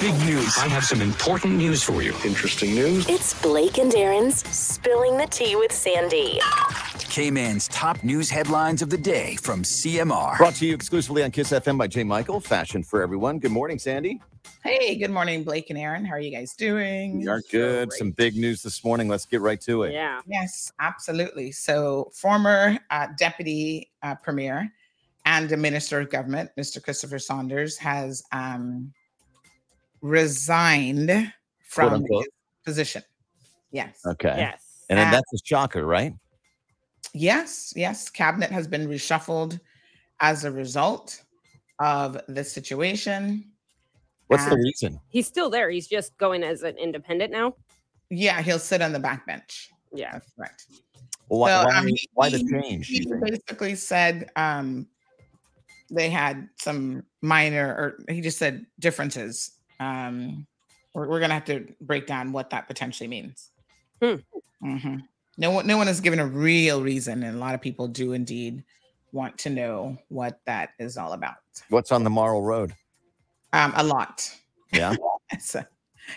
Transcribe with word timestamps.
Big 0.00 0.18
news. 0.20 0.56
I 0.56 0.66
have 0.68 0.82
some 0.82 1.02
important 1.02 1.58
news 1.58 1.82
for 1.82 2.00
you. 2.00 2.14
Interesting 2.24 2.74
news. 2.74 3.06
It's 3.06 3.38
Blake 3.42 3.76
and 3.76 3.94
Aaron's 3.94 4.48
Spilling 4.48 5.18
the 5.18 5.26
Tea 5.26 5.56
with 5.56 5.72
Sandy. 5.72 6.40
Cayman's 7.10 7.68
top 7.68 8.02
news 8.02 8.30
headlines 8.30 8.80
of 8.80 8.88
the 8.88 8.96
day 8.96 9.36
from 9.36 9.62
CMR. 9.62 10.38
Brought 10.38 10.54
to 10.54 10.66
you 10.66 10.74
exclusively 10.74 11.22
on 11.22 11.30
Kiss 11.30 11.50
FM 11.50 11.76
by 11.76 11.86
Jay 11.86 12.02
Michael. 12.02 12.40
Fashion 12.40 12.82
for 12.82 13.02
everyone. 13.02 13.38
Good 13.40 13.50
morning, 13.50 13.78
Sandy. 13.78 14.22
Hey, 14.64 14.96
good 14.96 15.10
morning, 15.10 15.44
Blake 15.44 15.68
and 15.68 15.78
Aaron. 15.78 16.06
How 16.06 16.14
are 16.14 16.20
you 16.20 16.30
guys 16.30 16.54
doing? 16.54 17.18
We 17.18 17.28
are 17.28 17.42
good. 17.50 17.92
Some 17.92 18.12
big 18.12 18.36
news 18.36 18.62
this 18.62 18.82
morning. 18.82 19.06
Let's 19.06 19.26
get 19.26 19.42
right 19.42 19.60
to 19.60 19.82
it. 19.82 19.92
Yeah. 19.92 20.22
Yes, 20.26 20.72
absolutely. 20.80 21.52
So, 21.52 22.10
former 22.14 22.78
uh, 22.88 23.08
deputy 23.18 23.90
uh, 24.02 24.14
premier 24.14 24.72
and 25.26 25.52
a 25.52 25.58
minister 25.58 26.00
of 26.00 26.08
government, 26.08 26.52
Mr. 26.58 26.82
Christopher 26.82 27.18
Saunders, 27.18 27.76
has 27.76 28.22
um, 28.32 28.94
resigned 30.00 31.32
from 31.62 32.04
his 32.08 32.26
position. 32.64 33.02
Yes. 33.70 34.00
Okay. 34.06 34.34
Yes. 34.36 34.84
And 34.88 34.98
then 34.98 35.08
Uh, 35.08 35.10
that's 35.12 35.32
a 35.32 35.38
shocker, 35.44 35.86
right? 35.86 36.14
Yes, 37.12 37.72
yes. 37.76 38.08
Cabinet 38.08 38.50
has 38.50 38.66
been 38.66 38.88
reshuffled 38.88 39.60
as 40.20 40.44
a 40.44 40.50
result 40.50 41.22
of 41.78 42.20
this 42.28 42.52
situation. 42.52 43.50
What's 44.26 44.44
the 44.46 44.56
reason? 44.56 45.00
He's 45.08 45.26
still 45.26 45.50
there. 45.50 45.70
He's 45.70 45.88
just 45.88 46.16
going 46.18 46.42
as 46.44 46.62
an 46.62 46.76
independent 46.78 47.32
now. 47.32 47.54
Yeah, 48.10 48.42
he'll 48.42 48.58
sit 48.60 48.82
on 48.82 48.92
the 48.92 49.00
backbench. 49.00 49.68
Yeah. 49.92 50.12
That's 50.12 50.30
correct. 50.36 50.66
Well, 51.28 51.40
why, 51.40 51.50
So, 51.50 51.64
why, 51.68 51.76
um, 51.78 51.86
he- 51.86 52.08
why 52.14 52.28
the 52.30 52.38
change? 52.62 52.86
He 52.88 53.06
basically 53.20 53.74
said 53.76 54.30
um, 54.36 54.86
they 55.90 56.10
had 56.10 56.48
some 56.60 57.04
minor, 57.22 57.96
or 58.06 58.12
he 58.12 58.20
just 58.20 58.38
said 58.38 58.66
differences. 58.78 59.52
Um, 59.80 60.46
we're, 60.94 61.08
we're 61.08 61.20
gonna 61.20 61.34
have 61.34 61.44
to 61.46 61.66
break 61.80 62.06
down 62.06 62.32
what 62.32 62.50
that 62.50 62.68
potentially 62.68 63.08
means. 63.08 63.50
Hmm. 64.02 64.16
Mhm. 64.62 65.02
No 65.38 65.50
one, 65.52 65.66
no 65.66 65.76
one 65.78 65.86
has 65.86 66.00
given 66.00 66.18
a 66.20 66.26
real 66.26 66.82
reason, 66.82 67.22
and 67.22 67.36
a 67.36 67.40
lot 67.40 67.54
of 67.54 67.60
people 67.60 67.88
do 67.88 68.12
indeed 68.12 68.62
want 69.12 69.38
to 69.38 69.50
know 69.50 69.96
what 70.08 70.40
that 70.46 70.70
is 70.78 70.96
all 70.96 71.12
about. 71.14 71.36
What's 71.70 71.90
on 71.92 72.04
the 72.04 72.10
Marl 72.10 72.42
Road? 72.42 72.74
Um, 73.52 73.72
a 73.74 73.82
lot. 73.82 74.30
Yeah. 74.72 74.94
so, 75.40 75.64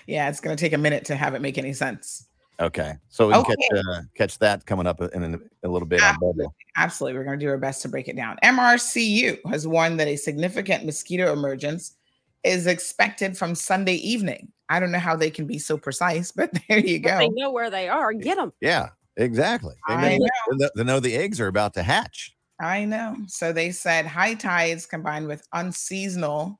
yeah, 0.07 0.29
it's 0.29 0.39
gonna 0.39 0.55
take 0.55 0.73
a 0.73 0.77
minute 0.77 1.05
to 1.05 1.15
have 1.15 1.33
it 1.35 1.41
make 1.41 1.57
any 1.57 1.73
sense. 1.73 2.27
Okay. 2.59 2.93
So 3.09 3.27
we 3.27 3.33
can 3.33 3.41
Okay. 3.41 3.55
catch, 3.55 3.85
uh, 3.89 4.01
catch 4.15 4.37
that 4.39 4.65
coming 4.65 4.85
up 4.85 5.01
in 5.01 5.23
a, 5.35 5.67
a 5.67 5.69
little 5.69 5.87
bit 5.87 6.03
on 6.03 6.15
Bobo. 6.19 6.53
Absolutely. 6.77 7.17
We're 7.17 7.23
going 7.25 7.39
to 7.39 7.43
do 7.43 7.49
our 7.49 7.57
best 7.57 7.81
to 7.81 7.89
break 7.89 8.07
it 8.07 8.15
down. 8.15 8.37
MRCU 8.43 9.39
has 9.49 9.67
warned 9.67 9.99
that 9.99 10.07
a 10.07 10.15
significant 10.15 10.85
mosquito 10.85 11.33
emergence 11.33 11.95
is 12.43 12.67
expected 12.67 13.37
from 13.37 13.55
Sunday 13.55 13.95
evening. 13.95 14.51
I 14.69 14.79
don't 14.79 14.91
know 14.91 14.99
how 14.99 15.15
they 15.15 15.29
can 15.29 15.45
be 15.45 15.59
so 15.59 15.77
precise, 15.77 16.31
but 16.35 16.51
there 16.67 16.79
you 16.79 17.01
But 17.01 17.19
They 17.19 17.29
know 17.29 17.51
where 17.51 17.69
they 17.69 17.87
are. 17.89 18.13
Get 18.13 18.37
them. 18.37 18.53
Yeah, 18.61 18.89
exactly. 19.17 19.75
They 19.87 19.93
I 19.93 20.17
know, 20.17 20.27
they 20.51 20.57
know- 20.57 20.69
they 20.75 20.83
know 20.83 20.99
the 20.99 21.15
eggs 21.15 21.39
are 21.39 21.47
about 21.47 21.73
to 21.75 21.83
hatch. 21.83 22.35
I 22.59 22.85
know. 22.85 23.17
So 23.27 23.51
they 23.51 23.71
said 23.71 24.05
high 24.05 24.35
tides 24.35 24.85
combined 24.85 25.27
with 25.27 25.45
unseasonal 25.53 26.59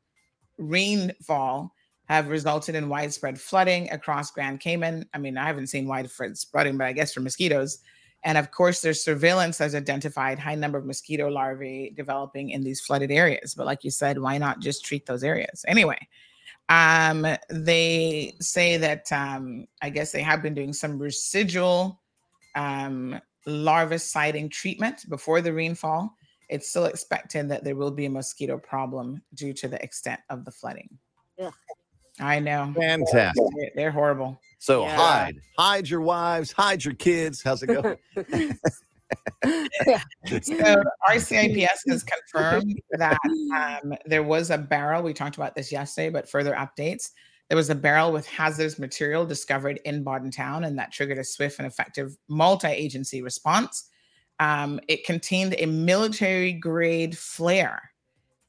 rainfall 0.58 1.74
have 2.10 2.28
resulted 2.28 2.76
in 2.76 2.90
widespread 2.90 3.40
flooding 3.40 3.90
across 3.92 4.32
Grand 4.32 4.60
Cayman. 4.60 5.08
I 5.14 5.18
mean, 5.18 5.38
I 5.38 5.46
haven't 5.46 5.68
seen 5.68 5.88
widespread 5.88 6.38
flooding, 6.38 6.78
but 6.78 6.88
I 6.88 6.94
guess 6.94 7.14
for 7.14 7.22
mosquitoes. 7.22 7.80
And 8.24 8.38
of 8.38 8.52
course, 8.52 8.82
there's 8.82 9.04
surveillance 9.04 9.58
has 9.58 9.76
identified 9.76 10.40
high 10.40 10.56
number 10.56 10.78
of 10.78 10.86
mosquito 10.86 11.30
larvae 11.30 11.94
developing 11.96 12.52
in 12.52 12.62
these 12.62 12.80
flooded 12.80 13.12
areas. 13.12 13.54
But 13.54 13.66
like 13.66 13.84
you 13.84 13.92
said, 13.92 14.18
why 14.18 14.38
not 14.38 14.60
just 14.60 14.86
treat 14.86 15.06
those 15.06 15.24
areas 15.24 15.66
anyway? 15.68 16.08
Um, 16.70 17.28
they 17.50 18.36
say 18.40 18.78
that 18.78 19.12
um, 19.12 19.68
I 19.82 19.90
guess 19.90 20.12
they 20.12 20.22
have 20.22 20.42
been 20.42 20.54
doing 20.54 20.72
some 20.72 20.98
residual 20.98 22.02
um, 22.56 23.20
larviciding 23.46 24.52
treatment 24.52 25.10
before 25.10 25.42
the 25.42 25.54
rainfall. 25.54 26.16
It's 26.50 26.70
still 26.70 26.86
expected 26.86 27.50
that 27.50 27.64
there 27.64 27.76
will 27.76 27.92
be 27.92 28.06
a 28.06 28.10
mosquito 28.10 28.58
problem 28.58 29.22
due 29.34 29.54
to 29.54 29.68
the 29.68 29.84
extent 29.84 30.22
of 30.30 30.46
the 30.46 30.52
flooding. 30.52 30.90
Ugh. 31.40 31.54
I 32.20 32.40
know. 32.40 32.74
Fantastic. 32.80 33.44
They're, 33.56 33.72
they're 33.76 33.92
horrible. 33.92 34.40
So 34.60 34.84
Yeah. 34.84 34.96
hide, 34.96 35.36
hide 35.58 35.90
your 35.90 36.02
wives, 36.02 36.52
hide 36.52 36.84
your 36.84 36.94
kids. 36.94 37.42
How's 37.44 37.64
it 37.64 37.68
go? 37.68 37.96
So 40.42 40.84
RCIPS 41.10 41.68
has 41.90 42.04
confirmed 42.04 42.82
that 42.92 43.20
um, 43.54 43.94
there 44.06 44.24
was 44.24 44.50
a 44.50 44.58
barrel. 44.58 45.04
We 45.04 45.14
talked 45.14 45.36
about 45.36 45.56
this 45.56 45.72
yesterday, 45.72 46.10
but 46.10 46.30
further 46.30 46.54
updates. 46.54 47.12
There 47.50 47.58
was 47.58 47.70
a 47.70 47.76
barrel 47.76 48.12
with 48.12 48.26
hazardous 48.26 48.80
material 48.80 49.26
discovered 49.26 49.80
in 49.86 50.04
Bodden 50.04 50.32
Town, 50.32 50.64
and 50.64 50.80
that 50.80 50.92
triggered 50.92 51.18
a 51.20 51.24
swift 51.24 51.60
and 51.60 51.68
effective 51.68 52.16
multi-agency 52.28 53.22
response. 53.22 53.90
Um, 54.40 54.80
it 54.88 55.06
contained 55.06 55.56
a 55.60 55.66
military-grade 55.68 57.16
flare, 57.18 57.92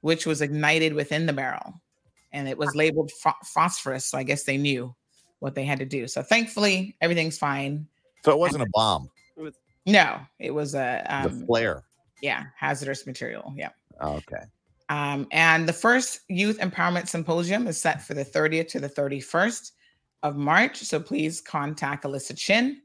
which 0.00 0.25
was 0.26 0.41
ignited 0.41 0.94
within 0.94 1.26
the 1.26 1.32
barrel, 1.32 1.82
and 2.34 2.48
it 2.48 2.58
was 2.58 2.74
labeled 2.74 3.10
pho- 3.22 3.32
phosphorus. 3.44 4.04
So 4.06 4.18
I 4.18 4.22
guess 4.24 4.42
they 4.42 4.58
knew 4.58 4.94
what 5.38 5.54
they 5.54 5.64
had 5.64 5.78
to 5.78 5.86
do. 5.86 6.06
So 6.08 6.22
thankfully, 6.22 6.96
everything's 7.00 7.38
fine. 7.38 7.86
so 8.24 8.32
it 8.32 8.38
wasn't 8.38 8.64
a 8.64 8.70
bomb, 8.74 9.08
No, 9.86 10.18
it 10.38 10.50
was 10.52 10.74
a 10.74 11.02
the 11.06 11.14
um, 11.30 11.46
flare. 11.46 11.84
yeah 12.20 12.44
hazardous 12.56 13.06
material. 13.06 13.52
Yeah. 13.56 13.70
Okay. 14.02 14.42
Um, 14.90 15.26
and 15.30 15.66
the 15.66 15.72
first 15.72 16.20
Youth 16.28 16.58
Empowerment 16.58 17.08
Symposium 17.08 17.66
is 17.66 17.80
set 17.80 18.02
for 18.02 18.12
the 18.12 18.24
30th 18.24 18.68
to 18.68 18.80
the 18.80 18.88
31st 18.88 19.72
of 20.22 20.36
March. 20.36 20.76
So 20.78 21.00
please 21.00 21.40
contact 21.40 22.04
Alyssa 22.04 22.36
Chin. 22.36 22.82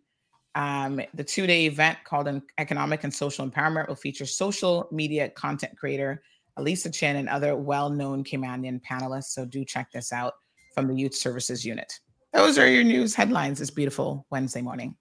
Um, 0.55 1.01
the 1.13 1.23
two 1.23 1.45
day 1.47 1.65
event 1.65 1.97
called 2.05 2.27
An 2.27 2.41
Economic 2.57 3.03
and 3.03 3.13
Social 3.13 3.47
Empowerment 3.49 3.87
will 3.87 3.95
feature 3.95 4.25
social 4.25 4.87
media 4.91 5.29
content 5.29 5.77
creator 5.77 6.21
Elisa 6.59 6.89
Chin 6.89 7.15
and 7.15 7.29
other 7.29 7.55
well 7.55 7.89
known 7.89 8.23
Caymanian 8.23 8.81
panelists. 8.81 9.31
So 9.31 9.45
do 9.45 9.65
check 9.65 9.91
this 9.91 10.11
out 10.11 10.33
from 10.73 10.87
the 10.87 10.95
Youth 10.95 11.15
Services 11.15 11.65
Unit. 11.65 11.91
Those 12.33 12.57
are 12.59 12.67
your 12.69 12.83
news 12.83 13.15
headlines 13.15 13.59
this 13.59 13.71
beautiful 13.71 14.25
Wednesday 14.29 14.61
morning. 14.61 14.95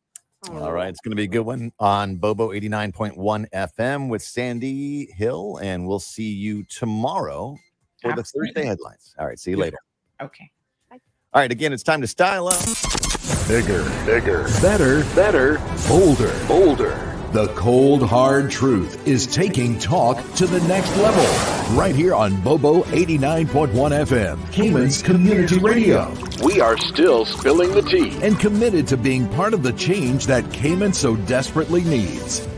All 0.50 0.72
right. 0.72 0.88
It's 0.88 1.00
going 1.00 1.10
to 1.10 1.16
be 1.16 1.24
a 1.24 1.28
good 1.28 1.40
one 1.40 1.72
on 1.80 2.16
Bobo 2.16 2.50
89.1 2.50 3.50
FM 3.50 4.08
with 4.08 4.22
Sandy 4.22 5.06
Hill. 5.12 5.58
And 5.60 5.86
we'll 5.86 5.98
see 5.98 6.30
you 6.32 6.62
tomorrow 6.64 7.56
for 8.00 8.14
the 8.14 8.22
Thursday 8.22 8.64
headlines. 8.64 9.14
All 9.18 9.26
right. 9.26 9.38
See 9.38 9.50
you 9.50 9.56
later. 9.56 9.78
Okay. 10.22 10.50
All 10.92 10.98
right. 11.34 11.50
Again, 11.50 11.72
it's 11.72 11.82
time 11.82 12.00
to 12.00 12.06
style 12.06 12.48
up. 12.48 12.60
Bigger, 13.46 13.84
bigger, 14.06 14.44
Better, 14.62 15.02
better, 15.14 15.58
bolder. 15.88 16.34
bolder. 16.46 17.07
The 17.32 17.48
cold, 17.48 18.02
hard 18.02 18.50
truth 18.50 19.06
is 19.06 19.26
taking 19.26 19.78
talk 19.78 20.16
to 20.36 20.46
the 20.46 20.60
next 20.66 20.96
level. 20.96 21.76
Right 21.76 21.94
here 21.94 22.14
on 22.14 22.40
Bobo 22.40 22.84
89.1 22.84 23.68
FM, 23.70 24.50
Cayman's 24.50 25.02
Community 25.02 25.58
Radio. 25.58 26.10
We 26.42 26.62
are 26.62 26.78
still 26.78 27.26
spilling 27.26 27.72
the 27.72 27.82
tea. 27.82 28.18
And 28.22 28.40
committed 28.40 28.86
to 28.86 28.96
being 28.96 29.28
part 29.28 29.52
of 29.52 29.62
the 29.62 29.74
change 29.74 30.26
that 30.26 30.50
Cayman 30.54 30.94
so 30.94 31.16
desperately 31.16 31.84
needs. 31.84 32.48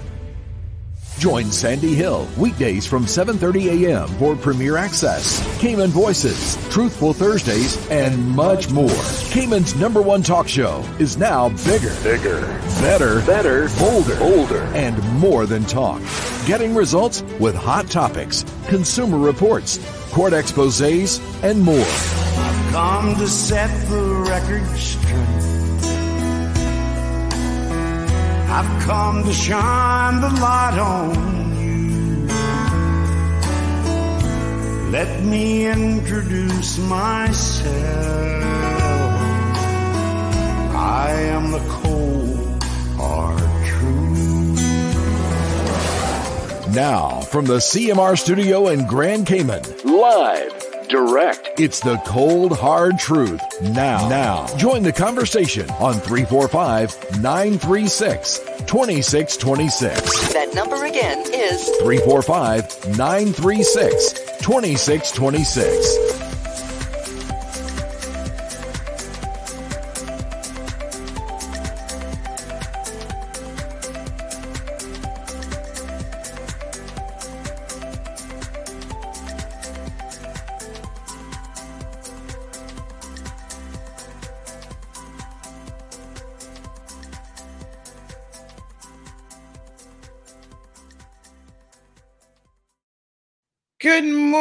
Join 1.21 1.53
Sandy 1.53 1.95
Hill 1.95 2.27
weekdays 2.39 2.87
from 2.87 3.05
7:30 3.05 3.85
a.m. 3.85 4.09
for 4.19 4.35
Premier 4.35 4.79
Access, 4.79 5.39
Cayman 5.61 5.91
Voices, 5.91 6.57
Truthful 6.71 7.13
Thursdays, 7.13 7.77
and 7.91 8.27
much 8.31 8.71
more. 8.71 8.89
Cayman's 9.31 9.75
number 9.75 10.01
one 10.01 10.23
talk 10.23 10.49
show 10.49 10.83
is 10.99 11.19
now 11.19 11.51
bigger, 11.67 11.95
Bigger, 12.03 12.41
better, 12.81 13.21
better, 13.27 13.69
bolder, 13.79 14.17
bolder. 14.17 14.63
and 14.75 14.97
more 15.19 15.45
than 15.45 15.67
talk. 15.67 16.01
Getting 16.47 16.75
results 16.75 17.23
with 17.39 17.55
hot 17.55 17.91
topics, 17.91 18.47
consumer 18.69 19.19
reports, 19.19 19.77
court 20.13 20.33
exposés, 20.33 21.21
and 21.45 21.61
more. 21.61 21.77
I've 21.85 22.73
come 22.73 23.15
to 23.17 23.29
set 23.29 23.69
the 23.91 24.03
record 24.27 24.67
straight. 24.79 25.40
I've 28.53 28.83
come 28.83 29.23
to 29.23 29.33
shine 29.33 30.21
the 30.21 30.29
light 30.29 30.77
on 30.77 31.15
you. 31.61 32.27
Let 34.91 35.23
me 35.23 35.67
introduce 35.67 36.77
myself. 36.79 37.71
I 40.75 41.13
am 41.13 41.53
the 41.53 41.61
cold, 41.69 42.65
hard 42.97 43.39
truth. 43.67 44.59
Now, 46.75 47.21
from 47.21 47.45
the 47.45 47.59
CMR 47.59 48.19
studio 48.19 48.67
in 48.67 48.85
Grand 48.89 49.29
Cayman, 49.29 49.63
Live, 49.85 50.70
direct. 50.91 51.49
it's 51.59 51.81
the 51.81 51.97
cold, 52.07 52.53
hard 52.57 52.99
truth. 52.99 53.41
Now, 53.63 54.09
now, 54.09 54.47
join 54.57 54.83
the 54.83 54.93
conversation 54.93 55.69
on 55.71 55.95
345 55.95 57.21
936 57.23 58.39
2626. 58.67 60.33
That 60.33 60.55
number 60.55 60.85
again 60.85 61.21
is 61.33 61.65
345 61.81 62.97
936 62.99 64.13
2626. 64.41 66.30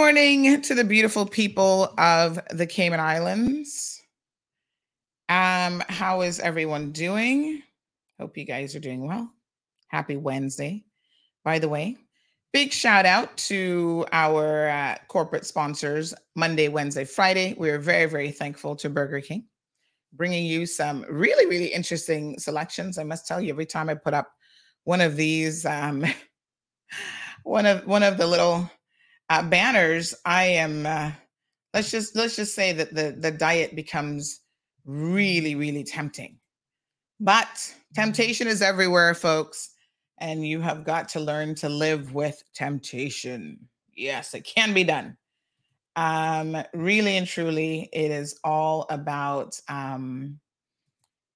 Morning 0.09 0.59
to 0.59 0.73
the 0.73 0.83
beautiful 0.83 1.23
people 1.23 1.93
of 1.99 2.39
the 2.49 2.65
Cayman 2.65 2.99
Islands. 2.99 4.01
Um, 5.29 5.83
how 5.87 6.21
is 6.21 6.39
everyone 6.39 6.91
doing? 6.91 7.61
Hope 8.19 8.35
you 8.35 8.43
guys 8.43 8.75
are 8.75 8.79
doing 8.79 9.05
well. 9.05 9.31
Happy 9.89 10.17
Wednesday, 10.17 10.83
by 11.45 11.59
the 11.59 11.69
way. 11.69 11.95
Big 12.53 12.73
shout 12.73 13.05
out 13.05 13.37
to 13.37 14.03
our 14.11 14.69
uh, 14.69 14.95
corporate 15.09 15.45
sponsors 15.45 16.15
Monday, 16.35 16.69
Wednesday, 16.69 17.05
Friday. 17.05 17.53
We 17.55 17.69
are 17.69 17.77
very, 17.77 18.07
very 18.07 18.31
thankful 18.31 18.75
to 18.77 18.89
Burger 18.89 19.21
King, 19.21 19.45
bringing 20.13 20.43
you 20.43 20.65
some 20.65 21.05
really, 21.07 21.45
really 21.45 21.67
interesting 21.67 22.39
selections. 22.39 22.97
I 22.97 23.03
must 23.03 23.27
tell 23.27 23.39
you, 23.39 23.51
every 23.51 23.67
time 23.67 23.89
I 23.89 23.93
put 23.93 24.15
up 24.15 24.31
one 24.85 25.01
of 25.01 25.15
these, 25.15 25.67
um, 25.67 26.03
one 27.43 27.67
of 27.67 27.85
one 27.85 28.01
of 28.01 28.17
the 28.17 28.25
little 28.25 28.71
uh, 29.29 29.43
banners, 29.43 30.15
I 30.25 30.45
am. 30.45 30.85
Uh, 30.85 31.11
let's 31.73 31.91
just 31.91 32.15
let's 32.15 32.35
just 32.35 32.55
say 32.55 32.73
that 32.73 32.93
the 32.93 33.15
the 33.17 33.31
diet 33.31 33.75
becomes 33.75 34.41
really, 34.85 35.55
really 35.55 35.83
tempting. 35.83 36.37
But 37.19 37.73
temptation 37.93 38.47
is 38.47 38.61
everywhere, 38.61 39.13
folks 39.13 39.71
and 40.19 40.45
you 40.45 40.61
have 40.61 40.83
got 40.83 41.09
to 41.09 41.19
learn 41.19 41.55
to 41.55 41.69
live 41.69 42.13
with 42.13 42.43
temptation. 42.53 43.67
Yes, 43.95 44.33
it 44.33 44.41
can 44.41 44.73
be 44.73 44.83
done. 44.83 45.17
Um, 45.95 46.57
really 46.73 47.17
and 47.17 47.27
truly, 47.27 47.89
it 47.91 48.11
is 48.11 48.39
all 48.43 48.85
about, 48.89 49.59
um, 49.67 50.39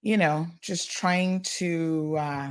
you 0.01 0.17
know, 0.17 0.47
just 0.61 0.91
trying 0.91 1.41
to 1.41 2.15
uh, 2.17 2.49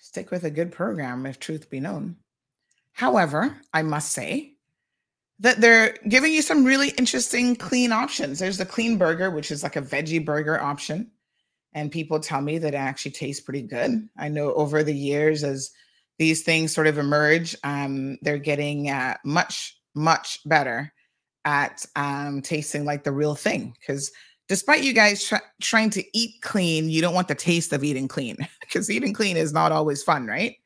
stick 0.00 0.30
with 0.30 0.44
a 0.44 0.50
good 0.50 0.72
program, 0.72 1.26
if 1.26 1.38
truth 1.38 1.68
be 1.68 1.80
known. 1.80 2.16
However, 2.96 3.56
I 3.72 3.82
must 3.82 4.12
say 4.12 4.54
that 5.38 5.60
they're 5.60 5.96
giving 6.08 6.32
you 6.32 6.42
some 6.42 6.64
really 6.64 6.90
interesting 6.98 7.54
clean 7.54 7.92
options. 7.92 8.38
There's 8.38 8.58
the 8.58 8.66
clean 8.66 8.98
burger, 8.98 9.30
which 9.30 9.50
is 9.50 9.62
like 9.62 9.76
a 9.76 9.82
veggie 9.82 10.24
burger 10.24 10.60
option 10.60 11.10
and 11.76 11.92
people 11.92 12.18
tell 12.18 12.40
me 12.40 12.56
that 12.56 12.72
it 12.72 12.78
actually 12.78 13.10
tastes 13.10 13.42
pretty 13.42 13.60
good. 13.60 14.08
I 14.18 14.28
know 14.28 14.54
over 14.54 14.82
the 14.82 14.94
years, 14.94 15.44
as 15.44 15.70
these 16.18 16.42
things 16.42 16.74
sort 16.74 16.86
of 16.86 16.96
emerge, 16.96 17.54
um, 17.64 18.16
they're 18.22 18.38
getting 18.38 18.88
uh, 18.88 19.18
much, 19.26 19.78
much 19.94 20.40
better 20.46 20.90
at 21.44 21.84
um, 21.94 22.40
tasting 22.40 22.86
like 22.86 23.04
the 23.04 23.12
real 23.12 23.34
thing. 23.34 23.76
Because 23.78 24.10
despite 24.48 24.84
you 24.84 24.94
guys 24.94 25.22
tr- 25.22 25.36
trying 25.60 25.90
to 25.90 26.18
eat 26.18 26.40
clean, 26.40 26.88
you 26.88 27.02
don't 27.02 27.14
want 27.14 27.28
the 27.28 27.34
taste 27.34 27.74
of 27.74 27.84
eating 27.84 28.08
clean 28.08 28.38
because 28.62 28.90
eating 28.90 29.12
clean 29.12 29.36
is 29.36 29.52
not 29.52 29.70
always 29.70 30.02
fun, 30.02 30.26
right? 30.26 30.56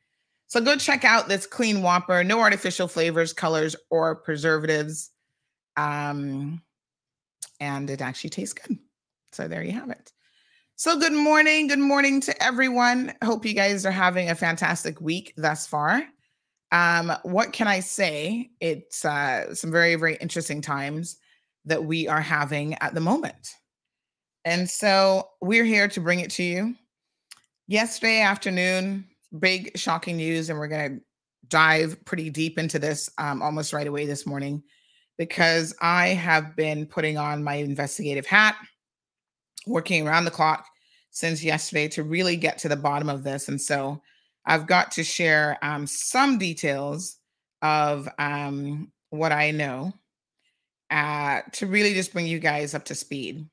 So 0.51 0.59
go 0.59 0.75
check 0.75 1.05
out 1.05 1.29
this 1.29 1.47
clean 1.47 1.81
Whopper, 1.81 2.25
no 2.25 2.41
artificial 2.41 2.89
flavors, 2.89 3.31
colors, 3.31 3.73
or 3.89 4.17
preservatives. 4.17 5.09
Um, 5.77 6.61
and 7.61 7.89
it 7.89 8.01
actually 8.01 8.31
tastes 8.31 8.53
good. 8.53 8.77
So 9.31 9.47
there 9.47 9.63
you 9.63 9.71
have 9.71 9.89
it. 9.91 10.11
So, 10.75 10.99
good 10.99 11.13
morning. 11.13 11.67
Good 11.67 11.79
morning 11.79 12.19
to 12.19 12.43
everyone. 12.43 13.13
Hope 13.23 13.45
you 13.45 13.53
guys 13.53 13.85
are 13.85 13.91
having 13.91 14.29
a 14.29 14.35
fantastic 14.35 14.99
week 14.99 15.33
thus 15.37 15.67
far. 15.67 16.03
Um, 16.73 17.13
what 17.23 17.53
can 17.53 17.69
I 17.69 17.79
say? 17.79 18.49
It's 18.59 19.05
uh, 19.05 19.55
some 19.55 19.71
very, 19.71 19.95
very 19.95 20.17
interesting 20.17 20.59
times 20.59 21.15
that 21.63 21.85
we 21.85 22.09
are 22.09 22.19
having 22.19 22.73
at 22.81 22.93
the 22.93 22.99
moment. 22.99 23.55
And 24.43 24.69
so 24.69 25.29
we're 25.39 25.63
here 25.63 25.87
to 25.87 26.01
bring 26.01 26.19
it 26.19 26.31
to 26.31 26.43
you. 26.43 26.75
Yesterday 27.69 28.19
afternoon, 28.19 29.05
big 29.37 29.77
shocking 29.77 30.17
news, 30.17 30.49
and 30.49 30.59
we're 30.59 30.67
going 30.67 30.97
to 30.97 31.05
dive 31.47 32.03
pretty 32.05 32.29
deep 32.29 32.57
into 32.57 32.79
this 32.79 33.09
um, 33.17 33.41
almost 33.41 33.73
right 33.73 33.87
away 33.87 34.05
this 34.05 34.25
morning 34.25 34.63
because 35.17 35.75
I 35.81 36.09
have 36.09 36.55
been 36.55 36.85
putting 36.85 37.17
on 37.17 37.43
my 37.43 37.55
investigative 37.55 38.25
hat, 38.25 38.55
working 39.67 40.07
around 40.07 40.25
the 40.25 40.31
clock 40.31 40.65
since 41.11 41.43
yesterday 41.43 41.87
to 41.89 42.03
really 42.03 42.37
get 42.37 42.57
to 42.59 42.69
the 42.69 42.75
bottom 42.75 43.09
of 43.09 43.23
this. 43.23 43.47
And 43.47 43.61
so 43.61 44.01
I've 44.45 44.65
got 44.65 44.91
to 44.91 45.03
share 45.03 45.57
um, 45.61 45.85
some 45.85 46.37
details 46.37 47.17
of 47.61 48.07
um, 48.17 48.91
what 49.09 49.31
I 49.31 49.51
know 49.51 49.93
uh, 50.89 51.41
to 51.53 51.67
really 51.67 51.93
just 51.93 52.13
bring 52.13 52.27
you 52.27 52.39
guys 52.39 52.73
up 52.73 52.85
to 52.85 52.95
speed 52.95 53.47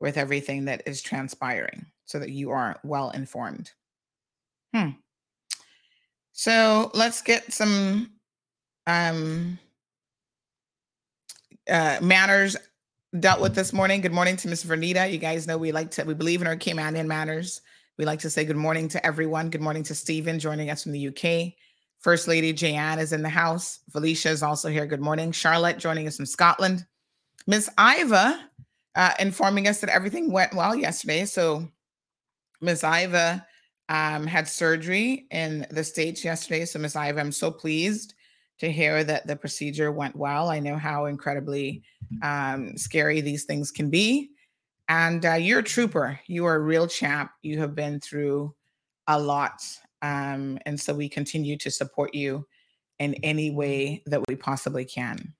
with 0.00 0.16
everything 0.16 0.64
that 0.66 0.82
is 0.86 1.00
transpiring 1.00 1.86
so 2.04 2.18
that 2.18 2.30
you 2.30 2.50
are 2.50 2.78
well 2.82 3.10
informed. 3.10 3.70
Hmm. 4.74 4.90
So 6.38 6.90
let's 6.92 7.22
get 7.22 7.50
some 7.50 8.10
um, 8.86 9.58
uh, 11.68 11.96
manners 12.02 12.58
dealt 13.18 13.40
with 13.40 13.54
this 13.54 13.72
morning. 13.72 14.02
Good 14.02 14.12
morning 14.12 14.36
to 14.36 14.48
Miss 14.48 14.62
Vernita. 14.62 15.10
You 15.10 15.16
guys 15.16 15.46
know 15.46 15.56
we 15.56 15.72
like 15.72 15.90
to 15.92 16.04
we 16.04 16.12
believe 16.12 16.42
in 16.42 16.46
our 16.46 16.54
Caymanian 16.54 17.06
manners. 17.06 17.62
We 17.96 18.04
like 18.04 18.18
to 18.20 18.28
say 18.28 18.44
good 18.44 18.54
morning 18.54 18.86
to 18.88 19.04
everyone. 19.04 19.48
Good 19.48 19.62
morning 19.62 19.82
to 19.84 19.94
Stephen 19.94 20.38
joining 20.38 20.68
us 20.68 20.82
from 20.82 20.92
the 20.92 21.08
UK. 21.08 21.54
First 22.00 22.28
Lady 22.28 22.52
Jayanne 22.52 22.98
is 22.98 23.14
in 23.14 23.22
the 23.22 23.30
house. 23.30 23.80
Felicia 23.90 24.28
is 24.28 24.42
also 24.42 24.68
here. 24.68 24.84
Good 24.84 25.00
morning. 25.00 25.32
Charlotte 25.32 25.78
joining 25.78 26.06
us 26.06 26.16
from 26.16 26.26
Scotland. 26.26 26.84
Miss 27.46 27.70
Iva 27.80 28.44
uh, 28.94 29.12
informing 29.18 29.68
us 29.68 29.80
that 29.80 29.88
everything 29.88 30.30
went 30.30 30.52
well 30.52 30.76
yesterday. 30.76 31.24
So 31.24 31.66
Miss 32.60 32.84
Iva 32.84 33.45
um, 33.88 34.26
had 34.26 34.48
surgery 34.48 35.26
in 35.30 35.66
the 35.70 35.84
States 35.84 36.24
yesterday. 36.24 36.64
So 36.64 36.78
Miss 36.78 36.96
Iva, 36.96 37.20
I'm 37.20 37.32
so 37.32 37.50
pleased 37.50 38.14
to 38.58 38.70
hear 38.70 39.04
that 39.04 39.26
the 39.26 39.36
procedure 39.36 39.92
went 39.92 40.16
well. 40.16 40.48
I 40.48 40.60
know 40.60 40.76
how 40.76 41.06
incredibly 41.06 41.82
um, 42.22 42.76
scary 42.76 43.20
these 43.20 43.44
things 43.44 43.70
can 43.70 43.90
be. 43.90 44.30
And 44.88 45.24
uh, 45.26 45.34
you're 45.34 45.60
a 45.60 45.64
trooper. 45.64 46.18
You 46.26 46.46
are 46.46 46.56
a 46.56 46.60
real 46.60 46.86
champ. 46.86 47.30
You 47.42 47.58
have 47.58 47.74
been 47.74 48.00
through 48.00 48.54
a 49.08 49.18
lot. 49.18 49.62
Um, 50.02 50.58
and 50.64 50.78
so 50.78 50.94
we 50.94 51.08
continue 51.08 51.56
to 51.58 51.70
support 51.70 52.14
you 52.14 52.46
in 52.98 53.14
any 53.22 53.50
way 53.50 54.02
that 54.06 54.22
we 54.28 54.36
possibly 54.36 54.84
can. 54.84 55.34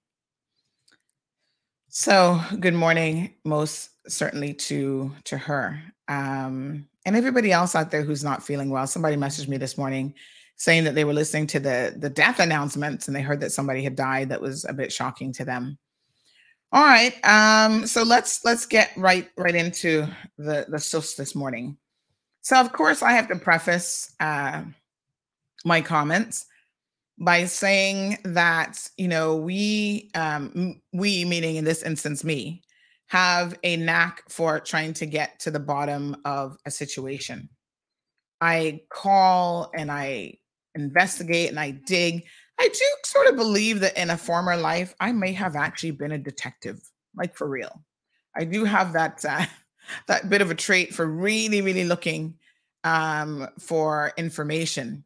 So, 1.88 2.38
good 2.60 2.74
morning, 2.74 3.34
most 3.44 3.90
certainly 4.06 4.52
to 4.52 5.12
to 5.24 5.38
her 5.38 5.80
um, 6.08 6.86
and 7.06 7.16
everybody 7.16 7.52
else 7.52 7.74
out 7.74 7.90
there 7.90 8.02
who's 8.02 8.24
not 8.24 8.42
feeling 8.42 8.68
well. 8.68 8.86
Somebody 8.86 9.16
messaged 9.16 9.48
me 9.48 9.56
this 9.56 9.78
morning 9.78 10.12
saying 10.56 10.84
that 10.84 10.94
they 10.94 11.04
were 11.04 11.12
listening 11.12 11.46
to 11.46 11.60
the 11.60 11.94
the 11.96 12.10
death 12.10 12.40
announcements 12.40 13.06
and 13.06 13.16
they 13.16 13.22
heard 13.22 13.40
that 13.40 13.52
somebody 13.52 13.82
had 13.82 13.94
died 13.94 14.28
that 14.28 14.40
was 14.40 14.64
a 14.64 14.72
bit 14.72 14.92
shocking 14.92 15.32
to 15.32 15.44
them 15.44 15.78
all 16.72 16.84
right 16.84 17.14
um 17.24 17.86
so 17.86 18.02
let's 18.02 18.44
let's 18.44 18.66
get 18.66 18.90
right 18.96 19.28
right 19.36 19.54
into 19.54 20.06
the 20.38 20.66
the 20.68 20.78
sus 20.78 21.14
this 21.14 21.34
morning 21.34 21.76
so 22.40 22.56
of 22.58 22.72
course 22.72 23.02
i 23.02 23.12
have 23.12 23.28
to 23.28 23.36
preface 23.36 24.14
uh 24.20 24.62
my 25.64 25.80
comments 25.80 26.46
by 27.18 27.44
saying 27.44 28.18
that 28.24 28.88
you 28.96 29.08
know 29.08 29.36
we 29.36 30.10
um 30.14 30.80
we 30.92 31.24
meaning 31.24 31.56
in 31.56 31.64
this 31.64 31.82
instance 31.82 32.24
me 32.24 32.62
have 33.08 33.58
a 33.62 33.76
knack 33.76 34.22
for 34.28 34.58
trying 34.60 34.92
to 34.92 35.06
get 35.06 35.38
to 35.40 35.50
the 35.50 35.60
bottom 35.60 36.16
of 36.24 36.56
a 36.66 36.70
situation 36.70 37.48
i 38.40 38.80
call 38.90 39.70
and 39.74 39.90
i 39.90 40.36
investigate 40.76 41.50
and 41.50 41.58
I 41.58 41.72
dig. 41.72 42.24
I 42.60 42.68
do 42.68 42.84
sort 43.04 43.26
of 43.26 43.36
believe 43.36 43.80
that 43.80 43.96
in 43.96 44.10
a 44.10 44.16
former 44.16 44.56
life, 44.56 44.94
I 45.00 45.12
may 45.12 45.32
have 45.32 45.56
actually 45.56 45.90
been 45.92 46.12
a 46.12 46.18
detective, 46.18 46.80
like 47.16 47.34
for 47.34 47.48
real. 47.48 47.82
I 48.36 48.44
do 48.44 48.64
have 48.64 48.92
that 48.92 49.24
uh, 49.28 49.46
that 50.06 50.30
bit 50.30 50.42
of 50.42 50.50
a 50.50 50.54
trait 50.54 50.94
for 50.94 51.06
really, 51.06 51.60
really 51.60 51.84
looking 51.84 52.34
um, 52.84 53.48
for 53.58 54.12
information. 54.16 55.04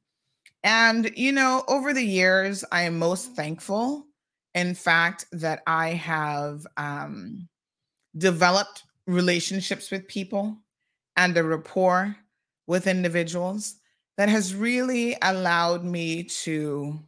And 0.63 1.11
you 1.17 1.33
know, 1.33 1.65
over 1.69 1.95
the 1.95 2.05
years, 2.05 2.65
I 2.71 2.83
am 2.83 2.99
most 2.99 3.35
thankful, 3.35 4.07
in 4.55 4.75
fact, 4.75 5.25
that 5.33 5.63
I 5.67 5.91
have 5.91 6.67
um, 6.77 7.49
developed 8.17 8.85
relationships 9.07 9.91
with 9.91 10.07
people 10.09 10.57
and 11.17 11.37
a 11.37 11.45
rapport 11.45 12.17
with 12.67 12.87
individuals 12.87 13.77
that 14.17 14.29
has 14.29 14.55
really 14.55 15.17
allowed 15.23 15.85
me 15.85 16.25
to 16.25 16.99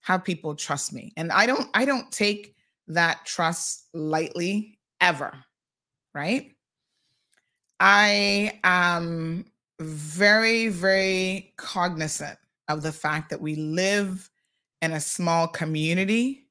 have 0.00 0.24
people 0.24 0.54
trust 0.54 0.92
me. 0.92 1.12
And 1.16 1.32
I 1.32 1.46
don't 1.46 1.68
I 1.74 1.84
don't 1.84 2.10
take 2.12 2.54
that 2.88 3.24
trust 3.24 3.88
lightly 3.92 4.78
ever, 5.00 5.32
right? 6.14 6.52
I 7.80 8.60
am 8.64 9.44
very 9.80 10.68
very 10.68 11.52
cognizant 11.56 12.38
of 12.68 12.82
the 12.82 12.92
fact 12.92 13.30
that 13.30 13.40
we 13.40 13.56
live 13.56 14.30
in 14.82 14.92
a 14.92 15.00
small 15.00 15.48
community 15.48 16.46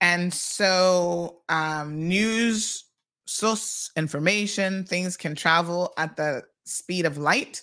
and 0.00 0.32
so 0.32 1.42
um, 1.48 2.08
news 2.08 2.84
source 3.30 3.90
information 3.96 4.84
things 4.84 5.16
can 5.16 5.34
travel 5.34 5.92
at 5.96 6.16
the 6.16 6.42
speed 6.64 7.06
of 7.06 7.18
light 7.18 7.62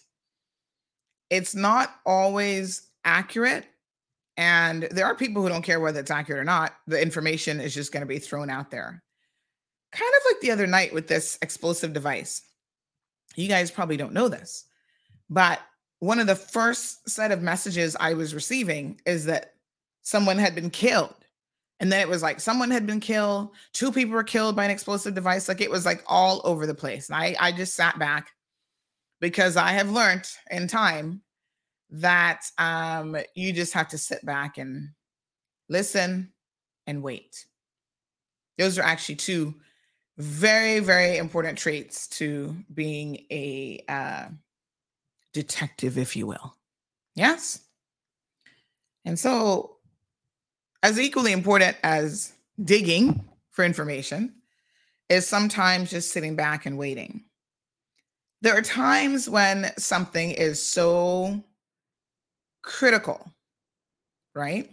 it's 1.29 1.55
not 1.55 1.95
always 2.05 2.89
accurate 3.05 3.65
And 4.37 4.87
there 4.91 5.05
are 5.05 5.15
people 5.15 5.41
who 5.41 5.49
don't 5.49 5.63
care 5.63 5.79
whether 5.79 5.99
it's 5.99 6.11
accurate 6.11 6.39
or 6.39 6.45
not. 6.45 6.73
The 6.85 7.01
information 7.01 7.59
is 7.59 7.73
just 7.73 7.91
going 7.91 8.01
to 8.01 8.07
be 8.07 8.19
thrown 8.19 8.49
out 8.51 8.69
there. 8.69 9.03
Kind 9.91 10.13
of 10.17 10.23
like 10.31 10.41
the 10.41 10.51
other 10.51 10.67
night 10.67 10.93
with 10.93 11.07
this 11.07 11.39
explosive 11.41 11.91
device. 11.91 12.43
You 13.35 13.47
guys 13.47 13.71
probably 13.71 13.97
don't 13.97 14.13
know 14.13 14.29
this, 14.29 14.65
but 15.29 15.59
one 15.99 16.19
of 16.19 16.27
the 16.27 16.35
first 16.35 17.09
set 17.09 17.31
of 17.31 17.41
messages 17.41 17.95
I 17.99 18.13
was 18.13 18.35
receiving 18.35 19.01
is 19.05 19.25
that 19.25 19.53
someone 20.03 20.37
had 20.37 20.53
been 20.53 20.69
killed. 20.69 21.15
And 21.79 21.91
then 21.91 22.01
it 22.01 22.09
was 22.09 22.23
like 22.23 22.39
someone 22.39 22.71
had 22.71 22.87
been 22.87 22.99
killed, 22.99 23.51
two 23.73 23.91
people 23.91 24.15
were 24.15 24.23
killed 24.23 24.55
by 24.55 24.65
an 24.65 24.71
explosive 24.71 25.13
device. 25.13 25.47
Like 25.47 25.61
it 25.61 25.69
was 25.69 25.85
like 25.85 26.03
all 26.07 26.41
over 26.43 26.65
the 26.65 26.73
place. 26.73 27.09
And 27.09 27.15
I, 27.15 27.35
I 27.39 27.51
just 27.51 27.75
sat 27.75 27.99
back 27.99 28.31
because 29.19 29.57
I 29.57 29.69
have 29.69 29.91
learned 29.91 30.27
in 30.49 30.67
time 30.67 31.21
that 31.89 32.45
um, 32.57 33.15
you 33.35 33.53
just 33.53 33.73
have 33.73 33.87
to 33.89 33.97
sit 33.97 34.25
back 34.25 34.57
and 34.57 34.89
listen 35.69 36.33
and 36.87 37.03
wait. 37.03 37.45
Those 38.57 38.79
are 38.79 38.83
actually 38.83 39.15
two 39.15 39.55
very, 40.17 40.79
very 40.79 41.17
important 41.17 41.57
traits 41.57 42.07
to 42.07 42.55
being 42.73 43.25
a 43.29 43.83
uh, 43.87 44.25
detective, 45.33 45.97
if 45.97 46.15
you 46.15 46.25
will. 46.25 46.55
Yes. 47.15 47.59
And 49.05 49.17
so, 49.17 49.76
as 50.87 50.97
equally 50.97 51.33
important 51.33 51.75
as 51.83 52.31
digging 52.63 53.25
for 53.51 53.65
information 53.65 54.33
is 55.09 55.27
sometimes 55.27 55.89
just 55.89 56.13
sitting 56.13 56.37
back 56.37 56.65
and 56.65 56.77
waiting. 56.77 57.25
There 58.41 58.55
are 58.57 58.61
times 58.61 59.29
when 59.29 59.69
something 59.77 60.31
is 60.31 60.63
so 60.63 61.43
critical, 62.63 63.33
right? 64.33 64.71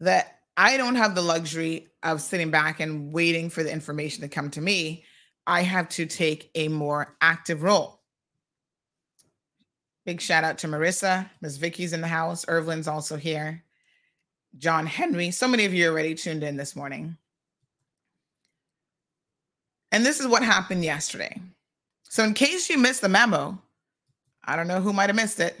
That 0.00 0.38
I 0.56 0.78
don't 0.78 0.94
have 0.94 1.14
the 1.14 1.20
luxury 1.20 1.88
of 2.02 2.22
sitting 2.22 2.50
back 2.50 2.80
and 2.80 3.12
waiting 3.12 3.50
for 3.50 3.62
the 3.62 3.70
information 3.70 4.22
to 4.22 4.28
come 4.28 4.50
to 4.52 4.62
me. 4.62 5.04
I 5.46 5.60
have 5.60 5.90
to 5.90 6.06
take 6.06 6.50
a 6.54 6.68
more 6.68 7.18
active 7.20 7.62
role. 7.62 8.00
Big 10.06 10.22
shout 10.22 10.42
out 10.42 10.56
to 10.58 10.68
Marissa. 10.68 11.28
Ms. 11.42 11.58
Vicky's 11.58 11.92
in 11.92 12.00
the 12.00 12.08
house. 12.08 12.46
Irvin's 12.48 12.88
also 12.88 13.18
here. 13.18 13.62
John 14.58 14.86
Henry. 14.86 15.30
So 15.30 15.48
many 15.48 15.64
of 15.64 15.74
you 15.74 15.88
already 15.88 16.14
tuned 16.14 16.42
in 16.42 16.56
this 16.56 16.74
morning. 16.76 17.16
And 19.92 20.04
this 20.04 20.20
is 20.20 20.26
what 20.26 20.42
happened 20.42 20.84
yesterday. 20.84 21.40
So, 22.04 22.24
in 22.24 22.34
case 22.34 22.68
you 22.68 22.78
missed 22.78 23.00
the 23.00 23.08
memo, 23.08 23.58
I 24.44 24.56
don't 24.56 24.68
know 24.68 24.80
who 24.80 24.92
might 24.92 25.08
have 25.08 25.16
missed 25.16 25.40
it, 25.40 25.56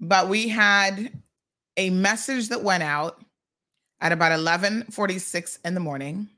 but 0.00 0.28
we 0.28 0.48
had 0.48 1.12
a 1.76 1.90
message 1.90 2.48
that 2.48 2.62
went 2.62 2.82
out 2.82 3.22
at 4.00 4.12
about 4.12 4.32
11:46 4.32 5.58
in 5.64 5.74
the 5.74 5.80
morning 5.80 6.28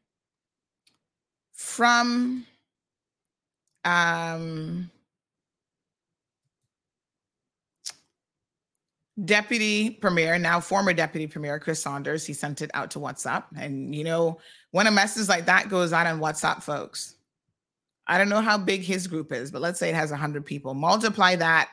from 1.52 2.46
um, 3.84 4.90
Deputy 9.22 9.90
Premier, 9.90 10.38
now 10.38 10.58
former 10.58 10.92
Deputy 10.92 11.26
Premier 11.26 11.60
Chris 11.60 11.80
Saunders. 11.80 12.26
He 12.26 12.32
sent 12.32 12.62
it 12.62 12.70
out 12.74 12.90
to 12.92 12.98
WhatsApp, 12.98 13.44
and 13.56 13.94
you 13.94 14.02
know 14.02 14.40
when 14.72 14.88
a 14.88 14.90
message 14.90 15.28
like 15.28 15.46
that 15.46 15.68
goes 15.68 15.92
out 15.92 16.06
on 16.06 16.18
WhatsApp, 16.18 16.62
folks, 16.62 17.14
I 18.06 18.18
don't 18.18 18.28
know 18.28 18.40
how 18.40 18.58
big 18.58 18.82
his 18.82 19.06
group 19.06 19.32
is, 19.32 19.50
but 19.50 19.62
let's 19.62 19.78
say 19.78 19.88
it 19.88 19.94
has 19.94 20.10
100 20.10 20.44
people. 20.44 20.74
Multiply 20.74 21.36
that 21.36 21.70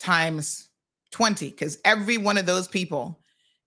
times 0.00 0.68
20, 1.10 1.50
because 1.50 1.78
every 1.84 2.16
one 2.16 2.38
of 2.38 2.46
those 2.46 2.66
people 2.66 3.20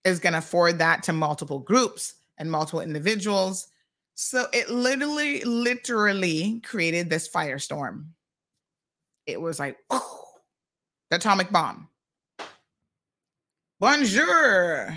is 0.04 0.18
going 0.18 0.32
to 0.32 0.40
forward 0.40 0.78
that 0.78 1.04
to 1.04 1.12
multiple 1.12 1.60
groups 1.60 2.14
and 2.36 2.50
multiple 2.50 2.80
individuals. 2.80 3.68
So 4.16 4.46
it 4.52 4.68
literally, 4.70 5.40
literally 5.44 6.60
created 6.64 7.08
this 7.08 7.28
firestorm. 7.28 8.06
It 9.26 9.40
was 9.40 9.58
like, 9.58 9.76
oh, 9.90 10.24
the 11.10 11.16
atomic 11.16 11.50
bomb. 11.52 11.88
Bonjour. 13.80 14.92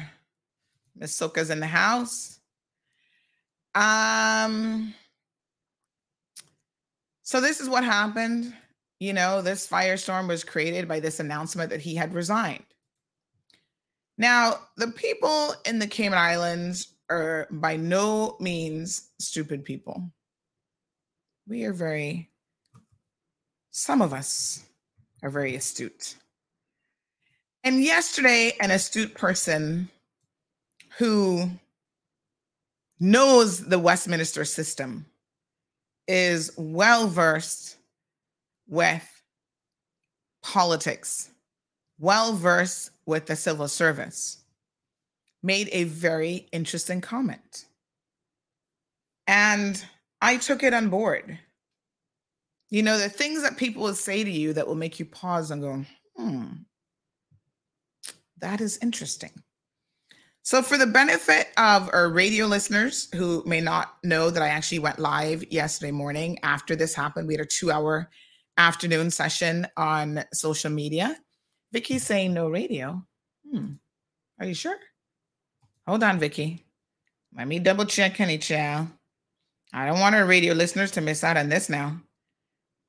Miss 0.96 1.16
Soka's 1.16 1.52
in 1.52 1.60
the 1.60 1.68
house. 1.68 2.40
Um, 3.76 4.94
so 7.22 7.40
this 7.40 7.60
is 7.60 7.70
what 7.70 7.84
happened. 7.84 8.54
You 9.00 9.14
know, 9.14 9.42
this 9.42 9.68
firestorm 9.68 10.28
was 10.28 10.44
created 10.44 10.88
by 10.88 11.00
this 11.00 11.20
announcement 11.20 11.70
that 11.70 11.82
he 11.82 11.96
had 11.96 12.14
resigned. 12.14 12.66
Now, 14.18 14.60
the 14.78 14.88
people 14.88 15.54
in 15.66 15.80
the 15.80 15.88
Cayman 15.88 16.18
Islands 16.18 16.94
are 17.10 17.48
by 17.52 17.78
no 17.78 18.36
means 18.40 19.10
stupid 19.20 19.64
people. 19.64 20.12
We 21.48 21.66
are 21.66 21.74
very, 21.74 22.30
some 23.72 24.02
of 24.02 24.14
us 24.14 24.64
are 25.24 25.30
very 25.30 25.56
astute. 25.56 26.16
And 27.64 27.84
yesterday, 27.84 28.54
an 28.60 28.72
astute 28.72 29.14
person 29.14 29.90
who 30.98 31.52
knows 33.00 33.60
the 33.60 33.80
Westminster 33.80 34.46
system 34.46 35.06
is 36.08 36.52
well 36.58 37.08
versed 37.08 37.78
with 38.68 39.24
politics, 40.42 41.30
well 42.00 42.34
versed 42.34 42.92
with 43.06 43.28
the 43.28 43.36
civil 43.36 43.68
service, 43.68 44.44
made 45.44 45.70
a 45.72 45.84
very 45.84 46.48
interesting 46.52 47.02
comment. 47.02 47.66
And 49.28 49.84
I 50.22 50.38
took 50.38 50.64
it 50.64 50.74
on 50.74 50.90
board. 50.90 51.38
You 52.70 52.84
know, 52.84 52.98
the 52.98 53.10
things 53.10 53.44
that 53.44 53.58
people 53.58 53.84
will 53.84 53.96
say 53.96 54.24
to 54.24 54.32
you 54.32 54.54
that 54.54 54.68
will 54.68 54.76
make 54.76 55.00
you 55.00 55.06
pause 55.06 55.52
and 55.52 55.62
go, 55.62 55.86
hmm, 56.16 56.46
that 58.42 58.62
is 58.62 58.78
interesting. 58.82 59.32
So, 60.44 60.64
for 60.64 60.78
the 60.78 60.88
benefit 60.88 61.50
of 61.58 61.90
our 61.94 62.10
radio 62.10 62.48
listeners 62.48 63.08
who 63.14 63.44
may 63.46 63.62
not 63.62 63.98
know 64.04 64.32
that 64.32 64.42
I 64.42 64.48
actually 64.48 64.80
went 64.80 64.98
live 64.98 65.44
yesterday 65.52 65.92
morning 65.92 66.40
after 66.42 66.76
this 66.76 66.96
happened, 66.96 67.28
we 67.28 67.36
had 67.36 67.42
a 67.42 67.46
two 67.46 67.72
hour 67.72 68.10
afternoon 68.58 69.12
session 69.12 69.68
on 69.78 70.24
social 70.34 70.72
media. 70.72 71.16
Vicky's 71.72 72.06
saying 72.06 72.34
no 72.34 72.50
radio. 72.50 73.06
Hmm. 73.50 73.74
Are 74.40 74.48
you 74.48 74.56
sure? 74.56 74.78
Hold 75.88 76.04
on, 76.04 76.20
Vicky. 76.20 76.66
Let 77.36 77.48
me 77.48 77.60
double 77.60 77.86
check, 77.86 78.18
honey 78.18 78.40
child. 78.40 78.88
I 79.74 79.86
don't 79.86 80.00
want 80.00 80.16
our 80.16 80.26
radio 80.26 80.54
listeners 80.54 80.92
to 80.92 81.02
miss 81.02 81.24
out 81.24 81.38
on 81.38 81.50
this 81.50 81.70
now. 81.70 82.02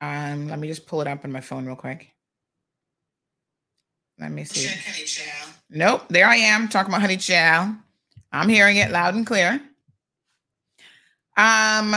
Um, 0.01 0.49
let 0.49 0.59
me 0.59 0.67
just 0.67 0.85
pull 0.85 1.01
it 1.01 1.07
up 1.07 1.23
on 1.23 1.31
my 1.31 1.41
phone 1.41 1.65
real 1.65 1.75
quick. 1.75 2.09
Let 4.19 4.31
me 4.31 4.43
see. 4.43 4.69
Nope, 5.75 6.03
there 6.09 6.27
I 6.27 6.35
am 6.35 6.67
talking 6.67 6.91
about 6.91 7.01
Honey 7.01 7.17
Chow. 7.17 7.75
I'm 8.31 8.47
hearing 8.47 8.77
it 8.77 8.91
loud 8.91 9.15
and 9.15 9.25
clear. 9.25 9.59
Um, 11.35 11.95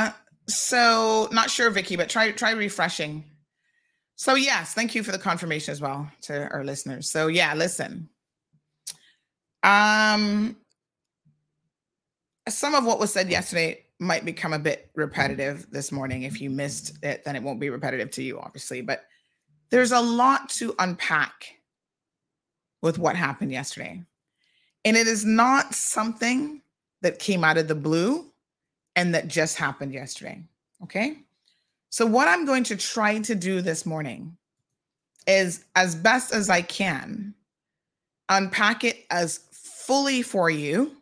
so 0.48 1.28
not 1.30 1.50
sure, 1.50 1.68
Vicky, 1.68 1.94
but 1.94 2.08
try 2.08 2.30
try 2.30 2.52
refreshing. 2.52 3.22
So 4.14 4.34
yes, 4.34 4.72
thank 4.72 4.94
you 4.94 5.02
for 5.02 5.12
the 5.12 5.18
confirmation 5.18 5.72
as 5.72 5.82
well 5.82 6.10
to 6.22 6.48
our 6.48 6.64
listeners. 6.64 7.10
So 7.10 7.26
yeah, 7.26 7.52
listen. 7.54 8.08
Um, 9.62 10.56
some 12.48 12.74
of 12.74 12.86
what 12.86 12.98
was 12.98 13.12
said 13.12 13.28
yesterday 13.28 13.84
might 13.98 14.24
become 14.24 14.54
a 14.54 14.58
bit 14.58 14.90
repetitive 14.94 15.66
this 15.70 15.92
morning. 15.92 16.22
If 16.22 16.40
you 16.40 16.48
missed 16.48 16.96
it, 17.04 17.24
then 17.24 17.36
it 17.36 17.42
won't 17.42 17.60
be 17.60 17.68
repetitive 17.68 18.10
to 18.12 18.22
you, 18.22 18.40
obviously. 18.40 18.80
But 18.80 19.04
there's 19.68 19.92
a 19.92 20.00
lot 20.00 20.48
to 20.50 20.74
unpack 20.78 21.56
with 22.82 22.98
what 22.98 23.16
happened 23.16 23.52
yesterday. 23.52 24.02
And 24.84 24.96
it 24.96 25.06
is 25.06 25.24
not 25.24 25.74
something 25.74 26.62
that 27.02 27.18
came 27.18 27.44
out 27.44 27.58
of 27.58 27.68
the 27.68 27.74
blue 27.74 28.26
and 28.94 29.14
that 29.14 29.28
just 29.28 29.56
happened 29.56 29.92
yesterday. 29.92 30.42
Okay. 30.82 31.18
So, 31.90 32.06
what 32.06 32.28
I'm 32.28 32.44
going 32.44 32.64
to 32.64 32.76
try 32.76 33.18
to 33.20 33.34
do 33.34 33.60
this 33.60 33.86
morning 33.86 34.36
is, 35.26 35.64
as 35.74 35.94
best 35.94 36.32
as 36.32 36.50
I 36.50 36.62
can, 36.62 37.34
unpack 38.28 38.84
it 38.84 39.06
as 39.10 39.40
fully 39.52 40.22
for 40.22 40.50
you 40.50 40.96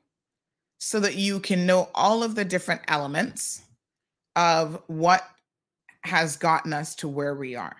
so 0.78 1.00
that 1.00 1.14
you 1.14 1.40
can 1.40 1.66
know 1.66 1.88
all 1.94 2.22
of 2.22 2.34
the 2.34 2.44
different 2.44 2.82
elements 2.88 3.62
of 4.36 4.82
what 4.86 5.28
has 6.02 6.36
gotten 6.36 6.72
us 6.72 6.94
to 6.96 7.08
where 7.08 7.34
we 7.34 7.56
are. 7.56 7.76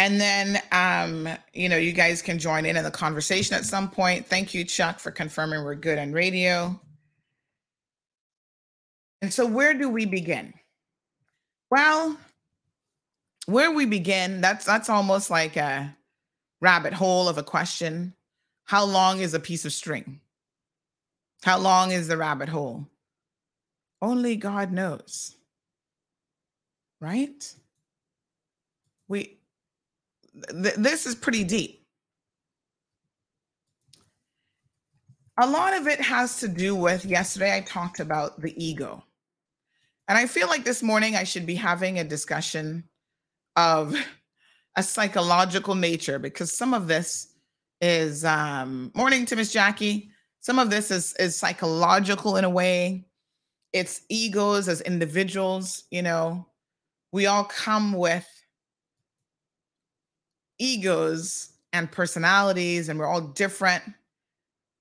And 0.00 0.18
then, 0.18 0.62
um, 0.72 1.28
you 1.52 1.68
know, 1.68 1.76
you 1.76 1.92
guys 1.92 2.22
can 2.22 2.38
join 2.38 2.64
in 2.64 2.74
in 2.74 2.84
the 2.84 2.90
conversation 2.90 3.54
at 3.54 3.66
some 3.66 3.90
point. 3.90 4.26
Thank 4.26 4.54
you, 4.54 4.64
Chuck, 4.64 4.98
for 4.98 5.10
confirming 5.10 5.62
we're 5.62 5.74
good 5.74 5.98
on 5.98 6.14
radio. 6.14 6.80
And 9.20 9.30
so, 9.30 9.44
where 9.44 9.74
do 9.74 9.90
we 9.90 10.06
begin? 10.06 10.54
Well, 11.70 12.16
where 13.44 13.72
we 13.72 13.84
begin, 13.84 14.40
that's 14.40 14.64
that's 14.64 14.88
almost 14.88 15.28
like 15.28 15.58
a 15.58 15.94
rabbit 16.62 16.94
hole 16.94 17.28
of 17.28 17.36
a 17.36 17.42
question. 17.42 18.14
How 18.64 18.86
long 18.86 19.20
is 19.20 19.34
a 19.34 19.38
piece 19.38 19.66
of 19.66 19.72
string? 19.74 20.18
How 21.42 21.58
long 21.58 21.90
is 21.90 22.08
the 22.08 22.16
rabbit 22.16 22.48
hole? 22.48 22.86
Only 24.00 24.36
God 24.36 24.72
knows. 24.72 25.36
Right? 27.02 27.54
We 29.06 29.39
th- 30.62 30.76
this 30.76 31.06
is 31.06 31.14
pretty 31.14 31.44
deep. 31.44 31.84
A 35.38 35.46
lot 35.46 35.74
of 35.74 35.86
it 35.86 36.00
has 36.00 36.38
to 36.40 36.48
do 36.48 36.74
with 36.74 37.04
yesterday 37.04 37.56
I 37.56 37.60
talked 37.62 38.00
about 38.00 38.40
the 38.40 38.52
ego. 38.62 39.02
And 40.08 40.18
I 40.18 40.26
feel 40.26 40.48
like 40.48 40.64
this 40.64 40.82
morning 40.82 41.16
I 41.16 41.24
should 41.24 41.46
be 41.46 41.54
having 41.54 41.98
a 41.98 42.04
discussion 42.04 42.84
of 43.56 43.94
a 44.76 44.82
psychological 44.82 45.74
nature 45.74 46.18
because 46.18 46.52
some 46.52 46.74
of 46.74 46.88
this 46.88 47.34
is 47.80 48.24
um 48.24 48.92
morning 48.94 49.24
to 49.26 49.36
Miss 49.36 49.52
Jackie. 49.52 50.10
Some 50.40 50.58
of 50.58 50.68
this 50.68 50.90
is 50.90 51.14
is 51.14 51.36
psychological 51.36 52.36
in 52.36 52.44
a 52.44 52.50
way. 52.50 53.06
It's 53.72 54.02
egos 54.08 54.68
as 54.68 54.80
individuals, 54.82 55.84
you 55.90 56.02
know. 56.02 56.46
We 57.12 57.26
all 57.26 57.44
come 57.44 57.92
with 57.92 58.26
egos 60.60 61.50
and 61.72 61.90
personalities 61.90 62.88
and 62.88 62.98
we're 62.98 63.06
all 63.06 63.20
different. 63.20 63.82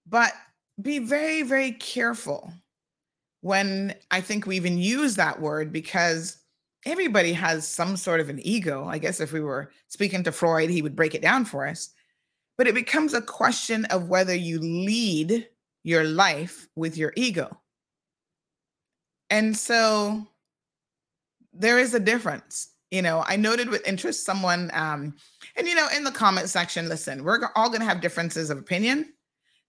But 0.08 0.34
be 0.82 1.00
very 1.00 1.44
very 1.44 1.74
careful 1.74 2.54
when 3.42 3.96
I 4.12 4.22
think 4.22 4.46
we 4.46 4.56
even 4.56 4.78
use 4.78 5.16
that 5.16 5.42
word 5.42 5.72
because 5.72 6.38
everybody 6.86 7.34
has 7.34 7.68
some 7.68 7.98
sort 7.98 8.20
of 8.20 8.30
an 8.30 8.40
ego. 8.42 8.86
I 8.88 8.98
guess 8.98 9.20
if 9.20 9.32
we 9.32 9.42
were 9.42 9.72
speaking 9.88 10.24
to 10.24 10.32
Freud, 10.32 10.70
he 10.70 10.82
would 10.82 10.96
break 10.96 11.16
it 11.16 11.22
down 11.22 11.46
for 11.46 11.68
us. 11.68 11.90
But 12.58 12.68
it 12.68 12.76
becomes 12.76 13.14
a 13.14 13.22
question 13.22 13.86
of 13.86 14.10
whether 14.10 14.36
you 14.36 14.60
lead 14.60 15.48
your 15.84 16.04
life 16.04 16.68
with 16.76 16.98
your 16.98 17.14
ego. 17.16 17.58
And 19.30 19.56
so 19.56 20.28
there 21.54 21.78
is 21.78 21.94
a 21.94 22.00
difference. 22.00 22.70
You 22.92 23.02
know, 23.02 23.24
I 23.26 23.36
noted 23.36 23.70
with 23.70 23.88
interest 23.88 24.26
someone, 24.26 24.72
um, 24.74 25.16
and 25.60 25.68
you 25.68 25.76
know, 25.76 25.88
in 25.96 26.06
the 26.06 26.12
comment 26.12 26.50
section, 26.50 26.88
listen, 26.88 27.24
we're 27.24 27.40
all 27.56 27.68
going 27.68 27.82
to 27.82 27.86
have 27.86 28.00
differences 28.00 28.50
of 28.50 28.58
opinion. 28.58 29.14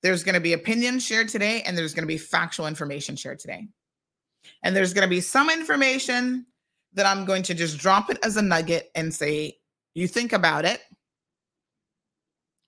There's 0.02 0.23
going 0.23 0.37
to 0.37 0.40
be 0.40 0.52
opinion 0.52 1.00
shared 1.00 1.28
today, 1.28 1.62
and 1.62 1.76
there's 1.76 1.92
going 1.94 2.04
to 2.04 2.09
be 2.09 2.16
factual 2.16 2.68
information 2.68 3.16
shared 3.16 3.40
today. 3.40 3.66
And 4.62 4.75
there's 4.75 4.94
going 4.94 5.06
to 5.06 5.11
be 5.11 5.20
some 5.20 5.50
information 5.50 6.47
that 6.94 7.06
I'm 7.06 7.25
going 7.25 7.42
to 7.42 7.54
just 7.54 7.76
drop 7.78 8.09
it 8.09 8.18
as 8.23 8.37
a 8.37 8.42
nugget 8.42 8.90
and 8.94 9.12
say, 9.12 9.59
you 9.94 10.06
think 10.06 10.32
about 10.32 10.64
it, 10.64 10.80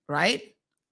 right? 0.09 0.41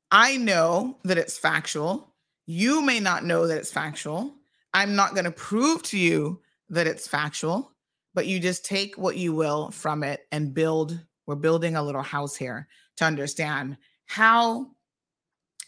I 0.10 0.38
know 0.38 0.98
that 1.04 1.18
it's 1.18 1.38
factual. 1.38 2.16
You 2.46 2.82
may 2.82 3.00
not 3.00 3.26
know 3.26 3.46
that 3.46 3.58
it's 3.58 3.72
factual. 3.72 4.36
I'm 4.74 4.96
not 4.96 5.14
going 5.14 5.26
to 5.26 5.32
prove 5.32 5.84
to 5.84 5.98
you 5.98 6.42
that 6.70 6.88
it's 6.88 7.08
factual, 7.08 7.74
but 8.14 8.26
you 8.26 8.40
just 8.40 8.66
take 8.66 8.98
what 8.98 9.18
you 9.18 9.34
will 9.34 9.70
from 9.72 10.04
it 10.04 10.22
and 10.32 10.54
build. 10.54 10.98
We're 11.32 11.36
building 11.36 11.78
a 11.78 11.82
little 11.82 12.02
house 12.02 12.36
here 12.36 12.68
to 12.98 13.06
understand 13.06 13.78
how 14.06 14.68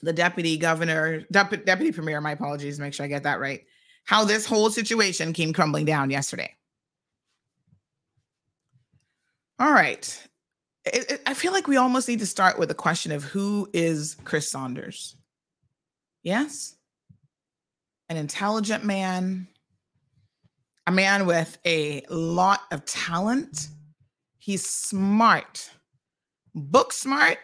the 0.02 0.12
deputy 0.12 0.58
governor, 0.58 1.22
dep- 1.32 1.64
deputy 1.64 1.94
premier, 1.94 2.20
my 2.20 2.32
apologies, 2.32 2.82
make 2.82 2.94
sure 2.94 3.06
I 3.06 3.08
get 3.08 3.24
that 3.24 3.40
right, 3.40 3.64
how 4.04 4.26
this 4.26 4.46
whole 4.46 4.70
situation 4.70 5.32
came 5.32 5.54
crumbling 5.54 5.86
down 5.86 6.10
yesterday. 6.10 6.54
All 9.58 9.72
right. 9.72 10.28
It, 10.84 11.10
it, 11.10 11.22
I 11.26 11.34
feel 11.34 11.54
like 11.54 11.70
we 11.70 11.78
almost 11.78 12.10
need 12.10 12.20
to 12.20 12.26
start 12.26 12.60
with 12.60 12.68
the 12.68 12.76
question 12.76 13.14
of 13.14 13.24
who 13.24 13.70
is 13.72 14.18
Chris 14.26 14.52
Saunders? 14.52 15.16
Yes? 16.24 16.76
An 18.10 18.18
intelligent 18.18 18.84
man, 18.84 19.48
a 20.88 20.92
man 20.92 21.26
with 21.26 21.58
a 21.66 22.04
lot 22.10 22.64
of 22.70 22.84
talent. 22.84 23.70
He's 24.44 24.68
smart, 24.68 25.70
book 26.54 26.92
smart, 26.92 27.38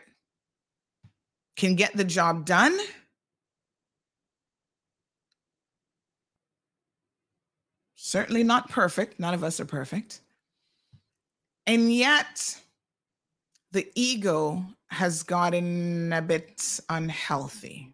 can 1.55 1.75
get 1.75 1.95
the 1.95 2.03
job 2.03 2.45
done. 2.45 2.77
Certainly 7.95 8.43
not 8.43 8.69
perfect. 8.69 9.17
None 9.17 9.33
of 9.33 9.45
us 9.45 9.61
are 9.61 9.65
perfect. 9.65 10.19
And 11.65 11.93
yet, 11.93 12.57
the 13.71 13.89
ego 13.95 14.65
has 14.89 15.23
gotten 15.23 16.11
a 16.11 16.21
bit 16.21 16.81
unhealthy. 16.89 17.93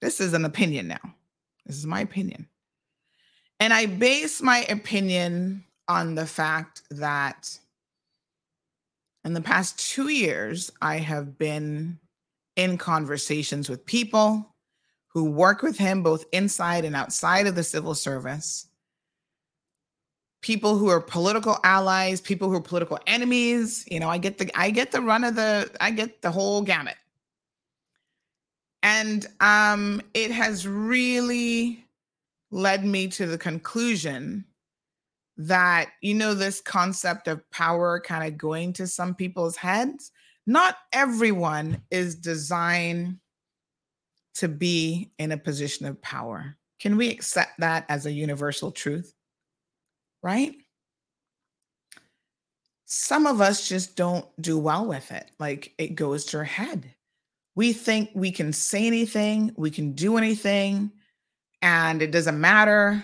This 0.00 0.22
is 0.22 0.32
an 0.32 0.46
opinion 0.46 0.88
now. 0.88 1.14
This 1.66 1.76
is 1.76 1.84
my 1.84 2.00
opinion. 2.00 2.48
And 3.60 3.74
I 3.74 3.84
base 3.84 4.40
my 4.40 4.64
opinion 4.70 5.66
on 5.88 6.14
the 6.14 6.26
fact 6.26 6.82
that 6.90 7.58
in 9.24 9.32
the 9.34 9.40
past 9.40 9.78
two 9.78 10.08
years, 10.08 10.70
I 10.80 10.98
have 10.98 11.38
been 11.38 11.98
in 12.56 12.78
conversations 12.78 13.68
with 13.68 13.86
people 13.86 14.54
who 15.08 15.30
work 15.30 15.62
with 15.62 15.78
him 15.78 16.02
both 16.02 16.24
inside 16.32 16.84
and 16.84 16.94
outside 16.94 17.46
of 17.46 17.54
the 17.54 17.64
civil 17.64 17.94
service 17.94 18.68
people 20.42 20.78
who 20.78 20.88
are 20.88 21.00
political 21.00 21.58
allies, 21.64 22.20
people 22.20 22.48
who 22.48 22.56
are 22.56 22.60
political 22.60 22.98
enemies. 23.06 23.84
You 23.90 24.00
know, 24.00 24.08
I 24.08 24.18
get 24.18 24.38
the 24.38 24.50
I 24.58 24.70
get 24.70 24.92
the 24.92 25.00
run 25.00 25.24
of 25.24 25.34
the 25.34 25.70
I 25.80 25.90
get 25.90 26.22
the 26.22 26.30
whole 26.30 26.62
gamut. 26.62 26.96
And 28.82 29.26
um 29.40 30.00
it 30.14 30.30
has 30.30 30.66
really 30.66 31.84
led 32.50 32.84
me 32.84 33.08
to 33.08 33.26
the 33.26 33.38
conclusion 33.38 34.44
that 35.38 35.90
you 36.02 36.14
know 36.14 36.34
this 36.34 36.60
concept 36.60 37.28
of 37.28 37.48
power 37.50 38.00
kind 38.00 38.26
of 38.26 38.36
going 38.36 38.72
to 38.72 38.86
some 38.86 39.14
people's 39.14 39.56
heads 39.56 40.10
not 40.46 40.76
everyone 40.92 41.80
is 41.90 42.16
designed 42.16 43.18
to 44.34 44.48
be 44.48 45.12
in 45.18 45.32
a 45.32 45.38
position 45.38 45.86
of 45.86 46.00
power 46.02 46.56
can 46.80 46.96
we 46.96 47.08
accept 47.08 47.52
that 47.58 47.84
as 47.88 48.06
a 48.06 48.12
universal 48.12 48.70
truth 48.70 49.14
right? 50.22 50.54
Some 52.86 53.26
of 53.26 53.40
us 53.40 53.68
just 53.68 53.96
don't 53.96 54.26
do 54.40 54.58
well 54.58 54.86
with 54.86 55.10
it. 55.12 55.30
Like 55.38 55.74
it 55.78 55.94
goes 55.94 56.24
to 56.26 56.38
our 56.38 56.44
head. 56.44 56.94
We 57.54 57.72
think 57.72 58.10
we 58.14 58.30
can 58.30 58.52
say 58.52 58.86
anything, 58.86 59.52
we 59.56 59.70
can 59.70 59.92
do 59.92 60.16
anything, 60.16 60.92
and 61.60 62.00
it 62.00 62.12
doesn't 62.12 62.40
matter. 62.40 63.02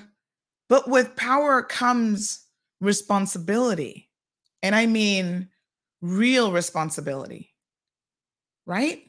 But 0.69 0.89
with 0.89 1.17
power 1.17 1.63
comes 1.63 2.47
responsibility. 2.81 4.11
And 4.63 4.75
I 4.75 4.87
mean 4.87 5.49
real 6.01 6.53
responsibility, 6.53 7.55
right? 8.67 9.03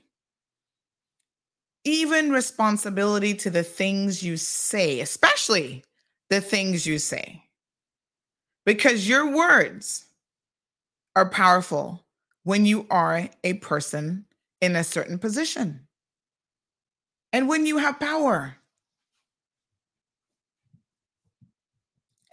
Even 1.84 2.32
responsibility 2.32 3.34
to 3.36 3.50
the 3.50 3.63
things 3.63 4.24
you 4.24 4.38
say, 4.38 5.00
especially 5.00 5.84
the 6.30 6.41
things 6.41 6.86
you 6.86 6.98
say 6.98 7.46
because 8.65 9.08
your 9.08 9.32
words 9.32 10.06
are 11.15 11.30
powerful 11.30 12.04
when 12.44 12.65
you 12.65 12.86
are 12.89 13.30
a 13.44 13.54
person 13.54 14.26
in 14.62 14.76
a 14.76 14.84
certain 14.84 15.20
position 15.20 15.88
and 17.32 17.48
when 17.48 17.65
you 17.65 17.78
have 17.78 18.00
power. 18.00 18.58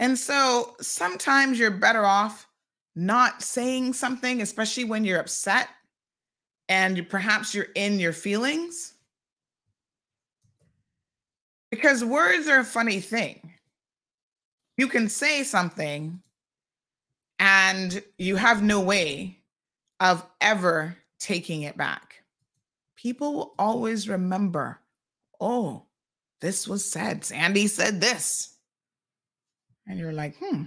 And 0.02 0.18
so 0.18 0.74
sometimes 0.80 1.60
you're 1.60 1.70
better 1.70 2.04
off 2.04 2.48
not 2.96 3.40
saying 3.40 3.92
something, 3.92 4.42
especially 4.42 4.82
when 4.82 5.04
you're 5.04 5.20
upset 5.20 5.68
and 6.68 7.08
perhaps 7.08 7.54
you're 7.54 7.68
in 7.76 8.00
your 8.00 8.12
feelings. 8.12 8.94
Because 11.70 12.04
words 12.04 12.48
are 12.48 12.58
a 12.58 12.64
funny 12.64 12.98
thing 12.98 13.52
you 14.76 14.88
can 14.88 15.08
say 15.08 15.44
something 15.44 16.20
and 17.38 18.02
you 18.18 18.34
have 18.34 18.60
no 18.60 18.80
way 18.80 19.38
of 20.00 20.26
ever 20.40 20.96
taking 21.20 21.62
it 21.62 21.76
back. 21.76 22.24
People 22.96 23.34
will 23.34 23.54
always 23.56 24.08
remember, 24.08 24.80
oh, 25.40 25.84
this 26.40 26.66
was 26.66 26.84
said. 26.84 27.24
Sandy 27.24 27.68
said 27.68 28.00
this. 28.00 28.51
And 29.86 29.98
you're 29.98 30.12
like, 30.12 30.36
hmm. 30.38 30.64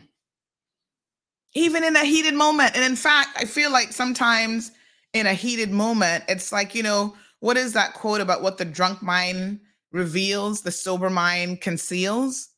Even 1.54 1.84
in 1.84 1.96
a 1.96 2.04
heated 2.04 2.34
moment. 2.34 2.76
And 2.76 2.84
in 2.84 2.96
fact, 2.96 3.30
I 3.38 3.46
feel 3.46 3.72
like 3.72 3.94
sometimes 3.94 4.72
in 5.14 5.26
a 5.26 5.34
heated 5.34 5.72
moment, 5.72 6.26
it's 6.28 6.52
like, 6.52 6.76
you 6.76 6.84
know, 6.84 7.16
what 7.40 7.58
is 7.58 7.74
that 7.74 7.94
quote 7.94 8.22
about 8.22 8.42
what 8.42 8.58
the 8.58 8.66
drunk 8.66 9.02
mind 9.02 9.62
reveals, 9.92 10.62
the 10.62 10.72
sober 10.72 11.10
mind 11.10 11.62
conceals? 11.62 12.50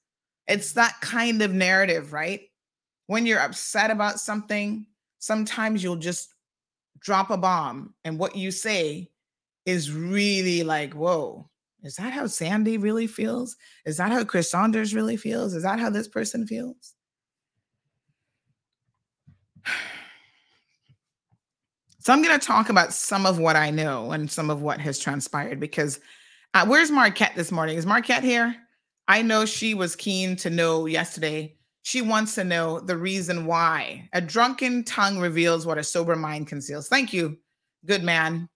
It's 0.48 0.74
that 0.74 1.00
kind 1.02 1.42
of 1.42 1.54
narrative, 1.54 2.14
right? 2.14 2.42
When 3.06 3.26
you're 3.26 3.40
upset 3.40 3.92
about 3.92 4.20
something, 4.20 4.88
sometimes 5.20 5.84
you'll 5.84 5.98
just 5.98 6.34
drop 7.00 7.30
a 7.30 7.38
bomb 7.38 7.94
and 8.04 8.18
what 8.18 8.36
you 8.36 8.50
say 8.52 9.12
is 9.66 9.92
really 9.92 10.64
like, 10.64 10.94
whoa, 10.94 11.50
is 11.88 11.96
that 11.96 12.12
how 12.12 12.28
Sandy 12.28 12.78
really 12.78 13.08
feels? 13.08 13.56
Is 13.86 13.96
that 13.96 14.12
how 14.12 14.26
Chris 14.26 14.52
Saunders 14.52 14.94
really 14.94 15.16
feels? 15.16 15.54
Is 15.54 15.64
that 15.64 15.80
how 15.80 15.90
this 15.90 16.08
person 16.08 16.46
feels? 16.46 16.94
So 22.00 22.14
I'm 22.14 22.24
going 22.24 22.40
to 22.40 22.48
talk 22.48 22.70
about 22.70 22.94
some 22.94 23.26
of 23.26 23.38
what 23.38 23.58
I 23.58 23.70
know 23.70 24.12
and 24.12 24.32
some 24.32 24.50
of 24.50 24.62
what 24.62 24.80
has 24.80 24.98
transpired 24.98 25.60
because 25.60 26.00
uh, 26.54 26.66
where's 26.66 26.90
Marquette 26.90 27.36
this 27.36 27.52
morning? 27.52 27.78
Is 27.78 27.86
Marquette 27.86 28.24
here? 28.24 28.56
I 29.10 29.22
know 29.22 29.46
she 29.46 29.74
was 29.74 29.94
keen 29.94 30.38
to 30.38 30.50
know 30.50 30.86
yesterday. 30.86 31.58
She 31.82 32.02
wants 32.02 32.34
to 32.36 32.46
know 32.46 32.80
the 32.80 32.96
reason 32.96 33.46
why. 33.46 34.08
A 34.14 34.22
drunken 34.22 34.86
tongue 34.86 35.20
reveals 35.20 35.66
what 35.66 35.78
a 35.78 35.84
sober 35.84 36.16
mind 36.16 36.48
conceals. 36.48 36.88
Thank 36.88 37.12
you, 37.12 37.38
good 37.86 38.04
man, 38.04 38.48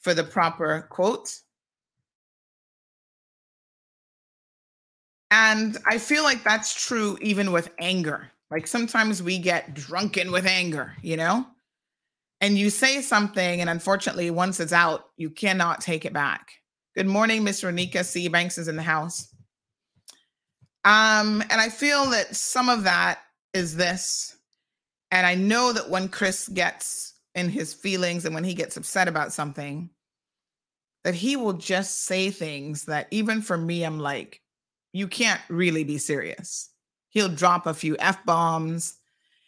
for 0.00 0.12
the 0.12 0.24
proper 0.24 0.86
quote. 0.90 1.34
And 5.30 5.78
I 5.86 5.98
feel 5.98 6.22
like 6.22 6.42
that's 6.42 6.86
true 6.86 7.16
even 7.20 7.52
with 7.52 7.70
anger. 7.78 8.30
Like 8.50 8.66
sometimes 8.66 9.22
we 9.22 9.38
get 9.38 9.74
drunken 9.74 10.32
with 10.32 10.46
anger, 10.46 10.94
you 11.02 11.16
know? 11.16 11.46
And 12.40 12.56
you 12.56 12.70
say 12.70 13.02
something, 13.02 13.60
and 13.60 13.68
unfortunately, 13.68 14.30
once 14.30 14.60
it's 14.60 14.72
out, 14.72 15.10
you 15.18 15.28
cannot 15.28 15.82
take 15.82 16.06
it 16.06 16.14
back. 16.14 16.52
Good 16.96 17.06
morning, 17.06 17.44
Miss 17.44 17.62
Ronika 17.62 18.02
C. 18.04 18.28
Banks 18.28 18.56
is 18.56 18.66
in 18.66 18.76
the 18.76 18.82
house. 18.82 19.28
Um, 20.84 21.42
and 21.50 21.60
I 21.60 21.68
feel 21.68 22.06
that 22.10 22.34
some 22.34 22.70
of 22.70 22.84
that 22.84 23.18
is 23.52 23.76
this. 23.76 24.36
And 25.10 25.26
I 25.26 25.34
know 25.34 25.72
that 25.72 25.90
when 25.90 26.08
Chris 26.08 26.48
gets 26.48 27.14
in 27.34 27.50
his 27.50 27.74
feelings 27.74 28.24
and 28.24 28.34
when 28.34 28.44
he 28.44 28.54
gets 28.54 28.76
upset 28.78 29.06
about 29.06 29.32
something, 29.32 29.90
that 31.04 31.14
he 31.14 31.36
will 31.36 31.52
just 31.52 32.04
say 32.04 32.30
things 32.30 32.86
that 32.86 33.08
even 33.10 33.42
for 33.42 33.58
me, 33.58 33.84
I'm 33.84 33.98
like, 33.98 34.40
you 34.92 35.08
can't 35.08 35.40
really 35.48 35.84
be 35.84 35.98
serious. 35.98 36.70
He'll 37.10 37.28
drop 37.28 37.66
a 37.66 37.74
few 37.74 37.96
F 37.98 38.24
bombs. 38.24 38.96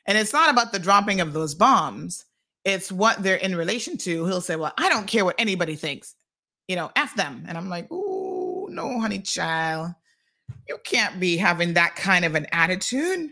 And 0.07 0.19
it's 0.19 0.33
not 0.33 0.51
about 0.51 0.73
the 0.73 0.79
dropping 0.79 1.21
of 1.21 1.33
those 1.33 1.55
bombs, 1.55 2.25
it's 2.65 2.93
what 2.93 3.23
they're 3.23 3.37
in 3.37 3.57
relation 3.57 3.97
to. 3.99 4.27
He'll 4.27 4.41
say, 4.41 4.57
Well, 4.57 4.73
I 4.79 4.89
don't 4.89 5.07
care 5.07 5.25
what 5.25 5.37
anybody 5.39 5.75
thinks, 5.77 6.15
you 6.69 6.77
know, 6.77 6.91
F 6.97 7.15
them. 7.17 7.45
And 7.49 7.57
I'm 7.57 7.69
like, 7.69 7.89
Oh, 7.91 8.69
no, 8.71 9.01
honey 9.01 9.21
child. 9.21 9.93
You 10.69 10.79
can't 10.85 11.19
be 11.19 11.37
having 11.37 11.75
that 11.75 11.97
kind 11.97 12.25
of 12.25 12.35
an 12.35 12.47
attitude. 12.53 13.31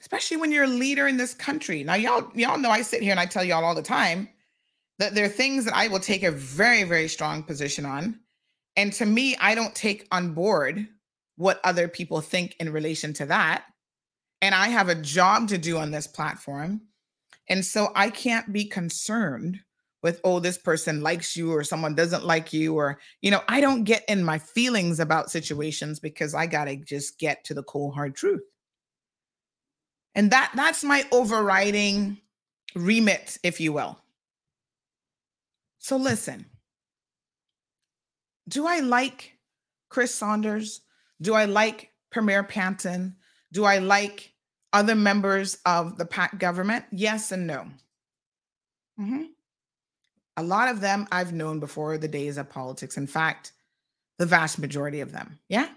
Especially 0.00 0.38
when 0.38 0.50
you're 0.50 0.64
a 0.64 0.68
leader 0.68 1.06
in 1.06 1.16
this 1.16 1.34
country. 1.34 1.84
Now, 1.84 1.94
y'all, 1.94 2.30
y'all 2.34 2.58
know 2.58 2.70
I 2.70 2.82
sit 2.82 3.02
here 3.02 3.10
and 3.10 3.20
I 3.20 3.26
tell 3.26 3.44
y'all 3.44 3.64
all 3.64 3.74
the 3.74 3.82
time 3.82 4.28
that 4.98 5.14
there 5.14 5.24
are 5.24 5.28
things 5.28 5.64
that 5.64 5.74
I 5.74 5.88
will 5.88 6.00
take 6.00 6.22
a 6.22 6.30
very, 6.30 6.82
very 6.84 7.08
strong 7.08 7.42
position 7.42 7.86
on. 7.86 8.20
And 8.76 8.92
to 8.94 9.06
me, 9.06 9.36
I 9.40 9.54
don't 9.54 9.74
take 9.74 10.06
on 10.10 10.34
board 10.34 10.86
what 11.36 11.60
other 11.64 11.88
people 11.88 12.20
think 12.20 12.56
in 12.58 12.72
relation 12.72 13.12
to 13.14 13.26
that. 13.26 13.64
And 14.42 14.54
I 14.54 14.68
have 14.68 14.88
a 14.88 14.94
job 14.94 15.48
to 15.48 15.58
do 15.58 15.78
on 15.78 15.90
this 15.90 16.06
platform. 16.06 16.82
And 17.48 17.64
so 17.64 17.90
I 17.94 18.10
can't 18.10 18.52
be 18.52 18.64
concerned 18.64 19.60
with, 20.02 20.20
oh, 20.22 20.38
this 20.38 20.58
person 20.58 21.00
likes 21.00 21.36
you 21.36 21.52
or 21.52 21.64
someone 21.64 21.94
doesn't 21.94 22.24
like 22.24 22.52
you. 22.52 22.74
Or, 22.76 23.00
you 23.20 23.30
know, 23.30 23.42
I 23.48 23.60
don't 23.60 23.84
get 23.84 24.04
in 24.08 24.22
my 24.22 24.38
feelings 24.38 25.00
about 25.00 25.30
situations 25.30 25.98
because 25.98 26.34
I 26.34 26.46
got 26.46 26.66
to 26.66 26.76
just 26.76 27.18
get 27.18 27.44
to 27.44 27.54
the 27.54 27.62
cold, 27.62 27.94
hard 27.94 28.14
truth. 28.14 28.42
And 30.14 30.30
that 30.30 30.52
that's 30.54 30.84
my 30.84 31.04
overriding 31.12 32.18
remit, 32.74 33.38
if 33.42 33.60
you 33.60 33.72
will. 33.72 33.98
So 35.78 35.96
listen, 35.96 36.46
do 38.48 38.66
I 38.66 38.80
like 38.80 39.38
Chris 39.88 40.14
Saunders? 40.14 40.80
Do 41.20 41.34
I 41.34 41.44
like 41.46 41.92
Premier 42.10 42.42
Panton? 42.42 43.16
Do 43.52 43.64
I 43.64 43.78
like 43.78 44.32
other 44.72 44.94
members 44.94 45.58
of 45.64 45.96
the 45.96 46.04
PACT 46.04 46.38
government? 46.38 46.84
Yes 46.90 47.32
and 47.32 47.46
no. 47.46 47.66
Mm-hmm. 49.00 49.24
A 50.36 50.42
lot 50.42 50.68
of 50.68 50.80
them 50.80 51.06
I've 51.10 51.32
known 51.32 51.58
before 51.60 51.98
the 51.98 52.08
days 52.08 52.36
of 52.36 52.48
politics. 52.50 52.96
In 52.96 53.06
fact, 53.06 53.52
the 54.18 54.26
vast 54.26 54.58
majority 54.58 55.00
of 55.00 55.12
them. 55.12 55.38
Yeah. 55.48 55.68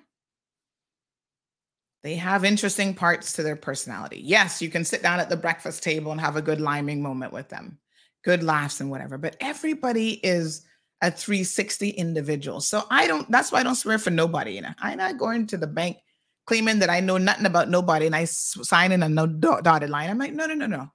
They 2.04 2.16
have 2.16 2.44
interesting 2.44 2.96
parts 2.96 3.34
to 3.34 3.44
their 3.44 3.56
personality. 3.56 4.22
Yes, 4.24 4.62
you 4.62 4.70
can 4.70 4.84
sit 4.84 5.04
down 5.04 5.20
at 5.20 5.30
the 5.30 5.38
breakfast 5.38 5.84
table 5.84 6.12
and 6.12 6.20
have 6.20 6.36
a 6.36 6.42
good 6.42 6.60
liming 6.60 7.02
moment 7.02 7.32
with 7.32 7.50
them, 7.50 7.78
good 8.23 8.43
laughs 8.43 8.81
and 8.81 8.89
whatever, 8.89 9.17
but 9.17 9.36
everybody 9.39 10.13
is 10.25 10.65
a 11.01 11.12
360 11.12 11.89
individual. 11.89 12.62
So 12.62 12.84
I 12.89 13.07
don't, 13.07 13.29
that's 13.31 13.51
why 13.51 13.60
I 13.60 13.63
don't 13.63 13.75
swear 13.75 13.97
for 13.97 14.12
nobody. 14.12 14.53
You 14.53 14.62
know, 14.62 14.73
I'm 14.79 14.99
not 14.99 15.17
going 15.17 15.47
to 15.47 15.57
the 15.57 15.67
bank 15.67 15.97
claiming 16.45 16.79
that 16.79 16.89
I 16.89 16.99
know 16.99 17.17
nothing 17.17 17.45
about 17.45 17.69
nobody 17.69 18.05
and 18.05 18.15
I 18.15 18.25
sign 18.25 18.91
in 18.91 19.03
a 19.03 19.10
no 19.10 19.25
dotted 19.25 19.89
line. 19.89 20.10
I'm 20.10 20.17
like, 20.17 20.34
no, 20.34 20.45
no, 20.45 20.53
no, 20.53 20.67
no. 20.67 20.91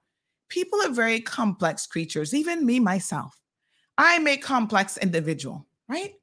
People 0.49 0.81
are 0.81 0.91
very 0.91 1.19
complex 1.19 1.85
creatures, 1.85 2.33
even 2.33 2.65
me 2.65 2.79
myself. 2.79 3.37
I'm 3.97 4.27
a 4.27 4.37
complex 4.37 4.97
individual, 4.97 5.65
right? 5.89 6.13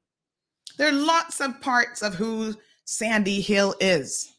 There 0.77 0.89
are 0.89 0.93
lots 0.93 1.41
of 1.41 1.61
parts 1.61 2.01
of 2.01 2.15
who 2.15 2.55
Sandy 2.85 3.41
Hill 3.41 3.75
is. 3.79 4.31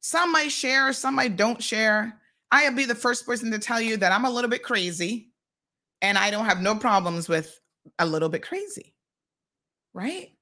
Some 0.00 0.34
I 0.34 0.48
share, 0.48 0.92
some 0.92 1.18
I 1.18 1.28
don't 1.28 1.62
share. 1.62 2.18
I'll 2.50 2.74
be 2.74 2.84
the 2.84 2.94
first 2.94 3.24
person 3.24 3.50
to 3.52 3.58
tell 3.58 3.80
you 3.80 3.96
that 3.98 4.12
I'm 4.12 4.24
a 4.24 4.30
little 4.30 4.50
bit 4.50 4.62
crazy 4.62 5.31
and 6.02 6.18
I 6.18 6.30
don't 6.30 6.44
have 6.44 6.60
no 6.60 6.74
problems 6.74 7.28
with 7.28 7.58
a 7.98 8.04
little 8.04 8.28
bit 8.28 8.42
crazy, 8.42 8.94
right? 9.94 10.32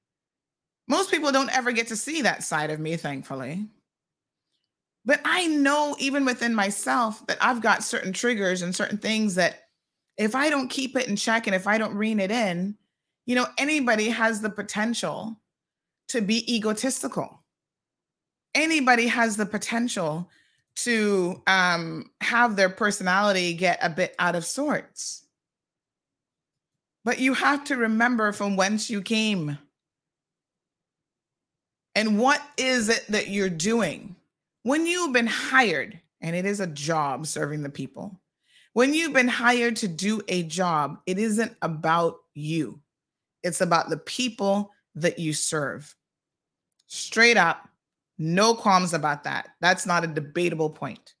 Most 0.87 1.11
people 1.11 1.31
don't 1.31 1.55
ever 1.55 1.71
get 1.71 1.87
to 1.87 1.95
see 1.95 2.23
that 2.23 2.43
side 2.43 2.71
of 2.71 2.79
me, 2.79 2.97
thankfully. 2.97 3.67
But 5.05 5.21
I 5.23 5.47
know 5.47 5.95
even 5.99 6.25
within 6.25 6.53
myself 6.53 7.25
that 7.27 7.37
I've 7.39 7.61
got 7.61 7.83
certain 7.83 8.11
triggers 8.11 8.61
and 8.61 8.75
certain 8.75 8.97
things 8.97 9.35
that 9.35 9.67
if 10.17 10.35
I 10.35 10.49
don't 10.49 10.69
keep 10.69 10.95
it 10.97 11.07
in 11.07 11.15
check 11.15 11.47
and 11.47 11.55
if 11.55 11.65
I 11.65 11.77
don't 11.77 11.95
rein 11.95 12.19
it 12.19 12.31
in, 12.31 12.75
you 13.25 13.35
know, 13.35 13.47
anybody 13.57 14.09
has 14.09 14.41
the 14.41 14.49
potential 14.49 15.39
to 16.09 16.21
be 16.21 16.53
egotistical. 16.53 17.41
Anybody 18.53 19.07
has 19.07 19.37
the 19.37 19.45
potential 19.45 20.29
to 20.75 21.41
um, 21.47 22.11
have 22.21 22.55
their 22.55 22.69
personality 22.69 23.53
get 23.53 23.79
a 23.81 23.89
bit 23.89 24.15
out 24.19 24.35
of 24.35 24.45
sorts. 24.45 25.20
But 27.03 27.19
you 27.19 27.33
have 27.33 27.63
to 27.65 27.77
remember 27.77 28.31
from 28.31 28.55
whence 28.55 28.89
you 28.89 29.01
came. 29.01 29.57
And 31.95 32.19
what 32.19 32.41
is 32.57 32.89
it 32.89 33.05
that 33.09 33.29
you're 33.29 33.49
doing? 33.49 34.15
When 34.63 34.85
you've 34.85 35.13
been 35.13 35.27
hired, 35.27 35.99
and 36.21 36.35
it 36.35 36.45
is 36.45 36.59
a 36.59 36.67
job 36.67 37.25
serving 37.25 37.63
the 37.63 37.69
people, 37.69 38.19
when 38.73 38.93
you've 38.93 39.13
been 39.13 39.27
hired 39.27 39.75
to 39.77 39.87
do 39.87 40.21
a 40.27 40.43
job, 40.43 40.99
it 41.05 41.17
isn't 41.17 41.55
about 41.61 42.17
you, 42.33 42.79
it's 43.43 43.61
about 43.61 43.89
the 43.89 43.97
people 43.97 44.71
that 44.95 45.19
you 45.19 45.33
serve. 45.33 45.93
Straight 46.87 47.37
up, 47.37 47.67
no 48.17 48.53
qualms 48.53 48.93
about 48.93 49.23
that. 49.23 49.49
That's 49.59 49.85
not 49.85 50.03
a 50.03 50.07
debatable 50.07 50.69
point. 50.69 51.15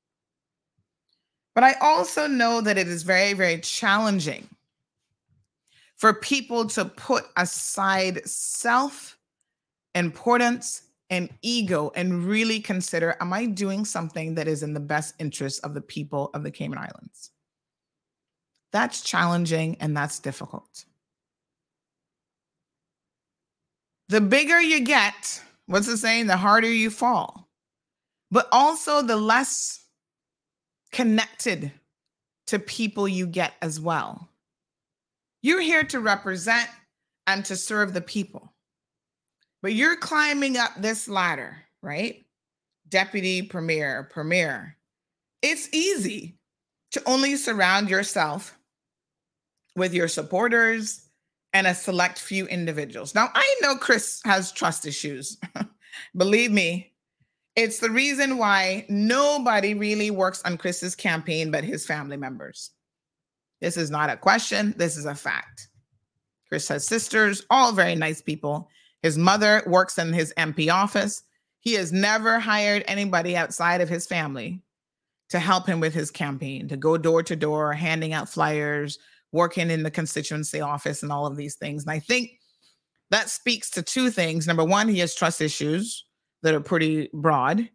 But 1.55 1.63
I 1.63 1.73
also 1.81 2.27
know 2.27 2.61
that 2.61 2.77
it 2.77 2.87
is 2.87 3.03
very, 3.03 3.33
very 3.33 3.59
challenging 3.59 4.47
for 6.01 6.15
people 6.15 6.65
to 6.65 6.83
put 6.83 7.25
aside 7.37 8.25
self 8.27 9.19
importance 9.93 10.81
and 11.11 11.29
ego 11.43 11.91
and 11.93 12.25
really 12.25 12.59
consider 12.59 13.15
am 13.21 13.31
I 13.31 13.45
doing 13.45 13.85
something 13.85 14.33
that 14.33 14.47
is 14.47 14.63
in 14.63 14.73
the 14.73 14.79
best 14.79 15.13
interest 15.19 15.63
of 15.63 15.75
the 15.75 15.81
people 15.81 16.31
of 16.33 16.41
the 16.41 16.49
Cayman 16.49 16.79
Islands? 16.79 17.29
That's 18.71 19.01
challenging 19.01 19.77
and 19.79 19.95
that's 19.95 20.17
difficult. 20.17 20.85
The 24.09 24.21
bigger 24.21 24.59
you 24.59 24.79
get, 24.79 25.39
what's 25.67 25.85
the 25.85 25.97
saying? 25.97 26.25
The 26.25 26.35
harder 26.35 26.71
you 26.71 26.89
fall, 26.89 27.47
but 28.31 28.47
also 28.51 29.03
the 29.03 29.17
less 29.17 29.85
connected 30.91 31.71
to 32.47 32.57
people 32.57 33.07
you 33.07 33.27
get 33.27 33.53
as 33.61 33.79
well. 33.79 34.30
You're 35.41 35.61
here 35.61 35.83
to 35.85 35.99
represent 35.99 36.69
and 37.27 37.43
to 37.45 37.55
serve 37.55 37.93
the 37.93 38.01
people. 38.01 38.53
But 39.61 39.73
you're 39.73 39.95
climbing 39.97 40.57
up 40.57 40.71
this 40.77 41.07
ladder, 41.07 41.57
right? 41.81 42.25
Deputy 42.89 43.41
premier, 43.41 44.09
premier. 44.11 44.77
It's 45.41 45.69
easy 45.71 46.37
to 46.91 47.01
only 47.05 47.35
surround 47.35 47.89
yourself 47.89 48.57
with 49.75 49.93
your 49.93 50.07
supporters 50.07 51.07
and 51.53 51.67
a 51.67 51.75
select 51.75 52.19
few 52.19 52.45
individuals. 52.47 53.15
Now, 53.15 53.29
I 53.33 53.55
know 53.61 53.75
Chris 53.75 54.21
has 54.25 54.51
trust 54.51 54.85
issues. 54.85 55.37
Believe 56.15 56.51
me, 56.51 56.93
It's 57.55 57.79
the 57.79 57.89
reason 57.89 58.37
why 58.37 58.85
nobody 58.89 59.73
really 59.73 60.09
works 60.11 60.41
on 60.43 60.57
Chris's 60.57 60.95
campaign 60.95 61.51
but 61.51 61.63
his 61.65 61.85
family 61.85 62.17
members. 62.17 62.71
This 63.61 63.77
is 63.77 63.91
not 63.91 64.09
a 64.09 64.17
question, 64.17 64.73
this 64.77 64.97
is 64.97 65.05
a 65.05 65.15
fact. 65.15 65.69
Chris 66.49 66.67
has 66.67 66.85
sisters, 66.85 67.45
all 67.49 67.71
very 67.71 67.95
nice 67.95 68.21
people. 68.21 68.69
His 69.01 69.17
mother 69.17 69.63
works 69.65 69.97
in 69.97 70.11
his 70.11 70.33
MP 70.37 70.71
office. 70.71 71.23
He 71.59 71.73
has 71.73 71.93
never 71.93 72.39
hired 72.39 72.83
anybody 72.87 73.37
outside 73.37 73.79
of 73.81 73.87
his 73.87 74.05
family 74.05 74.61
to 75.29 75.39
help 75.39 75.65
him 75.65 75.79
with 75.79 75.93
his 75.93 76.11
campaign, 76.11 76.67
to 76.67 76.75
go 76.75 76.97
door 76.97 77.23
to 77.23 77.35
door, 77.35 77.71
handing 77.71 78.11
out 78.11 78.27
flyers, 78.27 78.99
working 79.31 79.71
in 79.71 79.83
the 79.83 79.91
constituency 79.91 80.59
office, 80.59 81.03
and 81.03 81.11
all 81.11 81.25
of 81.25 81.37
these 81.37 81.55
things. 81.55 81.83
And 81.83 81.91
I 81.91 81.99
think 81.99 82.31
that 83.11 83.29
speaks 83.29 83.69
to 83.71 83.81
two 83.81 84.09
things. 84.09 84.45
Number 84.45 84.65
one, 84.65 84.89
he 84.89 84.99
has 84.99 85.15
trust 85.15 85.39
issues 85.39 86.05
that 86.43 86.53
are 86.53 86.59
pretty 86.59 87.09
broad. 87.13 87.69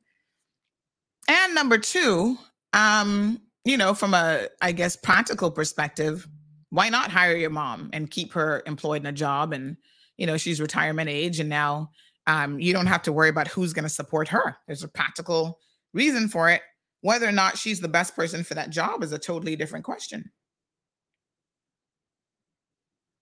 And 1.29 1.55
number 1.55 1.79
two, 1.79 2.37
um, 2.73 3.41
you 3.67 3.77
know, 3.77 3.95
from 3.95 4.15
a, 4.15 4.47
I 4.63 4.71
guess, 4.71 4.95
practical 4.95 5.51
perspective, 5.51 6.29
why 6.71 6.89
not 6.89 7.11
hire 7.11 7.37
your 7.37 7.51
mom 7.51 7.91
and 7.93 8.09
keep 8.09 8.33
her 8.33 8.63
employed 8.65 9.03
in 9.03 9.07
a 9.07 9.13
job? 9.13 9.53
And, 9.53 9.77
you 10.17 10.25
know, 10.25 10.37
she's 10.37 10.61
retirement 10.61 11.11
age 11.11 11.41
and 11.41 11.49
now 11.49 11.91
um, 12.29 12.61
you 12.61 12.73
don't 12.73 12.87
have 12.87 13.03
to 13.03 13.13
worry 13.13 13.29
about 13.29 13.49
who's 13.49 13.73
going 13.73 13.83
to 13.83 13.89
support 13.89 14.29
her. 14.29 14.57
There's 14.69 14.85
a 14.85 14.89
practical 14.89 15.59
reason 15.93 16.29
for 16.29 16.49
it. 16.49 16.63
Whether 17.01 17.27
or 17.27 17.33
not 17.33 17.59
she's 17.59 17.81
the 17.81 17.89
best 17.89 18.15
person 18.15 18.45
for 18.45 18.55
that 18.55 18.71
job 18.71 19.03
is 19.03 19.11
a 19.11 19.19
totally 19.19 19.57
different 19.57 19.85
question. 19.85 20.31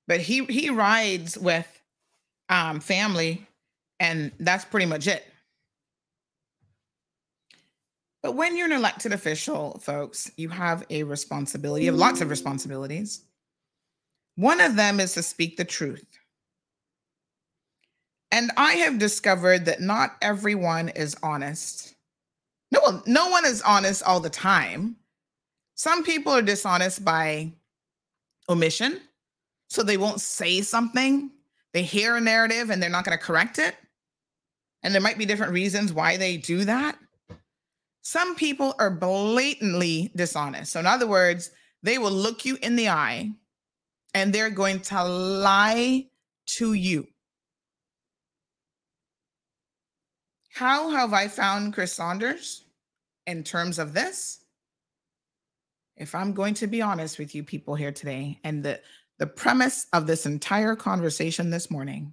But 0.07 0.21
he 0.21 0.45
he 0.45 0.69
rides 0.69 1.39
with 1.39 1.67
um, 2.51 2.81
family, 2.81 3.47
and 3.99 4.31
that's 4.39 4.67
pretty 4.67 4.87
much 4.87 5.07
it. 5.07 5.25
But 8.25 8.37
when 8.37 8.57
you're 8.57 8.65
an 8.65 8.73
elected 8.73 9.13
official, 9.13 9.79
folks, 9.83 10.31
you 10.39 10.49
have 10.49 10.87
a 10.89 11.03
responsibility. 11.03 11.85
You 11.85 11.91
have 11.91 12.01
lots 12.01 12.23
of 12.23 12.31
responsibilities. 12.31 13.23
One 14.37 14.63
of 14.63 14.77
them 14.77 14.99
is 14.99 15.13
to 15.13 15.23
speak 15.23 15.59
the 15.59 15.65
truth. 15.67 16.07
And 18.33 18.51
I 18.57 18.77
have 18.77 18.99
discovered 18.99 19.67
that 19.67 19.83
not 19.83 20.17
everyone 20.23 20.89
is 20.89 21.15
honest. 21.23 21.97
No, 22.73 23.03
no 23.05 23.29
one 23.29 23.45
is 23.45 23.61
honest 23.61 24.03
all 24.05 24.21
the 24.21 24.31
time. 24.31 24.97
Some 25.75 26.03
people 26.03 26.33
are 26.33 26.41
dishonest 26.41 27.05
by 27.05 27.53
omission. 28.49 29.03
So 29.69 29.83
they 29.83 29.99
won't 29.99 30.23
say 30.23 30.63
something. 30.63 31.31
They 31.75 31.83
hear 31.83 32.17
a 32.17 32.23
narrative 32.23 32.71
and 32.71 32.83
they're 32.83 32.89
not 32.89 33.05
going 33.05 33.19
to 33.19 33.23
correct 33.23 33.59
it. 33.59 33.77
And 34.83 34.95
there 34.95 35.03
might 35.03 35.19
be 35.19 35.27
different 35.27 35.53
reasons 35.53 35.93
why 35.93 36.17
they 36.17 36.39
do 36.39 36.65
that. 36.65 36.97
Some 38.05 38.37
people 38.37 38.75
are 38.79 38.91
blatantly 38.91 40.13
dishonest. 40.15 40.73
So, 40.73 40.81
in 40.81 40.87
other 40.87 41.07
words, 41.07 41.51
they 41.83 41.97
will 41.97 42.13
look 42.13 42.45
you 42.45 42.59
in 42.61 42.77
the 42.77 42.91
eye 42.91 43.33
and 44.13 44.31
they're 44.33 44.51
going 44.51 44.81
to 44.81 45.03
lie 45.03 46.07
to 46.47 46.75
you. 46.75 47.09
How 50.53 50.91
have 50.91 51.15
I 51.15 51.29
found 51.29 51.73
Chris 51.73 51.95
Saunders 51.95 52.67
in 53.27 53.43
terms 53.43 53.79
of 53.79 53.95
this? 53.95 54.45
If 55.97 56.15
I'm 56.15 56.35
going 56.35 56.55
to 56.55 56.67
be 56.67 56.83
honest 56.83 57.19
with 57.19 57.35
you 57.35 57.43
people 57.43 57.75
here 57.75 57.91
today, 57.91 58.39
and 58.45 58.63
the, 58.63 58.81
the 59.19 59.27
premise 59.27 59.87
of 59.95 60.07
this 60.07 60.27
entire 60.27 60.77
conversation 60.77 61.49
this 61.49 61.71
morning 61.71 62.13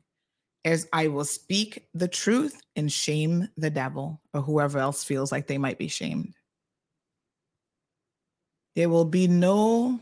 is 0.63 0.88
I 0.93 1.08
will 1.08 1.26
speak 1.26 1.88
the 1.93 2.08
truth 2.08 2.62
and 2.76 2.91
shame 2.91 3.47
the 3.58 3.69
devil 3.69 4.21
or 4.34 4.41
whoever 4.41 4.80
else 4.80 5.04
feels 5.04 5.32
like 5.32 5.47
they 5.47 5.58
might 5.58 5.78
be 5.78 5.88
shamed. 5.88 6.34
There 8.76 8.89
will 8.89 9.06
be 9.06 9.28
no 9.28 10.00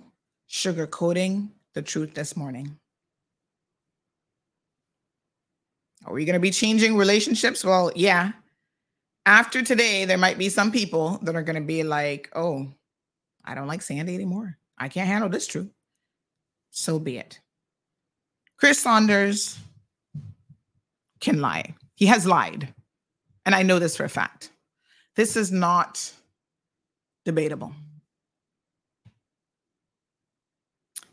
sugarcoating 0.50 1.50
the 1.74 1.82
truth 1.82 2.14
this 2.14 2.36
morning. 2.36 2.78
Are 6.06 6.14
we 6.14 6.26
going 6.26 6.34
to 6.34 6.40
be 6.40 6.52
changing 6.52 6.96
relationships? 6.96 7.64
Well, 7.64 7.92
yeah. 7.96 8.32
After 9.26 9.62
today, 9.62 10.06
there 10.06 10.18
might 10.18 10.38
be 10.38 10.50
some 10.50 10.72
people 10.72 11.20
that 11.24 11.36
are 11.36 11.44
going 11.44 11.56
to 11.56 11.62
be 11.62 11.84
like, 11.84 12.30
oh, 12.36 12.72
I 13.44 13.54
don't 13.54 13.68
like 13.68 13.82
Sandy 13.82 14.16
anymore. 14.16 14.58
I 14.78 14.88
can't 14.88 15.08
handle 15.08 15.30
this 15.30 15.48
truth. 15.48 15.70
So 16.72 17.00
be 17.00 17.18
it. 17.18 17.40
Chris 18.58 18.80
Saunders 18.80 19.58
can 21.20 21.42
lie. 21.42 21.76
He 21.96 22.06
has 22.08 22.26
lied. 22.26 22.74
And 23.46 23.56
I 23.56 23.64
know 23.64 23.80
this 23.80 23.98
for 23.98 24.04
a 24.04 24.10
fact. 24.10 24.52
This 25.16 25.36
is 25.36 25.52
not 25.52 26.14
debatable. 27.26 27.74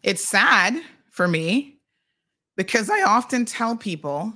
It's 0.02 0.24
sad 0.24 0.80
for 1.10 1.26
me 1.26 1.78
because 2.56 2.88
I 2.88 3.02
often 3.02 3.44
tell 3.44 3.76
people, 3.76 4.32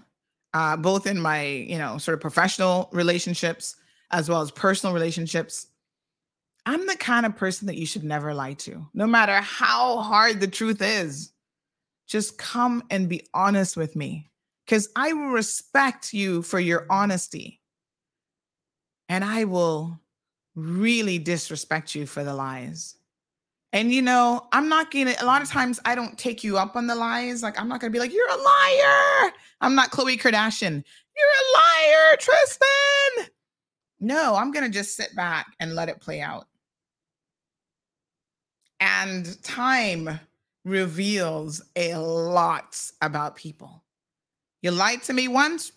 uh, 0.53 0.77
both 0.77 1.07
in 1.07 1.21
my, 1.21 1.45
you 1.45 1.79
know, 1.79 1.99
sort 1.99 2.15
of 2.15 2.21
professional 2.21 2.89
relationships 2.93 3.77
as 4.11 4.29
well 4.29 4.41
as 4.41 4.51
personal 4.51 4.95
relationships, 4.95 5.69
I'm 6.67 6.87
the 6.87 6.97
kind 6.97 7.25
of 7.25 7.37
person 7.37 7.67
that 7.69 7.77
you 7.77 7.87
should 7.87 8.05
never 8.05 8.35
lie 8.35 8.55
to, 8.55 8.87
no 8.93 9.07
matter 9.07 9.37
how 9.37 10.01
hard 10.01 10.41
the 10.41 10.49
truth 10.49 10.83
is. 10.83 11.33
Just 12.09 12.39
come 12.39 12.83
and 12.91 13.09
be 13.09 13.29
honest 13.33 13.77
with 13.77 13.95
me 13.95 14.30
because 14.71 14.89
I 14.95 15.13
will 15.13 15.31
respect 15.31 16.15
you 16.15 16.43
for 16.43 16.61
your 16.61 16.87
honesty. 16.89 17.61
And 19.09 19.25
I 19.25 19.43
will 19.43 19.99
really 20.55 21.19
disrespect 21.19 21.97
you 21.97 22.07
for 22.07 22.23
the 22.23 22.33
lies. 22.33 22.95
And 23.73 23.93
you 23.93 24.01
know, 24.01 24.47
I'm 24.53 24.69
not 24.69 24.93
gonna, 24.93 25.17
a 25.21 25.27
lot 25.27 25.43
of 25.43 25.49
times 25.49 25.81
I 25.85 25.97
don't 25.97 26.17
take 26.17 26.45
you 26.45 26.57
up 26.57 26.77
on 26.77 26.87
the 26.87 26.95
lies. 26.95 27.43
Like, 27.43 27.61
I'm 27.61 27.67
not 27.67 27.81
gonna 27.81 27.91
be 27.91 27.99
like, 27.99 28.13
you're 28.13 28.29
a 28.29 28.37
liar. 28.37 29.33
I'm 29.61 29.75
not 29.75 29.91
Khloe 29.91 30.21
Kardashian. 30.21 30.85
You're 31.17 31.27
a 31.27 31.51
liar, 31.59 32.17
Tristan. 32.21 33.33
No, 33.99 34.37
I'm 34.37 34.53
gonna 34.53 34.69
just 34.69 34.95
sit 34.95 35.17
back 35.17 35.47
and 35.59 35.75
let 35.75 35.89
it 35.89 36.01
play 36.01 36.21
out. 36.21 36.47
And 38.79 39.43
time 39.43 40.21
reveals 40.65 41.61
a 41.75 41.97
lot 41.97 42.81
about 43.03 43.35
people. 43.35 43.83
You 44.63 44.71
lied 44.71 45.03
to 45.05 45.13
me 45.13 45.29
once? 45.29 45.73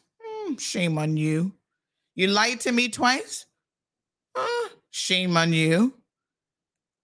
Mm, 0.47 0.59
shame 0.59 0.97
on 0.97 1.17
you. 1.17 1.53
You 2.15 2.27
lied 2.27 2.59
to 2.61 2.71
me 2.71 2.89
twice? 2.89 3.45
Uh, 4.35 4.69
shame 4.91 5.37
on 5.37 5.53
you. 5.53 5.93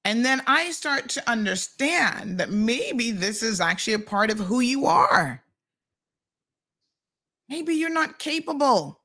And 0.06 0.26
then 0.26 0.42
I 0.48 0.72
start 0.72 1.10
to 1.10 1.30
understand 1.30 2.39
that 2.39 2.52
maybe 2.52 3.12
this 3.12 3.44
is 3.44 3.62
actually 3.62 3.94
a 3.94 4.00
part 4.00 4.32
of 4.32 4.39
who 4.39 4.60
you 4.60 4.86
are. 4.86 5.44
Maybe 7.48 7.76
you're 7.76 7.89
not 7.89 8.20
capable 8.20 9.02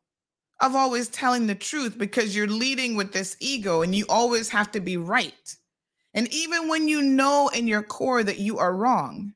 of 0.61 0.75
always 0.75 1.09
telling 1.09 1.47
the 1.47 1.55
truth 1.55 1.99
because 1.99 2.35
you're 2.35 2.47
leading 2.47 2.97
with 2.97 3.13
this 3.13 3.37
ego 3.41 3.83
and 3.83 3.95
you 3.95 4.07
always 4.09 4.49
have 4.49 4.71
to 4.73 4.81
be 4.81 4.97
right. 4.97 5.57
And 6.15 6.33
even 6.33 6.69
when 6.69 6.87
you 6.87 7.03
know 7.03 7.51
in 7.53 7.67
your 7.67 7.83
core 7.83 8.23
that 8.23 8.39
you 8.39 8.59
are 8.59 8.75
wrong, 8.75 9.34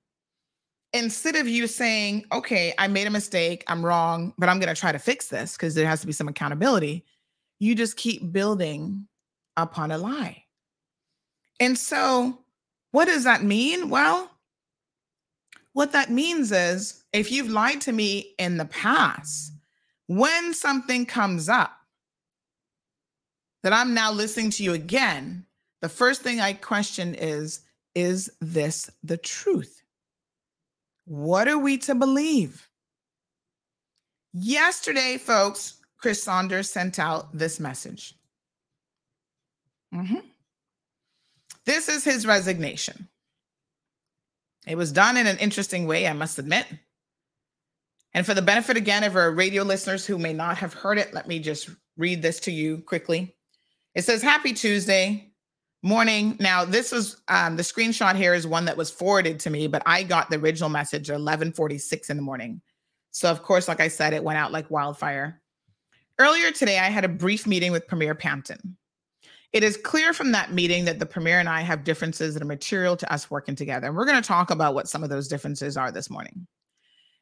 instead 0.98 1.36
of 1.36 1.48
you 1.48 1.66
saying, 1.66 2.26
okay, 2.32 2.74
I 2.78 2.88
made 2.88 3.06
a 3.06 3.10
mistake, 3.10 3.64
I'm 3.68 3.84
wrong, 3.84 4.34
but 4.36 4.48
I'm 4.48 4.58
going 4.58 4.74
to 4.74 4.78
try 4.78 4.92
to 4.92 4.98
fix 4.98 5.28
this 5.28 5.52
because 5.54 5.74
there 5.74 5.86
has 5.86 6.00
to 6.00 6.06
be 6.06 6.12
some 6.12 6.28
accountability, 6.28 7.04
you 7.58 7.74
just 7.74 7.96
keep 7.96 8.32
building 8.32 9.06
upon 9.56 9.90
a 9.90 9.98
lie. 9.98 10.44
And 11.60 11.78
so, 11.78 12.38
what 12.92 13.06
does 13.06 13.24
that 13.24 13.42
mean? 13.42 13.90
Well, 13.90 14.30
what 15.72 15.92
that 15.92 16.10
means 16.10 16.52
is 16.52 17.04
if 17.12 17.30
you've 17.30 17.50
lied 17.50 17.80
to 17.82 17.92
me 17.92 18.34
in 18.38 18.56
the 18.56 18.64
past, 18.64 19.52
when 20.06 20.54
something 20.54 21.06
comes 21.06 21.48
up 21.48 21.72
that 23.62 23.72
I'm 23.72 23.94
now 23.94 24.10
listening 24.10 24.50
to 24.52 24.64
you 24.64 24.72
again, 24.72 25.44
the 25.82 25.88
first 25.88 26.22
thing 26.22 26.40
I 26.40 26.54
question 26.54 27.14
is 27.14 27.60
Is 27.94 28.30
this 28.40 28.90
the 29.02 29.16
truth? 29.16 29.77
What 31.08 31.48
are 31.48 31.56
we 31.56 31.78
to 31.78 31.94
believe? 31.94 32.68
Yesterday, 34.34 35.16
folks, 35.16 35.78
Chris 35.96 36.22
Saunders 36.22 36.70
sent 36.70 36.98
out 36.98 37.32
this 37.32 37.58
message. 37.58 38.14
Mm-hmm. 39.94 40.18
This 41.64 41.88
is 41.88 42.04
his 42.04 42.26
resignation. 42.26 43.08
It 44.66 44.76
was 44.76 44.92
done 44.92 45.16
in 45.16 45.26
an 45.26 45.38
interesting 45.38 45.86
way, 45.86 46.06
I 46.06 46.12
must 46.12 46.38
admit. 46.38 46.66
And 48.12 48.26
for 48.26 48.34
the 48.34 48.42
benefit 48.42 48.76
again 48.76 49.02
of 49.02 49.16
our 49.16 49.30
radio 49.30 49.62
listeners 49.62 50.04
who 50.04 50.18
may 50.18 50.34
not 50.34 50.58
have 50.58 50.74
heard 50.74 50.98
it, 50.98 51.14
let 51.14 51.26
me 51.26 51.38
just 51.38 51.70
read 51.96 52.20
this 52.20 52.38
to 52.40 52.52
you 52.52 52.78
quickly. 52.78 53.34
It 53.94 54.04
says, 54.04 54.20
Happy 54.20 54.52
Tuesday 54.52 55.27
morning. 55.82 56.36
Now, 56.40 56.64
this 56.64 56.92
was 56.92 57.20
um, 57.28 57.56
the 57.56 57.62
screenshot 57.62 58.16
here 58.16 58.34
is 58.34 58.46
one 58.46 58.64
that 58.64 58.76
was 58.76 58.90
forwarded 58.90 59.40
to 59.40 59.50
me, 59.50 59.66
but 59.66 59.82
I 59.86 60.02
got 60.02 60.30
the 60.30 60.36
original 60.36 60.68
message 60.68 61.10
at 61.10 61.14
1146 61.14 62.10
in 62.10 62.16
the 62.16 62.22
morning. 62.22 62.60
So, 63.10 63.30
of 63.30 63.42
course, 63.42 63.68
like 63.68 63.80
I 63.80 63.88
said, 63.88 64.12
it 64.12 64.24
went 64.24 64.38
out 64.38 64.52
like 64.52 64.70
wildfire. 64.70 65.40
Earlier 66.18 66.50
today, 66.50 66.78
I 66.78 66.90
had 66.90 67.04
a 67.04 67.08
brief 67.08 67.46
meeting 67.46 67.72
with 67.72 67.86
Premier 67.86 68.14
Panton. 68.14 68.76
It 69.52 69.64
is 69.64 69.78
clear 69.78 70.12
from 70.12 70.32
that 70.32 70.52
meeting 70.52 70.84
that 70.84 70.98
the 70.98 71.06
Premier 71.06 71.38
and 71.38 71.48
I 71.48 71.62
have 71.62 71.84
differences 71.84 72.34
that 72.34 72.42
are 72.42 72.46
material 72.46 72.96
to 72.96 73.12
us 73.12 73.30
working 73.30 73.54
together. 73.54 73.86
And 73.86 73.96
we're 73.96 74.04
going 74.04 74.20
to 74.20 74.26
talk 74.26 74.50
about 74.50 74.74
what 74.74 74.88
some 74.88 75.02
of 75.02 75.10
those 75.10 75.28
differences 75.28 75.76
are 75.76 75.90
this 75.90 76.10
morning. 76.10 76.46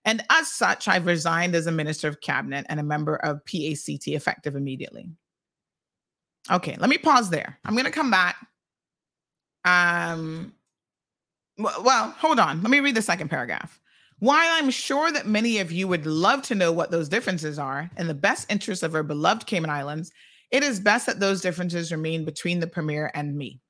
And 0.05 0.25
as 0.31 0.49
such, 0.53 0.88
I've 0.88 1.07
resigned 1.07 1.55
as 1.55 1.66
a 1.66 1.73
Minister 1.73 2.09
of 2.09 2.21
Cabinet 2.21 2.66
and 2.69 2.81
a 2.81 2.85
member 2.85 3.16
of 3.16 3.45
PACT 3.45 4.09
effective 4.09 4.57
immediately. 4.57 5.11
Okay, 6.51 6.77
let 6.79 6.91
me 6.91 6.99
pause 6.99 7.31
there. 7.31 7.59
I'm 7.65 7.75
going 7.75 7.87
to 7.87 7.91
come 7.91 8.11
back. 8.11 8.37
Um, 9.65 10.55
well, 11.59 12.15
hold 12.19 12.39
on. 12.39 12.63
Let 12.63 12.71
me 12.71 12.81
read 12.81 12.95
the 12.95 13.03
second 13.03 13.29
paragraph. 13.29 13.81
While 14.19 14.49
I'm 14.53 14.71
sure 14.71 15.13
that 15.13 15.27
many 15.27 15.59
of 15.59 15.73
you 15.73 15.89
would 15.89 16.07
love 16.07 16.43
to 16.43 16.55
know 16.55 16.73
what 16.73 16.91
those 16.91 17.09
differences 17.09 17.59
are 17.59 17.91
in 17.99 18.07
the 18.07 18.15
best 18.15 18.51
interest 18.51 18.83
of 18.83 18.95
our 18.95 19.03
beloved 19.03 19.47
Cayman 19.47 19.71
Islands, 19.71 20.11
it 20.51 20.63
is 20.63 20.81
best 20.81 21.07
that 21.07 21.21
those 21.21 21.41
differences 21.41 21.93
remain 21.93 22.25
between 22.25 22.61
the 22.61 22.67
Premier 22.67 23.11
and 23.15 23.37
me. 23.37 23.61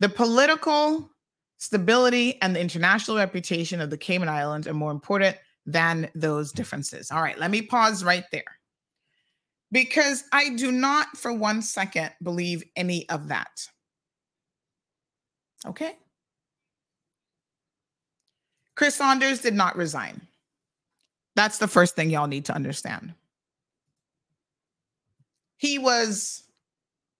The 0.00 0.08
political 0.08 1.10
stability 1.58 2.40
and 2.40 2.54
the 2.54 2.60
international 2.60 3.16
reputation 3.16 3.80
of 3.80 3.90
the 3.90 3.98
Cayman 3.98 4.28
Islands 4.28 4.68
are 4.68 4.74
more 4.74 4.92
important 4.92 5.36
than 5.66 6.08
those 6.14 6.52
differences. 6.52 7.10
All 7.10 7.20
right, 7.20 7.38
let 7.38 7.50
me 7.50 7.60
pause 7.60 8.04
right 8.04 8.24
there. 8.32 8.57
Because 9.70 10.24
I 10.32 10.50
do 10.50 10.72
not 10.72 11.16
for 11.16 11.32
one 11.32 11.60
second 11.60 12.10
believe 12.22 12.64
any 12.76 13.08
of 13.08 13.28
that. 13.28 13.68
Okay? 15.66 15.96
Chris 18.74 18.94
Saunders 18.94 19.40
did 19.40 19.54
not 19.54 19.76
resign. 19.76 20.20
That's 21.34 21.58
the 21.58 21.68
first 21.68 21.96
thing 21.96 22.10
y'all 22.10 22.26
need 22.26 22.44
to 22.46 22.54
understand. 22.54 23.12
He 25.56 25.78
was 25.78 26.44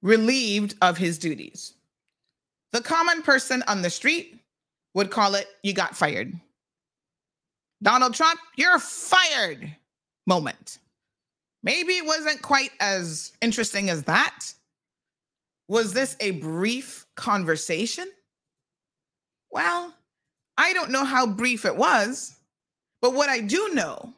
relieved 0.02 0.76
of 0.80 0.96
his 0.96 1.18
duties. 1.18 1.74
The 2.72 2.80
common 2.80 3.22
person 3.22 3.62
on 3.66 3.82
the 3.82 3.90
street 3.90 4.40
would 4.94 5.10
call 5.10 5.34
it, 5.34 5.46
you 5.62 5.72
got 5.72 5.96
fired. 5.96 6.32
Donald 7.82 8.14
Trump, 8.14 8.38
you're 8.56 8.78
fired 8.78 9.74
moment. 10.26 10.78
Maybe 11.62 11.94
it 11.94 12.06
wasn't 12.06 12.42
quite 12.42 12.70
as 12.80 13.32
interesting 13.42 13.90
as 13.90 14.04
that. 14.04 14.52
Was 15.68 15.92
this 15.92 16.16
a 16.20 16.32
brief 16.32 17.06
conversation? 17.16 18.08
Well, 19.50 19.94
I 20.56 20.72
don't 20.72 20.90
know 20.90 21.04
how 21.04 21.26
brief 21.26 21.64
it 21.64 21.76
was, 21.76 22.36
but 23.00 23.14
what 23.14 23.28
I 23.28 23.40
do 23.40 23.70
know 23.74 24.12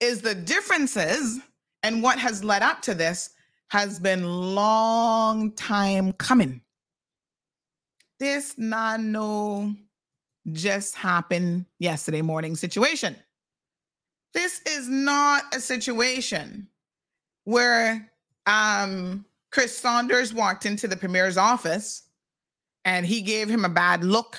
is 0.00 0.22
the 0.22 0.34
differences 0.34 1.40
and 1.82 2.02
what 2.02 2.18
has 2.18 2.44
led 2.44 2.62
up 2.62 2.82
to 2.82 2.94
this 2.94 3.30
has 3.68 3.98
been 3.98 4.54
long 4.54 5.52
time 5.52 6.12
coming. 6.12 6.60
This 8.20 8.54
not 8.56 9.00
no 9.00 9.74
just 10.52 10.94
happened 10.94 11.66
yesterday 11.78 12.22
morning 12.22 12.54
situation. 12.54 13.16
This 14.32 14.60
is 14.62 14.88
not 14.88 15.54
a 15.54 15.60
situation 15.60 16.68
where 17.44 18.10
um, 18.46 19.24
Chris 19.50 19.76
Saunders 19.76 20.34
walked 20.34 20.66
into 20.66 20.88
the 20.88 20.96
premier's 20.96 21.36
office 21.36 22.02
and 22.84 23.06
he 23.06 23.22
gave 23.22 23.48
him 23.48 23.64
a 23.64 23.68
bad 23.68 24.04
look 24.04 24.38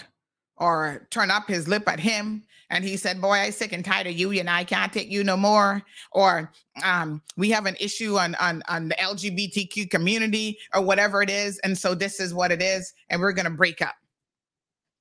or 0.58 1.08
turn 1.10 1.32
up 1.32 1.48
his 1.48 1.68
lip 1.68 1.88
at 1.88 2.00
him. 2.00 2.44
And 2.70 2.84
he 2.84 2.98
said 2.98 3.22
boy 3.22 3.34
i 3.34 3.50
sick 3.52 3.74
and 3.74 3.86
tired 3.86 4.08
of 4.08 4.13
you. 4.13 4.32
And 4.34 4.50
i 4.50 4.63
can't 4.63 4.91
take 4.91 5.10
you 5.10 5.24
no 5.24 5.38
more. 5.38 5.84
Or 6.12 6.52
um, 6.84 7.22
we 7.38 7.50
have 7.52 7.65
an 7.65 7.76
issue 7.80 8.18
on, 8.18 8.36
on 8.36 8.63
on 8.68 8.89
the 8.89 8.96
lgbtq 8.96 9.89
community 9.89 10.58
or 10.74 10.82
whatever 10.82 11.22
it 11.22 11.30
is. 11.30 11.60
And 11.60 11.78
so 11.78 11.94
this 11.96 12.20
is 12.20 12.34
what 12.34 12.52
it 12.52 12.62
is 12.62 12.94
and 13.10 13.22
we're 13.22 13.34
going 13.34 13.46
to 13.46 13.52
break 13.52 13.82
up. 13.82 13.96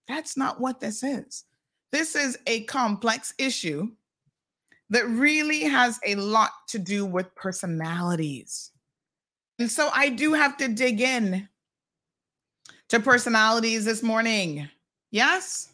That's 0.07 0.37
not 0.37 0.61
what 0.61 0.81
this 0.81 1.03
is. 1.03 1.45
This 1.91 2.15
is 2.15 2.39
a 2.47 2.65
complex 2.65 3.33
issue 3.39 3.91
that 4.91 5.07
really 5.07 5.61
has 5.61 5.99
a 6.07 6.15
lot 6.17 6.51
to 6.69 6.79
do 6.79 7.05
with 7.05 7.35
personalities 7.35 8.71
and 9.59 9.71
so 9.71 9.91
i 9.95 10.09
do 10.09 10.33
have 10.33 10.57
to 10.57 10.69
dig 10.69 11.01
in 11.01 11.49
to 12.89 13.01
personalities 13.01 13.85
this 13.85 14.03
morning 14.03 14.69
Yes? 15.15 15.69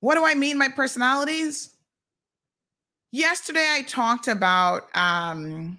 What 0.00 0.14
do 0.14 0.24
I 0.24 0.32
mean 0.32 0.58
by 0.58 0.68
personalities? 0.68 1.76
Yesterday 3.10 3.66
I 3.70 3.82
talked 3.82 4.26
about 4.26 4.84
um, 4.94 5.78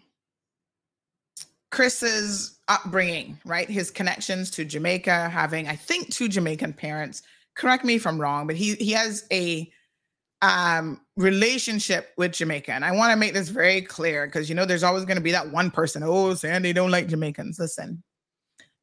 Chris's 1.71 2.59
upbringing, 2.67 3.39
right? 3.43 3.67
His 3.67 3.89
connections 3.89 4.51
to 4.51 4.65
Jamaica, 4.65 5.29
having, 5.29 5.67
I 5.67 5.75
think, 5.75 6.13
two 6.13 6.27
Jamaican 6.27 6.73
parents. 6.73 7.23
Correct 7.55 7.83
me 7.83 7.95
if 7.95 8.05
I'm 8.05 8.21
wrong, 8.21 8.45
but 8.45 8.55
he 8.55 8.75
he 8.75 8.91
has 8.91 9.25
a 9.31 9.71
um, 10.43 10.99
relationship 11.15 12.11
with 12.17 12.33
Jamaica. 12.33 12.73
And 12.73 12.83
I 12.83 12.91
want 12.91 13.11
to 13.11 13.15
make 13.15 13.33
this 13.33 13.47
very 13.47 13.81
clear 13.81 14.27
because 14.27 14.49
you 14.49 14.55
know 14.55 14.65
there's 14.65 14.83
always 14.83 15.05
going 15.05 15.17
to 15.17 15.23
be 15.23 15.31
that 15.31 15.49
one 15.49 15.71
person, 15.71 16.03
oh, 16.05 16.33
Sandy 16.33 16.73
don't 16.73 16.91
like 16.91 17.07
Jamaicans. 17.07 17.57
Listen, 17.57 18.03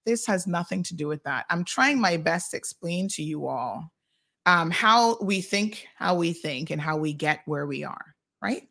this 0.06 0.26
has 0.26 0.46
nothing 0.46 0.82
to 0.84 0.96
do 0.96 1.06
with 1.06 1.22
that. 1.24 1.44
I'm 1.50 1.64
trying 1.64 2.00
my 2.00 2.16
best 2.16 2.52
to 2.52 2.56
explain 2.56 3.08
to 3.08 3.22
you 3.22 3.46
all 3.46 3.92
um, 4.46 4.70
how 4.70 5.18
we 5.20 5.42
think, 5.42 5.86
how 5.96 6.14
we 6.14 6.32
think, 6.32 6.70
and 6.70 6.80
how 6.80 6.96
we 6.96 7.12
get 7.12 7.42
where 7.44 7.66
we 7.66 7.84
are, 7.84 8.14
right? 8.42 8.62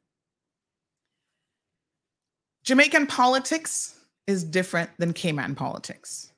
Jamaican 2.63 3.05
politics 3.05 3.99
is 4.25 4.43
different 4.43 4.89
than 4.97 5.13
Cayman 5.13 5.53
politics. 5.53 6.31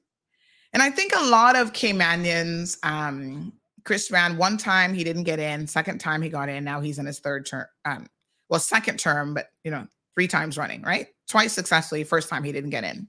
And 0.74 0.84
I 0.84 0.90
think 0.90 1.14
a 1.16 1.24
lot 1.24 1.56
of 1.56 1.72
Caymanians, 1.72 2.78
um, 2.84 3.54
Chris 3.84 4.12
ran 4.12 4.38
one 4.38 4.58
time, 4.58 4.94
he 4.94 5.04
didn't 5.04 5.24
get 5.24 5.40
in. 5.40 5.68
Second 5.68 6.00
time 6.00 6.22
he 6.22 6.30
got 6.30 6.50
in. 6.50 6.64
Now 6.64 6.82
he's 6.82 7.00
in 7.00 7.06
his 7.06 7.20
third 7.20 7.46
term. 7.46 7.66
Um, 7.86 8.08
well, 8.50 8.60
second 8.60 9.00
term, 9.00 9.34
but 9.34 9.48
you 9.64 9.72
know, 9.72 9.88
three 10.16 10.28
times 10.28 10.58
running, 10.58 10.82
right? 10.82 11.08
Twice 11.28 11.54
successfully. 11.54 12.04
First 12.04 12.30
time 12.30 12.44
he 12.44 12.52
didn't 12.52 12.70
get 12.70 12.84
in. 12.84 13.08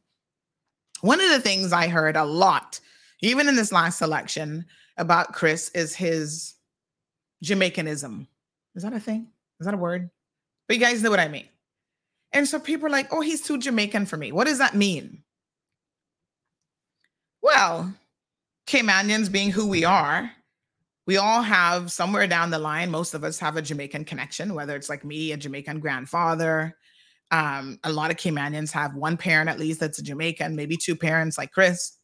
One 1.00 1.20
of 1.20 1.30
the 1.30 1.40
things 1.40 1.72
I 1.72 1.88
heard 1.88 2.16
a 2.16 2.24
lot, 2.24 2.80
even 3.20 3.48
in 3.48 3.56
this 3.56 3.72
last 3.72 4.02
election, 4.02 4.66
about 4.96 5.32
Chris 5.32 5.68
is 5.70 5.94
his 5.94 6.54
Jamaicanism. 7.44 8.26
Is 8.74 8.84
that 8.84 8.92
a 8.92 9.00
thing? 9.00 9.28
Is 9.60 9.66
that 9.66 9.74
a 9.74 9.78
word? 9.78 10.10
But 10.68 10.76
you 10.76 10.80
guys 10.80 11.02
know 11.02 11.10
what 11.10 11.20
I 11.20 11.28
mean. 11.28 11.48
And 12.32 12.48
so 12.48 12.58
people 12.58 12.86
are 12.86 12.90
like, 12.90 13.12
oh, 13.12 13.20
he's 13.20 13.42
too 13.42 13.58
Jamaican 13.58 14.06
for 14.06 14.16
me. 14.16 14.32
What 14.32 14.46
does 14.46 14.58
that 14.58 14.74
mean? 14.74 15.22
Well, 17.42 17.92
Caymanians 18.66 19.30
being 19.30 19.50
who 19.50 19.66
we 19.66 19.84
are, 19.84 20.30
we 21.06 21.16
all 21.16 21.42
have 21.42 21.90
somewhere 21.90 22.26
down 22.26 22.50
the 22.50 22.58
line, 22.58 22.90
most 22.90 23.14
of 23.14 23.24
us 23.24 23.38
have 23.38 23.56
a 23.56 23.62
Jamaican 23.62 24.04
connection, 24.04 24.54
whether 24.54 24.76
it's 24.76 24.88
like 24.88 25.04
me, 25.04 25.32
a 25.32 25.36
Jamaican 25.36 25.80
grandfather, 25.80 26.76
um, 27.32 27.78
a 27.82 27.90
lot 27.90 28.10
of 28.10 28.18
Caymanians 28.18 28.70
have 28.72 28.94
one 28.94 29.16
parent 29.16 29.48
at 29.48 29.58
least 29.58 29.80
that's 29.80 29.98
a 29.98 30.02
Jamaican, 30.02 30.54
maybe 30.54 30.76
two 30.76 30.94
parents 30.94 31.38
like 31.38 31.50
Chris. 31.50 31.96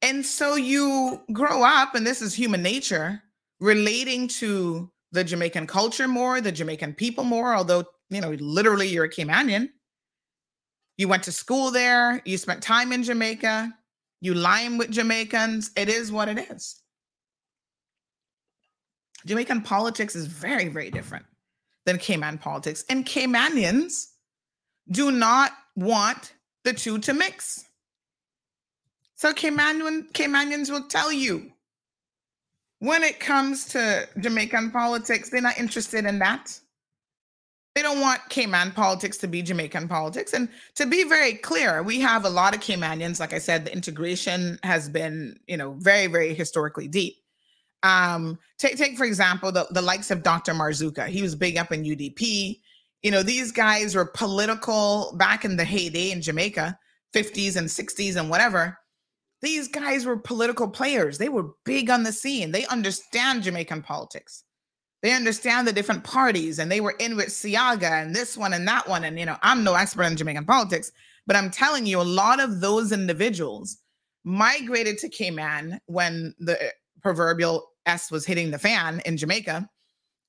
And 0.00 0.24
so 0.24 0.54
you 0.56 1.20
grow 1.32 1.62
up, 1.62 1.94
and 1.94 2.06
this 2.06 2.22
is 2.22 2.34
human 2.34 2.62
nature, 2.62 3.22
relating 3.60 4.28
to 4.28 4.90
the 5.12 5.24
Jamaican 5.24 5.66
culture 5.66 6.08
more, 6.08 6.40
the 6.40 6.52
Jamaican 6.52 6.94
people 6.94 7.24
more, 7.24 7.54
although, 7.54 7.84
you 8.08 8.20
know, 8.20 8.30
literally 8.40 8.88
you're 8.88 9.04
a 9.04 9.10
Caymanian. 9.10 9.68
You 10.96 11.08
went 11.08 11.24
to 11.24 11.32
school 11.32 11.70
there, 11.70 12.22
you 12.24 12.38
spent 12.38 12.62
time 12.62 12.92
in 12.92 13.02
Jamaica, 13.02 13.72
you 14.20 14.34
line 14.34 14.78
with 14.78 14.90
Jamaicans. 14.90 15.70
It 15.76 15.88
is 15.88 16.10
what 16.10 16.28
it 16.28 16.50
is. 16.50 16.80
Jamaican 19.28 19.60
politics 19.60 20.16
is 20.16 20.26
very, 20.26 20.68
very 20.68 20.90
different 20.90 21.26
than 21.84 21.98
Cayman 21.98 22.38
politics. 22.38 22.84
And 22.88 23.04
Caymanians 23.04 24.06
do 24.90 25.10
not 25.10 25.52
want 25.76 26.32
the 26.64 26.72
two 26.72 26.98
to 27.00 27.12
mix. 27.12 27.66
So 29.16 29.32
Caymanian, 29.34 30.10
Caymanians 30.12 30.70
will 30.70 30.88
tell 30.88 31.12
you 31.12 31.52
when 32.78 33.02
it 33.02 33.20
comes 33.20 33.66
to 33.66 34.08
Jamaican 34.18 34.70
politics, 34.70 35.28
they're 35.28 35.42
not 35.42 35.58
interested 35.58 36.06
in 36.06 36.18
that. 36.20 36.58
They 37.74 37.82
don't 37.82 38.00
want 38.00 38.20
Cayman 38.30 38.72
politics 38.72 39.18
to 39.18 39.28
be 39.28 39.42
Jamaican 39.42 39.88
politics. 39.88 40.32
And 40.32 40.48
to 40.76 40.86
be 40.86 41.04
very 41.04 41.34
clear, 41.34 41.82
we 41.82 42.00
have 42.00 42.24
a 42.24 42.30
lot 42.30 42.54
of 42.54 42.60
Caymanians. 42.60 43.20
Like 43.20 43.34
I 43.34 43.38
said, 43.38 43.66
the 43.66 43.72
integration 43.72 44.58
has 44.62 44.88
been, 44.88 45.38
you 45.46 45.56
know, 45.56 45.72
very, 45.78 46.06
very 46.06 46.32
historically 46.32 46.88
deep. 46.88 47.16
Um, 47.82 48.38
take 48.58 48.76
take 48.76 48.96
for 48.96 49.04
example 49.04 49.52
the, 49.52 49.66
the 49.70 49.82
likes 49.82 50.10
of 50.10 50.22
Dr. 50.22 50.52
Marzuka. 50.52 51.06
He 51.06 51.22
was 51.22 51.34
big 51.34 51.56
up 51.56 51.72
in 51.72 51.84
UDP. 51.84 52.60
You 53.02 53.10
know, 53.10 53.22
these 53.22 53.52
guys 53.52 53.94
were 53.94 54.06
political 54.06 55.14
back 55.16 55.44
in 55.44 55.56
the 55.56 55.64
heyday 55.64 56.10
in 56.10 56.20
Jamaica, 56.20 56.76
50s 57.14 57.56
and 57.56 57.68
60s 57.68 58.16
and 58.16 58.28
whatever. 58.28 58.76
These 59.40 59.68
guys 59.68 60.04
were 60.04 60.16
political 60.16 60.68
players. 60.68 61.16
They 61.16 61.28
were 61.28 61.50
big 61.64 61.90
on 61.90 62.02
the 62.02 62.10
scene. 62.10 62.50
They 62.50 62.66
understand 62.66 63.44
Jamaican 63.44 63.82
politics. 63.82 64.42
They 65.02 65.12
understand 65.12 65.68
the 65.68 65.72
different 65.72 66.02
parties 66.02 66.58
and 66.58 66.72
they 66.72 66.80
were 66.80 66.96
in 66.98 67.16
with 67.16 67.28
Seaga 67.28 68.02
and 68.02 68.14
this 68.14 68.36
one 68.36 68.52
and 68.52 68.66
that 68.66 68.88
one. 68.88 69.04
And, 69.04 69.16
you 69.16 69.26
know, 69.26 69.36
I'm 69.42 69.62
no 69.62 69.74
expert 69.74 70.04
in 70.04 70.16
Jamaican 70.16 70.44
politics, 70.44 70.90
but 71.26 71.36
I'm 71.36 71.52
telling 71.52 71.86
you, 71.86 72.00
a 72.00 72.02
lot 72.02 72.40
of 72.40 72.60
those 72.60 72.90
individuals 72.90 73.78
migrated 74.24 74.98
to 74.98 75.08
Cayman 75.08 75.80
when 75.86 76.34
the 76.40 76.72
proverbial 77.08 77.70
S 77.86 78.10
was 78.10 78.26
hitting 78.26 78.50
the 78.50 78.58
fan 78.58 79.00
in 79.06 79.16
Jamaica. 79.16 79.66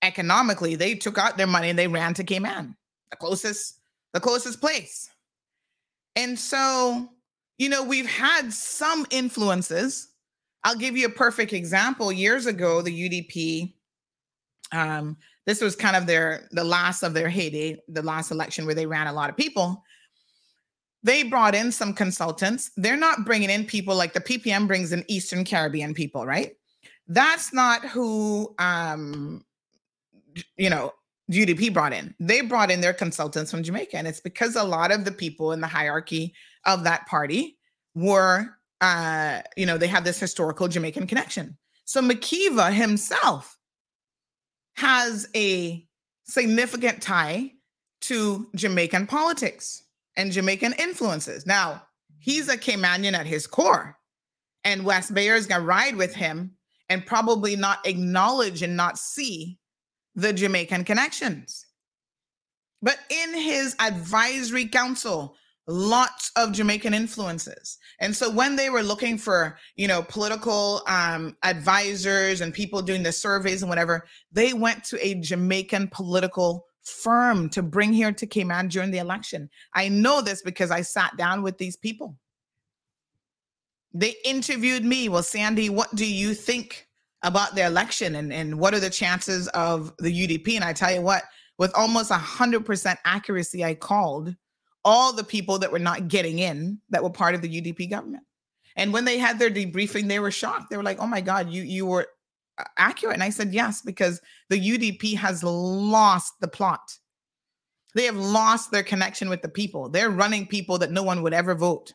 Economically, 0.01 0.75
they 0.75 0.95
took 0.95 1.17
out 1.17 1.35
their 1.35 1.45
money 1.45 1.69
and 1.69 1.77
they 1.77 1.87
ran 1.87 2.13
to 2.13 2.23
Cayman, 2.23 2.73
the 3.11 3.17
closest, 3.17 3.81
the 4.13 4.19
closest 4.21 4.61
place. 4.61 5.09
And 6.15 6.39
so, 6.39 7.09
you 7.57 7.67
know, 7.67 7.83
we've 7.83 8.09
had 8.09 8.53
some 8.53 9.05
influences. 9.09 10.07
I'll 10.63 10.77
give 10.77 10.95
you 10.95 11.07
a 11.07 11.11
perfect 11.11 11.51
example. 11.51 12.13
Years 12.13 12.45
ago, 12.45 12.81
the 12.81 13.09
UDP 13.09 13.73
um, 14.71 15.17
this 15.45 15.61
was 15.61 15.75
kind 15.75 15.95
of 15.95 16.05
their 16.05 16.47
the 16.51 16.63
last 16.63 17.03
of 17.03 17.13
their 17.13 17.27
heyday, 17.27 17.81
the 17.87 18.03
last 18.03 18.31
election 18.31 18.65
where 18.65 18.75
they 18.75 18.85
ran 18.85 19.07
a 19.07 19.13
lot 19.13 19.29
of 19.29 19.35
people. 19.35 19.83
They 21.01 21.23
brought 21.23 21.55
in 21.55 21.71
some 21.71 21.93
consultants. 21.93 22.71
They're 22.77 22.95
not 22.95 23.25
bringing 23.25 23.49
in 23.49 23.65
people 23.65 23.95
like 23.95 24.13
the 24.13 24.21
PPM 24.21 24.67
brings 24.67 24.91
in 24.91 25.03
Eastern 25.07 25.43
Caribbean 25.43 25.93
people, 25.93 26.25
right? 26.25 26.51
That's 27.09 27.51
not 27.51 27.83
who 27.83 28.55
um, 28.59 29.43
you 30.57 30.69
know 30.69 30.93
UDP 31.31 31.73
brought 31.73 31.93
in. 31.93 32.15
They 32.19 32.41
brought 32.41 32.71
in 32.71 32.81
their 32.81 32.93
consultants 32.93 33.51
from 33.51 33.63
Jamaica, 33.63 33.97
and 33.97 34.07
it's 34.07 34.19
because 34.19 34.55
a 34.55 34.63
lot 34.63 34.91
of 34.91 35.05
the 35.05 35.11
people 35.11 35.51
in 35.51 35.61
the 35.61 35.67
hierarchy 35.67 36.33
of 36.65 36.83
that 36.85 37.07
party 37.07 37.57
were, 37.93 38.47
uh, 38.81 39.41
you 39.55 39.65
know, 39.65 39.77
they 39.77 39.87
have 39.87 40.03
this 40.03 40.19
historical 40.19 40.67
Jamaican 40.67 41.07
connection. 41.07 41.57
So 41.85 42.01
McKeeva 42.01 42.73
himself 42.73 43.57
has 44.75 45.27
a 45.35 45.85
significant 46.23 47.01
tie 47.01 47.51
to 48.01 48.49
Jamaican 48.55 49.07
politics 49.07 49.83
and 50.15 50.31
Jamaican 50.31 50.73
influences. 50.79 51.45
Now, 51.45 51.83
he's 52.19 52.49
a 52.49 52.57
Caymanian 52.57 53.13
at 53.13 53.27
his 53.27 53.45
core, 53.45 53.97
and 54.63 54.85
West 54.85 55.13
Bayer 55.13 55.35
is 55.35 55.47
going 55.47 55.61
to 55.61 55.67
ride 55.67 55.95
with 55.95 56.15
him 56.15 56.55
and 56.89 57.05
probably 57.05 57.55
not 57.55 57.85
acknowledge 57.85 58.61
and 58.61 58.75
not 58.75 58.97
see 58.97 59.57
the 60.15 60.33
Jamaican 60.33 60.83
connections. 60.83 61.65
But 62.81 62.99
in 63.09 63.33
his 63.33 63.75
advisory 63.79 64.67
council, 64.67 65.35
lots 65.67 66.31
of 66.35 66.51
Jamaican 66.51 66.93
influences. 66.93 67.77
And 67.99 68.15
so 68.15 68.29
when 68.29 68.55
they 68.55 68.69
were 68.69 68.81
looking 68.81 69.17
for, 69.17 69.57
you 69.75 69.87
know, 69.87 70.01
political 70.01 70.81
um, 70.87 71.37
advisors 71.43 72.41
and 72.41 72.53
people 72.53 72.81
doing 72.81 73.03
the 73.03 73.11
surveys 73.11 73.61
and 73.61 73.69
whatever, 73.69 74.05
they 74.31 74.53
went 74.53 74.83
to 74.85 75.05
a 75.05 75.15
Jamaican 75.15 75.89
political 75.89 76.65
firm 76.83 77.49
to 77.49 77.61
bring 77.61 77.93
here 77.93 78.11
to 78.11 78.25
Cayman 78.25 78.69
during 78.69 78.91
the 78.91 78.97
election. 78.97 79.49
I 79.75 79.89
know 79.89 80.21
this 80.21 80.41
because 80.41 80.71
I 80.71 80.81
sat 80.81 81.15
down 81.17 81.43
with 81.43 81.57
these 81.57 81.77
people. 81.77 82.17
They 83.93 84.15
interviewed 84.23 84.83
me. 84.83 85.09
Well, 85.09 85.23
Sandy, 85.23 85.69
what 85.69 85.93
do 85.95 86.05
you 86.05 86.33
think 86.33 86.87
about 87.23 87.55
the 87.55 87.65
election 87.65 88.15
and, 88.15 88.31
and 88.31 88.59
what 88.59 88.73
are 88.73 88.79
the 88.79 88.89
chances 88.89 89.47
of 89.49 89.93
the 89.97 90.27
UDP? 90.27 90.55
And 90.55 90.63
I 90.63 90.73
tell 90.73 90.93
you 90.93 91.01
what, 91.01 91.23
with 91.57 91.73
almost 91.75 92.11
100% 92.11 92.97
accuracy, 93.03 93.65
I 93.65 93.75
called 93.75 94.35
all 94.85 95.11
the 95.11 95.23
people 95.23 95.59
that 95.59 95.71
were 95.71 95.79
not 95.79 96.07
getting 96.07 96.39
in 96.39 96.79
that 96.89 97.03
were 97.03 97.09
part 97.09 97.35
of 97.35 97.41
the 97.41 97.61
UDP 97.61 97.89
government. 97.89 98.23
And 98.75 98.93
when 98.93 99.05
they 99.05 99.17
had 99.17 99.39
their 99.39 99.49
debriefing, 99.49 100.07
they 100.07 100.19
were 100.19 100.31
shocked. 100.31 100.69
They 100.69 100.77
were 100.77 100.83
like, 100.83 100.99
"Oh 100.99 101.07
my 101.07 101.19
God, 101.19 101.49
you 101.49 101.63
you 101.63 101.85
were 101.85 102.07
uh, 102.57 102.63
accurate." 102.77 103.15
And 103.15 103.23
I 103.23 103.29
said, 103.29 103.53
"Yes, 103.53 103.81
because 103.81 104.21
the 104.49 104.57
UDP 104.59 105.17
has 105.17 105.43
lost 105.43 106.33
the 106.39 106.47
plot. 106.47 106.97
They 107.93 108.05
have 108.05 108.15
lost 108.15 108.71
their 108.71 108.83
connection 108.83 109.27
with 109.27 109.41
the 109.41 109.49
people. 109.49 109.89
They're 109.89 110.09
running 110.09 110.47
people 110.47 110.77
that 110.77 110.91
no 110.91 111.03
one 111.03 111.23
would 111.23 111.33
ever 111.33 111.55
vote 111.55 111.93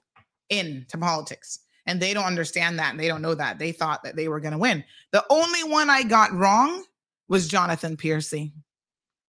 into 0.51 0.99
politics." 0.99 1.61
And 1.87 2.01
they 2.01 2.15
don't 2.15 2.25
understand 2.25 2.79
that. 2.79 2.91
And 2.91 3.01
they 3.01 3.09
don't 3.09 3.23
know 3.23 3.35
that. 3.35 3.59
They 3.59 3.73
thought 3.73 4.03
that 4.05 4.17
they 4.17 4.29
were 4.29 4.41
going 4.41 4.53
to 4.53 4.59
win. 4.59 4.85
The 5.13 5.25
only 5.31 5.65
one 5.65 5.91
I 5.91 6.03
got 6.03 6.33
wrong 6.33 6.85
was 7.29 7.49
Jonathan 7.49 7.97
Piercy. 7.97 8.53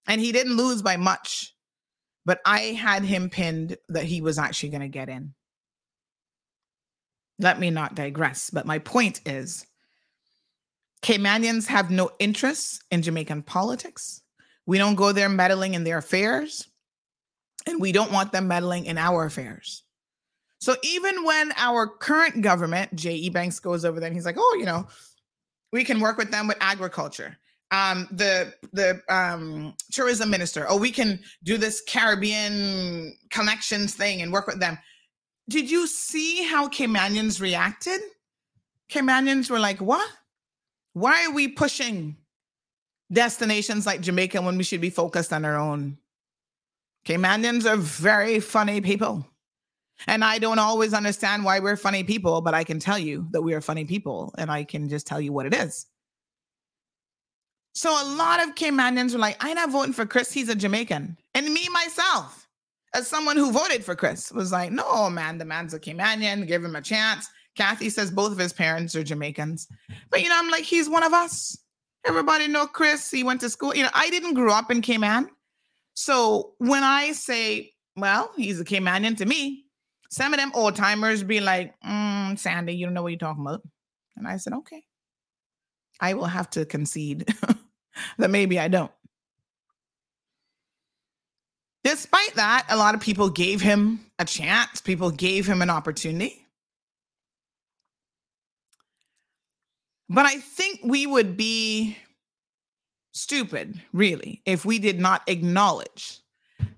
And 0.08 0.22
he 0.22 0.32
didn't 0.32 0.56
lose 0.56 0.82
by 0.82 0.98
much 0.98 1.56
but 2.26 2.42
I 2.44 2.60
had 2.60 3.04
him 3.04 3.30
pinned 3.30 3.78
that 3.90 4.04
he 4.04 4.22
was 4.22 4.38
actually 4.38 4.70
going 4.70 4.82
to 4.82 4.88
get 4.88 5.10
in. 5.10 5.34
Let 7.38 7.60
me 7.60 7.70
not 7.70 7.96
digress, 7.96 8.50
but 8.50 8.66
my 8.66 8.80
point 8.80 9.22
is 9.26 9.66
Caymanians 11.04 11.68
have 11.68 11.92
no 11.92 12.10
interest 12.18 12.84
in 12.90 13.02
Jamaican 13.02 13.44
politics. 13.44 14.22
We 14.66 14.78
don't 14.80 14.96
go 14.96 15.12
there 15.12 15.30
meddling 15.30 15.76
in 15.76 15.84
their 15.84 16.00
affairs, 16.00 16.68
and 17.68 17.80
we 17.80 17.92
don't 17.92 18.12
want 18.12 18.32
them 18.32 18.48
meddling 18.48 18.86
in 18.86 18.98
our 18.98 19.26
affairs. 19.26 19.84
So 20.60 20.76
even 20.84 21.24
when 21.24 21.52
our 21.58 21.88
current 21.88 22.42
government, 22.42 22.96
Jay 22.96 23.30
Ebanks, 23.30 23.62
goes 23.62 23.86
over 23.86 24.00
there 24.00 24.08
and 24.08 24.16
he's 24.16 24.26
like, 24.26 24.38
oh, 24.40 24.56
you 24.60 24.66
know, 24.66 24.88
we 25.72 25.84
can 25.84 26.00
work 26.00 26.18
with 26.18 26.32
them 26.32 26.48
with 26.48 26.58
agriculture 26.62 27.38
um, 27.72 28.08
the 28.12 28.54
the 28.74 29.02
um, 29.10 29.76
tourism 29.92 30.30
minister, 30.30 30.66
oh, 30.70 30.78
we 30.78 30.92
can 30.92 31.20
do 31.44 31.58
this 31.58 31.82
Caribbean 31.88 33.16
connections 33.32 33.96
thing 33.96 34.22
and 34.22 34.32
work 34.32 34.48
with 34.48 34.60
them. 34.60 34.78
Did 35.50 35.70
you 35.70 35.88
see 35.88 36.44
how 36.44 36.68
Caymanians 36.68 37.42
reacted? 37.42 38.02
Caymanians 38.90 39.50
were 39.50 39.60
like, 39.60 39.80
what? 39.80 40.08
Why 40.94 41.26
are 41.26 41.34
we 41.34 41.48
pushing 41.48 42.18
destinations 43.12 43.86
like 43.86 44.02
Jamaica 44.02 44.42
when 44.42 44.58
we 44.58 44.64
should 44.64 44.82
be 44.82 44.90
focused 44.90 45.34
on 45.34 45.44
our 45.44 45.58
own? 45.58 45.98
Caymanians 47.06 47.70
are 47.70 47.78
very 47.78 48.40
funny 48.40 48.82
people. 48.82 49.28
And 50.08 50.24
I 50.24 50.40
don't 50.40 50.60
always 50.60 50.94
understand 50.94 51.46
why 51.46 51.60
we're 51.60 51.78
funny 51.78 52.04
people, 52.04 52.42
but 52.42 52.54
I 52.54 52.64
can 52.64 52.80
tell 52.80 53.00
you 53.00 53.28
that 53.32 53.42
we 53.42 53.54
are 53.54 53.62
funny 53.62 53.86
people 53.86 54.34
and 54.38 54.52
I 54.52 54.64
can 54.64 54.90
just 54.90 55.08
tell 55.08 55.22
you 55.22 55.32
what 55.32 55.46
it 55.46 55.54
is. 55.54 55.86
So 57.74 57.90
a 57.90 58.08
lot 58.16 58.42
of 58.42 58.56
Caymanians 58.56 59.14
were 59.14 59.20
like, 59.20 59.38
I'm 59.40 59.56
not 59.56 59.70
voting 59.70 59.94
for 59.94 60.06
Chris. 60.06 60.32
He's 60.32 60.50
a 60.50 60.56
Jamaican. 60.56 61.18
And 61.34 61.54
me, 61.54 61.68
myself, 61.70 62.48
as 62.94 63.08
someone 63.08 63.36
who 63.36 63.52
voted 63.52 63.84
for 63.84 63.96
Chris, 63.96 64.32
was 64.32 64.52
like, 64.52 64.72
no, 64.72 65.10
man, 65.10 65.38
the 65.38 65.46
man's 65.46 65.74
a 65.74 65.80
Caymanian. 65.80 66.48
Give 66.48 66.64
him 66.64 66.78
a 66.78 66.82
chance. 66.82 67.28
Kathy 67.58 67.90
says 67.90 68.12
both 68.12 68.32
of 68.32 68.38
his 68.38 68.54
parents 68.54 68.96
are 68.96 69.04
Jamaicans. 69.04 69.68
But, 70.10 70.22
you 70.22 70.30
know, 70.30 70.38
I'm 70.38 70.50
like, 70.50 70.64
he's 70.64 70.90
one 70.90 71.04
of 71.04 71.14
us. 71.14 71.58
Everybody 72.06 72.48
know 72.48 72.66
Chris. 72.68 73.12
He 73.12 73.24
went 73.24 73.42
to 73.42 73.50
school. 73.50 73.76
You 73.76 73.84
know, 73.84 73.90
I 73.94 74.10
didn't 74.10 74.36
grow 74.36 74.54
up 74.54 74.72
in 74.72 74.82
Cayman. 74.82 75.30
So 75.96 76.54
when 76.60 76.84
I 76.84 77.12
say, 77.12 77.74
well, 77.98 78.32
he's 78.38 78.60
a 78.60 78.66
Caymanian 78.66 79.18
to 79.18 79.26
me, 79.26 79.65
some 80.16 80.34
of 80.34 80.40
them 80.40 80.54
old 80.54 80.78
timers 80.78 81.24
be 81.24 81.42
like, 81.42 81.78
mm, 81.82 82.40
Sandy, 82.40 82.74
you 82.74 82.86
don't 82.86 82.94
know 82.94 83.02
what 83.04 83.12
you're 83.12 83.20
talking 83.20 83.46
about. 83.46 83.62
And 84.16 84.26
I 84.26 84.38
said, 84.38 84.54
okay. 84.54 84.82
I 86.00 86.14
will 86.14 86.24
have 86.24 86.50
to 86.52 86.64
concede 86.64 87.28
that 88.18 88.30
maybe 88.30 88.58
I 88.58 88.70
don't. 88.70 88.92
Despite 91.84 92.34
that, 92.36 92.66
a 92.70 92.78
lot 92.78 92.96
of 92.96 93.02
people 93.02 93.30
gave 93.30 93.60
him 93.60 94.06
a 94.18 94.24
chance, 94.24 94.80
people 94.80 95.12
gave 95.12 95.46
him 95.46 95.62
an 95.62 95.70
opportunity. 95.70 96.48
But 100.08 100.26
I 100.26 100.38
think 100.38 100.80
we 100.82 101.06
would 101.06 101.36
be 101.36 101.98
stupid, 103.12 103.82
really, 103.92 104.42
if 104.46 104.64
we 104.64 104.80
did 104.80 104.98
not 104.98 105.24
acknowledge 105.28 106.22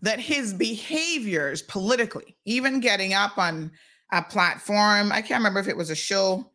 that 0.01 0.19
his 0.19 0.53
behaviors 0.53 1.61
politically, 1.61 2.37
even 2.45 2.79
getting 2.79 3.13
up 3.13 3.37
on 3.37 3.71
a 4.11 4.21
platform, 4.21 5.11
I 5.11 5.21
can't 5.21 5.39
remember 5.39 5.59
if 5.59 5.67
it 5.67 5.77
was 5.77 5.89
a 5.89 5.95
show 5.95 6.51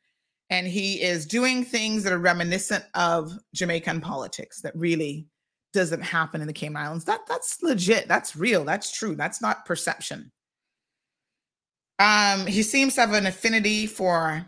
and 0.52 0.66
he 0.66 1.00
is 1.00 1.24
doing 1.24 1.64
things 1.64 2.04
that 2.04 2.12
are 2.12 2.18
reminiscent 2.18 2.84
of 2.94 3.32
Jamaican 3.54 4.02
politics 4.02 4.60
that 4.60 4.76
really 4.76 5.26
doesn't 5.72 6.02
happen 6.02 6.42
in 6.42 6.46
the 6.46 6.52
Cayman 6.52 6.82
Islands. 6.82 7.06
That 7.06 7.20
that's 7.26 7.62
legit. 7.62 8.06
That's 8.06 8.36
real. 8.36 8.64
That's 8.64 8.92
true. 8.92 9.14
That's 9.14 9.40
not 9.40 9.64
perception. 9.64 10.30
Um, 11.98 12.46
he 12.46 12.62
seems 12.62 12.94
to 12.94 13.00
have 13.00 13.14
an 13.14 13.26
affinity 13.26 13.86
for 13.86 14.44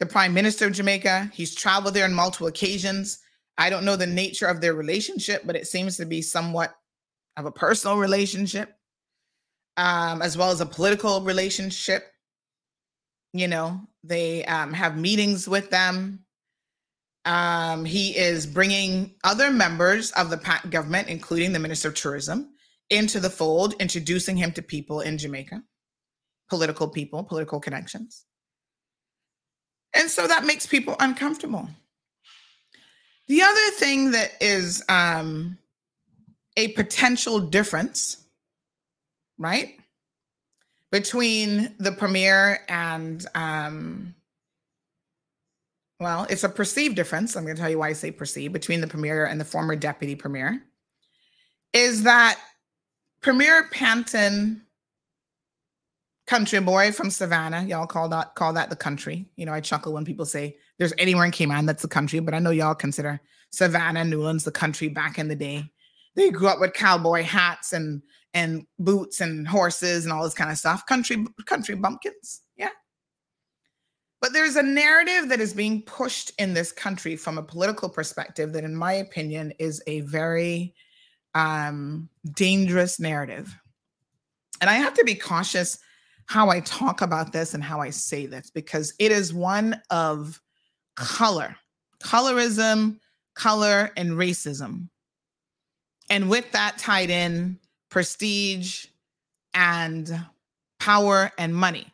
the 0.00 0.06
Prime 0.06 0.34
Minister 0.34 0.66
of 0.66 0.72
Jamaica. 0.72 1.30
He's 1.32 1.54
traveled 1.54 1.94
there 1.94 2.04
on 2.04 2.14
multiple 2.14 2.48
occasions. 2.48 3.20
I 3.56 3.70
don't 3.70 3.84
know 3.84 3.94
the 3.94 4.06
nature 4.06 4.46
of 4.46 4.60
their 4.60 4.74
relationship, 4.74 5.42
but 5.44 5.54
it 5.54 5.68
seems 5.68 5.96
to 5.98 6.04
be 6.04 6.20
somewhat 6.20 6.74
of 7.36 7.46
a 7.46 7.52
personal 7.52 7.96
relationship, 7.96 8.74
um, 9.76 10.22
as 10.22 10.36
well 10.36 10.50
as 10.50 10.60
a 10.60 10.66
political 10.66 11.20
relationship. 11.22 12.10
You 13.32 13.48
know 13.48 13.80
they 14.04 14.44
um, 14.44 14.72
have 14.72 14.96
meetings 14.96 15.48
with 15.48 15.70
them. 15.70 16.20
Um, 17.24 17.86
he 17.86 18.16
is 18.16 18.46
bringing 18.46 19.14
other 19.24 19.50
members 19.50 20.10
of 20.12 20.28
the 20.28 20.60
government 20.68 21.08
including 21.08 21.54
the 21.54 21.58
minister 21.58 21.88
of 21.88 21.94
tourism 21.94 22.50
into 22.90 23.18
the 23.18 23.30
fold 23.30 23.72
introducing 23.80 24.36
him 24.36 24.52
to 24.52 24.60
people 24.60 25.00
in 25.00 25.16
jamaica 25.16 25.62
political 26.50 26.86
people 26.86 27.24
political 27.24 27.60
connections. 27.60 28.26
And 29.94 30.10
so 30.10 30.26
that 30.26 30.44
makes 30.44 30.66
people 30.66 30.96
uncomfortable. 31.00 31.68
The 33.28 33.42
other 33.42 33.70
thing 33.76 34.10
that 34.10 34.32
is 34.40 34.84
um, 34.88 35.56
a 36.56 36.68
potential 36.68 37.40
difference, 37.40 38.24
right, 39.38 39.76
between 40.92 41.74
the 41.78 41.92
premier 41.92 42.60
and, 42.68 43.26
um, 43.34 44.14
well, 46.00 46.26
it's 46.30 46.44
a 46.44 46.48
perceived 46.48 46.96
difference. 46.96 47.36
I'm 47.36 47.44
going 47.44 47.56
to 47.56 47.60
tell 47.60 47.70
you 47.70 47.78
why 47.78 47.88
I 47.88 47.92
say 47.94 48.10
perceived 48.10 48.52
between 48.52 48.80
the 48.80 48.86
premier 48.86 49.26
and 49.26 49.40
the 49.40 49.44
former 49.44 49.76
deputy 49.76 50.14
premier, 50.14 50.62
is 51.72 52.02
that 52.04 52.38
Premier 53.20 53.68
Panton 53.70 54.62
country 56.26 56.60
boy 56.60 56.92
from 56.92 57.10
Savannah. 57.10 57.64
Y'all 57.64 57.86
call 57.86 58.08
that 58.10 58.34
call 58.34 58.52
that 58.52 58.70
the 58.70 58.76
country. 58.76 59.26
You 59.36 59.46
know, 59.46 59.52
I 59.52 59.60
chuckle 59.60 59.92
when 59.92 60.04
people 60.04 60.26
say 60.26 60.56
there's 60.78 60.92
anywhere 60.98 61.24
in 61.24 61.30
Cayman 61.30 61.66
that's 61.66 61.82
the 61.82 61.88
country, 61.88 62.20
but 62.20 62.34
I 62.34 62.38
know 62.38 62.50
y'all 62.50 62.74
consider 62.74 63.20
Savannah, 63.50 64.04
Newlands 64.04 64.44
the 64.44 64.50
country 64.52 64.88
back 64.88 65.18
in 65.18 65.28
the 65.28 65.36
day. 65.36 65.70
They 66.16 66.30
grew 66.30 66.48
up 66.48 66.60
with 66.60 66.72
cowboy 66.72 67.22
hats 67.22 67.72
and 67.72 68.02
and 68.32 68.66
boots 68.78 69.20
and 69.20 69.46
horses 69.46 70.04
and 70.04 70.12
all 70.12 70.24
this 70.24 70.34
kind 70.34 70.50
of 70.50 70.58
stuff. 70.58 70.86
Country 70.86 71.24
country 71.46 71.74
bumpkins. 71.74 72.42
Yeah. 72.56 72.70
But 74.20 74.32
there's 74.32 74.56
a 74.56 74.62
narrative 74.62 75.28
that 75.28 75.40
is 75.40 75.54
being 75.54 75.82
pushed 75.82 76.32
in 76.38 76.54
this 76.54 76.72
country 76.72 77.16
from 77.16 77.38
a 77.38 77.42
political 77.42 77.88
perspective 77.88 78.52
that 78.52 78.64
in 78.64 78.74
my 78.74 78.92
opinion 78.94 79.52
is 79.58 79.82
a 79.86 80.00
very 80.00 80.74
um 81.34 82.08
dangerous 82.32 82.98
narrative. 83.00 83.56
And 84.60 84.70
I 84.70 84.74
have 84.74 84.94
to 84.94 85.04
be 85.04 85.14
cautious 85.14 85.78
how 86.26 86.48
I 86.48 86.60
talk 86.60 87.02
about 87.02 87.32
this 87.32 87.54
and 87.54 87.62
how 87.62 87.80
I 87.80 87.90
say 87.90 88.26
this 88.26 88.50
because 88.50 88.94
it 88.98 89.12
is 89.12 89.34
one 89.34 89.80
of 89.90 90.40
color, 90.96 91.56
colorism, 92.02 92.98
color, 93.34 93.90
and 93.96 94.12
racism. 94.12 94.88
And 96.10 96.28
with 96.28 96.50
that 96.52 96.78
tied 96.78 97.10
in 97.10 97.58
prestige 97.90 98.86
and 99.54 100.26
power 100.80 101.32
and 101.38 101.54
money. 101.54 101.86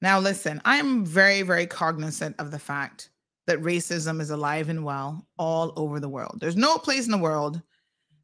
Now, 0.00 0.20
listen, 0.20 0.62
I'm 0.64 1.04
very, 1.04 1.42
very 1.42 1.66
cognizant 1.66 2.36
of 2.38 2.50
the 2.50 2.58
fact 2.58 3.10
that 3.46 3.60
racism 3.60 4.20
is 4.20 4.30
alive 4.30 4.68
and 4.68 4.84
well 4.84 5.26
all 5.38 5.72
over 5.76 5.98
the 5.98 6.08
world. 6.08 6.38
There's 6.40 6.56
no 6.56 6.78
place 6.78 7.06
in 7.06 7.10
the 7.10 7.18
world 7.18 7.60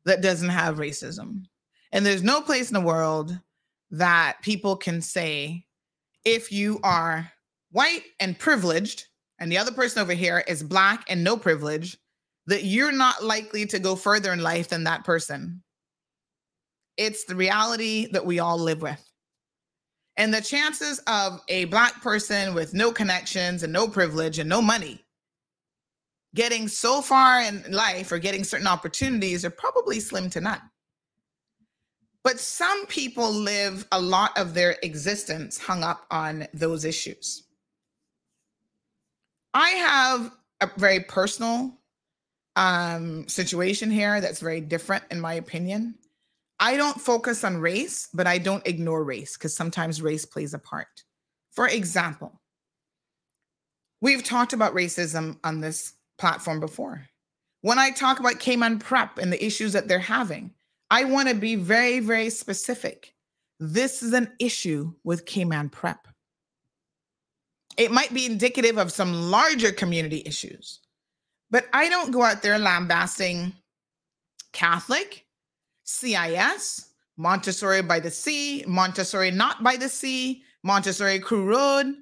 that 0.04 0.22
doesn't 0.22 0.50
have 0.50 0.76
racism. 0.76 1.44
And 1.92 2.04
there's 2.04 2.22
no 2.22 2.40
place 2.40 2.68
in 2.68 2.74
the 2.74 2.80
world 2.80 3.38
that 3.90 4.38
people 4.42 4.76
can 4.76 5.00
say 5.00 5.64
if 6.24 6.52
you 6.52 6.80
are 6.82 7.30
white 7.70 8.02
and 8.20 8.38
privileged 8.38 9.06
and 9.38 9.50
the 9.50 9.58
other 9.58 9.72
person 9.72 10.00
over 10.00 10.12
here 10.12 10.44
is 10.46 10.62
black 10.62 11.04
and 11.08 11.24
no 11.24 11.36
privilege 11.36 11.96
that 12.46 12.64
you're 12.64 12.92
not 12.92 13.24
likely 13.24 13.66
to 13.66 13.78
go 13.78 13.96
further 13.96 14.32
in 14.32 14.42
life 14.42 14.68
than 14.68 14.84
that 14.84 15.04
person. 15.04 15.62
It's 16.96 17.24
the 17.24 17.34
reality 17.34 18.08
that 18.12 18.26
we 18.26 18.38
all 18.38 18.58
live 18.58 18.82
with. 18.82 19.02
And 20.16 20.32
the 20.32 20.40
chances 20.40 21.00
of 21.06 21.40
a 21.48 21.64
black 21.66 22.00
person 22.02 22.54
with 22.54 22.72
no 22.74 22.92
connections 22.92 23.62
and 23.62 23.72
no 23.72 23.88
privilege 23.88 24.38
and 24.38 24.48
no 24.48 24.62
money 24.62 25.04
getting 26.34 26.68
so 26.68 27.00
far 27.00 27.40
in 27.42 27.64
life 27.70 28.10
or 28.12 28.18
getting 28.18 28.44
certain 28.44 28.66
opportunities 28.66 29.44
are 29.44 29.50
probably 29.50 30.00
slim 30.00 30.28
to 30.30 30.40
none. 30.40 30.60
But 32.22 32.40
some 32.40 32.86
people 32.86 33.30
live 33.30 33.86
a 33.92 34.00
lot 34.00 34.36
of 34.38 34.54
their 34.54 34.76
existence 34.82 35.58
hung 35.58 35.84
up 35.84 36.06
on 36.10 36.48
those 36.54 36.84
issues. 36.84 37.44
I 39.52 39.70
have 39.70 40.32
a 40.60 40.70
very 40.76 41.00
personal 41.00 41.78
um, 42.56 43.26
situation 43.28 43.90
here 43.90 44.20
that's 44.20 44.40
very 44.40 44.60
different, 44.60 45.04
in 45.10 45.20
my 45.20 45.34
opinion. 45.34 45.96
I 46.60 46.76
don't 46.76 47.00
focus 47.00 47.44
on 47.44 47.58
race, 47.58 48.08
but 48.14 48.26
I 48.26 48.38
don't 48.38 48.66
ignore 48.66 49.02
race 49.02 49.36
because 49.36 49.56
sometimes 49.56 50.00
race 50.00 50.24
plays 50.24 50.54
a 50.54 50.58
part. 50.58 51.02
For 51.52 51.68
example, 51.68 52.40
we've 54.00 54.22
talked 54.22 54.52
about 54.52 54.74
racism 54.74 55.38
on 55.44 55.60
this 55.60 55.94
platform 56.18 56.60
before. 56.60 57.06
When 57.62 57.78
I 57.78 57.90
talk 57.90 58.20
about 58.20 58.40
Cayman 58.40 58.78
Prep 58.78 59.18
and 59.18 59.32
the 59.32 59.44
issues 59.44 59.72
that 59.72 59.88
they're 59.88 59.98
having, 59.98 60.52
I 60.90 61.04
want 61.04 61.28
to 61.28 61.34
be 61.34 61.56
very, 61.56 61.98
very 62.00 62.30
specific. 62.30 63.14
This 63.58 64.02
is 64.02 64.12
an 64.12 64.32
issue 64.38 64.92
with 65.02 65.26
Cayman 65.26 65.70
Prep. 65.70 66.06
It 67.76 67.90
might 67.90 68.14
be 68.14 68.26
indicative 68.26 68.78
of 68.78 68.92
some 68.92 69.30
larger 69.30 69.72
community 69.72 70.22
issues, 70.26 70.80
but 71.50 71.66
I 71.72 71.88
don't 71.88 72.10
go 72.10 72.22
out 72.22 72.42
there 72.42 72.58
lambasting 72.58 73.52
Catholic, 74.52 75.26
CIS, 75.84 76.90
Montessori 77.16 77.82
by 77.82 78.00
the 78.00 78.10
Sea, 78.10 78.64
Montessori 78.66 79.30
not 79.30 79.62
by 79.62 79.76
the 79.76 79.88
Sea, 79.88 80.42
Montessori 80.62 81.18
Crew 81.18 81.46
Road, 81.46 81.94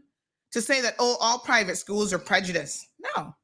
to 0.53 0.61
say 0.61 0.81
that, 0.81 0.95
oh, 0.99 1.17
all 1.21 1.39
private 1.39 1.77
schools 1.77 2.13
are 2.13 2.19
prejudiced. 2.19 2.89
No, 3.17 3.35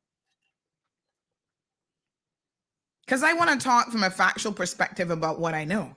because 3.09 3.23
I 3.23 3.33
want 3.33 3.49
to 3.49 3.65
talk 3.65 3.91
from 3.91 4.05
a 4.05 4.11
factual 4.11 4.53
perspective 4.53 5.11
about 5.11 5.41
what 5.41 5.55
I 5.55 5.65
know. 5.65 5.97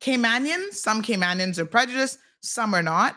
Caymanians, 0.00 0.72
some 0.72 1.02
Caymanians 1.02 1.58
are 1.58 1.66
prejudiced, 1.66 2.18
some 2.40 2.72
are 2.74 2.82
not. 2.82 3.14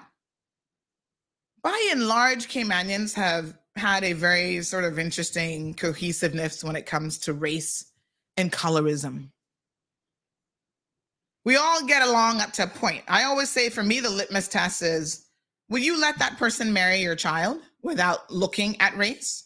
By 1.63 1.89
and 1.91 2.09
large, 2.09 2.49
Caymanians 2.49 3.13
have 3.13 3.57
had 3.78 4.03
a 4.03 4.13
very 4.13 4.61
sort 4.63 4.84
of 4.84 4.99
interesting 4.99 5.73
cohesiveness 5.73 6.63
when 6.63 6.75
it 6.75 6.86
comes 6.86 7.17
to 7.19 7.34
race 7.34 7.91
and 8.36 8.51
colorism. 8.51 9.30
We 11.45 11.55
all 11.55 11.86
get 11.86 12.05
along 12.05 12.41
up 12.41 12.51
to 12.53 12.63
a 12.63 12.67
point. 12.67 13.03
I 13.07 13.23
always 13.23 13.49
say 13.49 13.69
for 13.69 13.84
me, 13.84 13.99
the 13.99 14.09
litmus 14.09 14.47
test 14.47 14.82
is 14.82 15.25
will 15.69 15.80
you 15.80 15.99
let 15.99 16.19
that 16.19 16.38
person 16.38 16.73
marry 16.73 16.97
your 16.97 17.15
child 17.15 17.59
without 17.82 18.30
looking 18.30 18.80
at 18.82 18.97
race? 18.97 19.45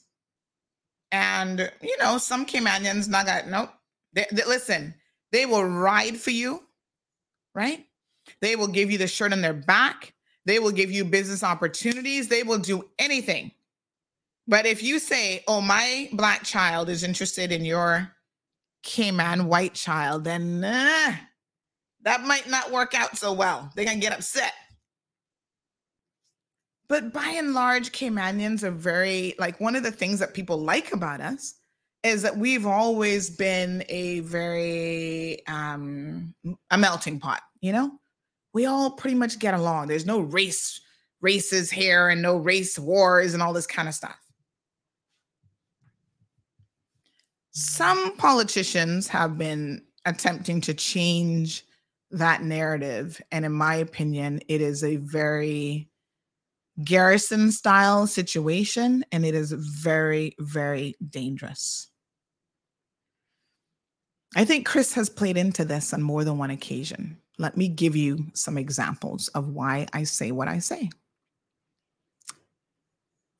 And 1.11 1.71
you 1.81 1.97
know, 1.99 2.17
some 2.17 2.45
Caymanians 2.45 3.07
not 3.07 3.25
got 3.25 3.47
nope. 3.47 3.69
They, 4.13 4.25
they, 4.31 4.45
listen, 4.45 4.95
they 5.31 5.45
will 5.45 5.63
ride 5.63 6.17
for 6.17 6.31
you, 6.31 6.63
right? 7.53 7.85
They 8.41 8.55
will 8.55 8.67
give 8.67 8.91
you 8.91 8.97
the 8.97 9.07
shirt 9.07 9.33
on 9.33 9.41
their 9.41 9.53
back. 9.53 10.13
They 10.45 10.59
will 10.59 10.71
give 10.71 10.91
you 10.91 11.05
business 11.05 11.43
opportunities. 11.43 12.27
They 12.27 12.43
will 12.43 12.57
do 12.57 12.89
anything. 12.97 13.51
But 14.47 14.65
if 14.65 14.83
you 14.83 14.99
say, 14.99 15.43
"Oh, 15.47 15.61
my 15.61 16.09
black 16.13 16.43
child 16.43 16.89
is 16.89 17.03
interested 17.03 17.51
in 17.51 17.63
your 17.65 18.11
Cayman 18.83 19.47
white 19.47 19.73
child," 19.73 20.23
then 20.23 20.63
uh, 20.63 21.15
that 22.01 22.23
might 22.23 22.49
not 22.49 22.71
work 22.71 22.93
out 22.93 23.17
so 23.17 23.33
well. 23.33 23.71
They're 23.75 23.85
gonna 23.85 23.97
get 23.99 24.13
upset. 24.13 24.53
But 26.87 27.13
by 27.13 27.27
and 27.37 27.53
large, 27.53 27.93
Caymanians 27.93 28.63
are 28.63 28.71
very 28.71 29.33
like 29.39 29.61
one 29.61 29.77
of 29.77 29.83
the 29.83 29.91
things 29.91 30.19
that 30.19 30.33
people 30.33 30.57
like 30.57 30.91
about 30.91 31.21
us 31.21 31.55
is 32.03 32.23
that 32.23 32.35
we've 32.37 32.65
always 32.65 33.29
been 33.29 33.83
a 33.87 34.19
very 34.21 35.45
um 35.47 36.33
a 36.69 36.77
melting 36.77 37.19
pot, 37.19 37.41
you 37.61 37.71
know? 37.71 37.91
We 38.53 38.65
all 38.65 38.91
pretty 38.91 39.15
much 39.15 39.39
get 39.39 39.53
along. 39.53 39.87
There's 39.87 40.05
no 40.05 40.19
race 40.19 40.81
races 41.21 41.71
here 41.71 42.09
and 42.09 42.21
no 42.21 42.35
race 42.37 42.77
wars 42.77 43.33
and 43.33 43.41
all 43.41 43.53
this 43.53 43.67
kind 43.67 43.87
of 43.87 43.93
stuff. 43.93 44.17
Some 47.51 48.15
politicians 48.17 49.07
have 49.09 49.37
been 49.37 49.83
attempting 50.05 50.61
to 50.61 50.73
change 50.73 51.63
that 52.11 52.43
narrative. 52.43 53.21
And 53.31 53.45
in 53.45 53.51
my 53.51 53.75
opinion, 53.75 54.41
it 54.47 54.61
is 54.61 54.83
a 54.83 54.97
very 54.97 55.89
garrison 56.83 57.51
style 57.51 58.07
situation, 58.07 59.05
and 59.11 59.25
it 59.25 59.35
is 59.35 59.51
very, 59.51 60.35
very 60.39 60.95
dangerous. 61.07 61.89
I 64.35 64.45
think 64.45 64.65
Chris 64.65 64.93
has 64.93 65.09
played 65.09 65.35
into 65.37 65.65
this 65.65 65.93
on 65.93 66.01
more 66.01 66.23
than 66.23 66.37
one 66.37 66.51
occasion. 66.51 67.17
Let 67.37 67.57
me 67.57 67.67
give 67.67 67.95
you 67.95 68.27
some 68.33 68.57
examples 68.57 69.27
of 69.29 69.49
why 69.49 69.87
I 69.91 70.03
say 70.03 70.31
what 70.31 70.47
I 70.47 70.59
say. 70.59 70.89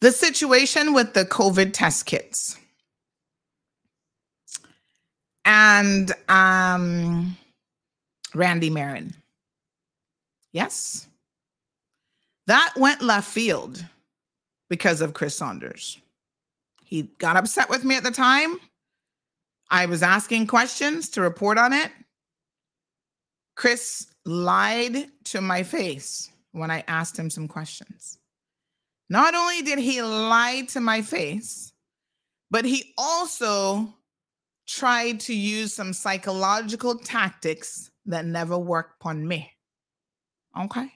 The 0.02 0.12
situation 0.12 0.94
with 0.94 1.14
the 1.14 1.24
COVID 1.24 1.72
test 1.72 2.06
kits. 2.08 2.58
And 5.46 6.12
um, 6.30 7.38
Randy 8.34 8.70
Merren. 8.70 9.14
Yes, 10.54 11.08
that 12.48 12.74
went 12.76 13.02
left 13.02 13.30
field 13.30 13.84
because 14.70 15.02
of 15.02 15.14
Chris 15.14 15.36
Saunders. 15.36 16.00
He 16.84 17.04
got 17.18 17.38
upset 17.38 17.70
with 17.70 17.86
me 17.86 17.96
at 17.96 18.04
the 18.04 18.12
time. 18.12 18.60
I 19.70 19.86
was 19.86 20.04
asking 20.04 20.48
questions 20.48 21.10
to 21.12 21.22
report 21.22 21.58
on 21.58 21.72
it. 21.72 21.90
Chris 23.56 24.08
lied 24.26 25.06
to 25.26 25.40
my 25.40 25.64
face 25.64 26.30
when 26.52 26.70
I 26.70 26.84
asked 26.88 27.18
him 27.18 27.30
some 27.30 27.48
questions. 27.48 28.18
Not 29.10 29.34
only 29.34 29.62
did 29.62 29.80
he 29.80 30.02
lie 30.02 30.66
to 30.70 30.82
my 30.82 31.02
face, 31.02 31.72
but 32.50 32.66
he 32.66 32.94
also 32.98 33.94
tried 34.76 35.20
to 35.20 35.34
use 35.34 35.74
some 35.74 35.94
psychological 35.94 36.98
tactics 36.98 37.92
that 38.06 38.26
never 38.26 38.58
worked 38.58 38.96
on 39.06 39.28
me. 39.28 39.52
Okay. 40.60 40.92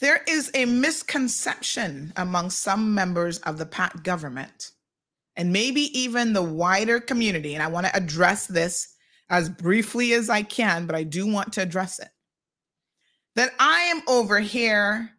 There 0.00 0.20
is 0.28 0.50
a 0.54 0.64
misconception 0.64 2.12
among 2.16 2.50
some 2.50 2.94
members 2.94 3.38
of 3.38 3.58
the 3.58 3.66
PACT 3.66 4.02
government 4.02 4.72
and 5.36 5.52
maybe 5.52 5.96
even 5.98 6.32
the 6.32 6.42
wider 6.42 7.00
community. 7.00 7.54
And 7.54 7.62
I 7.62 7.68
want 7.68 7.86
to 7.86 7.96
address 7.96 8.46
this 8.46 8.94
as 9.30 9.48
briefly 9.48 10.12
as 10.12 10.28
I 10.28 10.42
can, 10.42 10.86
but 10.86 10.96
I 10.96 11.04
do 11.04 11.26
want 11.26 11.52
to 11.54 11.62
address 11.62 11.98
it. 11.98 12.08
That 13.36 13.52
I 13.58 13.80
am 13.82 14.02
over 14.08 14.40
here 14.40 15.10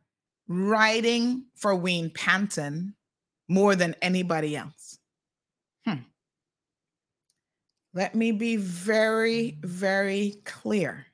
writing 0.47 1.45
for 1.55 1.75
Wayne 1.75 2.11
Panton 2.11 2.93
more 3.47 3.75
than 3.75 3.95
anybody 4.01 4.55
else. 4.55 4.97
Hmm. 5.85 6.03
Let 7.93 8.15
me 8.15 8.31
be 8.31 8.55
very, 8.55 9.57
very 9.61 10.41
clear. 10.45 11.05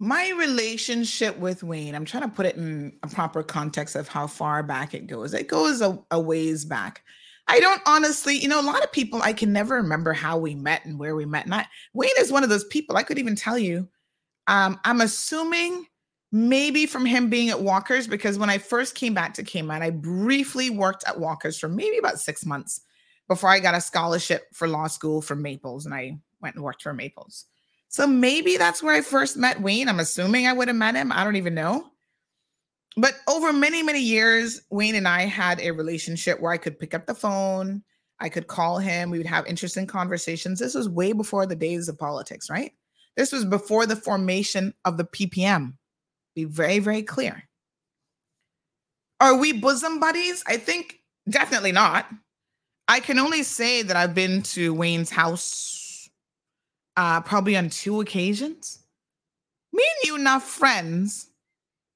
My 0.00 0.30
relationship 0.38 1.36
with 1.38 1.64
Wayne, 1.64 1.94
I'm 1.94 2.04
trying 2.04 2.22
to 2.22 2.28
put 2.28 2.46
it 2.46 2.56
in 2.56 2.92
a 3.02 3.08
proper 3.08 3.42
context 3.42 3.96
of 3.96 4.06
how 4.06 4.28
far 4.28 4.62
back 4.62 4.94
it 4.94 5.08
goes. 5.08 5.34
It 5.34 5.48
goes 5.48 5.80
a, 5.80 5.98
a 6.12 6.20
ways 6.20 6.64
back. 6.64 7.02
I 7.48 7.60
don't 7.60 7.80
honestly, 7.86 8.36
you 8.36 8.46
know, 8.46 8.60
a 8.60 8.62
lot 8.62 8.84
of 8.84 8.92
people 8.92 9.22
I 9.22 9.32
can 9.32 9.52
never 9.52 9.76
remember 9.76 10.12
how 10.12 10.38
we 10.38 10.54
met 10.54 10.84
and 10.84 10.98
where 10.98 11.16
we 11.16 11.24
met. 11.24 11.50
I, 11.50 11.66
Wayne 11.94 12.10
is 12.18 12.30
one 12.30 12.44
of 12.44 12.50
those 12.50 12.64
people 12.64 12.96
I 12.96 13.02
could 13.02 13.18
even 13.18 13.34
tell 13.34 13.58
you. 13.58 13.88
Um, 14.46 14.78
I'm 14.84 15.00
assuming 15.00 15.86
maybe 16.30 16.86
from 16.86 17.06
him 17.06 17.30
being 17.30 17.48
at 17.48 17.62
Walker's 17.62 18.06
because 18.06 18.38
when 18.38 18.50
I 18.50 18.58
first 18.58 18.94
came 18.94 19.14
back 19.14 19.34
to 19.34 19.42
Cayman, 19.42 19.82
I 19.82 19.90
briefly 19.90 20.70
worked 20.70 21.04
at 21.06 21.18
Walker's 21.18 21.58
for 21.58 21.68
maybe 21.68 21.98
about 21.98 22.20
six 22.20 22.44
months 22.44 22.80
before 23.28 23.50
I 23.50 23.60
got 23.60 23.74
a 23.74 23.80
scholarship 23.80 24.46
for 24.52 24.68
law 24.68 24.86
school 24.86 25.22
from 25.22 25.42
Maples 25.42 25.86
and 25.86 25.94
I 25.94 26.18
went 26.40 26.54
and 26.54 26.64
worked 26.64 26.82
for 26.82 26.92
Maples. 26.92 27.46
So 27.88 28.06
maybe 28.06 28.56
that's 28.56 28.82
where 28.82 28.94
I 28.94 29.00
first 29.00 29.36
met 29.36 29.62
Wayne. 29.62 29.88
I'm 29.88 30.00
assuming 30.00 30.46
I 30.46 30.52
would 30.52 30.68
have 30.68 30.76
met 30.76 30.94
him. 30.94 31.10
I 31.10 31.24
don't 31.24 31.36
even 31.36 31.54
know. 31.54 31.90
But 32.96 33.14
over 33.28 33.52
many, 33.52 33.82
many 33.82 34.00
years, 34.00 34.60
Wayne 34.70 34.94
and 34.94 35.08
I 35.08 35.22
had 35.22 35.60
a 35.60 35.70
relationship 35.70 36.40
where 36.40 36.52
I 36.52 36.58
could 36.58 36.78
pick 36.78 36.94
up 36.94 37.06
the 37.06 37.14
phone, 37.14 37.82
I 38.20 38.28
could 38.28 38.48
call 38.48 38.78
him, 38.78 39.10
we 39.10 39.18
would 39.18 39.26
have 39.26 39.46
interesting 39.46 39.86
conversations. 39.86 40.58
This 40.58 40.74
was 40.74 40.88
way 40.88 41.12
before 41.12 41.46
the 41.46 41.54
days 41.54 41.88
of 41.88 41.98
politics, 41.98 42.50
right? 42.50 42.72
This 43.16 43.32
was 43.32 43.44
before 43.44 43.86
the 43.86 43.96
formation 43.96 44.74
of 44.84 44.96
the 44.96 45.04
PPM. 45.04 45.74
Be 46.38 46.44
very, 46.44 46.78
very 46.78 47.02
clear. 47.02 47.42
Are 49.18 49.34
we 49.34 49.50
bosom 49.50 49.98
buddies? 49.98 50.44
I 50.46 50.56
think 50.56 51.00
definitely 51.28 51.72
not. 51.72 52.08
I 52.86 53.00
can 53.00 53.18
only 53.18 53.42
say 53.42 53.82
that 53.82 53.96
I've 53.96 54.14
been 54.14 54.42
to 54.54 54.72
Wayne's 54.72 55.10
house 55.10 56.08
uh, 56.96 57.22
probably 57.22 57.56
on 57.56 57.70
two 57.70 58.00
occasions. 58.00 58.78
Me 59.72 59.82
and 59.82 60.06
you 60.06 60.18
not 60.18 60.44
friends 60.44 61.28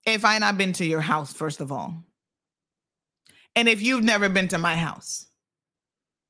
if 0.07 0.25
I 0.25 0.41
not 0.41 0.59
been 0.59 0.73
to 0.73 0.85
your 0.85 1.03
house, 1.03 1.33
first 1.33 1.61
of 1.61 1.71
all. 1.71 2.03
And 3.55 3.69
if 3.69 3.81
you've 3.81 4.03
never 4.03 4.29
been 4.29 4.49
to 4.49 4.59
my 4.59 4.75
house, 4.75 5.27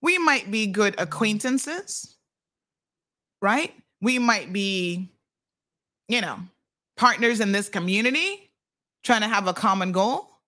we 0.03 0.19
might 0.19 0.51
be 0.51 0.67
good 0.67 1.01
acquaintances, 1.01 2.19
right? 3.41 3.73
We 4.03 4.19
might 4.19 4.53
be, 4.53 5.11
you 6.09 6.21
know, 6.21 6.41
partners 7.03 7.41
in 7.41 7.51
this 7.51 7.69
community 7.69 8.49
trying 9.03 9.23
to 9.23 9.27
have 9.27 9.49
a 9.49 9.53
common 9.53 9.91
goal. 9.91 10.39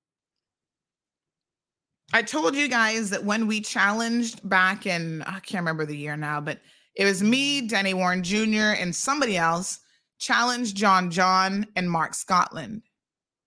I 2.12 2.22
told 2.22 2.54
you 2.54 2.68
guys 2.68 3.10
that 3.10 3.24
when 3.24 3.48
we 3.48 3.60
challenged 3.60 4.48
back 4.48 4.86
in, 4.86 5.22
I 5.22 5.40
can't 5.40 5.62
remember 5.62 5.84
the 5.84 5.96
year 5.96 6.16
now, 6.16 6.40
but 6.40 6.60
it 6.94 7.06
was 7.06 7.24
me, 7.24 7.62
Denny 7.62 7.92
Warren 7.92 8.22
Jr., 8.22 8.78
and 8.78 8.94
somebody 8.94 9.36
else 9.36 9.80
challenged 10.20 10.76
John 10.76 11.10
John 11.10 11.66
and 11.74 11.90
Mark 11.90 12.14
Scotland, 12.14 12.82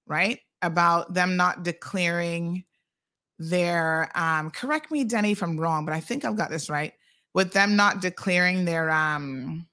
right? 0.06 0.40
About 0.62 1.14
them 1.14 1.38
not 1.38 1.64
declaring 1.64 2.66
their, 3.40 4.12
um, 4.16 4.52
correct 4.52 4.92
me, 4.92 5.06
Denny, 5.06 5.32
if 5.32 5.42
I'm 5.42 5.58
wrong, 5.58 5.86
but 5.86 5.96
I 5.96 6.02
think 6.02 6.26
I've 6.26 6.36
got 6.36 6.50
this 6.50 6.70
right. 6.70 6.92
With 7.34 7.54
them 7.54 7.78
not 7.78 8.02
declaring 8.02 8.66
their, 8.66 8.92
um, 8.92 9.66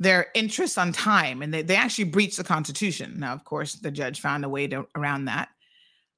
their 0.00 0.26
interest 0.34 0.78
on 0.78 0.92
time 0.92 1.42
and 1.42 1.54
they, 1.54 1.62
they 1.62 1.76
actually 1.76 2.04
breached 2.04 2.38
the 2.38 2.44
constitution. 2.44 3.14
Now 3.18 3.32
of 3.32 3.44
course 3.44 3.74
the 3.74 3.90
judge 3.90 4.20
found 4.20 4.44
a 4.44 4.48
way 4.48 4.66
to 4.66 4.86
around 4.96 5.26
that. 5.26 5.48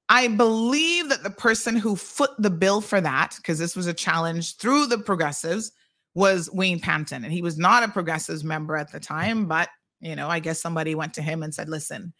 I 0.09 0.29
believe 0.29 1.11
that 1.11 1.23
the 1.23 1.31
person 1.31 1.77
who 1.77 1.97
foot 1.97 2.31
the 2.39 2.51
bill 2.51 2.81
for 2.81 3.01
that 3.01 3.35
because 3.37 3.59
this 3.59 3.77
was 3.77 3.87
a 3.87 3.95
challenge 3.95 4.57
through 4.57 4.87
the 4.87 4.99
progressives 4.99 5.73
was 6.15 6.51
wayne 6.53 6.79
panton 6.79 7.25
and 7.25 7.33
he 7.33 7.43
was 7.43 7.59
not 7.59 7.83
a 7.83 7.89
progressives 7.89 8.45
member 8.45 8.77
at 8.77 8.93
the 8.93 9.01
time 9.01 9.47
but 9.47 9.71
you 10.01 10.15
know 10.15 10.29
i 10.29 10.39
guess 10.39 10.61
somebody 10.61 10.95
went 10.95 11.15
to 11.15 11.23
him 11.23 11.43
and 11.43 11.55
said 11.55 11.71
listen 11.71 12.13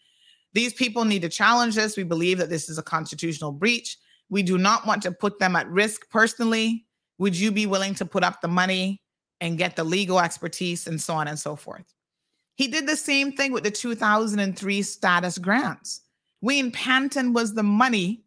these 0.53 0.73
people 0.73 1.03
need 1.03 1.23
to 1.23 1.29
challenge 1.29 1.75
this. 1.75 1.97
We 1.97 2.03
believe 2.03 2.37
that 2.37 2.49
this 2.49 2.69
is 2.69 2.77
a 2.77 2.83
constitutional 2.83 3.51
breach. 3.51 3.97
We 4.29 4.43
do 4.43 4.57
not 4.57 4.85
want 4.85 5.01
to 5.03 5.11
put 5.11 5.39
them 5.39 5.55
at 5.55 5.67
risk 5.67 6.09
personally. 6.09 6.85
Would 7.17 7.37
you 7.37 7.51
be 7.51 7.65
willing 7.65 7.95
to 7.95 8.05
put 8.05 8.23
up 8.23 8.41
the 8.41 8.47
money 8.47 9.01
and 9.43 9.57
get 9.57 9.75
the 9.75 9.83
legal 9.83 10.21
expertise 10.21 10.87
and 10.87 11.01
so 11.01 11.13
on 11.15 11.27
and 11.27 11.37
so 11.37 11.57
forth. 11.57 11.93
He 12.55 12.69
did 12.69 12.87
the 12.87 12.95
same 12.95 13.33
thing 13.33 13.51
with 13.51 13.63
the 13.63 13.71
2003 13.71 14.81
status 14.83 15.37
grants. 15.37 15.99
Wayne 16.41 16.71
Panton 16.71 17.33
was 17.33 17.53
the 17.53 17.61
money 17.61 18.23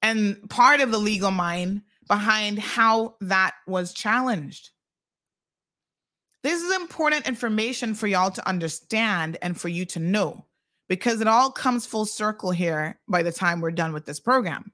and 0.00 0.38
part 0.48 0.80
of 0.80 0.92
the 0.92 0.98
legal 0.98 1.32
mind 1.32 1.82
behind 2.06 2.60
how 2.60 3.16
that 3.20 3.54
was 3.66 3.92
challenged. 3.92 4.70
This 6.44 6.62
is 6.62 6.72
important 6.72 7.26
information 7.26 7.92
for 7.94 8.06
y'all 8.06 8.30
to 8.30 8.48
understand 8.48 9.38
and 9.42 9.60
for 9.60 9.68
you 9.68 9.84
to 9.86 9.98
know 9.98 10.46
because 10.88 11.20
it 11.20 11.26
all 11.26 11.50
comes 11.50 11.84
full 11.84 12.06
circle 12.06 12.52
here 12.52 13.00
by 13.08 13.24
the 13.24 13.32
time 13.32 13.60
we're 13.60 13.72
done 13.72 13.92
with 13.92 14.06
this 14.06 14.20
program. 14.20 14.72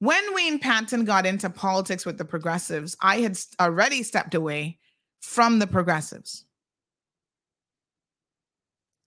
When 0.00 0.34
Wayne 0.34 0.58
Panton 0.58 1.04
got 1.04 1.26
into 1.26 1.50
politics 1.50 2.06
with 2.06 2.18
the 2.18 2.24
progressives, 2.24 2.96
I 3.00 3.20
had 3.20 3.38
already 3.60 4.02
stepped 4.02 4.34
away 4.34 4.78
from 5.20 5.58
the 5.58 5.66
progressives. 5.66 6.44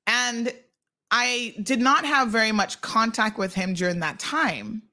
And 0.06 0.54
I 1.12 1.56
did 1.64 1.80
not 1.80 2.06
have 2.06 2.30
very 2.30 2.52
much 2.52 2.82
contact 2.82 3.38
with 3.38 3.54
him 3.54 3.74
during 3.74 4.00
that 4.00 4.20
time. 4.20 4.84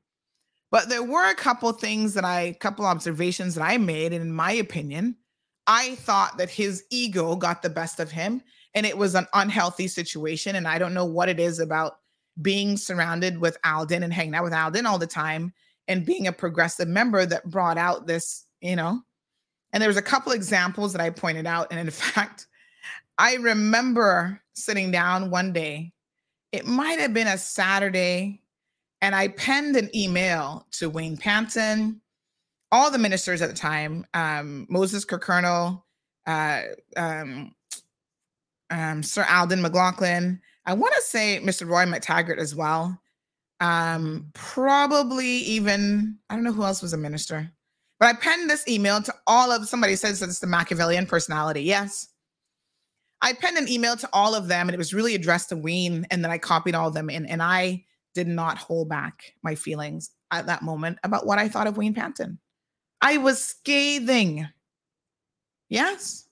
But 0.70 0.88
there 0.88 1.02
were 1.02 1.28
a 1.30 1.34
couple 1.34 1.72
things 1.72 2.14
that 2.14 2.24
I, 2.24 2.40
a 2.40 2.54
couple 2.54 2.84
observations 2.84 3.54
that 3.54 3.64
I 3.64 3.78
made. 3.78 4.12
And 4.12 4.22
in 4.22 4.32
my 4.32 4.52
opinion, 4.52 5.16
I 5.66 5.96
thought 5.96 6.38
that 6.38 6.50
his 6.50 6.84
ego 6.90 7.34
got 7.36 7.62
the 7.62 7.70
best 7.70 8.00
of 8.00 8.10
him 8.10 8.42
and 8.74 8.84
it 8.86 8.98
was 8.98 9.14
an 9.14 9.26
unhealthy 9.34 9.88
situation. 9.88 10.56
And 10.56 10.68
I 10.68 10.78
don't 10.78 10.94
know 10.94 11.06
what 11.06 11.28
it 11.28 11.40
is 11.40 11.58
about 11.58 11.98
being 12.40 12.76
surrounded 12.76 13.38
with 13.38 13.58
Alden 13.64 14.02
and 14.02 14.12
hanging 14.12 14.34
out 14.34 14.44
with 14.44 14.52
Alden 14.52 14.86
all 14.86 14.98
the 14.98 15.06
time 15.06 15.52
and 15.88 16.04
being 16.04 16.26
a 16.26 16.32
progressive 16.32 16.86
member 16.86 17.26
that 17.26 17.50
brought 17.50 17.78
out 17.78 18.06
this, 18.06 18.44
you 18.60 18.76
know. 18.76 19.00
And 19.72 19.82
there 19.82 19.88
was 19.88 19.96
a 19.96 20.02
couple 20.02 20.32
examples 20.32 20.92
that 20.92 21.02
I 21.02 21.10
pointed 21.10 21.46
out. 21.46 21.68
And 21.70 21.80
in 21.80 21.90
fact, 21.90 22.46
I 23.16 23.34
remember 23.34 24.40
sitting 24.54 24.90
down 24.90 25.30
one 25.30 25.52
day, 25.52 25.92
it 26.52 26.66
might 26.66 26.98
have 27.00 27.12
been 27.12 27.26
a 27.26 27.36
Saturday, 27.36 28.42
and 29.00 29.14
I 29.14 29.28
penned 29.28 29.76
an 29.76 29.94
email 29.94 30.66
to 30.72 30.88
Wayne 30.88 31.16
Panton, 31.16 32.00
all 32.70 32.90
the 32.90 32.98
ministers 32.98 33.42
at 33.42 33.48
the 33.48 33.56
time, 33.56 34.06
um, 34.14 34.66
Moses 34.68 35.04
Kirkconnell, 35.04 35.82
uh, 36.26 36.62
um, 36.96 37.54
um, 38.70 39.02
Sir 39.02 39.26
Alden 39.28 39.62
McLaughlin. 39.62 40.40
I 40.66 40.74
want 40.74 40.94
to 40.94 41.02
say 41.02 41.40
Mr. 41.42 41.66
Roy 41.66 41.84
McTaggart 41.84 42.38
as 42.38 42.54
well 42.54 42.98
um, 43.60 44.30
probably 44.34 45.26
even 45.26 46.18
I 46.30 46.34
don't 46.34 46.44
know 46.44 46.52
who 46.52 46.64
else 46.64 46.82
was 46.82 46.92
a 46.92 46.98
minister, 46.98 47.50
but 47.98 48.06
I 48.06 48.12
penned 48.14 48.48
this 48.48 48.66
email 48.68 49.02
to 49.02 49.14
all 49.26 49.50
of 49.50 49.68
somebody 49.68 49.96
says 49.96 50.22
it's 50.22 50.38
the 50.38 50.46
Machiavellian 50.46 51.06
personality. 51.06 51.62
Yes. 51.62 52.08
I 53.20 53.32
penned 53.32 53.58
an 53.58 53.68
email 53.68 53.96
to 53.96 54.08
all 54.12 54.36
of 54.36 54.46
them 54.46 54.68
and 54.68 54.74
it 54.74 54.78
was 54.78 54.94
really 54.94 55.16
addressed 55.16 55.48
to 55.48 55.56
Wayne, 55.56 56.06
and 56.10 56.22
then 56.22 56.30
I 56.30 56.38
copied 56.38 56.76
all 56.76 56.88
of 56.88 56.94
them 56.94 57.10
in, 57.10 57.26
and 57.26 57.42
I 57.42 57.84
did 58.14 58.28
not 58.28 58.58
hold 58.58 58.88
back 58.88 59.32
my 59.42 59.54
feelings 59.54 60.10
at 60.30 60.46
that 60.46 60.62
moment 60.62 60.98
about 61.02 61.26
what 61.26 61.38
I 61.38 61.48
thought 61.48 61.66
of 61.66 61.76
Wayne 61.76 61.94
Panton. 61.94 62.38
I 63.00 63.16
was 63.16 63.42
scathing. 63.42 64.46
Yes. 65.68 66.27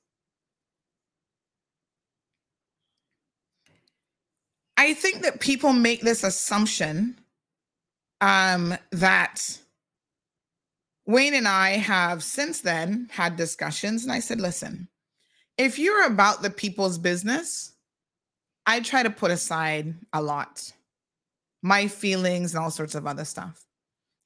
I 4.77 4.95
think 4.95 5.23
that 5.23 5.41
people 5.41 5.73
make 5.73 6.03
this 6.03 6.23
assumption 6.23 7.19
um, 8.21 8.77
that 8.93 9.59
Wayne 11.07 11.35
and 11.35 11.49
I 11.49 11.71
have 11.71 12.23
since 12.23 12.61
then 12.61 13.09
had 13.11 13.37
discussions, 13.37 14.03
and 14.03 14.13
I 14.13 14.21
said, 14.21 14.41
listen, 14.41 14.89
if 15.57 15.79
you're 15.79 16.05
about 16.05 16.43
the 16.43 16.51
people's 16.51 16.99
business, 16.99 17.73
I 18.67 18.81
try 18.81 19.03
to 19.03 19.11
put 19.11 19.31
aside 19.31 19.95
a 20.13 20.21
lot 20.21 20.73
my 21.63 21.89
feelings 21.89 22.55
and 22.55 22.63
all 22.63 22.71
sorts 22.71 22.95
of 22.95 23.07
other 23.07 23.25
stuff. 23.25 23.65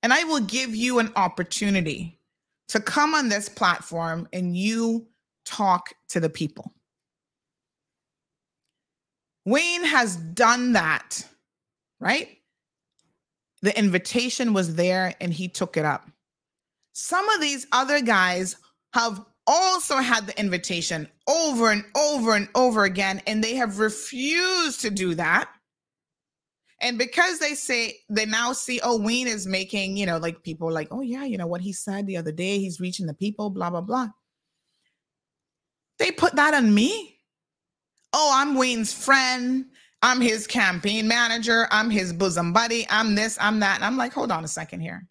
And 0.03 0.13
I 0.13 0.25
will 0.25 0.41
give 0.41 0.75
you 0.75 0.99
an 0.99 1.13
opportunity 1.17 2.19
to 2.69 2.81
come 2.81 3.15
on 3.15 3.29
this 3.29 3.49
platform 3.49 4.29
and 4.33 4.57
you 4.57 5.07
talk 5.45 5.95
to 6.11 6.21
the 6.21 6.29
people. 6.29 6.73
Wayne 9.51 9.85
has 9.85 10.17
done 10.17 10.73
that, 10.73 11.27
right? 11.99 12.29
The 13.63 13.77
invitation 13.77 14.53
was 14.53 14.77
there 14.77 15.15
and 15.21 15.35
he 15.35 15.49
took 15.49 15.77
it 15.77 15.85
up. 15.85 16.09
Some 16.93 17.29
of 17.31 17.41
these 17.41 17.67
other 17.73 18.01
guys 18.01 18.57
have 18.95 19.21
also 19.49 19.97
had 19.97 20.27
the 20.27 20.39
invitation 20.39 21.09
over 21.29 21.73
and 21.73 21.85
over 21.97 22.37
and 22.37 22.49
over 22.55 22.85
again, 22.85 23.21
and 23.27 23.43
they 23.43 23.57
have 23.57 23.81
refused 23.81 24.81
to 24.83 24.91
do 24.91 25.17
that. 25.17 25.51
And 26.81 26.97
because 26.97 27.41
they 27.41 27.55
say 27.55 27.97
they 28.09 28.27
now 28.27 28.53
see, 28.53 28.81
oh, 28.83 29.03
Wayne 29.03 29.27
is 29.27 29.47
making, 29.47 29.97
you 29.97 30.07
know, 30.07 30.19
like 30.19 30.45
people 30.45 30.71
like, 30.71 30.89
oh, 30.93 31.03
yeah, 31.03 31.25
you 31.25 31.37
know 31.37 31.49
what 31.49 31.61
he 31.61 31.73
said 31.73 32.07
the 32.07 32.17
other 32.17 32.33
day, 32.33 32.59
he's 32.59 32.81
reaching 32.81 33.07
the 33.07 33.15
people, 33.15 33.51
blah, 33.51 33.71
blah, 33.71 33.81
blah. 33.81 34.09
They 35.99 36.13
put 36.13 36.37
that 36.37 36.55
on 36.55 36.73
me. 36.73 37.20
Oh, 38.13 38.33
I'm 38.35 38.55
Wayne's 38.55 38.93
friend. 38.93 39.67
I'm 40.03 40.21
his 40.21 40.47
campaign 40.47 41.07
manager. 41.07 41.69
I'm 41.71 41.91
his 41.91 42.13
bosom 42.13 42.53
buddy. 42.53 42.87
I'm 42.91 43.15
this, 43.15 43.37
I'm 43.41 43.61
that. 43.61 43.77
And 43.77 43.85
I'm 43.85 43.97
like, 43.97 44.13
hold 44.13 44.33
on 44.33 44.45
a 44.45 44.49
second 44.49 44.81
here. 44.81 45.07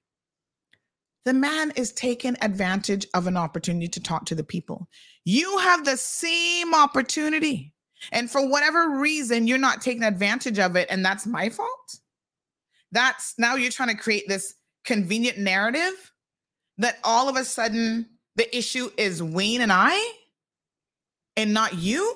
The 1.26 1.34
man 1.34 1.72
is 1.76 1.92
taking 1.92 2.36
advantage 2.42 3.06
of 3.14 3.28
an 3.28 3.38
opportunity 3.38 3.88
to 3.90 4.00
talk 4.00 4.26
to 4.26 4.36
the 4.36 4.44
people. 4.44 4.88
You 5.26 5.60
have 5.60 5.86
the 5.86 5.98
same 5.98 6.74
opportunity. 6.74 7.74
And 8.12 8.32
for 8.32 8.50
whatever 8.50 8.98
reason, 8.98 9.46
you're 9.46 9.58
not 9.58 9.82
taking 9.82 10.04
advantage 10.04 10.58
of 10.58 10.76
it. 10.76 10.88
And 10.90 11.06
that's 11.06 11.28
my 11.28 11.50
fault. 11.50 12.00
That's 12.92 13.36
now 13.38 13.56
you're 13.56 13.72
trying 13.72 13.90
to 13.90 14.02
create 14.02 14.28
this 14.28 14.56
convenient 14.86 15.38
narrative 15.38 16.14
that 16.78 16.98
all 17.04 17.30
of 17.30 17.36
a 17.36 17.44
sudden 17.44 18.08
the 18.36 18.58
issue 18.58 18.90
is 18.98 19.22
Wayne 19.22 19.62
and 19.62 19.72
I 19.72 20.14
and 21.36 21.54
not 21.54 21.78
you. 21.78 22.16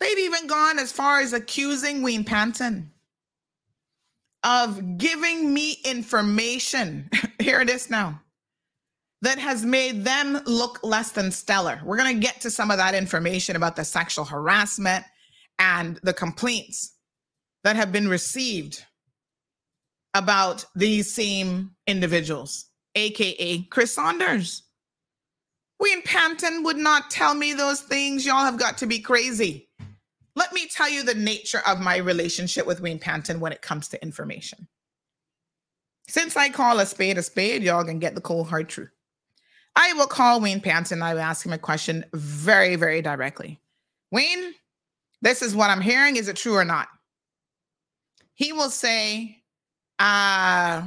They've 0.00 0.18
even 0.18 0.46
gone 0.46 0.78
as 0.78 0.92
far 0.92 1.20
as 1.20 1.32
accusing 1.32 2.02
Wayne 2.02 2.24
Panton 2.24 2.92
of 4.42 4.98
giving 4.98 5.52
me 5.52 5.78
information. 5.84 7.10
Here 7.38 7.60
it 7.60 7.70
is 7.70 7.90
now 7.90 8.20
that 9.22 9.38
has 9.38 9.64
made 9.64 10.04
them 10.04 10.40
look 10.46 10.78
less 10.82 11.10
than 11.12 11.32
stellar. 11.32 11.80
We're 11.84 11.96
going 11.96 12.14
to 12.14 12.20
get 12.20 12.40
to 12.42 12.50
some 12.50 12.70
of 12.70 12.76
that 12.76 12.94
information 12.94 13.56
about 13.56 13.76
the 13.76 13.84
sexual 13.84 14.24
harassment 14.24 15.04
and 15.58 15.98
the 16.02 16.12
complaints 16.12 16.94
that 17.64 17.76
have 17.76 17.92
been 17.92 18.08
received 18.08 18.84
about 20.14 20.64
these 20.74 21.12
same 21.12 21.72
individuals, 21.86 22.66
aka 22.94 23.62
Chris 23.64 23.94
Saunders. 23.94 24.62
Wayne 25.80 26.02
Panton 26.02 26.62
would 26.62 26.78
not 26.78 27.10
tell 27.10 27.34
me 27.34 27.52
those 27.52 27.80
things. 27.80 28.24
Y'all 28.24 28.44
have 28.44 28.58
got 28.58 28.78
to 28.78 28.86
be 28.86 28.98
crazy. 29.00 29.65
Let 30.36 30.52
me 30.52 30.68
tell 30.68 30.88
you 30.88 31.02
the 31.02 31.14
nature 31.14 31.62
of 31.66 31.80
my 31.80 31.96
relationship 31.96 32.66
with 32.66 32.80
Wayne 32.80 32.98
Panton 32.98 33.40
when 33.40 33.52
it 33.52 33.62
comes 33.62 33.88
to 33.88 34.02
information. 34.02 34.68
Since 36.08 36.36
I 36.36 36.50
call 36.50 36.78
a 36.78 36.86
spade 36.86 37.18
a 37.18 37.22
spade, 37.22 37.62
y'all 37.62 37.84
can 37.84 37.98
get 37.98 38.14
the 38.14 38.20
cold 38.20 38.48
hard 38.48 38.68
truth. 38.68 38.90
I 39.74 39.94
will 39.94 40.06
call 40.06 40.40
Wayne 40.40 40.60
Panton. 40.60 41.02
I 41.02 41.14
will 41.14 41.20
ask 41.20 41.44
him 41.44 41.52
a 41.52 41.58
question 41.58 42.04
very, 42.12 42.76
very 42.76 43.02
directly. 43.02 43.58
Wayne, 44.12 44.54
this 45.22 45.42
is 45.42 45.56
what 45.56 45.70
I'm 45.70 45.80
hearing. 45.80 46.16
Is 46.16 46.28
it 46.28 46.36
true 46.36 46.54
or 46.54 46.64
not? 46.64 46.88
He 48.34 48.52
will 48.52 48.70
say, 48.70 49.42
uh, 49.98 50.82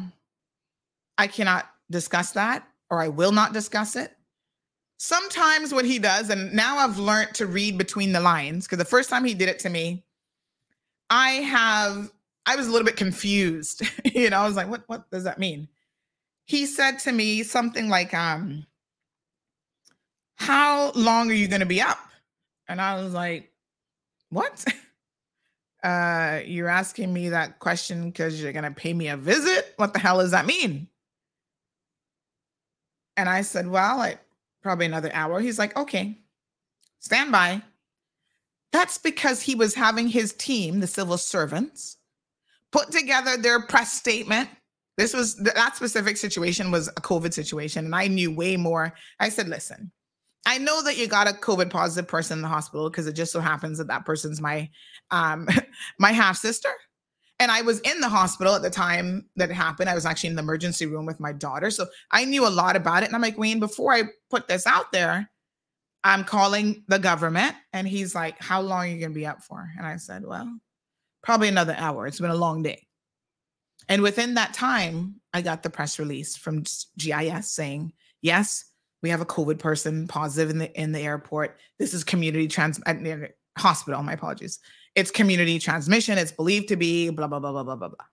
I 1.18 1.28
cannot 1.28 1.70
discuss 1.90 2.32
that, 2.32 2.68
or 2.92 3.02
I 3.02 3.08
will 3.08 3.32
not 3.32 3.54
discuss 3.54 3.96
it. 3.96 4.16
Sometimes 5.02 5.74
what 5.74 5.86
he 5.86 5.98
does, 5.98 6.30
and 6.30 6.54
now 6.54 6.78
I've 6.78 6.98
learned 6.98 7.34
to 7.36 7.48
read 7.48 7.78
between 7.78 8.12
the 8.12 8.20
lines, 8.20 8.66
because 8.66 8.80
the 8.80 8.86
first 8.86 9.10
time 9.10 9.24
he 9.24 9.34
did 9.34 9.48
it 9.48 9.58
to 9.60 9.70
me, 9.70 10.04
I 11.10 11.32
have 11.32 12.12
I 12.46 12.58
was 12.58 12.68
a 12.68 12.72
little 12.72 12.86
bit 12.86 12.98
confused. 12.98 13.82
you 14.04 14.30
know, 14.30 14.40
I 14.40 14.46
was 14.46 14.58
like, 14.58 14.70
what 14.70 14.84
what 14.88 15.10
does 15.10 15.24
that 15.24 15.40
mean? 15.40 15.70
He 16.44 16.66
said 16.66 17.00
to 17.00 17.14
me 17.14 17.44
something 17.44 17.88
like, 17.88 18.14
um, 18.14 18.66
how 20.36 20.92
long 20.92 21.32
are 21.32 21.36
you 21.36 21.48
gonna 21.48 21.66
be 21.66 21.82
up? 21.82 22.00
And 22.68 22.82
I 22.82 23.02
was 23.02 23.14
like, 23.14 23.54
what? 24.32 24.66
uh, 25.84 26.42
you're 26.46 26.68
asking 26.68 27.14
me 27.14 27.30
that 27.30 27.60
question 27.60 28.10
because 28.10 28.42
you're 28.42 28.52
gonna 28.52 28.72
pay 28.72 28.94
me 28.94 29.08
a 29.08 29.16
visit? 29.16 29.76
What 29.78 29.94
the 29.94 30.00
hell 30.00 30.18
does 30.18 30.32
that 30.32 30.46
mean? 30.46 30.90
And 33.16 33.30
I 33.30 33.44
said, 33.44 33.68
well, 33.68 34.02
I 34.02 34.18
probably 34.62 34.86
another 34.86 35.12
hour. 35.14 35.40
He's 35.40 35.60
like, 35.60 35.78
okay, 35.78 36.20
stand 37.00 37.32
by. 37.32 37.62
That's 38.72 38.98
because 38.98 39.42
he 39.42 39.56
was 39.56 39.74
having 39.74 40.08
his 40.08 40.34
team, 40.34 40.80
the 40.80 40.88
civil 40.88 41.18
servants, 41.18 41.98
put 42.72 42.92
together 42.92 43.38
their 43.38 43.62
press 43.62 43.94
statement. 43.94 44.50
This 44.98 45.14
was 45.14 45.38
that 45.38 45.76
specific 45.76 46.18
situation 46.18 46.72
was 46.72 46.88
a 46.90 46.94
COVID 47.02 47.34
situation, 47.34 47.86
and 47.86 47.96
I 47.96 48.08
knew 48.08 48.36
way 48.36 48.58
more. 48.58 48.94
I 49.20 49.30
said, 49.30 49.48
listen, 49.48 49.92
I 50.46 50.58
know 50.58 50.84
that 50.84 50.98
you 50.98 51.08
got 51.08 51.30
a 51.30 51.34
COVID 51.34 51.70
positive 51.70 52.08
person 52.08 52.40
in 52.40 52.42
the 52.42 52.48
hospital 52.48 52.90
because 52.90 53.08
it 53.08 53.14
just 53.14 53.32
so 53.32 53.40
happens 53.40 53.78
that 53.78 53.88
that 53.88 54.06
person's 54.06 54.42
my 54.42 54.70
um 55.12 55.48
my 56.00 56.12
half 56.12 56.38
sister. 56.38 56.70
And 57.40 57.52
I 57.52 57.62
was 57.62 57.80
in 57.82 58.02
the 58.02 58.10
hospital 58.10 58.54
at 58.54 58.62
the 58.62 58.70
time 58.70 59.26
that 59.38 59.50
it 59.50 59.54
happened. 59.54 59.90
I 59.90 59.96
was 59.96 60.06
actually 60.06 60.32
in 60.32 60.36
the 60.36 60.42
emergency 60.42 60.86
room 60.86 61.06
with 61.06 61.20
my 61.20 61.32
daughter. 61.32 61.72
So 61.72 61.88
I 62.12 62.26
knew 62.26 62.46
a 62.46 62.50
lot 62.50 62.76
about 62.76 63.04
it. 63.04 63.08
And 63.08 63.16
I'm 63.16 63.22
like, 63.22 63.38
Wayne, 63.38 63.60
before 63.60 63.94
I 63.94 64.04
put 64.30 64.48
this 64.48 64.68
out 64.68 64.92
there, 64.92 65.30
I'm 66.04 66.24
calling 66.24 66.84
the 66.88 67.00
government. 67.00 67.56
And 67.74 67.88
he's 67.88 68.14
like, 68.14 68.42
How 68.42 68.62
long 68.62 68.80
are 68.80 68.88
you 68.88 69.00
going 69.00 69.14
to 69.14 69.20
be 69.20 69.26
up 69.26 69.44
for? 69.44 69.70
And 69.78 69.86
I 69.86 69.98
said, 69.98 70.26
Well, 70.26 70.60
probably 71.24 71.48
another 71.48 71.76
hour. 71.78 72.08
It's 72.08 72.20
been 72.20 72.30
a 72.30 72.36
long 72.36 72.62
day. 72.62 72.86
And 73.88 74.02
within 74.02 74.36
that 74.36 74.54
time, 74.54 75.16
I 75.34 75.42
got 75.42 75.64
the 75.64 75.70
press 75.70 75.98
release 75.98 76.36
from 76.36 76.64
GIS 76.98 77.52
saying, 77.52 77.94
Yes, 78.22 78.66
we 79.02 79.10
have 79.10 79.22
a 79.22 79.26
COVID 79.26 79.60
person 79.60 80.08
positive 80.08 80.50
in 80.50 80.58
the 80.58 80.80
in 80.80 80.92
the 80.92 81.00
airport. 81.00 81.58
This 81.78 81.94
is 81.94 82.04
community 82.04 82.48
trans 82.48 82.82
uh, 82.86 82.94
hospital. 83.58 84.04
My 84.04 84.14
apologies. 84.14 84.60
It's 84.96 85.12
community 85.12 85.60
transmission. 85.60 86.18
It's 86.18 86.32
believed 86.32 86.68
to 86.70 86.76
be 86.76 87.10
blah, 87.10 87.28
blah, 87.28 87.40
blah, 87.40 87.52
blah, 87.52 87.64
blah, 87.64 87.76
blah, 87.76 87.90
blah. 87.90 88.06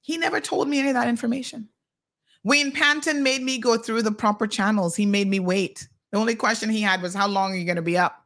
He 0.00 0.18
never 0.18 0.40
told 0.40 0.68
me 0.68 0.80
any 0.80 0.88
of 0.88 0.94
that 0.94 1.08
information. 1.08 1.68
Wayne 2.42 2.72
Panton 2.72 3.22
made 3.22 3.42
me 3.42 3.58
go 3.58 3.78
through 3.78 4.02
the 4.02 4.12
proper 4.12 4.46
channels. 4.46 4.94
He 4.94 5.06
made 5.06 5.28
me 5.28 5.40
wait. 5.40 5.88
The 6.12 6.18
only 6.18 6.34
question 6.34 6.68
he 6.68 6.82
had 6.82 7.00
was, 7.00 7.14
How 7.14 7.26
long 7.26 7.52
are 7.52 7.56
you 7.56 7.64
going 7.64 7.76
to 7.76 7.82
be 7.82 7.96
up? 7.96 8.24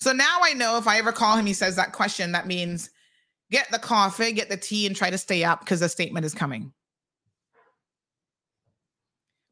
So 0.00 0.12
now 0.12 0.38
I 0.42 0.54
know 0.54 0.78
if 0.78 0.86
I 0.86 0.98
ever 0.98 1.12
call 1.12 1.36
him, 1.36 1.46
he 1.46 1.52
says 1.52 1.76
that 1.76 1.92
question, 1.92 2.32
that 2.32 2.46
means 2.46 2.90
get 3.50 3.70
the 3.70 3.78
coffee, 3.78 4.32
get 4.32 4.48
the 4.48 4.56
tea, 4.56 4.86
and 4.86 4.96
try 4.96 5.10
to 5.10 5.18
stay 5.18 5.44
up 5.44 5.60
because 5.60 5.80
the 5.80 5.88
statement 5.88 6.24
is 6.24 6.34
coming. 6.34 6.72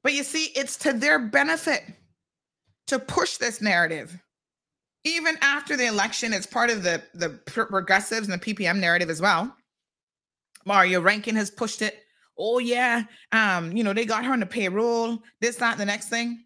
But 0.03 0.13
you 0.13 0.23
see, 0.23 0.53
it's 0.55 0.77
to 0.79 0.93
their 0.93 1.19
benefit 1.19 1.83
to 2.87 2.99
push 2.99 3.39
this 3.39 3.61
narrative 3.61 4.17
even 5.07 5.39
after 5.41 5.77
the 5.77 5.87
election, 5.87 6.33
it's 6.33 6.47
part 6.47 6.69
of 6.69 6.83
the 6.83 7.03
the 7.15 7.31
progressives 7.47 8.29
and 8.29 8.41
the 8.41 8.55
PPM 8.55 8.79
narrative 8.79 9.09
as 9.09 9.21
well. 9.21 9.55
Mario 10.65 11.01
Rankin 11.01 11.37
has 11.37 11.51
pushed 11.51 11.81
it. 11.81 12.03
Oh 12.37 12.59
yeah, 12.59 13.05
um, 13.33 13.75
you 13.75 13.85
know 13.85 13.93
they 13.93 14.05
got 14.05 14.25
her 14.25 14.33
on 14.33 14.41
the 14.41 14.47
payroll. 14.47 15.23
This, 15.41 15.57
that, 15.57 15.79
the 15.79 15.85
next 15.85 16.09
thing. 16.09 16.45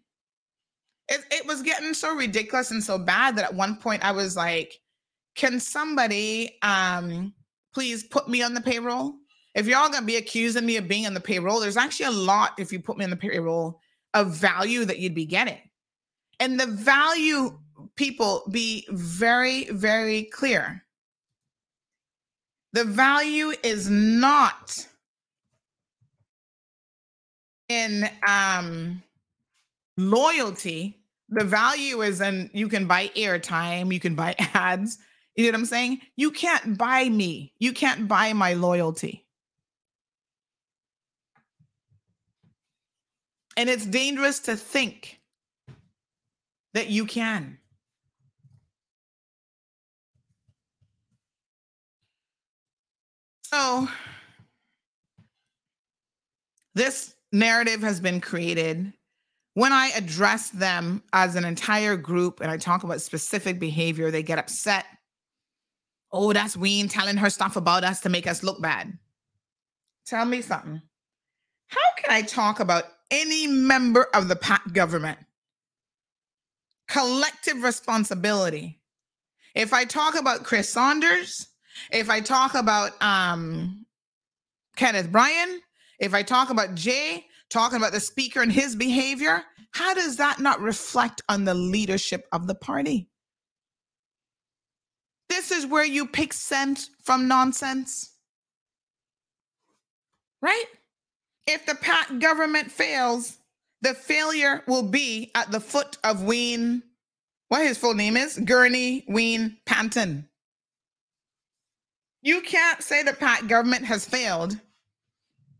It 1.09 1.21
it 1.31 1.47
was 1.47 1.63
getting 1.63 1.93
so 1.93 2.15
ridiculous 2.15 2.71
and 2.71 2.83
so 2.83 2.99
bad 2.99 3.35
that 3.35 3.45
at 3.45 3.53
one 3.55 3.77
point 3.77 4.05
I 4.05 4.11
was 4.11 4.37
like, 4.37 4.73
"Can 5.35 5.59
somebody 5.59 6.57
um 6.61 7.33
please 7.73 8.03
put 8.03 8.29
me 8.29 8.43
on 8.43 8.53
the 8.53 8.61
payroll?" 8.61 9.15
If 9.55 9.67
you're 9.67 9.79
all 9.79 9.89
gonna 9.89 10.05
be 10.05 10.17
accusing 10.17 10.65
me 10.67 10.77
of 10.77 10.87
being 10.87 11.07
on 11.07 11.15
the 11.15 11.19
payroll, 11.19 11.59
there's 11.59 11.77
actually 11.77 12.05
a 12.05 12.11
lot 12.11 12.53
if 12.59 12.71
you 12.71 12.79
put 12.79 12.97
me 12.97 13.03
on 13.03 13.09
the 13.09 13.17
payroll 13.17 13.79
of 14.13 14.35
value 14.35 14.85
that 14.85 14.99
you'd 14.99 15.15
be 15.15 15.25
getting. 15.25 15.57
And 16.39 16.59
the 16.59 16.67
value 16.67 17.57
people 17.95 18.43
be 18.51 18.85
very, 18.89 19.65
very 19.65 20.23
clear. 20.23 20.83
The 22.73 22.83
value 22.83 23.53
is 23.63 23.89
not 23.89 24.87
in 27.67 28.09
um, 28.27 29.01
loyalty. 29.97 30.97
The 31.29 31.43
value 31.43 32.01
is 32.01 32.21
in 32.21 32.49
you 32.53 32.67
can 32.67 32.87
buy 32.87 33.11
airtime, 33.15 33.93
you 33.93 33.99
can 33.99 34.15
buy 34.15 34.35
ads. 34.53 34.97
You 35.35 35.45
know 35.45 35.51
what 35.51 35.59
I'm 35.59 35.65
saying? 35.65 36.01
You 36.17 36.31
can't 36.31 36.77
buy 36.77 37.07
me. 37.07 37.53
You 37.59 37.71
can't 37.71 38.07
buy 38.07 38.33
my 38.33 38.53
loyalty. 38.53 39.25
And 43.55 43.69
it's 43.69 43.85
dangerous 43.85 44.39
to 44.41 44.55
think 44.55 45.21
that 46.73 46.89
you 46.89 47.05
can. 47.05 47.57
So 53.53 53.87
this 56.73 57.13
narrative 57.31 57.81
has 57.81 57.99
been 57.99 58.21
created. 58.21 58.93
When 59.53 59.73
I 59.73 59.89
address 59.89 60.49
them 60.51 61.03
as 61.11 61.35
an 61.35 61.43
entire 61.43 61.97
group 61.97 62.39
and 62.39 62.49
I 62.49 62.55
talk 62.57 62.83
about 62.83 63.01
specific 63.01 63.59
behavior, 63.59 64.09
they 64.09 64.23
get 64.23 64.39
upset. 64.39 64.85
Oh, 66.13 66.31
that's 66.31 66.55
Wayne 66.55 66.87
telling 66.87 67.17
her 67.17 67.29
stuff 67.29 67.57
about 67.57 67.83
us 67.83 67.99
to 68.01 68.09
make 68.09 68.27
us 68.27 68.43
look 68.43 68.61
bad. 68.61 68.97
Tell 70.05 70.25
me 70.25 70.41
something. 70.41 70.81
How 71.67 71.79
can 71.97 72.11
I 72.11 72.21
talk 72.21 72.59
about 72.59 72.85
any 73.11 73.47
member 73.47 74.07
of 74.13 74.29
the 74.29 74.35
PACT 74.35 74.73
government? 74.73 75.19
Collective 76.87 77.63
responsibility. 77.63 78.81
If 79.55 79.73
I 79.73 79.83
talk 79.83 80.15
about 80.15 80.43
Chris 80.43 80.69
Saunders, 80.69 81.47
if 81.91 82.09
I 82.09 82.19
talk 82.19 82.55
about 82.55 83.01
um, 83.01 83.85
Kenneth 84.75 85.11
Bryan, 85.11 85.61
if 85.99 86.13
I 86.13 86.23
talk 86.23 86.49
about 86.49 86.75
Jay, 86.75 87.25
talking 87.49 87.77
about 87.77 87.91
the 87.91 87.99
speaker 87.99 88.41
and 88.41 88.51
his 88.51 88.75
behavior, 88.75 89.43
how 89.71 89.93
does 89.93 90.17
that 90.17 90.39
not 90.39 90.59
reflect 90.59 91.21
on 91.29 91.45
the 91.45 91.53
leadership 91.53 92.27
of 92.31 92.47
the 92.47 92.55
party? 92.55 93.07
This 95.29 95.51
is 95.51 95.65
where 95.65 95.85
you 95.85 96.07
pick 96.07 96.33
sense 96.33 96.89
from 97.03 97.27
nonsense. 97.27 98.11
Right? 100.41 100.65
If 101.47 101.65
the 101.65 101.75
PACT 101.75 102.19
government 102.19 102.71
fails, 102.71 103.37
the 103.81 103.93
failure 103.93 104.63
will 104.67 104.83
be 104.83 105.31
at 105.35 105.51
the 105.51 105.59
foot 105.59 105.97
of 106.03 106.23
Wayne, 106.23 106.83
what 107.47 107.65
his 107.65 107.77
full 107.77 107.93
name 107.93 108.17
is, 108.17 108.37
Gurney 108.39 109.05
Wayne 109.07 109.57
Panton. 109.65 110.27
You 112.21 112.41
can't 112.41 112.81
say 112.83 113.03
the 113.03 113.13
PACT 113.13 113.47
government 113.47 113.85
has 113.85 114.05
failed, 114.05 114.57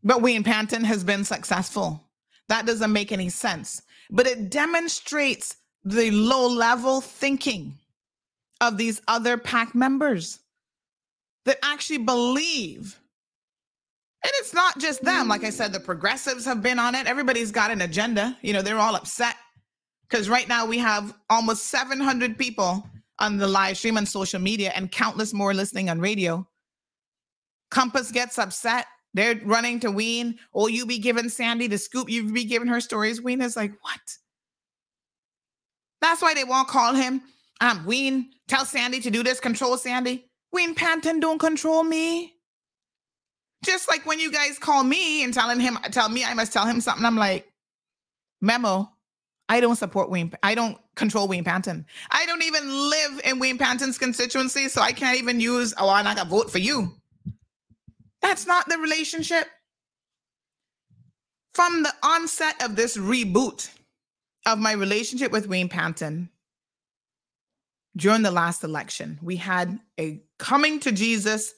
but 0.03 0.21
Wayne 0.21 0.43
Panton 0.43 0.83
has 0.83 1.03
been 1.03 1.23
successful. 1.23 2.03
That 2.49 2.65
doesn't 2.65 2.93
make 2.93 3.11
any 3.11 3.29
sense. 3.29 3.81
But 4.09 4.27
it 4.27 4.49
demonstrates 4.49 5.55
the 5.83 6.11
low 6.11 6.47
level 6.47 7.01
thinking 7.01 7.77
of 8.59 8.77
these 8.77 9.01
other 9.07 9.37
PACT 9.37 9.73
members 9.73 10.39
that 11.45 11.57
actually 11.63 11.97
believe. 11.99 12.99
And 14.23 14.31
it's 14.35 14.53
not 14.53 14.77
just 14.77 15.03
them. 15.03 15.27
Like 15.27 15.43
I 15.43 15.49
said, 15.49 15.73
the 15.73 15.79
progressives 15.79 16.45
have 16.45 16.61
been 16.61 16.77
on 16.77 16.93
it. 16.93 17.07
Everybody's 17.07 17.51
got 17.51 17.71
an 17.71 17.81
agenda. 17.81 18.37
You 18.43 18.53
know, 18.53 18.61
they're 18.61 18.77
all 18.77 18.95
upset 18.95 19.35
because 20.07 20.29
right 20.29 20.47
now 20.47 20.67
we 20.67 20.77
have 20.77 21.15
almost 21.29 21.67
700 21.67 22.37
people 22.37 22.87
on 23.17 23.37
the 23.37 23.47
live 23.47 23.77
stream 23.77 23.97
on 23.97 24.05
social 24.05 24.39
media 24.39 24.71
and 24.75 24.91
countless 24.91 25.33
more 25.33 25.55
listening 25.55 25.89
on 25.89 25.99
radio. 25.99 26.47
Compass 27.71 28.11
gets 28.11 28.37
upset. 28.37 28.85
They're 29.13 29.41
running 29.43 29.79
to 29.81 29.91
Wayne. 29.91 30.37
Oh, 30.53 30.67
you 30.67 30.85
be 30.85 30.99
giving 30.99 31.29
Sandy 31.29 31.67
the 31.67 31.77
scoop. 31.77 32.09
You 32.09 32.31
be 32.31 32.45
giving 32.45 32.67
her 32.67 32.79
stories. 32.79 33.21
Wayne 33.21 33.41
is 33.41 33.55
like, 33.55 33.73
what? 33.81 33.99
That's 36.01 36.21
why 36.21 36.33
they 36.33 36.43
won't 36.43 36.67
call 36.67 36.93
him. 36.93 37.21
Um, 37.59 37.85
Wayne, 37.85 38.31
tell 38.47 38.65
Sandy 38.65 38.99
to 39.01 39.11
do 39.11 39.23
this, 39.23 39.39
control 39.39 39.77
Sandy. 39.77 40.29
Wayne 40.51 40.75
Panton 40.75 41.19
don't 41.19 41.39
control 41.39 41.83
me. 41.83 42.33
Just 43.63 43.87
like 43.87 44.05
when 44.05 44.19
you 44.19 44.31
guys 44.31 44.57
call 44.57 44.83
me 44.83 45.23
and 45.23 45.33
telling 45.33 45.59
him, 45.59 45.77
tell 45.91 46.09
me 46.09 46.25
I 46.25 46.33
must 46.33 46.51
tell 46.51 46.65
him 46.65 46.81
something. 46.81 47.05
I'm 47.05 47.15
like, 47.17 47.47
memo. 48.41 48.89
I 49.47 49.59
don't 49.59 49.75
support 49.75 50.09
Wayne. 50.09 50.31
I 50.41 50.55
don't 50.55 50.77
control 50.95 51.27
Wayne 51.27 51.43
Panton. 51.43 51.85
I 52.09 52.25
don't 52.25 52.41
even 52.41 52.89
live 52.89 53.21
in 53.25 53.37
Wayne 53.37 53.57
Panton's 53.57 53.97
constituency, 53.97 54.69
so 54.69 54.81
I 54.81 54.93
can't 54.93 55.17
even 55.17 55.39
use, 55.39 55.73
oh, 55.77 55.89
I'm 55.89 56.05
not 56.05 56.15
gonna 56.15 56.29
vote 56.29 56.49
for 56.49 56.57
you. 56.57 56.95
That's 58.21 58.47
not 58.47 58.69
the 58.69 58.77
relationship. 58.77 59.47
From 61.53 61.83
the 61.83 61.93
onset 62.01 62.63
of 62.63 62.75
this 62.75 62.95
reboot 62.97 63.69
of 64.45 64.57
my 64.57 64.71
relationship 64.71 65.31
with 65.31 65.47
Wayne 65.47 65.69
Panton, 65.69 66.29
during 67.95 68.21
the 68.21 68.31
last 68.31 68.63
election, 68.63 69.19
we 69.21 69.35
had 69.35 69.79
a 69.99 70.21
coming 70.39 70.79
to 70.81 70.91
Jesus, 70.91 71.53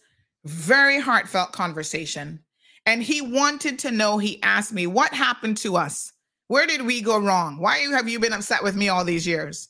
very 0.45 0.99
heartfelt 0.99 1.51
conversation. 1.51 2.39
And 2.85 3.01
he 3.01 3.21
wanted 3.21 3.79
to 3.79 3.91
know, 3.91 4.17
he 4.17 4.41
asked 4.41 4.73
me, 4.73 4.87
What 4.87 5.13
happened 5.13 5.57
to 5.57 5.77
us? 5.77 6.11
Where 6.47 6.67
did 6.67 6.81
we 6.81 7.01
go 7.01 7.17
wrong? 7.19 7.57
Why 7.57 7.77
have 7.91 8.09
you 8.09 8.19
been 8.19 8.33
upset 8.33 8.63
with 8.63 8.75
me 8.75 8.89
all 8.89 9.05
these 9.05 9.25
years? 9.25 9.69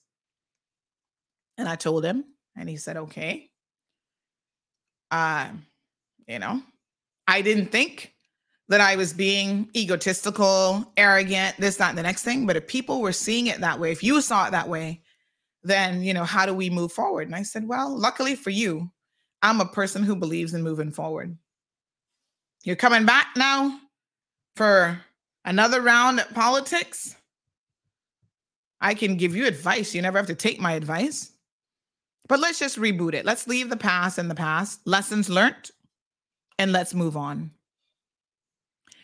And 1.58 1.70
I 1.70 1.76
told 1.76 2.04
him, 2.04 2.24
and 2.56 2.68
he 2.68 2.78
said, 2.78 2.98
Okay. 2.98 3.50
Uh, 5.12 5.50
you 6.28 6.40
know, 6.40 6.64
I 7.28 7.42
didn't 7.42 7.72
think 7.72 8.14
that 8.70 8.82
I 8.82 8.96
was 8.96 9.14
being 9.14 9.70
egotistical, 9.76 10.92
arrogant, 10.98 11.56
this, 11.58 11.78
that, 11.78 11.90
and 11.90 11.98
the 11.98 12.04
next 12.04 12.24
thing. 12.24 12.46
But 12.48 12.56
if 12.56 12.68
people 12.68 13.02
were 13.02 13.12
seeing 13.12 13.48
it 13.48 13.60
that 13.60 13.80
way, 13.80 13.92
if 13.92 14.04
you 14.04 14.22
saw 14.22 14.48
it 14.48 14.52
that 14.52 14.70
way, 14.70 15.02
then, 15.64 16.02
you 16.02 16.14
know, 16.14 16.24
how 16.24 16.46
do 16.46 16.54
we 16.54 16.70
move 16.70 16.92
forward? 16.92 17.28
And 17.28 17.36
I 17.36 17.44
said, 17.44 17.68
well, 17.68 17.96
luckily 17.96 18.36
for 18.36 18.50
you, 18.50 18.90
I'm 19.42 19.62
a 19.62 19.66
person 19.66 20.04
who 20.04 20.16
believes 20.16 20.54
in 20.54 20.64
moving 20.64 20.92
forward. 20.92 21.38
You're 22.64 22.76
coming 22.78 23.06
back 23.06 23.28
now 23.36 23.80
for 24.56 25.00
another 25.46 25.82
round 25.82 26.20
at 26.20 26.34
politics. 26.34 27.16
I 28.80 28.94
can 28.94 29.18
give 29.18 29.36
you 29.36 29.46
advice. 29.46 29.94
You 29.94 30.02
never 30.02 30.18
have 30.18 30.28
to 30.28 30.36
take 30.36 30.60
my 30.60 30.74
advice. 30.74 31.32
But 32.28 32.40
let's 32.40 32.60
just 32.60 32.78
reboot 32.78 33.14
it. 33.14 33.26
Let's 33.26 33.48
leave 33.48 33.70
the 33.70 33.78
past 33.78 34.18
in 34.18 34.30
the 34.30 34.36
past. 34.36 34.80
Lessons 34.86 35.30
learned, 35.30 35.72
and 36.60 36.72
let's 36.72 36.94
move 36.94 37.18
on. 37.18 37.52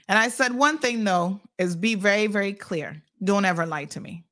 And 0.08 0.18
I 0.18 0.30
said, 0.30 0.54
one 0.54 0.80
thing 0.80 1.04
though 1.04 1.40
is 1.58 1.76
be 1.76 1.96
very, 1.96 2.28
very 2.28 2.54
clear. 2.54 3.02
Don't 3.24 3.46
ever 3.46 3.66
lie 3.66 3.86
to 3.86 4.00
me. 4.00 4.24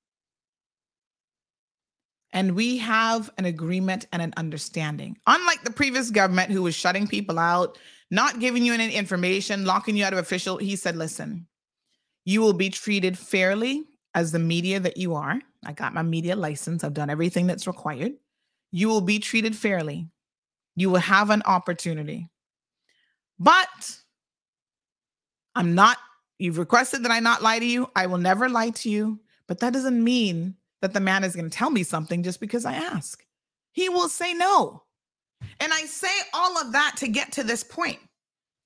And 2.33 2.55
we 2.55 2.77
have 2.77 3.31
an 3.37 3.45
agreement 3.45 4.05
and 4.11 4.21
an 4.21 4.33
understanding. 4.37 5.17
Unlike 5.27 5.63
the 5.63 5.71
previous 5.71 6.11
government 6.11 6.51
who 6.51 6.63
was 6.63 6.75
shutting 6.75 7.07
people 7.07 7.39
out, 7.39 7.77
not 8.11 8.39
giving 8.39 8.63
you 8.63 8.73
any 8.73 8.93
information, 8.93 9.65
locking 9.65 9.95
you 9.95 10.05
out 10.05 10.13
of 10.13 10.19
official, 10.19 10.57
he 10.57 10.75
said, 10.75 10.95
listen, 10.95 11.47
you 12.25 12.41
will 12.41 12.53
be 12.53 12.69
treated 12.69 13.17
fairly 13.17 13.85
as 14.13 14.31
the 14.31 14.39
media 14.39 14.79
that 14.79 14.97
you 14.97 15.15
are. 15.15 15.39
I 15.65 15.73
got 15.73 15.93
my 15.93 16.03
media 16.03 16.35
license, 16.35 16.83
I've 16.83 16.93
done 16.93 17.09
everything 17.09 17.47
that's 17.47 17.67
required. 17.67 18.13
You 18.71 18.87
will 18.89 19.01
be 19.01 19.19
treated 19.19 19.55
fairly. 19.55 20.09
You 20.75 20.89
will 20.89 20.99
have 20.99 21.29
an 21.29 21.41
opportunity. 21.45 22.29
But 23.39 23.97
I'm 25.55 25.75
not, 25.75 25.97
you've 26.39 26.57
requested 26.57 27.03
that 27.03 27.11
I 27.11 27.19
not 27.19 27.43
lie 27.43 27.59
to 27.59 27.65
you. 27.65 27.89
I 27.95 28.07
will 28.07 28.17
never 28.17 28.49
lie 28.49 28.71
to 28.71 28.89
you. 28.89 29.19
But 29.47 29.59
that 29.59 29.73
doesn't 29.73 30.03
mean 30.03 30.55
that 30.81 30.93
the 30.93 30.99
man 30.99 31.23
is 31.23 31.35
going 31.35 31.49
to 31.49 31.57
tell 31.57 31.69
me 31.69 31.83
something 31.83 32.23
just 32.23 32.39
because 32.39 32.65
I 32.65 32.73
ask. 32.73 33.25
He 33.71 33.89
will 33.89 34.09
say 34.09 34.33
no. 34.33 34.83
And 35.59 35.71
I 35.71 35.81
say 35.81 36.07
all 36.33 36.59
of 36.59 36.71
that 36.73 36.95
to 36.97 37.07
get 37.07 37.31
to 37.33 37.43
this 37.43 37.63
point. 37.63 37.99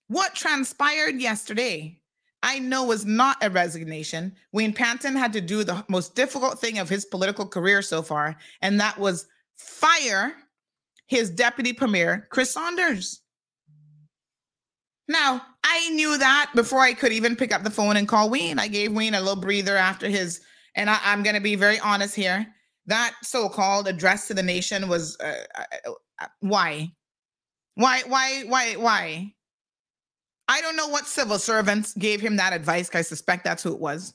What 0.07 0.35
transpired 0.35 1.21
yesterday, 1.21 2.01
I 2.43 2.59
know 2.59 2.85
was 2.85 3.05
not 3.05 3.37
a 3.41 3.49
resignation. 3.49 4.35
Wayne 4.51 4.73
Panton 4.73 5.15
had 5.15 5.33
to 5.33 5.41
do 5.41 5.63
the 5.63 5.85
most 5.87 6.15
difficult 6.15 6.59
thing 6.59 6.79
of 6.79 6.89
his 6.89 7.05
political 7.05 7.47
career 7.47 7.81
so 7.81 8.01
far, 8.01 8.35
and 8.61 8.79
that 8.79 8.97
was 8.97 9.27
fire 9.57 10.33
his 11.07 11.29
deputy 11.29 11.73
premier, 11.73 12.27
Chris 12.29 12.51
Saunders. 12.51 13.21
Now, 15.07 15.41
I 15.63 15.89
knew 15.89 16.17
that 16.17 16.51
before 16.55 16.79
I 16.79 16.93
could 16.93 17.11
even 17.11 17.35
pick 17.35 17.53
up 17.53 17.63
the 17.63 17.69
phone 17.69 17.97
and 17.97 18.07
call 18.07 18.29
Wayne. 18.29 18.59
I 18.59 18.67
gave 18.67 18.93
Wayne 18.93 19.13
a 19.13 19.19
little 19.19 19.41
breather 19.41 19.75
after 19.75 20.07
his, 20.07 20.41
and 20.75 20.89
I, 20.89 20.99
am 21.03 21.23
going 21.23 21.35
to 21.35 21.41
be 21.41 21.55
very 21.55 21.79
honest 21.79 22.15
here. 22.15 22.47
That 22.87 23.13
so 23.21 23.49
called 23.49 23.87
address 23.87 24.27
to 24.27 24.33
the 24.33 24.43
nation 24.43 24.87
was 24.87 25.17
uh, 25.19 25.43
uh, 25.55 25.91
uh, 26.19 26.25
why? 26.39 26.91
Why, 27.75 28.01
why, 28.07 28.43
why, 28.47 28.73
why? 28.73 29.33
I 30.47 30.61
don't 30.61 30.75
know 30.75 30.87
what 30.87 31.07
civil 31.07 31.39
servants 31.39 31.93
gave 31.93 32.19
him 32.19 32.35
that 32.37 32.53
advice. 32.53 32.89
I 32.93 33.01
suspect 33.01 33.43
that's 33.43 33.63
who 33.63 33.73
it 33.73 33.79
was 33.79 34.13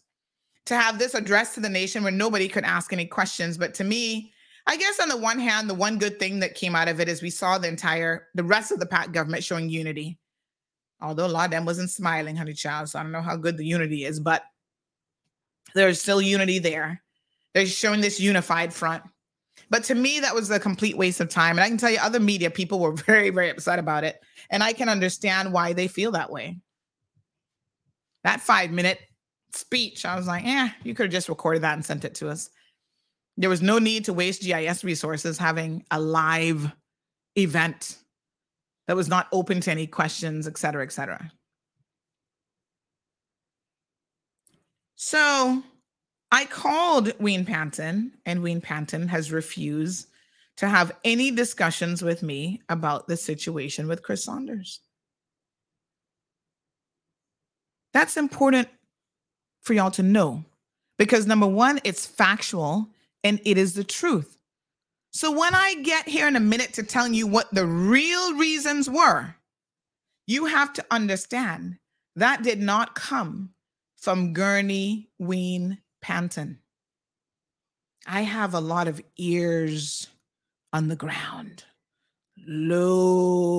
to 0.67 0.77
have 0.77 0.99
this 0.99 1.15
address 1.15 1.55
to 1.55 1.61
the 1.61 1.69
nation 1.69 2.03
where 2.03 2.13
nobody 2.13 2.49
could 2.49 2.65
ask 2.65 2.93
any 2.93 3.07
questions. 3.07 3.57
But 3.57 3.73
to 3.75 3.85
me, 3.85 4.33
I 4.67 4.77
guess 4.77 5.01
on 5.01 5.09
the 5.09 5.17
one 5.17 5.39
hand, 5.39 5.71
the 5.71 5.75
one 5.75 5.99
good 5.99 6.19
thing 6.19 6.41
that 6.41 6.55
came 6.55 6.75
out 6.75 6.89
of 6.89 7.01
it 7.01 7.09
is 7.09 7.23
we 7.23 7.31
saw 7.31 7.57
the 7.57 7.69
entire, 7.69 8.27
the 8.35 8.43
rest 8.45 8.73
of 8.73 8.81
the 8.81 8.87
PACT 8.87 9.13
government 9.13 9.45
showing 9.45 9.71
unity 9.71 10.19
Although 11.01 11.27
a 11.27 11.29
lot 11.29 11.47
of 11.47 11.51
them 11.51 11.65
wasn't 11.65 11.91
smiling, 11.91 12.37
honey 12.37 12.55
child. 12.55 12.89
So 12.89 12.99
I 12.99 13.03
don't 13.03 13.13
know 13.13 13.23
how 13.23 13.37
good 13.37 13.57
the 13.57 13.67
unity 13.67 14.05
is, 14.05 14.19
but 14.19 14.43
there's 15.75 16.01
still 16.01 16.23
unity 16.23 16.59
there. 16.59 17.03
They're 17.55 17.67
showing 17.67 18.01
this 18.01 18.21
unified 18.21 18.73
front. 18.73 19.03
But 19.71 19.85
to 19.85 19.95
me, 19.95 20.21
that 20.21 20.35
was 20.35 20.51
a 20.51 20.61
complete 20.61 20.97
waste 20.97 21.21
of 21.21 21.29
time. 21.29 21.57
And 21.57 21.65
I 21.65 21.69
can 21.69 21.79
tell 21.79 21.91
you, 21.91 21.99
other 22.01 22.21
media 22.21 22.51
people 22.51 22.79
were 22.79 22.93
very, 23.07 23.31
very 23.31 23.51
upset 23.51 23.79
about 23.79 24.05
it. 24.05 24.21
And 24.51 24.63
I 24.63 24.73
can 24.73 24.89
understand 24.89 25.53
why 25.53 25.73
they 25.73 25.89
feel 25.89 26.13
that 26.13 26.31
way. 26.31 26.59
That 28.25 28.41
five 28.41 28.71
minute 28.71 28.99
speech, 29.53 30.05
I 30.05 30.17
was 30.17 30.27
like, 30.27 30.45
eh, 30.45 30.69
you 30.83 30.95
could 30.95 31.07
have 31.07 31.13
just 31.13 31.29
recorded 31.29 31.63
that 31.63 31.75
and 31.75 31.85
sent 31.85 32.05
it 32.05 32.15
to 32.17 32.29
us. 32.29 32.51
There 33.37 33.51
was 33.51 33.63
no 33.63 33.79
need 33.79 34.07
to 34.07 34.13
waste 34.13 34.43
GIS 34.43 34.83
resources 34.83 35.39
having 35.39 35.85
a 35.91 36.01
live 36.01 36.73
event 37.37 37.99
that 38.87 38.97
was 38.97 39.09
not 39.09 39.29
open 39.33 39.61
to 39.61 39.71
any 39.71 39.87
questions, 39.87 40.47
et 40.47 40.59
cetera, 40.59 40.83
et 40.83 40.93
cetera. 40.93 41.33
So 44.95 45.63
I 46.31 46.45
called 46.45 47.13
Wayne 47.21 47.45
Panton, 47.45 48.13
and 48.25 48.43
Wayne 48.43 48.61
Panton 48.61 49.09
has 49.09 49.31
refused 49.33 50.09
to 50.57 50.69
have 50.69 50.97
any 51.05 51.31
discussions 51.31 52.03
with 52.03 52.23
me 52.23 52.63
about 52.69 53.07
the 53.07 53.17
situation 53.17 53.89
with 53.89 54.03
Chris 54.03 54.25
Saunders. 54.25 54.81
That's 57.93 58.17
important 58.17 58.69
for 59.63 59.75
y'all 59.75 59.91
to 59.93 60.03
know 60.03 60.45
because 60.99 61.27
number 61.27 61.47
one, 61.47 61.81
it's 61.85 62.07
factual 62.07 62.89
and 63.25 63.41
it 63.45 63.59
is 63.59 63.75
the 63.75 63.85
truth. 63.85 64.36
So 65.17 65.31
when 65.31 65.55
I 65.55 65.77
get 65.77 66.07
here 66.07 66.29
in 66.29 66.37
a 66.37 66.41
minute 66.41 66.75
to 66.75 66.83
tell 66.83 67.09
you 67.09 67.27
what 67.27 67.49
the 67.51 67.65
real 67.65 68.35
reasons 68.35 68.91
were, 68.91 69.37
you 70.27 70.45
have 70.45 70.75
to 70.75 70.85
understand 70.91 71.79
that 72.17 72.43
did 72.43 72.61
not 72.61 72.95
come 72.95 73.55
from 73.97 74.35
Gurney 74.35 75.09
Wayne 75.19 75.79
Panton. 76.03 76.59
I 78.07 78.25
have 78.25 78.53
a 78.53 78.61
lot 78.61 78.89
of 78.89 79.01
ears 79.17 80.09
on 80.75 80.89
the 80.89 80.97
ground, 80.97 81.65
low 82.47 83.57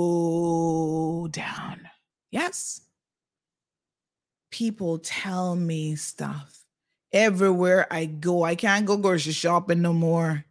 down. 1.30 1.90
Yes. 2.30 2.82
People 4.52 5.00
tell 5.00 5.56
me 5.56 5.96
stuff 5.96 6.68
everywhere 7.12 7.88
I 7.90 8.06
go. 8.06 8.44
I 8.44 8.54
can't 8.54 8.86
go 8.86 8.96
grocery 8.98 9.34
shopping 9.34 9.82
no 9.82 9.92
more 9.92 10.46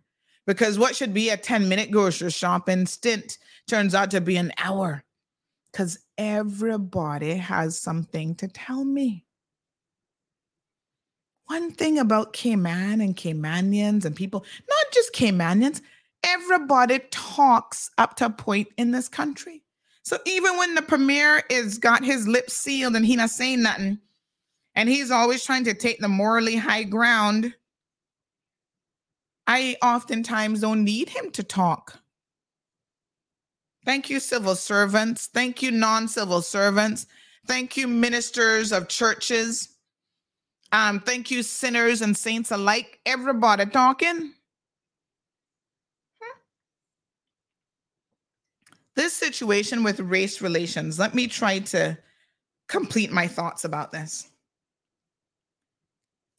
because 0.47 0.79
what 0.79 0.97
should 0.97 1.13
be 1.13 1.31
a 1.31 1.37
10 1.37 1.69
minute 1.69 1.91
grocery 1.91 2.31
shopping 2.31 2.87
stint 2.87 3.39
turns 3.67 3.95
out 3.95 4.11
to 4.13 4.21
be 4.21 4.37
an 4.37 4.53
hour 4.59 5.05
because 5.71 5.99
everybody 6.17 7.35
has 7.35 7.79
something 7.79 8.35
to 8.37 8.49
tell 8.49 8.85
me. 8.85 9.25
One 11.47 11.71
thing 11.73 11.99
about 11.99 12.33
Cayman 12.33 13.01
and 13.01 13.17
Caymanians 13.17 14.05
and 14.05 14.17
people, 14.17 14.45
not 14.69 14.93
just 14.93 15.13
Caymanians, 15.13 15.81
everybody 16.25 17.01
talks 17.11 17.91
up 17.99 18.17
to 18.17 18.27
a 18.27 18.31
point 18.31 18.69
in 18.77 18.91
this 18.91 19.09
country. 19.09 19.63
So 20.03 20.19
even 20.25 20.57
when 20.57 20.75
the 20.75 20.83
premier 20.83 21.43
is 21.51 21.79
got 21.79 22.05
his 22.05 22.27
lips 22.27 22.55
sealed 22.55 22.97
and 22.97 23.05
he 23.05 23.17
not 23.17 23.31
saying 23.31 23.63
nothing, 23.63 23.99
and 24.75 24.89
he's 24.89 25.11
always 25.11 25.45
trying 25.45 25.65
to 25.65 25.75
take 25.75 26.01
the 26.01 26.09
morally 26.09 26.57
high 26.57 26.85
ground, 26.85 27.55
I 29.47 29.77
oftentimes 29.83 30.61
don't 30.61 30.85
need 30.85 31.09
him 31.09 31.31
to 31.33 31.43
talk. 31.43 32.01
Thank 33.85 34.11
you, 34.11 34.19
civil 34.19 34.57
servants. 34.57 35.29
Thank 35.29 35.63
you, 35.63 35.71
non 35.71 36.09
civil 36.09 36.43
servants. 36.43 37.07
Thank 37.47 37.77
you, 37.77 37.87
ministers 37.87 38.73
of 38.73 38.89
churches. 38.89 39.69
Um, 40.73 40.99
thank 40.99 41.31
you, 41.31 41.45
sinners 41.45 42.03
and 42.03 42.17
saints 42.17 42.51
alike. 42.51 42.99
Everybody 43.07 43.67
talking. 43.67 44.33
This 48.97 49.13
situation 49.13 49.85
with 49.85 50.01
race 50.01 50.41
relations, 50.41 50.99
let 50.99 51.15
me 51.15 51.29
try 51.29 51.59
to 51.61 51.99
complete 52.67 53.13
my 53.13 53.29
thoughts 53.29 53.65
about 53.65 53.93
this. 53.93 54.29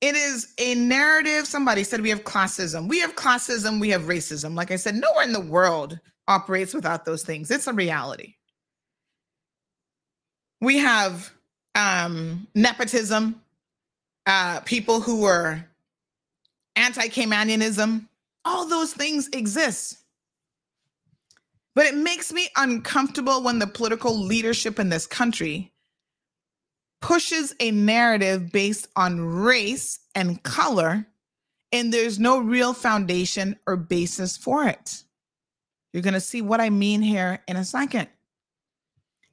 It 0.02 0.16
is 0.16 0.54
a 0.60 0.76
narrative. 0.76 1.48
Somebody 1.48 1.84
said 1.84 2.02
we 2.02 2.10
have 2.10 2.24
classism. 2.24 2.88
We 2.88 3.00
have 3.00 3.16
classism. 3.16 3.80
We 3.80 3.90
have 3.90 4.04
racism. 4.04 4.56
Like 4.56 4.72
I 4.72 4.76
said, 4.76 4.96
nowhere 4.96 5.24
in 5.24 5.34
the 5.34 5.40
world 5.40 6.00
operates 6.28 6.74
without 6.74 7.06
those 7.06 7.24
things. 7.24 7.50
It's 7.50 7.68
a 7.68 7.74
reality. 7.74 8.36
We 10.62 10.78
have 10.78 11.32
um, 11.76 12.48
nepotism, 12.54 13.42
uh, 14.26 14.60
people 14.62 15.02
who 15.02 15.24
are 15.26 15.68
anti 16.76 17.08
Caymanianism. 17.08 18.08
All 18.46 18.68
those 18.68 18.94
things 18.94 19.28
exist. 19.34 19.98
But 21.76 21.86
it 21.86 21.96
makes 21.96 22.34
me 22.34 22.50
uncomfortable 22.56 23.44
when 23.44 23.60
the 23.60 23.68
political 23.68 24.18
leadership 24.18 24.80
in 24.80 24.90
this 24.90 25.06
country 25.06 25.72
pushes 27.02 27.54
a 27.60 27.72
narrative 27.72 28.52
based 28.52 28.88
on 28.96 29.20
race 29.20 30.00
and 30.16 30.42
color, 30.44 31.06
and 31.72 31.94
there's 31.94 32.20
no 32.20 32.40
real 32.40 32.74
foundation 32.74 33.58
or 33.68 33.76
basis 33.76 34.38
for 34.38 34.66
it. 34.66 35.04
You're 35.94 36.04
going 36.04 36.14
to 36.14 36.20
see 36.20 36.42
what 36.42 36.62
I 36.62 36.70
mean 36.70 37.02
here 37.02 37.40
in 37.48 37.56
a 37.56 37.64
second. 37.64 38.08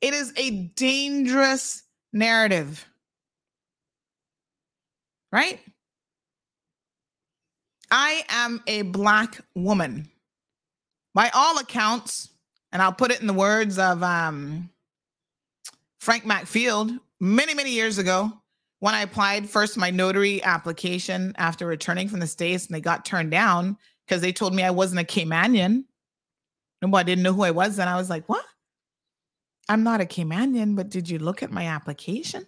It 0.00 0.14
is 0.14 0.32
a 0.36 0.50
dangerous 0.50 1.82
narrative, 2.12 2.86
right? 5.32 5.60
I 7.90 8.24
am 8.28 8.62
a 8.66 8.82
Black 8.82 9.40
woman. 9.54 10.08
By 11.14 11.30
all 11.32 11.58
accounts, 11.58 12.28
and 12.72 12.82
I'll 12.82 12.92
put 12.92 13.12
it 13.12 13.20
in 13.20 13.28
the 13.28 13.32
words 13.32 13.78
of 13.78 14.02
um, 14.02 14.68
Frank 16.00 16.24
McField, 16.24 16.98
many, 17.24 17.54
many 17.54 17.70
years 17.70 17.98
ago 17.98 18.30
when 18.80 18.94
I 18.94 19.00
applied 19.00 19.48
first 19.48 19.78
my 19.78 19.90
notary 19.90 20.42
application 20.42 21.32
after 21.38 21.66
returning 21.66 22.08
from 22.08 22.20
the 22.20 22.26
States 22.26 22.66
and 22.66 22.74
they 22.74 22.82
got 22.82 23.04
turned 23.04 23.30
down 23.30 23.78
because 24.06 24.20
they 24.20 24.32
told 24.32 24.54
me 24.54 24.62
I 24.62 24.70
wasn't 24.70 25.00
a 25.00 25.04
Caymanian. 25.04 25.84
And 26.82 26.94
I 26.94 27.02
didn't 27.02 27.22
know 27.22 27.32
who 27.32 27.44
I 27.44 27.50
was. 27.50 27.78
And 27.78 27.88
I 27.88 27.96
was 27.96 28.10
like, 28.10 28.28
what? 28.28 28.44
I'm 29.70 29.82
not 29.82 30.02
a 30.02 30.04
Caymanian, 30.04 30.76
but 30.76 30.90
did 30.90 31.08
you 31.08 31.18
look 31.18 31.42
at 31.42 31.50
my 31.50 31.66
application? 31.66 32.44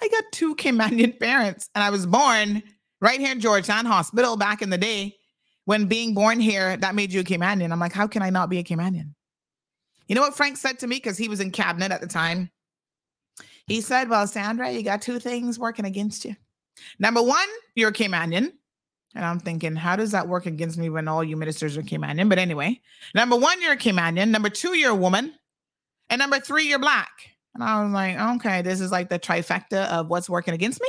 I 0.00 0.08
got 0.08 0.24
two 0.30 0.54
Caymanian 0.56 1.18
parents 1.18 1.68
and 1.74 1.82
I 1.82 1.90
was 1.90 2.06
born 2.06 2.62
right 3.00 3.18
here 3.18 3.32
in 3.32 3.40
Georgetown 3.40 3.86
Hospital 3.86 4.36
back 4.36 4.62
in 4.62 4.70
the 4.70 4.78
day 4.78 5.16
when 5.64 5.86
being 5.86 6.14
born 6.14 6.38
here, 6.38 6.76
that 6.76 6.94
made 6.94 7.12
you 7.12 7.20
a 7.20 7.24
Caymanian. 7.24 7.72
I'm 7.72 7.80
like, 7.80 7.92
how 7.92 8.06
can 8.06 8.22
I 8.22 8.30
not 8.30 8.48
be 8.48 8.58
a 8.58 8.62
Caymanian? 8.62 9.14
You 10.06 10.14
know 10.14 10.20
what 10.20 10.36
Frank 10.36 10.58
said 10.58 10.78
to 10.78 10.86
me? 10.86 10.96
Because 10.96 11.18
he 11.18 11.28
was 11.28 11.40
in 11.40 11.50
cabinet 11.50 11.90
at 11.90 12.00
the 12.00 12.06
time. 12.06 12.50
He 13.66 13.80
said, 13.80 14.08
Well, 14.08 14.26
Sandra, 14.26 14.70
you 14.70 14.82
got 14.82 15.02
two 15.02 15.18
things 15.18 15.58
working 15.58 15.84
against 15.84 16.24
you. 16.24 16.36
Number 16.98 17.22
one, 17.22 17.48
you're 17.74 17.90
a 17.90 17.92
Caymanian. 17.92 18.52
And 19.14 19.24
I'm 19.24 19.40
thinking, 19.40 19.74
how 19.74 19.96
does 19.96 20.10
that 20.10 20.28
work 20.28 20.44
against 20.44 20.76
me 20.76 20.90
when 20.90 21.08
all 21.08 21.24
you 21.24 21.38
ministers 21.38 21.78
are 21.78 21.82
Caymanian? 21.82 22.28
But 22.28 22.38
anyway, 22.38 22.78
number 23.14 23.34
one, 23.34 23.62
you're 23.62 23.72
a 23.72 23.76
Caymanian. 23.76 24.28
Number 24.28 24.50
two, 24.50 24.76
you're 24.76 24.90
a 24.90 24.94
woman. 24.94 25.32
And 26.10 26.18
number 26.18 26.38
three, 26.38 26.68
you're 26.68 26.78
black. 26.78 27.08
And 27.54 27.64
I 27.64 27.82
was 27.82 27.92
like, 27.92 28.18
okay, 28.36 28.60
this 28.60 28.82
is 28.82 28.92
like 28.92 29.08
the 29.08 29.18
trifecta 29.18 29.86
of 29.86 30.08
what's 30.08 30.28
working 30.28 30.52
against 30.52 30.82
me. 30.82 30.88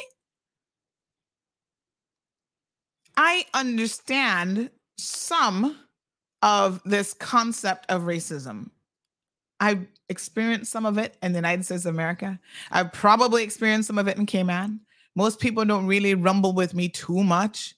I 3.15 3.45
understand 3.53 4.69
some 4.97 5.77
of 6.41 6.81
this 6.83 7.13
concept 7.13 7.85
of 7.89 8.03
racism. 8.03 8.69
I've 9.61 9.87
experienced 10.09 10.71
some 10.71 10.85
of 10.85 10.97
it 10.97 11.17
in 11.21 11.33
the 11.33 11.37
United 11.37 11.65
States 11.65 11.85
of 11.85 11.93
America. 11.93 12.39
I've 12.71 12.93
probably 12.93 13.43
experienced 13.43 13.87
some 13.87 13.97
of 13.97 14.07
it 14.07 14.17
in 14.17 14.25
Cayman. 14.25 14.79
Most 15.15 15.39
people 15.39 15.65
don't 15.65 15.87
really 15.87 16.13
rumble 16.13 16.53
with 16.53 16.73
me 16.73 16.89
too 16.89 17.23
much 17.23 17.75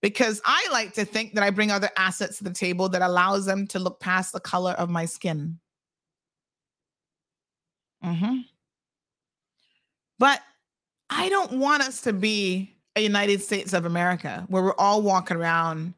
because 0.00 0.40
I 0.44 0.66
like 0.72 0.94
to 0.94 1.04
think 1.04 1.34
that 1.34 1.44
I 1.44 1.50
bring 1.50 1.70
other 1.70 1.90
assets 1.96 2.38
to 2.38 2.44
the 2.44 2.52
table 2.52 2.88
that 2.90 3.02
allows 3.02 3.46
them 3.46 3.66
to 3.68 3.78
look 3.78 4.00
past 4.00 4.32
the 4.32 4.40
color 4.40 4.72
of 4.72 4.90
my 4.90 5.06
skin. 5.06 5.58
Mm-hmm. 8.04 8.38
But 10.18 10.40
I 11.08 11.28
don't 11.28 11.52
want 11.52 11.82
us 11.82 12.00
to 12.02 12.12
be 12.12 12.74
a 12.96 13.00
United 13.00 13.42
States 13.42 13.72
of 13.72 13.84
America 13.84 14.44
where 14.48 14.62
we're 14.62 14.74
all 14.76 15.02
walking 15.02 15.36
around 15.36 15.94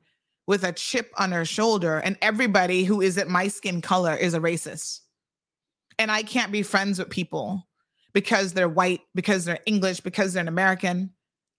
with 0.47 0.65
a 0.65 0.73
chip 0.73 1.11
on 1.17 1.33
our 1.33 1.45
shoulder 1.45 1.99
and 1.99 2.19
everybody 2.21 2.85
who 2.85 3.01
isn't 3.01 3.31
my 3.31 3.49
skin 3.49 3.81
color 3.81 4.15
is 4.15 4.35
a 4.35 4.41
racist 4.41 5.01
and 5.99 6.11
I 6.11 6.23
can't 6.23 6.53
be 6.53 6.63
friends 6.63 6.99
with 6.99 7.11
people 7.11 7.67
because 8.13 8.53
they're 8.53 8.69
white, 8.69 9.01
because 9.15 9.45
they're 9.45 9.61
English, 9.67 10.01
because 10.01 10.33
they're 10.33 10.43
an 10.43 10.49
American. 10.49 11.13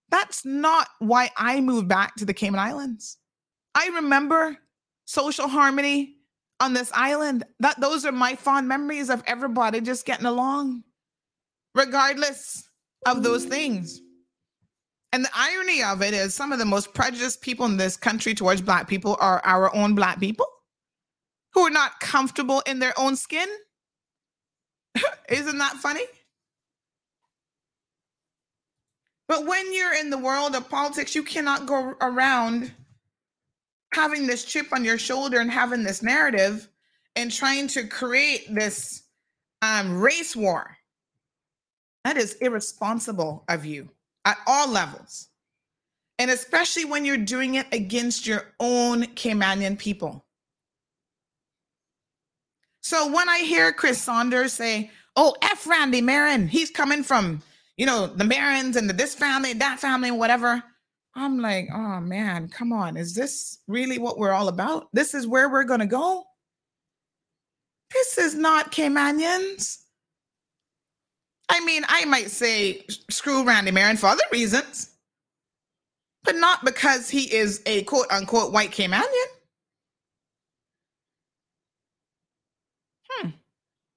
That's 0.10 0.46
not 0.46 0.88
why 1.00 1.32
I 1.38 1.62
moved 1.62 1.88
back 1.88 2.16
to 2.16 2.26
the 2.26 2.34
Cayman 2.34 2.60
Islands. 2.60 3.18
I 3.74 3.88
remember 3.88 4.58
social 5.06 5.48
harmony 5.48 6.16
on 6.60 6.74
this 6.74 6.92
island. 6.94 7.44
That 7.60 7.80
those 7.80 8.06
are 8.06 8.12
my 8.12 8.36
fond 8.36 8.68
memories 8.68 9.10
of 9.10 9.24
everybody 9.28 9.82
just 9.82 10.06
getting 10.06 10.26
along, 10.26 10.84
regardless 11.74 12.70
of 13.06 13.24
those 13.24 13.46
things. 13.46 14.02
And 15.12 15.24
the 15.24 15.30
irony 15.34 15.82
of 15.82 16.02
it 16.02 16.14
is 16.14 16.34
some 16.34 16.52
of 16.52 16.60
the 16.60 16.66
most 16.66 16.94
prejudiced 16.94 17.42
people 17.42 17.66
in 17.66 17.78
this 17.78 17.96
country 17.96 18.34
towards 18.34 18.62
black 18.62 18.88
people 18.88 19.18
are 19.20 19.42
our 19.46 19.74
own 19.74 19.96
black 19.96 20.20
people 20.20 20.48
who 21.54 21.62
are 21.62 21.70
not 21.72 22.00
comfortable 22.02 22.62
in 22.66 22.80
their 22.80 22.94
own 23.00 23.16
skin 23.16 23.48
isn't 25.30 25.58
that 25.58 25.74
funny? 25.78 26.06
But 29.28 29.46
when 29.46 29.74
you're 29.74 29.96
in 29.96 30.10
the 30.10 30.18
world 30.18 30.56
of 30.56 30.70
politics, 30.70 31.16
you 31.16 31.24
cannot 31.24 31.66
go 31.66 31.96
around 32.02 32.72
having 33.94 34.28
this 34.28 34.44
chip 34.44 34.68
on 34.72 34.84
your 34.84 34.98
shoulder 34.98 35.40
and 35.40 35.50
having 35.50 35.84
this 35.84 36.04
narrative 36.04 36.68
and 37.16 37.32
trying 37.32 37.68
to 37.70 37.88
create 37.88 38.54
this 38.54 39.04
um, 39.62 40.00
race 40.00 40.36
war. 40.36 40.78
That 42.04 42.18
is 42.18 42.34
irresponsible 42.36 43.46
of 43.50 43.66
you 43.66 43.90
at 44.26 44.38
all 44.46 44.70
levels. 44.70 45.30
And 46.20 46.30
especially 46.30 46.86
when 46.86 47.04
you're 47.04 47.18
doing 47.18 47.56
it 47.56 47.68
against 47.72 48.28
your 48.28 48.54
own 48.60 49.04
Caymanian 49.16 49.78
people. 49.78 50.25
So 52.86 53.12
when 53.12 53.28
I 53.28 53.40
hear 53.40 53.74
Chris 53.74 54.00
Saunders 54.00 54.54
say, 54.54 54.92
oh, 55.16 55.36
F 55.42 55.66
Randy 55.66 56.04
Merren, 56.04 56.48
he's 56.48 56.70
coming 56.70 57.02
from, 57.02 57.42
you 57.78 57.86
know, 57.88 58.06
the 58.06 58.24
Merrens 58.24 58.76
and 58.76 58.88
the 58.88 58.94
this 58.94 59.16
family, 59.16 59.54
that 59.54 59.80
family, 59.80 60.12
whatever. 60.12 60.62
I'm 61.16 61.40
like, 61.40 61.68
oh 61.74 62.00
man, 62.00 62.48
come 62.48 62.72
on. 62.72 62.96
Is 62.96 63.16
this 63.16 63.58
really 63.68 63.98
what 63.98 64.20
we're 64.20 64.34
all 64.34 64.50
about? 64.50 64.90
This 64.94 65.16
is 65.16 65.26
where 65.26 65.50
we're 65.50 65.64
going 65.64 65.80
to 65.80 65.88
go? 65.88 66.26
This 67.92 68.20
is 68.20 68.36
not 68.36 68.72
Caymanians. 68.72 69.80
I 71.50 71.66
mean, 71.66 71.86
I 71.88 72.06
might 72.06 72.30
say 72.30 72.86
screw 73.10 73.44
Randy 73.44 73.72
Merren 73.72 73.98
for 73.98 74.10
other 74.10 74.22
reasons, 74.32 74.92
but 76.24 76.36
not 76.36 76.64
because 76.64 77.10
he 77.10 77.34
is 77.34 77.64
a 77.66 77.82
quote 77.86 78.12
unquote 78.12 78.54
white 78.54 78.70
Caymanian. 78.70 79.26
Hmm. 83.10 83.30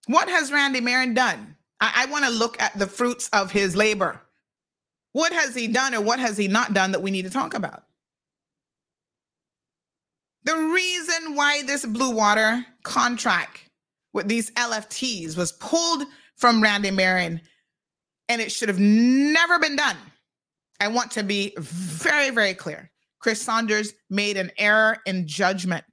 What 0.09 0.28
has 0.30 0.50
Randy 0.50 0.80
Merren 0.80 1.14
done? 1.14 1.54
I, 1.80 1.92
I 1.96 2.06
want 2.11 2.24
to 2.24 2.30
look 2.30 2.61
at 2.61 2.76
the 2.78 2.86
fruits 2.86 3.28
of 3.28 3.52
his 3.52 3.76
labor. 3.76 4.20
What 5.12 5.32
has 5.32 5.54
he 5.54 5.68
done 5.68 5.94
or 5.94 6.00
what 6.00 6.18
has 6.18 6.36
he 6.36 6.48
not 6.48 6.72
done 6.72 6.92
that 6.92 7.02
we 7.02 7.11
need 7.11 7.22
to 7.22 7.30
talk 7.30 7.52
about? 7.54 7.84
The 10.44 10.56
reason 10.56 11.34
why 11.34 11.62
this 11.62 11.84
Blue 11.84 12.11
Water 12.11 12.64
contract 12.82 13.68
with 14.14 14.28
these 14.28 14.50
LFTs 14.52 15.36
was 15.36 15.52
pulled 15.52 16.04
from 16.36 16.62
Randy 16.62 16.90
Merren 16.90 17.40
and 18.30 18.40
it 18.40 18.50
should 18.50 18.70
have 18.70 18.80
never 18.80 19.59
been 19.59 19.76
done. 19.76 19.96
I 20.80 20.88
want 20.88 21.11
to 21.12 21.22
be 21.22 21.52
very, 21.59 22.30
very 22.30 22.54
clear. 22.54 22.90
Chris 23.18 23.42
Saunders 23.42 23.92
made 24.09 24.38
an 24.38 24.52
error 24.56 24.98
in 25.04 25.26
judgment. 25.26 25.84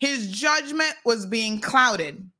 His 0.00 0.30
judgment 0.30 0.94
was 1.04 1.26
being 1.26 1.60
clouded 1.60 2.31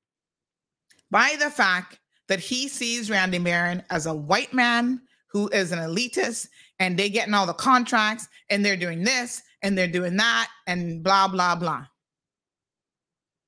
by 1.13 1.37
the 1.39 1.51
fact 1.51 2.01
that 2.27 2.41
he 2.41 2.67
sees 2.67 3.11
Randy 3.11 3.39
Merren 3.39 3.85
as 3.91 4.07
a 4.07 4.15
white 4.15 4.55
man 4.55 5.03
who 5.29 5.49
is 5.49 5.71
an 5.71 5.79
elitist 5.79 6.49
and 6.79 6.99
they 6.99 7.11
getting 7.11 7.35
all 7.35 7.47
the 7.47 7.53
contracts 7.53 8.27
and 8.51 8.65
they're 8.65 8.77
doing 8.77 9.05
this 9.05 9.43
and 9.63 9.77
they're 9.77 9.87
doing 9.87 10.17
that 10.17 10.49
and 10.67 11.05
blah 11.05 11.29
blah 11.29 11.55
blah. 11.55 11.87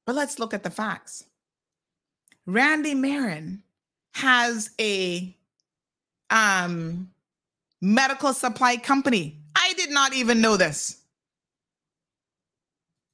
But 0.07 0.15
let's 0.15 0.39
look 0.39 0.53
at 0.55 0.63
the 0.63 0.71
facts. 0.71 1.25
Randy 2.47 2.95
Merren 2.95 3.61
has 4.13 4.71
a 4.79 5.35
um 6.31 7.11
medical 7.81 8.35
supply 8.35 8.77
company. 8.77 9.41
I 9.57 9.73
did 9.79 9.91
not 9.91 10.13
even 10.13 10.43
know 10.43 10.59
this. 10.59 11.01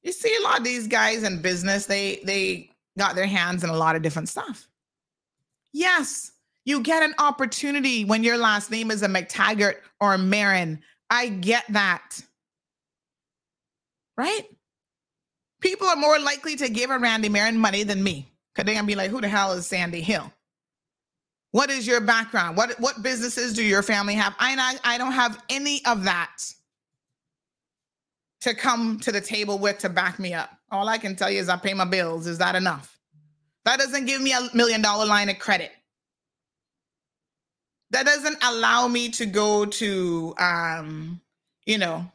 You 0.03 0.13
see 0.13 0.35
a 0.35 0.43
lot 0.43 0.59
of 0.59 0.65
these 0.65 0.89
guys 0.89 1.23
in 1.23 1.41
business, 1.41 1.87
they 1.87 2.21
they 2.25 2.70
got 2.99 3.15
their 3.15 3.27
hands 3.27 3.65
in 3.65 3.71
a 3.71 3.77
lot 3.77 3.97
of 3.97 4.03
different 4.03 4.29
stuff. 4.29 4.69
Yes, 5.73 6.33
you 6.65 6.81
get 6.81 7.03
an 7.03 7.15
opportunity 7.19 8.05
when 8.05 8.23
your 8.23 8.37
last 8.37 8.71
name 8.71 8.91
is 8.91 9.03
a 9.03 9.09
McTaggart 9.09 9.77
or 10.01 10.15
a 10.15 10.19
Merren. 10.19 10.81
I 11.09 11.29
get 11.29 11.65
that. 11.71 12.21
Right? 14.17 14.47
People 15.61 15.89
are 15.89 15.97
more 15.97 16.19
likely 16.19 16.57
to 16.57 16.69
give 16.69 16.91
a 16.91 16.99
Randy 16.99 17.29
Merren 17.29 17.57
money 17.57 17.83
than 17.83 18.03
me. 18.03 18.31
Because 18.55 18.67
they're 18.67 18.75
gonna 18.75 18.87
be 18.87 18.95
like, 18.95 19.11
who 19.11 19.21
the 19.21 19.29
hell 19.29 19.53
is 19.53 19.67
Sandy 19.67 20.01
Hill? 20.01 20.31
What 21.53 21.71
is 21.71 21.87
your 21.87 22.01
background? 22.01 22.57
What 22.57 22.79
what 22.81 23.03
businesses 23.03 23.55
do 23.55 23.65
your 23.65 23.83
family 23.83 24.15
have? 24.15 24.35
I 24.39 24.55
I, 24.85 24.95
I 24.95 24.99
don't 24.99 25.13
have 25.13 25.43
any 25.49 25.85
of 25.87 26.05
that 26.05 26.37
to 28.41 28.55
come 28.55 28.99
to 29.01 29.13
the 29.13 29.21
table 29.21 29.59
with 29.59 29.79
to 29.79 29.89
back 29.89 30.19
me 30.19 30.35
up. 30.35 30.51
All 30.71 30.89
I 30.89 30.99
can 30.99 31.15
tell 31.17 31.31
you 31.31 31.41
is 31.41 31.49
I 31.49 31.57
pay 31.57 31.75
my 31.75 31.85
bills. 31.85 32.27
Is 32.27 32.39
that 32.39 32.55
enough? 32.55 32.99
That 33.65 33.79
doesn't 33.79 34.07
give 34.07 34.23
me 34.23 34.33
a 34.33 34.49
million 34.55 34.81
dollar 34.81 35.07
line 35.07 35.29
of 35.29 35.39
credit. 35.39 35.73
That 37.91 38.07
doesn't 38.07 38.39
allow 38.43 38.89
me 38.89 39.11
to 39.11 39.27
go 39.27 39.67
to 39.67 40.35
um, 40.39 41.21
you 41.67 41.77
know, 41.77 42.11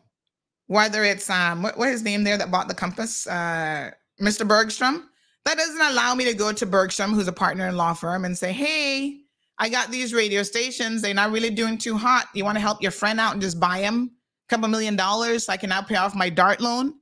whether 0.68 1.04
it's 1.04 1.30
um 1.30 1.62
what, 1.62 1.78
what 1.78 1.90
his 1.90 2.02
name 2.02 2.24
there 2.24 2.38
that 2.38 2.52
bought 2.52 2.68
the 2.68 2.74
compass, 2.74 3.28
uh 3.28 3.92
Mr. 4.22 4.48
Bergstrom. 4.48 5.10
That 5.44 5.58
doesn't 5.58 5.82
allow 5.82 6.16
me 6.16 6.26
to 6.26 6.34
go 6.34 6.52
to 6.52 6.66
Bergstrom, 6.66 7.14
who's 7.14 7.28
a 7.28 7.34
partner 7.34 7.68
in 7.68 7.78
law 7.78 7.94
firm, 7.94 8.26
and 8.26 8.36
say, 8.36 8.52
hey, 8.52 9.20
I 9.60 9.70
got 9.70 9.92
these 9.92 10.12
radio 10.12 10.42
stations. 10.42 11.04
They're 11.04 11.14
not 11.14 11.32
really 11.32 11.52
doing 11.52 11.78
too 11.78 11.96
hot. 11.96 12.30
You 12.34 12.44
want 12.44 12.56
to 12.56 12.62
help 12.62 12.82
your 12.82 12.90
friend 12.90 13.20
out 13.20 13.34
and 13.34 13.42
just 13.42 13.60
buy 13.60 13.82
them 13.82 14.15
couple 14.50 14.68
million 14.68 14.96
dollars 14.96 15.50
I 15.50 15.58
can 15.58 15.70
now 15.70 15.82
pay 15.82 15.96
off 15.96 16.16
my 16.16 16.30
DART 16.30 16.62
loan? 16.62 16.96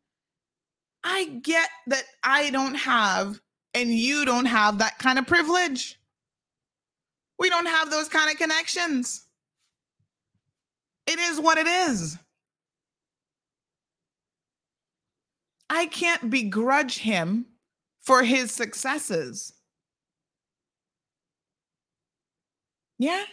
I 1.04 1.26
get 1.44 1.70
that 1.88 2.04
I 2.24 2.50
don't 2.50 2.76
have 2.76 3.40
and 3.74 3.90
you 3.90 4.26
don't 4.26 4.46
have 4.46 4.78
that 4.78 4.98
kind 5.00 5.20
of 5.20 5.28
privilege. 5.28 6.00
We 7.40 7.50
don't 7.50 7.66
have 7.66 7.90
those 7.90 8.08
kind 8.08 8.32
of 8.32 8.38
connections. 8.38 9.26
It 11.08 11.20
is 11.20 11.40
what 11.40 11.58
it 11.58 11.68
is. 11.68 12.18
I 15.70 15.88
can't 15.88 16.30
begrudge 16.30 17.00
him 17.00 17.46
for 18.02 18.24
his 18.24 18.52
successes. 18.52 19.54
Yeah. 23.00 23.24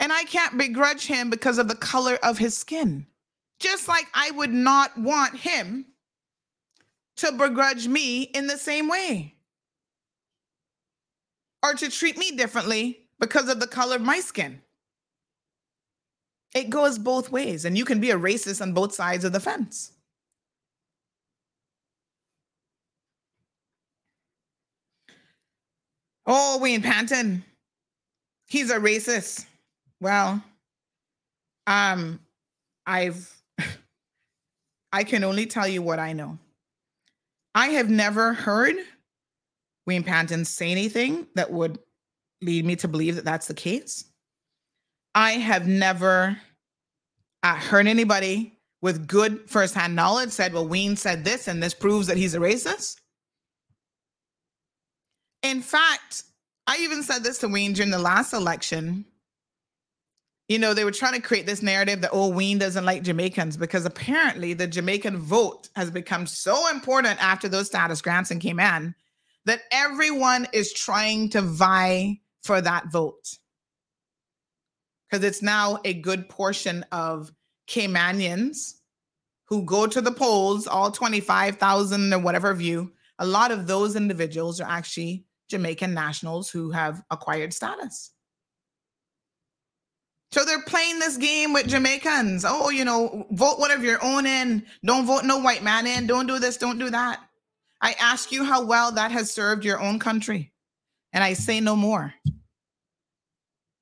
And 0.00 0.12
I 0.12 0.24
can't 0.24 0.58
begrudge 0.58 1.06
him 1.06 1.30
because 1.30 1.58
of 1.58 1.68
the 1.68 1.76
color 1.76 2.18
of 2.22 2.38
his 2.38 2.56
skin. 2.56 3.06
Just 3.60 3.86
like 3.86 4.06
I 4.14 4.30
would 4.32 4.52
not 4.52 4.96
want 4.98 5.36
him 5.36 5.84
to 7.18 7.30
begrudge 7.32 7.86
me 7.86 8.22
in 8.22 8.46
the 8.46 8.56
same 8.56 8.88
way 8.88 9.34
or 11.62 11.74
to 11.74 11.90
treat 11.90 12.16
me 12.16 12.30
differently 12.30 13.00
because 13.18 13.50
of 13.50 13.60
the 13.60 13.66
color 13.66 13.96
of 13.96 14.02
my 14.02 14.20
skin. 14.20 14.62
It 16.54 16.70
goes 16.70 16.98
both 16.98 17.30
ways, 17.30 17.64
and 17.64 17.76
you 17.78 17.84
can 17.84 18.00
be 18.00 18.10
a 18.10 18.18
racist 18.18 18.60
on 18.60 18.72
both 18.72 18.94
sides 18.94 19.24
of 19.24 19.32
the 19.32 19.38
fence. 19.38 19.92
Oh, 26.26 26.58
Wayne 26.58 26.82
Panton. 26.82 27.44
He's 28.46 28.70
a 28.70 28.78
racist. 28.78 29.46
Well, 30.00 30.42
um, 31.66 32.20
I've 32.86 33.30
I 34.92 35.04
can 35.04 35.24
only 35.24 35.46
tell 35.46 35.68
you 35.68 35.82
what 35.82 35.98
I 35.98 36.12
know. 36.12 36.38
I 37.54 37.68
have 37.68 37.90
never 37.90 38.32
heard 38.32 38.76
Wayne 39.86 40.04
Panton 40.04 40.44
say 40.44 40.70
anything 40.70 41.26
that 41.34 41.50
would 41.50 41.78
lead 42.42 42.64
me 42.64 42.76
to 42.76 42.88
believe 42.88 43.16
that 43.16 43.24
that's 43.24 43.46
the 43.46 43.54
case. 43.54 44.04
I 45.14 45.32
have 45.32 45.66
never 45.66 46.36
uh, 47.42 47.56
heard 47.56 47.86
anybody 47.86 48.58
with 48.82 49.06
good 49.06 49.48
firsthand 49.50 49.94
knowledge 49.94 50.30
said, 50.30 50.52
well, 50.52 50.66
Wayne 50.66 50.96
said 50.96 51.24
this, 51.24 51.48
and 51.48 51.62
this 51.62 51.74
proves 51.74 52.06
that 52.06 52.16
he's 52.16 52.34
a 52.34 52.38
racist. 52.38 52.96
In 55.42 55.60
fact, 55.60 56.24
I 56.66 56.78
even 56.80 57.02
said 57.02 57.22
this 57.22 57.38
to 57.38 57.48
Wayne 57.48 57.72
during 57.72 57.90
the 57.90 57.98
last 57.98 58.32
election. 58.32 59.04
You 60.50 60.58
know, 60.58 60.74
they 60.74 60.82
were 60.82 60.90
trying 60.90 61.14
to 61.14 61.20
create 61.20 61.46
this 61.46 61.62
narrative 61.62 62.00
that, 62.00 62.10
oh, 62.12 62.28
Wayne 62.28 62.58
doesn't 62.58 62.84
like 62.84 63.04
Jamaicans 63.04 63.56
because 63.56 63.86
apparently 63.86 64.52
the 64.52 64.66
Jamaican 64.66 65.16
vote 65.16 65.68
has 65.76 65.92
become 65.92 66.26
so 66.26 66.68
important 66.70 67.22
after 67.22 67.48
those 67.48 67.68
status 67.68 68.02
grants 68.02 68.32
and 68.32 68.40
came 68.40 68.58
in 68.58 68.96
that 69.44 69.60
everyone 69.70 70.48
is 70.52 70.72
trying 70.72 71.28
to 71.28 71.40
vie 71.40 72.18
for 72.42 72.60
that 72.60 72.90
vote. 72.90 73.38
Because 75.08 75.24
it's 75.24 75.40
now 75.40 75.78
a 75.84 75.94
good 75.94 76.28
portion 76.28 76.84
of 76.90 77.30
Caymanians 77.68 78.74
who 79.44 79.62
go 79.62 79.86
to 79.86 80.00
the 80.00 80.10
polls, 80.10 80.66
all 80.66 80.90
25,000 80.90 82.12
or 82.12 82.18
whatever 82.18 82.50
of 82.50 82.60
you, 82.60 82.90
a 83.20 83.24
lot 83.24 83.52
of 83.52 83.68
those 83.68 83.94
individuals 83.94 84.60
are 84.60 84.68
actually 84.68 85.26
Jamaican 85.48 85.94
nationals 85.94 86.50
who 86.50 86.72
have 86.72 87.04
acquired 87.12 87.54
status. 87.54 88.10
So 90.32 90.44
they're 90.44 90.62
playing 90.62 90.98
this 91.00 91.16
game 91.16 91.52
with 91.52 91.68
Jamaicans. 91.68 92.44
Oh, 92.46 92.70
you 92.70 92.84
know, 92.84 93.26
vote 93.32 93.58
one 93.58 93.70
of 93.72 93.84
your 93.84 94.02
own 94.04 94.26
in. 94.26 94.64
Don't 94.84 95.06
vote 95.06 95.24
no 95.24 95.38
white 95.38 95.62
man 95.62 95.86
in. 95.86 96.06
Don't 96.06 96.26
do 96.26 96.38
this. 96.38 96.56
Don't 96.56 96.78
do 96.78 96.90
that. 96.90 97.20
I 97.82 97.94
ask 98.00 98.32
you 98.32 98.44
how 98.44 98.64
well 98.64 98.92
that 98.92 99.10
has 99.12 99.30
served 99.30 99.64
your 99.64 99.80
own 99.80 99.98
country. 99.98 100.52
And 101.12 101.24
I 101.24 101.34
say 101.34 101.60
no 101.60 101.76
more. 101.76 102.14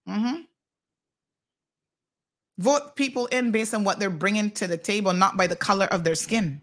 Mm-hmm. 0.08 0.42
Vote 2.58 2.96
people 2.96 3.26
in 3.26 3.52
based 3.52 3.74
on 3.74 3.84
what 3.84 3.98
they're 4.00 4.10
bringing 4.10 4.50
to 4.52 4.66
the 4.66 4.78
table, 4.78 5.12
not 5.12 5.36
by 5.36 5.46
the 5.46 5.56
color 5.56 5.86
of 5.86 6.04
their 6.04 6.14
skin. 6.14 6.62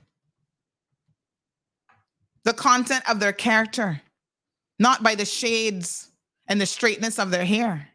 the 2.45 2.53
content 2.53 3.03
of 3.09 3.19
their 3.19 3.33
character, 3.33 4.01
not 4.79 5.03
by 5.03 5.15
the 5.15 5.25
shades 5.25 6.11
and 6.47 6.61
the 6.61 6.65
straightness 6.65 7.19
of 7.19 7.31
their 7.31 7.45
hair, 7.45 7.89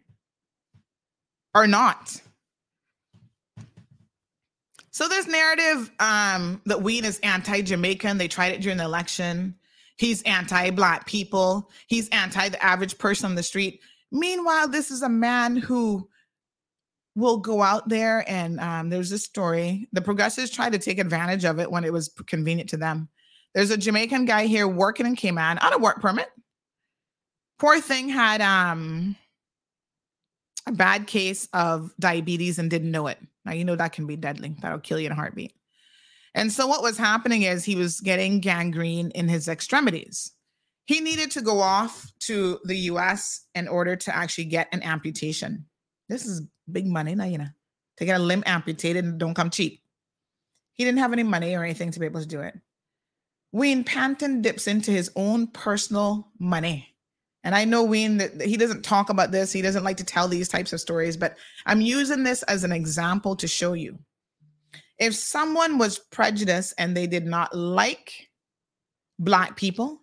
or 1.55 1.67
not. 1.67 2.21
So 4.91 5.09
this 5.09 5.27
narrative 5.27 5.91
um, 5.99 6.61
that 6.67 6.83
Wayne 6.83 7.05
is 7.05 7.21
anti-Jamaican, 7.23 8.19
they 8.19 8.29
tried 8.29 8.53
it 8.53 8.61
during 8.61 8.79
the 8.79 8.85
election. 8.85 9.55
He's 9.97 10.23
anti-black 10.23 11.07
people. 11.07 11.71
He's 11.87 12.09
anti 12.09 12.49
the 12.49 12.63
average 12.65 12.99
person 12.99 13.27
on 13.27 13.35
the 13.35 13.43
street. 13.43 13.81
Meanwhile, 14.11 14.69
this 14.69 14.91
is 14.91 15.03
a 15.03 15.09
man 15.09 15.57
who 15.57 16.09
will 17.15 17.39
go 17.39 17.63
out 17.63 17.89
there 17.89 18.25
and 18.29 18.59
um, 18.61 18.89
there's 18.89 19.11
this 19.11 19.25
story. 19.25 19.89
The 19.93 20.01
progressives 20.01 20.51
tried 20.51 20.73
to 20.73 20.79
take 20.79 20.99
advantage 20.99 21.45
of 21.45 21.59
it 21.61 21.71
when 21.71 21.85
it 21.85 21.93
was 21.93 22.09
convenient 22.27 22.71
to 22.71 22.77
them. 22.77 23.09
There's 23.55 23.71
a 23.71 23.77
Jamaican 23.77 24.27
guy 24.27 24.47
here 24.47 24.69
working 24.69 25.07
in 25.07 25.17
Cayman 25.17 25.59
on 25.59 25.73
a 25.73 25.79
work 25.79 26.01
permit. 26.01 26.29
Poor 27.59 27.81
thing 27.81 28.09
had 28.09 28.41
um, 28.41 29.17
a 30.67 30.73
bad 30.73 31.07
case 31.07 31.49
of 31.53 31.93
diabetes 31.99 32.59
and 32.59 32.71
didn't 32.71 32.91
know 32.91 33.07
it. 33.07 33.19
Now, 33.45 33.53
you 33.53 33.65
know 33.65 33.77
that 33.77 33.93
can 33.93 34.07
be 34.07 34.17
deadly, 34.17 34.55
that'll 34.61 34.79
kill 34.79 34.99
you 34.99 35.07
in 35.07 35.13
a 35.13 35.17
heartbeat. 35.17 35.55
And 36.35 36.53
so, 36.53 36.67
what 36.67 36.83
was 36.83 36.97
happening 36.97 37.43
is 37.43 37.65
he 37.65 37.77
was 37.77 38.01
getting 38.01 38.41
gangrene 38.41 39.11
in 39.11 39.29
his 39.29 39.49
extremities. 39.49 40.33
He 40.87 41.01
needed 41.01 41.31
to 41.33 41.41
go 41.41 41.61
off 41.61 42.13
to 42.21 42.59
the 42.65 42.77
US 42.77 43.47
in 43.55 43.69
order 43.69 43.97
to 43.97 44.15
actually 44.15 44.47
get 44.47 44.69
an 44.73 44.83
amputation. 44.83 45.67
This 46.09 46.27
is 46.27 46.43
big 46.71 46.87
money 46.87 47.15
now, 47.15 47.25
you 47.25 47.39
know, 47.39 47.49
to 47.97 48.05
get 48.05 48.21
a 48.21 48.23
limb 48.23 48.43
amputated 48.47 49.05
and 49.05 49.19
don't 49.19 49.35
come 49.35 49.51
cheap. 49.51 49.83
He 50.73 50.85
didn't 50.85 50.99
have 50.99 51.13
any 51.13 51.23
money 51.23 51.55
or 51.55 51.63
anything 51.63 51.91
to 51.93 52.01
be 52.01 52.07
able 52.07 52.21
to 52.21 52.27
do 52.27 52.41
it. 52.41 52.55
Wayne 53.53 53.85
Panton 53.85 54.43
dips 54.43 54.67
into 54.67 54.91
his 54.91 55.11
own 55.17 55.49
personal 55.49 56.29
money. 56.39 56.90
And 57.43 57.55
I 57.55 57.65
know 57.65 57.83
Wayne 57.85 58.19
that 58.19 58.41
he 58.43 58.57
doesn't 58.57 58.85
talk 58.85 59.09
about 59.09 59.31
this. 59.31 59.53
He 59.53 59.63
doesn't 59.63 59.85
like 59.85 59.97
to 59.97 60.05
tell 60.05 60.29
these 60.29 60.49
types 60.49 60.73
of 60.73 60.81
stories, 60.81 61.17
but 61.17 61.37
I'm 61.67 61.81
using 61.81 62.23
this 62.23 62.43
as 62.45 62.65
an 62.65 62.73
example 62.73 63.35
to 63.37 63.49
show 63.49 63.73
you. 63.73 63.99
If 64.99 65.15
someone 65.15 65.79
was 65.79 65.99
prejudiced 65.99 66.75
and 66.77 66.95
they 66.95 67.07
did 67.07 67.27
not 67.27 67.57
like 67.57 68.29
black 69.19 69.57
people, 69.57 70.03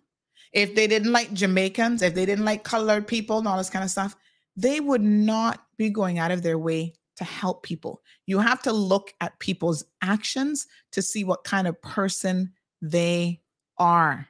if 0.52 0.74
they 0.74 0.88
didn't 0.88 1.12
like 1.12 1.32
Jamaicans, 1.32 2.02
if 2.02 2.14
they 2.14 2.26
didn't 2.26 2.44
like 2.44 2.64
colored 2.64 3.06
people 3.06 3.38
and 3.38 3.46
all 3.46 3.58
this 3.58 3.70
kind 3.70 3.84
of 3.84 3.90
stuff, 3.90 4.16
they 4.56 4.80
would 4.80 5.02
not 5.02 5.64
be 5.76 5.90
going 5.90 6.18
out 6.18 6.32
of 6.32 6.42
their 6.42 6.58
way 6.58 6.94
to 7.16 7.24
help 7.24 7.62
people. 7.62 8.02
You 8.26 8.40
have 8.40 8.62
to 8.62 8.72
look 8.72 9.12
at 9.20 9.38
people's 9.38 9.84
actions 10.02 10.66
to 10.92 11.02
see 11.02 11.22
what 11.22 11.44
kind 11.44 11.68
of 11.68 11.80
person 11.82 12.52
they 12.82 13.40
are. 13.76 14.28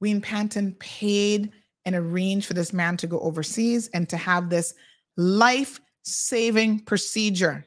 Wayne 0.00 0.20
Panton 0.20 0.74
paid 0.80 1.52
and 1.84 1.94
arrange 1.94 2.46
for 2.46 2.54
this 2.54 2.72
man 2.72 2.96
to 2.98 3.06
go 3.06 3.20
overseas 3.20 3.88
and 3.94 4.08
to 4.08 4.16
have 4.16 4.50
this 4.50 4.74
life 5.16 5.80
saving 6.02 6.80
procedure. 6.80 7.66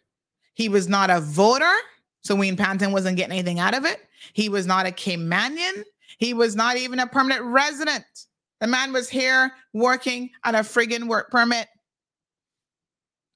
He 0.54 0.70
was 0.70 0.88
not 0.88 1.10
a 1.10 1.20
voter, 1.20 1.74
so 2.22 2.36
Wayne 2.36 2.58
Panton 2.58 2.92
wasn't 2.92 3.18
getting 3.18 3.34
anything 3.34 3.60
out 3.60 3.76
of 3.76 3.86
it. 3.86 4.00
He 4.34 4.50
was 4.50 4.66
not 4.66 4.86
a 4.86 4.92
Caymanian. 4.92 5.84
He 6.18 6.34
was 6.34 6.56
not 6.56 6.78
even 6.78 7.00
a 7.00 7.08
permanent 7.08 7.44
resident. 7.44 8.06
The 8.62 8.68
man 8.68 8.94
was 8.94 9.10
here 9.10 9.52
working 9.74 10.30
on 10.46 10.56
a 10.56 10.60
friggin' 10.60 11.08
work 11.08 11.32
permit. 11.32 11.68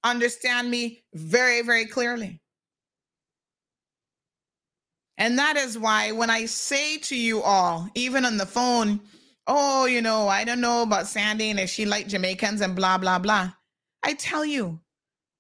Understand 0.04 0.70
me 0.70 1.04
very, 1.14 1.62
very 1.64 1.86
clearly. 1.86 2.40
And 5.18 5.38
that 5.40 5.58
is 5.58 5.78
why 5.78 6.12
when 6.12 6.30
I 6.30 6.46
say 6.46 6.98
to 7.00 7.16
you 7.16 7.42
all, 7.42 7.90
even 7.96 8.24
on 8.24 8.38
the 8.38 8.46
phone, 8.46 9.02
oh, 9.48 9.86
you 9.86 10.02
know, 10.02 10.28
I 10.28 10.44
don't 10.44 10.62
know 10.62 10.84
about 10.84 11.08
Sandy 11.08 11.50
and 11.50 11.60
if 11.60 11.70
she 11.70 11.86
liked 11.86 12.10
Jamaicans 12.10 12.62
and 12.62 12.76
blah, 12.76 12.98
blah, 12.98 13.20
blah. 13.20 13.52
I 14.04 14.14
tell 14.14 14.46
you, 14.46 14.80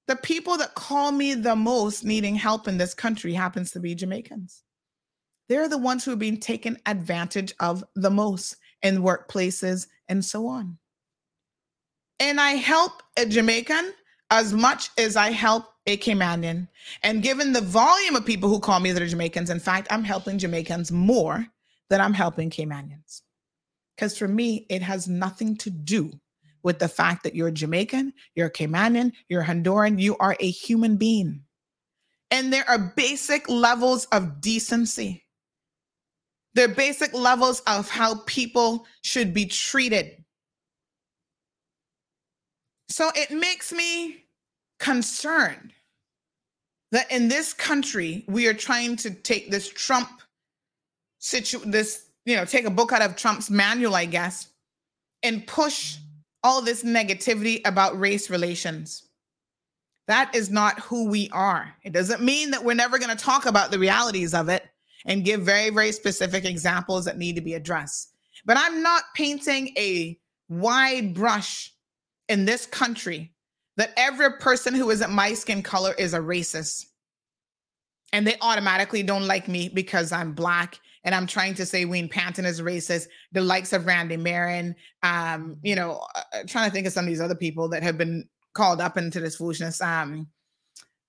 the 0.08 0.16
people 0.16 0.58
that 0.58 0.76
call 0.76 1.12
me 1.12 1.34
the 1.34 1.56
most 1.56 2.06
needing 2.06 2.36
help 2.36 2.68
in 2.68 2.78
this 2.78 2.94
country 2.94 3.34
happens 3.34 3.72
to 3.72 3.80
be 3.80 3.94
Jamaicans. 3.94 4.64
They're 5.50 5.70
the 5.70 5.78
ones 5.78 6.06
who 6.06 6.14
are 6.14 6.18
being 6.18 6.40
taken 6.40 6.78
advantage 6.86 7.54
of 7.60 7.84
the 7.96 8.10
most 8.10 8.56
in 8.82 9.02
workplaces 9.02 9.88
and 10.08 10.24
so 10.24 10.48
on. 10.48 10.78
And 12.20 12.40
I 12.40 12.52
help 12.52 13.04
a 13.18 13.26
Jamaican 13.26 13.94
as 14.32 14.54
much 14.54 14.90
as 14.98 15.16
I 15.16 15.32
help 15.32 15.66
a 15.86 15.98
Caymanian. 15.98 16.68
And 17.04 17.24
given 17.24 17.54
the 17.54 17.62
volume 17.62 18.16
of 18.16 18.26
people 18.26 18.50
who 18.50 18.60
call 18.60 18.80
me 18.80 18.92
that 18.92 19.02
are 19.02 19.08
Jamaicans, 19.08 19.50
in 19.50 19.60
fact, 19.60 19.88
I'm 19.90 20.04
helping 20.04 20.38
Jamaicans 20.38 20.92
more 20.92 21.46
than 21.90 22.02
I'm 22.02 22.14
helping 22.14 22.50
Caymanians. 22.50 23.22
Because 23.98 24.18
for 24.18 24.28
me, 24.28 24.68
it 24.70 24.84
has 24.84 25.08
nothing 25.08 25.58
to 25.58 25.72
do 25.72 26.12
with 26.62 26.78
the 26.78 26.88
fact 26.88 27.24
that 27.24 27.34
you're 27.34 27.50
Jamaican, 27.50 28.14
you're 28.36 28.50
Caymanian, 28.50 29.12
you're 29.28 29.44
Honduran, 29.44 30.00
you 30.00 30.16
are 30.18 30.36
a 30.40 30.52
human 30.52 30.98
being. 30.98 31.42
And 32.30 32.54
there 32.54 32.70
are 32.70 32.94
basic 32.96 33.50
levels 33.50 34.06
of 34.06 34.40
decency. 34.40 35.24
There 36.54 36.66
are 36.66 36.74
basic 36.74 37.14
levels 37.14 37.62
of 37.62 37.90
how 37.90 38.22
people 38.26 38.86
should 39.02 39.34
be 39.34 39.46
treated. 39.46 40.24
So 42.90 43.12
it 43.16 43.32
makes 43.32 43.72
me 43.72 44.26
concerned 44.80 45.74
that 46.92 47.12
in 47.12 47.30
this 47.30 47.54
country 47.54 48.26
we 48.28 48.48
are 48.48 48.54
trying 48.54 48.96
to 48.98 49.12
take 49.12 49.50
this 49.50 49.70
Trump 49.70 50.22
situ 51.20 51.60
this 51.66 52.07
you 52.28 52.36
know 52.36 52.46
take 52.46 52.66
a 52.66 52.70
book 52.70 52.92
out 52.92 53.02
of 53.02 53.16
Trump's 53.16 53.50
manual, 53.50 53.96
I 53.96 54.06
guess, 54.06 54.50
and 55.24 55.48
push 55.48 55.98
all 56.44 56.62
this 56.62 56.84
negativity 56.84 57.66
about 57.66 58.00
race 58.00 58.30
relations. 58.30 59.08
That 60.08 60.36
is 60.36 60.50
not 60.50 60.80
who 60.82 61.10
we 61.10 61.30
are. 61.32 61.74
It 61.84 61.94
doesn't 61.94 62.22
mean 62.22 62.52
that 62.52 62.64
we're 62.64 62.74
never 62.74 63.00
going 63.00 63.16
to 63.16 63.24
talk 63.24 63.46
about 63.46 63.72
the 63.72 63.80
realities 63.80 64.34
of 64.34 64.50
it 64.50 64.66
and 65.06 65.24
give 65.24 65.42
very, 65.42 65.70
very 65.70 65.92
specific 65.92 66.46
examples 66.46 67.06
that 67.06 67.18
need 67.18 67.36
to 67.36 67.42
be 67.42 67.56
addressed. 67.56 68.14
But 68.46 68.58
I'm 68.58 68.84
not 68.84 69.04
painting 69.16 69.74
a 69.78 70.18
wide 70.50 71.14
brush 71.14 71.74
in 72.30 72.46
this 72.46 72.66
country 72.66 73.34
that 73.78 73.94
every 73.98 74.34
person 74.34 74.74
who 74.74 74.90
isn't 74.90 75.12
my 75.12 75.34
skin 75.34 75.62
color 75.62 75.94
is 75.98 76.14
a 76.14 76.20
racist. 76.20 76.86
And 78.14 78.26
they 78.26 78.36
automatically 78.42 79.04
don't 79.04 79.28
like 79.28 79.48
me 79.48 79.70
because 79.70 80.12
I'm 80.12 80.34
black 80.34 80.80
and 81.08 81.16
I'm 81.16 81.26
trying 81.26 81.54
to 81.54 81.66
say 81.66 81.86
Wayne 81.86 82.10
Panton 82.10 82.44
is 82.44 82.62
racist. 82.62 83.08
The 83.32 83.40
likes 83.40 83.72
of 83.72 83.86
Randy 83.86 84.18
Merren, 84.18 84.76
um, 85.04 85.56
you 85.64 85.74
know, 85.74 86.06
uh, 86.14 86.22
uh, 86.34 86.44
trying 86.46 86.70
to 86.70 86.74
think 86.74 86.86
of 86.86 86.92
some 86.92 87.06
of 87.06 87.08
these 87.08 87.22
other 87.22 87.34
people 87.34 87.70
that 87.70 87.82
have 87.82 87.98
been 87.98 88.28
called 88.54 88.82
up 88.82 88.98
into 88.98 89.22
this 89.22 89.38
foolishness. 89.38 89.82
Um, 89.82 90.28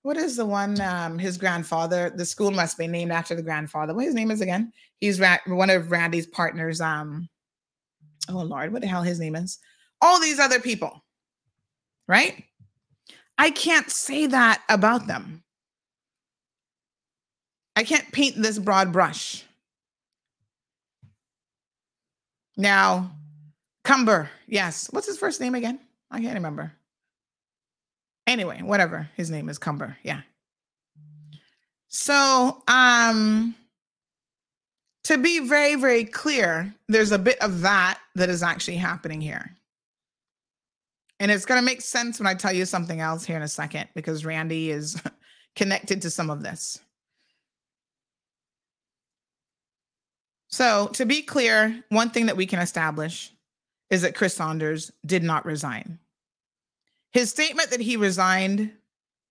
what 0.03 0.15
is 0.15 0.37
the 0.37 0.45
one? 0.45 0.79
Um, 0.79 1.19
his 1.19 1.37
grandfather. 1.37 2.13
The 2.15 2.23
school 2.23 2.49
must 2.49 2.77
be 2.77 2.87
named 2.87 3.11
after 3.11 3.35
the 3.35 3.41
grandfather. 3.41 3.93
What 3.93 4.05
his 4.05 4.13
name 4.13 4.31
is 4.31 4.39
again? 4.39 4.71
He's 5.01 5.19
Ra- 5.19 5.37
one 5.47 5.69
of 5.69 5.91
Randy's 5.91 6.27
partners. 6.27 6.79
Um, 6.79 7.27
oh 8.29 8.43
Lord, 8.43 8.71
what 8.71 8.81
the 8.81 8.87
hell 8.87 9.03
his 9.03 9.19
name 9.19 9.35
is? 9.35 9.59
All 10.01 10.21
these 10.21 10.39
other 10.39 10.61
people, 10.61 11.03
right? 12.07 12.45
I 13.37 13.51
can't 13.51 13.89
say 13.89 14.27
that 14.27 14.63
about 14.69 15.07
them. 15.07 15.43
I 17.75 17.83
can't 17.83 18.09
paint 18.13 18.41
this 18.41 18.59
broad 18.59 18.93
brush. 18.93 19.43
Now, 22.59 23.09
Cumber, 23.85 24.29
yes. 24.45 24.89
What's 24.91 25.07
his 25.07 25.17
first 25.17 25.39
name 25.39 25.55
again? 25.55 25.79
I 26.11 26.19
can't 26.19 26.33
remember. 26.33 26.73
Anyway, 28.27 28.61
whatever. 28.61 29.09
His 29.15 29.31
name 29.31 29.47
is 29.47 29.57
Cumber. 29.57 29.95
Yeah. 30.03 30.21
So, 31.87 32.61
um, 32.67 33.55
to 35.05 35.17
be 35.17 35.47
very, 35.47 35.75
very 35.75 36.03
clear, 36.03 36.75
there's 36.89 37.13
a 37.13 37.17
bit 37.17 37.41
of 37.41 37.61
that 37.61 37.97
that 38.15 38.29
is 38.29 38.43
actually 38.43 38.77
happening 38.77 39.21
here. 39.21 39.55
And 41.21 41.31
it's 41.31 41.45
going 41.45 41.61
to 41.61 41.65
make 41.65 41.79
sense 41.79 42.19
when 42.19 42.27
I 42.27 42.33
tell 42.33 42.51
you 42.51 42.65
something 42.65 42.99
else 42.99 43.23
here 43.23 43.37
in 43.37 43.41
a 43.41 43.47
second 43.47 43.87
because 43.95 44.25
Randy 44.25 44.69
is 44.69 45.01
connected 45.55 46.01
to 46.01 46.09
some 46.09 46.29
of 46.29 46.43
this. 46.43 46.77
So, 50.49 50.87
to 50.93 51.05
be 51.05 51.21
clear, 51.21 51.83
one 51.89 52.09
thing 52.09 52.25
that 52.25 52.37
we 52.37 52.47
can 52.47 52.59
establish 52.59 53.31
is 53.89 54.01
that 54.01 54.15
Chris 54.15 54.33
Saunders 54.33 54.91
did 55.05 55.23
not 55.23 55.45
resign. 55.45 55.99
His 57.11 57.29
statement 57.29 57.69
that 57.69 57.79
he 57.79 57.97
resigned 57.97 58.71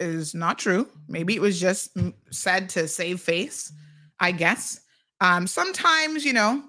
is 0.01 0.35
not 0.35 0.59
true. 0.59 0.89
Maybe 1.09 1.35
it 1.35 1.41
was 1.41 1.61
just 1.61 1.97
said 2.31 2.69
to 2.71 2.87
save 2.87 3.21
face, 3.21 3.73
I 4.21 4.33
guess. 4.33 4.81
Um, 5.21 5.47
sometimes, 5.47 6.25
you 6.25 6.33
know, 6.33 6.63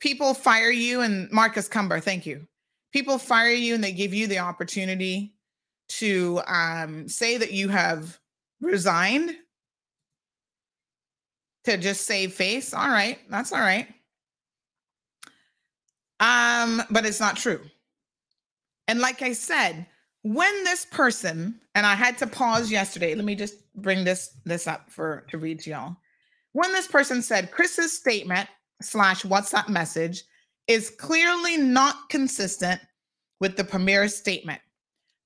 people 0.00 0.34
fire 0.34 0.70
you, 0.70 1.00
and 1.00 1.30
Marcus 1.30 1.68
Cumber, 1.68 2.00
thank 2.00 2.26
you. 2.26 2.46
People 2.92 3.16
fire 3.16 3.48
you 3.48 3.74
and 3.74 3.82
they 3.82 3.92
give 3.92 4.12
you 4.12 4.26
the 4.26 4.38
opportunity 4.38 5.34
to 5.88 6.42
um, 6.46 7.08
say 7.08 7.38
that 7.38 7.52
you 7.52 7.68
have 7.68 8.18
resigned 8.60 9.34
to 11.64 11.76
just 11.76 12.06
save 12.06 12.32
face. 12.34 12.74
All 12.74 12.88
right, 12.88 13.18
that's 13.30 13.52
all 13.52 13.60
right. 13.60 13.88
Um, 16.20 16.82
but 16.90 17.04
it's 17.04 17.20
not 17.20 17.36
true. 17.36 17.60
And 18.88 19.00
like 19.00 19.22
I 19.22 19.32
said, 19.32 19.86
when 20.22 20.64
this 20.64 20.84
person, 20.84 21.60
and 21.74 21.84
I 21.84 21.94
had 21.94 22.16
to 22.18 22.26
pause 22.26 22.70
yesterday, 22.70 23.14
let 23.14 23.24
me 23.24 23.34
just 23.34 23.56
bring 23.74 24.04
this 24.04 24.36
this 24.44 24.66
up 24.66 24.90
for 24.90 25.24
to 25.30 25.38
read 25.38 25.60
to 25.60 25.70
y'all. 25.70 25.96
When 26.52 26.72
this 26.72 26.86
person 26.86 27.22
said 27.22 27.50
Chris's 27.50 27.96
statement 27.96 28.48
slash 28.80 29.22
WhatsApp 29.22 29.68
message 29.68 30.24
is 30.68 30.90
clearly 30.90 31.56
not 31.56 32.08
consistent 32.08 32.80
with 33.40 33.56
the 33.56 33.64
premier's 33.64 34.14
statement. 34.14 34.60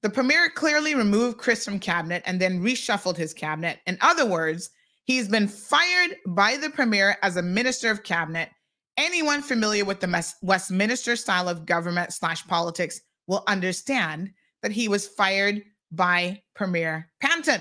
The 0.02 0.10
premier 0.10 0.48
clearly 0.50 0.94
removed 0.94 1.38
Chris 1.38 1.64
from 1.64 1.78
cabinet 1.78 2.22
and 2.26 2.40
then 2.40 2.62
reshuffled 2.62 3.16
his 3.16 3.34
cabinet. 3.34 3.80
In 3.86 3.98
other 4.00 4.24
words, 4.24 4.70
he's 5.06 5.28
been 5.28 5.48
fired 5.48 6.16
by 6.26 6.56
the 6.56 6.70
premier 6.70 7.16
as 7.22 7.36
a 7.36 7.42
minister 7.42 7.90
of 7.90 8.02
cabinet. 8.02 8.50
Anyone 8.98 9.42
familiar 9.42 9.84
with 9.84 10.00
the 10.00 10.34
Westminster 10.42 11.16
style 11.16 11.48
of 11.48 11.66
government 11.66 12.12
slash 12.12 12.46
politics 12.46 13.00
will 13.26 13.44
understand 13.46 14.32
that 14.62 14.72
he 14.72 14.88
was 14.88 15.06
fired 15.06 15.62
by 15.92 16.42
Premier 16.54 17.10
Panton. 17.20 17.60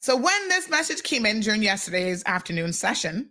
So 0.00 0.16
when 0.16 0.48
this 0.48 0.68
message 0.68 1.02
came 1.02 1.26
in 1.26 1.40
during 1.40 1.62
yesterday's 1.62 2.22
afternoon 2.26 2.72
session, 2.72 3.30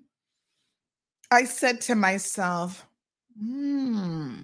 I 1.31 1.45
said 1.45 1.81
to 1.81 1.95
myself, 1.95 2.85
hmm, 3.39 4.35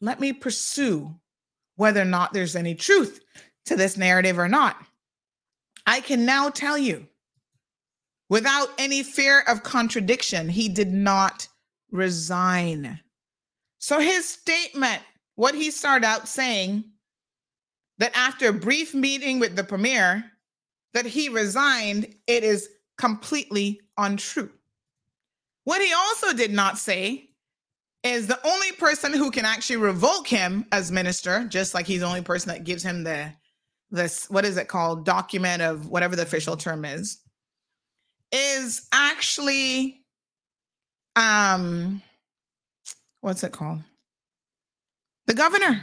let 0.00 0.20
me 0.20 0.32
pursue 0.32 1.14
whether 1.76 2.02
or 2.02 2.06
not 2.06 2.32
there's 2.32 2.56
any 2.56 2.74
truth 2.74 3.20
to 3.66 3.76
this 3.76 3.96
narrative 3.96 4.38
or 4.38 4.48
not. 4.48 4.76
I 5.86 6.00
can 6.00 6.24
now 6.24 6.48
tell 6.50 6.78
you 6.78 7.06
without 8.28 8.68
any 8.78 9.02
fear 9.02 9.40
of 9.48 9.62
contradiction, 9.62 10.48
he 10.48 10.68
did 10.68 10.92
not 10.92 11.48
resign. 11.90 13.00
So 13.78 13.98
his 13.98 14.28
statement, 14.28 15.02
what 15.34 15.54
he 15.54 15.70
started 15.70 16.06
out 16.06 16.28
saying, 16.28 16.84
that 17.98 18.16
after 18.16 18.48
a 18.48 18.52
brief 18.52 18.94
meeting 18.94 19.38
with 19.38 19.56
the 19.56 19.64
premier, 19.64 20.24
that 20.94 21.06
he 21.06 21.28
resigned, 21.28 22.14
it 22.26 22.44
is 22.44 22.68
completely 22.98 23.80
untrue. 23.98 24.50
What 25.64 25.80
he 25.80 25.92
also 25.92 26.32
did 26.32 26.52
not 26.52 26.78
say 26.78 27.30
is 28.02 28.26
the 28.26 28.44
only 28.46 28.72
person 28.72 29.12
who 29.12 29.30
can 29.30 29.44
actually 29.44 29.76
revoke 29.76 30.26
him 30.26 30.66
as 30.72 30.90
minister, 30.90 31.44
just 31.44 31.74
like 31.74 31.86
he's 31.86 32.00
the 32.00 32.06
only 32.06 32.22
person 32.22 32.48
that 32.48 32.64
gives 32.64 32.82
him 32.82 33.04
the 33.04 33.32
this 33.92 34.28
what 34.30 34.44
is 34.44 34.56
it 34.56 34.68
called 34.68 35.04
document 35.04 35.62
of 35.62 35.86
whatever 35.86 36.16
the 36.16 36.22
official 36.22 36.56
term 36.56 36.84
is, 36.84 37.18
is 38.32 38.88
actually 38.90 40.02
um 41.14 42.02
what's 43.20 43.44
it 43.44 43.52
called? 43.52 43.80
The 45.26 45.34
governor. 45.34 45.80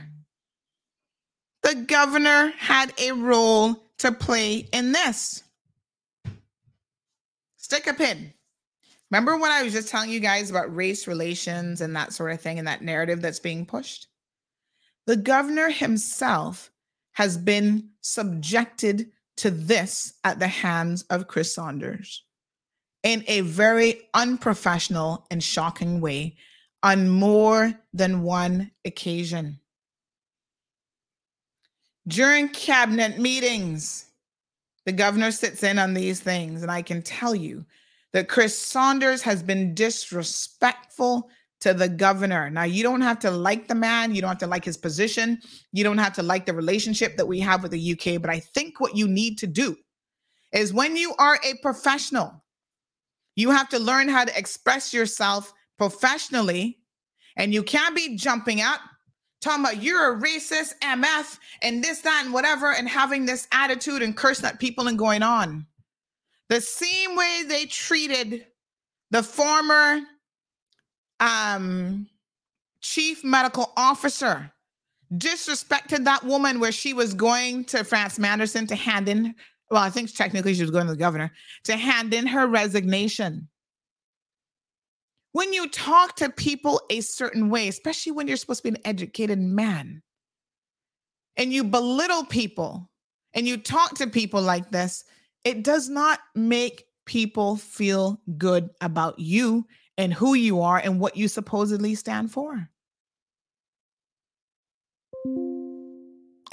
The 1.62 1.76
governor 1.76 2.54
had 2.58 2.94
a 3.00 3.12
role 3.12 3.82
to 4.00 4.12
play 4.12 4.68
in 4.74 4.92
this. 4.92 5.44
Stick 7.58 7.86
a 7.88 7.94
pin. 7.94 8.34
Remember 9.12 9.38
when 9.38 9.52
I 9.52 9.64
was 9.64 9.74
just 9.74 9.90
telling 9.90 10.10
you 10.10 10.20
guys 10.20 10.50
about 10.50 10.76
race 10.76 11.08
relations 11.08 11.82
and 11.82 11.96
that 11.96 12.14
sort 12.14 12.32
of 12.32 12.42
thing 12.42 12.60
and 12.60 12.68
that 12.68 12.82
narrative 12.82 13.22
that's 13.22 13.40
being 13.40 13.66
pushed? 13.66 14.08
The 15.06 15.16
governor 15.16 15.70
himself 15.70 16.72
has 17.20 17.36
been 17.36 17.90
subjected 18.00 19.12
to 19.36 19.52
this 19.52 20.14
at 20.24 20.40
the 20.40 20.48
hands 20.48 21.04
of 21.10 21.28
Chris 21.28 21.54
Saunders 21.54 22.24
in 23.04 23.26
a 23.28 23.42
very 23.42 24.04
unprofessional 24.14 25.28
and 25.30 25.44
shocking 25.44 26.00
way 26.00 26.38
on 26.82 27.10
more 27.10 27.74
than 27.92 28.24
one 28.24 28.72
occasion. 28.86 29.60
During 32.08 32.48
cabinet 32.48 33.20
meetings, 33.20 34.06
the 34.86 34.94
governor 34.94 35.32
sits 35.32 35.62
in 35.62 35.78
on 35.78 35.94
these 35.94 36.22
things, 36.22 36.62
and 36.62 36.72
I 36.72 36.82
can 36.82 37.02
tell 37.02 37.36
you 37.36 37.66
that 38.14 38.30
Chris 38.30 38.58
Saunders 38.58 39.24
has 39.24 39.44
been 39.44 39.76
disrespectful 39.76 41.30
to 41.62 41.74
the 41.74 41.90
governor. 41.90 42.50
Now, 42.50 42.64
you 42.64 42.84
don't 42.84 43.02
have 43.02 43.20
to 43.20 43.32
like 43.32 43.68
the 43.68 43.76
man, 43.76 44.16
you 44.16 44.22
don't 44.22 44.30
have 44.30 44.38
to 44.40 44.48
like 44.48 44.66
his 44.66 44.78
position, 44.78 45.40
you 45.72 45.84
don't 45.84 45.98
have 45.98 46.14
to 46.14 46.24
like 46.24 46.46
the 46.46 46.54
relationship 46.54 47.18
that 47.18 47.28
we 47.28 47.40
have 47.40 47.64
with 47.64 47.72
the 47.72 47.92
UK, 47.92 48.22
but 48.22 48.30
I 48.30 48.40
think 48.40 48.80
what 48.80 48.96
you 48.96 49.08
need 49.08 49.38
to 49.40 49.48
do 49.48 49.76
is 50.54 50.74
when 50.74 50.96
you 50.96 51.14
are 51.20 51.40
a 51.44 51.56
professional, 51.62 52.44
you 53.36 53.52
have 53.52 53.70
to 53.70 53.80
learn 53.80 54.10
how 54.10 54.26
to 54.26 54.38
express 54.38 54.94
yourself 54.94 55.54
professionally, 55.78 56.80
and 57.36 57.54
you 57.54 57.64
can't 57.64 57.96
be 57.96 58.16
jumping 58.16 58.62
out 58.62 58.80
talking 59.42 59.64
about 59.64 59.82
you're 59.82 60.18
a 60.18 60.22
racist 60.22 60.74
MF 60.84 61.40
and 61.62 61.82
this, 61.82 62.02
that, 62.02 62.24
and 62.26 62.34
whatever, 62.34 62.74
and 62.74 62.90
having 62.90 63.26
this 63.26 63.48
attitude 63.54 64.02
and 64.02 64.18
cursing 64.18 64.46
at 64.46 64.60
people 64.60 64.88
and 64.88 65.00
going 65.00 65.24
on 65.24 65.66
the 66.50 66.60
same 66.60 67.16
way 67.16 67.44
they 67.48 67.66
treated 67.66 68.48
the 69.12 69.24
former 69.24 70.02
um, 71.20 72.08
chief 72.82 73.24
medical 73.24 73.72
officer, 73.78 74.52
disrespected 75.14 76.06
that 76.06 76.24
woman 76.24 76.60
where 76.60 76.72
she 76.72 76.94
was 76.94 77.14
going 77.14 77.66
to 77.66 77.84
Franz 77.84 78.20
Manderson 78.20 78.68
to 78.68 78.76
hand 78.76 79.10
in, 79.10 79.36
well, 79.72 79.82
I 79.82 79.90
think 79.90 80.14
technically 80.14 80.54
she 80.54 80.62
was 80.62 80.72
going 80.72 80.86
to 80.86 80.94
the 80.94 80.98
governor 80.98 81.32
to 81.66 81.76
hand 81.76 82.14
in 82.14 82.28
her 82.28 82.48
resignation. 82.48 83.48
When 85.32 85.54
you 85.54 85.70
talk 85.70 86.16
to 86.18 86.30
people 86.30 86.82
a 86.90 87.02
certain 87.02 87.50
way, 87.50 87.68
especially 87.68 88.12
when 88.14 88.28
you're 88.28 88.38
supposed 88.38 88.64
to 88.64 88.72
be 88.72 88.76
an 88.78 88.82
educated 88.86 89.40
man, 89.40 90.02
and 91.38 91.54
you 91.54 91.64
belittle 91.64 92.26
people 92.26 92.90
and 93.34 93.48
you 93.48 93.58
talk 93.58 93.96
to 93.96 94.08
people 94.08 94.42
like 94.42 94.72
this, 94.72 95.06
it 95.46 95.64
does 95.64 95.88
not 95.88 96.20
make 96.36 96.86
people 97.06 97.56
feel 97.56 98.20
good 98.38 98.70
about 98.82 99.18
you 99.18 99.66
and 100.00 100.14
who 100.14 100.34
you 100.34 100.62
are 100.62 100.78
and 100.78 100.98
what 100.98 101.18
you 101.18 101.28
supposedly 101.28 101.94
stand 101.94 102.32
for. 102.32 102.70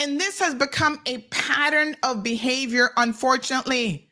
And 0.01 0.21
this 0.21 0.41
has 0.41 0.55
become 0.57 1.01
a 1.07 1.19
pattern 1.31 1.97
of 2.03 2.25
behavior, 2.25 2.91
unfortunately. 2.97 4.11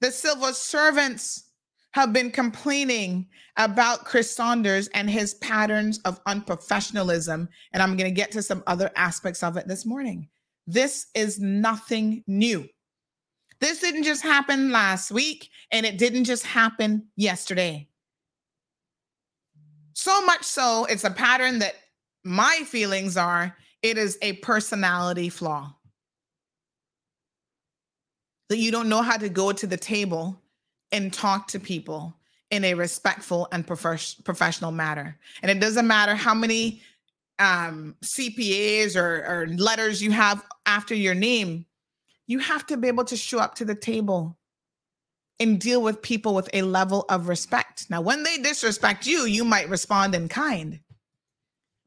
The 0.00 0.12
civil 0.12 0.52
servants 0.52 1.50
have 1.94 2.12
been 2.12 2.30
complaining 2.30 3.26
about 3.56 4.04
Chris 4.04 4.34
Saunders 4.34 4.86
and 4.88 5.10
his 5.10 5.34
patterns 5.34 5.98
of 6.00 6.22
unprofessionalism. 6.24 7.48
And 7.72 7.82
I'm 7.82 7.96
going 7.96 8.08
to 8.08 8.14
get 8.14 8.30
to 8.32 8.42
some 8.42 8.62
other 8.68 8.90
aspects 8.94 9.42
of 9.42 9.56
it 9.56 9.66
this 9.66 9.84
morning. 9.84 10.28
This 10.68 11.06
is 11.14 11.40
nothing 11.40 12.22
new. 12.28 12.68
This 13.60 13.80
didn't 13.80 14.04
just 14.04 14.22
happen 14.22 14.70
last 14.70 15.10
week 15.10 15.50
and 15.72 15.84
it 15.84 15.98
didn't 15.98 16.24
just 16.24 16.44
happen 16.46 17.08
yesterday. 17.16 17.88
So 19.96 20.20
much 20.26 20.44
so, 20.44 20.84
it's 20.84 21.04
a 21.04 21.10
pattern 21.10 21.58
that 21.60 21.74
my 22.22 22.60
feelings 22.66 23.16
are 23.16 23.56
it 23.80 23.96
is 23.96 24.18
a 24.20 24.34
personality 24.34 25.30
flaw. 25.30 25.74
That 28.50 28.58
you 28.58 28.70
don't 28.70 28.90
know 28.90 29.00
how 29.00 29.16
to 29.16 29.30
go 29.30 29.52
to 29.52 29.66
the 29.66 29.78
table 29.78 30.38
and 30.92 31.10
talk 31.10 31.48
to 31.48 31.58
people 31.58 32.14
in 32.50 32.62
a 32.64 32.74
respectful 32.74 33.48
and 33.52 33.66
prof- 33.66 34.16
professional 34.22 34.70
manner. 34.70 35.18
And 35.40 35.50
it 35.50 35.60
doesn't 35.60 35.86
matter 35.86 36.14
how 36.14 36.34
many 36.34 36.82
um, 37.38 37.96
CPAs 38.04 38.96
or, 38.96 39.24
or 39.26 39.46
letters 39.56 40.02
you 40.02 40.10
have 40.10 40.44
after 40.66 40.94
your 40.94 41.14
name, 41.14 41.64
you 42.26 42.38
have 42.38 42.66
to 42.66 42.76
be 42.76 42.86
able 42.88 43.04
to 43.06 43.16
show 43.16 43.38
up 43.38 43.54
to 43.54 43.64
the 43.64 43.74
table 43.74 44.36
and 45.38 45.60
deal 45.60 45.82
with 45.82 46.02
people 46.02 46.34
with 46.34 46.48
a 46.54 46.62
level 46.62 47.04
of 47.08 47.28
respect. 47.28 47.88
Now, 47.90 48.00
when 48.00 48.22
they 48.22 48.38
disrespect 48.38 49.06
you, 49.06 49.24
you 49.24 49.44
might 49.44 49.68
respond 49.68 50.14
in 50.14 50.28
kind, 50.28 50.80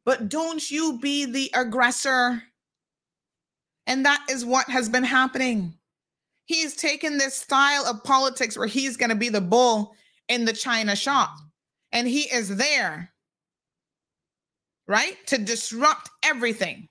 but 0.05 0.29
don't 0.29 0.69
you 0.69 0.99
be 0.99 1.25
the 1.25 1.51
aggressor. 1.53 2.43
And 3.87 4.05
that 4.05 4.23
is 4.29 4.45
what 4.45 4.69
has 4.69 4.87
been 4.87 5.03
happening. 5.03 5.73
He's 6.45 6.75
taken 6.75 7.17
this 7.17 7.35
style 7.35 7.85
of 7.85 8.03
politics 8.03 8.57
where 8.57 8.67
he's 8.67 8.97
going 8.97 9.09
to 9.09 9.15
be 9.15 9.29
the 9.29 9.41
bull 9.41 9.95
in 10.27 10.45
the 10.45 10.53
china 10.53 10.95
shop, 10.95 11.31
and 11.91 12.07
he 12.07 12.21
is 12.21 12.55
there, 12.55 13.11
right, 14.87 15.15
to 15.27 15.39
disrupt 15.39 16.09
everything 16.23 16.87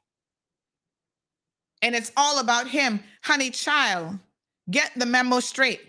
and 1.82 1.94
it's 1.94 2.12
all 2.16 2.40
about 2.40 2.68
him. 2.68 3.01
Honey, 3.22 3.51
child, 3.51 4.18
get 4.70 4.90
the 4.97 5.06
memo 5.06 5.40
straight. 5.40 5.80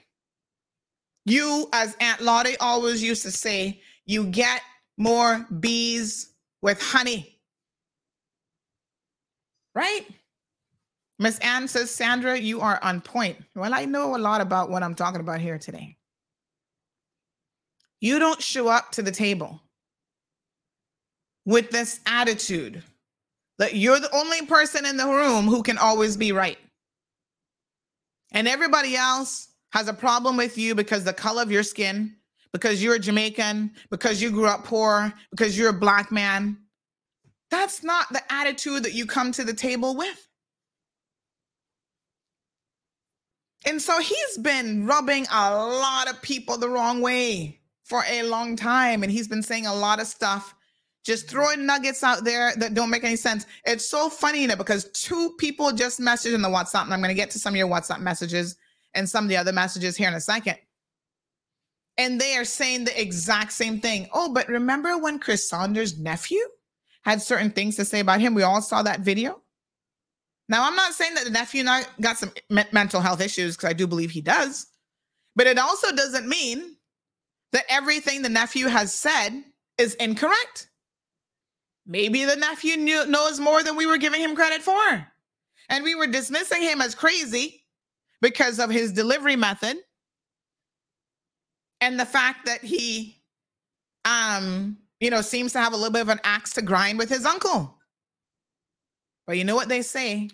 You, 1.30 1.70
as 1.74 1.96
Aunt 2.00 2.22
Lottie 2.22 2.58
always 2.58 3.04
used 3.04 3.22
to 3.22 3.32
say, 3.32 3.82
you 4.08 4.26
get 4.26 4.62
more 4.98 5.46
bees 5.60 6.34
with 6.64 6.82
honey. 6.82 7.40
Right? 9.76 10.08
Miss 11.20 11.38
Ann 11.40 11.68
says, 11.68 11.92
Sandra, 11.92 12.36
you 12.40 12.62
are 12.62 12.80
on 12.82 13.00
point. 13.00 13.38
Well, 13.56 13.76
I 13.76 13.86
know 13.86 14.16
a 14.16 14.18
lot 14.18 14.42
about 14.42 14.72
what 14.72 14.82
I'm 14.82 14.96
talking 14.96 15.22
about 15.22 15.40
here 15.40 15.60
today. 15.60 15.98
You 18.02 18.18
don't 18.18 18.42
show 18.42 18.68
up 18.68 18.92
to 18.94 19.04
the 19.04 19.12
table 19.12 19.62
with 21.46 21.70
this 21.70 22.00
attitude 22.08 22.82
that 23.60 23.76
you're 23.76 24.00
the 24.00 24.16
only 24.16 24.48
person 24.48 24.84
in 24.84 24.98
the 24.98 25.06
room 25.06 25.46
who 25.46 25.62
can 25.62 25.78
always 25.78 26.18
be 26.18 26.32
right. 26.32 26.58
And 28.32 28.48
everybody 28.48 28.96
else 28.96 29.49
has 29.72 29.88
a 29.88 29.94
problem 29.94 30.38
with 30.38 30.58
you 30.58 30.76
because 30.76 31.04
the 31.04 31.14
color 31.14 31.42
of 31.42 31.52
your 31.52 31.64
skin, 31.64 32.16
because 32.52 32.82
you're 32.82 32.98
Jamaican, 32.98 33.72
because 33.92 34.22
you 34.22 34.32
grew 34.32 34.48
up 34.48 34.64
poor, 34.64 35.14
because 35.32 35.58
you're 35.58 35.70
a 35.70 35.74
black 35.74 36.12
man. 36.12 36.58
That's 37.52 37.84
not 37.84 38.12
the 38.12 38.22
attitude 38.32 38.84
that 38.84 38.94
you 38.94 39.06
come 39.06 39.32
to 39.34 39.44
the 39.44 39.54
table 39.54 39.96
with. 39.96 40.28
And 43.66 43.82
so 43.82 44.00
he's 44.00 44.38
been 44.38 44.86
rubbing 44.86 45.28
a 45.32 45.52
lot 45.52 46.10
of 46.10 46.22
people 46.22 46.58
the 46.58 46.70
wrong 46.70 47.02
way 47.02 47.60
for 47.84 48.04
a 48.08 48.24
long 48.24 48.56
time. 48.56 49.04
And 49.04 49.12
he's 49.12 49.28
been 49.28 49.44
saying 49.44 49.66
a 49.66 49.76
lot 49.76 50.00
of 50.00 50.08
stuff, 50.08 50.56
just 51.04 51.28
throwing 51.28 51.66
nuggets 51.66 52.04
out 52.04 52.24
there 52.24 52.54
that 52.56 52.74
don't 52.74 52.90
make 52.90 53.04
any 53.04 53.16
sense. 53.16 53.46
It's 53.66 53.86
so 53.86 54.10
funny 54.10 54.42
you 54.42 54.48
know, 54.48 54.56
because 54.56 54.90
two 54.92 55.36
people 55.38 55.72
just 55.72 56.00
messaged 56.00 56.34
in 56.34 56.42
the 56.42 56.50
WhatsApp, 56.50 56.84
and 56.84 56.94
I'm 56.94 57.02
going 57.02 57.10
to 57.10 57.16
get 57.16 57.32
to 57.32 57.40
some 57.40 57.54
of 57.54 57.58
your 57.58 57.68
WhatsApp 57.68 58.00
messages 58.00 58.56
and 58.94 59.10
some 59.10 59.26
of 59.26 59.30
the 59.30 59.38
other 59.38 59.54
messages 59.54 59.96
here 59.96 60.08
in 60.08 60.14
a 60.14 60.22
second. 60.22 60.58
And 61.98 62.20
they 62.20 62.36
are 62.38 62.46
saying 62.46 62.86
the 62.86 63.02
exact 63.02 63.52
same 63.52 63.80
thing. 63.80 64.08
Oh, 64.14 64.34
but 64.34 64.48
remember 64.48 64.98
when 64.98 65.20
Chris 65.20 65.50
Saunders' 65.50 66.00
nephew 66.00 66.40
had 67.04 67.22
certain 67.22 67.52
things 67.52 67.76
to 67.76 67.86
say 67.86 68.00
about 68.00 68.22
him? 68.22 68.34
We 68.34 68.44
all 68.44 68.62
saw 68.62 68.82
that 68.84 69.02
video. 69.02 69.42
Now, 70.48 70.66
I'm 70.66 70.76
not 70.76 70.94
saying 70.94 71.14
that 71.16 71.26
the 71.26 71.30
nephew 71.30 71.64
not 71.64 71.90
got 72.02 72.18
some 72.18 72.32
me- 72.50 72.64
mental 72.72 73.02
health 73.02 73.22
issues 73.22 73.56
because 73.56 73.70
I 73.70 73.74
do 73.74 73.86
believe 73.86 74.12
he 74.12 74.22
does, 74.22 74.68
but 75.36 75.46
it 75.46 75.60
also 75.60 75.96
doesn't 75.96 76.28
mean 76.28 76.76
that 77.52 77.66
everything 77.70 78.22
the 78.22 78.30
nephew 78.30 78.68
has 78.68 78.94
said 78.94 79.44
is 79.78 79.96
incorrect. 79.96 80.70
Maybe 81.86 82.26
the 82.26 82.36
nephew 82.36 82.78
knew, 82.78 83.06
knows 83.08 83.40
more 83.40 83.64
than 83.64 83.76
we 83.76 83.86
were 83.86 83.98
giving 83.98 84.22
him 84.22 84.36
credit 84.36 84.62
for. 84.62 85.08
And 85.70 85.84
we 85.84 85.96
were 85.96 86.08
dismissing 86.08 86.62
him 86.62 86.82
as 86.82 86.96
crazy 86.96 87.59
because 88.22 88.60
of 88.60 88.70
his 88.70 88.92
delivery 88.92 89.36
method 89.36 89.78
and 91.82 92.00
the 92.00 92.06
fact 92.06 92.46
that 92.46 92.64
he 92.64 93.22
um 94.06 94.78
you 95.00 95.10
know 95.10 95.22
seems 95.22 95.54
to 95.54 95.60
have 95.60 95.74
a 95.74 95.76
little 95.76 95.92
bit 95.92 96.02
of 96.02 96.10
an 96.10 96.20
axe 96.24 96.54
to 96.54 96.62
grind 96.62 96.98
with 96.98 97.10
his 97.10 97.26
uncle. 97.26 97.76
But 99.28 99.38
you 99.38 99.44
know 99.44 99.56
what 99.56 99.70
they 99.70 99.84
say? 99.84 100.30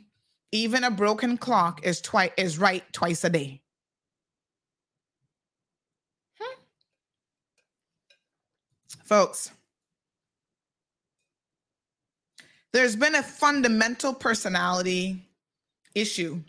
Even 0.52 0.86
a 0.86 0.92
broken 0.92 1.38
clock 1.38 1.86
is 1.86 2.02
twice 2.02 2.32
is 2.38 2.58
right 2.58 2.84
twice 2.94 3.24
a 3.24 3.30
day. 3.30 3.62
Hmm. 6.40 6.60
folks 9.04 9.52
there's 12.74 12.96
been 12.98 13.16
a 13.16 13.24
fundamental 13.24 14.14
personality 14.14 15.26
issue 15.94 16.42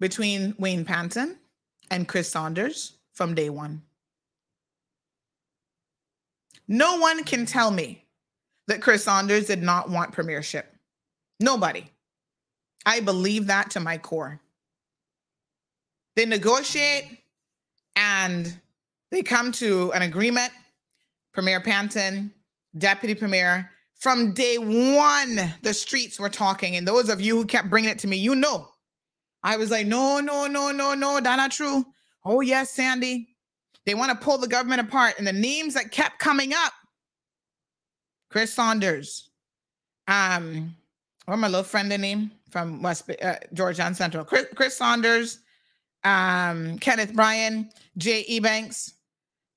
between 0.00 0.54
Wayne 0.58 0.84
Panton 0.84 1.38
and 1.90 2.08
Chris 2.08 2.28
Saunders 2.28 2.94
from 3.12 3.34
day 3.34 3.50
one. 3.50 3.82
No 6.68 6.98
one 6.98 7.24
can 7.24 7.46
tell 7.46 7.70
me 7.70 8.04
that 8.66 8.82
Chris 8.82 9.04
Saunders 9.04 9.46
did 9.46 9.62
not 9.62 9.88
want 9.88 10.12
premiership. 10.12 10.74
Nobody. 11.40 11.90
I 12.84 13.00
believe 13.00 13.46
that 13.46 13.70
to 13.70 13.80
my 13.80 13.98
core. 13.98 14.40
They 16.14 16.26
negotiate 16.26 17.18
and 17.96 18.58
they 19.10 19.22
come 19.22 19.52
to 19.52 19.92
an 19.92 20.02
agreement. 20.02 20.52
Premier 21.32 21.60
Panton, 21.60 22.32
Deputy 22.76 23.14
Premier, 23.14 23.70
from 23.94 24.32
day 24.32 24.58
one, 24.58 25.52
the 25.62 25.72
streets 25.72 26.18
were 26.18 26.28
talking. 26.28 26.76
And 26.76 26.86
those 26.86 27.08
of 27.08 27.20
you 27.20 27.36
who 27.36 27.44
kept 27.44 27.70
bringing 27.70 27.90
it 27.90 27.98
to 28.00 28.06
me, 28.08 28.16
you 28.16 28.34
know 28.34 28.68
I 29.42 29.56
was 29.56 29.70
like, 29.70 29.86
no, 29.86 30.20
no, 30.20 30.46
no, 30.46 30.72
no, 30.72 30.94
no, 30.94 31.20
that's 31.20 31.36
not 31.36 31.50
true. 31.50 31.84
Oh, 32.24 32.40
yes, 32.40 32.70
Sandy. 32.70 33.28
They 33.86 33.94
want 33.94 34.10
to 34.10 34.24
pull 34.24 34.38
the 34.38 34.48
government 34.48 34.80
apart. 34.80 35.14
And 35.18 35.26
the 35.26 35.32
names 35.32 35.74
that 35.74 35.90
kept 35.90 36.18
coming 36.18 36.52
up 36.52 36.72
Chris 38.30 38.52
Saunders, 38.52 39.30
um, 40.06 40.74
what 41.26 41.38
my 41.38 41.48
little 41.48 41.64
friend 41.64 41.90
the 41.90 41.98
name 41.98 42.30
from 42.50 42.82
West 42.82 43.10
uh, 43.22 43.36
Georgetown 43.52 43.94
Central, 43.94 44.24
Chris, 44.24 44.46
Chris 44.54 44.76
Saunders, 44.76 45.40
um, 46.04 46.78
Kenneth 46.78 47.14
Bryan, 47.14 47.70
Jay 47.96 48.24
Ebanks, 48.28 48.92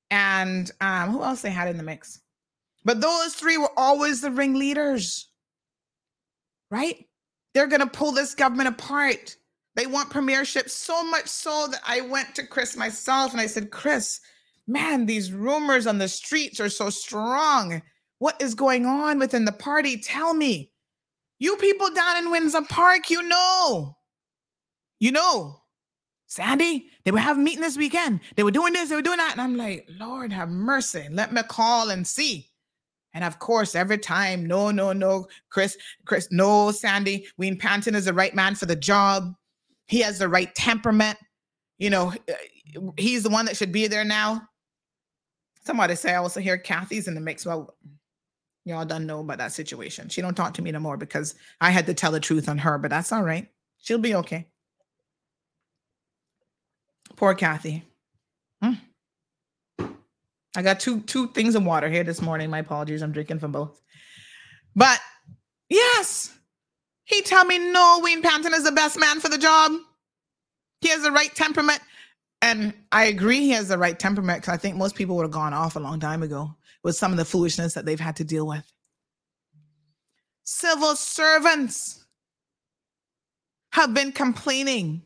and 0.10 0.72
um, 0.82 1.12
who 1.12 1.24
else 1.24 1.42
they 1.42 1.50
had 1.50 1.70
in 1.70 1.78
the 1.78 1.84
mix? 1.84 2.22
But 2.84 3.02
those 3.02 3.36
three 3.36 3.58
were 3.58 3.72
always 3.78 4.22
the 4.22 4.32
ringleaders, 4.32 5.30
right? 6.70 7.06
They're 7.54 7.68
going 7.68 7.82
to 7.82 7.88
pull 7.88 8.12
this 8.12 8.34
government 8.34 8.70
apart. 8.70 9.36
They 9.76 9.88
want 9.88 10.10
premiership 10.10 10.70
so 10.70 11.04
much 11.04 11.28
so 11.28 11.68
that 11.72 11.82
I 11.86 12.02
went 12.02 12.36
to 12.36 12.46
Chris 12.46 12.76
myself 12.76 13.32
and 13.32 13.40
I 13.40 13.46
said, 13.46 13.72
Chris, 13.72 14.20
man, 14.68 15.06
these 15.06 15.32
rumors 15.32 15.88
on 15.88 15.98
the 15.98 16.08
streets 16.08 16.60
are 16.60 16.70
so 16.70 16.90
strong. 16.90 17.82
What 18.20 18.42
is 18.42 18.54
going 18.54 18.86
on 18.86 19.18
within 19.18 19.46
the 19.46 19.52
party? 19.52 19.98
Tell 19.98 20.34
me. 20.34 20.72
You 21.40 21.56
people 21.58 21.90
down 21.90 22.18
in 22.18 22.32
Windsor 22.32 22.62
Park, 22.70 23.10
you 23.10 23.24
know. 23.24 23.98
You 25.00 25.12
know. 25.12 25.58
Sandy, 26.28 26.90
they 27.04 27.12
were 27.12 27.20
having 27.20 27.42
a 27.42 27.46
meeting 27.46 27.62
this 27.62 27.78
weekend. 27.78 28.22
They 28.36 28.44
were 28.44 28.52
doing 28.52 28.74
this, 28.74 28.90
they 28.90 28.96
were 28.96 29.02
doing 29.02 29.18
that. 29.18 29.34
And 29.34 29.42
I'm 29.42 29.58
like, 29.58 29.88
Lord 30.00 30.32
have 30.32 30.50
mercy. 30.50 31.08
Let 31.12 31.34
me 31.34 31.42
call 31.44 31.90
and 31.90 32.06
see. 32.06 32.48
And 33.14 33.24
of 33.24 33.40
course, 33.40 33.76
every 33.76 33.98
time, 33.98 34.46
no, 34.46 34.72
no, 34.72 34.94
no, 34.94 35.28
Chris, 35.50 35.76
Chris, 36.06 36.30
no, 36.32 36.72
Sandy, 36.72 37.28
Wayne 37.38 37.58
Panton 37.58 37.96
is 37.96 38.06
the 38.06 38.14
right 38.14 38.34
man 38.34 38.56
for 38.56 38.66
the 38.66 38.76
job. 38.76 39.34
He 39.92 40.00
has 40.00 40.20
the 40.20 40.30
right 40.30 40.56
temperament. 40.56 41.18
You 41.78 41.90
know, 41.90 42.14
he's 42.98 43.24
the 43.24 43.30
one 43.30 43.44
that 43.44 43.58
should 43.58 43.74
be 43.74 43.88
there 43.88 44.06
now. 44.06 44.48
Somebody 45.66 45.96
say 45.96 46.14
I 46.14 46.16
also 46.16 46.40
hear 46.40 46.58
Kathy's 46.58 47.10
in 47.10 47.14
the 47.14 47.20
mix. 47.20 47.46
Well, 47.46 47.76
y'all 48.64 48.86
don't 48.86 49.06
know 49.06 49.20
about 49.20 49.40
that 49.40 49.52
situation. 49.52 50.08
She 50.08 50.22
don't 50.22 50.34
talk 50.34 50.54
to 50.54 50.62
me 50.62 50.72
no 50.72 50.80
more 50.80 50.96
because 50.96 51.36
I 51.60 51.72
had 51.72 51.88
to 51.88 51.94
tell 51.94 52.14
the 52.14 52.22
truth 52.22 52.48
on 52.48 52.58
her, 52.60 52.78
but 52.78 52.90
that's 52.90 53.12
all 53.12 53.22
right. 53.22 53.50
She'll 53.80 53.98
be 53.98 54.16
okay. 54.16 54.48
Poor 57.18 57.36
Kathy. 57.36 57.84
Hmm. 58.64 58.76
I 60.56 60.62
got 60.62 60.80
two 60.80 61.02
two 61.02 61.28
things 61.34 61.56
of 61.56 61.66
water 61.66 61.90
here 61.90 62.06
this 62.06 62.22
morning. 62.22 62.50
My 62.50 62.60
apologies. 62.60 63.02
I'm 63.02 63.12
drinking 63.12 63.40
from 63.40 63.52
both. 63.52 63.82
But 64.74 65.02
yes, 65.68 66.32
he 67.12 67.22
tell 67.22 67.46
me 67.46 67.60
no, 67.60 68.00
Wayne 68.02 68.22
Panton 68.22 68.54
is 68.54 68.64
the 68.64 68.72
best 68.72 69.00
man 69.00 69.20
for 69.20 69.30
the 69.30 69.38
job. 69.38 69.74
He 70.80 70.90
has 70.90 71.04
the 71.04 71.12
right 71.12 71.34
temperament. 71.36 71.80
And 72.42 72.74
I 72.92 73.06
agree 73.06 73.42
he 73.42 73.52
has 73.52 73.68
the 73.68 73.78
right 73.78 73.98
temperament 74.00 74.42
because 74.42 74.54
I 74.54 74.58
think 74.58 74.76
most 74.76 74.96
people 74.96 75.16
would 75.18 75.24
have 75.24 75.32
gone 75.32 75.54
off 75.54 75.76
a 75.76 75.80
long 75.80 76.00
time 76.00 76.24
ago 76.24 76.56
with 76.84 76.96
some 76.96 77.12
of 77.12 77.18
the 77.18 77.26
foolishness 77.26 77.76
that 77.76 77.86
they've 77.86 78.00
had 78.00 78.16
to 78.16 78.24
deal 78.24 78.48
with. 78.48 78.66
Civil 80.44 80.96
servants 80.96 82.06
have 83.74 83.94
been 83.94 84.12
complaining 84.12 85.04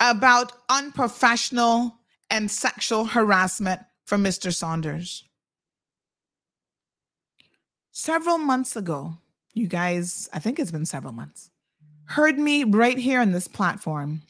about 0.00 0.52
unprofessional 0.68 1.98
and 2.30 2.50
sexual 2.50 3.04
harassment 3.04 3.80
from 4.06 4.24
Mr. 4.24 4.54
Saunders. 4.54 5.24
Several 7.92 8.38
months 8.38 8.76
ago, 8.76 9.18
you 9.56 9.66
guys, 9.66 10.28
I 10.32 10.38
think 10.38 10.58
it's 10.58 10.70
been 10.70 10.86
several 10.86 11.14
months, 11.14 11.50
heard 12.04 12.38
me 12.38 12.64
right 12.64 12.98
here 12.98 13.20
on 13.20 13.32
this 13.32 13.48
platform. 13.48 14.20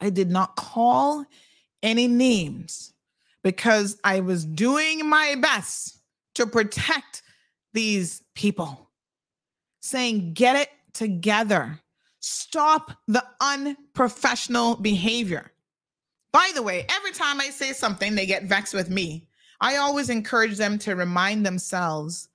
I 0.00 0.10
did 0.10 0.30
not 0.30 0.56
call 0.56 1.26
any 1.82 2.08
names 2.08 2.94
because 3.42 3.98
I 4.02 4.20
was 4.20 4.44
doing 4.44 5.06
my 5.08 5.36
best 5.40 5.98
to 6.36 6.46
protect 6.46 7.22
these 7.74 8.22
people, 8.34 8.90
saying, 9.80 10.32
get 10.32 10.56
it 10.56 10.70
together. 10.94 11.78
Stop 12.20 12.92
the 13.06 13.24
unprofessional 13.40 14.76
behavior. 14.76 15.52
By 16.32 16.50
the 16.54 16.62
way, 16.62 16.86
every 16.88 17.12
time 17.12 17.40
I 17.40 17.50
say 17.50 17.72
something, 17.72 18.14
they 18.14 18.26
get 18.26 18.44
vexed 18.44 18.72
with 18.72 18.88
me. 18.88 19.28
I 19.60 19.76
always 19.76 20.08
encourage 20.08 20.56
them 20.56 20.78
to 20.80 20.96
remind 20.96 21.44
themselves 21.44 22.28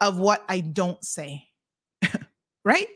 of 0.00 0.18
what 0.18 0.44
I 0.48 0.60
don't 0.60 1.02
say. 1.04 1.46
right? 2.64 2.88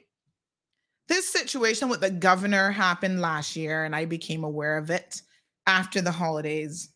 This 1.09 1.29
situation 1.29 1.89
with 1.89 2.01
the 2.01 2.11
governor 2.11 2.71
happened 2.71 3.21
last 3.21 3.57
year, 3.57 3.85
and 3.85 3.95
I 3.95 4.07
became 4.07 4.45
aware 4.45 4.79
of 4.79 4.91
it 4.91 5.23
after 5.67 6.01
the 6.01 6.13
holidays. 6.13 6.91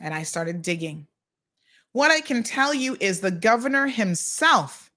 And 0.00 0.14
I 0.14 0.22
started 0.22 0.62
digging. 0.62 1.06
What 1.92 2.10
I 2.10 2.20
can 2.20 2.42
tell 2.42 2.74
you 2.74 2.96
is 3.00 3.20
the 3.20 3.30
governor 3.30 3.86
himself 3.86 4.90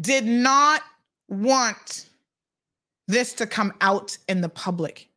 did 0.00 0.24
not 0.24 0.82
want 1.28 2.08
this 3.08 3.34
to 3.34 3.46
come 3.46 3.72
out 3.80 4.16
in 4.28 4.40
the 4.40 4.48
public. 4.48 5.08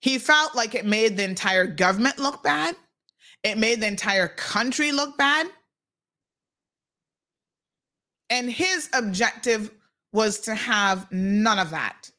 He 0.00 0.18
felt 0.18 0.54
like 0.54 0.74
it 0.74 0.84
made 0.84 1.16
the 1.16 1.24
entire 1.24 1.66
government 1.66 2.18
look 2.18 2.42
bad 2.42 2.76
It 3.46 3.58
made 3.58 3.80
the 3.80 3.86
entire 3.86 4.26
country 4.26 4.90
look 4.90 5.16
bad. 5.16 5.46
And 8.28 8.50
his 8.50 8.90
objective 8.92 9.70
was 10.12 10.40
to 10.40 10.54
have 10.56 11.06
none 11.12 11.60
of 11.60 11.70
that. 11.70 12.10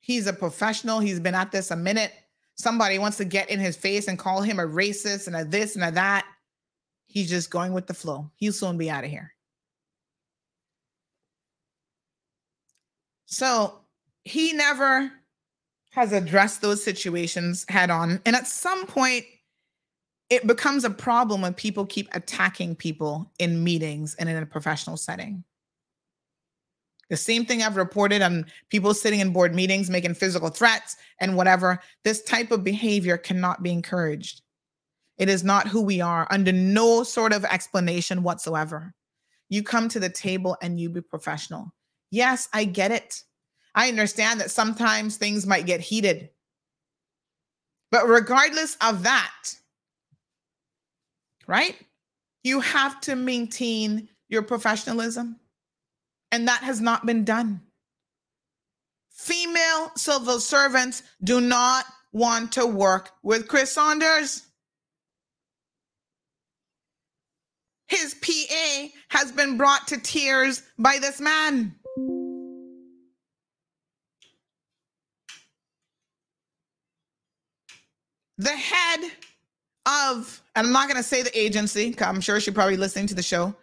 He's 0.00 0.26
a 0.26 0.34
professional. 0.34 1.00
He's 1.00 1.18
been 1.18 1.34
at 1.34 1.50
this 1.50 1.70
a 1.70 1.76
minute. 1.76 2.12
Somebody 2.56 2.98
wants 2.98 3.16
to 3.16 3.24
get 3.24 3.48
in 3.48 3.58
his 3.58 3.74
face 3.74 4.06
and 4.06 4.18
call 4.18 4.42
him 4.42 4.58
a 4.58 4.66
racist 4.66 5.28
and 5.28 5.34
a 5.34 5.46
this 5.46 5.76
and 5.76 5.84
a 5.84 5.90
that. 5.92 6.26
He's 7.06 7.30
just 7.30 7.48
going 7.48 7.72
with 7.72 7.86
the 7.86 7.94
flow. 7.94 8.30
He'll 8.36 8.52
soon 8.52 8.76
be 8.76 8.90
out 8.90 9.04
of 9.04 9.10
here. 9.10 9.32
So 13.24 13.80
he 14.24 14.52
never 14.52 15.10
has 15.92 16.12
addressed 16.12 16.60
those 16.60 16.84
situations 16.84 17.64
head 17.70 17.88
on. 17.88 18.20
And 18.26 18.36
at 18.36 18.46
some 18.46 18.84
point, 18.86 19.24
it 20.30 20.46
becomes 20.46 20.84
a 20.84 20.90
problem 20.90 21.42
when 21.42 21.54
people 21.54 21.84
keep 21.86 22.08
attacking 22.14 22.76
people 22.76 23.30
in 23.38 23.62
meetings 23.62 24.14
and 24.14 24.28
in 24.28 24.42
a 24.42 24.46
professional 24.46 24.96
setting. 24.96 25.44
The 27.10 27.16
same 27.16 27.44
thing 27.44 27.62
I've 27.62 27.76
reported 27.76 28.22
on 28.22 28.46
people 28.70 28.94
sitting 28.94 29.20
in 29.20 29.32
board 29.32 29.54
meetings 29.54 29.90
making 29.90 30.14
physical 30.14 30.48
threats 30.48 30.96
and 31.20 31.36
whatever. 31.36 31.80
This 32.02 32.22
type 32.22 32.50
of 32.50 32.64
behavior 32.64 33.18
cannot 33.18 33.62
be 33.62 33.70
encouraged. 33.70 34.40
It 35.18 35.28
is 35.28 35.44
not 35.44 35.68
who 35.68 35.82
we 35.82 36.00
are 36.00 36.26
under 36.30 36.50
no 36.50 37.02
sort 37.02 37.32
of 37.32 37.44
explanation 37.44 38.22
whatsoever. 38.22 38.94
You 39.48 39.62
come 39.62 39.88
to 39.90 40.00
the 40.00 40.08
table 40.08 40.56
and 40.62 40.80
you 40.80 40.88
be 40.88 41.02
professional. 41.02 41.72
Yes, 42.10 42.48
I 42.52 42.64
get 42.64 42.90
it. 42.90 43.22
I 43.74 43.88
understand 43.88 44.40
that 44.40 44.50
sometimes 44.50 45.16
things 45.16 45.46
might 45.46 45.66
get 45.66 45.80
heated. 45.80 46.30
But 47.90 48.08
regardless 48.08 48.76
of 48.80 49.02
that, 49.04 49.54
right? 51.46 51.76
You 52.42 52.60
have 52.60 53.00
to 53.02 53.16
maintain 53.16 54.08
your 54.28 54.42
professionalism. 54.42 55.40
And 56.32 56.48
that 56.48 56.62
has 56.62 56.80
not 56.80 57.06
been 57.06 57.24
done. 57.24 57.60
Female 59.10 59.92
civil 59.96 60.40
servants 60.40 61.02
do 61.22 61.40
not 61.40 61.84
want 62.12 62.52
to 62.52 62.66
work 62.66 63.10
with 63.22 63.48
Chris 63.48 63.72
Saunders. 63.72 64.42
His 67.86 68.14
PA 68.14 68.88
has 69.10 69.30
been 69.30 69.56
brought 69.56 69.86
to 69.88 70.00
tears 70.00 70.62
by 70.78 70.98
this 71.00 71.20
man. 71.20 71.76
The 78.38 78.50
head 78.50 79.00
of, 79.86 80.42
and 80.56 80.66
I'm 80.66 80.72
not 80.72 80.88
going 80.88 80.96
to 80.96 81.02
say 81.02 81.22
the 81.22 81.38
agency, 81.38 81.94
I'm 82.00 82.20
sure 82.20 82.40
she's 82.40 82.54
probably 82.54 82.76
listening 82.76 83.06
to 83.08 83.14
the 83.14 83.22
show, 83.22 83.54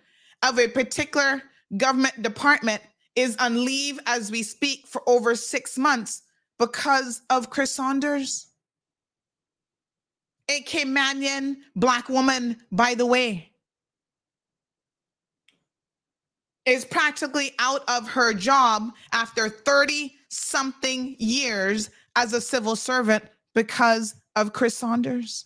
of 0.44 0.60
a 0.60 0.68
particular 0.68 1.42
government 1.78 2.22
department 2.22 2.82
is 3.16 3.36
on 3.38 3.66
leave 3.66 4.00
as 4.06 4.32
we 4.32 4.44
speak 4.44 4.88
for 4.88 5.02
over 5.08 5.36
six 5.36 5.78
months 5.78 6.24
because 6.58 7.22
of 7.30 7.50
Chris 7.50 7.72
Saunders. 7.72 8.48
A 10.50 10.62
Caymanian 10.64 11.58
black 11.76 12.10
woman, 12.10 12.58
by 12.72 12.94
the 12.94 13.06
way, 13.06 13.52
is 16.66 16.86
practically 16.86 17.54
out 17.60 17.84
of 17.88 18.08
her 18.08 18.34
job 18.34 18.92
after 19.14 19.50
30 19.50 20.14
something 20.30 21.16
years 21.20 21.90
as 22.16 22.34
a 22.34 22.42
civil 22.42 22.76
servant 22.76 23.24
because 23.56 24.16
of 24.36 24.54
Chris 24.54 24.78
Saunders. 24.78 25.46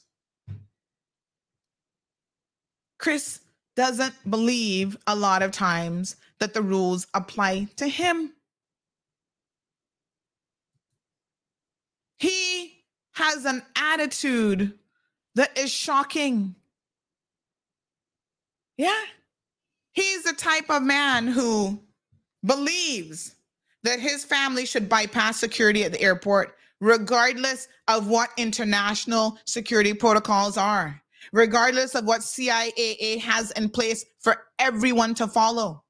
Chris 3.05 3.39
doesn't 3.75 4.15
believe 4.31 4.97
a 5.05 5.15
lot 5.15 5.43
of 5.43 5.51
times 5.51 6.15
that 6.39 6.55
the 6.55 6.61
rules 6.63 7.05
apply 7.13 7.67
to 7.75 7.87
him. 7.87 8.33
He 12.17 12.83
has 13.13 13.45
an 13.45 13.61
attitude 13.75 14.73
that 15.35 15.55
is 15.55 15.71
shocking. 15.71 16.55
Yeah. 18.75 19.03
He's 19.91 20.23
the 20.23 20.33
type 20.33 20.71
of 20.71 20.81
man 20.81 21.27
who 21.27 21.79
believes 22.43 23.35
that 23.83 23.99
his 23.99 24.25
family 24.25 24.65
should 24.65 24.89
bypass 24.89 25.39
security 25.39 25.83
at 25.83 25.91
the 25.91 26.01
airport, 26.01 26.55
regardless 26.81 27.67
of 27.87 28.07
what 28.07 28.31
international 28.35 29.37
security 29.45 29.93
protocols 29.93 30.57
are 30.57 31.03
regardless 31.31 31.95
of 31.95 32.05
what 32.05 32.21
CIAA 32.21 33.19
has 33.19 33.51
in 33.51 33.69
place 33.69 34.05
for 34.19 34.43
everyone 34.59 35.13
to 35.15 35.27
follow. 35.27 35.83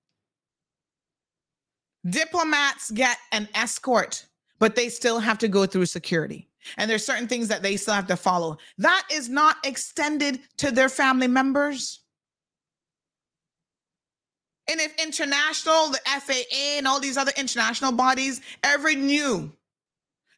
Diplomats 2.08 2.92
get 2.92 3.18
an 3.32 3.48
escort, 3.56 4.26
but 4.60 4.76
they 4.76 4.90
still 4.90 5.20
have 5.20 5.40
to 5.40 5.48
go 5.48 5.66
through 5.66 5.88
security. 5.88 6.48
And 6.78 6.90
there's 6.90 7.06
certain 7.06 7.28
things 7.28 7.48
that 7.48 7.62
they 7.62 7.78
still 7.78 7.94
have 7.94 8.08
to 8.08 8.18
follow. 8.18 8.58
That 8.78 9.04
is 9.12 9.30
not 9.30 9.58
extended 9.66 10.40
to 10.58 10.72
their 10.72 10.90
family 10.90 11.28
members. 11.28 12.02
And 14.68 14.80
if 14.80 14.96
international, 15.02 15.90
the 15.90 16.00
FAA, 16.06 16.78
and 16.78 16.88
all 16.88 17.00
these 17.00 17.18
other 17.18 17.32
international 17.38 17.92
bodies 17.92 18.42
ever 18.64 18.94
knew 18.94 19.52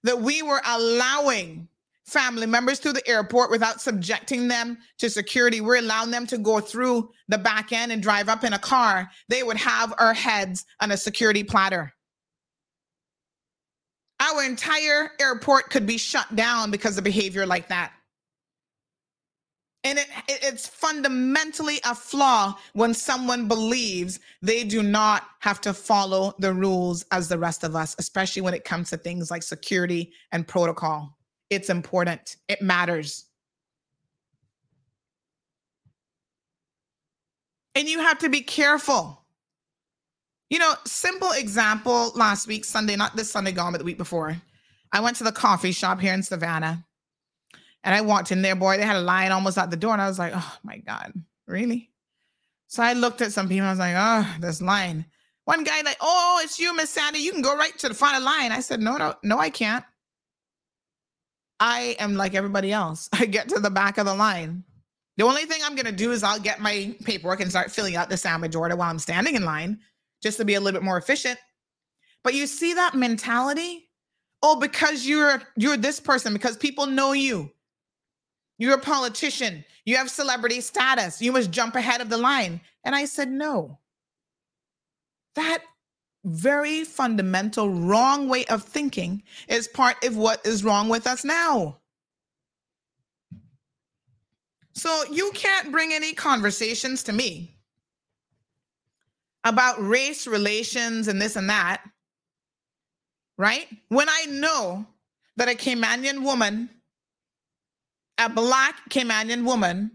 that 0.03 0.19
we 0.19 0.41
were 0.41 0.61
allowing 0.65 1.67
family 2.07 2.47
members 2.47 2.79
through 2.79 2.93
the 2.93 3.07
airport 3.07 3.51
without 3.51 3.81
subjecting 3.81 4.47
them 4.47 4.77
to 4.97 5.09
security. 5.09 5.61
We're 5.61 5.77
allowing 5.77 6.09
them 6.09 6.25
to 6.27 6.37
go 6.37 6.59
through 6.59 7.11
the 7.27 7.37
back 7.37 7.73
end 7.73 7.91
and 7.91 8.01
drive 8.01 8.29
up 8.29 8.43
in 8.43 8.53
a 8.53 8.59
car. 8.59 9.09
They 9.27 9.43
would 9.43 9.57
have 9.57 9.93
our 9.99 10.13
heads 10.13 10.65
on 10.79 10.91
a 10.91 10.97
security 10.97 11.43
platter. 11.43 11.93
Our 14.19 14.43
entire 14.43 15.11
airport 15.19 15.69
could 15.69 15.85
be 15.85 15.97
shut 15.97 16.33
down 16.35 16.71
because 16.71 16.97
of 16.97 17.03
behavior 17.03 17.45
like 17.45 17.67
that. 17.67 17.91
And 19.83 19.99
it, 19.99 20.07
it's 20.27 20.67
fundamentally 20.67 21.79
a 21.85 21.93
flaw 21.93 22.57
when 22.73 22.93
someone 22.93 23.47
believes 23.47 24.19
they 24.41 24.63
do 24.63 24.81
not 24.81 25.27
have 25.39 25.61
to 25.61 25.73
follow 25.73 26.33
the 26.39 26.53
rules 26.53 27.05
as 27.11 27.27
the 27.27 27.37
rest 27.37 27.63
of 27.63 27.75
us, 27.75 27.95
especially 27.99 28.41
when 28.41 28.53
it 28.53 28.65
comes 28.65 28.89
to 28.89 28.97
things 28.97 29.29
like 29.29 29.43
security 29.43 30.11
and 30.31 30.47
protocol. 30.47 31.16
It's 31.49 31.69
important. 31.69 32.35
It 32.47 32.61
matters. 32.61 33.25
And 37.75 37.87
you 37.87 37.99
have 37.99 38.19
to 38.19 38.29
be 38.29 38.41
careful. 38.41 39.23
You 40.49 40.59
know, 40.59 40.73
simple 40.85 41.31
example 41.31 42.11
last 42.15 42.47
week, 42.47 42.65
Sunday, 42.65 42.95
not 42.95 43.15
this 43.15 43.31
Sunday 43.31 43.51
gone, 43.51 43.73
but 43.73 43.79
the 43.79 43.85
week 43.85 43.97
before. 43.97 44.35
I 44.91 45.01
went 45.01 45.17
to 45.17 45.23
the 45.23 45.31
coffee 45.31 45.73
shop 45.73 45.99
here 45.99 46.13
in 46.13 46.23
Savannah 46.23 46.85
and 47.83 47.95
I 47.95 48.01
walked 48.01 48.31
in 48.31 48.41
there, 48.41 48.55
boy, 48.55 48.77
they 48.77 48.83
had 48.83 48.95
a 48.95 49.01
line 49.01 49.31
almost 49.31 49.57
at 49.57 49.69
the 49.69 49.77
door. 49.77 49.93
And 49.93 50.01
I 50.01 50.07
was 50.07 50.19
like, 50.19 50.33
oh 50.35 50.57
my 50.63 50.77
God, 50.77 51.13
really? 51.47 51.91
So 52.67 52.83
I 52.83 52.93
looked 52.93 53.21
at 53.21 53.31
some 53.31 53.47
people. 53.47 53.67
I 53.67 53.71
was 53.71 53.79
like, 53.79 53.95
oh, 53.97 54.35
this 54.39 54.61
line. 54.61 55.05
One 55.45 55.63
guy 55.63 55.81
like, 55.81 55.97
oh, 56.01 56.41
it's 56.43 56.59
you, 56.59 56.75
Miss 56.75 56.89
Sandy. 56.89 57.19
You 57.19 57.31
can 57.31 57.41
go 57.41 57.55
right 57.55 57.77
to 57.79 57.87
the 57.87 57.93
front 57.93 58.17
of 58.17 58.23
the 58.23 58.25
line. 58.25 58.51
I 58.51 58.59
said, 58.59 58.81
no, 58.81 58.97
no, 58.97 59.15
no, 59.23 59.39
I 59.39 59.49
can't. 59.49 59.85
I 61.59 61.95
am 61.99 62.15
like 62.15 62.35
everybody 62.35 62.71
else. 62.71 63.09
I 63.13 63.25
get 63.25 63.49
to 63.49 63.59
the 63.59 63.69
back 63.69 63.97
of 63.97 64.05
the 64.05 64.13
line. 64.13 64.63
The 65.17 65.23
only 65.23 65.45
thing 65.45 65.61
I'm 65.63 65.75
going 65.75 65.87
to 65.87 65.91
do 65.91 66.11
is 66.11 66.23
I'll 66.23 66.39
get 66.39 66.61
my 66.61 66.95
paperwork 67.03 67.41
and 67.41 67.49
start 67.49 67.71
filling 67.71 67.95
out 67.95 68.09
the 68.09 68.17
sandwich 68.17 68.55
order 68.55 68.75
while 68.75 68.89
I'm 68.89 68.99
standing 68.99 69.35
in 69.35 69.43
line 69.43 69.79
just 70.21 70.37
to 70.37 70.45
be 70.45 70.53
a 70.53 70.59
little 70.59 70.79
bit 70.79 70.85
more 70.85 70.97
efficient. 70.97 71.39
But 72.23 72.35
you 72.35 72.45
see 72.45 72.73
that 72.75 72.93
mentality? 72.93 73.89
Oh, 74.43 74.59
because 74.59 75.07
you're 75.07 75.41
you're 75.55 75.77
this 75.77 75.99
person 75.99 76.33
because 76.33 76.57
people 76.57 76.85
know 76.85 77.13
you. 77.13 77.51
You're 78.59 78.75
a 78.75 78.79
politician. 78.79 79.63
You 79.85 79.97
have 79.97 80.11
celebrity 80.11 80.61
status. 80.61 81.21
You 81.21 81.31
must 81.31 81.51
jump 81.51 81.75
ahead 81.75 82.01
of 82.01 82.09
the 82.09 82.17
line. 82.17 82.61
And 82.83 82.95
I 82.95 83.05
said, 83.05 83.31
"No." 83.31 83.79
That 85.35 85.63
very 86.27 86.83
fundamental 86.83 87.69
wrong 87.69 88.27
way 88.27 88.45
of 88.45 88.61
thinking 88.63 89.23
is 89.47 89.67
part 89.67 90.03
of 90.03 90.17
what 90.17 90.45
is 90.45 90.63
wrong 90.63 90.89
with 90.89 91.07
us 91.07 91.23
now. 91.23 91.77
So 94.73 95.03
you 95.09 95.31
can't 95.33 95.71
bring 95.71 95.93
any 95.93 96.13
conversations 96.13 97.03
to 97.03 97.13
me 97.13 97.55
about 99.43 99.81
race 99.81 100.27
relations 100.27 101.07
and 101.07 101.21
this 101.21 101.37
and 101.37 101.49
that, 101.49 101.81
right? 103.37 103.67
When 103.87 104.09
I 104.09 104.25
know 104.25 104.85
that 105.37 105.47
a 105.47 105.55
Caymanian 105.55 106.23
woman, 106.23 106.69
a 108.17 108.29
black 108.29 108.89
Caymanian 108.89 109.45
woman, 109.45 109.91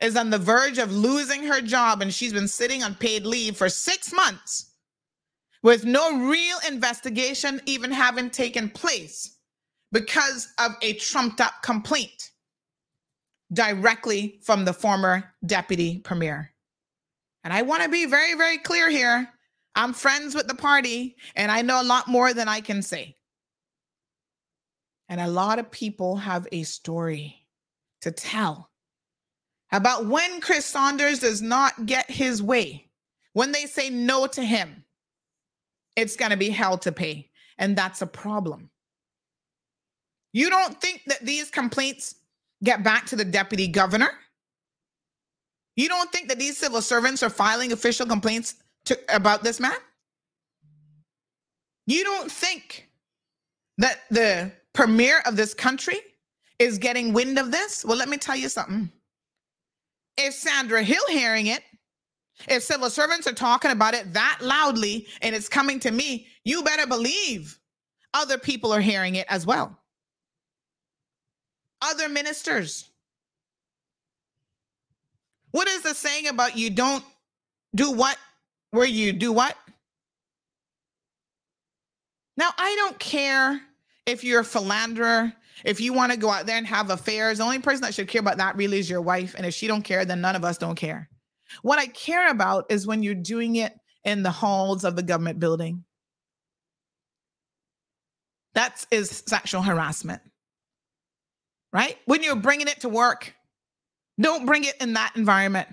is 0.00 0.14
on 0.14 0.30
the 0.30 0.38
verge 0.38 0.78
of 0.78 0.92
losing 0.92 1.44
her 1.44 1.62
job 1.62 2.02
and 2.02 2.12
she's 2.12 2.32
been 2.32 2.46
sitting 2.46 2.82
on 2.84 2.94
paid 2.94 3.24
leave 3.24 3.56
for 3.56 3.68
six 3.68 4.12
months 4.12 4.67
with 5.62 5.84
no 5.84 6.18
real 6.28 6.58
investigation 6.68 7.60
even 7.66 7.90
having 7.90 8.30
taken 8.30 8.70
place 8.70 9.36
because 9.92 10.48
of 10.58 10.72
a 10.82 10.94
trumped 10.94 11.40
up 11.40 11.54
complaint. 11.62 12.30
directly 13.52 14.40
from 14.42 14.64
the 14.64 14.72
former 14.72 15.24
deputy 15.46 15.98
premier. 16.00 16.52
And 17.44 17.52
I 17.52 17.62
want 17.62 17.82
to 17.82 17.88
be 17.88 18.04
very, 18.06 18.34
very 18.34 18.58
clear 18.58 18.90
here. 18.90 19.28
I'm 19.74 19.92
friends 19.92 20.34
with 20.34 20.48
the 20.48 20.54
party 20.54 21.16
and 21.36 21.50
I 21.50 21.62
know 21.62 21.80
a 21.80 21.84
lot 21.84 22.08
more 22.08 22.34
than 22.34 22.48
I 22.48 22.60
can 22.60 22.82
say. 22.82 23.16
And 25.08 25.20
a 25.20 25.28
lot 25.28 25.58
of 25.58 25.70
people 25.70 26.16
have 26.16 26.46
a 26.52 26.64
story 26.64 27.46
to 28.02 28.10
tell 28.10 28.70
about 29.72 30.06
when 30.06 30.40
Chris 30.40 30.66
Saunders 30.66 31.20
does 31.20 31.40
not 31.40 31.86
get 31.86 32.10
his 32.10 32.42
way, 32.42 32.90
when 33.32 33.52
they 33.52 33.64
say 33.64 33.88
no 33.90 34.26
to 34.26 34.42
him, 34.42 34.84
it's 35.98 36.14
going 36.14 36.30
to 36.30 36.36
be 36.36 36.50
hell 36.50 36.78
to 36.78 36.92
pay. 36.92 37.28
And 37.58 37.76
that's 37.76 38.02
a 38.02 38.06
problem. 38.06 38.70
You 40.32 40.48
don't 40.48 40.80
think 40.80 41.02
that 41.06 41.20
these 41.20 41.50
complaints 41.50 42.14
get 42.62 42.84
back 42.84 43.06
to 43.06 43.16
the 43.16 43.24
deputy 43.24 43.66
governor? 43.66 44.10
You 45.74 45.88
don't 45.88 46.10
think 46.12 46.28
that 46.28 46.38
these 46.38 46.56
civil 46.56 46.82
servants 46.82 47.22
are 47.24 47.30
filing 47.30 47.72
official 47.72 48.06
complaints 48.06 48.54
to, 48.84 48.98
about 49.08 49.42
this 49.42 49.58
man? 49.58 49.76
You 51.86 52.04
don't 52.04 52.30
think 52.30 52.88
that 53.78 54.02
the 54.10 54.52
premier 54.74 55.20
of 55.26 55.34
this 55.34 55.52
country 55.52 55.98
is 56.60 56.78
getting 56.78 57.12
wind 57.12 57.38
of 57.38 57.50
this? 57.50 57.84
Well, 57.84 57.96
let 57.96 58.08
me 58.08 58.18
tell 58.18 58.36
you 58.36 58.48
something. 58.48 58.92
If 60.16 60.34
Sandra 60.34 60.84
Hill 60.84 61.06
hearing 61.08 61.46
it, 61.46 61.62
if 62.46 62.62
civil 62.62 62.90
servants 62.90 63.26
are 63.26 63.32
talking 63.32 63.70
about 63.70 63.94
it 63.94 64.12
that 64.12 64.38
loudly 64.40 65.06
and 65.22 65.34
it's 65.34 65.48
coming 65.48 65.80
to 65.80 65.90
me, 65.90 66.26
you 66.44 66.62
better 66.62 66.86
believe 66.86 67.58
other 68.14 68.38
people 68.38 68.72
are 68.72 68.80
hearing 68.80 69.16
it 69.16 69.26
as 69.28 69.44
well. 69.46 69.76
Other 71.82 72.08
ministers. 72.08 72.90
What 75.50 75.68
is 75.68 75.82
the 75.82 75.94
saying 75.94 76.28
about 76.28 76.56
you 76.56 76.70
don't 76.70 77.04
do 77.74 77.90
what 77.92 78.16
where 78.70 78.86
you 78.86 79.12
do 79.12 79.32
what? 79.32 79.56
Now, 82.36 82.50
I 82.56 82.74
don't 82.76 82.98
care 82.98 83.60
if 84.06 84.22
you're 84.22 84.40
a 84.40 84.44
philanderer, 84.44 85.32
if 85.64 85.80
you 85.80 85.92
want 85.92 86.12
to 86.12 86.18
go 86.18 86.30
out 86.30 86.46
there 86.46 86.56
and 86.56 86.66
have 86.66 86.90
affairs. 86.90 87.38
The 87.38 87.44
only 87.44 87.58
person 87.58 87.82
that 87.82 87.94
should 87.94 88.08
care 88.08 88.20
about 88.20 88.36
that 88.36 88.56
really 88.56 88.78
is 88.78 88.88
your 88.88 89.00
wife. 89.00 89.34
And 89.36 89.44
if 89.44 89.54
she 89.54 89.66
don't 89.66 89.82
care, 89.82 90.04
then 90.04 90.20
none 90.20 90.36
of 90.36 90.44
us 90.44 90.56
don't 90.56 90.76
care. 90.76 91.08
What 91.62 91.78
I 91.78 91.86
care 91.86 92.30
about 92.30 92.66
is 92.70 92.86
when 92.86 93.02
you're 93.02 93.14
doing 93.14 93.56
it 93.56 93.78
in 94.04 94.22
the 94.22 94.30
halls 94.30 94.84
of 94.84 94.96
the 94.96 95.02
government 95.02 95.38
building. 95.40 95.84
That 98.54 98.84
is 98.90 99.22
sexual 99.26 99.62
harassment, 99.62 100.22
right? 101.72 101.96
When 102.06 102.22
you're 102.22 102.36
bringing 102.36 102.68
it 102.68 102.80
to 102.80 102.88
work, 102.88 103.34
don't 104.20 104.46
bring 104.46 104.64
it 104.64 104.74
in 104.80 104.94
that 104.94 105.12
environment. 105.14 105.68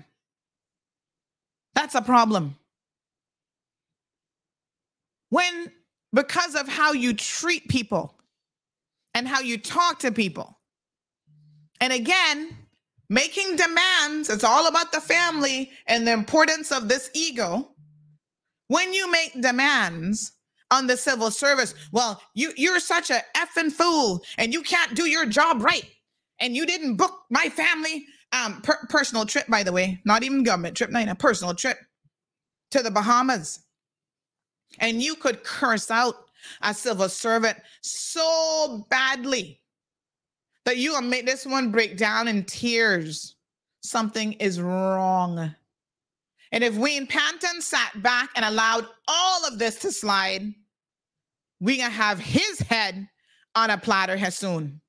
That's 1.74 1.94
a 1.94 2.02
problem. 2.02 2.56
When, 5.30 5.72
because 6.12 6.54
of 6.54 6.68
how 6.68 6.92
you 6.92 7.12
treat 7.12 7.68
people 7.68 8.14
and 9.14 9.26
how 9.26 9.40
you 9.40 9.58
talk 9.58 9.98
to 10.00 10.12
people, 10.12 10.58
and 11.80 11.92
again, 11.92 12.56
making 13.08 13.56
demands, 13.56 14.30
it's 14.30 14.44
all 14.44 14.66
about 14.66 14.92
the 14.92 15.00
family 15.00 15.70
and 15.86 16.06
the 16.06 16.12
importance 16.12 16.72
of 16.72 16.88
this 16.88 17.10
ego. 17.14 17.68
When 18.68 18.92
you 18.92 19.10
make 19.10 19.40
demands 19.40 20.32
on 20.70 20.86
the 20.86 20.96
civil 20.96 21.30
service, 21.30 21.74
well, 21.92 22.20
you, 22.34 22.52
you're 22.56 22.80
such 22.80 23.10
a 23.10 23.22
effing 23.36 23.70
fool 23.70 24.24
and 24.38 24.52
you 24.52 24.62
can't 24.62 24.94
do 24.94 25.08
your 25.08 25.26
job 25.26 25.62
right. 25.62 25.88
And 26.40 26.54
you 26.56 26.66
didn't 26.66 26.96
book 26.96 27.14
my 27.30 27.48
family 27.48 28.06
um 28.32 28.60
per- 28.62 28.86
personal 28.88 29.24
trip, 29.24 29.46
by 29.46 29.62
the 29.62 29.72
way, 29.72 30.00
not 30.04 30.24
even 30.24 30.42
government 30.42 30.76
trip, 30.76 30.90
not 30.90 31.08
a 31.08 31.14
personal 31.14 31.54
trip 31.54 31.78
to 32.72 32.82
the 32.82 32.90
Bahamas. 32.90 33.60
And 34.80 35.02
you 35.02 35.14
could 35.14 35.44
curse 35.44 35.90
out 35.90 36.16
a 36.62 36.74
civil 36.74 37.08
servant 37.08 37.58
so 37.80 38.86
badly 38.90 39.60
that 40.66 40.76
you 40.76 40.92
will 40.92 41.00
make 41.00 41.24
this 41.24 41.46
one 41.46 41.70
break 41.70 41.96
down 41.96 42.28
in 42.28 42.44
tears. 42.44 43.36
Something 43.82 44.34
is 44.34 44.60
wrong. 44.60 45.54
And 46.52 46.64
if 46.64 46.76
Wayne 46.76 47.06
Panton 47.06 47.62
sat 47.62 48.02
back 48.02 48.30
and 48.34 48.44
allowed 48.44 48.86
all 49.06 49.46
of 49.46 49.58
this 49.58 49.76
to 49.80 49.92
slide, 49.92 50.52
we 51.60 51.78
gonna 51.78 51.90
have 51.90 52.18
his 52.18 52.58
head 52.60 53.08
on 53.54 53.70
a 53.70 53.78
platter 53.78 54.16
here 54.16 54.30
soon. 54.30 54.80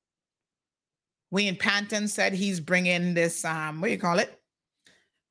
Wayne 1.30 1.56
Panton 1.56 2.08
said 2.08 2.34
he's 2.34 2.60
bringing 2.60 3.14
this, 3.14 3.45
um, 3.45 3.80
what 3.80 3.88
do 3.88 3.94
you 3.94 3.99
call 3.99 4.18
it? 4.18 4.41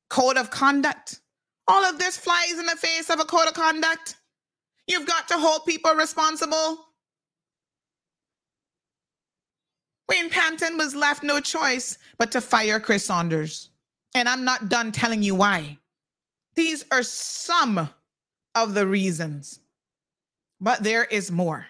Code 0.09 0.37
of 0.37 0.49
conduct. 0.49 1.19
All 1.67 1.83
of 1.83 1.99
this 1.99 2.17
flies 2.17 2.57
in 2.57 2.65
the 2.65 2.77
face 2.77 3.09
of 3.09 3.19
a 3.19 3.25
code 3.25 3.47
of 3.47 3.53
conduct. 3.53 4.15
You've 4.87 5.07
got 5.07 5.27
to 5.27 5.37
hold 5.37 5.65
people 5.65 5.93
responsible. 5.93 6.86
Wayne 10.09 10.29
Panton 10.29 10.77
was 10.77 10.95
left 10.95 11.23
no 11.23 11.39
choice 11.39 11.97
but 12.17 12.31
to 12.31 12.41
fire 12.41 12.79
Chris 12.79 13.05
Saunders. 13.05 13.69
And 14.15 14.27
I'm 14.29 14.45
not 14.45 14.69
done 14.69 14.91
telling 14.91 15.21
you 15.21 15.35
why. 15.35 15.77
These 16.55 16.85
are 16.91 17.03
some 17.03 17.89
of 18.55 18.73
the 18.73 18.87
reasons, 18.87 19.59
but 20.59 20.81
there 20.81 21.03
is 21.03 21.31
more. 21.31 21.67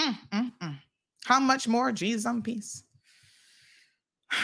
Mm, 0.00 0.18
mm, 0.32 0.52
mm. 0.60 0.78
How 1.24 1.38
much 1.38 1.68
more? 1.68 1.92
Jesus 1.92 2.26
on 2.26 2.42
peace. 2.42 2.82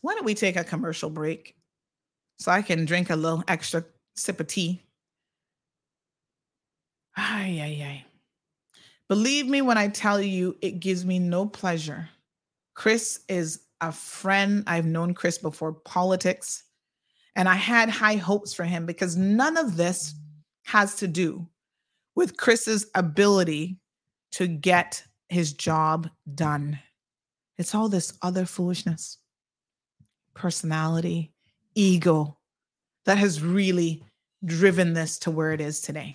Why 0.00 0.14
don't 0.14 0.24
we 0.24 0.34
take 0.34 0.56
a 0.56 0.64
commercial 0.64 1.10
break 1.10 1.54
so 2.40 2.50
I 2.50 2.62
can 2.62 2.84
drink 2.84 3.10
a 3.10 3.16
little 3.16 3.44
extra 3.46 3.84
sip 4.16 4.40
of 4.40 4.48
tea? 4.48 4.82
Ay, 7.16 7.60
ay, 7.62 7.84
ay. 7.86 8.04
Believe 9.12 9.46
me 9.46 9.60
when 9.60 9.76
I 9.76 9.88
tell 9.88 10.22
you, 10.22 10.56
it 10.62 10.80
gives 10.80 11.04
me 11.04 11.18
no 11.18 11.44
pleasure. 11.44 12.08
Chris 12.72 13.20
is 13.28 13.60
a 13.82 13.92
friend. 13.92 14.64
I've 14.66 14.86
known 14.86 15.12
Chris 15.12 15.36
before 15.36 15.74
politics, 15.74 16.62
and 17.36 17.46
I 17.46 17.56
had 17.56 17.90
high 17.90 18.14
hopes 18.14 18.54
for 18.54 18.64
him 18.64 18.86
because 18.86 19.14
none 19.14 19.58
of 19.58 19.76
this 19.76 20.14
has 20.64 20.94
to 20.94 21.06
do 21.06 21.46
with 22.14 22.38
Chris's 22.38 22.86
ability 22.94 23.76
to 24.30 24.46
get 24.46 25.04
his 25.28 25.52
job 25.52 26.08
done. 26.34 26.78
It's 27.58 27.74
all 27.74 27.90
this 27.90 28.14
other 28.22 28.46
foolishness, 28.46 29.18
personality, 30.32 31.34
ego 31.74 32.38
that 33.04 33.18
has 33.18 33.42
really 33.42 34.02
driven 34.46 34.94
this 34.94 35.18
to 35.18 35.30
where 35.30 35.52
it 35.52 35.60
is 35.60 35.82
today. 35.82 36.14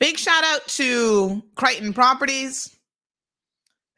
Big 0.00 0.18
shout 0.18 0.42
out 0.42 0.66
to 0.66 1.42
Crichton 1.54 1.92
Properties. 1.92 2.74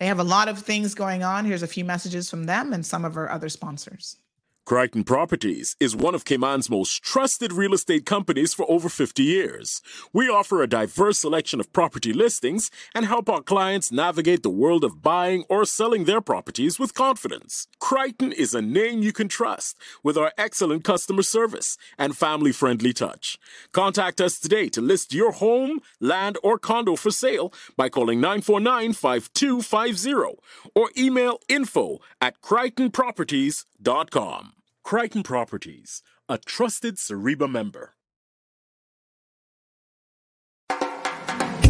They 0.01 0.07
have 0.07 0.19
a 0.19 0.25
lot 0.25 0.49
of 0.49 0.59
things 0.59 0.97
going 0.97 1.23
on. 1.23 1.45
Here's 1.45 1.63
a 1.63 1.69
few 1.69 1.85
messages 1.85 2.29
from 2.29 2.45
them 2.45 2.73
and 2.73 2.85
some 2.85 3.05
of 3.05 3.17
our 3.17 3.31
other 3.31 3.49
sponsors. 3.49 4.17
Crichton 4.65 5.03
Properties 5.03 5.75
is 5.81 5.97
one 5.97 6.15
of 6.15 6.25
Cayman's 6.25 6.71
most 6.71 7.03
trusted 7.03 7.53
real 7.53 7.75
estate 7.75 8.07
companies 8.07 8.55
for 8.55 8.65
over 8.71 8.89
50 8.89 9.21
years. 9.21 9.83
We 10.13 10.29
offer 10.29 10.63
a 10.63 10.69
diverse 10.69 11.19
selection 11.19 11.59
of 11.59 11.73
property 11.73 12.13
listings 12.13 12.71
and 12.95 13.05
help 13.05 13.29
our 13.29 13.43
clients 13.43 13.91
navigate 13.91 14.45
the 14.45 14.51
world 14.51 14.85
of 14.85 15.03
buying 15.03 15.43
or 15.49 15.65
selling 15.65 16.05
their 16.05 16.21
properties 16.21 16.79
with 16.79 16.95
confidence. 16.95 17.67
Crichton 17.81 18.31
is 18.31 18.55
a 18.55 18.63
name 18.63 19.03
you 19.03 19.13
can 19.13 19.27
trust 19.27 19.77
with 20.05 20.17
our 20.17 20.31
excellent 20.39 20.85
customer 20.85 21.25
service 21.25 21.77
and 21.99 22.17
family 22.17 22.53
friendly 22.53 22.93
touch. 22.93 23.41
Contact 23.73 24.21
us 24.21 24.39
today 24.39 24.69
to 24.69 24.81
list 24.81 25.13
your 25.13 25.33
home, 25.33 25.81
land, 25.99 26.39
or 26.45 26.57
condo 26.57 26.95
for 26.95 27.11
sale 27.11 27.53
by 27.77 27.89
calling 27.89 28.21
949 28.21 28.93
5250 28.93 30.41
or 30.77 30.89
email 30.97 31.41
info 31.49 31.99
at 32.21 32.41
crichtonproperties.com. 32.41 34.52
Crichton 34.85 35.23
Properties, 35.23 36.03
a 36.29 36.39
trusted 36.39 36.97
CIREBA 36.97 37.49
member. 37.49 37.95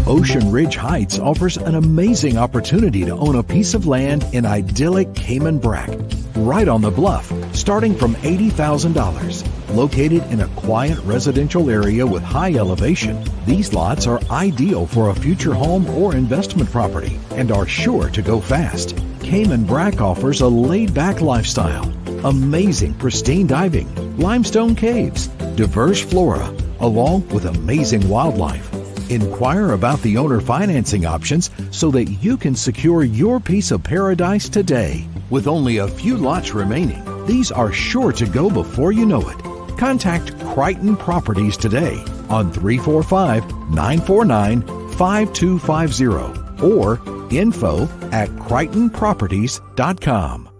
Ocean 0.07 0.51
Ridge 0.51 0.75
Heights 0.75 1.19
offers 1.19 1.57
an 1.57 1.77
amazing 1.77 2.37
opportunity 2.37 3.05
to 3.05 3.13
own 3.13 3.37
a 3.37 3.43
piece 3.43 3.75
of 3.75 3.87
land 3.87 4.25
in 4.33 4.45
idyllic 4.45 5.15
Cayman 5.15 5.59
Brac, 5.59 5.91
right 6.35 6.67
on 6.67 6.81
the 6.81 6.91
bluff, 6.91 7.31
starting 7.55 7.95
from 7.95 8.15
$80,000. 8.17 9.77
Located 9.77 10.25
in 10.33 10.41
a 10.41 10.49
quiet 10.49 10.99
residential 11.01 11.71
area 11.71 12.05
with 12.05 12.23
high 12.23 12.55
elevation, 12.55 13.23
these 13.47 13.73
lots 13.73 14.07
are 14.07 14.21
ideal 14.31 14.87
for 14.87 15.11
a 15.11 15.15
future 15.15 15.55
home 15.55 15.89
or 15.91 16.17
investment 16.17 16.71
property 16.71 17.21
and 17.33 17.53
are 17.53 17.67
sure 17.67 18.09
to 18.11 18.23
go 18.23 18.41
fast. 18.41 18.97
Cayman 19.21 19.65
Brac 19.65 20.01
offers 20.01 20.41
a 20.41 20.49
laid 20.49 20.93
back 20.93 21.21
lifestyle, 21.21 21.93
amazing 22.25 22.95
pristine 22.95 23.47
diving, 23.47 24.19
limestone 24.19 24.75
caves, 24.75 25.29
diverse 25.57 26.01
flora, 26.01 26.55
along 26.81 27.29
with 27.29 27.47
amazing 27.47 28.09
wildlife. 28.09 28.71
Inquire 29.11 29.73
about 29.73 30.01
the 30.03 30.17
owner 30.17 30.41
financing 30.41 31.05
options 31.05 31.51
so 31.71 31.91
that 31.91 32.11
you 32.23 32.37
can 32.37 32.55
secure 32.55 33.05
your 33.05 33.41
piece 33.41 33.71
of 33.71 33.83
paradise 33.83 34.49
today. 34.49 35.07
With 35.31 35.47
only 35.47 35.79
a 35.79 35.89
few 35.89 36.17
lots 36.17 36.55
remaining, 36.55 37.03
these 37.27 37.53
are 37.53 37.73
sure 37.73 38.13
to 38.13 38.27
go 38.27 38.51
before 38.51 38.93
you 38.93 39.07
know 39.07 39.29
it. 39.29 39.39
Contact 39.77 40.39
Crichton 40.41 40.97
Properties 40.97 41.57
today 41.57 42.03
on 42.29 42.53
345 42.53 43.71
949 43.71 44.63
5250 44.93 46.65
or 46.65 47.01
info 47.31 47.89
at 48.13 48.29
crichtonproperties.com. 48.31 50.52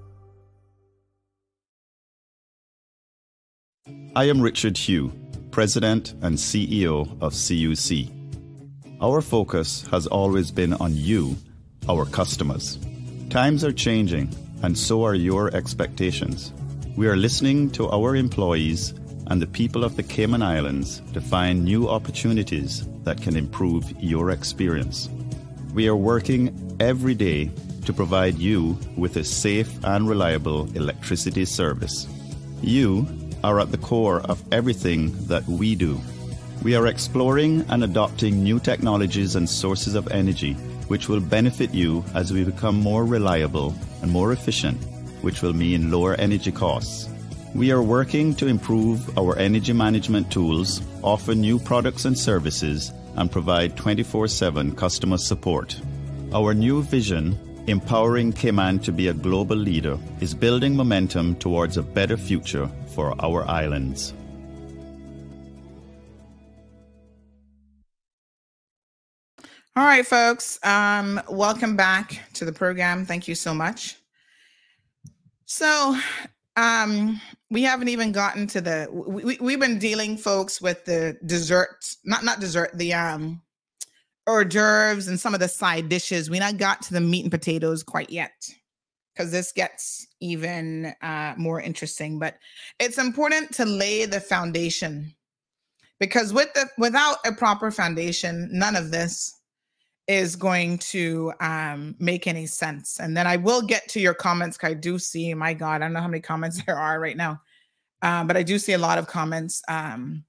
I 4.15 4.25
am 4.25 4.43
Richard 4.43 4.77
Hew, 4.77 5.11
President 5.53 6.13
and 6.21 6.37
CEO 6.37 7.09
of 7.23 7.33
CUC. 7.33 8.13
Our 9.01 9.23
focus 9.23 9.87
has 9.91 10.07
always 10.07 10.51
been 10.51 10.75
on 10.75 10.95
you, 10.95 11.35
our 11.89 12.05
customers. 12.05 12.79
Times 13.31 13.65
are 13.65 13.73
changing, 13.73 14.29
and 14.63 14.77
so 14.77 15.03
are 15.03 15.15
your 15.15 15.57
expectations. 15.57 16.53
We 16.95 17.09
are 17.09 17.17
listening 17.17 17.71
to 17.71 17.89
our 17.89 18.15
employees 18.15 18.93
and 19.29 19.41
the 19.41 19.47
people 19.47 19.83
of 19.83 19.97
the 19.97 20.03
Cayman 20.03 20.43
Islands 20.43 21.01
to 21.15 21.23
find 21.23 21.65
new 21.65 21.89
opportunities 21.89 22.87
that 23.05 23.23
can 23.23 23.35
improve 23.35 23.91
your 23.99 24.31
experience. 24.31 25.09
We 25.73 25.89
are 25.89 25.97
working 25.97 26.77
every 26.81 27.15
day 27.15 27.51
to 27.87 27.95
provide 27.95 28.39
you 28.39 28.79
with 28.95 29.17
a 29.17 29.25
safe 29.25 29.73
and 29.85 30.07
reliable 30.07 30.71
electricity 30.77 31.47
service. 31.47 32.07
You 32.61 33.07
are 33.45 33.61
at 33.61 33.71
the 33.71 33.79
core 33.79 34.21
of 34.21 34.43
everything 34.53 35.13
that 35.27 35.45
we 35.47 35.75
do. 35.75 36.01
We 36.63 36.77
are 36.77 36.87
exploring 36.87 37.65
and 37.69 37.83
adopting 37.83 38.43
new 38.43 38.61
technologies 38.61 39.37
and 39.37 39.49
sources 39.49 39.95
of 39.95 40.11
energy 40.13 40.57
which 40.93 41.09
will 41.09 41.21
benefit 41.21 41.73
you 41.73 42.05
as 42.15 42.35
we 42.35 42.45
become 42.45 42.79
more 42.79 43.07
reliable 43.07 43.75
and 44.03 44.11
more 44.11 44.33
efficient, 44.33 44.77
which 45.23 45.41
will 45.41 45.55
mean 45.55 45.91
lower 45.91 46.15
energy 46.17 46.53
costs. 46.53 47.09
We 47.55 47.71
are 47.73 47.83
working 47.83 48.35
to 48.35 48.47
improve 48.47 49.17
our 49.19 49.39
energy 49.39 49.73
management 49.73 50.31
tools, 50.31 50.83
offer 51.03 51.35
new 51.35 51.59
products 51.59 52.05
and 52.05 52.19
services, 52.19 52.93
and 53.17 53.33
provide 53.33 53.75
24 53.75 54.29
7 54.29 54.75
customer 54.75 55.17
support. 55.17 55.81
Our 56.35 56.53
new 56.53 56.83
vision, 56.83 57.39
empowering 57.67 58.33
Cayman 58.33 58.81
to 58.81 58.93
be 58.93 59.09
a 59.09 59.15
global 59.15 59.57
leader, 59.57 59.99
is 60.21 60.35
building 60.35 60.77
momentum 60.77 61.37
towards 61.37 61.77
a 61.77 61.83
better 61.83 62.17
future 62.17 62.69
for 62.95 63.15
our 63.25 63.49
islands. 63.49 64.15
All 69.75 69.87
right, 69.87 70.07
folks. 70.07 70.59
Um, 70.63 71.19
welcome 71.31 71.77
back 71.77 72.21
to 72.35 72.45
the 72.45 72.53
program. 72.53 73.07
Thank 73.07 73.27
you 73.27 73.35
so 73.35 73.55
much. 73.55 73.97
So, 75.47 75.97
um, 76.57 77.21
we 77.51 77.63
haven't 77.63 77.89
even 77.89 78.13
gotten 78.13 78.47
to 78.49 78.61
the 78.61 78.89
we, 78.91 79.39
we, 79.39 79.53
have 79.53 79.61
been 79.61 79.79
dealing 79.79 80.19
folks 80.19 80.61
with 80.61 80.85
the 80.85 81.17
dessert, 81.25 81.97
not 82.05 82.23
not 82.23 82.39
dessert, 82.39 82.73
the 82.75 82.93
um 82.93 83.41
hors 84.27 84.45
d'oeuvres 84.45 85.09
and 85.09 85.19
some 85.19 85.35
of 85.35 85.41
the 85.41 85.49
side 85.49 85.89
dishes. 85.89 86.31
We 86.31 86.39
not 86.39 86.57
got 86.57 86.83
to 86.83 86.95
the 86.95 87.01
meat 87.01 87.25
and 87.25 87.31
potatoes 87.31 87.83
quite 87.83 88.11
yet 88.11 88.33
because 89.15 89.31
this 89.31 89.53
gets 89.53 90.07
even 90.21 90.95
uh, 91.03 91.35
more 91.37 91.61
interesting. 91.61 92.19
But 92.19 92.39
it's 92.79 92.99
important 92.99 93.53
to 93.55 93.65
lay 93.65 94.07
the 94.07 94.21
foundation 94.21 95.15
because 95.99 96.33
with 96.33 96.53
the 96.55 96.69
without 96.79 97.19
a 97.25 97.33
proper 97.33 97.71
foundation, 97.71 98.49
none 98.53 98.77
of 98.77 98.91
this 98.91 99.41
is 100.09 100.35
going 100.35 100.79
to 100.79 101.33
um, 101.41 101.95
make 101.99 102.27
any 102.27 102.47
sense. 102.47 102.99
And 102.99 103.17
then 103.17 103.27
I 103.27 103.37
will 103.37 103.63
get 103.63 103.89
to 103.91 104.01
your 104.01 104.15
comments. 104.15 104.59
I 104.63 104.75
do 104.75 104.99
see, 104.99 105.33
my 105.33 105.55
God, 105.55 105.77
I 105.77 105.79
don't 105.79 105.93
know 105.93 106.01
how 106.01 106.09
many 106.09 106.21
comments 106.21 106.63
there 106.67 106.77
are 106.77 106.99
right 107.01 107.17
now, 107.17 107.41
um, 108.03 108.27
but 108.27 108.37
I 108.37 108.43
do 108.43 108.59
see 108.59 108.73
a 108.73 108.79
lot 108.79 108.99
of 108.99 109.07
comments 109.07 109.63
um, 109.69 110.25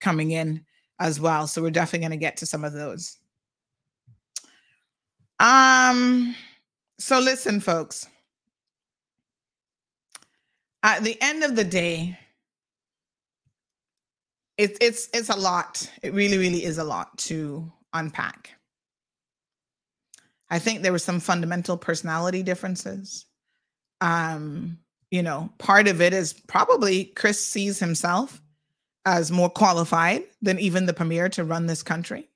coming 0.00 0.30
in 0.30 0.64
as 0.98 1.20
well. 1.20 1.46
So 1.46 1.62
we're 1.62 1.70
definitely 1.70 2.06
going 2.06 2.18
to 2.18 2.24
get 2.24 2.36
to 2.38 2.46
some 2.46 2.64
of 2.64 2.72
those. 2.72 3.18
Um, 5.40 6.34
so 6.98 7.18
listen, 7.18 7.60
folks. 7.60 8.06
At 10.82 11.02
the 11.02 11.20
end 11.20 11.42
of 11.42 11.56
the 11.56 11.64
day, 11.64 12.18
it's 14.58 14.78
it's 14.80 15.08
it's 15.12 15.30
a 15.30 15.36
lot. 15.36 15.90
It 16.02 16.12
really, 16.12 16.38
really 16.38 16.64
is 16.64 16.78
a 16.78 16.84
lot 16.84 17.16
to 17.18 17.72
unpack. 17.92 18.50
I 20.50 20.58
think 20.58 20.82
there 20.82 20.92
were 20.92 20.98
some 20.98 21.20
fundamental 21.20 21.76
personality 21.76 22.42
differences. 22.42 23.26
Um, 24.00 24.78
you 25.10 25.22
know, 25.22 25.50
part 25.58 25.88
of 25.88 26.00
it 26.00 26.12
is 26.12 26.32
probably 26.32 27.06
Chris 27.06 27.44
sees 27.44 27.78
himself 27.78 28.42
as 29.06 29.30
more 29.30 29.50
qualified 29.50 30.24
than 30.40 30.58
even 30.58 30.86
the 30.86 30.94
premier 30.94 31.28
to 31.30 31.44
run 31.44 31.66
this 31.66 31.82
country. 31.82 32.28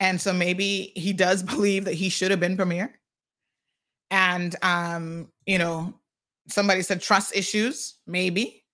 And 0.00 0.20
so 0.20 0.32
maybe 0.32 0.92
he 0.96 1.12
does 1.12 1.42
believe 1.54 1.84
that 1.84 1.94
he 1.94 2.08
should 2.08 2.30
have 2.30 2.40
been 2.40 2.56
premier. 2.56 2.98
And 4.10 4.54
um, 4.62 5.28
you 5.46 5.58
know, 5.58 5.94
somebody 6.48 6.82
said 6.82 7.00
trust 7.00 7.34
issues, 7.34 7.94
maybe. 8.06 8.64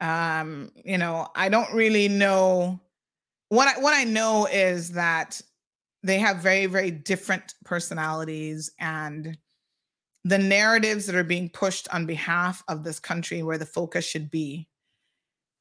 Um, 0.00 0.70
you 0.84 0.98
know, 0.98 1.28
I 1.34 1.48
don't 1.48 1.72
really 1.72 2.08
know 2.08 2.80
what 3.48 3.68
I, 3.68 3.80
what 3.80 3.94
I 3.94 4.04
know 4.04 4.46
is 4.46 4.92
that 4.92 5.40
they 6.02 6.18
have 6.18 6.38
very 6.38 6.66
very 6.66 6.90
different 6.90 7.54
personalities 7.64 8.70
and 8.78 9.36
the 10.24 10.38
narratives 10.38 11.06
that 11.06 11.16
are 11.16 11.24
being 11.24 11.48
pushed 11.48 11.88
on 11.92 12.06
behalf 12.06 12.62
of 12.68 12.84
this 12.84 13.00
country 13.00 13.42
where 13.42 13.58
the 13.58 13.66
focus 13.66 14.04
should 14.04 14.30
be 14.30 14.68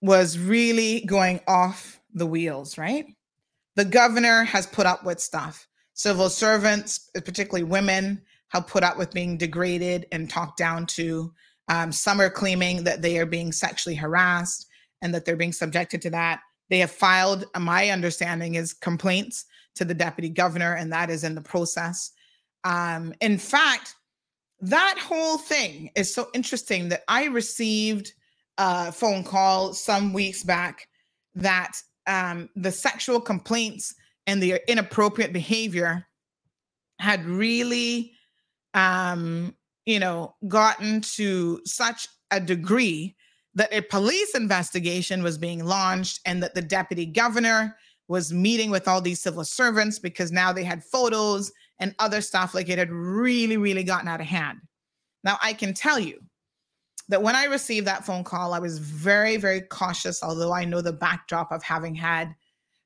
was 0.02 0.38
really 0.38 1.02
going 1.02 1.40
off 1.48 2.00
the 2.14 2.26
wheels 2.26 2.78
right? 2.78 3.06
The 3.76 3.86
governor 3.86 4.44
has 4.44 4.66
put 4.66 4.86
up 4.86 5.04
with 5.04 5.20
stuff. 5.20 5.68
Civil 5.94 6.30
servants 6.30 7.10
particularly 7.14 7.64
women 7.64 8.22
have 8.50 8.68
put 8.68 8.84
up 8.84 8.98
with 8.98 9.12
being 9.12 9.38
degraded 9.38 10.06
and 10.12 10.30
talked 10.30 10.58
down 10.58 10.86
to. 10.86 11.34
Um, 11.68 11.92
some 11.92 12.22
are 12.22 12.30
claiming 12.30 12.84
that 12.86 13.02
they 13.02 13.18
are 13.18 13.26
being 13.26 13.52
sexually 13.52 13.96
harassed 13.96 14.68
and 15.02 15.14
that 15.14 15.26
they're 15.26 15.36
being 15.36 15.54
subjected 15.54 16.02
to 16.04 16.10
that. 16.12 16.40
They 16.70 16.80
have 16.80 16.92
filed, 16.92 17.46
uh, 17.54 17.60
my 17.60 17.90
understanding 17.90 18.56
is 18.56 18.74
complaints 18.74 19.46
to 19.76 19.86
the 19.86 19.94
deputy 19.94 20.30
governor, 20.30 20.74
and 20.74 20.92
that 20.92 21.10
is 21.10 21.24
in 21.24 21.36
the 21.36 21.42
process. 21.42 22.12
Um, 22.64 23.14
in 23.22 23.38
fact, 23.38 23.96
that 24.60 24.98
whole 25.00 25.38
thing 25.38 25.92
is 25.96 26.14
so 26.14 26.30
interesting 26.34 26.90
that 26.90 27.04
I 27.08 27.26
received 27.26 28.14
a 28.58 28.92
phone 28.92 29.24
call 29.24 29.74
some 29.74 30.14
weeks 30.14 30.44
back 30.44 30.88
that 31.36 31.74
um, 32.08 32.50
the 32.56 32.72
sexual 32.72 33.20
complaints 33.20 33.94
and 34.26 34.42
the 34.42 34.62
inappropriate 34.70 35.34
behavior 35.34 36.06
had 37.00 37.26
really, 37.26 38.14
um, 38.74 39.56
you 39.86 40.00
know, 40.00 40.36
gotten 40.48 41.02
to 41.02 41.62
such 41.66 42.08
a 42.32 42.40
degree 42.40 43.16
that 43.56 43.74
a 43.74 43.82
police 43.82 44.36
investigation 44.36 45.24
was 45.24 45.38
being 45.38 45.66
launched 45.66 46.20
and 46.26 46.44
that 46.44 46.54
the 46.54 46.62
deputy 46.62 47.06
governor 47.06 47.76
was 48.08 48.32
meeting 48.32 48.70
with 48.70 48.88
all 48.88 49.02
these 49.02 49.22
civil 49.22 49.44
servants 49.44 50.00
because 50.00 50.32
now 50.32 50.54
they 50.54 50.64
had 50.64 50.84
photos 50.84 51.52
and 51.80 51.94
other 52.00 52.22
stuff 52.22 52.54
like 52.54 52.70
it 52.70 52.78
had 52.78 52.92
really 52.92 53.58
really 53.58 53.84
gotten 53.84 54.08
out 54.08 54.22
of 54.22 54.28
hand. 54.28 54.60
Now 55.24 55.38
i 55.42 55.54
can 55.54 55.74
tell 55.74 56.00
you 56.00 56.20
that 57.10 57.22
when 57.22 57.36
i 57.36 57.46
received 57.46 57.88
that 57.88 58.06
phone 58.06 58.24
call 58.24 58.54
i 58.54 58.60
was 58.60 58.80
very 58.80 59.38
very 59.38 59.62
cautious 59.62 60.22
although 60.24 60.54
i 60.54 60.66
know 60.66 60.82
the 60.82 60.94
backdrop 60.94 61.52
of 61.52 61.64
having 61.64 61.96
had 61.96 62.34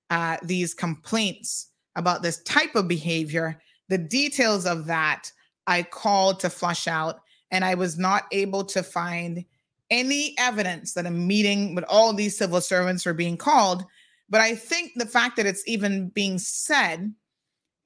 uh, 0.10 0.36
these 0.44 0.74
complaints 0.74 1.70
about 1.96 2.22
this 2.22 2.44
type 2.44 2.76
of 2.76 2.88
behavior 2.88 3.60
the 3.90 3.98
details 3.98 4.66
of 4.66 4.86
that 4.86 5.32
i 5.68 5.82
called 5.84 6.40
to 6.40 6.50
flush 6.50 6.88
out 6.88 7.22
and 7.52 7.64
i 7.64 7.74
was 7.74 7.98
not 7.98 8.26
able 8.32 8.64
to 8.64 8.84
find 8.84 9.46
any 9.92 10.34
evidence 10.40 10.94
that 10.94 11.06
a 11.06 11.12
meeting 11.12 11.76
with 11.76 11.84
all 11.88 12.14
these 12.14 12.38
civil 12.38 12.62
servants 12.62 13.06
were 13.06 13.14
being 13.14 13.38
called. 13.38 13.84
But 14.30 14.42
I 14.42 14.56
think 14.56 14.94
the 14.96 15.06
fact 15.06 15.36
that 15.36 15.46
it's 15.46 15.68
even 15.68 16.08
being 16.10 16.40
said 16.40 17.14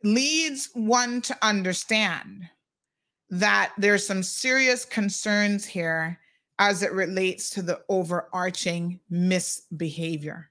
leads 0.03 0.69
one 0.73 1.19
to 1.21 1.35
understand 1.41 2.47
that 3.31 3.73
there's 3.77 4.05
some 4.05 4.21
serious 4.21 4.85
concerns 4.85 5.65
here 5.65 6.19
as 6.59 6.83
it 6.83 6.93
relates 6.93 7.49
to 7.51 7.61
the 7.61 7.81
overarching 7.89 8.99
misbehavior. 9.09 10.49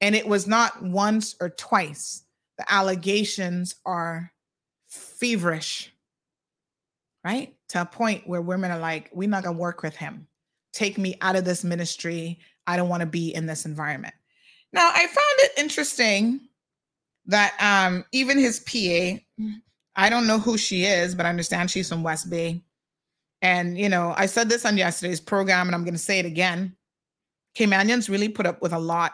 And 0.00 0.14
it 0.14 0.26
was 0.26 0.46
not 0.46 0.82
once 0.82 1.36
or 1.40 1.50
twice. 1.50 2.24
The 2.58 2.70
allegations 2.72 3.76
are 3.84 4.32
feverish, 4.88 5.92
right? 7.24 7.54
To 7.70 7.82
a 7.82 7.86
point 7.86 8.26
where 8.26 8.40
women 8.40 8.70
are 8.70 8.78
like, 8.78 9.10
we're 9.12 9.28
not 9.28 9.44
going 9.44 9.56
to 9.56 9.60
work 9.60 9.82
with 9.82 9.96
him 9.96 10.26
take 10.76 10.98
me 10.98 11.16
out 11.22 11.36
of 11.36 11.44
this 11.44 11.64
ministry. 11.64 12.38
I 12.66 12.76
don't 12.76 12.88
want 12.88 13.00
to 13.00 13.06
be 13.06 13.34
in 13.34 13.46
this 13.46 13.64
environment. 13.64 14.14
Now, 14.72 14.90
I 14.92 15.06
found 15.06 15.38
it 15.38 15.52
interesting 15.56 16.40
that 17.26 17.56
um 17.60 18.04
even 18.12 18.38
his 18.38 18.60
PA, 18.60 19.18
I 19.96 20.10
don't 20.10 20.26
know 20.26 20.38
who 20.38 20.58
she 20.58 20.84
is, 20.84 21.14
but 21.14 21.26
I 21.26 21.30
understand 21.30 21.70
she's 21.70 21.88
from 21.88 22.02
West 22.02 22.30
Bay. 22.30 22.62
And 23.42 23.78
you 23.78 23.88
know, 23.88 24.14
I 24.16 24.26
said 24.26 24.48
this 24.48 24.64
on 24.64 24.76
yesterday's 24.76 25.20
program, 25.20 25.68
and 25.68 25.74
I'm 25.74 25.84
gonna 25.84 25.98
say 25.98 26.18
it 26.18 26.26
again. 26.26 26.76
Caymanians 27.56 28.08
really 28.08 28.28
put 28.28 28.46
up 28.46 28.62
with 28.62 28.72
a 28.72 28.78
lot 28.78 29.12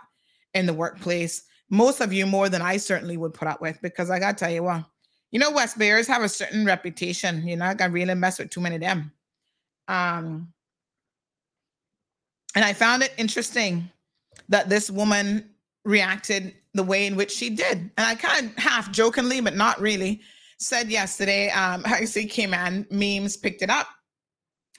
in 0.55 0.67
the 0.67 0.75
workplace. 0.75 1.45
Most 1.71 2.01
of 2.01 2.13
you 2.13 2.27
more 2.27 2.49
than 2.49 2.63
I 2.63 2.77
certainly 2.77 3.17
would 3.17 3.35
put 3.35 3.49
up 3.49 3.61
with, 3.61 3.81
because 3.83 4.11
I 4.11 4.19
gotta 4.19 4.37
tell 4.37 4.51
you 4.51 4.63
what, 4.65 4.85
you 5.31 5.39
know, 5.39 5.51
West 5.51 5.79
Bayers 5.79 6.07
have 6.07 6.23
a 6.23 6.29
certain 6.29 6.65
reputation. 6.65 7.47
You're 7.47 7.57
not 7.57 7.77
gonna 7.77 7.93
really 7.93 8.15
mess 8.15 8.39
with 8.39 8.51
too 8.51 8.61
many 8.61 8.77
of 8.77 8.81
them. 8.81 9.13
Um, 9.89 10.53
and 12.55 12.65
I 12.65 12.73
found 12.73 13.03
it 13.03 13.15
interesting 13.17 13.91
that 14.49 14.69
this 14.69 14.91
woman 14.91 15.51
reacted 15.85 16.55
the 16.75 16.83
way 16.83 17.07
in 17.07 17.17
which 17.17 17.33
she 17.33 17.51
did. 17.51 17.79
And 17.97 18.07
I 18.07 18.15
kind 18.15 18.47
of 18.47 18.57
half 18.57 18.93
jokingly, 18.93 19.41
but 19.41 19.57
not 19.57 19.81
really, 19.81 20.21
said 20.59 20.91
yesterday, 20.91 21.51
um, 21.51 21.83
I 21.87 22.05
see 22.05 22.27
Cayman 22.27 22.87
memes 22.91 23.37
picked 23.37 23.63
it 23.63 23.71
up 23.71 23.89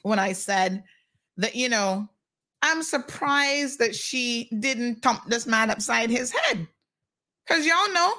when 0.04 0.20
I 0.20 0.34
said 0.34 0.84
that, 1.38 1.56
you 1.56 1.68
know, 1.68 2.08
I'm 2.62 2.84
surprised 2.84 3.80
that 3.80 3.96
she 3.96 4.50
didn't 4.60 5.02
thump 5.02 5.24
this 5.28 5.48
man 5.48 5.70
upside 5.70 6.10
his 6.10 6.32
head. 6.32 6.68
Because 7.46 7.66
y'all 7.66 7.94
know 7.94 8.14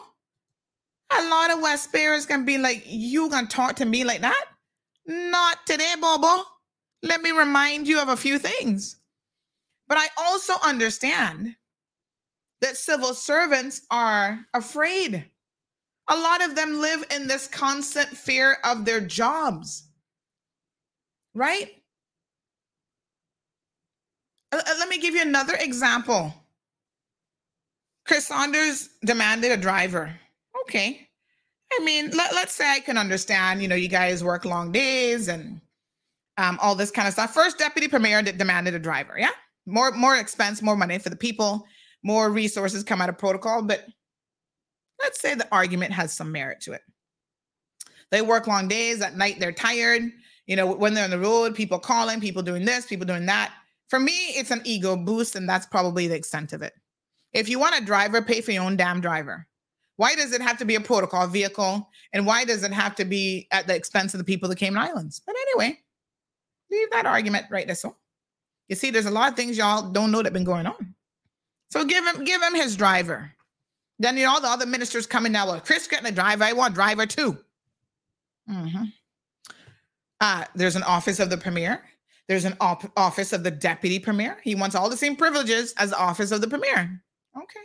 a 1.19 1.29
lot 1.29 1.51
of 1.51 1.63
West 1.63 1.93
Bayers 1.93 2.27
can 2.27 2.45
be 2.45 2.59
like, 2.59 2.83
you 2.87 3.31
gonna 3.31 3.47
talk 3.47 3.77
to 3.77 3.85
me 3.85 4.05
like 4.05 4.21
that? 4.21 4.45
Not 5.07 5.65
today, 5.67 5.95
Bobo. 6.01 6.43
Let 7.03 7.23
me 7.23 7.31
remind 7.31 7.87
you 7.87 8.01
of 8.01 8.09
a 8.09 8.17
few 8.17 8.39
things. 8.39 8.97
But 9.87 9.99
I 9.99 10.09
also 10.19 10.55
understand 10.65 11.55
that 12.61 12.77
civil 12.77 13.15
servants 13.15 13.83
are 13.91 14.41
afraid. 14.55 15.25
A 16.09 16.17
lot 16.17 16.45
of 16.45 16.55
them 16.55 16.81
live 16.81 17.05
in 17.15 17.27
this 17.27 17.47
constant 17.47 18.09
fear 18.09 18.59
of 18.65 18.85
their 18.85 19.01
jobs, 19.01 19.89
right? 21.35 21.71
Uh, 24.53 24.61
uh, 24.67 24.75
let 24.79 24.89
me 24.89 24.99
give 24.99 25.15
you 25.15 25.23
another 25.23 25.55
example. 25.59 26.33
Chris 28.07 28.27
Saunders 28.27 28.91
demanded 29.05 29.53
a 29.53 29.57
driver. 29.57 30.13
Okay. 30.63 31.09
I 31.73 31.83
mean, 31.83 32.11
let, 32.11 32.33
us 32.33 32.53
say 32.53 32.71
I 32.71 32.81
can 32.81 32.99
understand, 32.99 33.63
you 33.63 33.69
know, 33.69 33.75
you 33.75 33.89
guys 33.89 34.23
work 34.23 34.45
long 34.45 34.71
days 34.71 35.29
and 35.29 35.61
um, 36.37 36.59
all 36.63 36.75
this 36.75 36.91
kind 36.91 37.09
of 37.09 37.15
stuff. 37.15 37.35
First 37.35 37.59
deputy 37.59 37.89
premier 37.89 38.23
demanded 38.23 38.75
a 38.75 38.79
driver. 38.79 39.17
Yeah 39.19 39.31
more 39.67 39.91
more 39.93 40.17
expense, 40.17 40.63
more 40.63 40.77
money 40.77 40.99
for 40.99 41.11
the 41.11 41.17
people, 41.17 41.67
more 42.03 42.31
resources 42.31 42.85
come 42.85 43.01
out 43.01 43.09
of 43.09 43.19
protocol. 43.19 43.63
But 43.63 43.87
let's 45.01 45.21
say 45.21 45.35
the 45.35 45.49
argument 45.53 45.93
has 45.93 46.13
some 46.13 46.33
merit 46.33 46.61
to 46.63 46.73
it. 46.73 46.83
They 48.11 48.23
work 48.23 48.47
long 48.47 48.69
days 48.69 49.01
at 49.01 49.17
night, 49.17 49.41
they're 49.41 49.53
tired. 49.53 50.03
You 50.47 50.57
know, 50.57 50.73
when 50.73 50.95
they're 50.95 51.05
on 51.05 51.11
the 51.11 51.19
road, 51.19 51.55
people 51.55 51.79
calling, 51.79 52.21
people 52.21 52.43
doing 52.43 52.65
this, 52.65 52.87
people 52.87 53.07
doing 53.07 53.27
that. 53.27 53.53
For 53.89 53.99
me, 53.99 54.13
it's 54.13 54.51
an 54.51 54.63
ego 54.65 54.97
boost, 54.97 55.37
and 55.37 55.49
that's 55.49 55.67
probably 55.67 56.07
the 56.07 56.15
extent 56.15 56.53
of 56.53 56.63
it. 56.63 56.75
If 57.33 57.49
you 57.49 57.59
want 57.59 57.81
a 57.81 57.85
driver, 57.85 58.23
pay 58.23 58.41
for 58.41 58.53
your 58.53 58.65
own 58.65 58.77
damn 58.77 59.01
driver. 59.01 59.47
Why 59.97 60.15
does 60.15 60.33
it 60.33 60.43
have 60.43 60.59
to 60.59 60.65
be 60.65 60.75
a 60.75 60.81
protocol 60.81 61.27
vehicle? 61.27 61.89
And 62.13 62.27
why 62.27 62.45
does 62.45 62.63
it 62.63 62.73
have 62.73 62.95
to 62.97 63.05
be 63.05 63.47
at 63.53 63.67
the 63.67 63.75
expense 63.75 64.13
of 64.15 64.19
the 64.19 64.25
people 64.25 64.47
of 64.47 64.51
the 64.51 64.57
Cayman 64.57 64.83
Islands? 64.83 65.21
But 65.25 65.37
anyway, 65.41 65.79
leave 66.71 66.91
that 66.91 67.07
argument 67.07 67.47
right 67.51 67.67
there. 67.67 67.77
So 67.77 67.97
you 68.69 68.77
see, 68.77 68.91
there's 68.91 69.07
a 69.07 69.11
lot 69.11 69.31
of 69.31 69.37
things 69.37 69.57
y'all 69.57 69.91
don't 69.91 70.11
know 70.11 70.23
that 70.23 70.33
been 70.33 70.45
going 70.45 70.67
on. 70.67 70.95
So 71.71 71.85
give 71.85 72.05
him, 72.07 72.25
give 72.25 72.43
him 72.43 72.55
his 72.55 72.77
driver. 72.77 73.31
Then 73.99 74.17
you 74.17 74.25
know 74.25 74.33
all 74.33 74.41
the 74.41 74.49
other 74.49 74.67
ministers 74.67 75.07
coming 75.07 75.33
now. 75.33 75.47
Well, 75.47 75.61
Chris 75.61 75.87
getting 75.87 76.07
a 76.07 76.13
driver. 76.13 76.45
I 76.45 76.53
want 76.53 76.75
driver 76.75 77.07
too. 77.07 77.39
Mm-hmm. 78.51 78.85
Uh, 80.21 80.45
there's 80.55 80.77
an 80.77 80.83
office 80.85 81.21
of 81.21 81.31
the 81.31 81.37
premier. 81.37 81.83
There's 82.29 82.45
an 82.45 82.57
op- 82.61 82.91
office 82.97 83.33
of 83.33 83.45
the 83.45 83.51
deputy 83.51 83.99
premier. 83.99 84.39
He 84.43 84.55
wants 84.55 84.75
all 84.75 84.89
the 84.89 84.97
same 84.97 85.17
privileges 85.17 85.75
as 85.77 85.91
the 85.91 85.99
office 85.99 86.31
of 86.31 86.41
the 86.41 86.49
premier. 86.49 87.03
Okay. 87.37 87.61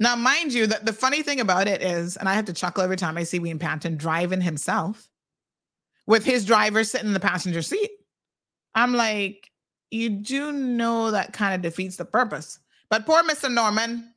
Now, 0.00 0.16
mind 0.16 0.52
you, 0.52 0.66
that 0.68 0.86
the 0.86 0.92
funny 0.92 1.22
thing 1.22 1.40
about 1.40 1.66
it 1.66 1.82
is, 1.82 2.16
and 2.16 2.28
I 2.28 2.34
have 2.34 2.44
to 2.46 2.52
chuckle 2.52 2.84
every 2.84 2.96
time 2.96 3.18
I 3.18 3.24
see 3.24 3.40
Wayne 3.40 3.58
Panton 3.58 3.96
driving 3.96 4.40
himself 4.40 5.08
with 6.06 6.24
his 6.24 6.44
driver 6.44 6.84
sitting 6.84 7.08
in 7.08 7.14
the 7.14 7.20
passenger 7.20 7.62
seat. 7.62 7.90
I'm 8.74 8.94
like, 8.94 9.50
you 9.90 10.08
do 10.10 10.52
know 10.52 11.10
that 11.10 11.32
kind 11.32 11.54
of 11.54 11.62
defeats 11.62 11.96
the 11.96 12.04
purpose. 12.04 12.60
But 12.90 13.06
poor 13.06 13.22
Mr. 13.24 13.52
Norman, 13.52 14.14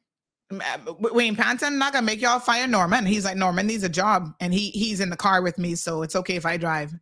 Wayne 1.00 1.36
Panton, 1.36 1.78
not 1.78 1.94
gonna 1.94 2.06
make 2.06 2.22
y'all 2.22 2.40
fire 2.40 2.68
Norman. 2.68 3.06
He's 3.06 3.26
like, 3.26 3.38
Norman 3.38 3.68
needs 3.68 3.84
a 3.84 3.90
job, 3.90 4.34
and 4.40 4.54
he 4.54 4.70
he's 4.72 5.00
in 5.00 5.10
the 5.10 5.18
car 5.18 5.42
with 5.42 5.58
me, 5.58 5.76
so 5.76 6.02
it's 6.04 6.16
okay 6.16 6.36
if 6.36 6.46
I 6.46 6.58
drive. 6.58 6.94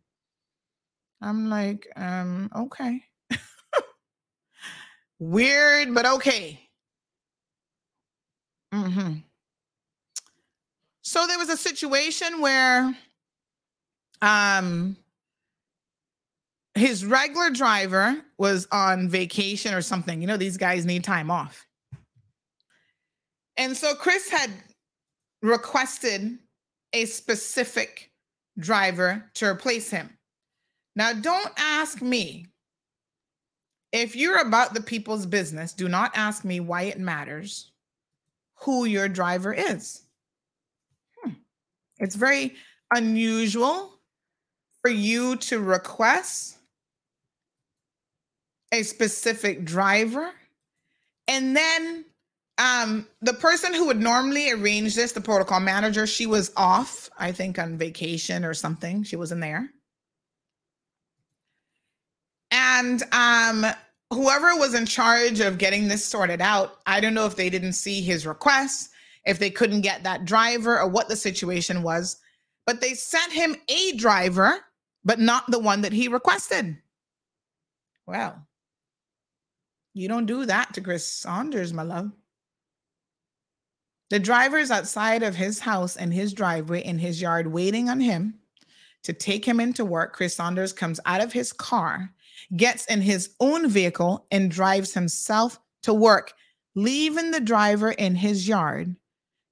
I'm 1.20 1.50
like, 1.50 1.86
um, 1.96 2.50
okay. 2.54 3.02
Weird, 5.18 5.94
but 5.94 6.06
okay. 6.06 6.60
Mm-hmm. 8.72 9.14
So 11.02 11.26
there 11.26 11.38
was 11.38 11.50
a 11.50 11.56
situation 11.56 12.40
where 12.40 12.96
um 14.22 14.96
his 16.74 17.04
regular 17.04 17.50
driver 17.50 18.16
was 18.38 18.66
on 18.70 19.08
vacation 19.08 19.74
or 19.74 19.82
something. 19.82 20.20
You 20.20 20.26
know, 20.26 20.36
these 20.36 20.56
guys 20.56 20.86
need 20.86 21.04
time 21.04 21.30
off. 21.30 21.66
And 23.60 23.76
so 23.76 23.94
Chris 23.94 24.30
had 24.30 24.50
requested 25.42 26.38
a 26.94 27.04
specific 27.04 28.10
driver 28.58 29.30
to 29.34 29.44
replace 29.44 29.90
him. 29.90 30.16
Now, 30.96 31.12
don't 31.12 31.52
ask 31.58 32.00
me. 32.00 32.46
If 33.92 34.16
you're 34.16 34.40
about 34.40 34.72
the 34.72 34.80
people's 34.80 35.26
business, 35.26 35.74
do 35.74 35.90
not 35.90 36.12
ask 36.16 36.42
me 36.42 36.60
why 36.60 36.84
it 36.84 36.98
matters 36.98 37.70
who 38.60 38.86
your 38.86 39.08
driver 39.08 39.52
is. 39.52 40.04
Hmm. 41.22 41.32
It's 41.98 42.14
very 42.14 42.54
unusual 42.94 43.92
for 44.80 44.90
you 44.90 45.36
to 45.36 45.60
request 45.60 46.56
a 48.72 48.84
specific 48.84 49.66
driver. 49.66 50.30
And 51.28 51.54
then 51.54 52.06
um, 52.60 53.08
the 53.22 53.32
person 53.32 53.72
who 53.72 53.86
would 53.86 54.00
normally 54.00 54.50
arrange 54.52 54.94
this, 54.94 55.12
the 55.12 55.20
protocol 55.20 55.60
manager, 55.60 56.06
she 56.06 56.26
was 56.26 56.52
off, 56.58 57.08
I 57.18 57.32
think 57.32 57.58
on 57.58 57.78
vacation 57.78 58.44
or 58.44 58.52
something. 58.52 59.02
She 59.02 59.16
wasn't 59.16 59.40
there. 59.40 59.70
And 62.50 63.02
um, 63.12 63.64
whoever 64.10 64.54
was 64.56 64.74
in 64.74 64.84
charge 64.84 65.40
of 65.40 65.56
getting 65.56 65.88
this 65.88 66.04
sorted 66.04 66.42
out, 66.42 66.80
I 66.86 67.00
don't 67.00 67.14
know 67.14 67.24
if 67.24 67.34
they 67.34 67.48
didn't 67.48 67.72
see 67.72 68.02
his 68.02 68.26
request, 68.26 68.90
if 69.24 69.38
they 69.38 69.50
couldn't 69.50 69.80
get 69.80 70.02
that 70.02 70.26
driver, 70.26 70.78
or 70.78 70.86
what 70.86 71.08
the 71.08 71.16
situation 71.16 71.82
was, 71.82 72.18
but 72.66 72.82
they 72.82 72.92
sent 72.92 73.32
him 73.32 73.56
a 73.70 73.92
driver, 73.92 74.58
but 75.02 75.18
not 75.18 75.50
the 75.50 75.58
one 75.58 75.80
that 75.80 75.94
he 75.94 76.08
requested. 76.08 76.76
Well, 78.06 78.46
you 79.94 80.08
don't 80.08 80.26
do 80.26 80.44
that 80.44 80.74
to 80.74 80.82
Chris 80.82 81.06
Saunders, 81.06 81.72
my 81.72 81.84
love. 81.84 82.12
The 84.10 84.18
driver 84.18 84.58
is 84.58 84.72
outside 84.72 85.22
of 85.22 85.36
his 85.36 85.60
house 85.60 85.96
and 85.96 86.12
his 86.12 86.32
driveway 86.32 86.82
in 86.82 86.98
his 86.98 87.22
yard 87.22 87.46
waiting 87.46 87.88
on 87.88 88.00
him 88.00 88.40
to 89.04 89.12
take 89.12 89.44
him 89.44 89.60
into 89.60 89.84
work. 89.84 90.14
Chris 90.14 90.34
Saunders 90.34 90.72
comes 90.72 90.98
out 91.06 91.20
of 91.20 91.32
his 91.32 91.52
car, 91.52 92.12
gets 92.56 92.84
in 92.86 93.00
his 93.00 93.30
own 93.38 93.68
vehicle, 93.68 94.26
and 94.32 94.50
drives 94.50 94.92
himself 94.92 95.60
to 95.84 95.94
work, 95.94 96.32
leaving 96.74 97.30
the 97.30 97.40
driver 97.40 97.92
in 97.92 98.16
his 98.16 98.48
yard, 98.48 98.96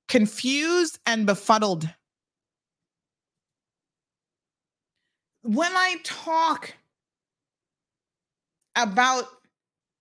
confused 0.09 0.99
and 1.07 1.25
befuddled. 1.25 1.89
When 5.43 5.73
I 5.73 5.97
talk 6.03 6.75
about 8.75 9.25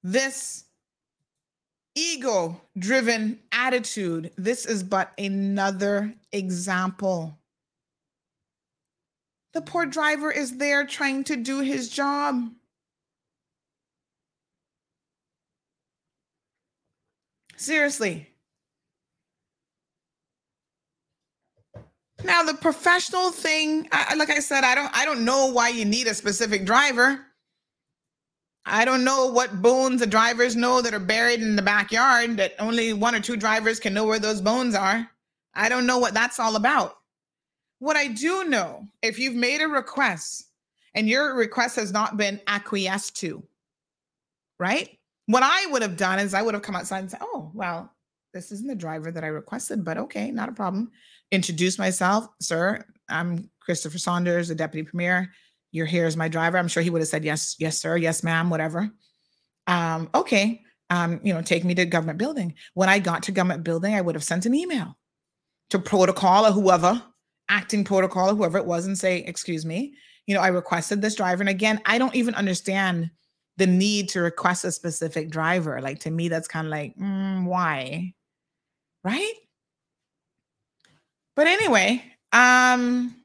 this 0.03 0.65
ego 1.97 2.61
driven 2.77 3.39
attitude, 3.51 4.31
this 4.37 4.65
is 4.65 4.83
but 4.83 5.11
another 5.17 6.13
example. 6.31 7.37
The 9.53 9.61
poor 9.61 9.85
driver 9.85 10.31
is 10.31 10.57
there 10.57 10.85
trying 10.85 11.23
to 11.25 11.35
do 11.35 11.61
his 11.61 11.89
job. 11.89 12.51
Seriously. 17.55 18.29
Now 22.23 22.43
the 22.43 22.53
professional 22.53 23.31
thing, 23.31 23.87
I, 23.91 24.15
like 24.15 24.29
I 24.29 24.39
said, 24.39 24.63
I 24.63 24.75
don't 24.75 24.95
I 24.95 25.05
don't 25.05 25.25
know 25.25 25.47
why 25.47 25.69
you 25.69 25.85
need 25.85 26.07
a 26.07 26.13
specific 26.13 26.65
driver. 26.65 27.26
I 28.69 28.83
don't 28.83 29.05
know 29.05 29.27
what 29.27 29.61
bones 29.61 30.01
the 30.01 30.07
drivers 30.07 30.57
know 30.57 30.81
that 30.81 30.93
are 30.93 30.99
buried 30.99 31.41
in 31.41 31.55
the 31.55 31.61
backyard 31.61 32.35
that 32.35 32.53
only 32.59 32.91
one 32.91 33.15
or 33.15 33.21
two 33.21 33.37
drivers 33.37 33.79
can 33.79 33.93
know 33.93 34.05
where 34.05 34.19
those 34.19 34.41
bones 34.41 34.75
are. 34.75 35.09
I 35.53 35.69
don't 35.69 35.87
know 35.87 35.99
what 35.99 36.13
that's 36.13 36.37
all 36.37 36.57
about. 36.57 36.97
What 37.79 37.95
I 37.95 38.09
do 38.09 38.43
know, 38.43 38.85
if 39.01 39.19
you've 39.19 39.35
made 39.35 39.61
a 39.61 39.69
request 39.69 40.49
and 40.93 41.07
your 41.07 41.33
request 41.35 41.77
has 41.77 41.93
not 41.93 42.17
been 42.17 42.41
acquiesced 42.45 43.15
to, 43.17 43.41
right? 44.59 44.89
What 45.27 45.43
I 45.43 45.67
would 45.67 45.81
have 45.81 45.95
done 45.95 46.19
is 46.19 46.33
I 46.33 46.41
would 46.41 46.53
have 46.53 46.63
come 46.63 46.75
outside 46.75 46.99
and 46.99 47.11
said, 47.11 47.21
Oh, 47.23 47.49
well, 47.53 47.93
this 48.33 48.51
isn't 48.51 48.67
the 48.67 48.75
driver 48.75 49.13
that 49.13 49.23
I 49.23 49.27
requested, 49.27 49.85
but 49.85 49.97
okay, 49.97 50.29
not 50.29 50.49
a 50.49 50.53
problem. 50.53 50.91
Introduce 51.31 51.79
myself, 51.79 52.27
sir. 52.41 52.83
I'm 53.07 53.49
Christopher 53.61 53.97
Saunders, 53.97 54.49
the 54.49 54.55
deputy 54.55 54.85
premier 54.87 55.31
you're 55.71 55.85
here 55.85 56.05
as 56.05 56.17
my 56.17 56.27
driver. 56.27 56.57
I'm 56.57 56.67
sure 56.67 56.83
he 56.83 56.89
would 56.89 57.01
have 57.01 57.09
said 57.09 57.25
yes, 57.25 57.55
yes, 57.59 57.79
sir, 57.79 57.97
yes, 57.97 58.23
ma'am, 58.23 58.49
whatever. 58.49 58.89
Um, 59.67 60.09
okay. 60.15 60.61
Um, 60.89 61.19
you 61.23 61.33
know, 61.33 61.41
take 61.41 61.65
me 61.65 61.75
to 61.75 61.85
government 61.85 62.17
building. 62.17 62.55
When 62.73 62.89
I 62.89 62.99
got 62.99 63.23
to 63.23 63.31
government 63.31 63.63
building, 63.63 63.93
I 63.93 64.01
would 64.01 64.15
have 64.15 64.23
sent 64.23 64.45
an 64.45 64.55
email 64.55 64.97
to 65.69 65.79
protocol 65.79 66.45
or 66.45 66.51
whoever, 66.51 67.03
acting 67.49 67.83
protocol 67.83 68.29
or 68.29 68.35
whoever 68.35 68.57
it 68.57 68.65
was, 68.65 68.85
and 68.85 68.97
say, 68.97 69.19
excuse 69.19 69.65
me, 69.65 69.93
you 70.25 70.33
know, 70.33 70.41
I 70.41 70.47
requested 70.47 71.01
this 71.01 71.15
driver. 71.15 71.41
And 71.41 71.49
again, 71.49 71.81
I 71.85 71.97
don't 71.97 72.15
even 72.15 72.35
understand 72.35 73.11
the 73.57 73.67
need 73.67 74.09
to 74.09 74.21
request 74.21 74.63
a 74.65 74.71
specific 74.71 75.29
driver. 75.29 75.81
Like 75.81 75.99
to 76.01 76.11
me, 76.11 76.29
that's 76.29 76.47
kind 76.47 76.67
of 76.67 76.71
like, 76.71 76.95
mm, 76.95 77.45
why? 77.45 78.13
Right? 79.03 79.33
But 81.35 81.47
anyway, 81.47 82.03
um, 82.31 83.15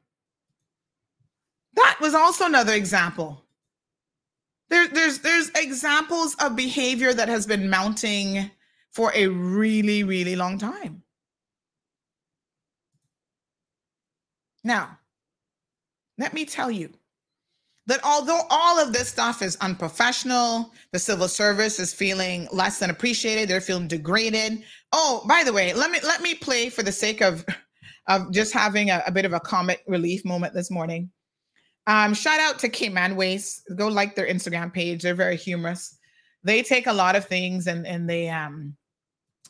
that 1.74 1.98
was 2.00 2.14
also 2.14 2.46
another 2.46 2.74
example. 2.74 3.44
There, 4.68 4.88
there's 4.88 5.18
there's 5.18 5.50
examples 5.50 6.34
of 6.40 6.56
behavior 6.56 7.12
that 7.12 7.28
has 7.28 7.46
been 7.46 7.68
mounting 7.68 8.50
for 8.90 9.12
a 9.14 9.26
really, 9.28 10.02
really 10.02 10.36
long 10.36 10.58
time. 10.58 11.02
Now, 14.64 14.98
let 16.18 16.34
me 16.34 16.44
tell 16.44 16.70
you 16.70 16.90
that 17.86 18.00
although 18.04 18.42
all 18.48 18.78
of 18.78 18.92
this 18.92 19.08
stuff 19.08 19.42
is 19.42 19.56
unprofessional, 19.56 20.72
the 20.92 20.98
civil 20.98 21.26
service 21.26 21.80
is 21.80 21.92
feeling 21.92 22.48
less 22.52 22.78
than 22.78 22.90
appreciated, 22.90 23.48
they're 23.48 23.60
feeling 23.60 23.88
degraded. 23.88 24.62
Oh, 24.92 25.24
by 25.26 25.42
the 25.44 25.52
way, 25.52 25.72
let 25.74 25.90
me 25.90 25.98
let 26.02 26.22
me 26.22 26.34
play 26.34 26.68
for 26.68 26.82
the 26.82 26.92
sake 26.92 27.20
of 27.20 27.44
of 28.08 28.30
just 28.32 28.52
having 28.52 28.90
a, 28.90 29.02
a 29.06 29.12
bit 29.12 29.24
of 29.24 29.32
a 29.32 29.40
comic 29.40 29.82
relief 29.86 30.24
moment 30.24 30.54
this 30.54 30.70
morning. 30.70 31.10
Um, 31.86 32.14
shout 32.14 32.40
out 32.40 32.58
to 32.60 32.68
Cayman 32.68 33.16
Waste. 33.16 33.62
Go 33.74 33.88
like 33.88 34.14
their 34.14 34.26
Instagram 34.26 34.72
page. 34.72 35.02
They're 35.02 35.14
very 35.14 35.36
humorous. 35.36 35.96
They 36.44 36.62
take 36.62 36.86
a 36.86 36.92
lot 36.92 37.16
of 37.16 37.26
things 37.26 37.66
and 37.66 37.86
and 37.86 38.08
they 38.08 38.28
um 38.28 38.76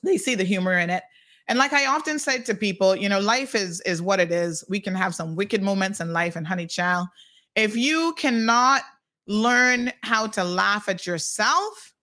they 0.03 0.19
see 0.19 0.35
the 0.35 0.45
humor 0.45 0.79
in 0.79 0.91
it. 0.91 1.03
And 1.49 1.59
like 1.59 1.73
I 1.73 1.87
often 1.87 2.19
say 2.19 2.41
to 2.43 2.55
people, 2.55 2.97
you 2.97 3.09
know, 3.09 3.21
life 3.21 3.55
is 3.55 3.81
is 3.83 4.01
what 4.01 4.21
it 4.21 4.33
is. 4.33 4.65
We 4.69 4.81
can 4.81 4.95
have 4.95 5.15
some 5.15 5.37
wicked 5.37 5.63
moments 5.63 6.01
in 6.01 6.13
life 6.13 6.37
and 6.37 6.47
honey 6.47 6.67
child. 6.67 7.09
If 7.55 7.77
you 7.77 8.15
cannot 8.17 8.83
learn 9.27 9.93
how 10.03 10.27
to 10.29 10.45
laugh 10.45 10.89
at 10.89 11.07
yourself 11.07 11.95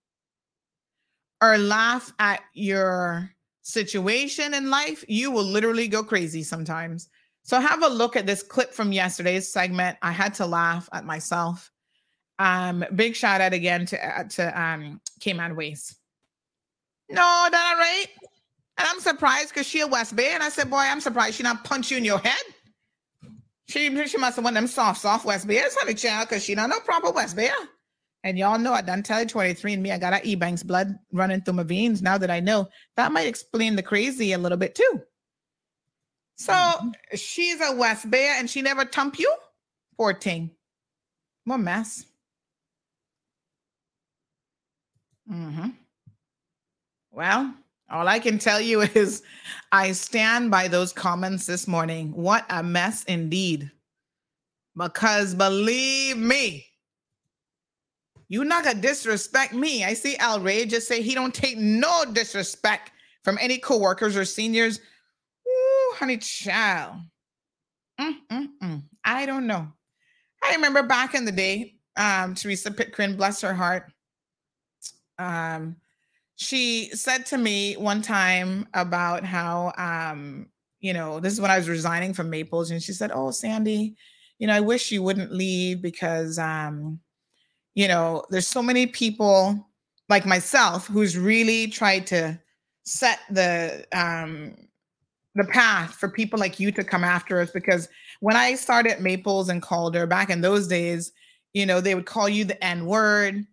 or 1.42 1.58
laugh 1.58 2.14
at 2.20 2.42
your 2.54 3.32
situation 3.62 4.54
in 4.54 4.70
life, 4.70 5.04
you 5.08 5.32
will 5.32 5.44
literally 5.44 5.88
go 5.88 6.04
crazy 6.04 6.44
sometimes. 6.44 7.10
So 7.44 7.60
have 7.60 7.84
a 7.84 7.88
look 7.88 8.16
at 8.16 8.26
this 8.26 8.44
clip 8.44 8.74
from 8.74 8.92
yesterday's 8.92 9.52
segment. 9.52 9.98
I 10.02 10.12
had 10.12 10.36
to 10.36 10.46
laugh 10.46 10.88
at 10.92 11.06
myself. 11.06 11.72
Um, 12.38 12.86
big 12.96 13.16
shout 13.16 13.42
out 13.42 13.54
again 13.54 13.86
to 13.88 14.20
uh, 14.20 14.24
to 14.24 14.62
um 14.62 15.02
Cayman 15.20 15.56
Waste. 15.56 15.96
No, 17.10 17.16
that 17.52 17.74
all 17.74 17.80
right. 17.80 18.06
And 18.78 18.88
I'm 18.88 19.02
surprised 19.02 19.50
because 19.50 19.68
she 19.68 19.82
a 19.82 19.88
West 19.88 20.16
Bay. 20.16 20.32
And 20.34 20.42
I 20.42 20.50
said, 20.50 20.70
boy, 20.70 20.78
I'm 20.78 21.02
surprised 21.02 21.36
she 21.36 21.44
not 21.44 21.66
punch 21.66 21.92
you 21.92 21.98
in 21.98 22.06
your 22.06 22.20
head. 22.20 22.40
She 23.68 24.08
she 24.08 24.18
must 24.18 24.38
have 24.38 24.46
one 24.46 24.56
of 24.56 24.62
them 24.62 24.68
soft, 24.68 25.02
soft 25.02 25.26
West 25.26 25.48
Bayers, 25.48 25.76
honey 25.76 25.94
child, 25.94 26.30
because 26.30 26.44
she 26.44 26.56
not 26.56 26.70
no 26.70 26.80
proper 26.80 27.12
West 27.12 27.36
Bay. 27.36 27.52
And 28.24 28.38
y'all 28.38 28.60
know 28.60 28.74
I 28.74 28.82
done 28.82 29.04
tell 29.04 29.22
you 29.22 29.28
23 29.28 29.74
and 29.74 29.84
me, 29.84 29.92
I 29.92 29.98
got 29.98 30.14
a 30.14 30.18
Ebanks 30.18 30.66
blood 30.66 30.96
running 31.12 31.42
through 31.42 31.54
my 31.56 31.64
veins. 31.64 32.02
Now 32.02 32.18
that 32.18 32.32
I 32.32 32.40
know, 32.40 32.68
that 32.98 33.12
might 33.12 33.28
explain 33.28 33.76
the 33.76 33.84
crazy 33.84 34.34
a 34.34 34.38
little 34.38 34.58
bit 34.58 34.76
too. 34.76 35.02
So 36.40 36.54
mm-hmm. 36.54 36.90
she's 37.16 37.60
a 37.60 37.74
West 37.74 38.10
Bayer 38.10 38.32
and 38.38 38.50
she 38.50 38.62
never 38.62 38.86
tump 38.86 39.20
you? 39.20 39.32
Poor 39.98 40.14
thing. 40.14 40.52
What 41.44 41.58
mess. 41.58 42.06
Mm-hmm. 45.30 45.70
Well, 47.12 47.54
all 47.90 48.08
I 48.08 48.20
can 48.20 48.40
tell 48.40 48.62
you 48.62 48.82
is 48.96 49.22
I 49.74 49.92
stand 49.92 50.50
by 50.50 50.70
those 50.70 50.94
comments 50.94 51.46
this 51.46 51.68
morning. 51.68 52.14
What 52.14 52.46
a 52.50 52.64
mess 52.64 53.04
indeed. 53.04 53.70
Because 54.78 55.36
believe 55.36 56.16
me, 56.16 56.68
you 58.30 58.46
not 58.46 58.64
gonna 58.64 58.80
disrespect 58.80 59.54
me. 59.54 59.84
I 59.84 59.94
see 59.94 60.16
Al 60.18 60.40
Ray 60.40 60.66
just 60.66 60.88
say 60.88 61.02
he 61.02 61.16
don't 61.16 61.34
take 61.34 61.58
no 61.58 62.06
disrespect 62.14 62.92
from 63.26 63.38
any 63.42 63.58
coworkers 63.58 64.16
or 64.16 64.24
seniors 64.24 64.80
honey 66.00 66.18
child. 66.18 66.96
Mm, 68.00 68.16
mm, 68.32 68.48
mm. 68.64 68.84
I 69.04 69.26
don't 69.26 69.46
know. 69.46 69.68
I 70.44 70.56
remember 70.56 70.84
back 70.84 71.14
in 71.16 71.26
the 71.26 71.32
day, 71.32 71.76
um, 71.98 72.34
Teresa 72.34 72.72
Pitcairn, 72.72 73.18
bless 73.18 73.42
her 73.42 73.54
heart, 73.54 73.92
um, 75.20 75.76
she 76.38 76.90
said 76.94 77.26
to 77.28 77.38
me 77.38 77.76
one 77.76 78.02
time 78.02 78.66
about 78.74 79.26
how, 79.26 79.74
um, 79.78 80.48
you 80.80 80.94
know, 80.94 81.20
this 81.20 81.34
is 81.34 81.42
when 81.42 81.52
I 81.52 81.58
was 81.58 81.68
resigning 81.68 82.14
from 82.14 82.30
Maples, 82.30 82.72
and 82.72 82.82
she 82.82 82.94
said, 82.94 83.12
"Oh, 83.14 83.32
Sandy, 83.32 83.98
you 84.40 84.48
know, 84.48 84.54
I 84.56 84.62
wish 84.62 84.92
you 84.92 85.04
wouldn't 85.04 85.34
leave 85.34 85.82
because, 85.82 86.40
um, 86.40 87.02
you 87.76 87.88
know, 87.90 88.24
there's 88.30 88.48
so 88.48 88.64
many 88.64 88.88
people 88.88 89.68
like 90.08 90.26
myself 90.26 90.88
who's 90.88 91.18
really 91.18 91.68
tried 91.68 92.08
to 92.08 92.40
set 92.86 93.20
the 93.30 93.86
um 93.94 94.56
the 95.36 95.46
path 95.46 95.94
for 95.94 96.10
people 96.10 96.40
like 96.40 96.60
you 96.60 96.72
to 96.72 96.84
come 96.84 97.04
after 97.04 97.40
us 97.40 97.52
because 97.52 97.88
when 98.20 98.36
I 98.36 98.56
started 98.56 99.00
Maples 99.00 99.50
and 99.50 99.62
Calder 99.62 100.06
back 100.08 100.30
in 100.30 100.42
those 100.42 100.68
days, 100.68 101.12
you 101.54 101.66
know, 101.66 101.82
they 101.82 101.96
would 101.96 102.06
call 102.06 102.28
you 102.28 102.46
the 102.46 102.62
N 102.64 102.86
word 102.86 103.46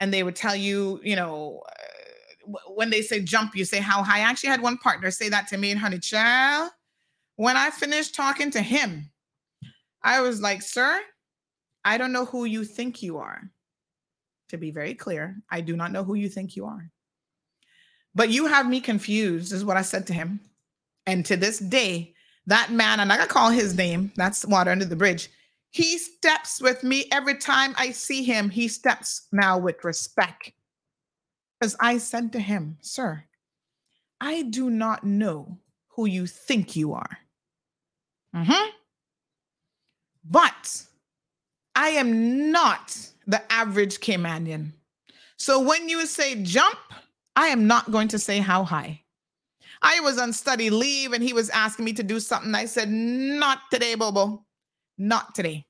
and 0.00 0.12
they 0.12 0.22
would 0.22 0.36
tell 0.36 0.56
you, 0.56 1.00
you 1.02 1.16
know, 1.16 1.62
uh, 1.68 2.58
when 2.74 2.90
they 2.90 3.02
say 3.02 3.20
jump, 3.20 3.54
you 3.54 3.64
say 3.64 3.78
how 3.78 4.02
high. 4.02 4.18
I 4.18 4.20
actually 4.20 4.50
had 4.50 4.62
one 4.62 4.78
partner 4.78 5.10
say 5.10 5.28
that 5.28 5.48
to 5.48 5.58
me 5.58 5.70
and 5.70 5.80
honey 5.80 5.98
child. 5.98 6.70
When 7.36 7.56
I 7.56 7.70
finished 7.70 8.14
talking 8.14 8.50
to 8.52 8.60
him, 8.60 9.10
I 10.02 10.20
was 10.20 10.40
like, 10.40 10.62
sir, 10.62 11.00
I 11.84 11.96
don't 11.96 12.12
know 12.12 12.24
who 12.24 12.44
you 12.44 12.64
think 12.64 13.02
you 13.02 13.18
are. 13.18 13.42
To 14.48 14.58
be 14.58 14.72
very 14.72 14.94
clear, 14.94 15.36
I 15.48 15.60
do 15.60 15.76
not 15.76 15.92
know 15.92 16.02
who 16.02 16.14
you 16.14 16.28
think 16.28 16.56
you 16.56 16.66
are. 16.66 16.90
But 18.14 18.30
you 18.30 18.46
have 18.46 18.68
me 18.68 18.80
confused, 18.80 19.52
is 19.52 19.64
what 19.64 19.76
I 19.76 19.82
said 19.82 20.08
to 20.08 20.12
him. 20.12 20.40
And 21.06 21.24
to 21.26 21.36
this 21.36 21.58
day, 21.58 22.14
that 22.46 22.72
man, 22.72 23.00
and 23.00 23.12
I 23.12 23.16
gotta 23.16 23.28
call 23.28 23.50
his 23.50 23.76
name, 23.76 24.12
that's 24.16 24.46
water 24.46 24.70
under 24.70 24.84
the 24.84 24.96
bridge. 24.96 25.30
He 25.70 25.98
steps 25.98 26.60
with 26.60 26.82
me 26.82 27.06
every 27.12 27.36
time 27.36 27.74
I 27.78 27.90
see 27.92 28.24
him. 28.24 28.50
He 28.50 28.66
steps 28.68 29.28
now 29.32 29.56
with 29.58 29.84
respect. 29.84 30.52
Because 31.58 31.76
I 31.78 31.98
said 31.98 32.32
to 32.32 32.40
him, 32.40 32.78
Sir, 32.80 33.24
I 34.20 34.42
do 34.42 34.70
not 34.70 35.04
know 35.04 35.58
who 35.90 36.06
you 36.06 36.26
think 36.26 36.74
you 36.74 36.92
are. 36.94 37.18
Mm-hmm. 38.34 38.70
But 40.24 40.84
I 41.74 41.90
am 41.90 42.50
not 42.50 42.96
the 43.26 43.40
average 43.52 44.00
Caymanian. 44.00 44.72
So 45.36 45.60
when 45.60 45.88
you 45.88 46.04
say 46.06 46.42
jump, 46.42 46.78
I 47.36 47.48
am 47.48 47.66
not 47.66 47.90
going 47.90 48.08
to 48.08 48.18
say 48.18 48.38
how 48.38 48.64
high. 48.64 49.02
I 49.82 50.00
was 50.00 50.18
on 50.18 50.32
study 50.32 50.70
leave 50.70 51.12
and 51.12 51.22
he 51.22 51.32
was 51.32 51.50
asking 51.50 51.84
me 51.84 51.92
to 51.94 52.02
do 52.02 52.20
something. 52.20 52.54
I 52.54 52.66
said, 52.66 52.90
Not 52.90 53.60
today, 53.70 53.94
Bobo. 53.94 54.44
Not 54.98 55.34
today. 55.34 55.66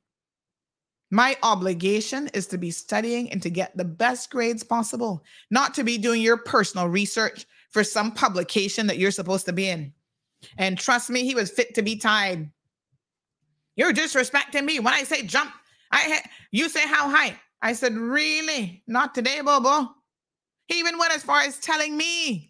My 1.10 1.36
obligation 1.42 2.28
is 2.34 2.46
to 2.48 2.58
be 2.58 2.70
studying 2.70 3.30
and 3.32 3.42
to 3.42 3.50
get 3.50 3.76
the 3.76 3.84
best 3.84 4.30
grades 4.30 4.62
possible, 4.62 5.24
not 5.50 5.74
to 5.74 5.84
be 5.84 5.98
doing 5.98 6.22
your 6.22 6.36
personal 6.36 6.88
research 6.88 7.46
for 7.70 7.82
some 7.82 8.12
publication 8.12 8.86
that 8.86 8.98
you're 8.98 9.10
supposed 9.10 9.46
to 9.46 9.52
be 9.52 9.68
in. 9.68 9.92
And 10.56 10.78
trust 10.78 11.10
me, 11.10 11.24
he 11.24 11.34
was 11.34 11.50
fit 11.50 11.74
to 11.74 11.82
be 11.82 11.96
tied. 11.96 12.50
You're 13.76 13.92
disrespecting 13.92 14.64
me. 14.64 14.78
When 14.78 14.94
I 14.94 15.02
say 15.02 15.22
jump, 15.22 15.52
I 15.90 15.98
ha- 15.98 16.30
you 16.52 16.68
say 16.68 16.86
how 16.86 17.08
high. 17.08 17.34
I 17.62 17.72
said, 17.72 17.94
really? 17.94 18.82
Not 18.86 19.14
today, 19.14 19.40
Bobo. 19.40 19.88
He 20.66 20.78
even 20.78 20.98
went 20.98 21.14
as 21.14 21.22
far 21.22 21.40
as 21.40 21.58
telling 21.58 21.96
me 21.96 22.49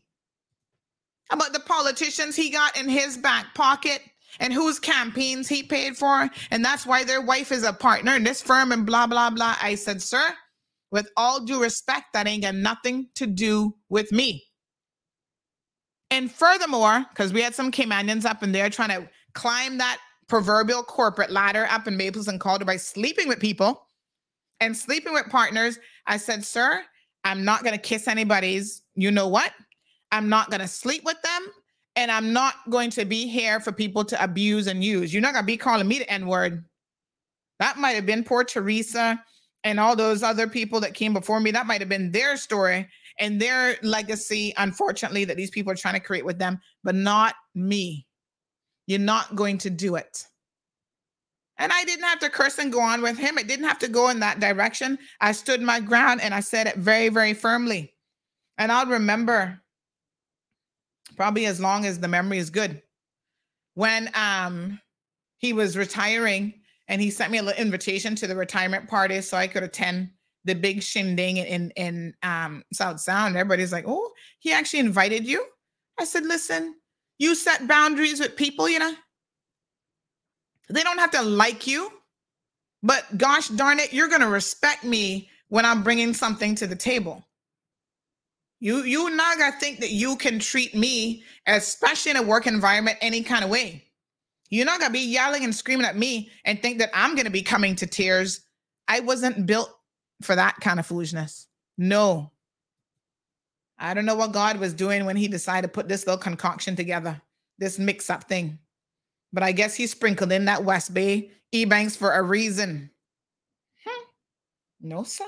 about 1.30 1.52
the 1.52 1.60
politicians 1.60 2.36
he 2.36 2.50
got 2.50 2.76
in 2.78 2.88
his 2.88 3.16
back 3.16 3.54
pocket 3.54 4.02
and 4.38 4.52
whose 4.52 4.78
campaigns 4.78 5.48
he 5.48 5.62
paid 5.62 5.96
for. 5.96 6.28
And 6.50 6.64
that's 6.64 6.86
why 6.86 7.04
their 7.04 7.20
wife 7.20 7.52
is 7.52 7.64
a 7.64 7.72
partner 7.72 8.14
in 8.14 8.24
this 8.24 8.42
firm 8.42 8.72
and 8.72 8.86
blah, 8.86 9.06
blah, 9.06 9.30
blah. 9.30 9.56
I 9.60 9.74
said, 9.74 10.00
sir, 10.02 10.34
with 10.90 11.08
all 11.16 11.44
due 11.44 11.62
respect, 11.62 12.12
that 12.12 12.26
ain't 12.26 12.42
got 12.42 12.54
nothing 12.54 13.08
to 13.16 13.26
do 13.26 13.74
with 13.88 14.12
me. 14.12 14.44
And 16.10 16.30
furthermore, 16.30 17.06
because 17.10 17.32
we 17.32 17.42
had 17.42 17.54
some 17.54 17.70
Caymanians 17.70 18.24
up 18.24 18.42
in 18.42 18.52
there 18.52 18.68
trying 18.68 18.88
to 18.88 19.08
climb 19.34 19.78
that 19.78 19.98
proverbial 20.28 20.82
corporate 20.82 21.30
ladder 21.30 21.66
up 21.70 21.86
in 21.86 21.96
Maples 21.96 22.28
and 22.28 22.40
Calder 22.40 22.64
by 22.64 22.76
sleeping 22.76 23.28
with 23.28 23.40
people 23.40 23.86
and 24.58 24.76
sleeping 24.76 25.12
with 25.12 25.26
partners, 25.28 25.78
I 26.06 26.16
said, 26.16 26.44
Sir, 26.44 26.82
I'm 27.24 27.44
not 27.44 27.62
going 27.62 27.74
to 27.74 27.80
kiss 27.80 28.08
anybody's, 28.08 28.82
you 28.94 29.10
know 29.10 29.28
what? 29.28 29.52
I'm 30.12 30.28
not 30.28 30.50
going 30.50 30.60
to 30.60 30.68
sleep 30.68 31.04
with 31.04 31.20
them. 31.22 31.46
And 31.96 32.10
I'm 32.10 32.32
not 32.32 32.54
going 32.70 32.90
to 32.90 33.04
be 33.04 33.26
here 33.26 33.58
for 33.58 33.72
people 33.72 34.04
to 34.04 34.22
abuse 34.22 34.68
and 34.68 34.82
use. 34.82 35.12
You're 35.12 35.22
not 35.22 35.32
going 35.32 35.42
to 35.42 35.46
be 35.46 35.56
calling 35.56 35.88
me 35.88 35.98
the 35.98 36.10
N 36.10 36.26
word. 36.26 36.64
That 37.58 37.78
might 37.78 37.90
have 37.90 38.06
been 38.06 38.24
poor 38.24 38.44
Teresa 38.44 39.22
and 39.64 39.80
all 39.80 39.96
those 39.96 40.22
other 40.22 40.46
people 40.46 40.80
that 40.80 40.94
came 40.94 41.12
before 41.12 41.40
me. 41.40 41.50
That 41.50 41.66
might 41.66 41.80
have 41.80 41.88
been 41.88 42.12
their 42.12 42.36
story 42.36 42.88
and 43.18 43.40
their 43.40 43.76
legacy, 43.82 44.54
unfortunately, 44.56 45.24
that 45.26 45.36
these 45.36 45.50
people 45.50 45.72
are 45.72 45.76
trying 45.76 45.94
to 45.94 46.00
create 46.00 46.24
with 46.24 46.38
them, 46.38 46.60
but 46.84 46.94
not 46.94 47.34
me. 47.54 48.06
You're 48.86 48.98
not 48.98 49.36
going 49.36 49.58
to 49.58 49.70
do 49.70 49.96
it. 49.96 50.24
And 51.58 51.72
I 51.72 51.84
didn't 51.84 52.04
have 52.04 52.20
to 52.20 52.30
curse 52.30 52.58
and 52.58 52.72
go 52.72 52.80
on 52.80 53.02
with 53.02 53.18
him. 53.18 53.36
It 53.36 53.46
didn't 53.46 53.68
have 53.68 53.78
to 53.80 53.88
go 53.88 54.08
in 54.08 54.20
that 54.20 54.40
direction. 54.40 54.98
I 55.20 55.32
stood 55.32 55.60
my 55.60 55.80
ground 55.80 56.22
and 56.22 56.32
I 56.32 56.40
said 56.40 56.66
it 56.66 56.76
very, 56.76 57.10
very 57.10 57.34
firmly. 57.34 57.94
And 58.56 58.72
I'll 58.72 58.86
remember 58.86 59.60
probably 61.16 61.46
as 61.46 61.60
long 61.60 61.84
as 61.84 61.98
the 61.98 62.08
memory 62.08 62.38
is 62.38 62.50
good. 62.50 62.82
When 63.74 64.10
um 64.14 64.80
he 65.38 65.52
was 65.52 65.76
retiring 65.76 66.54
and 66.88 67.00
he 67.00 67.10
sent 67.10 67.30
me 67.30 67.38
a 67.38 67.42
little 67.42 67.60
invitation 67.60 68.14
to 68.16 68.26
the 68.26 68.36
retirement 68.36 68.88
party 68.88 69.20
so 69.22 69.36
I 69.36 69.46
could 69.46 69.62
attend 69.62 70.10
the 70.44 70.54
big 70.54 70.82
shindig 70.82 71.38
in 71.38 71.70
in 71.76 72.14
um, 72.22 72.64
South 72.72 73.00
Sound. 73.00 73.36
Everybody's 73.36 73.72
like, 73.72 73.84
"Oh, 73.86 74.10
he 74.38 74.52
actually 74.52 74.80
invited 74.80 75.26
you." 75.26 75.46
I 75.98 76.04
said, 76.04 76.24
"Listen, 76.24 76.74
you 77.18 77.34
set 77.34 77.68
boundaries 77.68 78.20
with 78.20 78.36
people, 78.36 78.68
you 78.68 78.78
know. 78.78 78.94
They 80.68 80.82
don't 80.82 80.98
have 80.98 81.10
to 81.12 81.22
like 81.22 81.66
you, 81.66 81.90
but 82.82 83.04
gosh 83.18 83.48
darn 83.48 83.78
it, 83.78 83.92
you're 83.92 84.08
to 84.08 84.28
respect 84.28 84.84
me 84.84 85.28
when 85.48 85.66
I'm 85.66 85.82
bringing 85.82 86.14
something 86.14 86.54
to 86.56 86.66
the 86.66 86.76
table. 86.76 87.26
You 88.60 88.82
you 88.84 89.08
not 89.10 89.38
gonna 89.38 89.58
think 89.58 89.80
that 89.80 89.90
you 89.90 90.16
can 90.16 90.38
treat 90.38 90.74
me, 90.74 91.24
especially 91.46 92.10
in 92.10 92.18
a 92.18 92.22
work 92.22 92.46
environment, 92.46 92.98
any 93.00 93.22
kind 93.22 93.42
of 93.42 93.50
way. 93.50 93.86
You're 94.50 94.66
not 94.66 94.80
gonna 94.80 94.92
be 94.92 95.00
yelling 95.00 95.44
and 95.44 95.54
screaming 95.54 95.86
at 95.86 95.96
me 95.96 96.30
and 96.44 96.60
think 96.60 96.78
that 96.78 96.90
I'm 96.92 97.16
gonna 97.16 97.30
be 97.30 97.42
coming 97.42 97.74
to 97.76 97.86
tears. 97.86 98.40
I 98.86 99.00
wasn't 99.00 99.46
built 99.46 99.74
for 100.22 100.36
that 100.36 100.56
kind 100.60 100.78
of 100.78 100.86
foolishness. 100.86 101.46
No. 101.78 102.32
I 103.78 103.94
don't 103.94 104.04
know 104.04 104.14
what 104.14 104.32
God 104.32 104.58
was 104.58 104.74
doing 104.74 105.06
when 105.06 105.16
he 105.16 105.26
decided 105.26 105.68
to 105.68 105.72
put 105.72 105.88
this 105.88 106.06
little 106.06 106.20
concoction 106.20 106.76
together, 106.76 107.20
this 107.58 107.78
mix 107.78 108.10
up 108.10 108.24
thing. 108.24 108.58
But 109.32 109.42
I 109.42 109.52
guess 109.52 109.74
he 109.74 109.86
sprinkled 109.86 110.32
in 110.32 110.44
that 110.46 110.64
West 110.64 110.92
Bay 110.92 111.30
Ebanks 111.54 111.96
for 111.96 112.12
a 112.12 112.22
reason. 112.22 112.90
Hmm. 113.86 114.04
No, 114.82 115.02
sir. 115.02 115.24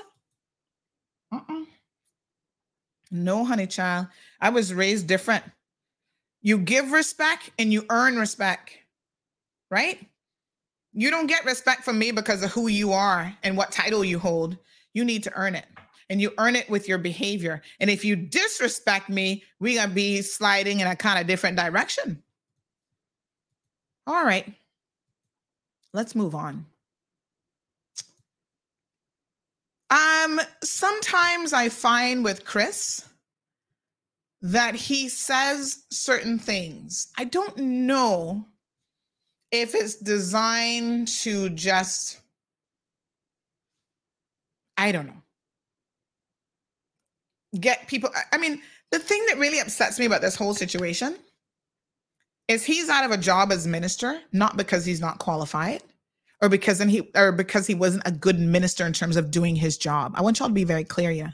Uh-uh. 1.31 1.63
No, 3.13 3.45
honey 3.45 3.67
child. 3.67 4.07
I 4.41 4.49
was 4.49 4.73
raised 4.73 5.05
different. 5.05 5.43
You 6.41 6.57
give 6.57 6.91
respect 6.91 7.51
and 7.59 7.71
you 7.71 7.85
earn 7.91 8.17
respect, 8.17 8.71
right? 9.69 9.99
You 10.93 11.11
don't 11.11 11.27
get 11.27 11.45
respect 11.45 11.83
from 11.83 11.99
me 11.99 12.11
because 12.11 12.43
of 12.43 12.51
who 12.51 12.67
you 12.67 12.91
are 12.91 13.31
and 13.43 13.55
what 13.55 13.71
title 13.71 14.03
you 14.03 14.17
hold. 14.17 14.57
You 14.93 15.05
need 15.05 15.23
to 15.23 15.33
earn 15.35 15.53
it. 15.53 15.65
And 16.09 16.19
you 16.19 16.33
earn 16.39 16.55
it 16.55 16.69
with 16.69 16.87
your 16.87 16.97
behavior. 16.97 17.61
And 17.79 17.89
if 17.89 18.03
you 18.03 18.15
disrespect 18.15 19.09
me, 19.09 19.43
we're 19.59 19.77
going 19.77 19.89
to 19.89 19.95
be 19.95 20.21
sliding 20.21 20.79
in 20.79 20.87
a 20.87 20.95
kind 20.95 21.19
of 21.19 21.27
different 21.27 21.55
direction. 21.55 22.21
All 24.07 24.25
right. 24.25 24.51
Let's 25.93 26.15
move 26.15 26.33
on. 26.33 26.65
Um, 29.93 30.41
sometimes 30.63 31.53
I 31.53 31.69
find 31.69 32.23
with 32.23 32.45
Chris 32.45 33.07
that 34.41 34.73
he 34.73 35.07
says 35.07 35.83
certain 35.91 36.39
things. 36.39 37.09
I 37.19 37.25
don't 37.25 37.55
know 37.57 38.47
if 39.51 39.75
it's 39.75 39.95
designed 39.95 41.09
to 41.09 41.49
just, 41.49 42.19
I 44.77 44.91
don't 44.91 45.05
know, 45.05 45.21
get 47.59 47.87
people. 47.87 48.09
I 48.31 48.37
mean, 48.39 48.63
the 48.89 48.97
thing 48.97 49.23
that 49.27 49.37
really 49.37 49.59
upsets 49.59 49.99
me 49.99 50.07
about 50.07 50.21
this 50.21 50.35
whole 50.35 50.55
situation 50.55 51.17
is 52.47 52.65
he's 52.65 52.89
out 52.89 53.05
of 53.05 53.11
a 53.11 53.17
job 53.17 53.51
as 53.51 53.67
minister, 53.67 54.19
not 54.31 54.57
because 54.57 54.85
he's 54.85 55.01
not 55.01 55.19
qualified 55.19 55.83
or 56.43 56.49
because 56.49 56.81
and 56.81 56.91
he 56.91 57.09
or 57.15 57.31
because 57.31 57.65
he 57.65 57.73
wasn't 57.73 58.05
a 58.05 58.11
good 58.11 58.37
minister 58.37 58.85
in 58.85 58.91
terms 58.91 59.15
of 59.15 59.31
doing 59.31 59.55
his 59.55 59.77
job. 59.77 60.11
I 60.15 60.21
want 60.21 60.39
y'all 60.39 60.49
to 60.49 60.53
be 60.53 60.65
very 60.65 60.83
clear 60.83 61.09
Yeah, 61.09 61.31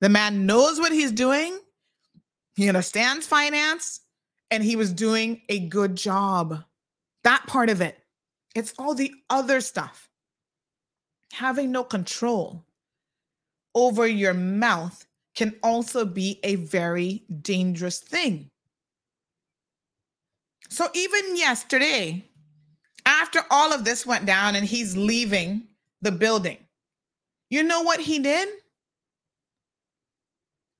The 0.00 0.08
man 0.08 0.46
knows 0.46 0.78
what 0.78 0.92
he's 0.92 1.10
doing. 1.10 1.58
He 2.54 2.68
understands 2.68 3.26
finance 3.26 4.00
and 4.52 4.62
he 4.62 4.76
was 4.76 4.92
doing 4.92 5.42
a 5.48 5.58
good 5.58 5.96
job. 5.96 6.62
That 7.24 7.44
part 7.48 7.70
of 7.70 7.80
it. 7.80 7.98
It's 8.54 8.72
all 8.78 8.94
the 8.94 9.12
other 9.28 9.60
stuff. 9.60 10.08
Having 11.32 11.72
no 11.72 11.82
control 11.82 12.64
over 13.74 14.06
your 14.06 14.34
mouth 14.34 15.06
can 15.34 15.56
also 15.62 16.04
be 16.04 16.38
a 16.44 16.54
very 16.56 17.24
dangerous 17.42 17.98
thing. 17.98 18.48
So 20.68 20.88
even 20.94 21.36
yesterday, 21.36 22.29
after 23.06 23.40
all 23.50 23.72
of 23.72 23.84
this 23.84 24.06
went 24.06 24.26
down 24.26 24.56
and 24.56 24.64
he's 24.64 24.96
leaving 24.96 25.66
the 26.02 26.12
building, 26.12 26.58
you 27.50 27.62
know 27.62 27.82
what 27.82 28.00
he 28.00 28.18
did? 28.18 28.48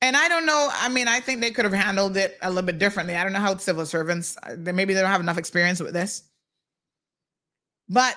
And 0.03 0.17
I 0.17 0.29
don't 0.29 0.47
know. 0.47 0.69
I 0.73 0.89
mean, 0.89 1.09
I 1.09 1.21
think 1.21 1.41
they 1.41 1.51
could 1.51 1.65
have 1.65 1.75
handled 1.75 2.17
it 2.17 2.39
a 2.43 2.49
little 2.49 2.63
bit 2.63 2.79
differently. 2.79 3.17
I 3.17 3.23
don't 3.23 3.33
know 3.33 3.41
how 3.41 3.57
civil 3.59 3.85
servants, 3.85 4.37
uh, 4.43 4.57
maybe 4.57 4.95
they 4.95 5.01
don't 5.01 5.11
have 5.11 5.21
enough 5.21 5.37
experience 5.37 5.81
with 5.81 5.93
this. 5.93 6.23
But 7.89 8.17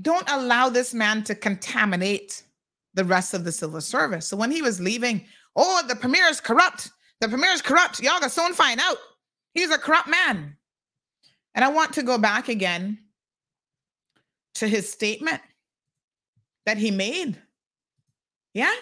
don't 0.00 0.28
allow 0.28 0.70
this 0.70 0.92
man 0.92 1.22
to 1.24 1.34
contaminate 1.34 2.42
the 2.94 3.04
rest 3.04 3.34
of 3.34 3.44
the 3.44 3.52
civil 3.52 3.80
service. 3.80 4.26
So 4.26 4.36
when 4.36 4.50
he 4.50 4.62
was 4.62 4.80
leaving, 4.80 5.24
oh, 5.54 5.82
the 5.86 5.94
premier 5.94 6.24
is 6.24 6.40
corrupt. 6.40 6.90
The 7.20 7.28
premier 7.28 7.50
is 7.50 7.62
corrupt. 7.62 8.02
Y'all 8.02 8.18
got 8.18 8.32
soon 8.32 8.54
find 8.54 8.80
out. 8.80 8.96
He's 9.54 9.70
a 9.70 9.78
corrupt 9.78 10.08
man. 10.08 10.56
And 11.54 11.64
I 11.64 11.68
want 11.68 11.92
to 11.94 12.02
go 12.02 12.18
back 12.18 12.48
again 12.48 12.98
to 14.54 14.68
his 14.68 14.90
statement 14.90 15.40
that 16.66 16.78
he 16.78 16.90
made. 16.90 17.36
Yeah. 18.54 18.74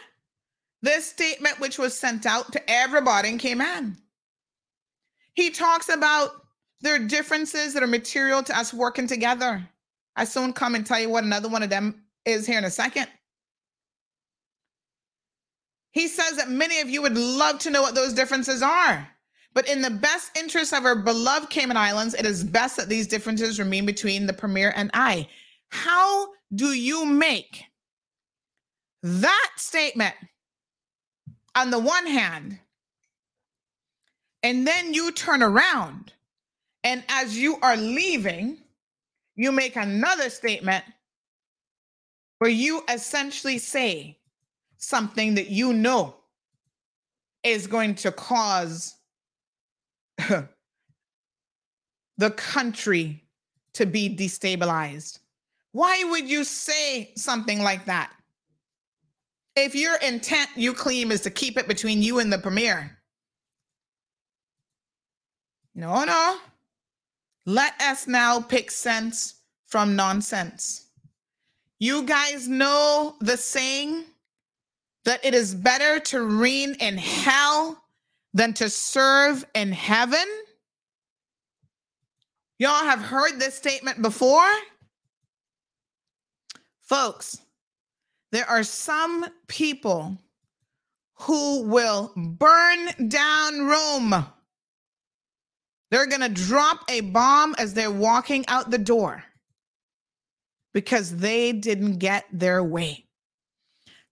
This 0.82 1.06
statement, 1.06 1.60
which 1.60 1.78
was 1.78 1.96
sent 1.96 2.26
out 2.26 2.52
to 2.52 2.70
everybody 2.70 3.28
in 3.28 3.38
Cayman. 3.38 3.96
He 5.34 5.50
talks 5.50 5.88
about 5.88 6.30
their 6.80 6.98
differences 6.98 7.74
that 7.74 7.82
are 7.82 7.88
material 7.88 8.42
to 8.44 8.56
us 8.56 8.72
working 8.72 9.06
together. 9.06 9.68
I 10.16 10.24
soon 10.24 10.52
come 10.52 10.74
and 10.74 10.86
tell 10.86 11.00
you 11.00 11.08
what 11.08 11.24
another 11.24 11.48
one 11.48 11.62
of 11.62 11.70
them 11.70 12.02
is 12.24 12.46
here 12.46 12.58
in 12.58 12.64
a 12.64 12.70
second. 12.70 13.08
He 15.90 16.08
says 16.08 16.36
that 16.36 16.50
many 16.50 16.80
of 16.80 16.88
you 16.88 17.02
would 17.02 17.16
love 17.16 17.58
to 17.60 17.70
know 17.70 17.82
what 17.82 17.94
those 17.94 18.12
differences 18.12 18.62
are. 18.62 19.08
But 19.54 19.68
in 19.68 19.82
the 19.82 19.90
best 19.90 20.36
interest 20.38 20.72
of 20.72 20.84
our 20.84 20.94
beloved 20.94 21.50
Cayman 21.50 21.76
Islands, 21.76 22.14
it 22.14 22.26
is 22.26 22.44
best 22.44 22.76
that 22.76 22.88
these 22.88 23.06
differences 23.06 23.58
remain 23.58 23.86
between 23.86 24.26
the 24.26 24.32
Premier 24.32 24.72
and 24.76 24.90
I. 24.94 25.26
How 25.70 26.28
do 26.54 26.72
you 26.72 27.04
make 27.04 27.64
that 29.02 29.50
statement 29.56 30.14
on 31.54 31.70
the 31.70 31.78
one 31.78 32.06
hand, 32.06 32.58
and 34.42 34.66
then 34.66 34.94
you 34.94 35.12
turn 35.12 35.42
around, 35.42 36.12
and 36.84 37.02
as 37.08 37.36
you 37.36 37.58
are 37.62 37.76
leaving, 37.76 38.58
you 39.34 39.52
make 39.52 39.76
another 39.76 40.30
statement 40.30 40.84
where 42.38 42.50
you 42.50 42.82
essentially 42.88 43.58
say 43.58 44.18
something 44.78 45.34
that 45.34 45.50
you 45.50 45.72
know 45.72 46.14
is 47.42 47.66
going 47.66 47.94
to 47.96 48.12
cause 48.12 48.94
the 50.18 50.48
country 52.36 53.24
to 53.74 53.86
be 53.86 54.14
destabilized. 54.14 55.18
Why 55.72 56.04
would 56.04 56.28
you 56.28 56.44
say 56.44 57.12
something 57.16 57.62
like 57.62 57.84
that? 57.86 58.12
If 59.56 59.74
your 59.74 59.96
intent, 59.96 60.50
you 60.56 60.72
claim, 60.72 61.10
is 61.10 61.20
to 61.22 61.30
keep 61.30 61.58
it 61.58 61.68
between 61.68 62.02
you 62.02 62.20
and 62.20 62.32
the 62.32 62.38
premier. 62.38 62.98
No, 65.74 66.04
no. 66.04 66.38
Let 67.44 67.80
us 67.80 68.06
now 68.06 68.40
pick 68.40 68.70
sense 68.70 69.36
from 69.66 69.96
nonsense. 69.96 70.86
You 71.78 72.02
guys 72.02 72.48
know 72.48 73.16
the 73.20 73.36
saying 73.36 74.04
that 75.04 75.24
it 75.24 75.34
is 75.34 75.54
better 75.54 76.00
to 76.00 76.22
reign 76.22 76.76
in 76.80 76.98
hell 76.98 77.82
than 78.34 78.52
to 78.54 78.68
serve 78.68 79.44
in 79.54 79.72
heaven? 79.72 80.26
Y'all 82.58 82.84
have 82.84 83.00
heard 83.00 83.38
this 83.38 83.54
statement 83.54 84.02
before? 84.02 84.50
Folks, 86.88 87.38
there 88.32 88.48
are 88.48 88.62
some 88.62 89.26
people 89.46 90.16
who 91.16 91.62
will 91.62 92.12
burn 92.16 93.08
down 93.08 93.66
Rome. 93.66 94.24
They're 95.90 96.06
going 96.06 96.22
to 96.22 96.28
drop 96.28 96.80
a 96.88 97.00
bomb 97.00 97.54
as 97.58 97.74
they're 97.74 97.90
walking 97.90 98.46
out 98.48 98.70
the 98.70 98.78
door 98.78 99.22
because 100.72 101.16
they 101.16 101.52
didn't 101.52 101.98
get 101.98 102.24
their 102.32 102.62
way. 102.62 103.04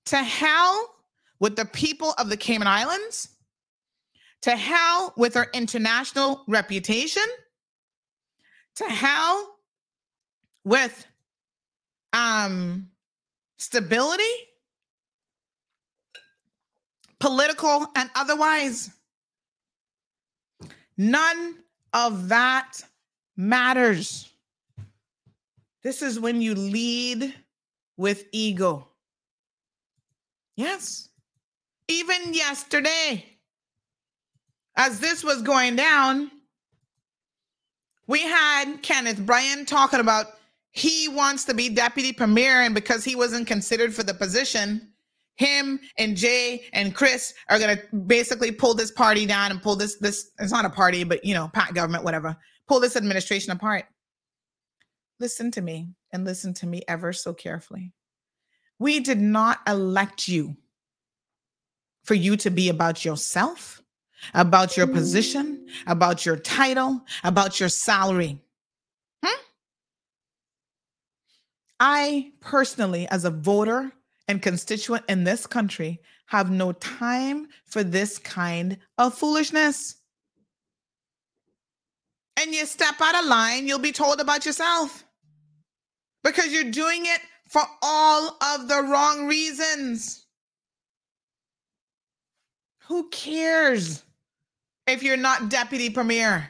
To 0.07 0.17
hell 0.17 0.97
with 1.41 1.57
the 1.57 1.65
people 1.65 2.15
of 2.19 2.29
the 2.29 2.37
Cayman 2.37 2.69
Islands, 2.69 3.29
to 4.43 4.51
hell 4.51 5.15
with 5.17 5.37
our 5.37 5.49
international 5.55 6.45
reputation, 6.47 7.25
to 8.77 8.85
hell 8.85 9.57
with 10.65 11.07
um 12.17 12.89
stability 13.59 14.25
political 17.19 17.87
and 17.95 18.11
otherwise. 18.15 18.91
None 20.97 21.57
of 21.93 22.29
that 22.29 22.83
matters. 23.37 24.31
This 25.83 26.03
is 26.03 26.19
when 26.19 26.41
you 26.41 26.55
lead 26.55 27.35
with 27.97 28.25
ego. 28.33 28.89
Yes. 30.57 31.09
Even 31.89 32.35
yesterday 32.35 33.25
as 34.77 35.01
this 35.01 35.23
was 35.23 35.43
going 35.43 35.77
down 35.77 36.31
we 38.09 38.21
had 38.23 38.83
Kenneth 38.83 39.19
Bryan 39.25 39.67
talking 39.67 40.01
about 40.01 40.27
he 40.77 41.09
wants 41.09 41.45
to 41.45 41.55
be 41.55 41.69
deputy 41.69 42.13
premier, 42.13 42.63
and 42.63 42.75
because 42.75 43.05
he 43.05 43.17
wasn't 43.17 43.47
considered 43.47 43.95
for 43.95 44.03
the 44.03 44.15
position, 44.15 44.93
him 45.37 45.81
and 45.99 46.17
Jay 46.17 46.65
and 46.73 46.95
Chris 46.95 47.35
are 47.49 47.59
gonna 47.59 47.79
basically 48.07 48.53
pull 48.53 48.75
this 48.75 48.91
party 48.91 49.27
down 49.27 49.51
and 49.51 49.63
pull 49.63 49.77
this 49.77 49.97
this 49.97 50.31
it's 50.39 50.53
not 50.53 50.65
a 50.65 50.71
party, 50.71 51.05
but 51.05 51.25
you 51.25 51.35
know, 51.35 51.49
PACT 51.53 51.75
government, 51.75 52.05
whatever, 52.05 52.37
pull 52.69 52.81
this 52.81 52.97
administration 52.97 53.53
apart. 53.53 53.85
Listen 55.19 55.51
to 55.53 55.63
me 55.63 55.89
and 56.13 56.25
listen 56.25 56.53
to 56.55 56.67
me 56.67 56.83
ever 56.89 57.13
so 57.13 57.33
carefully. 57.33 57.93
We 58.79 59.01
did 59.01 59.21
not 59.21 59.61
elect 59.67 60.29
you 60.29 60.57
for 62.05 62.15
you 62.15 62.37
to 62.37 62.51
be 62.51 62.69
about 62.69 63.05
yourself 63.05 63.83
about 64.35 64.77
your 64.77 64.87
position, 64.87 65.67
about 65.87 66.27
your 66.27 66.37
title, 66.37 67.01
about 67.25 67.61
your 67.61 67.69
salary. 67.69 68.41
Hmm? 69.25 69.41
I 71.79 72.33
personally, 72.41 73.07
as 73.09 73.25
a 73.25 73.31
voter 73.31 73.93
and 74.29 74.43
constituent 74.43 75.05
in 75.09 75.25
this 75.25 75.47
country, 75.47 76.01
have 76.27 76.51
no 76.51 76.73
time 76.73 77.49
for 77.65 77.85
this 77.85 78.19
kind 78.19 78.79
of 78.99 79.15
foolishness. 79.15 79.97
And 82.39 82.55
you 82.55 82.67
step 82.67 82.97
out 83.01 83.19
of 83.19 83.27
line, 83.27 83.67
you'll 83.67 83.79
be 83.79 83.93
told 83.93 84.21
about 84.21 84.45
yourself 84.45 85.05
because 86.25 86.53
you're 86.53 86.71
doing 86.71 87.03
it 87.05 87.21
for 87.49 87.63
all 87.83 88.37
of 88.55 88.69
the 88.69 88.83
wrong 88.83 89.27
reasons. 89.27 90.27
Who 92.89 93.09
cares? 93.11 94.03
if 94.87 95.03
you're 95.03 95.17
not 95.17 95.49
deputy 95.49 95.91
premier. 95.91 96.49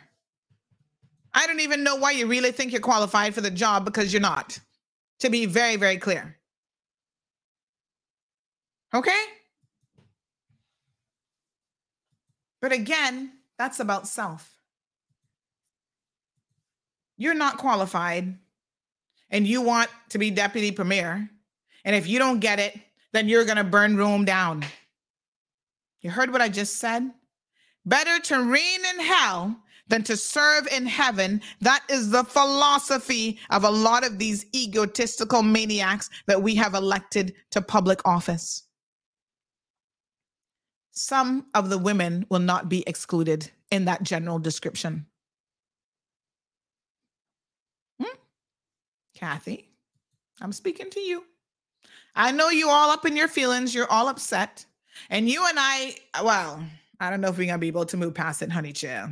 I 1.35 1.47
don't 1.47 1.61
even 1.61 1.82
know 1.82 1.97
why 1.97 2.12
you 2.12 2.27
really 2.27 2.53
think 2.53 2.73
you're 2.73 2.81
qualified 2.81 3.35
for 3.35 3.40
the 3.40 3.51
job 3.51 3.85
because 3.85 4.12
you're 4.12 4.23
not, 4.23 4.59
to 5.20 5.30
be 5.30 5.47
very, 5.47 5.76
very 5.76 5.97
clear. 5.97 6.36
Okay? 8.94 9.22
But 12.60 12.72
again, 12.72 13.32
that's 13.59 13.80
about 13.80 14.09
self. 14.09 14.52
You're 17.16 17.34
not 17.34 17.59
qualified 17.59 18.36
and 19.30 19.47
you 19.47 19.62
want 19.62 19.88
to 20.10 20.18
be 20.18 20.30
deputy 20.30 20.70
premier. 20.70 21.30
And 21.84 21.97
if 21.97 22.09
you 22.09 22.18
don't 22.18 22.40
get 22.40 22.59
it, 22.59 22.78
then 23.12 23.28
you're 23.28 23.44
going 23.44 23.56
to 23.56 23.64
burn 23.64 23.97
Rome 23.97 24.24
down. 24.24 24.64
You 26.01 26.10
heard 26.10 26.32
what 26.32 26.43
I 26.43 26.48
just 26.48 26.78
said? 26.78 27.10
Better 27.84 28.18
to 28.18 28.43
reign 28.43 28.80
in 28.94 29.01
hell 29.01 29.56
than 29.88 30.02
to 30.04 30.16
serve 30.16 30.66
in 30.68 30.86
heaven. 30.86 31.40
That 31.60 31.84
is 31.88 32.10
the 32.10 32.24
philosophy 32.24 33.38
of 33.50 33.64
a 33.64 33.70
lot 33.70 34.04
of 34.04 34.18
these 34.18 34.46
egotistical 34.54 35.42
maniacs 35.42 36.10
that 36.26 36.42
we 36.42 36.54
have 36.56 36.74
elected 36.74 37.34
to 37.50 37.62
public 37.62 38.00
office. 38.06 38.64
Some 40.92 41.46
of 41.54 41.68
the 41.68 41.78
women 41.78 42.26
will 42.30 42.40
not 42.40 42.68
be 42.68 42.82
excluded 42.86 43.50
in 43.70 43.84
that 43.84 44.02
general 44.02 44.38
description. 44.38 45.06
Hmm? 48.00 48.16
Kathy, 49.14 49.68
I'm 50.40 50.52
speaking 50.52 50.90
to 50.90 51.00
you. 51.00 51.24
I 52.14 52.32
know 52.32 52.48
you 52.48 52.70
all 52.70 52.90
up 52.90 53.04
in 53.04 53.14
your 53.14 53.28
feelings, 53.28 53.74
you're 53.74 53.90
all 53.90 54.08
upset. 54.08 54.64
And 55.10 55.28
you 55.28 55.46
and 55.46 55.58
I, 55.60 55.96
well, 56.22 56.64
I 56.98 57.10
don't 57.10 57.20
know 57.20 57.28
if 57.28 57.36
we're 57.36 57.46
gonna 57.46 57.58
be 57.58 57.68
able 57.68 57.84
to 57.84 57.96
move 57.98 58.14
past 58.14 58.40
it, 58.40 58.50
honey 58.50 58.72
chill. 58.72 59.10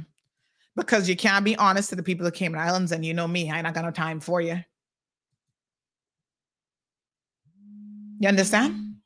Because 0.77 1.09
you 1.09 1.17
can't 1.17 1.45
be 1.45 1.57
honest 1.57 1.91
to 1.91 1.97
the 1.97 2.03
people 2.03 2.27
of 2.27 2.33
Cayman 2.33 2.61
Islands, 2.61 2.91
and 2.91 3.05
you 3.05 3.15
know 3.15 3.29
me, 3.29 3.51
I 3.51 3.57
ain't 3.57 3.65
not 3.65 3.75
got 3.75 3.85
no 3.85 3.91
time 3.93 4.19
for 4.21 4.41
you. 4.41 4.59
You 8.19 8.29
understand? 8.29 8.97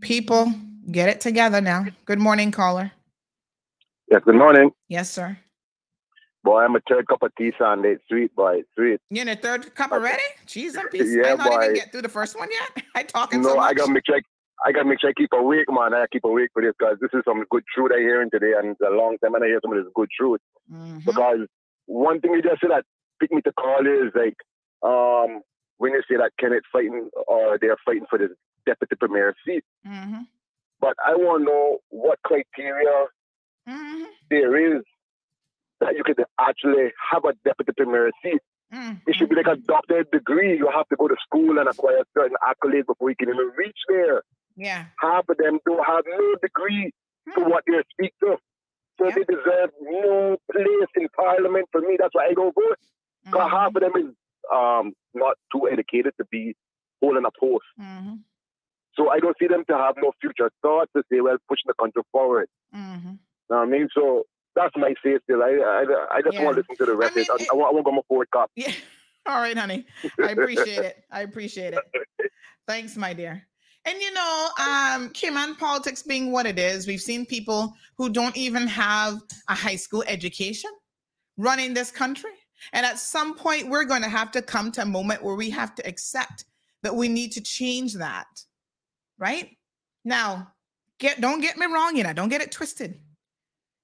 People, 0.00 0.52
get 0.90 1.08
it 1.08 1.20
together 1.20 1.60
now. 1.60 1.86
Good 2.06 2.18
morning, 2.18 2.50
caller. 2.50 2.92
Yes, 4.10 4.22
good 4.24 4.34
morning. 4.34 4.70
Yes, 4.88 5.10
sir. 5.10 5.36
Boy, 6.44 6.62
I'm 6.62 6.74
a 6.74 6.80
third 6.88 7.06
cup 7.06 7.22
of 7.22 7.30
tea 7.38 7.52
Sunday. 7.58 7.96
Sweet, 8.08 8.34
boy. 8.34 8.62
Sweet. 8.74 9.00
You 9.10 9.20
in 9.22 9.28
the 9.28 9.36
third 9.36 9.74
cup 9.74 9.92
already? 9.92 10.22
Jeez, 10.46 10.76
I'm 10.76 10.88
peace. 10.88 11.14
Yeah, 11.14 11.32
I 11.32 11.36
not 11.36 11.50
boy. 11.50 11.62
even 11.62 11.74
get 11.76 11.92
through 11.92 12.02
the 12.02 12.08
first 12.08 12.36
one 12.38 12.48
yet. 12.50 12.84
I 12.96 13.04
talking 13.04 13.42
No, 13.42 13.50
so 13.50 13.56
much. 13.56 13.70
I 13.70 13.74
gotta 13.74 13.92
make 13.92 14.04
sure 14.04 14.20
I, 14.64 14.72
gotta 14.72 14.84
make 14.88 15.00
sure 15.00 15.10
I 15.10 15.12
keep 15.12 15.32
awake, 15.32 15.66
man. 15.70 15.94
I 15.94 16.06
keep 16.12 16.24
awake 16.24 16.50
for 16.52 16.62
this 16.62 16.72
because 16.78 16.96
this 17.00 17.10
is 17.12 17.22
some 17.24 17.44
good 17.50 17.64
truth 17.74 17.90
I'm 17.94 18.00
hearing 18.00 18.30
today, 18.30 18.52
and 18.56 18.70
it's 18.72 18.80
a 18.80 18.90
long 18.94 19.16
time 19.18 19.34
and 19.34 19.44
I 19.44 19.48
hear 19.48 19.60
some 19.62 19.72
of 19.76 19.82
this 19.84 19.92
good 19.94 20.08
truth. 20.16 20.40
Mhm. 20.72 21.04
Because 21.04 21.46
one 21.86 22.20
thing 22.20 22.32
you 22.32 22.42
just 22.42 22.60
said 22.60 22.70
that 22.70 22.84
picked 23.20 23.32
me 23.32 23.42
to 23.42 23.52
call 23.52 23.86
is 23.86 24.12
like, 24.14 24.36
um, 24.82 25.42
when 25.78 25.92
you 25.92 26.02
say 26.08 26.16
that 26.16 26.32
Kenneth 26.38 26.64
fighting 26.72 27.10
or 27.26 27.58
they're 27.58 27.76
fighting 27.84 28.06
for 28.08 28.18
the 28.18 28.34
deputy 28.66 28.94
premier 28.96 29.34
seat. 29.44 29.64
Mhm. 29.86 30.26
But 30.80 30.96
I 31.04 31.14
want 31.16 31.42
to 31.42 31.44
know 31.46 31.78
what 31.90 32.18
criteria 32.22 33.06
Mhm. 33.68 34.06
there 34.30 34.76
is 34.76 34.82
that 35.80 35.96
you 35.96 36.04
could 36.04 36.22
actually 36.38 36.92
have 37.10 37.24
a 37.24 37.32
deputy 37.44 37.72
premier 37.76 38.10
seat. 38.22 38.40
Mm. 38.72 39.02
It 39.06 39.14
should 39.16 39.28
be 39.28 39.34
like 39.36 39.48
a 39.48 39.56
doctorate 39.56 40.10
degree. 40.12 40.56
You 40.56 40.68
have 40.68 40.88
to 40.88 40.96
go 40.96 41.06
to 41.06 41.16
school 41.26 41.58
and 41.58 41.68
acquire 41.68 42.02
certain 42.16 42.36
accolades 42.46 42.86
before 42.86 43.10
you 43.10 43.16
can 43.16 43.28
even 43.28 43.50
reach 43.56 43.78
there. 43.88 44.22
Yeah. 44.56 44.86
Half 45.00 45.28
of 45.28 45.36
them 45.38 45.58
don't 45.66 45.84
have 45.84 46.04
no 46.06 46.36
degree 46.42 46.92
to 47.34 47.40
what 47.44 47.64
they 47.66 47.80
speak 47.92 48.12
to. 48.20 48.36
So 48.98 49.06
they 49.06 49.22
deserve 49.24 49.70
no 49.80 50.36
place 50.50 50.88
in 50.96 51.08
parliament. 51.16 51.66
For 51.72 51.80
me, 51.80 51.96
that's 51.98 52.14
why 52.14 52.26
I 52.30 52.34
don't 52.34 52.54
vote. 52.54 52.78
Because 53.24 53.50
half 53.50 53.74
of 53.74 53.80
them 53.82 53.92
is 53.96 54.14
um, 54.52 54.92
not 55.14 55.36
too 55.52 55.68
educated 55.68 56.12
to 56.18 56.26
be 56.30 56.54
holding 57.00 57.24
a 57.24 57.30
post. 57.40 57.64
Mm-hmm. 57.80 58.14
So 58.94 59.08
I 59.08 59.18
don't 59.20 59.36
see 59.38 59.46
them 59.46 59.64
to 59.68 59.76
have 59.76 59.94
no 59.96 60.12
future 60.20 60.50
thought 60.60 60.88
to 60.94 61.02
say, 61.10 61.20
well, 61.20 61.36
pushing 61.48 61.64
the 61.66 61.74
country 61.80 62.02
forward. 62.12 62.48
Mm-hmm. 62.74 63.08
Know 63.08 63.16
what 63.48 63.58
I 63.58 63.66
mean? 63.66 63.88
So 63.94 64.24
that's 64.54 64.76
my 64.76 64.94
say 65.04 65.18
still. 65.24 65.42
I, 65.42 65.48
I, 65.48 66.16
I 66.16 66.22
just 66.22 66.34
Yeah. 66.34 66.44
want 66.44 66.56
to 66.56 66.60
listen 66.60 66.76
to 66.76 66.86
the 66.92 66.96
rest. 66.96 67.16
I, 67.16 67.20
I, 67.20 67.46
I, 67.52 67.54
want, 67.54 67.70
I 67.70 67.72
want 67.72 67.76
to 67.78 67.82
go 67.90 67.92
my 67.96 68.02
forward 68.08 68.28
cop. 68.32 68.50
Yeah. 68.56 68.72
All 69.26 69.40
right, 69.40 69.56
honey. 69.56 69.86
I 70.22 70.30
appreciate 70.32 70.78
it. 70.84 71.04
I 71.10 71.22
appreciate 71.22 71.74
it. 71.74 71.80
Thanks, 72.66 72.96
my 72.96 73.12
dear. 73.14 73.46
And 73.84 74.00
you 74.00 74.14
know, 74.14 74.48
um, 74.60 75.10
Cayman 75.10 75.56
politics 75.56 76.02
being 76.02 76.30
what 76.30 76.46
it 76.46 76.58
is, 76.58 76.86
we've 76.86 77.00
seen 77.00 77.26
people 77.26 77.74
who 77.98 78.08
don't 78.08 78.36
even 78.36 78.66
have 78.68 79.20
a 79.48 79.54
high 79.54 79.76
school 79.76 80.04
education 80.06 80.70
running 81.36 81.74
this 81.74 81.90
country. 81.90 82.30
And 82.72 82.86
at 82.86 82.98
some 82.98 83.34
point, 83.34 83.68
we're 83.68 83.84
going 83.84 84.02
to 84.02 84.08
have 84.08 84.30
to 84.32 84.42
come 84.42 84.70
to 84.72 84.82
a 84.82 84.86
moment 84.86 85.22
where 85.22 85.34
we 85.34 85.50
have 85.50 85.74
to 85.74 85.86
accept 85.86 86.44
that 86.82 86.94
we 86.94 87.08
need 87.08 87.32
to 87.32 87.40
change 87.40 87.94
that. 87.94 88.26
Right? 89.18 89.56
Now, 90.04 90.52
get 90.98 91.20
don't 91.20 91.40
get 91.40 91.56
me 91.56 91.66
wrong, 91.66 91.96
you 91.96 92.04
know, 92.04 92.12
don't 92.12 92.28
get 92.28 92.40
it 92.40 92.52
twisted. 92.52 93.00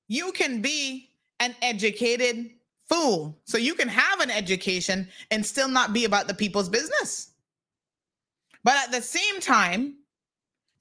You 0.07 0.33
can 0.33 0.62
be 0.62 1.11
an 1.41 1.55
educated 1.61 2.51
fool. 2.89 3.39
So 3.45 3.59
you 3.59 3.75
can 3.75 3.89
have 3.89 4.20
an 4.20 4.31
education 4.31 5.09
and 5.31 5.45
still 5.45 5.69
not 5.69 5.93
be 5.93 6.05
about 6.05 6.29
the 6.29 6.35
people's 6.35 6.69
business. 6.69 7.33
But 8.65 8.77
at 8.77 8.93
the 8.93 9.03
same 9.03 9.41
time, 9.41 9.97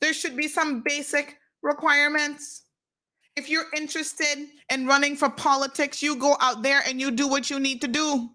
There 0.01 0.13
should 0.13 0.37
be 0.37 0.47
some 0.47 0.81
basic 0.85 1.37
requirements. 1.63 2.63
If 3.35 3.49
you're 3.49 3.65
interested 3.75 4.47
in 4.71 4.87
running 4.87 5.15
for 5.15 5.29
politics, 5.29 6.01
you 6.01 6.15
go 6.15 6.37
out 6.39 6.63
there 6.63 6.81
and 6.87 6.99
you 6.99 7.11
do 7.11 7.27
what 7.27 7.49
you 7.49 7.59
need 7.59 7.81
to 7.81 7.87
do, 7.87 8.29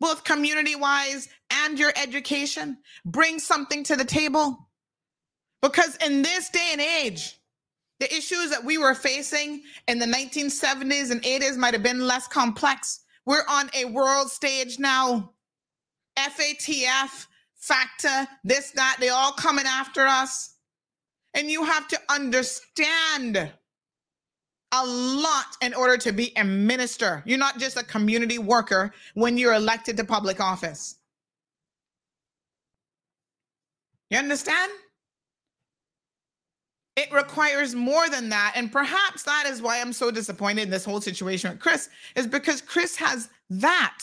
both 0.00 0.24
community 0.24 0.76
wise 0.76 1.28
and 1.50 1.78
your 1.78 1.92
education. 1.96 2.78
Bring 3.04 3.38
something 3.38 3.84
to 3.84 3.96
the 3.96 4.04
table. 4.04 4.68
Because 5.60 5.96
in 6.04 6.22
this 6.22 6.50
day 6.50 6.70
and 6.72 6.80
age, 6.80 7.38
the 8.00 8.12
issues 8.12 8.50
that 8.50 8.64
we 8.64 8.78
were 8.78 8.94
facing 8.94 9.62
in 9.86 10.00
the 10.00 10.06
1970s 10.06 11.12
and 11.12 11.22
80s 11.22 11.56
might 11.56 11.74
have 11.74 11.84
been 11.84 12.06
less 12.06 12.26
complex. 12.26 13.00
We're 13.26 13.44
on 13.48 13.70
a 13.74 13.84
world 13.84 14.30
stage 14.30 14.80
now. 14.80 15.32
FATF, 16.18 17.26
FACTA, 17.62 18.28
this, 18.44 18.72
that, 18.72 18.96
they 19.00 19.08
all 19.08 19.32
coming 19.32 19.66
after 19.66 20.02
us. 20.02 20.56
And 21.34 21.50
you 21.50 21.64
have 21.64 21.88
to 21.88 21.98
understand 22.10 23.36
a 24.74 24.86
lot 24.86 25.56
in 25.62 25.72
order 25.74 25.96
to 25.96 26.12
be 26.12 26.32
a 26.36 26.44
minister. 26.44 27.22
You're 27.24 27.38
not 27.38 27.58
just 27.58 27.76
a 27.76 27.84
community 27.84 28.38
worker 28.38 28.92
when 29.14 29.38
you're 29.38 29.54
elected 29.54 29.96
to 29.96 30.04
public 30.04 30.40
office. 30.40 30.96
You 34.10 34.18
understand? 34.18 34.72
It 36.96 37.10
requires 37.12 37.74
more 37.74 38.10
than 38.10 38.28
that. 38.30 38.52
And 38.56 38.70
perhaps 38.70 39.22
that 39.22 39.44
is 39.46 39.62
why 39.62 39.80
I'm 39.80 39.92
so 39.92 40.10
disappointed 40.10 40.62
in 40.62 40.70
this 40.70 40.84
whole 40.84 41.00
situation 41.00 41.50
with 41.50 41.60
Chris, 41.60 41.88
is 42.16 42.26
because 42.26 42.60
Chris 42.60 42.96
has 42.96 43.30
that. 43.48 44.00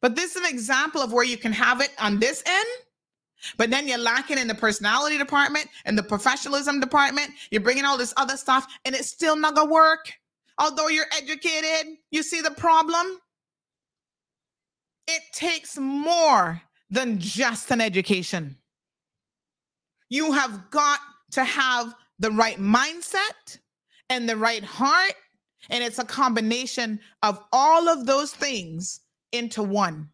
But 0.00 0.14
this 0.14 0.36
is 0.36 0.42
an 0.42 0.48
example 0.48 1.00
of 1.00 1.12
where 1.12 1.24
you 1.24 1.36
can 1.36 1.52
have 1.52 1.80
it 1.80 1.90
on 1.98 2.20
this 2.20 2.42
end, 2.46 2.68
but 3.56 3.70
then 3.70 3.88
you're 3.88 3.98
lacking 3.98 4.38
in 4.38 4.48
the 4.48 4.54
personality 4.54 5.18
department 5.18 5.66
and 5.84 5.96
the 5.96 6.02
professionalism 6.02 6.80
department. 6.80 7.30
You're 7.50 7.62
bringing 7.62 7.84
all 7.84 7.98
this 7.98 8.14
other 8.16 8.36
stuff, 8.36 8.66
and 8.84 8.94
it's 8.94 9.08
still 9.08 9.36
not 9.36 9.54
gonna 9.54 9.70
work. 9.70 10.12
Although 10.58 10.88
you're 10.88 11.06
educated, 11.16 11.96
you 12.10 12.22
see 12.22 12.40
the 12.40 12.50
problem? 12.50 13.20
It 15.06 15.22
takes 15.32 15.78
more 15.78 16.60
than 16.90 17.18
just 17.18 17.70
an 17.70 17.80
education. 17.80 18.56
You 20.08 20.32
have 20.32 20.70
got 20.70 21.00
to 21.32 21.44
have 21.44 21.94
the 22.18 22.30
right 22.30 22.58
mindset 22.58 23.58
and 24.10 24.28
the 24.28 24.36
right 24.36 24.64
heart. 24.64 25.14
And 25.70 25.84
it's 25.84 25.98
a 25.98 26.04
combination 26.04 26.98
of 27.22 27.42
all 27.52 27.88
of 27.88 28.06
those 28.06 28.32
things 28.32 29.00
into 29.32 29.62
one. 29.62 30.08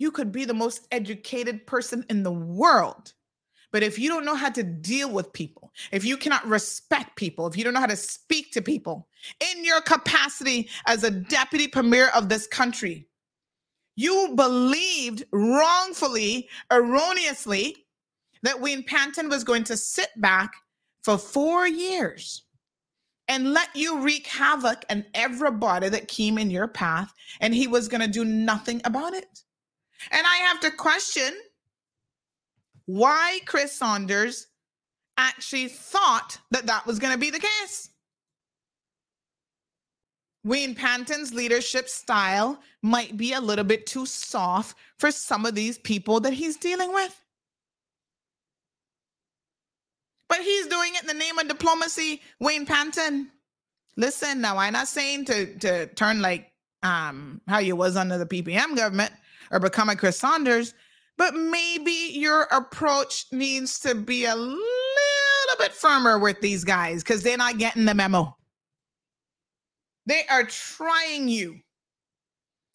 You 0.00 0.10
could 0.10 0.32
be 0.32 0.46
the 0.46 0.54
most 0.54 0.88
educated 0.90 1.66
person 1.66 2.06
in 2.08 2.22
the 2.22 2.32
world. 2.32 3.12
But 3.70 3.82
if 3.82 3.98
you 3.98 4.08
don't 4.08 4.24
know 4.24 4.34
how 4.34 4.48
to 4.48 4.62
deal 4.62 5.12
with 5.12 5.32
people, 5.32 5.72
if 5.92 6.06
you 6.06 6.16
cannot 6.16 6.46
respect 6.48 7.16
people, 7.16 7.46
if 7.46 7.56
you 7.56 7.62
don't 7.64 7.74
know 7.74 7.80
how 7.80 7.86
to 7.86 7.96
speak 7.96 8.50
to 8.52 8.62
people 8.62 9.06
in 9.52 9.62
your 9.62 9.82
capacity 9.82 10.70
as 10.86 11.04
a 11.04 11.10
deputy 11.10 11.68
premier 11.68 12.08
of 12.14 12.30
this 12.30 12.46
country, 12.46 13.06
you 13.94 14.32
believed 14.36 15.24
wrongfully, 15.32 16.48
erroneously, 16.72 17.76
that 18.42 18.58
Wayne 18.58 18.82
Panton 18.82 19.28
was 19.28 19.44
going 19.44 19.64
to 19.64 19.76
sit 19.76 20.08
back 20.16 20.50
for 21.02 21.18
four 21.18 21.68
years 21.68 22.44
and 23.28 23.52
let 23.52 23.68
you 23.76 24.00
wreak 24.00 24.26
havoc 24.26 24.82
on 24.88 25.04
everybody 25.12 25.90
that 25.90 26.08
came 26.08 26.38
in 26.38 26.50
your 26.50 26.68
path, 26.68 27.12
and 27.40 27.54
he 27.54 27.66
was 27.66 27.86
going 27.86 28.00
to 28.00 28.08
do 28.08 28.24
nothing 28.24 28.80
about 28.86 29.12
it. 29.12 29.42
And 30.10 30.26
I 30.26 30.36
have 30.48 30.60
to 30.60 30.70
question 30.70 31.32
why 32.86 33.40
Chris 33.46 33.72
Saunders 33.72 34.46
actually 35.16 35.68
thought 35.68 36.38
that 36.50 36.66
that 36.66 36.86
was 36.86 36.98
going 36.98 37.12
to 37.12 37.18
be 37.18 37.30
the 37.30 37.38
case. 37.38 37.90
Wayne 40.42 40.74
Panton's 40.74 41.34
leadership 41.34 41.88
style 41.88 42.58
might 42.82 43.16
be 43.16 43.34
a 43.34 43.40
little 43.40 43.64
bit 43.64 43.86
too 43.86 44.06
soft 44.06 44.76
for 44.98 45.10
some 45.10 45.44
of 45.44 45.54
these 45.54 45.76
people 45.78 46.20
that 46.20 46.32
he's 46.32 46.56
dealing 46.56 46.92
with. 46.94 47.22
But 50.28 50.40
he's 50.40 50.66
doing 50.68 50.94
it 50.94 51.02
in 51.02 51.08
the 51.08 51.14
name 51.14 51.38
of 51.38 51.48
diplomacy, 51.48 52.22
Wayne 52.38 52.64
Panton. 52.64 53.30
Listen, 53.96 54.40
now 54.40 54.56
I'm 54.56 54.72
not 54.72 54.88
saying 54.88 55.26
to 55.26 55.58
to 55.58 55.86
turn 55.88 56.22
like 56.22 56.50
um 56.82 57.42
how 57.46 57.58
you 57.58 57.76
was 57.76 57.96
under 57.96 58.16
the 58.16 58.24
PPM 58.24 58.76
government 58.76 59.12
or 59.50 59.60
become 59.60 59.88
a 59.88 59.96
Chris 59.96 60.18
Saunders, 60.18 60.74
but 61.18 61.34
maybe 61.34 62.10
your 62.12 62.42
approach 62.50 63.26
needs 63.32 63.78
to 63.80 63.94
be 63.94 64.24
a 64.24 64.34
little 64.34 64.58
bit 65.58 65.72
firmer 65.72 66.18
with 66.18 66.40
these 66.40 66.64
guys 66.64 67.02
because 67.02 67.22
they're 67.22 67.36
not 67.36 67.58
getting 67.58 67.84
the 67.84 67.94
memo. 67.94 68.36
They 70.06 70.22
are 70.30 70.44
trying 70.44 71.28
you, 71.28 71.60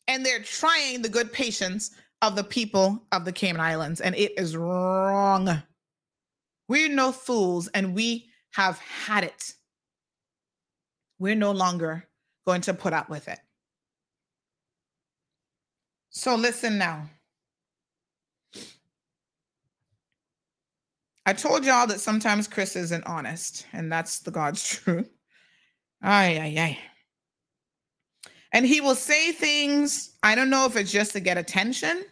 and 0.08 0.26
they're 0.26 0.44
trying 0.44 1.02
the 1.02 1.10
good 1.10 1.34
patience 1.34 1.92
of 2.22 2.36
the 2.36 2.44
people 2.44 3.04
of 3.12 3.26
the 3.26 3.32
Cayman 3.32 3.62
Islands, 3.62 4.02
and 4.02 4.16
it 4.16 4.38
is 4.38 4.56
wrong. 4.56 5.64
We're 6.68 6.90
no 6.90 7.12
fools 7.12 7.68
and 7.70 7.94
we 7.94 8.30
have 8.54 8.80
had 8.80 9.24
it. 9.24 9.54
We're 11.20 11.36
no 11.36 11.52
longer 11.52 12.08
going 12.46 12.62
to 12.62 12.74
put 12.74 12.94
up 12.94 13.10
with 13.10 13.28
it. 13.28 13.40
So 16.16 16.36
listen 16.36 16.78
now. 16.78 17.10
I 21.26 21.34
told 21.34 21.66
y'all 21.66 21.88
that 21.88 22.00
sometimes 22.00 22.48
Chris 22.48 22.78
isn't 22.78 23.06
honest, 23.06 23.66
and 23.74 23.92
that's 23.92 24.20
the 24.20 24.32
God's 24.32 24.66
truth. 24.80 25.10
Ay, 26.02 26.40
ay, 26.40 26.56
ay. 26.58 26.80
And 28.54 28.66
he 28.66 28.80
will 28.80 28.96
say 28.96 29.34
things, 29.34 30.16
I 30.24 30.36
don't 30.36 30.50
know 30.50 30.66
if 30.66 30.78
it's 30.78 30.92
just 30.92 31.12
to 31.14 31.20
get 31.20 31.38
attention 31.38 32.06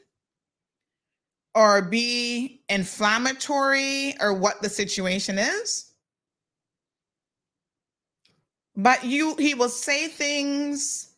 or 1.56 1.82
be 1.82 2.62
inflammatory 2.68 4.16
or 4.20 4.34
what 4.34 4.62
the 4.62 4.70
situation 4.70 5.40
is. 5.40 5.94
But 8.76 9.06
you 9.06 9.36
he 9.36 9.54
will 9.54 9.70
say 9.70 10.10
things 10.10 11.13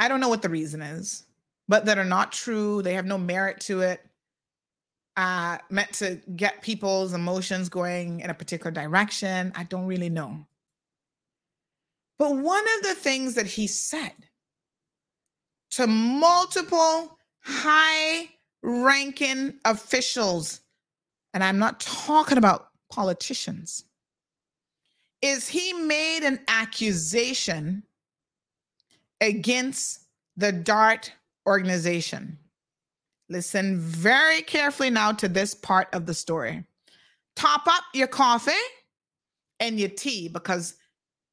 I 0.00 0.08
don't 0.08 0.20
know 0.20 0.30
what 0.30 0.42
the 0.42 0.48
reason 0.48 0.80
is, 0.80 1.24
but 1.68 1.84
that 1.84 1.98
are 1.98 2.04
not 2.04 2.32
true. 2.32 2.82
They 2.82 2.94
have 2.94 3.06
no 3.06 3.18
merit 3.18 3.60
to 3.60 3.82
it. 3.82 4.00
Uh 5.16 5.58
meant 5.68 5.92
to 5.94 6.20
get 6.36 6.62
people's 6.62 7.12
emotions 7.12 7.68
going 7.68 8.20
in 8.20 8.30
a 8.30 8.34
particular 8.34 8.70
direction. 8.70 9.52
I 9.54 9.64
don't 9.64 9.86
really 9.86 10.08
know. 10.08 10.46
But 12.18 12.36
one 12.36 12.64
of 12.78 12.82
the 12.82 12.94
things 12.94 13.34
that 13.34 13.46
he 13.46 13.66
said 13.66 14.12
to 15.72 15.86
multiple 15.86 17.18
high 17.42 18.28
ranking 18.62 19.54
officials, 19.64 20.60
and 21.34 21.44
I'm 21.44 21.58
not 21.58 21.80
talking 21.80 22.38
about 22.38 22.68
politicians, 22.90 23.84
is 25.22 25.48
he 25.48 25.72
made 25.72 26.24
an 26.24 26.40
accusation 26.48 27.82
against 29.20 30.06
the 30.36 30.52
DART 30.52 31.12
organization. 31.46 32.38
Listen 33.28 33.78
very 33.78 34.42
carefully 34.42 34.90
now 34.90 35.12
to 35.12 35.28
this 35.28 35.54
part 35.54 35.88
of 35.92 36.06
the 36.06 36.14
story. 36.14 36.64
Top 37.36 37.66
up 37.66 37.84
your 37.94 38.08
coffee 38.08 38.52
and 39.60 39.78
your 39.78 39.88
tea 39.90 40.28
because 40.28 40.74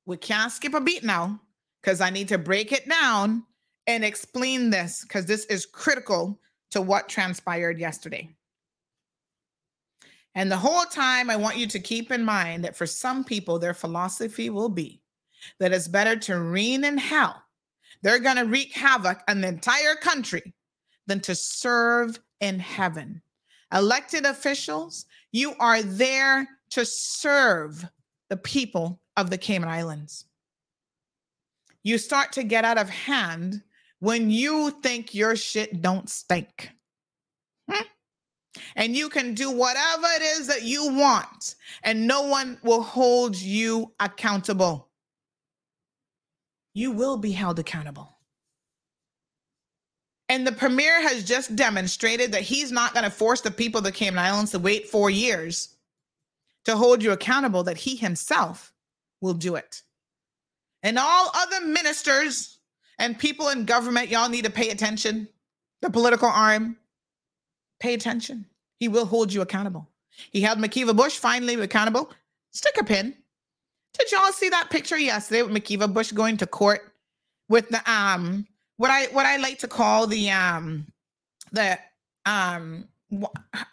we 0.06 0.18
can't 0.18 0.52
skip 0.52 0.74
a 0.74 0.82
beat 0.82 1.04
now 1.04 1.40
because 1.82 2.02
I 2.02 2.10
need 2.10 2.28
to 2.30 2.38
break 2.38 2.72
it 2.72 2.88
down 2.88 3.44
and 3.88 4.04
explain 4.04 4.70
this 4.70 5.02
because 5.02 5.26
this 5.26 5.46
is 5.46 5.66
critical 5.66 6.40
to 6.72 6.82
what 6.82 7.10
transpired 7.10 7.80
yesterday. 7.80 8.30
And 10.36 10.52
the 10.52 10.58
whole 10.58 10.84
time, 10.84 11.32
I 11.32 11.36
want 11.36 11.58
you 11.58 11.66
to 11.68 11.80
keep 11.80 12.12
in 12.12 12.24
mind 12.24 12.64
that 12.64 12.76
for 12.76 12.86
some 12.86 13.24
people, 13.24 13.58
their 13.58 13.74
philosophy 13.74 14.52
will 14.52 14.70
be 14.70 15.02
that 15.60 15.74
it's 15.74 15.88
better 15.88 16.16
to 16.16 16.40
reign 16.40 16.84
in 16.84 16.98
hell. 16.98 17.42
They're 18.02 18.20
going 18.20 18.38
to 18.38 18.46
wreak 18.46 18.74
havoc 18.74 19.22
on 19.28 19.42
the 19.42 19.48
entire 19.48 19.96
country 19.96 20.54
than 21.08 21.20
to 21.22 21.36
serve 21.36 22.20
in 22.40 22.60
heaven. 22.60 23.22
Elected 23.74 24.26
officials, 24.26 25.06
you 25.32 25.54
are 25.60 25.82
there 25.82 26.48
to 26.70 26.86
serve 26.86 27.86
the 28.30 28.38
people 28.38 29.02
of 29.16 29.30
the 29.30 29.38
Cayman 29.38 29.70
Islands. 29.70 30.26
You 31.84 31.98
start 31.98 32.34
to 32.34 32.44
get 32.44 32.66
out 32.66 32.78
of 32.78 32.90
hand 32.90 33.64
when 34.00 34.30
you 34.30 34.72
think 34.82 35.16
your 35.16 35.36
shit 35.36 35.82
don't 35.82 36.10
stink. 36.10 36.70
Hmm? 37.70 37.84
And 38.76 38.96
you 38.96 39.10
can 39.10 39.34
do 39.34 39.52
whatever 39.52 40.08
it 40.16 40.22
is 40.22 40.48
that 40.48 40.64
you 40.64 40.94
want, 40.94 41.56
and 41.84 42.08
no 42.08 42.24
one 42.24 42.60
will 42.64 42.82
hold 42.82 43.36
you 43.36 43.94
accountable. 44.00 44.87
You 46.78 46.92
will 46.92 47.18
be 47.18 47.32
held 47.32 47.58
accountable. 47.58 48.20
And 50.30 50.46
the 50.46 50.52
premier 50.52 51.02
has 51.02 51.24
just 51.24 51.56
demonstrated 51.56 52.34
that 52.34 52.44
he's 52.44 52.72
not 52.72 52.94
going 52.94 53.04
to 53.04 53.10
force 53.10 53.42
the 53.42 53.50
people 53.50 53.80
of 53.80 53.84
the 53.84 53.92
Cayman 53.92 54.20
Islands 54.20 54.52
to 54.52 54.60
wait 54.60 54.88
four 54.88 55.10
years 55.10 55.76
to 56.66 56.78
hold 56.78 57.02
you 57.02 57.14
accountable, 57.14 57.64
that 57.64 57.78
he 57.78 57.96
himself 57.96 58.74
will 59.22 59.34
do 59.34 59.56
it. 59.56 59.82
And 60.84 61.00
all 61.00 61.32
other 61.34 61.66
ministers 61.66 62.60
and 63.00 63.18
people 63.18 63.50
in 63.50 63.66
government, 63.66 64.10
y'all 64.10 64.30
need 64.30 64.46
to 64.46 64.52
pay 64.52 64.70
attention. 64.70 65.28
The 65.82 65.90
political 65.90 66.30
arm, 66.30 66.78
pay 67.80 67.96
attention. 67.96 68.46
He 68.80 68.88
will 68.88 69.08
hold 69.08 69.34
you 69.34 69.42
accountable. 69.42 69.90
He 70.32 70.42
held 70.42 70.60
McKeeva 70.60 70.96
Bush 70.96 71.18
finally 71.18 71.56
accountable. 71.56 72.12
Stick 72.52 72.76
a 72.80 72.84
pin. 72.84 73.16
Did 73.98 74.12
y'all 74.12 74.32
see 74.32 74.50
that 74.50 74.70
picture 74.70 74.98
yesterday 74.98 75.44
with 75.44 75.52
McKeeva 75.52 75.92
Bush 75.92 76.12
going 76.12 76.38
to 76.38 76.48
court 76.48 76.94
with 77.50 77.70
the 77.70 77.82
um 77.92 78.46
what 78.78 78.92
I 78.92 79.06
what 79.08 79.26
I 79.26 79.38
like 79.38 79.60
to 79.60 79.68
call 79.68 80.08
the 80.08 80.30
um 80.30 80.86
the 81.52 81.80
um 82.26 82.88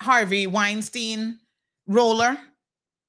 Harvey 0.00 0.46
Weinstein 0.46 1.38
roller, 1.86 2.38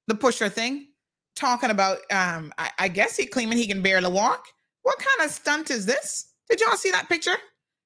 the 0.08 0.14
pusher 0.14 0.48
thing, 0.48 0.88
talking 1.34 1.70
about 1.70 1.98
um 2.10 2.52
I, 2.58 2.70
I 2.78 2.88
guess 2.88 3.16
he 3.16 3.26
claiming 3.26 3.58
he 3.58 3.66
can 3.66 3.82
barely 3.82 4.10
walk. 4.10 4.46
What 4.82 4.98
kind 4.98 5.28
of 5.28 5.34
stunt 5.34 5.70
is 5.70 5.86
this? 5.86 6.32
Did 6.50 6.60
y'all 6.60 6.76
see 6.76 6.90
that 6.90 7.08
picture? 7.08 7.36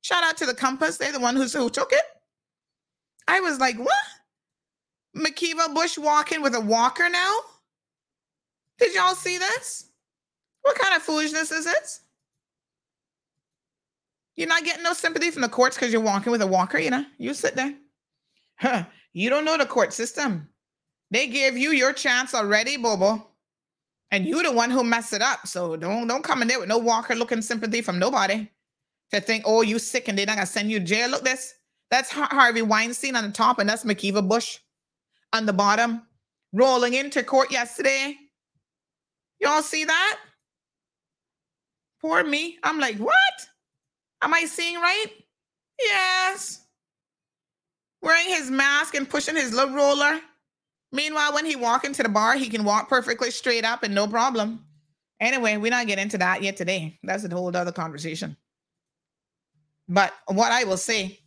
Shout 0.02 0.24
out 0.24 0.36
to 0.38 0.46
the 0.46 0.54
Compass. 0.54 0.96
They're 0.96 1.12
the 1.12 1.20
one 1.20 1.36
who's 1.36 1.52
who 1.52 1.70
took 1.70 1.92
it. 1.92 2.02
I 3.28 3.40
was 3.40 3.60
like, 3.60 3.78
what? 3.78 3.94
McKeeva 5.16 5.74
Bush 5.74 5.98
walking 5.98 6.42
with 6.42 6.54
a 6.54 6.60
walker 6.60 7.08
now? 7.08 7.36
Did 8.80 8.94
y'all 8.94 9.14
see 9.14 9.38
this? 9.38 9.90
What 10.62 10.78
kind 10.78 10.96
of 10.96 11.02
foolishness 11.02 11.52
is 11.52 11.66
this? 11.66 12.00
You're 14.36 14.48
not 14.48 14.64
getting 14.64 14.82
no 14.82 14.94
sympathy 14.94 15.30
from 15.30 15.42
the 15.42 15.48
courts 15.48 15.76
because 15.76 15.92
you're 15.92 16.00
walking 16.00 16.32
with 16.32 16.42
a 16.42 16.46
walker, 16.46 16.78
you 16.78 16.90
know? 16.90 17.04
You 17.18 17.34
sit 17.34 17.54
there. 17.54 17.74
Huh. 18.58 18.84
You 19.12 19.28
don't 19.28 19.44
know 19.44 19.58
the 19.58 19.66
court 19.66 19.92
system. 19.92 20.48
They 21.10 21.26
gave 21.26 21.58
you 21.58 21.72
your 21.72 21.92
chance 21.92 22.34
already, 22.34 22.76
Bobo. 22.76 23.26
And 24.10 24.24
you 24.26 24.42
the 24.42 24.52
one 24.52 24.70
who 24.70 24.82
messed 24.82 25.12
it 25.12 25.22
up. 25.22 25.46
So 25.46 25.76
don't 25.76 26.06
don't 26.06 26.24
come 26.24 26.42
in 26.42 26.48
there 26.48 26.58
with 26.58 26.68
no 26.68 26.78
walker 26.78 27.14
looking 27.14 27.42
sympathy 27.42 27.82
from 27.82 27.98
nobody. 27.98 28.48
To 29.12 29.20
think, 29.20 29.44
oh, 29.46 29.62
you 29.62 29.78
sick 29.78 30.08
and 30.08 30.16
they're 30.16 30.26
not 30.26 30.36
gonna 30.36 30.46
send 30.46 30.70
you 30.70 30.80
jail. 30.80 31.10
Look 31.10 31.24
this. 31.24 31.54
That's 31.90 32.10
Harvey 32.10 32.62
Weinstein 32.62 33.16
on 33.16 33.24
the 33.24 33.32
top, 33.32 33.58
and 33.58 33.68
that's 33.68 33.84
McKeeva 33.84 34.26
Bush 34.26 34.58
on 35.32 35.46
the 35.46 35.52
bottom, 35.52 36.02
rolling 36.52 36.94
into 36.94 37.22
court 37.24 37.50
yesterday. 37.50 38.16
Y'all 39.40 39.62
see 39.62 39.84
that? 39.84 40.18
Poor 42.00 42.22
me. 42.24 42.58
I'm 42.62 42.78
like, 42.78 42.96
what? 42.96 43.16
Am 44.22 44.34
I 44.34 44.44
seeing 44.44 44.76
right? 44.76 45.06
Yes. 45.78 46.64
Wearing 48.02 48.28
his 48.28 48.50
mask 48.50 48.94
and 48.94 49.08
pushing 49.08 49.36
his 49.36 49.52
little 49.52 49.74
roller. 49.74 50.20
Meanwhile, 50.92 51.34
when 51.34 51.46
he 51.46 51.56
walk 51.56 51.84
into 51.84 52.02
the 52.02 52.08
bar, 52.08 52.36
he 52.36 52.48
can 52.48 52.64
walk 52.64 52.88
perfectly 52.88 53.30
straight 53.30 53.64
up 53.64 53.82
and 53.82 53.94
no 53.94 54.06
problem. 54.06 54.64
Anyway, 55.20 55.56
we're 55.56 55.70
not 55.70 55.86
getting 55.86 56.02
into 56.02 56.18
that 56.18 56.42
yet 56.42 56.56
today. 56.56 56.98
That's 57.02 57.24
a 57.24 57.28
whole 57.28 57.54
other 57.54 57.72
conversation. 57.72 58.36
But 59.88 60.12
what 60.26 60.52
I 60.52 60.64
will 60.64 60.76
say 60.76 61.20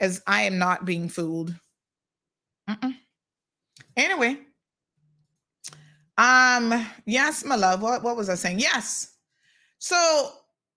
is 0.00 0.22
I 0.26 0.42
am 0.42 0.58
not 0.58 0.84
being 0.84 1.08
fooled. 1.08 1.54
Mm-mm. 2.68 2.96
Anyway, 3.96 4.38
um, 6.18 6.86
yes, 7.06 7.44
my 7.44 7.56
love. 7.56 7.82
What 7.82 8.02
what 8.02 8.16
was 8.16 8.28
I 8.28 8.34
saying? 8.34 8.58
Yes. 8.58 9.16
So 9.78 10.30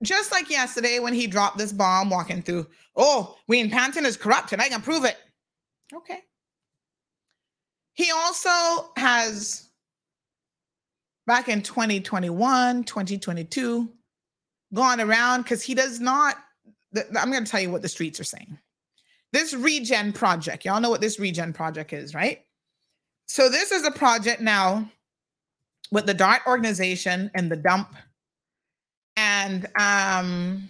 just 0.04 0.32
like 0.32 0.50
yesterday 0.50 1.00
when 1.00 1.14
he 1.14 1.28
dropped 1.28 1.58
this 1.58 1.72
bomb 1.72 2.10
walking 2.10 2.42
through, 2.42 2.68
oh, 2.96 3.38
Wayne 3.48 3.70
Panton 3.70 4.06
is 4.06 4.18
corrupt 4.18 4.54
and 4.54 4.62
I 4.62 4.70
can 4.70 4.82
prove 4.82 5.06
it. 5.06 5.18
Okay. 5.94 6.20
He 7.94 8.12
also 8.12 8.92
has 8.98 9.70
back 11.28 11.48
in 11.50 11.62
2021, 11.62 12.84
2022 12.84 13.90
gone 14.74 15.00
around 15.00 15.44
because 15.44 15.64
he 15.64 15.74
does 15.74 16.00
not 16.00 16.36
I'm 17.18 17.32
going 17.32 17.44
to 17.44 17.52
tell 17.52 17.60
you 17.60 17.72
what 17.72 17.82
the 17.82 17.90
streets 17.90 18.20
are 18.20 18.26
saying. 18.26 18.58
This 19.34 19.54
regen 19.54 20.14
project, 20.14 20.64
y'all 20.64 20.80
know 20.80 20.90
what 20.90 21.02
this 21.02 21.20
regen 21.20 21.52
project 21.52 21.92
is, 21.92 22.14
right? 22.14 22.42
So 23.28 23.50
this 23.50 23.72
is 23.72 23.86
a 23.86 23.92
project 23.92 24.42
now 24.42 24.90
with 25.92 26.06
the 26.06 26.14
DART 26.14 26.42
organization 26.48 27.32
and 27.36 27.52
the 27.52 27.56
dump 27.56 27.96
and 29.18 29.68
um 29.80 30.70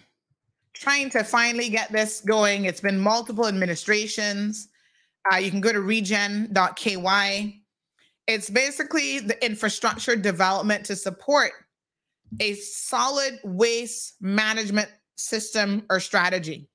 trying 0.75 1.09
to 1.09 1.23
finally 1.23 1.69
get 1.69 1.91
this 1.91 2.21
going. 2.21 2.65
It's 2.65 2.81
been 2.81 2.99
multiple 2.99 3.47
administrations. 3.47 4.67
Uh, 5.31 5.37
you 5.37 5.49
can 5.49 5.61
go 5.61 5.71
to 5.71 5.81
regen.ky. 5.81 7.61
It's 8.27 8.49
basically 8.49 9.19
the 9.19 9.43
infrastructure 9.43 10.15
development 10.15 10.85
to 10.85 10.95
support 10.95 11.51
a 12.39 12.55
solid 12.55 13.39
waste 13.43 14.15
management 14.19 14.89
system 15.15 15.85
or 15.89 15.99
strategy 15.99 16.67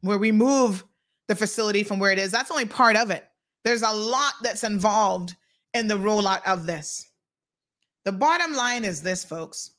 where 0.00 0.18
we 0.18 0.32
move 0.32 0.84
the 1.28 1.36
facility 1.36 1.84
from 1.84 1.98
where 1.98 2.10
it 2.10 2.18
is. 2.18 2.32
That's 2.32 2.50
only 2.50 2.64
part 2.64 2.96
of 2.96 3.10
it. 3.10 3.24
There's 3.64 3.82
a 3.82 3.92
lot 3.92 4.32
that's 4.42 4.64
involved 4.64 5.36
in 5.74 5.86
the 5.86 5.94
rollout 5.94 6.44
of 6.46 6.66
this. 6.66 7.07
The 8.08 8.12
bottom 8.12 8.54
line 8.54 8.86
is 8.86 9.02
this, 9.02 9.22
folks 9.22 9.72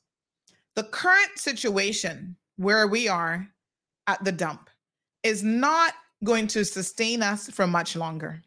the 0.76 0.84
current 0.84 1.36
situation 1.36 2.36
where 2.58 2.86
we 2.86 3.08
are 3.08 3.48
at 4.06 4.22
the 4.22 4.30
dump 4.30 4.70
is 5.24 5.42
not 5.42 5.94
going 6.22 6.46
to 6.46 6.64
sustain 6.64 7.24
us 7.24 7.50
for 7.50 7.66
much 7.66 7.96
longer. 7.96 8.40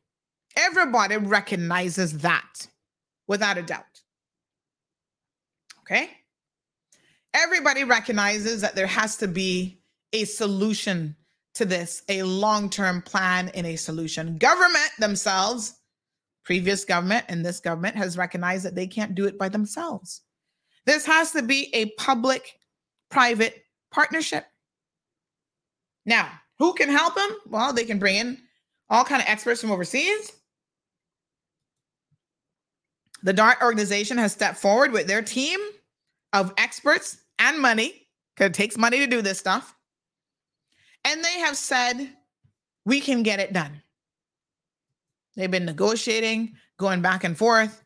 Everybody 0.55 1.17
recognizes 1.17 2.19
that 2.19 2.65
without 3.27 3.57
a 3.57 3.61
doubt. 3.61 3.99
Okay? 5.81 6.11
Everybody 7.33 7.83
recognizes 7.83 8.61
that 8.61 8.75
there 8.75 8.87
has 8.87 9.17
to 9.17 9.27
be 9.27 9.81
a 10.13 10.23
solution 10.23 11.13
to 11.55 11.65
this, 11.65 12.03
a 12.07 12.23
long 12.23 12.69
term 12.69 13.01
plan 13.01 13.49
and 13.49 13.67
a 13.67 13.75
solution. 13.75 14.37
Government 14.37 14.91
themselves, 14.97 15.75
previous 16.43 16.85
government 16.85 17.25
and 17.29 17.45
this 17.45 17.59
government 17.59 17.95
has 17.95 18.17
recognized 18.17 18.65
that 18.65 18.75
they 18.75 18.87
can't 18.87 19.15
do 19.15 19.25
it 19.25 19.37
by 19.37 19.49
themselves. 19.49 20.21
This 20.85 21.05
has 21.05 21.31
to 21.31 21.41
be 21.41 21.69
a 21.73 21.91
public 21.91 22.53
private 23.09 23.63
partnership. 23.91 24.45
Now, 26.05 26.29
who 26.59 26.73
can 26.73 26.89
help 26.89 27.15
them? 27.15 27.29
Well, 27.47 27.73
they 27.73 27.85
can 27.85 27.99
bring 27.99 28.15
in 28.15 28.37
all 28.89 29.05
kind 29.05 29.21
of 29.21 29.27
experts 29.27 29.61
from 29.61 29.71
overseas. 29.71 30.31
The 33.23 33.33
DART 33.33 33.61
organization 33.61 34.17
has 34.17 34.33
stepped 34.33 34.57
forward 34.57 34.91
with 34.91 35.07
their 35.07 35.21
team 35.21 35.59
of 36.33 36.53
experts 36.57 37.17
and 37.39 37.59
money, 37.59 38.07
because 38.35 38.49
it 38.49 38.53
takes 38.53 38.77
money 38.77 38.97
to 38.97 39.07
do 39.07 39.21
this 39.21 39.39
stuff. 39.39 39.75
And 41.05 41.23
they 41.23 41.39
have 41.39 41.55
said, 41.55 42.09
we 42.85 42.99
can 42.99 43.23
get 43.23 43.39
it 43.39 43.53
done. 43.53 43.82
They've 45.35 45.51
been 45.51 45.65
negotiating, 45.65 46.55
going 46.77 47.01
back 47.01 47.23
and 47.23 47.37
forth, 47.37 47.83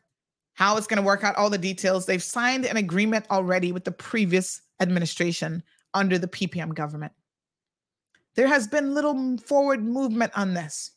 how 0.54 0.76
it's 0.76 0.86
going 0.86 1.00
to 1.00 1.06
work 1.06 1.24
out, 1.24 1.36
all 1.36 1.50
the 1.50 1.58
details. 1.58 2.04
They've 2.04 2.22
signed 2.22 2.66
an 2.66 2.76
agreement 2.76 3.26
already 3.30 3.72
with 3.72 3.84
the 3.84 3.92
previous 3.92 4.60
administration 4.80 5.62
under 5.94 6.18
the 6.18 6.28
PPM 6.28 6.74
government. 6.74 7.12
There 8.34 8.48
has 8.48 8.66
been 8.66 8.94
little 8.94 9.38
forward 9.38 9.84
movement 9.84 10.32
on 10.36 10.54
this. 10.54 10.92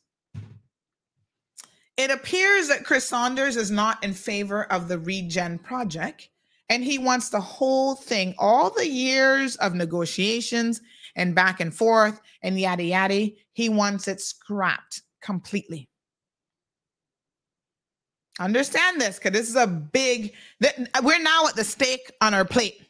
It 1.97 2.11
appears 2.11 2.67
that 2.67 2.85
Chris 2.85 3.07
Saunders 3.07 3.55
is 3.55 3.69
not 3.69 4.03
in 4.03 4.13
favor 4.13 4.63
of 4.71 4.87
the 4.87 4.97
Regen 4.97 5.59
project 5.59 6.29
and 6.69 6.83
he 6.83 6.97
wants 6.97 7.29
the 7.29 7.41
whole 7.41 7.95
thing, 7.95 8.33
all 8.39 8.69
the 8.69 8.87
years 8.87 9.57
of 9.57 9.75
negotiations 9.75 10.81
and 11.15 11.35
back 11.35 11.59
and 11.59 11.75
forth 11.75 12.21
and 12.41 12.59
yada 12.59 12.83
yada. 12.83 13.29
He 13.53 13.69
wants 13.69 14.07
it 14.07 14.21
scrapped 14.21 15.01
completely. 15.21 15.90
Understand 18.41 18.99
this 18.99 19.19
because 19.19 19.33
this 19.33 19.49
is 19.49 19.55
a 19.55 19.67
big, 19.67 20.33
we're 21.03 21.21
now 21.21 21.45
at 21.47 21.55
the 21.55 21.63
stake 21.63 22.11
on 22.21 22.33
our 22.33 22.43
plate. 22.43 22.81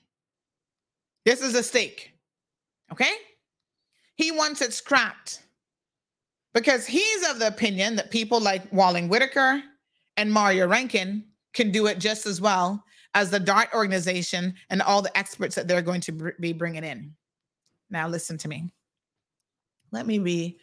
This 1.25 1.41
is 1.41 1.55
a 1.55 1.61
stake. 1.61 2.13
Okay? 2.89 3.11
He 4.15 4.31
wants 4.31 4.61
it 4.61 4.73
scrapped 4.73 5.41
because 6.53 6.87
he's 6.87 7.29
of 7.29 7.39
the 7.39 7.47
opinion 7.47 7.97
that 7.97 8.11
people 8.11 8.39
like 8.39 8.71
Walling 8.71 9.09
Whitaker 9.09 9.61
and 10.15 10.31
Mario 10.31 10.67
Rankin 10.67 11.25
can 11.53 11.69
do 11.69 11.87
it 11.87 11.99
just 11.99 12.25
as 12.25 12.39
well 12.39 12.81
as 13.13 13.29
the 13.29 13.39
DART 13.39 13.73
organization 13.73 14.53
and 14.69 14.81
all 14.81 15.01
the 15.01 15.15
experts 15.17 15.55
that 15.55 15.67
they're 15.67 15.81
going 15.81 16.01
to 16.01 16.13
br- 16.13 16.29
be 16.39 16.53
bringing 16.53 16.85
in. 16.85 17.13
Now, 17.89 18.07
listen 18.07 18.37
to 18.37 18.47
me. 18.47 18.71
Let 19.91 20.07
me 20.07 20.17
be 20.17 20.59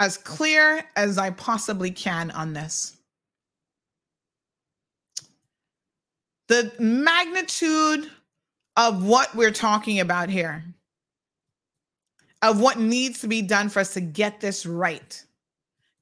as 0.00 0.18
clear 0.18 0.84
as 0.96 1.16
I 1.16 1.30
possibly 1.30 1.90
can 1.90 2.30
on 2.32 2.52
this. 2.52 2.95
The 6.48 6.72
magnitude 6.78 8.10
of 8.76 9.04
what 9.04 9.34
we're 9.34 9.50
talking 9.50 10.00
about 10.00 10.28
here 10.28 10.64
of 12.42 12.60
what 12.60 12.78
needs 12.78 13.20
to 13.20 13.28
be 13.28 13.42
done 13.42 13.68
for 13.68 13.80
us 13.80 13.94
to 13.94 14.00
get 14.00 14.40
this 14.40 14.66
right. 14.66 15.24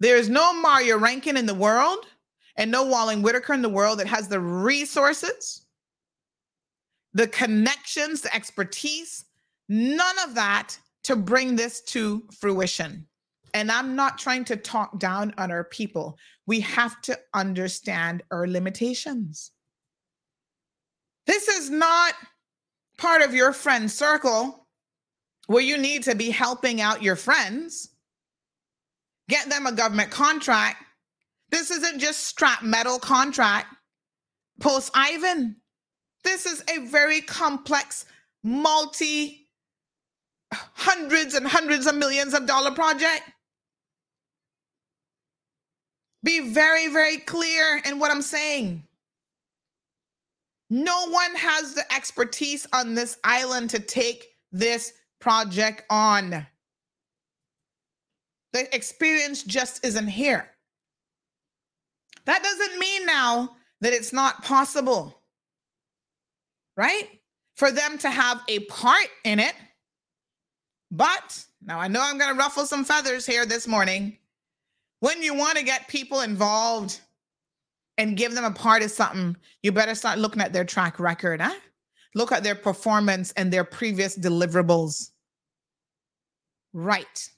There 0.00 0.16
is 0.16 0.28
no 0.28 0.52
Mario 0.52 0.98
Rankin 0.98 1.36
in 1.36 1.46
the 1.46 1.54
world 1.54 2.06
and 2.56 2.70
no 2.70 2.84
Walling 2.84 3.22
Whitaker 3.22 3.54
in 3.54 3.62
the 3.62 3.68
world 3.68 3.98
that 3.98 4.06
has 4.06 4.28
the 4.28 4.40
resources, 4.40 5.64
the 7.12 7.28
connections, 7.28 8.20
the 8.20 8.34
expertise, 8.34 9.24
none 9.68 10.16
of 10.24 10.34
that 10.34 10.76
to 11.04 11.16
bring 11.16 11.56
this 11.56 11.80
to 11.82 12.24
fruition. 12.38 13.06
And 13.54 13.70
I'm 13.70 13.94
not 13.94 14.18
trying 14.18 14.44
to 14.46 14.56
talk 14.56 14.98
down 14.98 15.32
on 15.38 15.52
our 15.52 15.64
people. 15.64 16.18
We 16.46 16.60
have 16.60 17.00
to 17.02 17.18
understand 17.32 18.22
our 18.32 18.48
limitations. 18.48 19.52
This 21.26 21.48
is 21.48 21.70
not 21.70 22.14
part 22.98 23.22
of 23.22 23.34
your 23.34 23.52
friend 23.52 23.90
circle 23.90 24.66
where 25.46 25.62
you 25.62 25.78
need 25.78 26.02
to 26.04 26.14
be 26.14 26.30
helping 26.30 26.80
out 26.80 27.02
your 27.02 27.16
friends, 27.16 27.90
get 29.28 29.48
them 29.48 29.66
a 29.66 29.72
government 29.72 30.10
contract. 30.10 30.82
This 31.50 31.70
isn't 31.70 31.98
just 31.98 32.24
strap 32.24 32.62
metal 32.62 32.98
contract 32.98 33.66
post 34.60 34.90
Ivan. 34.94 35.56
This 36.22 36.46
is 36.46 36.62
a 36.74 36.86
very 36.86 37.20
complex, 37.20 38.06
multi 38.42 39.48
hundreds 40.52 41.34
and 41.34 41.46
hundreds 41.46 41.86
of 41.86 41.94
millions 41.94 42.34
of 42.34 42.46
dollar 42.46 42.70
project. 42.70 43.22
Be 46.22 46.40
very, 46.40 46.88
very 46.88 47.18
clear 47.18 47.82
in 47.84 47.98
what 47.98 48.10
I'm 48.10 48.22
saying. 48.22 48.82
No 50.74 51.08
one 51.08 51.36
has 51.36 51.72
the 51.74 51.84
expertise 51.94 52.66
on 52.72 52.94
this 52.94 53.16
island 53.22 53.70
to 53.70 53.78
take 53.78 54.30
this 54.50 54.92
project 55.20 55.84
on. 55.88 56.44
The 58.52 58.74
experience 58.74 59.44
just 59.44 59.86
isn't 59.86 60.08
here. 60.08 60.50
That 62.24 62.42
doesn't 62.42 62.80
mean 62.80 63.06
now 63.06 63.54
that 63.82 63.92
it's 63.92 64.12
not 64.12 64.42
possible, 64.42 65.22
right? 66.76 67.08
For 67.54 67.70
them 67.70 67.96
to 67.98 68.10
have 68.10 68.42
a 68.48 68.58
part 68.64 69.06
in 69.22 69.38
it. 69.38 69.54
But 70.90 71.44
now 71.62 71.78
I 71.78 71.86
know 71.86 72.00
I'm 72.02 72.18
going 72.18 72.32
to 72.32 72.38
ruffle 72.38 72.66
some 72.66 72.84
feathers 72.84 73.24
here 73.24 73.46
this 73.46 73.68
morning. 73.68 74.18
When 74.98 75.22
you 75.22 75.36
want 75.36 75.56
to 75.56 75.64
get 75.64 75.86
people 75.86 76.22
involved 76.22 76.98
and 77.98 78.16
give 78.16 78.34
them 78.34 78.44
a 78.44 78.50
part 78.50 78.82
of 78.82 78.90
something, 78.90 79.36
you 79.62 79.72
better 79.72 79.94
start 79.94 80.18
looking 80.18 80.42
at 80.42 80.52
their 80.52 80.64
track 80.64 80.98
record, 80.98 81.40
huh? 81.40 81.54
Look 82.14 82.32
at 82.32 82.44
their 82.44 82.54
performance 82.54 83.32
and 83.32 83.52
their 83.52 83.64
previous 83.64 84.16
deliverables. 84.16 85.10
Right. 86.72 87.28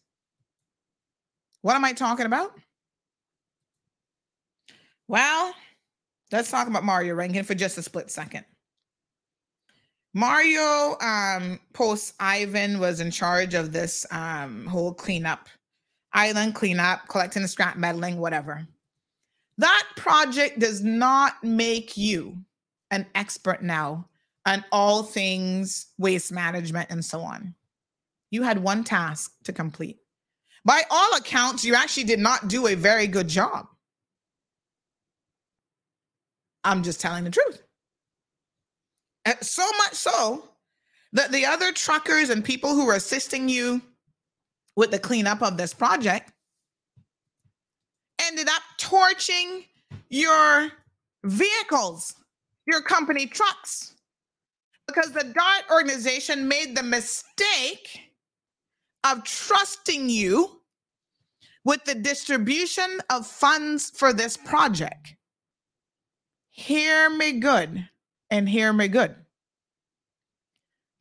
What 1.63 1.77
am 1.77 1.85
I 1.85 1.93
talking 1.93 2.27
about? 2.27 2.53
Well, 5.09 5.55
let's 6.33 6.51
talk 6.51 6.69
about 6.69 6.85
Mario 6.85 7.15
Rankin 7.15 7.45
for 7.45 7.55
just 7.55 7.79
a 7.79 7.83
split 7.83 8.11
second. 8.11 8.45
Mario 10.15 10.97
um, 11.01 11.61
post 11.75 12.15
Ivan 12.19 12.79
was 12.79 13.01
in 13.01 13.11
charge 13.11 13.55
of 13.55 13.73
this 13.73 14.07
um, 14.11 14.67
whole 14.67 14.95
cleanup, 14.95 15.49
island 16.13 16.55
cleanup, 16.55 17.07
collecting 17.09 17.43
the 17.43 17.49
scrap 17.49 17.77
meddling, 17.77 18.17
whatever. 18.17 18.67
That 19.59 19.85
project 19.97 20.59
does 20.59 20.83
not 20.83 21.43
make 21.43 21.97
you 21.97 22.37
an 22.91 23.07
expert 23.15 23.63
now 23.63 24.09
on 24.47 24.65
all 24.71 25.03
things 25.03 25.87
waste 25.99 26.31
management 26.31 26.91
and 26.91 27.05
so 27.05 27.21
on. 27.21 27.55
You 28.31 28.43
had 28.43 28.63
one 28.63 28.85
task 28.85 29.33
to 29.45 29.53
complete. 29.53 29.99
By 30.65 30.83
all 30.91 31.17
accounts, 31.17 31.65
you 31.65 31.75
actually 31.75 32.05
did 32.05 32.19
not 32.19 32.49
do 32.49 32.67
a 32.67 32.75
very 32.75 33.07
good 33.07 33.29
job. 33.29 33.69
I'm 36.65 36.83
just 36.83 37.01
telling 37.01 37.25
the 37.25 37.31
truth. 37.31 37.63
And 39.25 39.37
so 39.41 39.65
much 39.79 39.95
so 39.95 40.49
that 41.13 41.33
the 41.33 41.47
other 41.47 41.73
truckers 41.73 42.31
and 42.31 42.45
people 42.45 42.75
who 42.75 42.87
were 42.87 42.95
assisting 42.95 43.49
you 43.49 43.81
with 44.75 44.91
the 44.91 44.99
cleanup 44.99 45.43
of 45.43 45.57
this 45.57 45.73
project 45.73 46.33
ended 48.27 48.49
up 48.49 48.63
torching 48.79 49.65
your 50.11 50.71
vehicles, 51.25 52.15
your 52.67 52.83
company 52.83 53.27
trucks, 53.27 53.95
because 54.87 55.13
the 55.13 55.25
DART 55.25 55.71
organization 55.71 56.49
made 56.49 56.77
the 56.77 56.83
mistake 56.83 58.01
of 59.05 59.25
trusting 59.25 60.09
you 60.09 60.61
with 61.65 61.85
the 61.85 61.95
distribution 61.95 63.01
of 63.11 63.27
funds 63.27 63.91
for 63.91 64.13
this 64.13 64.37
project. 64.37 65.17
Hear 66.51 67.11
me 67.11 67.33
good 67.33 67.89
and 68.31 68.49
hear 68.49 68.73
me 68.73 68.89
good. 68.89 69.15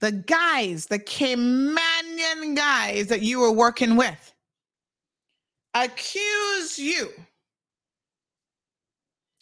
The 0.01 0.11
guys, 0.11 0.87
the 0.87 0.99
Caymanian 0.99 2.55
guys 2.55 3.07
that 3.07 3.21
you 3.21 3.39
were 3.39 3.51
working 3.51 3.95
with, 3.95 4.33
accuse 5.75 6.79
you 6.79 7.11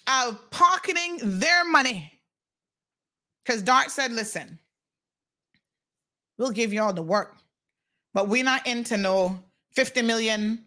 of 0.07 0.49
pocketing 0.49 1.19
their 1.21 1.63
money. 1.63 2.11
Because 3.45 3.61
DART 3.61 3.91
said, 3.91 4.11
listen, 4.11 4.59
we'll 6.37 6.51
give 6.51 6.73
you 6.73 6.81
all 6.81 6.93
the 6.93 7.03
work, 7.03 7.37
but 8.13 8.27
we're 8.27 8.43
not 8.43 8.65
into 8.67 8.97
no 8.97 9.39
50 9.75 10.01
million 10.01 10.65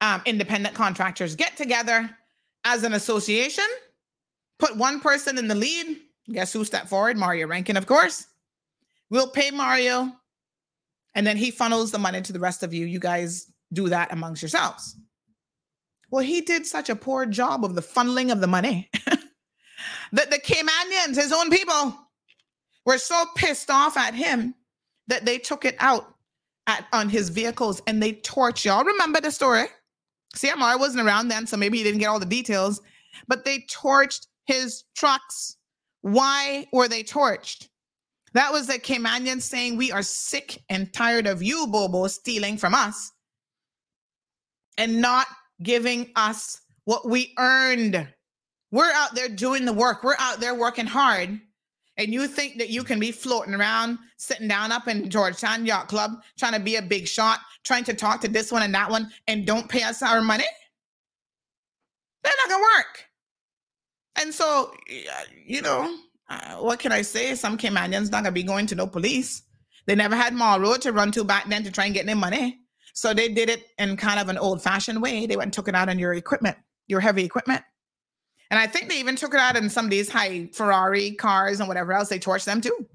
um, 0.00 0.22
independent 0.24 0.74
contractors. 0.74 1.36
Get 1.36 1.56
together 1.56 2.10
as 2.64 2.82
an 2.82 2.94
association, 2.94 3.64
put 4.58 4.76
one 4.76 5.00
person 5.00 5.38
in 5.38 5.48
the 5.48 5.54
lead. 5.54 5.98
Guess 6.32 6.52
who 6.52 6.64
stepped 6.64 6.88
forward? 6.88 7.16
Mario 7.18 7.46
Rankin, 7.46 7.76
of 7.76 7.86
course. 7.86 8.26
We'll 9.10 9.28
pay 9.28 9.50
Mario, 9.50 10.12
and 11.14 11.26
then 11.26 11.36
he 11.36 11.50
funnels 11.50 11.90
the 11.90 11.98
money 11.98 12.22
to 12.22 12.32
the 12.32 12.40
rest 12.40 12.62
of 12.62 12.72
you. 12.72 12.86
You 12.86 12.98
guys 12.98 13.52
do 13.74 13.88
that 13.88 14.12
amongst 14.12 14.42
yourselves. 14.42 14.96
Well, 16.10 16.24
he 16.24 16.40
did 16.40 16.66
such 16.66 16.88
a 16.88 16.96
poor 16.96 17.26
job 17.26 17.64
of 17.64 17.74
the 17.74 17.82
funneling 17.82 18.30
of 18.30 18.40
the 18.40 18.46
money 18.46 18.88
that 20.12 20.30
the 20.30 20.38
Caymanians, 20.38 21.16
his 21.16 21.32
own 21.32 21.50
people, 21.50 21.98
were 22.86 22.98
so 22.98 23.24
pissed 23.34 23.70
off 23.70 23.96
at 23.96 24.14
him 24.14 24.54
that 25.08 25.24
they 25.24 25.38
took 25.38 25.64
it 25.64 25.76
out 25.78 26.14
at, 26.66 26.86
on 26.92 27.08
his 27.08 27.30
vehicles 27.30 27.82
and 27.86 28.02
they 28.02 28.12
torched 28.12 28.64
y'all. 28.64 28.84
Remember 28.84 29.20
the 29.20 29.30
story? 29.30 29.66
CMR 30.36 30.78
wasn't 30.78 31.06
around 31.06 31.28
then, 31.28 31.46
so 31.46 31.56
maybe 31.56 31.78
he 31.78 31.84
didn't 31.84 32.00
get 32.00 32.06
all 32.06 32.20
the 32.20 32.26
details, 32.26 32.80
but 33.28 33.44
they 33.44 33.60
torched 33.60 34.26
his 34.46 34.84
trucks. 34.94 35.56
Why 36.02 36.66
were 36.72 36.88
they 36.88 37.02
torched? 37.02 37.68
That 38.34 38.52
was 38.52 38.66
the 38.66 38.74
Caymanians 38.74 39.42
saying, 39.42 39.76
We 39.76 39.92
are 39.92 40.02
sick 40.02 40.62
and 40.68 40.92
tired 40.92 41.26
of 41.26 41.42
you, 41.42 41.66
Bobo, 41.68 42.08
stealing 42.08 42.56
from 42.56 42.74
us 42.74 43.12
and 44.78 45.00
not 45.00 45.26
giving 45.62 46.10
us 46.16 46.60
what 46.84 47.08
we 47.08 47.32
earned. 47.38 48.08
We're 48.70 48.92
out 48.92 49.14
there 49.14 49.28
doing 49.28 49.64
the 49.64 49.72
work, 49.72 50.02
we're 50.02 50.16
out 50.18 50.40
there 50.40 50.54
working 50.54 50.86
hard. 50.86 51.40
And 51.96 52.12
you 52.12 52.26
think 52.26 52.58
that 52.58 52.70
you 52.70 52.82
can 52.82 52.98
be 52.98 53.12
floating 53.12 53.54
around, 53.54 53.98
sitting 54.16 54.48
down 54.48 54.72
up 54.72 54.88
in 54.88 55.08
Georgetown 55.08 55.64
Yacht 55.64 55.86
Club, 55.86 56.10
trying 56.36 56.54
to 56.54 56.58
be 56.58 56.74
a 56.74 56.82
big 56.82 57.06
shot, 57.06 57.38
trying 57.62 57.84
to 57.84 57.94
talk 57.94 58.20
to 58.22 58.28
this 58.28 58.50
one 58.50 58.62
and 58.62 58.74
that 58.74 58.90
one, 58.90 59.12
and 59.28 59.46
don't 59.46 59.68
pay 59.68 59.84
us 59.84 60.02
our 60.02 60.20
money? 60.20 60.44
They're 62.24 62.32
not 62.42 62.50
gonna 62.50 62.64
work. 62.76 63.04
And 64.16 64.34
so, 64.34 64.72
you 65.46 65.62
know, 65.62 65.96
uh, 66.28 66.56
what 66.56 66.80
can 66.80 66.90
I 66.90 67.02
say? 67.02 67.36
Some 67.36 67.56
Caymanians 67.56 68.10
not 68.10 68.24
gonna 68.24 68.32
be 68.32 68.42
going 68.42 68.66
to 68.66 68.74
no 68.74 68.88
police. 68.88 69.42
They 69.86 69.94
never 69.94 70.16
had 70.16 70.36
Road 70.36 70.82
to 70.82 70.92
run 70.92 71.12
to 71.12 71.24
back 71.24 71.48
then 71.48 71.62
to 71.64 71.70
try 71.70 71.84
and 71.84 71.94
get 71.94 72.06
their 72.06 72.16
money. 72.16 72.58
So 72.94 73.12
they 73.12 73.28
did 73.28 73.50
it 73.50 73.68
in 73.78 73.96
kind 73.96 74.20
of 74.20 74.28
an 74.28 74.38
old 74.38 74.62
fashioned 74.62 75.02
way. 75.02 75.26
They 75.26 75.36
went 75.36 75.48
and 75.48 75.52
took 75.52 75.68
it 75.68 75.74
out 75.74 75.88
on 75.88 75.98
your 75.98 76.14
equipment, 76.14 76.56
your 76.86 77.00
heavy 77.00 77.24
equipment. 77.24 77.62
And 78.50 78.58
I 78.58 78.68
think 78.68 78.88
they 78.88 79.00
even 79.00 79.16
took 79.16 79.34
it 79.34 79.40
out 79.40 79.56
in 79.56 79.68
some 79.68 79.86
of 79.86 79.90
these 79.90 80.08
high 80.08 80.48
Ferrari 80.52 81.12
cars 81.12 81.58
and 81.58 81.68
whatever 81.68 81.92
else. 81.92 82.08
They 82.08 82.20
torched 82.20 82.44
them 82.44 82.60
too. 82.60 82.86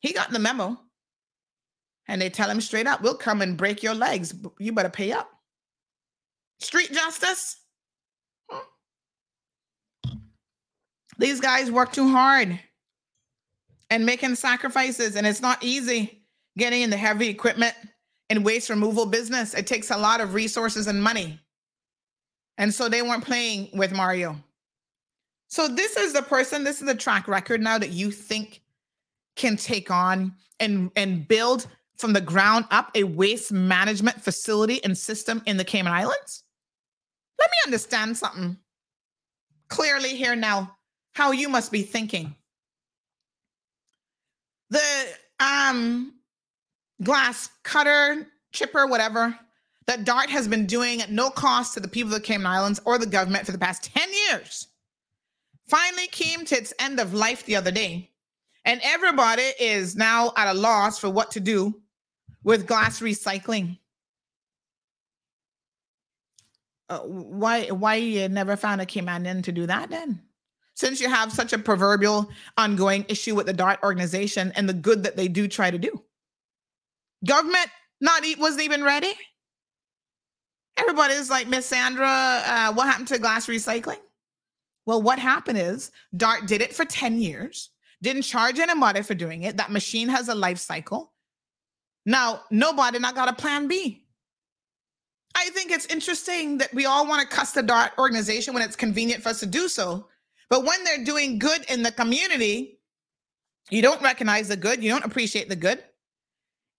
He 0.00 0.12
got 0.12 0.30
the 0.30 0.38
memo. 0.38 0.78
And 2.08 2.22
they 2.22 2.30
tell 2.30 2.48
him 2.48 2.60
straight 2.60 2.86
up, 2.86 3.02
we'll 3.02 3.16
come 3.16 3.42
and 3.42 3.56
break 3.56 3.82
your 3.82 3.94
legs. 3.94 4.32
You 4.58 4.72
better 4.72 4.88
pay 4.88 5.12
up. 5.12 5.28
Street 6.60 6.92
justice. 6.92 7.58
Hmm. 8.48 10.18
These 11.18 11.40
guys 11.40 11.70
work 11.70 11.92
too 11.92 12.08
hard 12.08 12.58
and 13.90 14.06
making 14.06 14.36
sacrifices, 14.36 15.16
and 15.16 15.26
it's 15.26 15.42
not 15.42 15.62
easy 15.62 16.22
getting 16.56 16.82
in 16.82 16.90
the 16.90 16.96
heavy 16.96 17.28
equipment 17.28 17.74
and 18.30 18.44
waste 18.44 18.70
removal 18.70 19.06
business. 19.06 19.54
It 19.54 19.66
takes 19.66 19.90
a 19.90 19.96
lot 19.96 20.20
of 20.20 20.34
resources 20.34 20.86
and 20.86 21.02
money. 21.02 21.38
And 22.58 22.72
so 22.72 22.88
they 22.88 23.02
weren't 23.02 23.24
playing 23.24 23.70
with 23.74 23.92
Mario. 23.92 24.36
So 25.48 25.68
this 25.68 25.96
is 25.96 26.12
the 26.12 26.22
person, 26.22 26.64
this 26.64 26.80
is 26.80 26.86
the 26.86 26.94
track 26.94 27.28
record 27.28 27.60
now 27.60 27.78
that 27.78 27.90
you 27.90 28.10
think 28.10 28.62
can 29.36 29.56
take 29.56 29.90
on 29.90 30.34
and 30.58 30.90
and 30.96 31.28
build 31.28 31.66
from 31.96 32.12
the 32.12 32.20
ground 32.20 32.64
up 32.70 32.90
a 32.94 33.04
waste 33.04 33.52
management 33.52 34.20
facility 34.22 34.82
and 34.84 34.96
system 34.96 35.42
in 35.46 35.56
the 35.56 35.64
Cayman 35.64 35.92
Islands? 35.92 36.44
Let 37.38 37.50
me 37.50 37.56
understand 37.66 38.16
something 38.16 38.56
clearly 39.68 40.16
here 40.16 40.36
now 40.36 40.76
how 41.12 41.32
you 41.32 41.48
must 41.48 41.72
be 41.72 41.82
thinking. 41.82 42.34
The 44.70 44.82
um 45.40 46.12
glass 47.02 47.50
cutter, 47.62 48.26
chipper, 48.52 48.86
whatever, 48.86 49.38
that 49.86 50.04
DART 50.04 50.30
has 50.30 50.48
been 50.48 50.66
doing 50.66 51.00
at 51.02 51.10
no 51.10 51.30
cost 51.30 51.74
to 51.74 51.80
the 51.80 51.88
people 51.88 52.12
of 52.12 52.20
the 52.20 52.26
Cayman 52.26 52.46
Islands 52.46 52.80
or 52.84 52.98
the 52.98 53.06
government 53.06 53.46
for 53.46 53.52
the 53.52 53.58
past 53.58 53.84
10 53.84 54.08
years 54.28 54.68
finally 55.66 56.06
came 56.08 56.44
to 56.44 56.56
its 56.56 56.72
end 56.78 57.00
of 57.00 57.14
life 57.14 57.44
the 57.44 57.56
other 57.56 57.70
day. 57.70 58.10
And 58.64 58.80
everybody 58.82 59.52
is 59.60 59.96
now 59.96 60.32
at 60.36 60.48
a 60.48 60.58
loss 60.58 60.98
for 60.98 61.08
what 61.08 61.30
to 61.32 61.40
do 61.40 61.80
with 62.42 62.66
glass 62.66 63.00
recycling. 63.00 63.78
Uh, 66.88 66.98
why 67.00 67.68
why 67.68 67.96
you 67.96 68.28
never 68.28 68.56
found 68.56 68.80
a 68.80 68.86
Caymanian 68.86 69.42
to 69.44 69.52
do 69.52 69.66
that 69.66 69.90
then? 69.90 70.20
Since 70.74 71.00
you 71.00 71.08
have 71.08 71.32
such 71.32 71.52
a 71.52 71.58
proverbial 71.58 72.28
ongoing 72.56 73.04
issue 73.08 73.34
with 73.34 73.46
the 73.46 73.52
DART 73.52 73.82
organization 73.82 74.52
and 74.56 74.68
the 74.68 74.74
good 74.74 75.02
that 75.04 75.16
they 75.16 75.26
do 75.26 75.48
try 75.48 75.70
to 75.70 75.78
do. 75.78 76.02
Government 77.24 77.68
not 78.00 78.22
wasn't 78.38 78.62
even 78.62 78.84
ready. 78.84 79.12
Everybody's 80.76 81.30
like, 81.30 81.48
Miss 81.48 81.66
Sandra, 81.66 82.42
uh, 82.44 82.72
what 82.74 82.86
happened 82.86 83.08
to 83.08 83.18
glass 83.18 83.46
recycling? 83.46 83.98
Well, 84.84 85.02
what 85.02 85.18
happened 85.18 85.58
is 85.58 85.90
DART 86.16 86.46
did 86.46 86.60
it 86.60 86.74
for 86.74 86.84
10 86.84 87.18
years, 87.18 87.70
didn't 88.02 88.22
charge 88.22 88.58
anybody 88.58 89.02
for 89.02 89.14
doing 89.14 89.42
it. 89.42 89.56
That 89.56 89.72
machine 89.72 90.08
has 90.08 90.28
a 90.28 90.34
life 90.34 90.58
cycle. 90.58 91.12
Now, 92.04 92.42
nobody 92.50 92.98
not 92.98 93.14
got 93.14 93.28
a 93.28 93.32
plan 93.32 93.66
B. 93.66 94.04
I 95.34 95.50
think 95.50 95.70
it's 95.70 95.86
interesting 95.86 96.58
that 96.58 96.72
we 96.72 96.86
all 96.86 97.06
want 97.06 97.20
to 97.20 97.36
cuss 97.36 97.52
the 97.52 97.62
DART 97.62 97.92
organization 97.98 98.54
when 98.54 98.62
it's 98.62 98.76
convenient 98.76 99.22
for 99.22 99.30
us 99.30 99.40
to 99.40 99.46
do 99.46 99.68
so. 99.68 100.06
But 100.48 100.64
when 100.64 100.84
they're 100.84 101.04
doing 101.04 101.38
good 101.38 101.64
in 101.68 101.82
the 101.82 101.90
community, 101.90 102.78
you 103.70 103.82
don't 103.82 104.00
recognize 104.00 104.48
the 104.48 104.56
good, 104.56 104.82
you 104.82 104.90
don't 104.90 105.04
appreciate 105.04 105.48
the 105.48 105.56
good. 105.56 105.82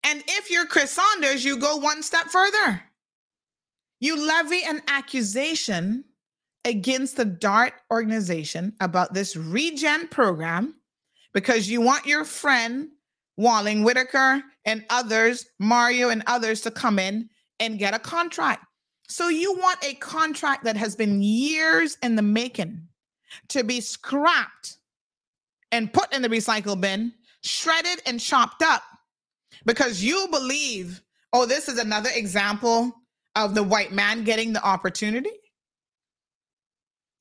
And 0.08 0.24
if 0.26 0.50
you're 0.50 0.66
Chris 0.66 0.92
Saunders, 0.92 1.44
you 1.44 1.58
go 1.58 1.76
one 1.76 2.02
step 2.02 2.28
further. 2.28 2.82
You 4.00 4.26
levy 4.26 4.62
an 4.64 4.82
accusation 4.88 6.06
against 6.64 7.18
the 7.18 7.26
DART 7.26 7.74
organization 7.92 8.74
about 8.80 9.14
this 9.14 9.36
regen 9.36 10.08
program 10.08 10.76
because 11.34 11.70
you 11.70 11.82
want 11.82 12.06
your 12.06 12.24
friend 12.24 12.88
Walling 13.36 13.84
Whitaker 13.84 14.42
and 14.64 14.86
others, 14.90 15.46
Mario 15.60 16.08
and 16.08 16.24
others 16.26 16.62
to 16.62 16.72
come 16.72 17.00
in 17.00 17.30
and 17.60 17.78
get 17.78 17.94
a 17.94 18.00
contract. 18.00 18.66
So 19.10 19.28
you 19.28 19.58
want 19.58 19.84
a 19.84 19.96
contract 19.96 20.64
that 20.64 20.78
has 20.78 20.96
been 20.96 21.22
years 21.22 21.98
in 22.02 22.16
the 22.16 22.22
making 22.22 22.82
to 23.50 23.62
be 23.62 23.82
scrapped 23.82 24.78
and 25.74 25.92
put 25.92 26.14
in 26.14 26.22
the 26.22 26.30
recycle 26.30 26.80
bin, 26.80 27.12
shredded 27.42 28.02
and 28.06 28.22
chopped 28.22 28.62
up 28.62 28.84
because 29.68 30.04
you 30.04 30.28
believe, 30.32 31.04
oh, 31.32 31.46
this 31.46 31.70
is 31.70 31.78
another 31.78 32.10
example 32.16 32.92
of 33.36 33.54
the 33.54 33.62
white 33.62 33.92
man 33.92 34.24
getting 34.24 34.52
the 34.52 34.66
opportunity 34.66 35.30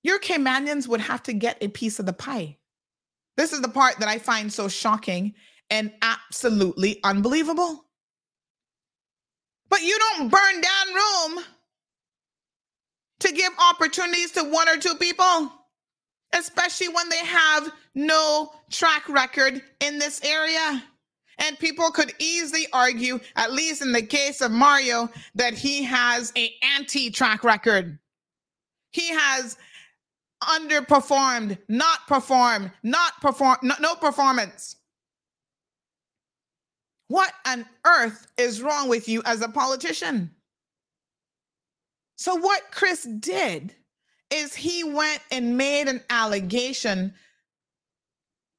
your 0.07 0.20
Caymanians 0.20 0.86
would 0.86 1.00
have 1.00 1.20
to 1.25 1.33
get 1.33 1.58
a 1.60 1.66
piece 1.66 1.99
of 1.99 2.07
the 2.07 2.12
pie. 2.12 2.57
This 3.36 3.52
is 3.52 3.60
the 3.60 3.68
part 3.68 3.99
that 3.99 4.08
I 4.08 4.18
find 4.18 4.52
so 4.52 4.68
shocking 4.68 5.34
and 5.68 5.92
absolutely 6.00 7.00
unbelievable. 7.02 7.84
But 9.68 9.83
you 9.83 9.99
don't 9.99 10.28
burn 10.28 10.60
down 10.60 10.94
Rome 10.94 11.44
to 13.18 13.33
give 13.33 13.52
opportunities 13.58 14.31
to 14.33 14.44
one 14.44 14.68
or 14.68 14.76
two 14.76 14.94
people, 14.94 15.50
especially 16.33 16.89
when 16.89 17.08
they 17.08 17.25
have 17.25 17.73
no 17.97 18.52
track 18.70 19.08
record 19.08 19.60
in 19.81 19.99
this 19.99 20.23
area. 20.23 20.84
And 21.39 21.59
people 21.59 21.91
could 21.91 22.13
easily 22.19 22.67
argue, 22.73 23.21
at 23.37 23.53
least 23.53 23.83
in 23.83 23.93
the 23.93 24.03
case 24.03 24.41
of 24.41 24.51
Mario, 24.51 25.11
that 25.35 25.55
he 25.55 25.83
has 25.85 26.33
a 26.37 26.55
anti-track 26.77 27.45
record. 27.45 27.99
He 28.93 29.09
has 29.09 29.59
underperformed, 30.43 31.59
not 31.69 32.07
performed, 32.07 32.71
not 32.83 33.21
perform, 33.21 33.59
no, 33.63 33.75
no 33.81 33.95
performance. 33.97 34.77
What 37.09 37.33
on 37.47 37.67
earth 37.87 38.27
is 38.37 38.63
wrong 38.63 38.89
with 38.89 39.09
you 39.09 39.23
as 39.25 39.43
a 39.43 39.49
politician? 39.49 40.31
So, 42.17 42.35
what 42.35 42.63
Chris 42.71 43.05
did 43.05 43.75
is 44.31 44.55
he 44.55 44.83
went 44.83 45.21
and 45.31 45.57
made 45.57 45.89
an 45.89 46.03
allegation. 46.11 47.15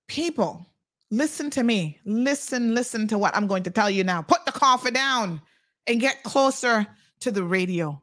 People, 0.08 0.66
listen 1.11 1.50
to 1.52 1.64
me. 1.64 2.00
Listen, 2.06 2.74
listen 2.76 3.08
to 3.08 3.18
what 3.18 3.36
I'm 3.36 3.48
going 3.48 3.64
to 3.64 3.72
tell 3.72 3.90
you 3.90 4.03
now. 4.03 4.22
Put 4.22 4.45
the 4.45 4.52
coffee 4.52 4.92
down 4.92 5.42
and 5.88 6.02
get 6.02 6.24
closer 6.24 6.86
to 7.22 7.32
the 7.32 7.44
radio. 7.44 8.02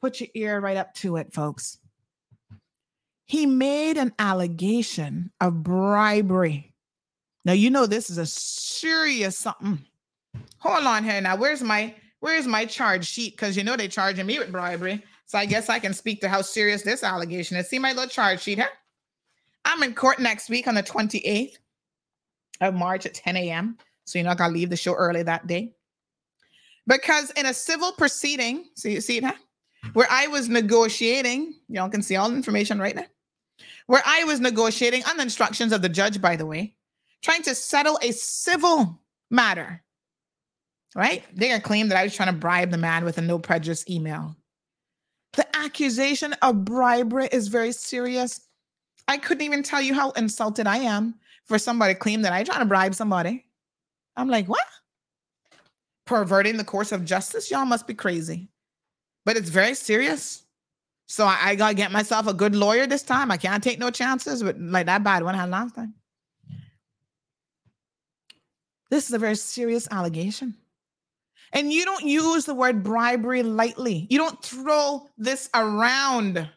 Put 0.00 0.20
your 0.20 0.30
ear 0.34 0.60
right 0.60 0.76
up 0.76 0.94
to 0.94 1.16
it, 1.16 1.32
folks 1.32 1.78
he 3.32 3.46
made 3.46 3.96
an 3.96 4.12
allegation 4.18 5.32
of 5.40 5.62
bribery. 5.62 6.74
Now 7.46 7.54
you 7.54 7.70
know 7.70 7.86
this 7.86 8.10
is 8.10 8.18
a 8.18 8.26
serious 8.26 9.38
something. 9.38 9.78
Hold 10.58 10.84
on 10.84 11.02
here 11.02 11.18
now. 11.18 11.36
Where's 11.36 11.62
my 11.62 11.94
where's 12.20 12.46
my 12.46 12.66
charge 12.66 13.06
sheet? 13.06 13.32
Because 13.32 13.56
you 13.56 13.64
know 13.64 13.74
they're 13.74 13.88
charging 13.88 14.26
me 14.26 14.38
with 14.38 14.52
bribery. 14.52 15.02
So 15.24 15.38
I 15.38 15.46
guess 15.46 15.70
I 15.70 15.78
can 15.78 15.94
speak 15.94 16.20
to 16.20 16.28
how 16.28 16.42
serious 16.42 16.82
this 16.82 17.02
allegation 17.02 17.56
is. 17.56 17.70
See 17.70 17.78
my 17.78 17.92
little 17.92 18.06
charge 18.06 18.42
sheet 18.42 18.58
here? 18.58 18.68
I'm 19.64 19.82
in 19.82 19.94
court 19.94 20.18
next 20.18 20.50
week 20.50 20.68
on 20.68 20.74
the 20.74 20.82
28th 20.82 21.56
of 22.60 22.74
March 22.74 23.06
at 23.06 23.14
10 23.14 23.36
a.m. 23.36 23.78
So 24.04 24.18
you're 24.18 24.26
not 24.26 24.38
gonna 24.38 24.52
leave 24.52 24.70
the 24.70 24.76
show 24.76 24.94
early 24.94 25.22
that 25.22 25.46
day. 25.46 25.72
Because 26.86 27.30
in 27.32 27.46
a 27.46 27.54
civil 27.54 27.92
proceeding, 27.92 28.66
so 28.74 28.88
you 28.88 29.00
see 29.00 29.18
it, 29.18 29.24
huh? 29.24 29.34
Hmm. 29.84 29.90
Where 29.90 30.08
I 30.10 30.26
was 30.28 30.48
negotiating, 30.48 31.54
y'all 31.68 31.88
can 31.88 32.02
see 32.02 32.16
all 32.16 32.28
the 32.28 32.36
information 32.36 32.78
right 32.78 32.96
now 32.96 33.06
where 33.86 34.02
I 34.04 34.24
was 34.24 34.40
negotiating 34.40 35.04
on 35.04 35.16
the 35.16 35.22
instructions 35.22 35.72
of 35.72 35.82
the 35.82 35.88
judge, 35.88 36.20
by 36.20 36.36
the 36.36 36.46
way, 36.46 36.74
trying 37.22 37.42
to 37.42 37.54
settle 37.54 37.98
a 38.02 38.12
civil 38.12 39.00
matter. 39.30 39.82
Right? 40.94 41.24
They're 41.34 41.48
going 41.48 41.60
to 41.60 41.66
claim 41.66 41.88
that 41.88 41.98
I 41.98 42.04
was 42.04 42.14
trying 42.14 42.32
to 42.32 42.38
bribe 42.38 42.70
the 42.70 42.78
man 42.78 43.04
with 43.04 43.18
a 43.18 43.22
no 43.22 43.38
prejudice 43.38 43.88
email. 43.88 44.36
The 45.32 45.56
accusation 45.56 46.34
of 46.42 46.66
bribery 46.66 47.28
is 47.32 47.48
very 47.48 47.72
serious. 47.72 48.40
I 49.08 49.16
couldn't 49.16 49.44
even 49.44 49.62
tell 49.62 49.80
you 49.80 49.94
how 49.94 50.10
insulted 50.10 50.66
I 50.66 50.78
am 50.78 51.14
for 51.46 51.58
somebody 51.58 51.94
to 51.94 51.98
claim 51.98 52.22
that 52.22 52.32
I 52.32 52.44
trying 52.44 52.60
to 52.60 52.66
bribe 52.66 52.94
somebody. 52.94 53.44
I'm 54.16 54.28
like, 54.28 54.46
what? 54.46 54.64
Perverting 56.06 56.56
the 56.56 56.64
course 56.64 56.92
of 56.92 57.04
justice? 57.04 57.50
Y'all 57.50 57.64
must 57.64 57.86
be 57.86 57.94
crazy. 57.94 58.48
But 59.24 59.36
it's 59.36 59.50
very 59.50 59.74
serious. 59.74 60.44
So 61.06 61.26
I, 61.26 61.38
I, 61.42 61.54
gotta 61.54 61.74
get 61.74 61.92
myself 61.92 62.26
a 62.26 62.34
good 62.34 62.54
lawyer 62.54 62.86
this 62.86 63.02
time. 63.02 63.30
I 63.30 63.36
can't 63.36 63.62
take 63.62 63.78
no 63.78 63.90
chances 63.90 64.42
with 64.42 64.56
like 64.58 64.86
that 64.86 65.04
bad 65.04 65.22
one 65.22 65.34
I 65.34 65.38
had 65.38 65.50
last 65.50 65.74
time. 65.74 65.94
This 68.90 69.08
is 69.08 69.14
a 69.14 69.18
very 69.18 69.36
serious 69.36 69.88
allegation. 69.90 70.54
And 71.52 71.72
you 71.72 71.84
don't 71.84 72.04
use 72.04 72.46
the 72.46 72.54
word 72.54 72.82
bribery 72.82 73.42
lightly. 73.42 74.06
You 74.10 74.18
don't 74.18 74.42
throw 74.42 75.06
this 75.18 75.50
around. 75.54 76.48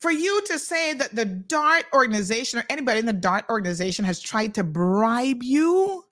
For 0.00 0.10
you 0.10 0.42
to 0.46 0.58
say 0.58 0.92
that 0.92 1.14
the 1.14 1.24
DART 1.24 1.86
organization 1.94 2.60
or 2.60 2.64
anybody 2.68 3.00
in 3.00 3.06
the 3.06 3.12
DART 3.12 3.46
organization 3.48 4.04
has 4.04 4.20
tried 4.20 4.54
to 4.54 4.64
bribe 4.64 5.42
you, 5.42 6.04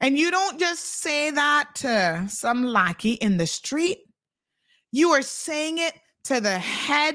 and 0.00 0.18
you 0.18 0.30
don't 0.30 0.58
just 0.58 1.00
say 1.00 1.30
that 1.30 1.70
to 1.76 2.24
some 2.28 2.64
lackey 2.64 3.12
in 3.14 3.36
the 3.36 3.46
street. 3.46 3.98
You 4.92 5.10
are 5.10 5.22
saying 5.22 5.78
it 5.78 5.94
to 6.24 6.40
the 6.40 6.58
head 6.58 7.14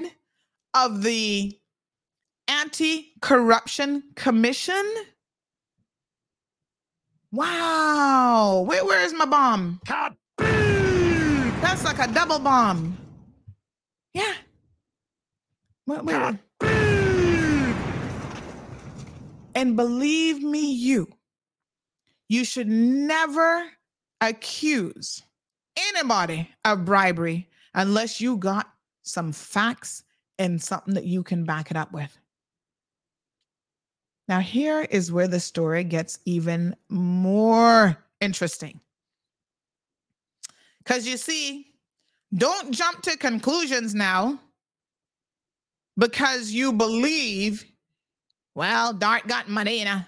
of 0.73 1.03
the 1.03 1.57
Anti 2.47 3.13
Corruption 3.21 4.03
Commission. 4.15 4.83
Wow. 7.31 8.63
Where, 8.67 8.85
where 8.85 9.03
is 9.03 9.13
my 9.13 9.25
bomb? 9.25 9.81
That's 11.61 11.83
like 11.83 11.99
a 11.99 12.11
double 12.11 12.39
bomb. 12.39 12.97
Yeah. 14.13 14.33
And 19.55 19.75
believe 19.75 20.43
me, 20.43 20.71
you, 20.71 21.07
you 22.29 22.43
should 22.43 22.67
never 22.67 23.63
accuse 24.21 25.23
anybody 25.77 26.49
of 26.65 26.85
bribery 26.85 27.49
unless 27.73 28.19
you 28.19 28.37
got 28.37 28.69
some 29.03 29.31
facts 29.31 30.03
and 30.37 30.61
something 30.61 30.93
that 30.93 31.05
you 31.05 31.23
can 31.23 31.45
back 31.45 31.71
it 31.71 31.77
up 31.77 31.91
with. 31.93 32.17
Now, 34.27 34.39
here 34.39 34.81
is 34.81 35.11
where 35.11 35.27
the 35.27 35.39
story 35.39 35.85
gets 35.85 36.19
even 36.25 36.75
more 36.89 37.97
interesting. 38.19 38.81
Because 40.79 41.07
you 41.07 41.15
see, 41.15 41.67
don't 42.35 42.71
jump 42.73 43.03
to 43.03 43.17
conclusions 43.17 43.95
now 43.95 44.39
because 45.97 46.51
you 46.51 46.73
believe, 46.73 47.65
well, 48.55 48.93
Dart 48.93 49.27
got 49.27 49.49
money, 49.49 49.79
you 49.79 49.85
know. 49.85 50.01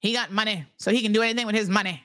He 0.00 0.12
got 0.12 0.30
money, 0.32 0.64
so 0.78 0.92
he 0.92 1.02
can 1.02 1.12
do 1.12 1.22
anything 1.22 1.46
with 1.46 1.56
his 1.56 1.68
money. 1.68 2.02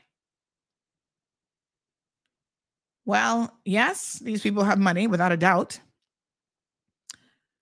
Well, 3.05 3.55
yes, 3.65 4.19
these 4.19 4.41
people 4.41 4.63
have 4.63 4.79
money 4.79 5.07
without 5.07 5.31
a 5.31 5.37
doubt. 5.37 5.79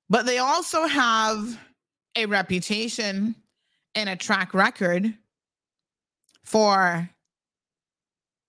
But 0.09 0.25
they 0.25 0.37
also 0.37 0.85
have 0.85 1.59
a 2.15 2.25
reputation 2.25 3.35
and 3.95 4.09
a 4.09 4.15
track 4.15 4.53
record 4.53 5.13
for 6.43 7.09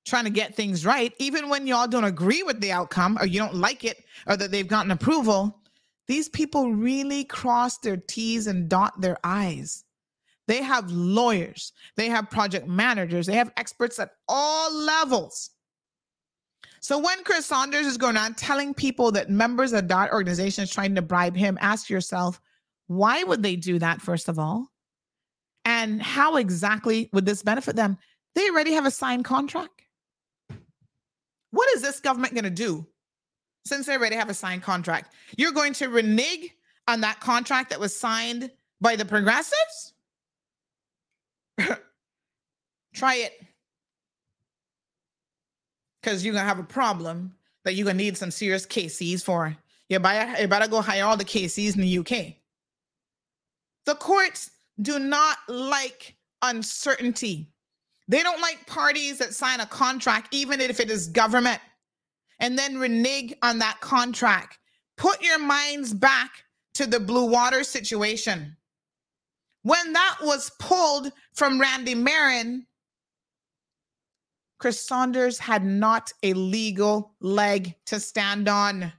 trying 0.05 0.25
to 0.25 0.31
get 0.31 0.55
things 0.55 0.85
right, 0.85 1.15
even 1.19 1.49
when 1.49 1.67
y'all 1.67 1.87
don't 1.87 2.05
agree 2.05 2.43
with 2.43 2.61
the 2.61 2.73
outcome 2.73 3.17
or 3.21 3.27
you 3.27 3.39
don't 3.39 3.55
like 3.55 3.85
it 3.85 4.05
or 4.27 4.37
that 4.37 4.51
they've 4.51 4.69
gotten 4.69 4.91
approval. 4.91 5.62
These 6.09 6.29
people 6.29 6.73
really 6.73 7.25
cross 7.25 7.79
their 7.79 7.97
T's 7.97 8.47
and 8.47 8.69
dot 8.69 9.01
their 9.01 9.19
I's. 9.25 9.85
They 10.49 10.63
have 10.63 10.91
lawyers, 10.91 11.73
they 11.97 12.09
have 12.09 12.29
project 12.29 12.67
managers, 12.67 13.27
they 13.27 13.37
have 13.37 13.53
experts 13.57 13.99
at 13.99 14.11
all 14.29 14.75
levels. 14.75 15.51
So 16.81 16.99
when 16.99 17.23
Chris 17.23 17.47
Saunders 17.47 17.87
is 17.87 17.97
going 17.97 18.17
on 18.17 18.35
telling 18.35 18.75
people 18.75 19.13
that 19.13 19.31
members 19.31 19.73
of 19.73 19.87
DART 19.87 20.13
organization 20.13 20.65
is 20.65 20.71
trying 20.71 20.97
to 20.97 21.03
bribe 21.03 21.37
him, 21.37 21.57
ask 21.61 21.89
yourself, 21.89 22.41
why 22.89 23.23
would 23.23 23.43
they 23.43 23.55
do 23.55 23.79
that, 23.79 24.03
first 24.03 24.29
of 24.29 24.39
all? 24.41 24.67
And 25.65 26.03
how 26.03 26.37
exactly 26.37 27.09
would 27.13 27.25
this 27.25 27.45
benefit 27.45 27.77
them? 27.77 27.97
They 28.35 28.51
already 28.51 28.73
have 28.73 28.85
a 28.85 28.91
signed 28.91 29.25
contract. 29.25 29.83
What 31.53 31.69
is 31.77 31.83
this 31.83 32.01
government 32.01 32.35
going 32.35 32.45
to 32.45 32.51
do 32.51 32.85
since 33.65 33.87
they 33.87 33.97
already 33.97 34.17
have 34.17 34.31
a 34.31 34.35
signed 34.35 34.63
contract? 34.63 35.15
You're 35.37 35.53
going 35.53 35.73
to 35.75 35.89
renege 35.89 36.51
on 36.89 37.01
that 37.03 37.21
contract 37.21 37.71
that 37.71 37.81
was 37.81 37.99
signed 37.99 38.51
by 38.81 38.97
the 38.97 39.05
progressives? 39.05 39.95
Try 42.95 43.15
it. 43.17 43.33
Because 46.03 46.25
you're 46.25 46.35
going 46.35 46.45
to 46.45 46.49
have 46.49 46.59
a 46.59 46.65
problem 46.65 47.35
that 47.65 47.75
you're 47.75 47.85
going 47.85 47.99
to 47.99 48.05
need 48.05 48.17
some 48.17 48.31
serious 48.31 48.67
KCs 48.67 49.23
for. 49.23 49.57
You 49.89 50.01
better, 50.01 50.43
you 50.43 50.49
better 50.49 50.69
go 50.69 50.81
hire 50.81 51.05
all 51.05 51.17
the 51.17 51.25
KCs 51.25 51.75
in 51.77 51.81
the 51.83 51.99
UK. 51.99 52.35
The 53.85 53.95
courts 53.95 54.51
do 54.81 54.99
not 54.99 55.39
like 55.49 56.17
uncertainty. 56.41 57.49
They 58.09 58.23
don't 58.23 58.41
like 58.41 58.67
parties 58.67 59.19
that 59.19 59.35
sign 59.35 59.61
a 59.61 59.67
contract, 59.67 60.35
even 60.35 60.61
if 60.61 60.81
it 60.81 60.91
is 60.91 61.09
government, 61.09 61.61
and 62.43 62.59
then 62.59 62.77
renege 62.77 63.33
on 63.41 63.59
that 63.61 63.81
contract. 63.81 64.59
Put 64.99 65.23
your 65.23 65.39
minds 65.39 65.95
back 65.95 66.31
to 66.75 66.87
the 66.87 67.01
Blue 67.01 67.25
Water 67.25 67.65
situation. 67.65 68.57
When 69.63 69.93
that 69.93 70.19
was 70.21 70.51
pulled 70.59 71.13
from 71.33 71.61
Randy 71.61 71.95
Merren, 71.95 72.67
Chris 74.59 74.85
Saunders 74.85 75.39
had 75.39 75.65
not 75.65 76.13
a 76.23 76.35
legal 76.35 77.15
leg 77.21 77.75
to 77.87 77.99
stand 77.99 78.49
on. 78.49 78.93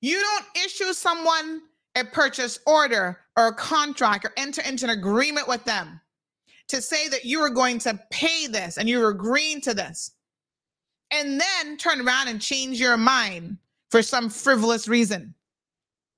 You 0.00 0.20
don't 0.20 0.64
issue 0.64 0.92
someone 0.92 1.62
a 1.94 2.04
purchase 2.04 2.58
order 2.66 3.18
or 3.36 3.48
a 3.48 3.54
contract 3.54 4.24
or 4.24 4.32
enter 4.36 4.62
into 4.62 4.84
an 4.84 4.90
agreement 4.90 5.48
with 5.48 5.64
them 5.64 6.00
to 6.68 6.80
say 6.80 7.08
that 7.08 7.24
you 7.24 7.40
are 7.40 7.50
going 7.50 7.78
to 7.80 7.98
pay 8.10 8.46
this 8.46 8.78
and 8.78 8.88
you're 8.88 9.10
agreeing 9.10 9.60
to 9.62 9.74
this, 9.74 10.12
and 11.12 11.40
then 11.40 11.76
turn 11.76 12.00
around 12.00 12.28
and 12.28 12.40
change 12.40 12.80
your 12.80 12.96
mind 12.96 13.58
for 13.90 14.02
some 14.02 14.30
frivolous 14.30 14.88
reason. 14.88 15.34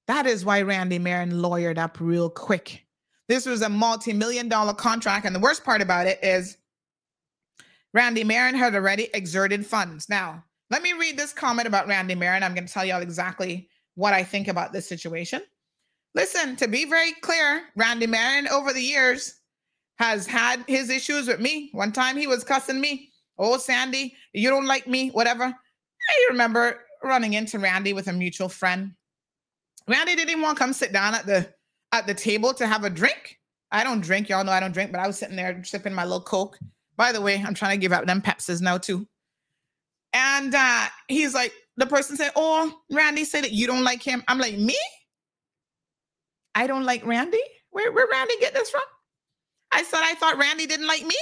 That 0.06 0.26
is 0.26 0.44
why 0.44 0.62
Randy 0.62 0.98
Merren 0.98 1.32
lawyered 1.32 1.78
up 1.78 1.98
real 2.00 2.30
quick. 2.30 2.84
This 3.28 3.46
was 3.46 3.62
a 3.62 3.68
multi 3.68 4.12
million 4.12 4.48
dollar 4.48 4.74
contract. 4.74 5.26
And 5.26 5.34
the 5.34 5.40
worst 5.40 5.64
part 5.64 5.82
about 5.82 6.06
it 6.06 6.18
is 6.22 6.56
Randy 7.92 8.24
Merren 8.24 8.54
had 8.54 8.74
already 8.74 9.08
exerted 9.14 9.66
funds. 9.66 10.08
Now, 10.08 10.44
let 10.70 10.82
me 10.82 10.92
read 10.92 11.18
this 11.18 11.32
comment 11.32 11.66
about 11.66 11.88
Randy 11.88 12.14
Merren. 12.14 12.42
I'm 12.42 12.54
going 12.54 12.66
to 12.66 12.72
tell 12.72 12.84
you 12.84 12.92
all 12.92 13.02
exactly 13.02 13.68
what 13.94 14.12
I 14.12 14.22
think 14.22 14.48
about 14.48 14.72
this 14.72 14.88
situation. 14.88 15.42
Listen, 16.14 16.54
to 16.56 16.68
be 16.68 16.84
very 16.84 17.12
clear, 17.22 17.64
Randy 17.76 18.06
Merren 18.06 18.48
over 18.48 18.72
the 18.72 18.80
years 18.80 19.40
has 19.96 20.26
had 20.26 20.64
his 20.68 20.90
issues 20.90 21.28
with 21.28 21.40
me. 21.40 21.70
One 21.72 21.92
time 21.92 22.16
he 22.16 22.26
was 22.26 22.44
cussing 22.44 22.80
me. 22.80 23.10
Oh, 23.38 23.58
Sandy, 23.58 24.14
you 24.32 24.48
don't 24.48 24.66
like 24.66 24.86
me, 24.86 25.10
whatever. 25.10 25.44
I 25.44 26.26
remember 26.30 26.80
running 27.02 27.34
into 27.34 27.58
Randy 27.58 27.92
with 27.92 28.08
a 28.08 28.12
mutual 28.12 28.48
friend. 28.48 28.92
Randy 29.88 30.14
didn't 30.14 30.40
want 30.40 30.56
to 30.56 30.64
come 30.64 30.72
sit 30.72 30.92
down 30.92 31.14
at 31.14 31.26
the 31.26 31.52
at 31.92 32.06
the 32.06 32.14
table 32.14 32.54
to 32.54 32.66
have 32.66 32.84
a 32.84 32.90
drink. 32.90 33.38
I 33.70 33.84
don't 33.84 34.00
drink, 34.00 34.28
y'all 34.28 34.44
know 34.44 34.52
I 34.52 34.60
don't 34.60 34.72
drink, 34.72 34.92
but 34.92 35.00
I 35.00 35.06
was 35.06 35.18
sitting 35.18 35.36
there 35.36 35.62
sipping 35.64 35.92
my 35.94 36.04
little 36.04 36.20
Coke. 36.20 36.58
By 36.96 37.12
the 37.12 37.20
way, 37.20 37.42
I'm 37.44 37.54
trying 37.54 37.72
to 37.72 37.80
give 37.80 37.92
out 37.92 38.06
them 38.06 38.22
Pepsis 38.22 38.60
now 38.60 38.78
too. 38.78 39.06
And 40.12 40.54
uh, 40.54 40.86
he's 41.08 41.34
like, 41.34 41.52
the 41.76 41.86
person 41.86 42.16
said, 42.16 42.30
Oh, 42.36 42.72
Randy 42.90 43.24
said 43.24 43.44
that 43.44 43.52
you 43.52 43.66
don't 43.66 43.82
like 43.82 44.02
him. 44.02 44.22
I'm 44.28 44.38
like, 44.38 44.56
Me? 44.56 44.78
I 46.54 46.66
don't 46.66 46.84
like 46.84 47.04
Randy? 47.04 47.42
Where 47.70 47.92
where 47.92 48.06
Randy 48.10 48.34
get 48.38 48.54
this 48.54 48.70
from? 48.70 48.82
I 49.72 49.82
said 49.82 50.00
I 50.02 50.14
thought 50.14 50.38
Randy 50.38 50.66
didn't 50.66 50.86
like 50.86 51.04
me. 51.04 51.16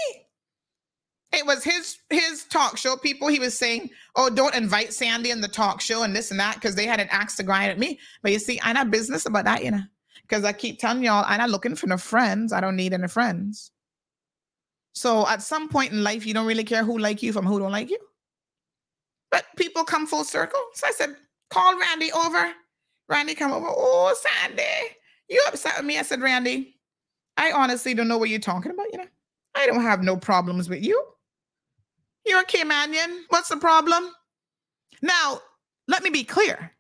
It 1.33 1.47
was 1.47 1.65
his 1.65 1.99
his 2.11 2.45
talk 2.45 2.77
show 2.77 2.97
people. 2.97 3.29
He 3.29 3.39
was 3.39 3.57
saying, 3.57 3.91
"Oh, 4.17 4.29
don't 4.29 4.55
invite 4.55 4.93
Sandy 4.93 5.31
in 5.31 5.41
the 5.41 5.49
talk 5.49 5.81
show 5.81 6.03
and 6.03 6.15
this 6.15 6.31
and 6.31 6.39
that 6.41 6.57
because 6.57 6.75
they 6.75 6.87
had 6.87 7.01
an 7.01 7.09
axe 7.11 7.37
to 7.37 7.43
grind 7.43 7.71
at 7.71 7.79
me." 7.79 7.99
But 8.23 8.33
you 8.33 8.39
see, 8.39 8.61
I'm 8.63 8.75
not 8.75 8.91
business 8.91 9.25
about 9.27 9.45
that, 9.47 9.65
you 9.65 9.71
know, 9.71 9.83
because 10.23 10.45
I 10.45 10.53
keep 10.53 10.79
telling 10.79 11.03
y'all 11.03 11.25
I'm 11.27 11.39
not 11.39 11.51
looking 11.51 11.75
for 11.75 11.87
no 11.87 11.97
friends. 11.97 12.53
I 12.53 12.61
don't 12.61 12.77
need 12.77 12.93
any 12.93 13.09
friends. 13.09 13.71
So 14.95 15.27
at 15.27 15.43
some 15.43 15.69
point 15.69 15.93
in 15.93 16.05
life, 16.05 16.27
you 16.27 16.35
don't 16.35 16.47
really 16.47 16.65
care 16.65 16.85
who 16.85 16.99
like 16.99 17.23
you 17.23 17.33
from 17.33 17.47
who 17.47 17.59
don't 17.59 17.73
like 17.73 17.91
you. 17.91 17.99
But 19.31 19.47
people 19.57 19.85
come 19.85 20.07
full 20.07 20.25
circle. 20.25 20.61
So 20.75 20.87
I 20.87 20.93
said, 20.93 21.17
"Call 21.51 21.79
Randy 21.79 22.13
over." 22.13 22.53
Randy 23.09 23.35
come 23.35 23.53
over. 23.53 23.67
Oh, 23.69 24.15
Sandy, 24.19 24.63
you 25.29 25.43
upset 25.49 25.77
with 25.77 25.85
me? 25.87 25.99
I 25.99 26.03
said, 26.03 26.23
Randy, 26.23 26.77
I 27.37 27.53
honestly 27.53 27.95
don't 27.95 28.09
know 28.09 28.19
what 28.19 28.31
you're 28.31 28.39
talking 28.39 28.73
about. 28.73 28.87
You 28.93 28.99
know, 28.99 29.07
I 29.55 29.67
don't 29.67 29.83
have 29.83 30.03
no 30.03 30.17
problems 30.17 30.69
with 30.69 30.83
you. 30.83 31.03
You're 32.25 32.41
a 32.41 32.45
Caymanian. 32.45 33.23
What's 33.29 33.49
the 33.49 33.57
problem? 33.57 34.11
Now, 35.03 35.41
let 35.89 36.03
me 36.03 36.11
be 36.11 36.25
clear. 36.25 36.73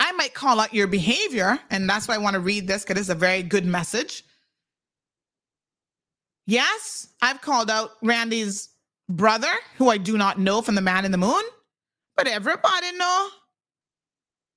I 0.00 0.12
might 0.12 0.34
call 0.34 0.60
out 0.60 0.74
your 0.74 0.86
behavior, 0.86 1.58
and 1.70 1.88
that's 1.88 2.08
why 2.08 2.14
I 2.14 2.18
want 2.18 2.34
to 2.34 2.40
read 2.40 2.66
this 2.66 2.84
because 2.84 3.00
it's 3.00 3.08
a 3.08 3.14
very 3.14 3.42
good 3.42 3.64
message. 3.64 4.24
Yes, 6.46 7.08
I've 7.20 7.40
called 7.40 7.70
out 7.70 7.90
Randy's 8.02 8.70
brother, 9.08 9.50
who 9.76 9.90
I 9.90 9.98
do 9.98 10.16
not 10.16 10.38
know 10.38 10.62
from 10.62 10.74
the 10.76 10.80
man 10.80 11.04
in 11.04 11.12
the 11.12 11.18
moon, 11.18 11.42
but 12.16 12.26
everybody 12.26 12.92
know 12.96 13.28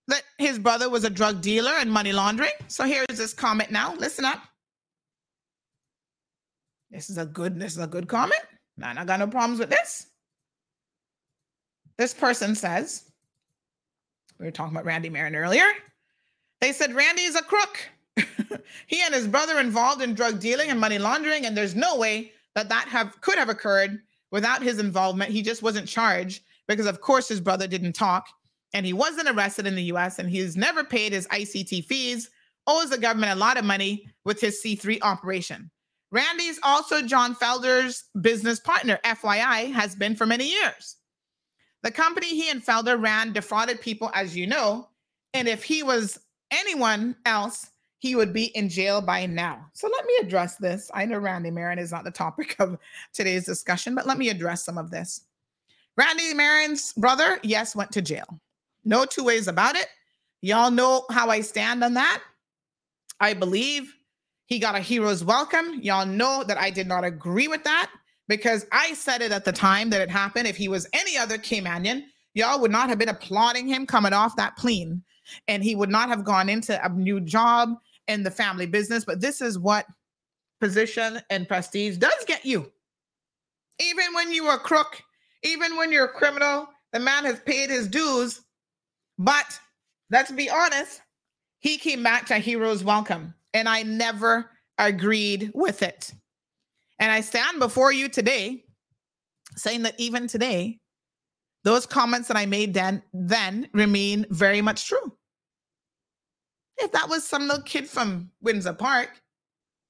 that 0.08 0.24
his 0.38 0.60
brother 0.60 0.90
was 0.90 1.04
a 1.04 1.10
drug 1.10 1.42
dealer 1.42 1.72
and 1.80 1.92
money 1.92 2.14
laundering. 2.14 2.52
So 2.68 2.86
here's 2.86 3.06
this 3.10 3.34
comment 3.34 3.72
now. 3.72 3.96
Listen 3.96 4.26
up. 4.26 4.42
This 6.90 7.10
is 7.10 7.18
a 7.18 7.26
good, 7.26 7.60
this 7.60 7.74
is 7.74 7.80
a 7.80 7.88
good 7.88 8.08
comment. 8.08 8.42
Man, 8.78 8.98
I 8.98 9.06
got 9.06 9.20
no 9.20 9.28
problems 9.28 9.60
with 9.60 9.70
this. 9.70 10.08
This 11.98 12.14
person 12.14 12.56
says, 12.56 13.04
we 14.40 14.46
were 14.46 14.52
talking 14.52 14.74
about 14.74 14.86
Randy 14.86 15.10
Merren 15.10 15.36
earlier. 15.36 15.66
They 16.62 16.72
said 16.74 16.96
Randy 16.96 17.24
is 17.24 17.36
a 17.36 17.44
crook. 17.44 17.90
he 18.88 19.02
and 19.04 19.14
his 19.14 19.28
brother 19.28 19.60
involved 19.60 20.02
in 20.02 20.16
drug 20.16 20.40
dealing 20.40 20.70
and 20.70 20.80
money 20.80 20.98
laundering, 20.98 21.46
and 21.46 21.56
there's 21.56 21.76
no 21.76 21.98
way 21.98 22.32
that 22.56 22.70
that 22.70 22.88
have 22.88 23.20
could 23.22 23.38
have 23.38 23.50
occurred 23.50 24.00
without 24.32 24.62
his 24.62 24.80
involvement. 24.80 25.32
He 25.32 25.42
just 25.42 25.62
wasn't 25.62 25.88
charged 25.88 26.44
because, 26.68 26.86
of 26.86 27.02
course, 27.02 27.28
his 27.28 27.40
brother 27.40 27.68
didn't 27.68 27.94
talk 27.94 28.28
and 28.74 28.86
he 28.86 28.94
wasn't 28.94 29.30
arrested 29.30 29.68
in 29.68 29.76
the 29.76 29.84
US 29.84 30.20
and 30.20 30.30
he's 30.30 30.56
never 30.56 30.84
paid 30.84 31.14
his 31.14 31.28
ICT 31.28 31.86
fees, 31.86 32.30
owes 32.68 32.90
the 32.90 32.98
government 32.98 33.34
a 33.34 33.36
lot 33.36 33.58
of 33.58 33.66
money 33.66 34.08
with 34.24 34.40
his 34.40 34.62
C3 34.64 35.00
operation. 35.02 35.70
Randy's 36.12 36.60
also 36.62 37.02
John 37.02 37.36
Felder's 37.36 38.06
business 38.20 38.60
partner, 38.60 39.00
FYI, 39.06 39.72
has 39.72 39.96
been 39.96 40.16
for 40.16 40.26
many 40.26 40.50
years. 40.50 40.98
The 41.84 41.92
company 41.92 42.28
he 42.28 42.50
and 42.50 42.64
Felder 42.64 43.02
ran 43.02 43.32
defrauded 43.34 43.82
people, 43.82 44.12
as 44.14 44.36
you 44.36 44.46
know, 44.46 44.90
and 45.34 45.48
if 45.48 45.64
he 45.64 45.84
was 45.84 46.20
anyone 46.52 47.16
else, 47.26 47.72
he 48.00 48.16
would 48.16 48.34
be 48.34 48.46
in 48.56 48.68
jail 48.68 49.02
by 49.02 49.26
now. 49.26 49.66
So 49.74 49.88
let 49.88 50.06
me 50.06 50.14
address 50.22 50.58
this. 50.58 50.92
I 50.94 51.06
know 51.06 51.20
Randy 51.20 51.52
Merren 51.52 51.80
is 51.80 51.92
not 51.92 52.04
the 52.04 52.12
topic 52.12 52.56
of 52.60 52.78
today's 53.14 53.46
discussion, 53.46 53.96
but 53.96 54.08
let 54.08 54.18
me 54.18 54.30
address 54.30 54.66
some 54.66 54.78
of 54.78 54.92
this. 54.92 55.22
Randy 55.98 56.34
Merren's 56.34 56.94
brother, 56.94 57.40
yes, 57.44 57.76
went 57.76 57.92
to 57.92 58.02
jail. 58.02 58.40
No 58.84 59.06
two 59.06 59.24
ways 59.24 59.48
about 59.48 59.76
it. 59.76 59.88
Y'all 60.42 60.72
know 60.72 61.06
how 61.12 61.30
I 61.30 61.42
stand 61.42 61.84
on 61.84 61.94
that. 61.94 62.22
I 63.20 63.34
believe 63.34 63.94
He 64.52 64.60
got 64.60 64.76
a 64.76 64.82
hero's 64.82 65.24
welcome. 65.24 65.80
Y'all 65.82 66.06
know 66.06 66.44
that 66.46 66.58
I 66.58 66.72
did 66.72 66.86
not 66.86 67.06
agree 67.06 67.48
with 67.48 67.64
that 67.64 67.90
because 68.28 68.66
I 68.74 68.94
said 68.96 69.22
it 69.22 69.32
at 69.32 69.46
the 69.46 69.54
time 69.54 69.90
that 69.92 70.02
it 70.02 70.10
happened. 70.10 70.46
If 70.46 70.58
he 70.58 70.68
was 70.68 70.90
any 70.92 71.16
other 71.16 71.38
Caymanian, 71.38 72.04
y'all 72.34 72.60
would 72.60 72.70
not 72.70 72.90
have 72.90 72.98
been 73.00 73.08
applauding 73.08 73.66
him 73.66 73.88
coming 73.88 74.12
off 74.12 74.36
that 74.36 74.58
plane 74.58 75.04
and 75.48 75.64
he 75.64 75.74
would 75.74 75.90
not 75.90 76.10
have 76.10 76.26
gone 76.26 76.50
into 76.50 76.86
a 76.86 76.90
new 76.90 77.22
job 77.22 77.78
in 78.10 78.24
the 78.24 78.30
family 78.30 78.66
business. 78.66 79.06
But 79.06 79.22
this 79.22 79.40
is 79.40 79.58
what 79.58 79.86
position 80.60 81.22
and 81.30 81.48
prestige 81.48 81.96
does 81.96 82.26
get 82.28 82.46
you. 82.46 82.70
Even 83.80 84.14
when 84.14 84.34
you 84.34 84.48
are 84.48 84.58
a 84.58 84.60
crook, 84.60 85.02
even 85.44 85.78
when 85.78 85.94
you're 85.94 86.08
a 86.08 86.10
criminal, 86.10 86.68
the 86.92 87.00
man 87.00 87.24
has 87.24 87.40
paid 87.40 87.70
his 87.70 87.88
dues. 87.88 88.42
But 89.18 89.62
let's 90.10 90.30
be 90.30 90.50
honest, 90.50 91.02
he 91.60 91.78
came 91.78 92.04
back 92.04 92.26
to 92.26 92.36
hero's 92.36 92.84
welcome 92.84 93.34
and 93.54 93.68
I 93.68 93.84
never 93.84 94.50
agreed 94.78 95.52
with 95.54 95.84
it. 95.84 96.14
And 97.00 97.12
I 97.12 97.22
stand 97.22 97.60
before 97.60 97.92
you 97.92 98.10
today 98.10 98.64
saying 99.56 99.84
that 99.84 100.00
even 100.00 100.28
today, 100.28 100.80
those 101.64 101.86
comments 101.86 102.28
that 102.28 102.38
I 102.38 102.46
made 102.46 102.74
then, 102.74 103.04
then 103.14 103.68
remain 103.74 104.26
very 104.30 104.62
much 104.62 104.88
true. 104.88 105.14
If 106.78 106.92
that 106.94 107.10
was 107.10 107.24
some 107.24 107.48
little 107.48 107.64
kid 107.64 107.88
from 107.88 108.32
Windsor 108.42 108.74
Park, 108.74 109.22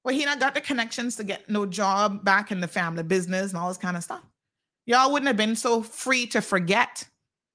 well, 0.04 0.14
he 0.14 0.24
not 0.24 0.40
got 0.40 0.54
the 0.54 0.60
connections 0.60 1.16
to 1.16 1.24
get 1.24 1.48
no 1.48 1.64
job 1.64 2.24
back 2.24 2.50
in 2.50 2.60
the 2.60 2.68
family 2.68 3.02
business 3.02 3.50
and 3.50 3.58
all 3.58 3.68
this 3.68 3.78
kind 3.78 3.96
of 3.96 4.02
stuff. 4.02 4.22
Y'all 4.84 5.12
wouldn't 5.12 5.28
have 5.28 5.36
been 5.36 5.54
so 5.54 5.82
free 5.82 6.26
to 6.26 6.42
forget 6.42 7.08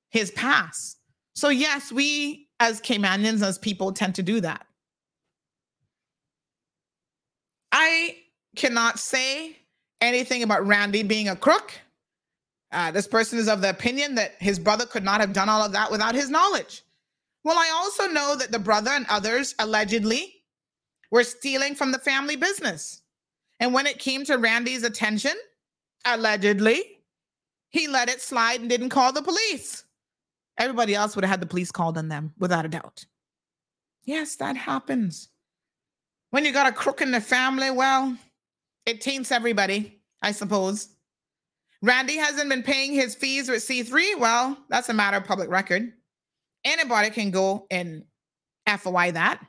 his 0.10 0.32
past. 0.32 0.98
So, 1.36 1.50
yes, 1.50 1.92
we 1.92 2.48
as 2.60 2.82
Caymanians, 2.82 3.44
as 3.44 3.58
people, 3.58 3.92
tend 3.92 4.16
to 4.16 4.24
do 4.24 4.42
that. 4.42 4.66
I 7.80 8.16
cannot 8.56 8.98
say 8.98 9.56
anything 10.02 10.42
about 10.42 10.66
Randy 10.66 11.04
being 11.04 11.30
a 11.30 11.36
crook. 11.36 11.74
Uh, 12.72 12.90
this 12.90 13.08
person 13.08 13.38
is 13.38 13.48
of 13.48 13.62
the 13.62 13.70
opinion 13.70 14.16
that 14.16 14.34
his 14.40 14.58
brother 14.58 14.88
could 14.88 15.04
not 15.04 15.22
have 15.22 15.32
done 15.32 15.48
all 15.48 15.62
of 15.62 15.74
that 15.74 15.92
without 15.92 16.16
his 16.16 16.32
knowledge. 16.32 16.82
Well, 17.44 17.56
I 17.56 17.70
also 17.76 18.08
know 18.08 18.36
that 18.36 18.52
the 18.52 18.58
brother 18.58 18.90
and 18.90 19.06
others 19.10 19.54
allegedly 19.60 20.34
were 21.12 21.24
stealing 21.24 21.76
from 21.76 21.92
the 21.92 22.00
family 22.00 22.36
business. 22.36 23.04
And 23.60 23.76
when 23.76 23.86
it 23.86 24.00
came 24.00 24.26
to 24.26 24.40
Randy's 24.40 24.84
attention, 24.84 25.36
allegedly, 26.04 26.82
he 27.70 27.88
let 27.88 28.10
it 28.10 28.22
slide 28.22 28.60
and 28.60 28.72
didn't 28.72 28.90
call 28.90 29.14
the 29.14 29.22
police. 29.22 29.84
Everybody 30.58 30.96
else 30.96 31.16
would 31.16 31.26
have 31.26 31.30
had 31.30 31.42
the 31.42 31.46
police 31.46 31.72
called 31.72 32.00
on 32.00 32.08
them 32.08 32.34
without 32.40 32.66
a 32.66 32.70
doubt. 32.70 33.06
Yes, 34.04 34.36
that 34.38 34.58
happens. 34.58 35.30
When 36.32 36.46
you 36.46 36.52
got 36.52 36.68
a 36.68 36.72
crook 36.72 37.02
in 37.02 37.12
the 37.12 37.22
family, 37.22 37.72
well, 37.72 38.18
it 38.86 39.02
taints 39.02 39.32
everybody, 39.32 40.02
I 40.22 40.32
suppose. 40.32 40.90
Randy 41.82 42.18
hasn't 42.18 42.50
been 42.50 42.64
paying 42.64 42.94
his 42.94 43.16
fees 43.16 43.50
with 43.50 43.66
C3. 43.66 44.20
Well, 44.20 44.58
that's 44.70 44.90
a 44.90 44.94
matter 44.94 45.18
of 45.18 45.26
public 45.26 45.50
record. 45.50 45.94
Anybody 46.66 47.12
can 47.12 47.32
go 47.32 47.68
and 47.72 48.04
FOI 48.68 49.12
that. 49.12 49.46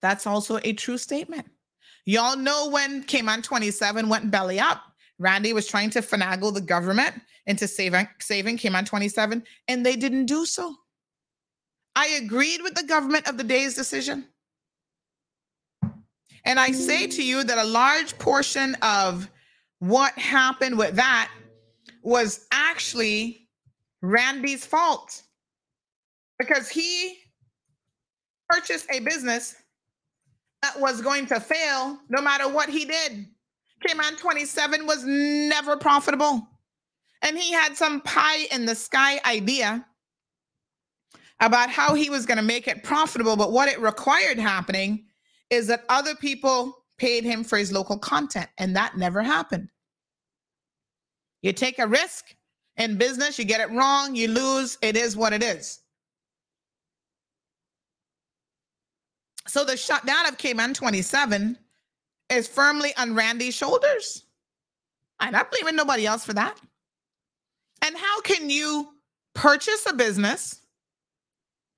That's 0.00 0.26
also 0.26 0.60
a 0.62 0.72
true 0.74 0.98
statement. 0.98 1.46
Y'all 2.04 2.36
know 2.36 2.68
when 2.70 3.02
Cayman 3.02 3.42
27 3.42 4.08
went 4.08 4.30
belly 4.30 4.60
up, 4.60 4.82
Randy 5.18 5.52
was 5.52 5.66
trying 5.66 5.90
to 5.90 6.00
finagle 6.00 6.54
the 6.54 6.60
government 6.60 7.14
into 7.46 7.66
saving, 7.66 8.08
saving 8.20 8.58
Cayman 8.58 8.84
27, 8.84 9.42
and 9.66 9.84
they 9.84 9.96
didn't 9.96 10.26
do 10.26 10.46
so. 10.46 10.74
I 11.96 12.06
agreed 12.22 12.62
with 12.62 12.74
the 12.74 12.84
government 12.84 13.26
of 13.26 13.36
the 13.36 13.44
day's 13.44 13.74
decision. 13.74 14.28
And 16.48 16.58
I 16.58 16.72
say 16.72 17.06
to 17.06 17.22
you 17.22 17.44
that 17.44 17.58
a 17.58 17.64
large 17.64 18.18
portion 18.18 18.74
of 18.80 19.30
what 19.80 20.14
happened 20.18 20.78
with 20.78 20.96
that 20.96 21.30
was 22.02 22.46
actually 22.50 23.46
Randy's 24.00 24.64
fault 24.64 25.24
because 26.38 26.70
he 26.70 27.18
purchased 28.48 28.86
a 28.90 29.00
business 29.00 29.56
that 30.62 30.80
was 30.80 31.02
going 31.02 31.26
to 31.26 31.38
fail 31.38 31.98
no 32.08 32.22
matter 32.22 32.48
what 32.48 32.70
he 32.70 32.86
did. 32.86 33.26
Cayman 33.86 34.16
27 34.16 34.86
was 34.86 35.04
never 35.04 35.76
profitable. 35.76 36.48
And 37.20 37.36
he 37.36 37.52
had 37.52 37.76
some 37.76 38.00
pie 38.00 38.46
in 38.50 38.64
the 38.64 38.74
sky 38.74 39.20
idea 39.26 39.84
about 41.40 41.68
how 41.68 41.92
he 41.92 42.08
was 42.08 42.24
going 42.24 42.38
to 42.38 42.42
make 42.42 42.66
it 42.66 42.82
profitable. 42.82 43.36
But 43.36 43.52
what 43.52 43.68
it 43.68 43.80
required 43.82 44.38
happening 44.38 45.07
is 45.50 45.66
that 45.68 45.84
other 45.88 46.14
people 46.14 46.84
paid 46.98 47.24
him 47.24 47.44
for 47.44 47.56
his 47.58 47.72
local 47.72 47.98
content, 47.98 48.48
and 48.58 48.74
that 48.76 48.96
never 48.96 49.22
happened. 49.22 49.68
You 51.42 51.52
take 51.52 51.78
a 51.78 51.86
risk 51.86 52.34
in 52.76 52.96
business, 52.96 53.38
you 53.38 53.44
get 53.44 53.60
it 53.60 53.70
wrong, 53.70 54.14
you 54.14 54.28
lose. 54.28 54.78
It 54.82 54.96
is 54.96 55.16
what 55.16 55.32
it 55.32 55.42
is. 55.42 55.80
So 59.46 59.64
the 59.64 59.76
shutdown 59.76 60.26
of 60.26 60.36
Cayman 60.36 60.74
27 60.74 61.56
is 62.30 62.46
firmly 62.46 62.92
on 62.98 63.14
Randy's 63.14 63.54
shoulders. 63.54 64.24
I'm 65.20 65.32
not 65.32 65.50
blaming 65.50 65.76
nobody 65.76 66.06
else 66.06 66.24
for 66.24 66.34
that. 66.34 66.60
And 67.82 67.96
how 67.96 68.20
can 68.20 68.50
you 68.50 68.88
purchase 69.34 69.86
a 69.88 69.94
business 69.94 70.60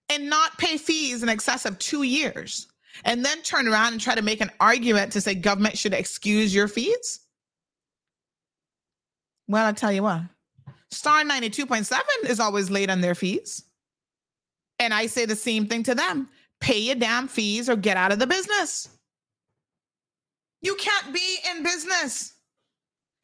and 0.08 0.28
not 0.28 0.58
pay 0.58 0.76
fees 0.76 1.22
in 1.22 1.28
excess 1.28 1.64
of 1.64 1.78
two 1.78 2.02
years 2.02 2.66
and 3.04 3.24
then 3.24 3.42
turn 3.42 3.68
around 3.68 3.92
and 3.92 4.00
try 4.00 4.14
to 4.14 4.22
make 4.22 4.40
an 4.40 4.50
argument 4.60 5.12
to 5.12 5.20
say 5.20 5.34
government 5.34 5.78
should 5.78 5.94
excuse 5.94 6.54
your 6.54 6.68
fees? 6.68 7.20
Well, 9.48 9.66
I'll 9.66 9.74
tell 9.74 9.92
you 9.92 10.02
what, 10.02 10.22
Star 10.90 11.22
92.7 11.24 12.00
is 12.28 12.40
always 12.40 12.70
late 12.70 12.90
on 12.90 13.00
their 13.00 13.14
fees. 13.14 13.64
And 14.78 14.94
I 14.94 15.06
say 15.06 15.26
the 15.26 15.36
same 15.36 15.66
thing 15.66 15.82
to 15.84 15.94
them 15.94 16.28
pay 16.60 16.78
your 16.78 16.94
damn 16.94 17.26
fees 17.26 17.70
or 17.70 17.76
get 17.76 17.96
out 17.96 18.12
of 18.12 18.18
the 18.18 18.26
business. 18.26 18.88
You 20.60 20.74
can't 20.74 21.12
be 21.12 21.38
in 21.50 21.62
business. 21.62 22.34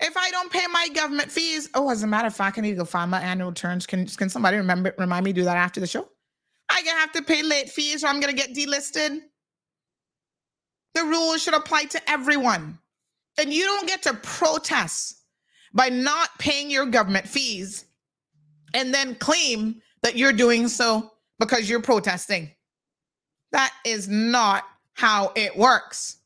If 0.01 0.17
I 0.17 0.31
don't 0.31 0.51
pay 0.51 0.67
my 0.71 0.89
government 0.95 1.31
fees, 1.31 1.69
oh, 1.75 1.91
as 1.91 2.03
a 2.03 2.07
matter 2.07 2.27
of 2.27 2.37
fact, 2.37 2.59
I 2.59 2.63
need 2.63 2.71
to 2.71 2.77
go 2.77 2.85
find 2.85 3.11
my 3.11 3.21
annual 3.21 3.51
returns. 3.51 3.87
Can, 3.87 4.07
can 4.07 4.29
somebody 4.29 4.57
remember 4.57 4.95
remind 4.99 5.25
me 5.25 5.33
to 5.33 5.41
do 5.41 5.45
that 5.45 5.57
after 5.57 5.81
the 5.81 5.87
show? 5.87 6.09
I 6.69 6.83
gonna 6.83 6.99
have 6.99 7.13
to 7.13 7.23
pay 7.23 7.43
late 7.43 7.71
fees 7.71 8.03
or 8.03 8.09
I'm 8.09 8.21
gonna 8.21 8.33
get 8.33 8.55
delisted. 8.55 9.21
The 10.97 11.05
rules 11.05 11.43
should 11.43 11.53
apply 11.53 11.85
to 11.85 12.11
everyone. 12.11 12.79
And 13.39 13.53
you 13.53 13.65
don't 13.65 13.87
get 13.87 14.03
to 14.05 14.15
protest 14.15 15.21
by 15.75 15.91
not 15.91 16.31
paying 16.39 16.71
your 16.71 16.87
government 16.87 17.29
fees 17.29 17.85
and 18.73 18.95
then 18.95 19.15
claim 19.17 19.83
that 20.03 20.17
you're 20.17 20.33
doing 20.33 20.69
so 20.69 21.13
because 21.39 21.69
you're 21.69 21.83
protesting. 21.83 22.51
That 23.53 23.75
is 23.85 24.09
not 24.09 24.65
how 24.95 25.33
it 25.37 25.55
works. 25.55 26.17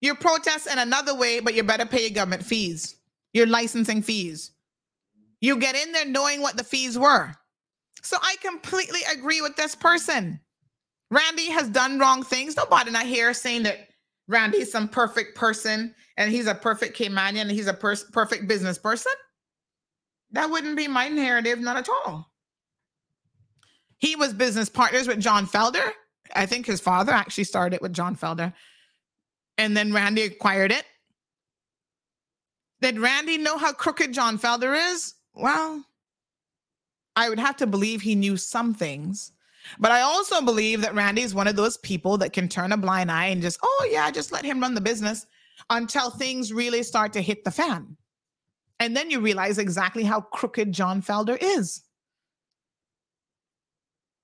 You 0.00 0.16
protest 0.16 0.66
in 0.66 0.80
another 0.80 1.14
way, 1.14 1.38
but 1.38 1.54
you 1.54 1.62
better 1.62 1.86
pay 1.86 2.00
your 2.00 2.10
government 2.10 2.44
fees, 2.44 2.96
your 3.32 3.46
licensing 3.46 4.02
fees. 4.02 4.50
You 5.40 5.58
get 5.58 5.76
in 5.76 5.92
there 5.92 6.06
knowing 6.06 6.42
what 6.42 6.56
the 6.56 6.64
fees 6.64 6.98
were. 6.98 7.32
So 8.02 8.16
I 8.20 8.34
completely 8.42 9.02
agree 9.12 9.42
with 9.42 9.54
this 9.54 9.76
person. 9.76 10.40
Randy 11.12 11.50
has 11.50 11.68
done 11.68 12.00
wrong 12.00 12.24
things. 12.24 12.56
Nobody 12.56 12.90
not 12.90 13.06
here 13.06 13.32
saying 13.32 13.62
that 13.62 13.90
Randy's 14.28 14.70
some 14.70 14.88
perfect 14.88 15.36
person 15.36 15.94
and 16.16 16.30
he's 16.30 16.46
a 16.46 16.54
perfect 16.54 16.96
Caymanian 16.96 17.42
and 17.42 17.50
he's 17.50 17.66
a 17.66 17.74
perfect 17.74 18.48
business 18.48 18.78
person. 18.78 19.12
That 20.30 20.50
wouldn't 20.50 20.76
be 20.76 20.88
my 20.88 21.08
narrative, 21.08 21.60
not 21.60 21.76
at 21.76 21.88
all. 21.88 22.30
He 23.98 24.16
was 24.16 24.32
business 24.32 24.68
partners 24.68 25.06
with 25.06 25.20
John 25.20 25.46
Felder. 25.46 25.92
I 26.34 26.46
think 26.46 26.66
his 26.66 26.80
father 26.80 27.12
actually 27.12 27.44
started 27.44 27.80
with 27.82 27.92
John 27.92 28.16
Felder 28.16 28.52
and 29.58 29.76
then 29.76 29.92
Randy 29.92 30.22
acquired 30.22 30.72
it. 30.72 30.84
Did 32.80 32.98
Randy 32.98 33.38
know 33.38 33.58
how 33.58 33.72
crooked 33.72 34.12
John 34.12 34.38
Felder 34.38 34.92
is? 34.92 35.14
Well, 35.34 35.84
I 37.14 37.28
would 37.28 37.38
have 37.38 37.56
to 37.58 37.66
believe 37.66 38.02
he 38.02 38.14
knew 38.14 38.36
some 38.36 38.74
things. 38.74 39.32
But 39.78 39.92
I 39.92 40.00
also 40.02 40.42
believe 40.42 40.80
that 40.82 40.94
Randy 40.94 41.22
is 41.22 41.34
one 41.34 41.48
of 41.48 41.56
those 41.56 41.76
people 41.78 42.18
that 42.18 42.32
can 42.32 42.48
turn 42.48 42.72
a 42.72 42.76
blind 42.76 43.10
eye 43.10 43.26
and 43.26 43.42
just, 43.42 43.58
oh, 43.62 43.88
yeah, 43.90 44.10
just 44.10 44.32
let 44.32 44.44
him 44.44 44.60
run 44.60 44.74
the 44.74 44.80
business 44.80 45.26
until 45.70 46.10
things 46.10 46.52
really 46.52 46.82
start 46.82 47.12
to 47.12 47.20
hit 47.20 47.44
the 47.44 47.50
fan. 47.50 47.96
And 48.80 48.96
then 48.96 49.10
you 49.10 49.20
realize 49.20 49.58
exactly 49.58 50.02
how 50.02 50.20
crooked 50.20 50.72
John 50.72 51.00
Felder 51.02 51.38
is. 51.40 51.82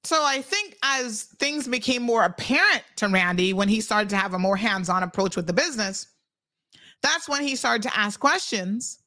So 0.05 0.25
I 0.25 0.42
think 0.42 0.76
as 0.83 1.25
things 1.39 1.68
became 1.68 2.02
more 2.02 2.25
apparent 2.25 2.83
to 2.97 3.08
Randy 3.08 3.52
when 3.52 3.68
he 3.68 3.81
started 3.81 4.08
to 4.10 4.17
have 4.17 4.34
a 4.34 4.39
more 4.39 4.57
hands-on 4.57 5.02
approach 5.02 5.36
with 5.36 5.47
the 5.47 5.52
business, 5.52 6.08
that's 7.02 7.28
when 7.28 7.42
he 7.42 7.55
started 7.55 7.83
to 7.83 7.97
ask 7.97 8.18
questions. 8.18 8.99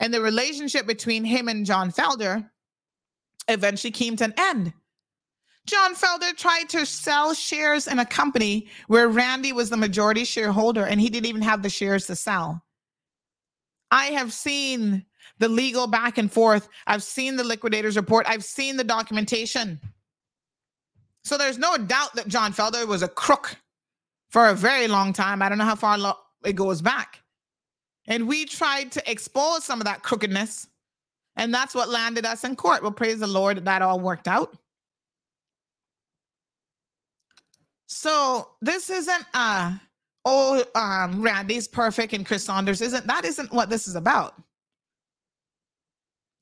And 0.00 0.12
the 0.12 0.20
relationship 0.20 0.86
between 0.86 1.24
him 1.24 1.48
and 1.48 1.64
John 1.64 1.90
Felder 1.90 2.48
eventually 3.48 3.90
came 3.90 4.16
to 4.16 4.24
an 4.24 4.34
end. 4.36 4.72
John 5.68 5.94
Felder 5.94 6.34
tried 6.34 6.70
to 6.70 6.86
sell 6.86 7.34
shares 7.34 7.86
in 7.86 7.98
a 7.98 8.06
company 8.06 8.68
where 8.86 9.08
Randy 9.08 9.52
was 9.52 9.68
the 9.68 9.76
majority 9.76 10.24
shareholder 10.24 10.86
and 10.86 10.98
he 10.98 11.10
didn't 11.10 11.26
even 11.26 11.42
have 11.42 11.62
the 11.62 11.68
shares 11.68 12.06
to 12.06 12.16
sell. 12.16 12.64
I 13.90 14.06
have 14.06 14.32
seen 14.32 15.04
the 15.38 15.48
legal 15.48 15.86
back 15.86 16.16
and 16.16 16.32
forth. 16.32 16.70
I've 16.86 17.02
seen 17.02 17.36
the 17.36 17.44
liquidators 17.44 17.96
report. 17.96 18.26
I've 18.26 18.44
seen 18.44 18.78
the 18.78 18.84
documentation. 18.84 19.78
So 21.22 21.36
there's 21.36 21.58
no 21.58 21.76
doubt 21.76 22.14
that 22.14 22.28
John 22.28 22.54
Felder 22.54 22.86
was 22.86 23.02
a 23.02 23.08
crook 23.08 23.54
for 24.30 24.48
a 24.48 24.54
very 24.54 24.88
long 24.88 25.12
time. 25.12 25.42
I 25.42 25.50
don't 25.50 25.58
know 25.58 25.64
how 25.64 25.76
far 25.76 25.98
it 26.46 26.54
goes 26.54 26.80
back. 26.80 27.20
And 28.06 28.26
we 28.26 28.46
tried 28.46 28.90
to 28.92 29.10
expose 29.10 29.64
some 29.64 29.80
of 29.80 29.84
that 29.84 30.02
crookedness. 30.02 30.66
And 31.36 31.52
that's 31.52 31.74
what 31.74 31.90
landed 31.90 32.24
us 32.24 32.44
in 32.44 32.56
court. 32.56 32.82
Well, 32.82 32.90
praise 32.90 33.20
the 33.20 33.26
Lord 33.26 33.66
that 33.66 33.82
all 33.82 34.00
worked 34.00 34.28
out. 34.28 34.56
So 37.88 38.50
this 38.60 38.90
isn't 38.90 39.24
uh 39.34 39.74
oh 40.24 40.62
um 40.74 41.22
Randy's 41.22 41.66
perfect 41.66 42.12
and 42.12 42.24
Chris 42.24 42.44
Saunders 42.44 42.82
isn't 42.82 43.06
that 43.06 43.24
isn't 43.24 43.52
what 43.52 43.70
this 43.70 43.88
is 43.88 43.96
about. 43.96 44.34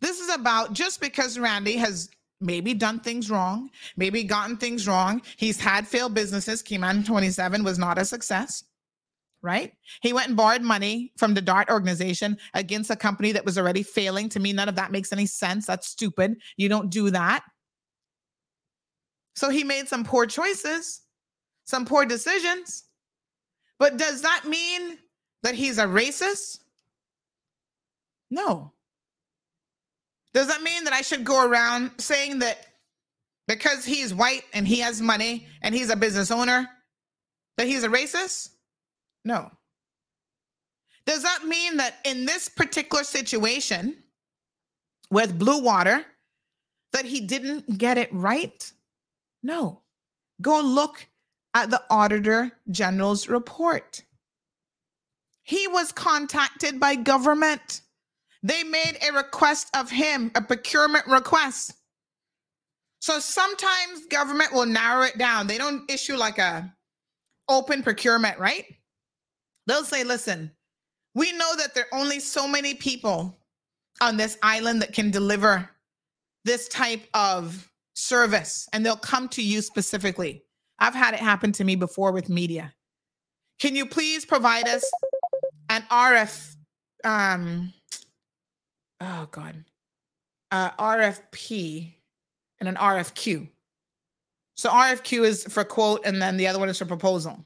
This 0.00 0.20
is 0.20 0.28
about 0.34 0.72
just 0.72 1.00
because 1.00 1.38
Randy 1.38 1.76
has 1.76 2.10
maybe 2.40 2.74
done 2.74 3.00
things 3.00 3.30
wrong, 3.30 3.70
maybe 3.96 4.24
gotten 4.24 4.56
things 4.56 4.86
wrong. 4.86 5.22
He's 5.36 5.58
had 5.58 5.86
failed 5.86 6.14
businesses. 6.14 6.62
Cayman 6.62 7.04
27 7.04 7.64
was 7.64 7.78
not 7.78 7.96
a 7.96 8.04
success, 8.04 8.64
right? 9.40 9.72
He 10.02 10.12
went 10.12 10.28
and 10.28 10.36
borrowed 10.36 10.62
money 10.62 11.12
from 11.16 11.32
the 11.32 11.40
DART 11.40 11.70
organization 11.70 12.36
against 12.54 12.90
a 12.90 12.96
company 12.96 13.32
that 13.32 13.44
was 13.44 13.56
already 13.56 13.84
failing. 13.84 14.28
To 14.30 14.40
me, 14.40 14.52
none 14.52 14.68
of 14.68 14.74
that 14.74 14.92
makes 14.92 15.12
any 15.12 15.26
sense. 15.26 15.64
That's 15.64 15.86
stupid. 15.86 16.36
You 16.56 16.68
don't 16.68 16.90
do 16.90 17.10
that. 17.10 17.44
So 19.36 19.48
he 19.48 19.64
made 19.64 19.86
some 19.86 20.04
poor 20.04 20.26
choices, 20.26 21.02
some 21.66 21.84
poor 21.84 22.06
decisions. 22.06 22.84
But 23.78 23.98
does 23.98 24.22
that 24.22 24.44
mean 24.48 24.98
that 25.42 25.54
he's 25.54 25.78
a 25.78 25.84
racist? 25.84 26.60
No. 28.30 28.72
Does 30.32 30.48
that 30.48 30.62
mean 30.62 30.84
that 30.84 30.92
I 30.92 31.02
should 31.02 31.24
go 31.24 31.46
around 31.46 31.90
saying 31.98 32.38
that 32.38 32.66
because 33.46 33.84
he's 33.84 34.14
white 34.14 34.44
and 34.52 34.66
he 34.66 34.80
has 34.80 35.00
money 35.00 35.46
and 35.62 35.74
he's 35.74 35.90
a 35.90 35.96
business 35.96 36.30
owner, 36.30 36.68
that 37.56 37.66
he's 37.66 37.84
a 37.84 37.88
racist? 37.88 38.50
No. 39.24 39.50
Does 41.06 41.22
that 41.22 41.46
mean 41.46 41.76
that 41.76 41.96
in 42.04 42.26
this 42.26 42.48
particular 42.48 43.04
situation 43.04 43.96
with 45.10 45.38
Blue 45.38 45.62
Water, 45.62 46.04
that 46.92 47.04
he 47.04 47.20
didn't 47.20 47.78
get 47.78 47.98
it 47.98 48.12
right? 48.12 48.72
No. 49.42 49.82
Go 50.42 50.60
look 50.60 51.06
at 51.56 51.70
the 51.70 51.82
Auditor 51.90 52.52
General's 52.70 53.28
report. 53.28 54.04
He 55.42 55.66
was 55.66 55.90
contacted 55.90 56.78
by 56.78 56.94
government 56.94 57.80
they 58.46 58.62
made 58.62 58.96
a 59.02 59.12
request 59.12 59.76
of 59.76 59.90
him, 59.90 60.30
a 60.36 60.40
procurement 60.40 61.04
request. 61.08 61.72
So 63.00 63.18
sometimes 63.18 64.06
government 64.08 64.52
will 64.52 64.66
narrow 64.66 65.02
it 65.02 65.18
down. 65.18 65.48
They 65.48 65.58
don't 65.58 65.90
issue 65.90 66.14
like 66.14 66.38
a 66.38 66.72
open 67.48 67.82
procurement, 67.82 68.38
right? 68.38 68.64
They'll 69.66 69.82
say, 69.82 70.04
listen, 70.04 70.52
we 71.16 71.32
know 71.32 71.56
that 71.56 71.74
there 71.74 71.86
are 71.90 71.98
only 71.98 72.20
so 72.20 72.46
many 72.46 72.74
people 72.74 73.36
on 74.00 74.16
this 74.16 74.38
island 74.44 74.80
that 74.82 74.92
can 74.92 75.10
deliver 75.10 75.68
this 76.44 76.68
type 76.68 77.02
of 77.14 77.68
service, 77.94 78.68
and 78.72 78.86
they'll 78.86 78.94
come 78.94 79.28
to 79.30 79.42
you 79.42 79.60
specifically. 79.60 80.45
I've 80.78 80.94
had 80.94 81.14
it 81.14 81.20
happen 81.20 81.52
to 81.52 81.64
me 81.64 81.76
before 81.76 82.12
with 82.12 82.28
media. 82.28 82.74
Can 83.58 83.74
you 83.74 83.86
please 83.86 84.24
provide 84.24 84.68
us 84.68 84.84
an 85.70 85.82
RF 85.90 86.56
um, 87.04 87.72
oh 89.00 89.28
god, 89.30 89.64
uh, 90.50 90.70
RFP 90.72 91.94
and 92.60 92.68
an 92.68 92.74
RFQ. 92.74 93.48
So 94.56 94.70
RFQ 94.70 95.24
is 95.24 95.44
for 95.44 95.64
quote, 95.64 96.04
and 96.04 96.20
then 96.20 96.36
the 96.36 96.46
other 96.46 96.58
one 96.58 96.68
is 96.68 96.78
for 96.78 96.86
proposal. 96.86 97.44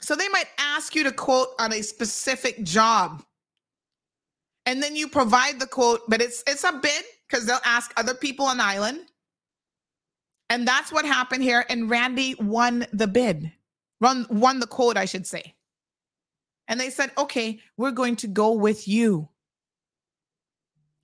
So 0.00 0.14
they 0.14 0.28
might 0.28 0.48
ask 0.58 0.94
you 0.94 1.04
to 1.04 1.12
quote 1.12 1.48
on 1.58 1.72
a 1.72 1.82
specific 1.82 2.62
job, 2.64 3.22
and 4.66 4.82
then 4.82 4.94
you 4.94 5.08
provide 5.08 5.58
the 5.58 5.66
quote, 5.66 6.02
but 6.08 6.20
it's 6.20 6.42
it's 6.46 6.64
a 6.64 6.72
bid 6.72 7.04
because 7.28 7.46
they'll 7.46 7.58
ask 7.64 7.92
other 7.96 8.14
people 8.14 8.46
on 8.46 8.58
the 8.58 8.64
island, 8.64 9.06
and 10.50 10.66
that's 10.66 10.92
what 10.92 11.04
happened 11.04 11.42
here. 11.42 11.64
And 11.68 11.90
Randy 11.90 12.34
won 12.38 12.86
the 12.92 13.06
bid, 13.06 13.52
run 14.00 14.26
won 14.30 14.60
the 14.60 14.66
quote, 14.66 14.96
I 14.96 15.04
should 15.04 15.26
say. 15.26 15.54
And 16.68 16.78
they 16.78 16.90
said, 16.90 17.12
okay, 17.16 17.60
we're 17.76 17.92
going 17.92 18.16
to 18.16 18.26
go 18.26 18.52
with 18.52 18.86
you. 18.86 19.28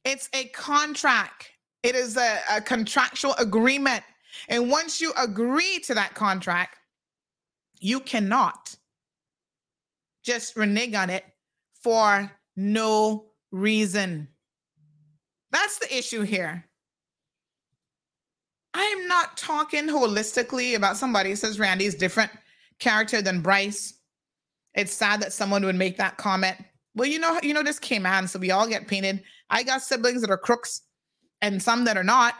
It's 0.04 0.28
a 0.34 0.44
contract. 0.46 1.50
It 1.82 1.94
is 1.94 2.16
a, 2.16 2.38
a 2.50 2.60
contractual 2.60 3.34
agreement. 3.38 4.02
And 4.48 4.70
once 4.70 5.00
you 5.00 5.12
agree 5.16 5.80
to 5.80 5.94
that 5.94 6.14
contract, 6.14 6.76
you 7.80 8.00
cannot 8.00 8.76
just 10.22 10.56
renege 10.56 10.94
on 10.94 11.10
it 11.10 11.24
for 11.82 12.30
no 12.56 13.26
reason. 13.50 14.28
That's 15.50 15.78
the 15.78 15.96
issue 15.96 16.22
here. 16.22 16.66
I 18.74 18.82
am 18.82 19.06
not 19.06 19.36
talking 19.36 19.86
holistically 19.86 20.74
about 20.74 20.96
somebody 20.96 21.30
who 21.30 21.36
says 21.36 21.60
Randy's 21.60 21.94
different 21.94 22.32
character 22.80 23.22
than 23.22 23.40
Bryce. 23.40 23.94
It's 24.74 24.92
sad 24.92 25.22
that 25.22 25.32
someone 25.32 25.64
would 25.64 25.76
make 25.76 25.96
that 25.98 26.16
comment. 26.16 26.56
Well, 26.96 27.08
you 27.08 27.20
know, 27.20 27.38
you 27.42 27.54
know, 27.54 27.62
this 27.62 27.78
came 27.78 28.04
on, 28.04 28.26
so 28.26 28.38
we 28.38 28.50
all 28.50 28.68
get 28.68 28.88
painted. 28.88 29.22
I 29.48 29.62
got 29.62 29.82
siblings 29.82 30.20
that 30.22 30.30
are 30.30 30.36
crooks 30.36 30.82
and 31.40 31.62
some 31.62 31.84
that 31.84 31.96
are 31.96 32.04
not. 32.04 32.34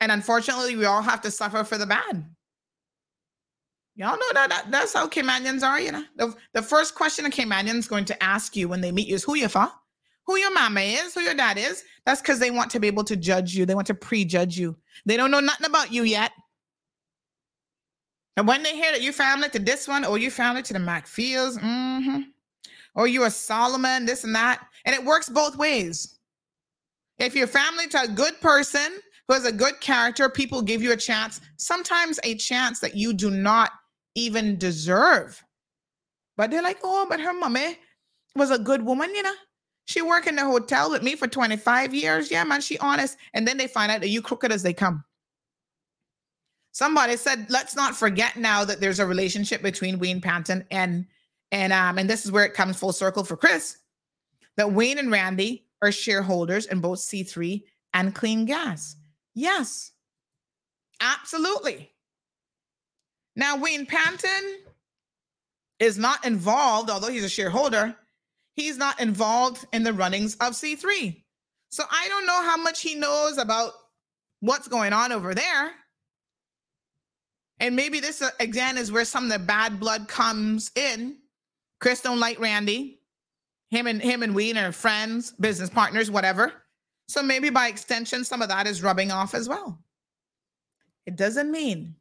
And 0.00 0.12
unfortunately, 0.12 0.76
we 0.76 0.84
all 0.84 1.02
have 1.02 1.22
to 1.22 1.30
suffer 1.30 1.64
for 1.64 1.78
the 1.78 1.86
bad. 1.86 2.24
Y'all 3.94 4.16
know 4.16 4.32
that, 4.32 4.48
that 4.48 4.70
that's 4.70 4.94
how 4.94 5.06
Caymanians 5.06 5.62
are, 5.62 5.80
you 5.80 5.92
know. 5.92 6.04
The, 6.16 6.34
the 6.54 6.62
first 6.62 6.94
question 6.94 7.26
a 7.26 7.30
Caymanian's 7.30 7.88
going 7.88 8.06
to 8.06 8.22
ask 8.22 8.56
you 8.56 8.68
when 8.68 8.80
they 8.80 8.90
meet 8.92 9.08
you 9.08 9.14
is 9.14 9.24
who 9.24 9.36
you 9.36 9.48
for, 9.48 9.70
who 10.26 10.36
your 10.36 10.52
mama 10.52 10.80
is, 10.80 11.14
who 11.14 11.20
your 11.20 11.34
dad 11.34 11.58
is. 11.58 11.84
That's 12.06 12.20
because 12.20 12.38
they 12.38 12.50
want 12.50 12.70
to 12.72 12.80
be 12.80 12.86
able 12.86 13.04
to 13.04 13.16
judge 13.16 13.54
you. 13.54 13.66
They 13.66 13.74
want 13.74 13.86
to 13.88 13.94
prejudge 13.94 14.58
you. 14.58 14.76
They 15.06 15.16
don't 15.16 15.30
know 15.30 15.40
nothing 15.40 15.66
about 15.66 15.92
you 15.92 16.02
yet. 16.04 16.32
And 18.36 18.48
when 18.48 18.62
they 18.62 18.74
hear 18.74 18.92
that 18.92 19.02
you 19.02 19.12
family 19.12 19.48
to 19.50 19.58
this 19.58 19.86
one 19.86 20.04
or 20.04 20.18
you 20.18 20.30
family 20.30 20.62
to 20.62 20.72
the 20.72 20.78
MacPhails, 20.78 21.58
mm-hmm, 21.58 22.22
or 22.94 23.06
you 23.06 23.24
a 23.24 23.30
Solomon, 23.30 24.06
this 24.06 24.24
and 24.24 24.34
that, 24.34 24.66
and 24.84 24.94
it 24.94 25.04
works 25.04 25.28
both 25.28 25.56
ways. 25.56 26.18
If 27.18 27.34
you're 27.34 27.46
family 27.46 27.88
to 27.88 28.02
a 28.02 28.08
good 28.08 28.40
person 28.40 29.00
who 29.28 29.34
has 29.34 29.44
a 29.44 29.52
good 29.52 29.80
character, 29.80 30.28
people 30.28 30.62
give 30.62 30.82
you 30.82 30.92
a 30.92 30.96
chance, 30.96 31.40
sometimes 31.56 32.18
a 32.24 32.34
chance 32.36 32.80
that 32.80 32.96
you 32.96 33.12
do 33.12 33.30
not 33.30 33.70
even 34.14 34.56
deserve. 34.56 35.42
But 36.36 36.50
they're 36.50 36.62
like, 36.62 36.78
oh, 36.82 37.06
but 37.08 37.20
her 37.20 37.32
mommy 37.32 37.78
was 38.34 38.50
a 38.50 38.58
good 38.58 38.82
woman, 38.82 39.14
you 39.14 39.22
know. 39.22 39.34
She 39.86 40.00
worked 40.02 40.26
in 40.26 40.36
the 40.36 40.44
hotel 40.44 40.90
with 40.90 41.02
me 41.02 41.16
for 41.16 41.26
25 41.26 41.92
years. 41.94 42.30
Yeah, 42.30 42.44
man, 42.44 42.60
she 42.60 42.78
honest. 42.78 43.16
And 43.34 43.46
then 43.46 43.58
they 43.58 43.66
find 43.66 43.90
out 43.90 44.00
that 44.00 44.08
you 44.08 44.22
crooked 44.22 44.52
as 44.52 44.62
they 44.62 44.72
come. 44.72 45.04
Somebody 46.72 47.16
said, 47.16 47.46
let's 47.50 47.76
not 47.76 47.94
forget 47.94 48.36
now 48.36 48.64
that 48.64 48.80
there's 48.80 49.00
a 49.00 49.06
relationship 49.06 49.60
between 49.62 49.98
Wayne 49.98 50.20
Panton 50.20 50.64
and 50.70 51.06
and 51.50 51.70
um, 51.72 51.98
and 51.98 52.08
this 52.08 52.24
is 52.24 52.32
where 52.32 52.46
it 52.46 52.54
comes 52.54 52.78
full 52.78 52.94
circle 52.94 53.24
for 53.24 53.36
Chris, 53.36 53.76
that 54.56 54.72
Wayne 54.72 54.98
and 54.98 55.10
Randy 55.10 55.66
are 55.82 55.92
shareholders 55.92 56.64
in 56.64 56.80
both 56.80 57.00
C3 57.00 57.62
and 57.92 58.14
Clean 58.14 58.46
Gas. 58.46 58.96
Yes, 59.34 59.92
absolutely. 61.00 61.92
Now, 63.36 63.56
Wayne 63.56 63.84
Panton 63.84 64.60
is 65.78 65.98
not 65.98 66.24
involved, 66.24 66.90
although 66.90 67.08
he's 67.08 67.24
a 67.24 67.28
shareholder, 67.28 67.96
he's 68.54 68.76
not 68.76 69.00
involved 69.00 69.66
in 69.72 69.82
the 69.82 69.92
runnings 69.92 70.34
of 70.36 70.52
C3. 70.52 71.22
So 71.70 71.84
I 71.90 72.08
don't 72.08 72.26
know 72.26 72.42
how 72.42 72.56
much 72.56 72.80
he 72.82 72.94
knows 72.94 73.38
about 73.38 73.72
what's 74.40 74.68
going 74.68 74.92
on 74.92 75.12
over 75.12 75.34
there. 75.34 75.72
And 77.60 77.76
maybe 77.76 78.00
this 78.00 78.22
uh, 78.22 78.30
again 78.40 78.76
is 78.76 78.90
where 78.90 79.04
some 79.04 79.24
of 79.24 79.30
the 79.30 79.38
bad 79.38 79.78
blood 79.78 80.08
comes 80.08 80.70
in. 80.74 81.16
Chris 81.80 82.00
don't 82.00 82.20
like 82.20 82.40
Randy 82.40 83.02
him 83.72 83.86
and 83.86 84.02
him 84.02 84.22
and 84.22 84.34
Wayne 84.34 84.58
are 84.58 84.70
friends, 84.70 85.32
business 85.40 85.70
partners, 85.70 86.10
whatever. 86.10 86.52
So 87.08 87.22
maybe 87.22 87.48
by 87.48 87.68
extension, 87.68 88.22
some 88.22 88.42
of 88.42 88.50
that 88.50 88.66
is 88.66 88.82
rubbing 88.82 89.10
off 89.10 89.34
as 89.34 89.48
well. 89.48 89.78
It 91.06 91.16
doesn't 91.16 91.50
mean 91.50 91.96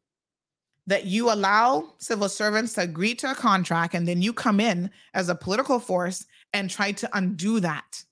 that 0.87 1.05
you 1.05 1.31
allow 1.31 1.93
civil 1.97 2.27
servants 2.27 2.73
to 2.73 2.81
agree 2.81 3.15
to 3.15 3.31
a 3.31 3.35
contract 3.35 3.93
and 3.93 4.05
then 4.05 4.21
you 4.21 4.33
come 4.33 4.59
in 4.59 4.91
as 5.13 5.29
a 5.29 5.35
political 5.35 5.79
force 5.79 6.25
and 6.53 6.69
try 6.69 6.91
to 6.91 7.09
undo 7.13 7.59
that 7.59 8.03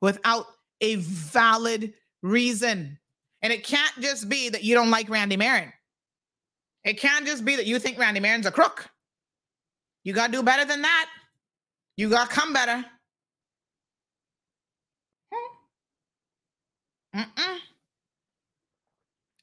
without 0.00 0.46
a 0.80 0.96
valid 0.96 1.92
reason. 2.22 2.98
And 3.42 3.52
it 3.52 3.64
can't 3.64 3.92
just 4.00 4.28
be 4.28 4.48
that 4.48 4.64
you 4.64 4.74
don't 4.74 4.90
like 4.90 5.08
Randy 5.08 5.36
Merren. 5.36 5.72
It 6.84 6.94
can't 6.94 7.26
just 7.26 7.44
be 7.44 7.56
that 7.56 7.66
you 7.66 7.78
think 7.78 7.98
Randy 7.98 8.20
Merren's 8.20 8.46
a 8.46 8.50
crook. 8.50 8.88
You 10.04 10.12
got 10.12 10.26
to 10.26 10.32
do 10.32 10.42
better 10.42 10.64
than 10.64 10.82
that. 10.82 11.08
You 11.96 12.08
got 12.08 12.30
to 12.30 12.34
come 12.34 12.52
better. 12.52 12.84
Hmm. 15.32 17.20
Mm-mm. 17.20 17.58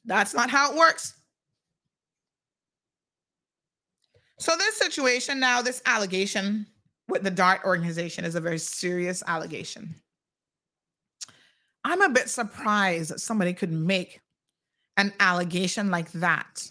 That's 0.05 0.33
not 0.33 0.49
how 0.49 0.71
it 0.71 0.77
works. 0.77 1.13
So, 4.39 4.55
this 4.57 4.77
situation 4.77 5.39
now, 5.39 5.61
this 5.61 5.81
allegation 5.85 6.67
with 7.07 7.23
the 7.23 7.31
DART 7.31 7.63
organization 7.65 8.25
is 8.25 8.35
a 8.35 8.41
very 8.41 8.57
serious 8.57 9.23
allegation. 9.27 9.95
I'm 11.83 12.01
a 12.01 12.09
bit 12.09 12.29
surprised 12.29 13.11
that 13.11 13.21
somebody 13.21 13.53
could 13.53 13.71
make 13.71 14.21
an 14.97 15.13
allegation 15.19 15.91
like 15.91 16.11
that 16.13 16.67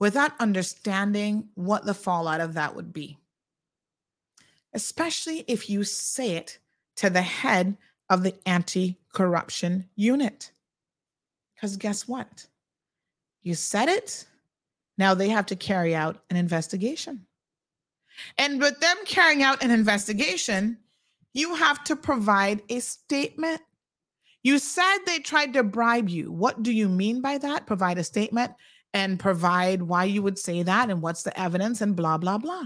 without 0.00 0.32
understanding 0.40 1.48
what 1.54 1.84
the 1.84 1.94
fallout 1.94 2.40
of 2.40 2.54
that 2.54 2.74
would 2.74 2.92
be, 2.92 3.18
especially 4.72 5.44
if 5.46 5.68
you 5.68 5.84
say 5.84 6.36
it 6.36 6.58
to 6.96 7.10
the 7.10 7.22
head 7.22 7.76
of 8.08 8.22
the 8.22 8.34
anti 8.46 8.98
corruption 9.12 9.88
unit. 9.94 10.52
Because 11.54 11.76
guess 11.76 12.08
what? 12.08 12.46
You 13.42 13.54
said 13.54 13.88
it. 13.88 14.26
Now 14.96 15.14
they 15.14 15.28
have 15.28 15.46
to 15.46 15.56
carry 15.56 15.94
out 15.94 16.22
an 16.30 16.36
investigation. 16.36 17.26
And 18.36 18.60
with 18.60 18.80
them 18.80 18.96
carrying 19.04 19.42
out 19.42 19.62
an 19.62 19.70
investigation, 19.70 20.78
you 21.34 21.54
have 21.54 21.84
to 21.84 21.96
provide 21.96 22.62
a 22.68 22.80
statement. 22.80 23.60
You 24.42 24.58
said 24.58 24.98
they 25.04 25.18
tried 25.18 25.52
to 25.54 25.62
bribe 25.62 26.08
you. 26.08 26.32
What 26.32 26.62
do 26.62 26.72
you 26.72 26.88
mean 26.88 27.20
by 27.20 27.38
that? 27.38 27.66
Provide 27.66 27.98
a 27.98 28.04
statement 28.04 28.52
and 28.94 29.20
provide 29.20 29.82
why 29.82 30.04
you 30.04 30.22
would 30.22 30.38
say 30.38 30.62
that 30.62 30.90
and 30.90 31.02
what's 31.02 31.22
the 31.22 31.38
evidence 31.38 31.80
and 31.80 31.94
blah, 31.94 32.18
blah, 32.18 32.38
blah. 32.38 32.64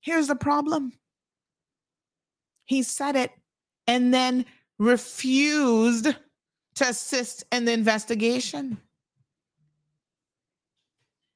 Here's 0.00 0.28
the 0.28 0.36
problem 0.36 0.92
he 2.64 2.84
said 2.84 3.16
it 3.16 3.32
and 3.88 4.14
then 4.14 4.46
refused 4.78 6.14
to 6.76 6.88
assist 6.88 7.44
in 7.50 7.64
the 7.64 7.72
investigation. 7.72 8.78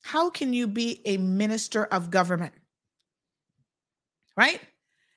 How 0.02 0.30
can 0.30 0.52
you 0.52 0.68
be 0.68 1.02
a 1.04 1.16
minister 1.16 1.86
of 1.86 2.10
government? 2.10 2.54
Right? 4.36 4.60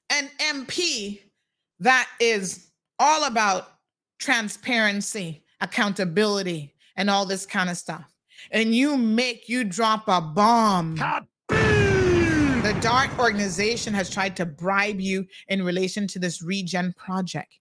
An 0.09 0.29
MP 0.39 1.21
that 1.79 2.07
is 2.19 2.69
all 2.99 3.25
about 3.25 3.67
transparency, 4.19 5.43
accountability, 5.61 6.73
and 6.95 7.09
all 7.09 7.25
this 7.25 7.45
kind 7.45 7.69
of 7.69 7.77
stuff. 7.77 8.13
And 8.51 8.73
you 8.73 8.97
make 8.97 9.49
you 9.49 9.63
drop 9.63 10.07
a 10.07 10.21
bomb. 10.21 10.95
The 11.49 12.77
DART 12.81 13.17
organization 13.19 13.93
has 13.93 14.09
tried 14.09 14.35
to 14.37 14.45
bribe 14.45 14.99
you 14.99 15.25
in 15.47 15.63
relation 15.63 16.07
to 16.07 16.19
this 16.19 16.41
regen 16.41 16.93
project 16.93 17.59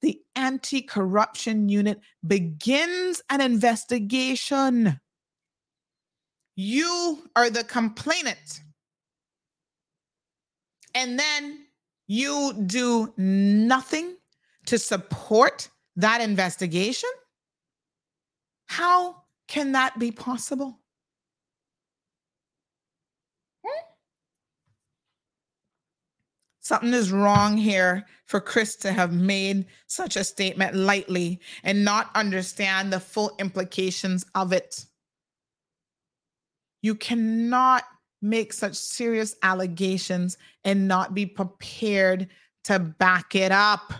the 0.00 0.20
anti 0.36 0.82
corruption 0.82 1.68
unit 1.68 2.00
begins 2.26 3.22
an 3.30 3.40
investigation. 3.40 5.00
You 6.56 7.24
are 7.36 7.50
the 7.50 7.64
complainant. 7.64 8.60
And 10.98 11.16
then 11.16 11.60
you 12.08 12.54
do 12.66 13.14
nothing 13.16 14.16
to 14.66 14.80
support 14.80 15.68
that 15.94 16.20
investigation? 16.20 17.08
How 18.66 19.22
can 19.46 19.72
that 19.72 20.00
be 20.00 20.10
possible? 20.10 20.80
Hmm? 23.64 23.84
Something 26.58 26.92
is 26.92 27.12
wrong 27.12 27.56
here 27.56 28.04
for 28.26 28.40
Chris 28.40 28.74
to 28.78 28.90
have 28.90 29.12
made 29.12 29.66
such 29.86 30.16
a 30.16 30.24
statement 30.24 30.74
lightly 30.74 31.38
and 31.62 31.84
not 31.84 32.10
understand 32.16 32.92
the 32.92 32.98
full 32.98 33.36
implications 33.38 34.26
of 34.34 34.52
it. 34.52 34.84
You 36.82 36.96
cannot 36.96 37.84
make 38.20 38.52
such 38.52 38.74
serious 38.74 39.36
allegations 39.42 40.36
and 40.64 40.88
not 40.88 41.14
be 41.14 41.26
prepared 41.26 42.28
to 42.64 42.78
back 42.78 43.34
it 43.34 43.52
up, 43.52 43.92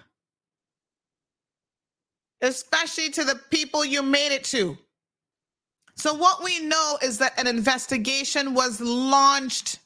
especially 2.40 3.10
to 3.10 3.24
the 3.24 3.40
people 3.50 3.84
you 3.84 4.02
made 4.02 4.32
it 4.32 4.44
to. 4.44 4.76
So, 5.96 6.14
what 6.14 6.44
we 6.44 6.60
know 6.60 6.98
is 7.02 7.18
that 7.18 7.38
an 7.38 7.46
investigation 7.46 8.54
was 8.54 8.80
launched 8.80 9.80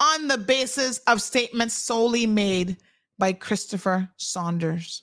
on 0.00 0.28
the 0.28 0.38
basis 0.38 0.98
of 1.06 1.22
statements 1.22 1.74
solely 1.74 2.26
made 2.26 2.76
by 3.18 3.32
Christopher 3.32 4.08
Saunders. 4.16 5.02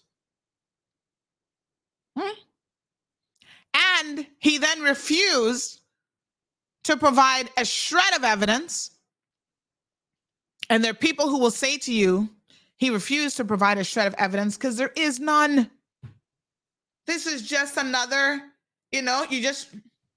Hmm? 2.17 2.29
And 3.73 4.27
he 4.39 4.57
then 4.57 4.81
refused 4.81 5.81
to 6.85 6.97
provide 6.97 7.49
a 7.57 7.65
shred 7.65 8.15
of 8.15 8.23
evidence. 8.23 8.91
And 10.69 10.83
there 10.83 10.91
are 10.91 10.95
people 10.95 11.29
who 11.29 11.39
will 11.39 11.51
say 11.51 11.77
to 11.79 11.93
you, 11.93 12.29
he 12.77 12.89
refused 12.89 13.37
to 13.37 13.45
provide 13.45 13.77
a 13.77 13.83
shred 13.83 14.07
of 14.07 14.15
evidence 14.17 14.57
because 14.57 14.77
there 14.77 14.91
is 14.95 15.19
none. 15.19 15.69
This 17.05 17.27
is 17.27 17.43
just 17.43 17.77
another, 17.77 18.41
you 18.91 19.01
know, 19.01 19.25
you 19.29 19.41
just 19.41 19.69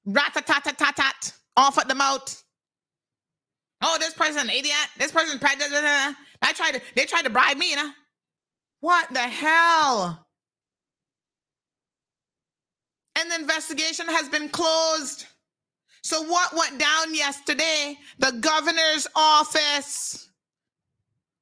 rat 0.06 0.32
tat 0.34 0.46
tat 0.46 0.78
tat 0.78 0.96
tat 0.96 1.32
off 1.56 1.78
at 1.78 1.88
the 1.88 1.94
mouth. 1.94 2.42
Oh, 3.82 3.96
this 4.00 4.14
person 4.14 4.40
an 4.40 4.50
idiot. 4.50 4.74
This 4.98 5.12
person 5.12 5.38
prejudice. 5.38 5.70
I 5.72 6.52
tried 6.54 6.72
to. 6.72 6.80
They 6.96 7.04
tried 7.04 7.22
to 7.22 7.30
bribe 7.30 7.56
me. 7.56 7.70
You 7.70 7.76
know? 7.76 7.90
What 8.80 9.12
the 9.12 9.20
hell? 9.20 10.26
And 13.16 13.30
the 13.30 13.36
investigation 13.36 14.06
has 14.08 14.28
been 14.28 14.48
closed. 14.48 15.26
So 16.08 16.22
what 16.22 16.56
went 16.56 16.78
down 16.78 17.14
yesterday? 17.14 17.98
The 18.18 18.32
governor's 18.40 19.06
office 19.14 20.30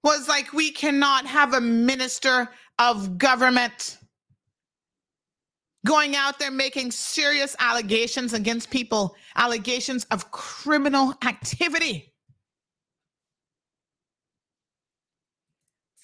was 0.02 0.26
like, 0.26 0.52
we 0.52 0.72
cannot 0.72 1.24
have 1.24 1.54
a 1.54 1.60
minister 1.60 2.48
of 2.80 3.16
government 3.16 3.98
going 5.86 6.16
out 6.16 6.40
there 6.40 6.50
making 6.50 6.90
serious 6.90 7.54
allegations 7.60 8.32
against 8.32 8.68
people, 8.70 9.14
allegations 9.36 10.04
of 10.10 10.32
criminal 10.32 11.14
activity. 11.24 12.12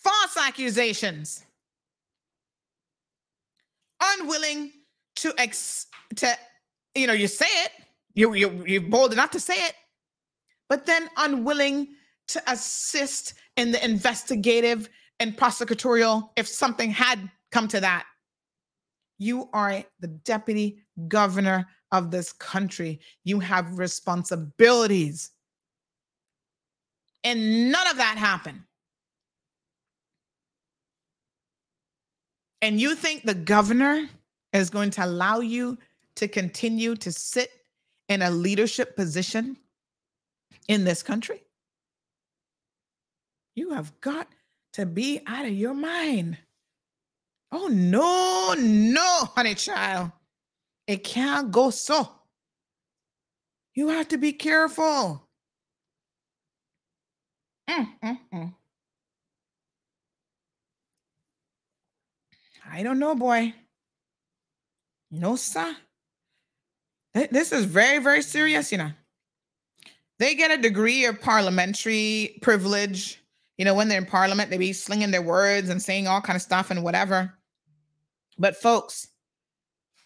false 0.03 0.37
accusations, 0.37 1.45
unwilling 4.03 4.73
to 5.15 5.33
ex 5.39 5.87
to 6.17 6.37
you 6.97 7.07
know 7.07 7.13
you 7.13 7.29
say 7.29 7.47
it, 7.47 7.73
you 8.15 8.35
you 8.35 8.65
you're 8.67 8.83
bold 8.83 9.13
enough 9.13 9.31
to 9.31 9.41
say 9.41 9.55
it, 9.55 9.75
but 10.69 10.87
then 10.87 11.09
unwilling 11.17 11.89
to 12.29 12.43
assist 12.51 13.35
in 13.57 13.73
the 13.73 13.85
investigative 13.85 14.89
and 15.21 15.37
prosecutorial 15.37 16.31
if 16.37 16.47
something 16.47 16.91
had 16.91 17.31
come 17.51 17.69
to 17.69 17.81
that. 17.81 18.07
You 19.19 19.49
are 19.53 19.85
the 20.01 20.09
deputy 20.09 20.79
governor 21.09 21.67
of 21.93 22.11
this 22.11 22.33
country. 22.33 23.01
You 23.25 23.39
have 23.41 23.79
responsibilities. 23.79 25.31
And 27.23 27.71
none 27.71 27.87
of 27.89 27.99
that 27.99 28.17
happened. 28.19 28.63
And 32.63 32.81
you 32.81 32.95
think 32.95 33.23
the 33.23 33.35
governor 33.35 34.09
is 34.53 34.71
going 34.71 34.91
to 34.91 35.05
allow 35.05 35.41
you 35.41 35.79
to 36.17 36.29
continue 36.29 36.95
to 36.97 37.13
sit 37.13 37.51
in 38.09 38.23
a 38.23 38.31
leadership 38.31 38.97
position 38.97 39.57
in 40.69 40.85
this 40.85 41.03
country? 41.03 41.43
You 43.55 43.71
have 43.71 44.01
got 44.01 44.29
to 44.75 44.87
be 44.87 45.21
out 45.27 45.45
of 45.45 45.53
your 45.53 45.75
mind. 45.75 46.39
Oh, 47.51 47.69
no, 47.69 48.55
no, 48.59 49.25
honey 49.35 49.55
child. 49.55 50.11
It 50.87 51.05
can't 51.05 51.51
go 51.51 51.71
so. 51.71 52.09
You 53.75 53.89
have 53.89 54.09
to 54.09 54.19
be 54.19 54.33
careful. 54.33 55.29
Mm, 57.69 57.89
mm, 58.03 58.19
mm. 58.33 58.55
I 62.71 62.83
don't 62.83 62.99
know, 62.99 63.15
boy. 63.15 63.55
No, 65.11 65.37
sir. 65.37 65.77
This 67.15 67.53
is 67.53 67.65
very, 67.67 67.99
very 67.99 68.23
serious, 68.23 68.73
you 68.73 68.79
know. 68.79 68.91
They 70.19 70.35
get 70.35 70.51
a 70.51 70.57
degree 70.61 71.05
of 71.05 71.21
parliamentary 71.21 72.39
privilege. 72.43 73.21
You 73.59 73.65
know, 73.65 73.75
when 73.75 73.89
they're 73.89 73.99
in 73.99 74.07
parliament, 74.07 74.51
they 74.51 74.59
be 74.59 74.73
slinging 74.73 75.11
their 75.11 75.23
words 75.23 75.69
and 75.69 75.83
saying 75.83 76.07
all 76.09 76.21
kind 76.21 76.37
of 76.37 76.43
stuff 76.43 76.71
and 76.71 76.83
whatever. 76.83 77.33
But 78.39 78.57
folks, 78.57 79.09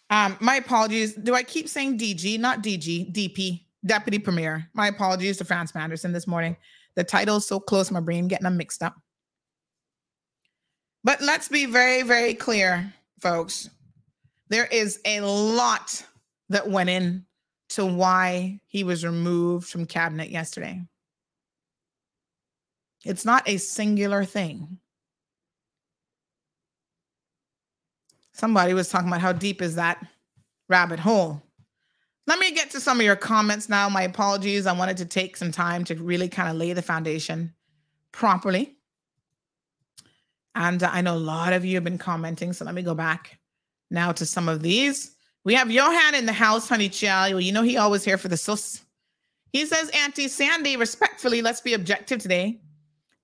Um, 0.09 0.37
my 0.41 0.55
apologies. 0.57 1.15
Do 1.15 1.35
I 1.35 1.43
keep 1.43 1.69
saying 1.69 1.99
DG? 1.99 2.39
Not 2.39 2.63
DG, 2.63 3.13
DP, 3.13 3.67
Deputy 3.85 4.19
Premier. 4.21 4.69
My 4.73 4.87
apologies 4.87 5.39
to 5.39 5.45
Franz 5.45 5.73
Manderson 5.73 6.13
this 6.13 6.29
morning. 6.29 6.57
The 6.95 7.03
title's 7.05 7.47
so 7.47 7.59
close, 7.59 7.91
my 7.91 8.01
brain 8.01 8.29
getting 8.29 8.45
them 8.45 8.57
mixed 8.57 8.83
up. 8.83 8.95
But 11.03 11.21
let's 11.23 11.49
be 11.49 11.67
very, 11.67 12.03
very 12.03 12.35
clear, 12.35 12.93
folks. 13.21 13.69
There 14.49 14.67
is 14.67 15.01
a 15.05 15.21
lot 15.21 16.05
that 16.49 16.69
went 16.69 16.91
in 16.91 17.27
to 17.71 17.85
why 17.85 18.61
he 18.67 18.85
was 18.85 19.05
removed 19.05 19.69
from 19.69 19.87
cabinet 19.87 20.31
yesterday. 20.31 20.81
It's 23.05 23.25
not 23.25 23.49
a 23.49 23.57
singular 23.57 24.25
thing. 24.25 24.79
Somebody 28.33 28.75
was 28.75 28.89
talking 28.89 29.09
about 29.09 29.21
how 29.21 29.33
deep 29.33 29.63
is 29.63 29.77
that 29.77 30.07
rabbit 30.69 30.99
hole. 30.99 31.43
Let 32.27 32.39
me 32.39 32.51
get 32.53 32.71
to 32.73 32.81
some 32.81 32.99
of 32.99 33.07
your 33.07 33.17
comments 33.17 33.69
now. 33.69 33.89
My 33.89 34.03
apologies. 34.03 34.67
I 34.67 34.73
wanted 34.73 34.99
to 34.99 35.07
take 35.07 35.37
some 35.37 35.53
time 35.53 35.85
to 35.85 35.95
really 35.95 36.29
kind 36.29 36.51
of 36.51 36.57
lay 36.57 36.73
the 36.73 36.83
foundation 36.83 37.55
properly. 38.13 38.77
And 40.55 40.83
I 40.83 41.01
know 41.01 41.15
a 41.15 41.19
lot 41.19 41.53
of 41.53 41.65
you 41.65 41.77
have 41.77 41.85
been 41.85 41.99
commenting. 41.99 42.53
So 42.53 42.65
let 42.65 42.75
me 42.75 42.83
go 42.83 42.95
back 42.95 43.39
now 43.91 44.13
to 44.13 44.27
some 44.27 44.49
of 44.49 44.63
these. 44.63 45.16
We 45.47 45.55
have 45.55 45.71
Johan 45.71 46.17
in 46.17 46.27
the 46.27 46.33
house, 46.33 46.69
honey 46.69 46.89
child. 46.89 47.35
Well, 47.35 47.41
you 47.41 47.53
know 47.53 47.63
he 47.63 47.77
always 47.77 48.03
here 48.03 48.19
for 48.19 48.27
the 48.27 48.37
sus. 48.37 48.83
He 49.53 49.65
says, 49.65 49.89
Auntie 49.91 50.27
Sandy, 50.27 50.77
respectfully, 50.77 51.41
let's 51.41 51.61
be 51.61 51.75
objective 51.75 52.19
today 52.19 52.59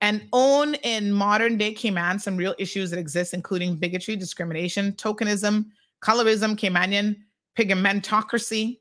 and 0.01 0.29
own 0.33 0.75
in 0.77 1.13
modern 1.13 1.57
day 1.57 1.73
Cayman 1.73 2.21
some 2.21 2.37
real 2.37 2.55
issues 2.61 2.91
that 2.91 3.01
exist, 3.01 3.35
including 3.35 3.75
bigotry, 3.75 4.15
discrimination, 4.15 4.93
tokenism, 4.93 5.67
colorism, 6.01 6.57
Caymanian 6.57 7.17
pigmentocracy, 7.59 8.79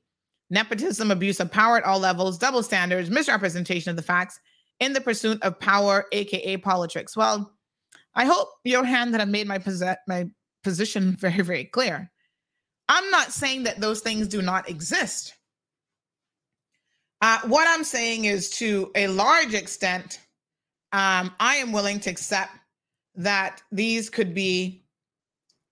nepotism, 0.52 1.10
abuse 1.10 1.40
of 1.40 1.50
power 1.50 1.78
at 1.78 1.84
all 1.84 1.98
levels, 1.98 2.38
double 2.38 2.62
standards, 2.62 3.10
misrepresentation 3.10 3.90
of 3.90 3.96
the 3.96 4.04
facts 4.04 4.40
in 4.82 4.94
the 4.94 5.02
pursuit 5.02 5.42
of 5.42 5.60
power, 5.60 6.06
aka 6.12 6.58
politics. 6.58 7.18
Well, 7.18 7.52
I 8.14 8.26
hope, 8.26 8.50
Johan, 8.66 9.10
that 9.14 9.20
I've 9.20 9.30
made 9.30 9.48
my, 9.48 9.60
my 10.08 10.30
position 10.64 11.16
very, 11.20 11.42
very 11.42 11.66
clear. 11.66 12.12
I'm 12.92 13.10
not 13.10 13.32
saying 13.32 13.64
that 13.64 13.80
those 13.80 14.02
things 14.02 14.28
do 14.28 14.42
not 14.42 14.70
exist. 14.70 15.34
Uh, 17.22 17.40
what 17.46 17.66
I'm 17.66 17.86
saying 17.86 18.26
is, 18.26 18.50
to 18.58 18.92
a 18.96 19.08
large 19.08 19.54
extent, 19.54 20.20
um, 20.92 21.34
I 21.40 21.56
am 21.56 21.72
willing 21.72 22.02
to 22.02 22.10
accept 22.10 22.52
that 23.16 23.62
these 23.72 24.10
could 24.10 24.34
be 24.34 24.84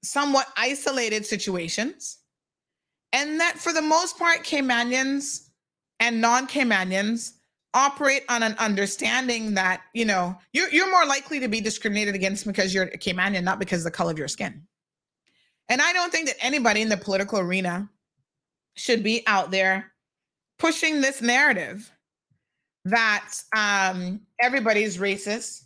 somewhat 0.01 0.48
isolated 0.56 1.25
situations, 1.25 2.19
and 3.11 3.41
that 3.41 3.57
for 3.57 3.73
the 3.73 3.81
most 3.81 4.17
part, 4.17 4.45
Caymanians 4.45 5.49
and 5.99 6.22
non 6.22 6.48
Caymanians 6.48 7.33
operate 7.73 8.23
on 8.30 8.43
an 8.43 8.56
understanding 8.59 9.56
that 9.56 9.81
you 9.93 10.06
know 10.06 10.38
you're, 10.53 10.69
you're 10.69 10.89
more 10.89 11.06
likely 11.06 11.41
to 11.41 11.49
be 11.49 11.59
discriminated 11.59 12.15
against 12.15 12.48
because 12.48 12.73
you're 12.73 12.85
a 12.85 12.98
Caymanian, 12.98 13.43
not 13.43 13.59
because 13.59 13.81
of 13.81 13.91
the 13.91 13.98
color 13.98 14.11
of 14.11 14.17
your 14.17 14.30
skin. 14.30 14.64
And 15.69 15.81
I 15.81 15.93
don't 15.93 16.11
think 16.11 16.27
that 16.27 16.43
anybody 16.43 16.81
in 16.81 16.89
the 16.89 16.98
political 16.98 17.39
arena 17.39 17.88
should 18.75 19.03
be 19.03 19.23
out 19.27 19.51
there 19.51 19.91
pushing 20.57 20.99
this 20.99 21.22
narrative 21.22 21.91
that 22.85 23.30
um, 23.56 24.22
everybody's 24.41 24.98
racist, 24.98 25.65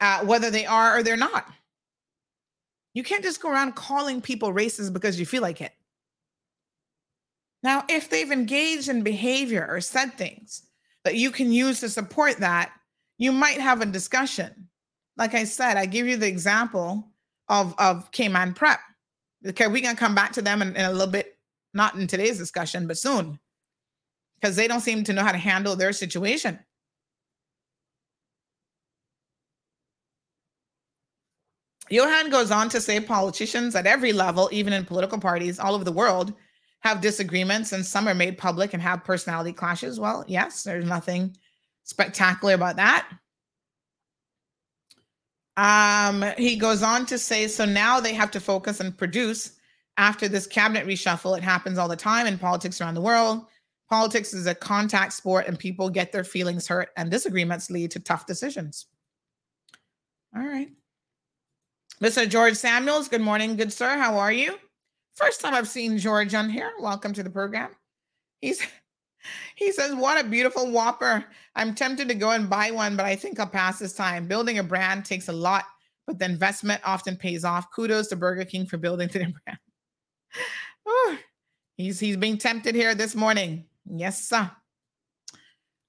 uh, 0.00 0.24
whether 0.24 0.50
they 0.50 0.66
are 0.66 0.98
or 0.98 1.02
they're 1.02 1.16
not. 1.16 1.46
You 2.92 3.02
can't 3.02 3.24
just 3.24 3.40
go 3.42 3.50
around 3.50 3.74
calling 3.74 4.20
people 4.20 4.52
racist 4.52 4.92
because 4.92 5.18
you 5.18 5.26
feel 5.26 5.42
like 5.42 5.60
it. 5.60 5.72
Now, 7.62 7.84
if 7.88 8.10
they've 8.10 8.30
engaged 8.30 8.88
in 8.88 9.02
behavior 9.02 9.66
or 9.68 9.80
said 9.80 10.14
things 10.14 10.66
that 11.04 11.16
you 11.16 11.30
can 11.30 11.50
use 11.50 11.80
to 11.80 11.88
support 11.88 12.36
that, 12.38 12.72
you 13.18 13.32
might 13.32 13.60
have 13.60 13.80
a 13.80 13.86
discussion. 13.86 14.68
Like 15.16 15.34
I 15.34 15.44
said, 15.44 15.76
I 15.76 15.86
give 15.86 16.06
you 16.06 16.16
the 16.16 16.28
example 16.28 17.08
of, 17.48 17.74
of 17.78 18.10
Cayman 18.12 18.54
Prep. 18.54 18.80
Okay, 19.46 19.66
we're 19.66 19.82
gonna 19.82 19.96
come 19.96 20.14
back 20.14 20.32
to 20.32 20.42
them 20.42 20.62
in, 20.62 20.74
in 20.74 20.84
a 20.84 20.92
little 20.92 21.06
bit, 21.06 21.36
not 21.74 21.94
in 21.94 22.06
today's 22.06 22.38
discussion, 22.38 22.86
but 22.86 22.98
soon 22.98 23.38
because 24.44 24.56
they 24.56 24.68
don't 24.68 24.80
seem 24.80 25.02
to 25.04 25.12
know 25.14 25.22
how 25.22 25.32
to 25.32 25.38
handle 25.38 25.74
their 25.74 25.92
situation. 25.92 26.58
Johan 31.90 32.30
goes 32.30 32.50
on 32.50 32.68
to 32.70 32.80
say 32.80 33.00
politicians 33.00 33.74
at 33.74 33.86
every 33.86 34.12
level, 34.12 34.48
even 34.52 34.72
in 34.72 34.84
political 34.84 35.18
parties 35.18 35.58
all 35.58 35.74
over 35.74 35.84
the 35.84 35.92
world, 35.92 36.34
have 36.80 37.00
disagreements 37.00 37.72
and 37.72 37.84
some 37.84 38.06
are 38.06 38.14
made 38.14 38.36
public 38.36 38.74
and 38.74 38.82
have 38.82 39.04
personality 39.04 39.52
clashes. 39.52 39.98
Well, 39.98 40.24
yes, 40.26 40.62
there's 40.62 40.84
nothing 40.84 41.36
spectacular 41.84 42.54
about 42.54 42.76
that. 42.76 43.08
Um, 45.56 46.24
he 46.36 46.56
goes 46.56 46.82
on 46.82 47.06
to 47.06 47.18
say, 47.18 47.46
so 47.46 47.64
now 47.64 48.00
they 48.00 48.14
have 48.14 48.30
to 48.32 48.40
focus 48.40 48.80
and 48.80 48.96
produce 48.96 49.52
after 49.96 50.28
this 50.28 50.46
cabinet 50.46 50.86
reshuffle. 50.86 51.36
It 51.36 51.44
happens 51.44 51.78
all 51.78 51.88
the 51.88 51.96
time 51.96 52.26
in 52.26 52.38
politics 52.38 52.80
around 52.80 52.94
the 52.94 53.00
world. 53.00 53.46
Politics 53.88 54.34
is 54.34 54.46
a 54.46 54.54
contact 54.54 55.12
sport 55.12 55.46
and 55.46 55.58
people 55.58 55.88
get 55.88 56.10
their 56.10 56.24
feelings 56.24 56.66
hurt, 56.66 56.88
and 56.96 57.10
disagreements 57.10 57.70
lead 57.70 57.90
to 57.92 58.00
tough 58.00 58.26
decisions. 58.26 58.86
All 60.34 60.42
right. 60.42 60.70
Mr. 62.02 62.28
George 62.28 62.56
Samuels, 62.56 63.08
good 63.08 63.20
morning, 63.20 63.54
good 63.56 63.72
sir. 63.72 63.96
How 63.96 64.18
are 64.18 64.32
you? 64.32 64.58
First 65.14 65.40
time 65.40 65.54
I've 65.54 65.68
seen 65.68 65.96
George 65.96 66.34
on 66.34 66.50
here. 66.50 66.72
Welcome 66.80 67.12
to 67.12 67.22
the 67.22 67.30
program. 67.30 67.70
He's 68.40 68.66
he 69.54 69.72
says, 69.72 69.94
What 69.94 70.22
a 70.22 70.28
beautiful 70.28 70.70
whopper. 70.70 71.24
I'm 71.56 71.74
tempted 71.74 72.08
to 72.08 72.14
go 72.14 72.30
and 72.30 72.50
buy 72.50 72.70
one, 72.70 72.96
but 72.96 73.06
I 73.06 73.16
think 73.16 73.38
I'll 73.38 73.46
pass 73.46 73.78
this 73.78 73.92
time. 73.92 74.26
Building 74.26 74.58
a 74.58 74.62
brand 74.62 75.04
takes 75.04 75.28
a 75.28 75.32
lot, 75.32 75.64
but 76.06 76.18
the 76.18 76.24
investment 76.24 76.80
often 76.84 77.16
pays 77.16 77.44
off. 77.44 77.70
Kudos 77.72 78.08
to 78.08 78.16
Burger 78.16 78.44
King 78.44 78.66
for 78.66 78.76
building 78.76 79.08
their 79.08 79.32
brand. 79.44 79.58
Ooh, 80.88 81.18
he's 81.76 82.00
he's 82.00 82.16
being 82.16 82.38
tempted 82.38 82.74
here 82.74 82.94
this 82.94 83.14
morning. 83.14 83.64
Yes, 83.86 84.28
sir. 84.28 84.50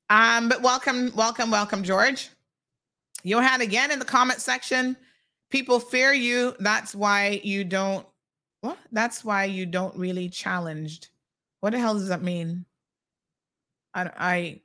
Um, 0.10 0.50
but 0.50 0.62
welcome, 0.62 1.12
welcome, 1.16 1.50
welcome, 1.50 1.84
George. 1.84 2.30
Johan 3.24 3.62
again 3.62 3.90
in 3.92 3.98
the 3.98 4.06
comment 4.06 4.40
section. 4.40 4.96
People 5.50 5.80
fear 5.80 6.14
you. 6.14 6.56
That's 6.60 6.94
why 6.94 7.42
you 7.44 7.64
don't. 7.64 8.06
What? 8.62 8.78
That's 8.92 9.26
why 9.26 9.46
you 9.46 9.66
don't 9.66 9.96
really 9.98 10.30
challenged. 10.30 11.10
What 11.62 11.72
the 11.72 11.80
hell 11.80 11.96
does 11.96 12.10
that 12.10 12.22
mean? 12.22 12.66
I, 13.96 14.60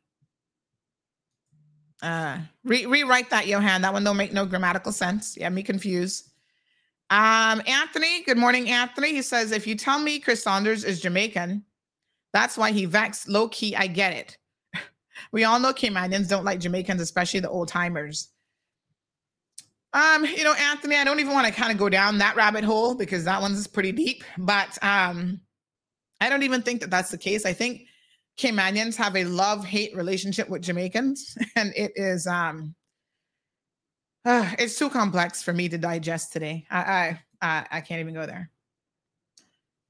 I 2.03 2.07
uh 2.07 2.39
re- 2.65 2.87
rewrite 2.87 3.31
that, 3.31 3.47
Johan. 3.47 3.83
That 3.83 3.93
one 3.93 4.05
don't 4.05 4.17
make 4.17 4.33
no 4.33 4.45
grammatical 4.45 4.93
sense. 4.93 5.37
Yeah, 5.39 5.49
me 5.49 5.63
confused. 5.63 6.31
Um, 7.11 7.61
Anthony, 7.67 8.23
good 8.23 8.39
morning, 8.39 8.71
Anthony. 8.71 9.11
He 9.11 9.23
says, 9.23 9.51
if 9.51 9.67
you 9.67 9.75
tell 9.75 9.99
me 9.99 10.21
Chris 10.21 10.45
Saunders 10.45 10.85
is 10.85 11.01
Jamaican, 11.01 11.65
that's 12.33 12.57
why 12.57 12.71
he 12.71 12.85
vexed. 12.85 13.29
Low 13.29 13.49
key, 13.49 13.75
I 13.75 13.89
get 13.89 14.13
it. 14.13 14.39
we 15.33 15.43
all 15.43 15.59
know 15.59 15.73
Caymanians 15.73 16.29
don't 16.29 16.45
like 16.45 16.61
Jamaicans, 16.61 17.01
especially 17.01 17.41
the 17.41 17.51
old 17.51 17.67
timers. 17.67 18.29
Um, 19.93 20.25
you 20.25 20.45
know, 20.45 20.55
Anthony, 20.55 20.95
I 20.97 21.05
don't 21.05 21.19
even 21.19 21.33
want 21.33 21.49
to 21.49 21.53
kind 21.53 21.73
of 21.73 21.79
go 21.79 21.89
down 21.89 22.19
that 22.19 22.37
rabbit 22.37 22.63
hole 22.63 22.95
because 22.95 23.25
that 23.25 23.41
one's 23.41 23.67
pretty 23.67 23.91
deep. 23.91 24.23
But 24.39 24.79
um, 24.83 25.41
I 26.21 26.29
don't 26.29 26.45
even 26.45 26.63
think 26.63 26.81
that 26.81 26.91
that's 26.91 27.11
the 27.11 27.19
case. 27.19 27.45
I 27.45 27.53
think 27.53 27.87
Caymanians 28.41 28.97
have 28.97 29.17
a 29.17 29.25
love-hate 29.25 29.95
relationship 29.95 30.49
with 30.49 30.63
Jamaicans, 30.63 31.37
and 31.57 31.75
it 31.77 31.93
is 31.95 32.27
um, 32.27 32.75
uh, 34.25 34.51
it's 34.59 34.79
too 34.79 34.89
complex 34.89 35.43
for 35.43 35.53
me 35.53 35.69
to 35.69 35.77
digest 35.77 36.33
today. 36.33 36.67
I 36.71 36.79
I 36.81 37.21
I, 37.43 37.67
I 37.71 37.81
can't 37.83 38.01
even 38.01 38.15
go 38.15 38.25
there. 38.25 38.51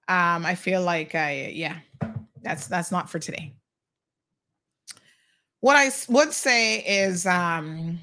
Um, 0.08 0.44
I 0.44 0.56
feel 0.56 0.82
like 0.82 1.14
I 1.14 1.52
yeah. 1.54 1.76
That's 2.42 2.66
that's 2.66 2.90
not 2.90 3.08
for 3.08 3.18
today. 3.18 3.52
What 5.60 5.76
I 5.76 5.90
would 6.08 6.32
say 6.32 6.78
is, 6.78 7.26
um, 7.26 8.00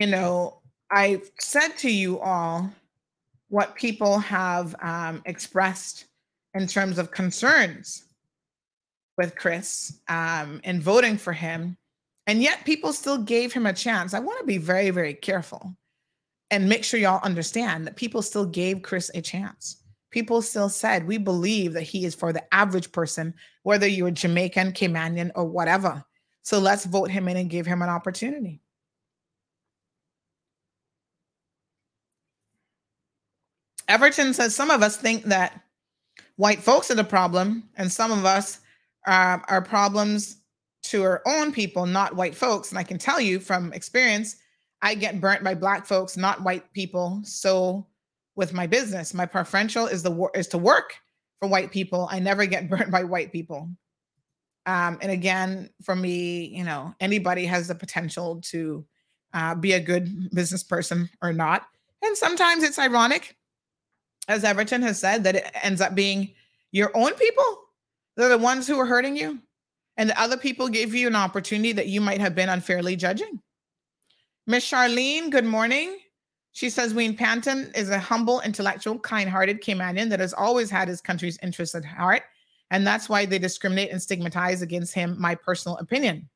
you 0.00 0.08
know, 0.08 0.60
I've 0.90 1.30
said 1.38 1.68
to 1.78 1.90
you 1.90 2.18
all 2.18 2.68
what 3.48 3.76
people 3.76 4.18
have 4.18 4.74
um, 4.82 5.22
expressed 5.24 6.06
in 6.54 6.66
terms 6.66 6.98
of 6.98 7.12
concerns 7.12 8.07
with 9.18 9.36
Chris 9.36 10.00
um, 10.08 10.60
and 10.64 10.82
voting 10.82 11.18
for 11.18 11.34
him, 11.34 11.76
and 12.26 12.42
yet 12.42 12.64
people 12.64 12.94
still 12.94 13.18
gave 13.18 13.52
him 13.52 13.66
a 13.66 13.72
chance. 13.72 14.14
I 14.14 14.20
want 14.20 14.40
to 14.40 14.46
be 14.46 14.58
very, 14.58 14.88
very 14.88 15.14
careful 15.14 15.76
and 16.50 16.68
make 16.68 16.84
sure 16.84 16.98
y'all 16.98 17.20
understand 17.22 17.86
that 17.86 17.96
people 17.96 18.22
still 18.22 18.46
gave 18.46 18.80
Chris 18.80 19.10
a 19.14 19.20
chance 19.20 19.82
people 20.10 20.42
still 20.42 20.68
said 20.68 21.06
we 21.06 21.18
believe 21.18 21.72
that 21.74 21.82
he 21.82 22.04
is 22.04 22.14
for 22.14 22.32
the 22.32 22.54
average 22.54 22.92
person, 22.92 23.34
whether 23.62 23.86
you're 23.86 24.10
Jamaican, 24.10 24.72
Caymanian, 24.72 25.30
or 25.34 25.44
whatever. 25.44 26.02
So 26.42 26.58
let's 26.58 26.84
vote 26.84 27.10
him 27.10 27.28
in 27.28 27.36
and 27.36 27.50
give 27.50 27.66
him 27.66 27.82
an 27.82 27.88
opportunity. 27.88 28.60
Everton 33.86 34.34
says 34.34 34.54
some 34.54 34.70
of 34.70 34.82
us 34.82 34.96
think 34.96 35.24
that 35.24 35.62
white 36.36 36.60
folks 36.60 36.90
are 36.90 36.94
the 36.94 37.04
problem, 37.04 37.68
and 37.76 37.90
some 37.90 38.12
of 38.12 38.24
us 38.24 38.60
uh, 39.06 39.38
are 39.48 39.62
problems 39.62 40.38
to 40.84 41.02
our 41.02 41.22
own 41.26 41.52
people, 41.52 41.86
not 41.86 42.16
white 42.16 42.34
folks. 42.34 42.70
And 42.70 42.78
I 42.78 42.82
can 42.82 42.98
tell 42.98 43.20
you 43.20 43.40
from 43.40 43.72
experience, 43.72 44.36
I 44.80 44.94
get 44.94 45.20
burnt 45.20 45.44
by 45.44 45.54
black 45.54 45.86
folks, 45.86 46.16
not 46.16 46.42
white 46.42 46.72
people. 46.72 47.20
So 47.24 47.86
with 48.36 48.52
my 48.52 48.66
business, 48.66 49.12
my 49.12 49.26
preferential 49.26 49.86
is 49.86 50.02
the 50.02 50.30
is 50.34 50.48
to 50.48 50.58
work 50.58 50.94
for 51.40 51.48
white 51.48 51.70
people. 51.70 52.08
I 52.10 52.18
never 52.20 52.46
get 52.46 52.70
burnt 52.70 52.90
by 52.90 53.04
white 53.04 53.32
people. 53.32 53.68
Um, 54.66 54.98
and 55.00 55.10
again, 55.10 55.70
for 55.82 55.96
me, 55.96 56.46
you 56.46 56.62
know, 56.62 56.94
anybody 57.00 57.46
has 57.46 57.68
the 57.68 57.74
potential 57.74 58.40
to 58.50 58.84
uh, 59.32 59.54
be 59.54 59.72
a 59.72 59.80
good 59.80 60.30
business 60.30 60.62
person 60.62 61.08
or 61.22 61.32
not. 61.32 61.66
And 62.02 62.16
sometimes 62.16 62.62
it's 62.62 62.78
ironic, 62.78 63.36
as 64.28 64.44
Everton 64.44 64.82
has 64.82 64.98
said, 64.98 65.24
that 65.24 65.36
it 65.36 65.50
ends 65.62 65.80
up 65.80 65.94
being 65.94 66.34
your 66.70 66.90
own 66.94 67.14
people. 67.14 67.67
They're 68.18 68.28
the 68.28 68.36
ones 68.36 68.66
who 68.66 68.78
are 68.80 68.84
hurting 68.84 69.16
you. 69.16 69.38
And 69.96 70.10
the 70.10 70.20
other 70.20 70.36
people 70.36 70.68
gave 70.68 70.92
you 70.92 71.06
an 71.06 71.14
opportunity 71.14 71.70
that 71.70 71.86
you 71.86 72.00
might 72.00 72.20
have 72.20 72.34
been 72.34 72.48
unfairly 72.48 72.96
judging. 72.96 73.40
Miss 74.44 74.68
Charlene, 74.68 75.30
good 75.30 75.44
morning. 75.44 75.98
She 76.50 76.68
says 76.68 76.94
Wayne 76.94 77.16
Panton 77.16 77.70
is 77.76 77.90
a 77.90 77.98
humble, 77.98 78.40
intellectual, 78.40 78.98
kind 78.98 79.30
hearted 79.30 79.62
Caymanian 79.62 80.10
that 80.10 80.18
has 80.18 80.34
always 80.34 80.68
had 80.68 80.88
his 80.88 81.00
country's 81.00 81.38
interests 81.44 81.76
at 81.76 81.84
heart. 81.84 82.22
And 82.72 82.84
that's 82.84 83.08
why 83.08 83.24
they 83.24 83.38
discriminate 83.38 83.92
and 83.92 84.02
stigmatize 84.02 84.62
against 84.62 84.94
him, 84.94 85.14
my 85.16 85.36
personal 85.36 85.76
opinion. 85.78 86.28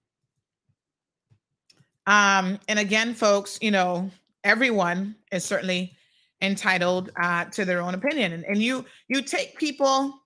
Um, 2.07 2.61
and 2.69 2.79
again, 2.79 3.13
folks, 3.13 3.59
you 3.61 3.73
know, 3.73 4.09
everyone 4.45 5.17
is 5.33 5.45
certainly 5.45 5.97
entitled 6.41 7.11
uh, 7.21 7.47
to 7.47 7.65
their 7.65 7.81
own 7.81 7.95
opinion. 7.95 8.35
And, 8.35 8.45
and 8.45 8.59
you 8.63 8.85
you 9.09 9.23
take 9.23 9.59
people 9.59 10.22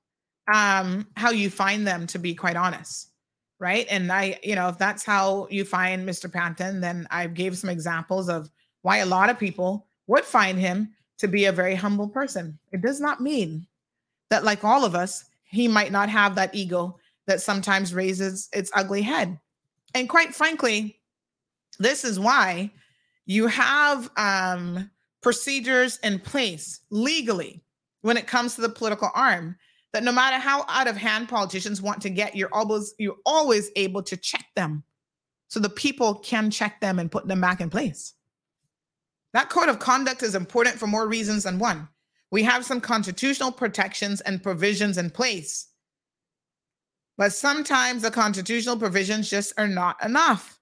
um, 0.53 1.07
how 1.17 1.31
you 1.31 1.51
find 1.51 1.87
them, 1.87 2.07
to 2.09 2.19
be 2.19 2.35
quite 2.35 2.57
honest 2.57 3.11
right? 3.59 3.87
And 3.89 4.13
I, 4.13 4.39
you 4.43 4.55
know, 4.55 4.69
if 4.69 4.79
that's 4.79 5.05
how 5.05 5.49
you 5.51 5.65
find 5.65 6.07
Mr. 6.07 6.31
Panton, 6.31 6.81
then 6.81 7.07
I 7.11 7.27
gave 7.27 7.57
some 7.57 7.71
examples 7.71 8.29
of 8.29 8.51
why 8.83 8.99
a 8.99 9.07
lot 9.07 9.31
of 9.31 9.39
people 9.39 9.87
would 10.07 10.25
find 10.25 10.59
him 10.59 10.93
to 11.19 11.29
be 11.29 11.47
a 11.47 11.53
very 11.53 11.75
humble 11.75 12.09
person. 12.09 12.59
It 12.73 12.83
does 12.83 13.01
not 13.01 13.21
mean 13.21 13.67
that, 14.31 14.45
like 14.45 14.65
all 14.65 14.85
of 14.85 14.95
us, 14.95 15.25
he 15.45 15.69
might 15.69 15.93
not 15.93 16.09
have 16.09 16.35
that 16.35 16.55
ego 16.55 16.99
that 17.27 17.41
sometimes 17.41 17.95
raises 17.95 18.49
its 18.53 18.71
ugly 18.75 19.03
head. 19.03 19.39
And 19.95 20.09
quite 20.09 20.35
frankly, 20.35 21.01
this 21.79 22.05
is 22.05 22.21
why 22.21 22.71
you 23.25 23.47
have 23.47 24.11
um, 24.17 24.91
procedures 25.23 25.99
in 26.03 26.21
place 26.21 26.81
legally 26.91 27.63
when 28.03 28.17
it 28.17 28.27
comes 28.27 28.55
to 28.55 28.61
the 28.61 28.69
political 28.69 29.11
arm 29.15 29.57
that 29.97 30.05
no 30.05 30.13
matter 30.13 30.37
how 30.37 30.63
out 30.69 30.89
of 30.89 30.95
hand 30.99 31.27
politicians 31.27 31.81
want 31.81 32.03
to 32.03 32.11
get, 32.11 32.37
you're 32.37 32.53
always 32.53 32.95
you're 32.99 33.17
always 33.25 33.71
able 33.77 34.03
to 34.03 34.15
check 34.15 34.45
them 34.55 34.85
so 35.49 35.59
the 35.59 35.71
people 35.71 36.17
can 36.17 36.51
check 36.51 36.83
them 36.83 36.99
and 36.99 37.11
put 37.11 37.27
them 37.27 37.41
back 37.41 37.63
in 37.63 37.71
place. 37.71 38.13
That 39.33 39.49
code 39.49 39.71
of 39.71 39.79
conduct 39.79 40.23
is 40.23 40.35
important 40.35 40.77
for 40.77 40.87
more 40.87 41.09
reasons 41.09 41.45
than 41.45 41.59
one. 41.59 41.89
We 42.31 42.43
have 42.43 42.67
some 42.67 42.79
constitutional 42.79 43.51
protections 43.51 44.21
and 44.21 44.43
provisions 44.43 44.99
in 44.99 45.09
place. 45.09 45.69
But 47.17 47.33
sometimes 47.33 48.03
the 48.03 48.11
constitutional 48.11 48.77
provisions 48.77 49.31
just 49.31 49.55
are 49.57 49.67
not 49.67 49.97
enough. 50.05 50.61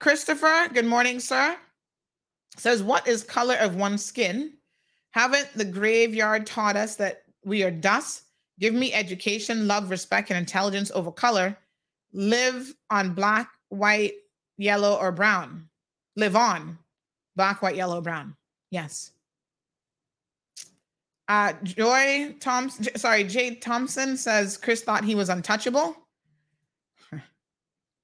Christopher, 0.00 0.68
good 0.74 0.84
morning, 0.84 1.18
sir. 1.18 1.56
Says, 2.58 2.82
What 2.82 3.08
is 3.08 3.22
color 3.22 3.54
of 3.54 3.74
one's 3.74 4.04
skin? 4.04 4.52
Haven't 5.12 5.48
the 5.54 5.64
graveyard 5.64 6.46
taught 6.46 6.76
us 6.76 6.96
that 6.96 7.22
we 7.44 7.62
are 7.62 7.70
dust. 7.70 8.22
Give 8.58 8.74
me 8.74 8.92
education, 8.92 9.68
love, 9.68 9.90
respect, 9.90 10.30
and 10.30 10.38
intelligence 10.38 10.90
over 10.94 11.12
color. 11.12 11.56
Live 12.12 12.74
on 12.90 13.14
black, 13.14 13.50
white, 13.68 14.14
yellow, 14.56 14.96
or 14.96 15.12
brown. 15.12 15.68
Live 16.16 16.34
on 16.34 16.78
black, 17.36 17.62
white, 17.62 17.76
yellow, 17.76 18.00
brown. 18.00 18.34
Yes. 18.70 19.12
Uh, 21.28 21.52
Joy 21.62 22.34
Thompson, 22.40 22.86
sorry, 22.96 23.22
Jade 23.24 23.60
Thompson 23.60 24.16
says 24.16 24.56
Chris 24.56 24.82
thought 24.82 25.04
he 25.04 25.14
was 25.14 25.28
untouchable. 25.28 25.94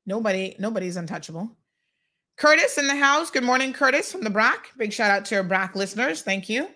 Nobody, 0.07 0.55
nobody's 0.59 0.97
untouchable. 0.97 1.51
Curtis 2.37 2.79
in 2.79 2.87
the 2.87 2.97
house. 2.97 3.31
Good 3.31 3.45
morning, 3.45 3.73
Curtis 3.73 4.13
from 4.13 4.23
the 4.23 4.31
BRAC. 4.31 4.67
Big 4.77 4.93
shout 4.93 5.11
out 5.11 5.25
to 5.27 5.37
our 5.37 5.45
BRAC 5.45 5.75
listeners. 5.75 6.23
Thank 6.23 6.49
you 6.49 6.69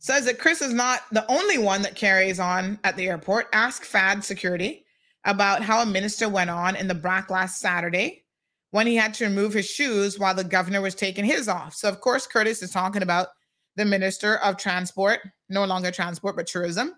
says 0.00 0.24
that 0.24 0.38
Chris 0.38 0.62
is 0.62 0.72
not 0.72 1.02
the 1.12 1.30
only 1.30 1.58
one 1.58 1.82
that 1.82 1.94
carries 1.94 2.40
on 2.40 2.78
at 2.84 2.96
the 2.96 3.06
airport. 3.06 3.48
Ask 3.52 3.84
FAD 3.84 4.24
security 4.24 4.84
about 5.24 5.62
how 5.62 5.82
a 5.82 5.86
minister 5.86 6.28
went 6.28 6.50
on 6.50 6.74
in 6.74 6.88
the 6.88 6.94
BRAC 6.94 7.30
last 7.30 7.60
Saturday 7.60 8.24
when 8.70 8.86
he 8.86 8.96
had 8.96 9.12
to 9.14 9.24
remove 9.24 9.52
his 9.52 9.66
shoes 9.66 10.18
while 10.18 10.34
the 10.34 10.42
governor 10.42 10.80
was 10.80 10.94
taking 10.94 11.24
his 11.24 11.48
off. 11.48 11.74
So, 11.74 11.88
of 11.88 12.00
course, 12.00 12.26
Curtis 12.26 12.62
is 12.62 12.70
talking 12.70 13.02
about 13.02 13.28
the 13.76 13.84
minister 13.84 14.36
of 14.38 14.56
transport, 14.56 15.20
no 15.50 15.64
longer 15.64 15.90
transport, 15.90 16.34
but 16.34 16.46
tourism, 16.46 16.94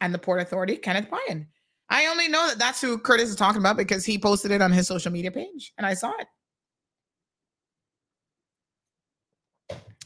and 0.00 0.14
the 0.14 0.18
Port 0.18 0.40
Authority, 0.40 0.76
Kenneth 0.76 1.10
Bryan. 1.10 1.48
I 1.90 2.06
only 2.06 2.28
know 2.28 2.48
that 2.48 2.58
that's 2.58 2.80
who 2.80 2.98
Curtis 2.98 3.30
is 3.30 3.36
talking 3.36 3.60
about 3.60 3.76
because 3.76 4.04
he 4.04 4.16
posted 4.16 4.52
it 4.52 4.62
on 4.62 4.72
his 4.72 4.86
social 4.86 5.10
media 5.12 5.30
page 5.30 5.72
and 5.76 5.86
I 5.86 5.94
saw 5.94 6.12
it. 6.18 6.26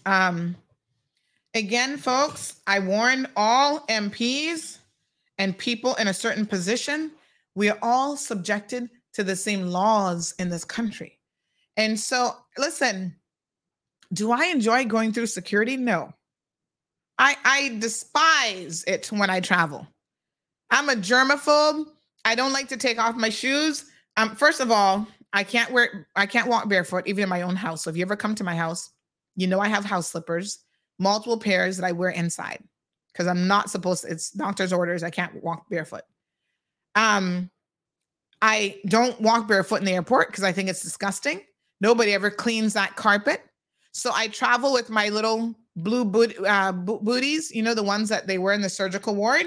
Um, 0.07 0.57
Again, 1.59 1.97
folks, 1.97 2.61
I 2.69 2.79
warn 2.79 3.27
all 3.35 3.81
MPs 3.89 4.79
and 5.39 5.59
people 5.59 5.97
in 5.97 6.07
a 6.07 6.15
certain 6.15 6.47
position, 6.47 7.11
we 7.57 7.69
are 7.69 7.79
all 7.83 8.17
subjected 8.17 8.89
to 9.15 9.25
the 9.25 9.35
same 9.35 9.63
laws 9.63 10.37
in 10.39 10.51
this 10.51 10.65
country. 10.65 11.19
And 11.77 11.99
so, 11.99 12.37
listen, 12.57 13.17
do 14.13 14.31
I 14.31 14.45
enjoy 14.45 14.85
going 14.85 15.13
through 15.13 15.27
security? 15.27 15.77
No. 15.77 16.13
I, 17.19 17.35
I 17.45 17.77
despise 17.81 18.85
it 18.87 19.11
when 19.11 19.29
I 19.29 19.41
travel. 19.41 19.85
I'm 20.71 20.89
a 20.89 20.95
germaphobe. 20.95 21.87
I 22.25 22.37
don't 22.37 22.53
like 22.53 22.69
to 22.69 22.77
take 22.77 23.01
off 23.01 23.17
my 23.17 23.31
shoes. 23.31 23.87
Um, 24.17 24.37
first 24.37 24.61
of 24.61 24.71
all, 24.71 25.09
I 25.33 25.43
can't 25.43 25.73
wear 25.73 26.07
I 26.15 26.27
can't 26.27 26.49
walk 26.49 26.69
barefoot 26.69 27.09
even 27.09 27.25
in 27.25 27.29
my 27.29 27.43
own 27.43 27.57
house. 27.57 27.83
So 27.83 27.91
if 27.91 27.97
you 27.97 28.03
ever 28.03 28.15
come 28.15 28.37
to 28.37 28.45
my 28.45 28.55
house, 28.55 28.91
you 29.35 29.49
know 29.49 29.59
I 29.59 29.67
have 29.67 29.85
house 29.85 30.13
slippers 30.13 30.61
multiple 30.99 31.39
pairs 31.39 31.77
that 31.77 31.87
I 31.87 31.93
wear 31.93 32.11
inside 32.11 32.63
because 33.13 33.27
I'm 33.27 33.47
not 33.47 33.71
supposed 33.71 34.05
to, 34.05 34.11
it's 34.11 34.31
doctor's 34.31 34.73
orders. 34.73 35.03
I 35.03 35.11
can't 35.11 35.43
walk 35.43 35.69
barefoot. 35.69 36.03
Um, 36.95 37.51
I 38.41 38.81
don't 38.87 39.21
walk 39.21 39.49
barefoot 39.49 39.81
in 39.81 39.85
the 39.85 39.93
airport 39.93 40.29
because 40.29 40.45
I 40.45 40.53
think 40.53 40.69
it's 40.69 40.83
disgusting. 40.83 41.41
Nobody 41.81 42.13
ever 42.15 42.31
cleans 42.31 42.75
that 42.75 42.97
carpet. 42.97 43.43
So 43.93 44.11
I 44.15 44.29
travel 44.29 44.73
with 44.73 44.91
my 44.91 45.09
little 45.09 45.55
blue 45.77 46.05
boot, 46.05 46.37
uh, 46.47 46.73
bo- 46.73 47.01
booties, 47.01 47.51
you 47.51 47.63
know, 47.63 47.75
the 47.75 47.83
ones 47.83 48.09
that 48.09 48.27
they 48.27 48.39
wear 48.39 48.55
in 48.55 48.61
the 48.61 48.69
surgical 48.69 49.15
ward. 49.15 49.47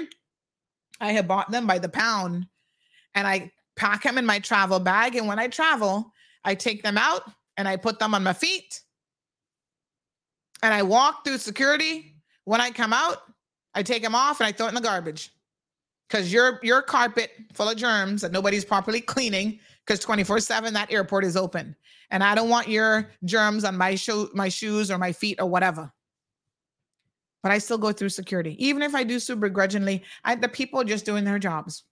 I 1.00 1.12
have 1.12 1.28
bought 1.28 1.50
them 1.50 1.66
by 1.66 1.78
the 1.78 1.88
pound 1.88 2.46
and 3.14 3.26
I 3.26 3.50
pack 3.76 4.02
them 4.02 4.18
in 4.18 4.26
my 4.26 4.38
travel 4.38 4.80
bag. 4.80 5.16
And 5.16 5.26
when 5.26 5.38
I 5.38 5.48
travel, 5.48 6.12
I 6.44 6.54
take 6.54 6.82
them 6.82 6.98
out 6.98 7.22
and 7.56 7.66
I 7.66 7.76
put 7.76 7.98
them 7.98 8.14
on 8.14 8.22
my 8.22 8.32
feet 8.32 8.80
and 10.62 10.72
I 10.72 10.82
walk 10.82 11.24
through 11.24 11.38
security. 11.38 12.16
When 12.44 12.60
I 12.60 12.70
come 12.70 12.92
out, 12.92 13.18
I 13.74 13.82
take 13.82 14.02
them 14.02 14.14
off 14.14 14.40
and 14.40 14.46
I 14.46 14.52
throw 14.52 14.66
it 14.66 14.70
in 14.70 14.74
the 14.74 14.80
garbage. 14.80 15.30
Because 16.08 16.32
your 16.32 16.60
your 16.62 16.82
carpet 16.82 17.30
full 17.52 17.68
of 17.68 17.76
germs 17.76 18.22
that 18.22 18.32
nobody's 18.32 18.64
properly 18.64 19.00
cleaning, 19.00 19.58
because 19.86 20.04
24-7 20.04 20.72
that 20.72 20.92
airport 20.92 21.24
is 21.24 21.36
open. 21.36 21.74
And 22.10 22.22
I 22.22 22.34
don't 22.34 22.50
want 22.50 22.68
your 22.68 23.10
germs 23.24 23.64
on 23.64 23.76
my 23.76 23.94
shoe, 23.94 24.30
my 24.34 24.48
shoes 24.48 24.90
or 24.90 24.98
my 24.98 25.12
feet 25.12 25.40
or 25.40 25.46
whatever. 25.46 25.90
But 27.42 27.52
I 27.52 27.58
still 27.58 27.78
go 27.78 27.90
through 27.90 28.10
security. 28.10 28.54
Even 28.64 28.82
if 28.82 28.94
I 28.94 29.02
do 29.02 29.18
so 29.18 29.34
begrudgingly, 29.34 30.02
I, 30.22 30.34
the 30.34 30.48
people 30.48 30.80
are 30.80 30.84
just 30.84 31.06
doing 31.06 31.24
their 31.24 31.38
jobs. 31.38 31.84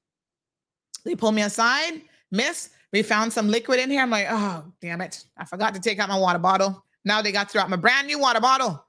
They 1.05 1.16
pull 1.16 1.32
me 1.32 1.42
aside, 1.42 2.02
miss, 2.31 2.70
we 2.92 3.02
found 3.02 3.32
some 3.32 3.49
liquid 3.49 3.81
in 3.81 3.90
here. 3.90 4.02
I'm 4.02 4.10
like, 4.10 4.26
oh, 4.28 4.65
damn 4.81 5.00
it. 5.00 5.24
I 5.36 5.44
forgot 5.44 5.74
to 5.74 5.81
take 5.81 5.99
out 5.99 6.08
my 6.08 6.18
water 6.18 6.39
bottle. 6.39 6.84
Now 7.04 7.22
they 7.22 7.32
got 7.32 7.48
to 7.50 7.58
out 7.58 7.70
my 7.70 7.76
brand 7.76 8.06
new 8.06 8.18
water 8.18 8.40
bottle. 8.40 8.84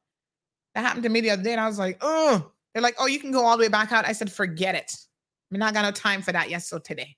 That 0.75 0.85
happened 0.85 1.03
to 1.03 1.09
me 1.09 1.21
the 1.21 1.31
other 1.31 1.43
day, 1.43 1.51
and 1.51 1.61
I 1.61 1.67
was 1.67 1.79
like, 1.79 1.97
oh, 2.01 2.51
they're 2.73 2.83
like, 2.83 2.95
oh, 2.99 3.07
you 3.07 3.19
can 3.19 3.31
go 3.31 3.45
all 3.45 3.57
the 3.57 3.63
way 3.63 3.67
back 3.67 3.91
out. 3.91 4.05
I 4.05 4.13
said, 4.13 4.31
forget 4.31 4.75
it. 4.75 4.95
I 4.95 5.53
mean, 5.53 5.59
not 5.59 5.73
got 5.73 5.83
no 5.83 5.91
time 5.91 6.21
for 6.21 6.31
that. 6.31 6.49
Yes, 6.49 6.67
so 6.67 6.79
today. 6.79 7.17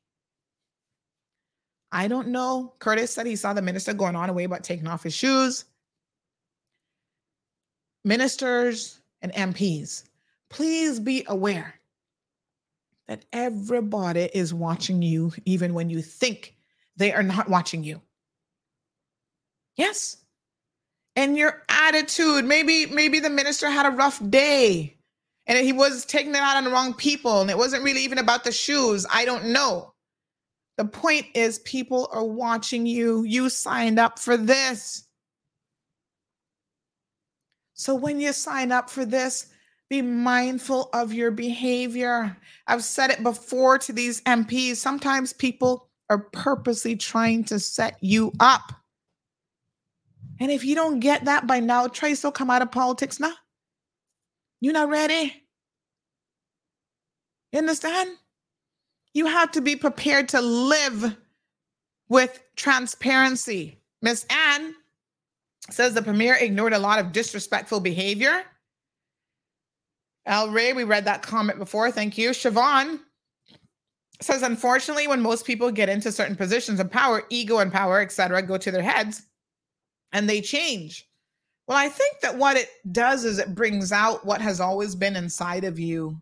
I 1.92 2.08
don't 2.08 2.30
know. 2.30 2.74
Curtis 2.80 3.12
said 3.12 3.28
he 3.28 3.36
saw 3.36 3.54
the 3.54 3.62
minister 3.62 3.94
going 3.94 4.16
on 4.16 4.30
away 4.30 4.46
about 4.46 4.64
taking 4.64 4.88
off 4.88 5.04
his 5.04 5.14
shoes. 5.14 5.66
Ministers 8.04 9.00
and 9.22 9.32
MPs, 9.34 10.04
please 10.50 11.00
be 11.00 11.24
aware 11.28 11.76
that 13.08 13.26
everybody 13.32 14.30
is 14.34 14.54
watching 14.54 15.02
you, 15.02 15.32
even 15.46 15.74
when 15.74 15.90
you 15.90 16.02
think 16.02 16.56
they 16.98 17.14
are 17.14 17.24
not 17.24 17.50
watching 17.50 17.84
you. 17.84 18.02
Yes, 19.76 20.18
and 21.16 21.38
your 21.38 21.64
attitude. 21.70 22.46
Maybe, 22.46 22.86
maybe 22.88 23.20
the 23.20 23.30
minister 23.30 23.70
had 23.70 23.86
a 23.86 23.96
rough 23.96 24.22
day 24.30 24.98
and 25.46 25.58
he 25.58 25.74
was 25.74 26.06
taking 26.06 26.32
it 26.32 26.38
out 26.38 26.58
on 26.58 26.64
the 26.64 26.70
wrong 26.70 26.94
people, 26.94 27.42
and 27.42 27.50
it 27.50 27.58
wasn't 27.58 27.84
really 27.84 28.04
even 28.04 28.18
about 28.18 28.44
the 28.44 28.52
shoes. 28.52 29.06
I 29.12 29.26
don't 29.26 29.48
know. 29.48 29.94
The 30.78 30.86
point 30.86 31.26
is, 31.36 31.60
people 31.60 32.10
are 32.12 32.24
watching 32.24 32.86
you. 32.86 33.24
You 33.24 33.50
signed 33.50 34.00
up 34.00 34.18
for 34.18 34.38
this. 34.38 35.06
So 37.74 37.94
when 37.94 38.22
you 38.22 38.32
sign 38.34 38.72
up 38.72 38.90
for 38.90 39.06
this, 39.06 39.48
be 39.90 40.02
mindful 40.02 40.90
of 40.94 41.14
your 41.14 41.30
behavior. 41.30 42.36
I've 42.68 42.84
said 42.84 43.12
it 43.12 43.22
before 43.22 43.78
to 43.80 43.92
these 43.92 44.22
MPs. 44.22 44.78
Sometimes 44.78 45.34
people 45.34 45.90
are 46.10 46.30
purposely 46.32 46.96
trying 46.96 47.44
to 47.46 47.60
set 47.60 47.98
you 48.02 48.32
up. 48.40 48.72
And 50.40 50.52
if 50.52 50.66
you 50.66 50.76
don't 50.76 51.00
get 51.00 51.26
that 51.26 51.48
by 51.48 51.60
now, 51.60 51.88
Trace 51.88 52.24
will 52.24 52.32
come 52.32 52.50
out 52.50 52.62
of 52.62 52.72
politics 52.72 53.20
now. 53.20 53.34
You're 54.62 54.74
not 54.74 54.90
ready. 54.90 55.44
You 57.52 57.60
understand? 57.60 58.18
You 59.14 59.28
have 59.28 59.52
to 59.52 59.62
be 59.62 59.76
prepared 59.76 60.30
to 60.30 60.42
live 60.42 61.16
with 62.10 62.44
transparency. 62.56 63.80
Miss 64.02 64.26
Anne 64.30 64.74
says 65.70 65.94
the 65.94 66.02
premier 66.02 66.36
ignored 66.36 66.74
a 66.74 66.80
lot 66.80 67.00
of 67.00 67.12
disrespectful 67.12 67.80
behavior. 67.80 68.44
El 70.26 70.50
Rey, 70.50 70.74
we 70.74 70.84
read 70.84 71.06
that 71.06 71.22
comment 71.22 71.60
before. 71.60 71.92
Thank 71.92 72.18
you. 72.18 72.32
Siobhan 72.32 73.00
says, 74.22 74.42
unfortunately, 74.42 75.08
when 75.08 75.22
most 75.22 75.46
people 75.46 75.70
get 75.70 75.90
into 75.90 76.12
certain 76.12 76.36
positions 76.36 76.80
of 76.80 76.90
power, 76.90 77.24
ego 77.30 77.60
and 77.60 77.72
power, 77.72 78.02
etc., 78.02 78.42
go 78.42 78.58
to 78.58 78.72
their 78.72 78.82
heads 78.82 79.24
and 80.14 80.30
they 80.30 80.40
change. 80.40 81.10
Well, 81.68 81.78
I 81.78 81.90
think 81.90 82.22
that 82.22 82.38
what 82.38 82.56
it 82.56 82.70
does 82.92 83.26
is 83.26 83.40
it 83.40 83.56
brings 83.56 83.92
out 83.92 84.26
what 84.26 84.42
has 84.42 84.60
always 84.60 84.96
been 84.96 85.16
inside 85.16 85.64
of 85.64 85.80
you, 85.80 86.22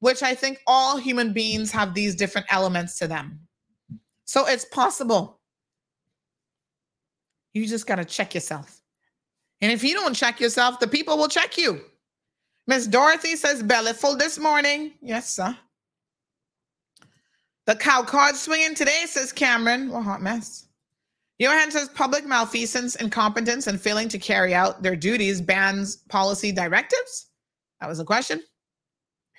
which 0.00 0.22
I 0.22 0.34
think 0.34 0.60
all 0.66 0.96
human 0.96 1.32
beings 1.32 1.70
have 1.72 1.94
these 1.94 2.14
different 2.14 2.46
elements 2.50 2.98
to 2.98 3.08
them. 3.08 3.40
So 4.24 4.46
it's 4.46 4.64
possible. 4.66 5.40
You 7.54 7.66
just 7.66 7.86
got 7.86 7.96
to 7.96 8.04
check 8.04 8.34
yourself. 8.34 8.80
And 9.60 9.72
if 9.72 9.82
you 9.82 9.94
don't 9.94 10.14
check 10.14 10.40
yourself, 10.40 10.80
the 10.80 10.88
people 10.88 11.16
will 11.16 11.28
check 11.28 11.56
you. 11.56 11.80
Miss 12.66 12.86
Dorothy 12.86 13.36
says 13.36 13.62
belly 13.62 13.92
full 13.92 14.16
this 14.16 14.38
morning. 14.38 14.92
Yes, 15.00 15.30
sir. 15.30 15.56
The 17.66 17.76
cow 17.76 18.02
card 18.02 18.36
swinging 18.36 18.74
today, 18.74 19.04
says 19.06 19.32
Cameron. 19.32 19.90
What 19.90 20.04
hot 20.04 20.22
mess. 20.22 20.66
Johan 21.38 21.70
says 21.70 21.88
public 21.88 22.24
malfeasance, 22.24 22.94
incompetence, 22.96 23.66
and 23.66 23.80
failing 23.80 24.08
to 24.08 24.18
carry 24.18 24.54
out 24.54 24.82
their 24.82 24.94
duties 24.94 25.40
bans 25.40 25.96
policy 26.08 26.52
directives. 26.52 27.26
That 27.80 27.88
was 27.88 27.98
a 27.98 28.04
question. 28.04 28.42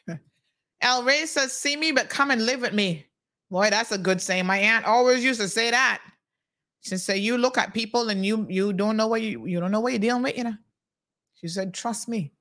El 0.82 1.04
Rey 1.04 1.26
says, 1.26 1.54
see 1.54 1.78
me, 1.78 1.92
but 1.92 2.10
come 2.10 2.32
and 2.32 2.46
live 2.46 2.62
with 2.62 2.74
me. 2.74 3.06
Boy, 3.50 3.70
that's 3.70 3.92
a 3.92 3.98
good 3.98 4.22
saying. 4.22 4.46
My 4.46 4.58
aunt 4.58 4.86
always 4.86 5.24
used 5.24 5.40
to 5.40 5.48
say 5.48 5.72
that. 5.72 6.02
She 6.82 6.98
said, 6.98 7.20
you 7.20 7.38
look 7.38 7.58
at 7.58 7.74
people 7.74 8.10
and 8.10 8.26
you 8.26 8.46
you 8.50 8.72
don't 8.72 8.98
know 8.98 9.08
what 9.08 9.22
you 9.22 9.46
you 9.48 9.60
don't 9.60 9.72
know 9.72 9.80
what 9.80 9.94
you're 9.94 10.00
dealing 10.00 10.22
with, 10.22 10.38
you 10.38 10.44
know. 10.44 10.56
She 11.36 11.48
said, 11.48 11.74
trust 11.74 12.08
me. 12.08 12.34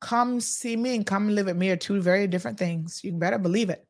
Come 0.00 0.40
see 0.40 0.76
me 0.76 0.94
and 0.94 1.04
come 1.04 1.28
live 1.28 1.46
with 1.46 1.56
me 1.56 1.70
are 1.70 1.76
two 1.76 2.00
very 2.00 2.26
different 2.26 2.58
things. 2.58 3.00
You 3.02 3.12
better 3.12 3.38
believe 3.38 3.68
it. 3.68 3.86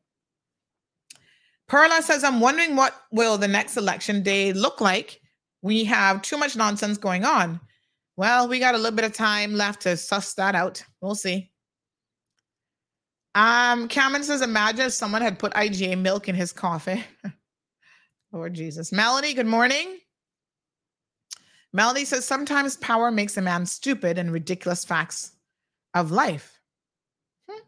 Perla 1.71 2.01
says, 2.01 2.25
I'm 2.25 2.41
wondering 2.41 2.75
what 2.75 2.93
will 3.13 3.37
the 3.37 3.47
next 3.47 3.77
election 3.77 4.23
day 4.23 4.51
look 4.51 4.81
like. 4.81 5.21
We 5.61 5.85
have 5.85 6.21
too 6.21 6.37
much 6.37 6.57
nonsense 6.57 6.97
going 6.97 7.23
on. 7.23 7.61
Well, 8.17 8.49
we 8.49 8.59
got 8.59 8.75
a 8.75 8.77
little 8.77 8.91
bit 8.93 9.05
of 9.05 9.13
time 9.13 9.53
left 9.53 9.83
to 9.83 9.95
suss 9.95 10.33
that 10.33 10.53
out. 10.53 10.83
We'll 10.99 11.15
see. 11.15 11.49
Um, 13.35 13.87
Cameron 13.87 14.25
says, 14.25 14.41
imagine 14.41 14.87
if 14.87 14.91
someone 14.91 15.21
had 15.21 15.39
put 15.39 15.53
IGA 15.53 15.97
milk 15.97 16.27
in 16.27 16.35
his 16.35 16.51
coffee. 16.51 17.05
Lord 18.33 18.53
Jesus. 18.53 18.91
Melody, 18.91 19.33
good 19.33 19.47
morning. 19.47 19.97
Melody 21.71 22.03
says, 22.03 22.25
sometimes 22.25 22.75
power 22.75 23.11
makes 23.11 23.37
a 23.37 23.41
man 23.41 23.65
stupid 23.65 24.17
and 24.17 24.33
ridiculous 24.33 24.83
facts 24.83 25.31
of 25.93 26.11
life. 26.11 26.59
Hmm. 27.49 27.61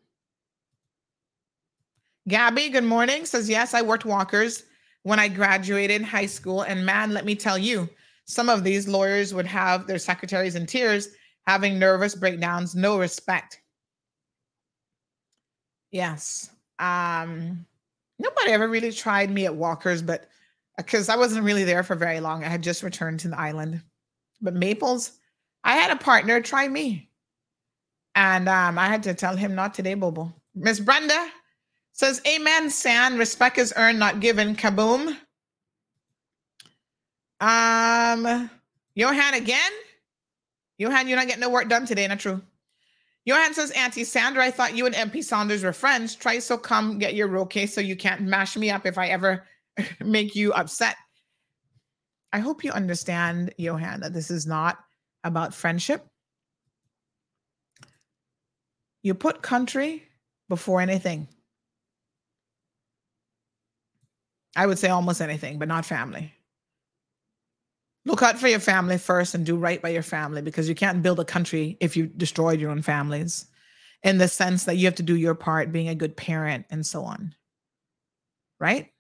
Gabby, 2.27 2.69
good 2.69 2.85
morning. 2.85 3.26
Says, 3.26 3.50
yes, 3.50 3.74
I 3.74 3.82
worked 3.82 4.06
walkers 4.06 4.64
when 5.03 5.19
I 5.19 5.27
graduated 5.27 6.02
high 6.02 6.26
school. 6.26 6.61
And 6.61 6.85
man, 6.85 7.14
let 7.14 7.26
me 7.26 7.35
tell 7.35 7.58
you, 7.58 7.90
some 8.26 8.48
of 8.48 8.64
these 8.64 8.88
lawyers 8.88 9.34
would 9.34 9.45
have 9.45 9.88
their 9.88 10.00
secretaries 10.00 10.56
in 10.56 10.66
tears, 10.66 11.10
having 11.45 11.77
nervous 11.77 12.16
breakdowns, 12.16 12.76
no 12.76 12.98
respect. 12.98 13.60
Yes. 15.92 16.50
Um, 16.80 17.66
nobody 18.18 18.52
ever 18.52 18.69
really 18.69 18.93
tried 18.93 19.30
me 19.30 19.45
at 19.45 19.56
Walker's, 19.56 20.02
but 20.02 20.30
because 20.77 21.10
I 21.10 21.18
wasn't 21.18 21.43
really 21.43 21.66
there 21.66 21.84
for 21.84 21.95
very 21.95 22.22
long. 22.22 22.43
I 22.43 22.48
had 22.48 22.64
just 22.64 22.84
returned 22.84 23.19
to 23.22 23.27
the 23.27 23.40
island. 23.40 23.82
But 24.42 24.56
Maples, 24.56 25.11
I 25.64 25.76
had 25.76 25.92
a 25.92 25.98
partner 25.98 26.42
try 26.42 26.68
me. 26.68 27.10
And 28.16 28.48
um, 28.48 28.80
I 28.80 28.88
had 28.88 29.03
to 29.03 29.14
tell 29.14 29.35
him 29.35 29.56
not 29.56 29.74
today, 29.74 29.93
Bobo. 29.93 30.34
Miss 30.56 30.80
Brenda 30.80 31.27
says, 31.94 32.22
Amen, 32.28 32.70
San. 32.70 33.18
Respect 33.18 33.58
is 33.58 33.74
earned, 33.78 34.00
not 34.00 34.20
given. 34.20 34.56
Kaboom. 34.56 35.16
Um, 37.40 38.50
Johan 38.96 39.34
again? 39.34 39.72
Johan, 40.78 41.08
you're 41.08 41.18
not 41.18 41.28
getting 41.28 41.42
no 41.42 41.50
work 41.50 41.70
done 41.70 41.86
today, 41.86 42.08
not 42.08 42.20
true. 42.20 42.42
Johan 43.26 43.54
says, 43.54 43.72
Auntie 43.72 44.04
Sandra, 44.04 44.44
I 44.44 44.52
thought 44.52 44.76
you 44.76 44.86
and 44.86 44.96
MP 44.96 45.24
Saunders 45.24 45.64
were 45.64 45.72
friends. 45.72 46.16
Try 46.16 46.40
so 46.40 46.58
come 46.58 47.00
get 47.00 47.16
your 47.16 47.28
roll 47.28 47.46
case 47.46 47.74
so 47.74 47.80
you 47.80 47.96
can't 47.96 48.22
mash 48.22 48.58
me 48.58 48.70
up 48.70 48.86
if 48.86 48.98
I 48.98 49.08
ever 49.08 49.46
make 50.04 50.36
you 50.36 50.52
upset. 50.54 50.96
I 52.34 52.40
hope 52.40 52.64
you 52.64 52.72
understand, 52.72 53.54
Johan, 53.58 54.02
that 54.02 54.14
this 54.14 54.32
is 54.32 54.46
not 54.46 54.80
about 55.24 55.54
friendship. 55.54 56.06
You 59.04 59.14
put 59.14 59.42
country 59.42 60.04
before 60.50 60.82
anything. 60.82 61.28
I 64.56 64.66
would 64.66 64.78
say 64.78 64.90
almost 64.90 65.22
anything, 65.22 65.58
but 65.58 65.68
not 65.68 65.86
family. 65.86 66.34
Look 68.06 68.22
out 68.22 68.38
for 68.38 68.48
your 68.48 68.60
family 68.60 68.98
first 68.98 69.34
and 69.34 69.46
do 69.46 69.56
right 69.56 69.82
by 69.82 69.90
your 69.90 70.04
family 70.04 70.42
because 70.42 70.68
you 70.68 70.76
can't 70.76 71.02
build 71.02 71.20
a 71.20 71.26
country 71.26 71.78
if 71.80 71.96
you 71.96 72.08
destroyed 72.08 72.60
your 72.60 72.72
own 72.72 72.82
families 72.82 73.46
in 74.04 74.18
the 74.18 74.28
sense 74.28 74.66
that 74.66 74.76
you 74.76 74.86
have 74.86 74.96
to 74.96 75.04
do 75.04 75.16
your 75.16 75.36
part 75.36 75.72
being 75.72 75.88
a 75.88 75.96
good 75.96 76.18
parent 76.18 76.66
and 76.70 76.86
so 76.86 77.04
on. 77.04 77.34
Right? 78.60 78.92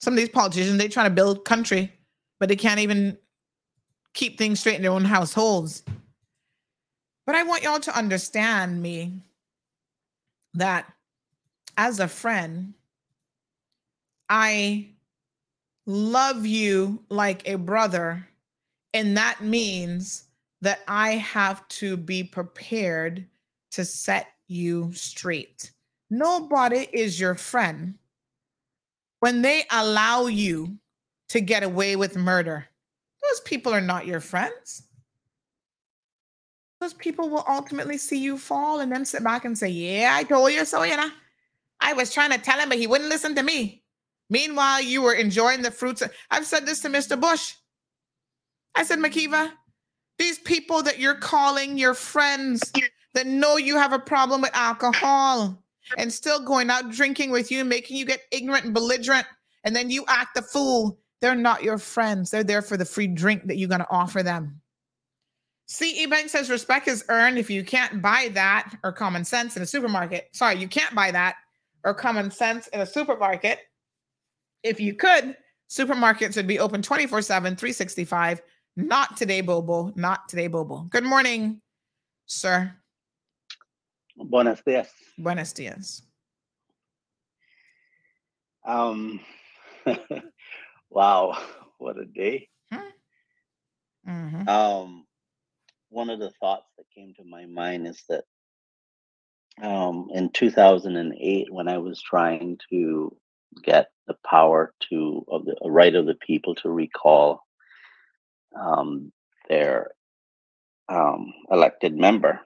Some 0.00 0.14
of 0.14 0.18
these 0.18 0.30
politicians, 0.30 0.78
they 0.78 0.88
try 0.88 1.04
to 1.04 1.10
build 1.10 1.44
country, 1.44 1.92
but 2.40 2.48
they 2.48 2.56
can't 2.56 2.80
even 2.80 3.18
keep 4.14 4.38
things 4.38 4.60
straight 4.60 4.76
in 4.76 4.82
their 4.82 4.90
own 4.90 5.04
households. 5.04 5.82
But 7.26 7.34
I 7.34 7.44
want 7.44 7.62
y'all 7.62 7.80
to 7.80 7.96
understand 7.96 8.82
me 8.82 9.22
that 10.54 10.92
as 11.76 12.00
a 12.00 12.08
friend, 12.08 12.74
I 14.34 14.88
love 15.84 16.46
you 16.46 17.04
like 17.10 17.46
a 17.46 17.56
brother. 17.56 18.26
And 18.94 19.14
that 19.18 19.42
means 19.42 20.24
that 20.62 20.80
I 20.88 21.16
have 21.16 21.68
to 21.68 21.98
be 21.98 22.24
prepared 22.24 23.26
to 23.72 23.84
set 23.84 24.28
you 24.48 24.90
straight. 24.94 25.72
Nobody 26.08 26.88
is 26.94 27.20
your 27.20 27.34
friend 27.34 27.96
when 29.20 29.42
they 29.42 29.64
allow 29.70 30.26
you 30.26 30.78
to 31.28 31.42
get 31.42 31.62
away 31.62 31.96
with 31.96 32.16
murder. 32.16 32.66
Those 33.22 33.40
people 33.40 33.74
are 33.74 33.82
not 33.82 34.06
your 34.06 34.20
friends. 34.20 34.84
Those 36.80 36.94
people 36.94 37.28
will 37.28 37.44
ultimately 37.46 37.98
see 37.98 38.18
you 38.18 38.38
fall 38.38 38.80
and 38.80 38.90
then 38.90 39.04
sit 39.04 39.22
back 39.22 39.44
and 39.44 39.58
say, 39.58 39.68
Yeah, 39.68 40.12
I 40.14 40.24
told 40.24 40.52
you 40.52 40.64
so, 40.64 40.84
you 40.84 40.96
know. 40.96 41.10
I 41.82 41.92
was 41.92 42.14
trying 42.14 42.30
to 42.30 42.38
tell 42.38 42.58
him, 42.58 42.70
but 42.70 42.78
he 42.78 42.86
wouldn't 42.86 43.10
listen 43.10 43.34
to 43.34 43.42
me. 43.42 43.81
Meanwhile, 44.32 44.80
you 44.80 45.02
were 45.02 45.12
enjoying 45.12 45.60
the 45.60 45.70
fruits. 45.70 46.02
I've 46.30 46.46
said 46.46 46.64
this 46.64 46.80
to 46.80 46.88
Mr. 46.88 47.20
Bush. 47.20 47.52
I 48.74 48.82
said, 48.82 48.98
McKeeva, 48.98 49.52
these 50.18 50.38
people 50.38 50.82
that 50.84 50.98
you're 50.98 51.16
calling 51.16 51.76
your 51.76 51.92
friends 51.92 52.72
that 53.12 53.26
know 53.26 53.58
you 53.58 53.76
have 53.76 53.92
a 53.92 53.98
problem 53.98 54.40
with 54.40 54.56
alcohol 54.56 55.62
and 55.98 56.10
still 56.10 56.42
going 56.42 56.70
out 56.70 56.90
drinking 56.90 57.30
with 57.30 57.50
you, 57.50 57.62
making 57.62 57.98
you 57.98 58.06
get 58.06 58.22
ignorant 58.30 58.64
and 58.64 58.72
belligerent, 58.72 59.26
and 59.64 59.76
then 59.76 59.90
you 59.90 60.02
act 60.08 60.34
the 60.34 60.40
fool, 60.40 60.98
they're 61.20 61.34
not 61.34 61.62
your 61.62 61.76
friends. 61.76 62.30
They're 62.30 62.42
there 62.42 62.62
for 62.62 62.78
the 62.78 62.86
free 62.86 63.08
drink 63.08 63.46
that 63.48 63.58
you're 63.58 63.68
going 63.68 63.80
to 63.80 63.90
offer 63.90 64.22
them. 64.22 64.62
CE 65.66 66.06
Bank 66.08 66.30
says 66.30 66.48
respect 66.48 66.88
is 66.88 67.04
earned 67.10 67.36
if 67.36 67.50
you 67.50 67.64
can't 67.64 68.00
buy 68.00 68.30
that 68.32 68.74
or 68.82 68.92
common 68.92 69.26
sense 69.26 69.58
in 69.58 69.62
a 69.62 69.66
supermarket. 69.66 70.30
Sorry, 70.32 70.56
you 70.56 70.68
can't 70.68 70.94
buy 70.94 71.10
that 71.10 71.34
or 71.84 71.92
common 71.92 72.30
sense 72.30 72.68
in 72.68 72.80
a 72.80 72.86
supermarket 72.86 73.58
if 74.62 74.80
you 74.80 74.94
could, 74.94 75.36
supermarkets 75.68 76.36
would 76.36 76.46
be 76.46 76.58
open 76.58 76.82
24 76.82 77.22
7, 77.22 77.56
365, 77.56 78.42
Not 78.76 79.16
today, 79.16 79.40
Bobo. 79.40 79.92
Not 79.96 80.28
today, 80.28 80.46
Bobo. 80.46 80.82
Good 80.90 81.04
morning, 81.04 81.60
sir. 82.26 82.72
Buenos 84.16 84.62
dias. 84.62 84.88
Buenos 85.18 85.52
dias. 85.52 86.02
Um, 88.64 89.20
wow, 90.90 91.36
what 91.78 91.98
a 91.98 92.04
day. 92.04 92.48
Mhm. 94.06 94.48
Um, 94.48 95.06
one 95.88 96.10
of 96.10 96.18
the 96.18 96.30
thoughts 96.40 96.66
that 96.76 96.84
came 96.94 97.14
to 97.14 97.24
my 97.24 97.46
mind 97.46 97.86
is 97.86 98.02
that 98.08 98.24
um, 99.62 100.08
in 100.12 100.30
2008, 100.30 101.52
when 101.52 101.68
I 101.68 101.78
was 101.78 102.00
trying 102.00 102.58
to 102.70 103.16
get 103.62 103.90
the 104.06 104.16
power 104.28 104.72
to 104.90 105.24
of 105.28 105.44
the 105.44 105.56
right 105.64 105.94
of 105.94 106.06
the 106.06 106.14
people 106.14 106.54
to 106.56 106.70
recall 106.70 107.44
um, 108.58 109.12
their 109.48 109.90
um, 110.88 111.32
elected 111.50 111.96
member, 111.96 112.40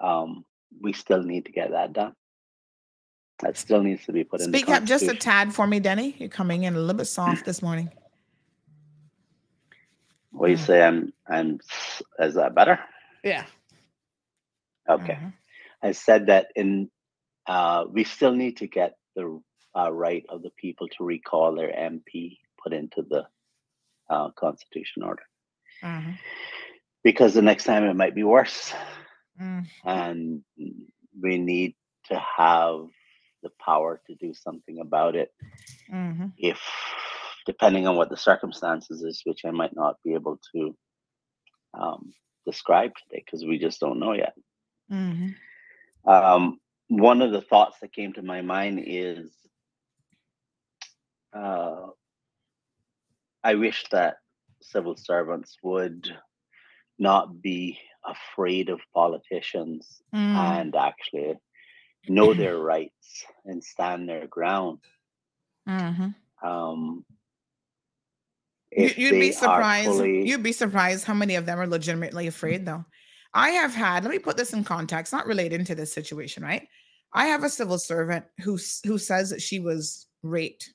um, 0.00 0.44
we 0.80 0.92
still 0.92 1.22
need 1.22 1.46
to 1.46 1.52
get 1.52 1.70
that 1.72 1.92
done. 1.92 2.14
That 3.40 3.56
still 3.56 3.82
needs 3.82 4.04
to 4.06 4.12
be 4.12 4.24
put 4.24 4.40
in. 4.40 4.48
Speak 4.48 4.68
up 4.68 4.84
just 4.84 5.08
a 5.08 5.14
tad 5.14 5.54
for 5.54 5.66
me, 5.66 5.80
Denny. 5.80 6.14
You're 6.18 6.28
coming 6.28 6.64
in 6.64 6.74
a 6.74 6.78
little 6.78 6.94
bit 6.94 7.06
soft 7.06 7.46
this 7.46 7.62
morning. 7.62 7.90
What 10.30 10.46
do 10.46 10.52
you 10.52 10.58
say? 10.58 10.82
I'm. 10.82 11.12
I'm. 11.28 11.58
Is 12.18 12.34
that 12.34 12.54
better? 12.54 12.78
Yeah. 13.24 13.46
Okay. 14.88 15.18
I 15.82 15.92
said 15.92 16.26
that 16.26 16.48
in. 16.54 16.90
Uh, 17.46 17.86
we 17.90 18.04
still 18.04 18.32
need 18.32 18.58
to 18.58 18.66
get 18.66 18.94
the 19.16 19.40
uh, 19.76 19.90
right 19.92 20.24
of 20.28 20.42
the 20.42 20.50
people 20.50 20.88
to 20.88 21.04
recall 21.04 21.54
their 21.54 21.72
MP 21.72 22.38
put 22.62 22.72
into 22.72 23.02
the 23.02 23.26
uh, 24.08 24.30
Constitution 24.30 25.02
order 25.04 25.22
Mhm. 25.82 26.18
because 27.04 27.32
the 27.34 27.42
next 27.42 27.64
time 27.64 27.84
it 27.84 27.94
might 27.94 28.14
be 28.14 28.24
worse, 28.24 28.74
Mm. 29.40 29.66
and 29.84 30.44
we 31.20 31.38
need 31.38 31.74
to 32.06 32.18
have 32.18 32.88
the 33.42 33.50
power 33.64 34.02
to 34.06 34.14
do 34.16 34.34
something 34.34 34.80
about 34.80 35.14
it. 35.16 35.32
Mhm. 35.88 36.32
if 36.36 36.60
depending 37.46 37.86
on 37.86 37.96
what 37.96 38.08
the 38.10 38.16
circumstances 38.16 39.02
is, 39.02 39.22
which 39.24 39.44
I 39.44 39.50
might 39.50 39.74
not 39.74 39.96
be 40.04 40.14
able 40.14 40.38
to 40.52 40.76
um, 41.74 42.12
describe 42.44 42.92
today 42.96 43.22
because 43.24 43.44
we 43.44 43.58
just 43.58 43.80
don't 43.80 43.98
know 43.98 44.12
yet. 44.12 44.34
Mhm. 44.90 45.34
Um, 46.04 46.60
one 46.88 47.22
of 47.22 47.30
the 47.32 47.40
thoughts 47.42 47.78
that 47.80 47.92
came 47.92 48.12
to 48.14 48.22
my 48.22 48.42
mind 48.42 48.82
is 48.84 49.30
uh, 51.32 51.86
I 53.42 53.54
wish 53.54 53.84
that 53.90 54.16
civil 54.62 54.96
servants 54.96 55.56
would 55.62 56.08
not 56.98 57.40
be 57.40 57.78
afraid 58.04 58.68
of 58.68 58.80
politicians 58.94 60.02
Mm. 60.14 60.34
and 60.60 60.74
actually 60.76 61.36
know 62.08 62.34
their 62.34 62.58
rights 62.74 63.24
and 63.44 63.62
stand 63.62 64.08
their 64.08 64.26
ground. 64.26 64.78
Mhm. 65.68 66.14
Um, 66.42 67.04
You'd 68.72 69.10
be 69.12 69.32
surprised. 69.32 69.88
fully- 69.88 70.26
You'd 70.28 70.42
be 70.42 70.52
surprised 70.52 71.04
how 71.04 71.14
many 71.14 71.34
of 71.36 71.44
them 71.46 71.58
are 71.58 71.66
legitimately 71.66 72.26
afraid, 72.26 72.64
though. 72.66 72.84
I 73.34 73.50
have 73.50 73.74
had. 73.74 74.04
Let 74.04 74.10
me 74.10 74.18
put 74.18 74.36
this 74.36 74.52
in 74.52 74.64
context, 74.64 75.12
not 75.12 75.26
related 75.26 75.64
to 75.66 75.74
this 75.74 75.92
situation, 75.92 76.42
right? 76.42 76.66
I 77.12 77.26
have 77.26 77.42
a 77.44 77.48
civil 77.50 77.78
servant 77.78 78.24
who 78.42 78.58
who 78.84 78.96
says 78.98 79.30
that 79.30 79.42
she 79.42 79.58
was 79.60 80.06
raped 80.22 80.70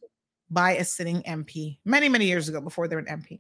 by 0.50 0.72
a 0.74 0.84
sitting 0.86 1.22
MP 1.24 1.78
many 1.86 2.10
many 2.10 2.26
years 2.26 2.48
ago 2.50 2.62
before 2.62 2.88
they're 2.88 3.00
an 3.00 3.06
MP, 3.22 3.40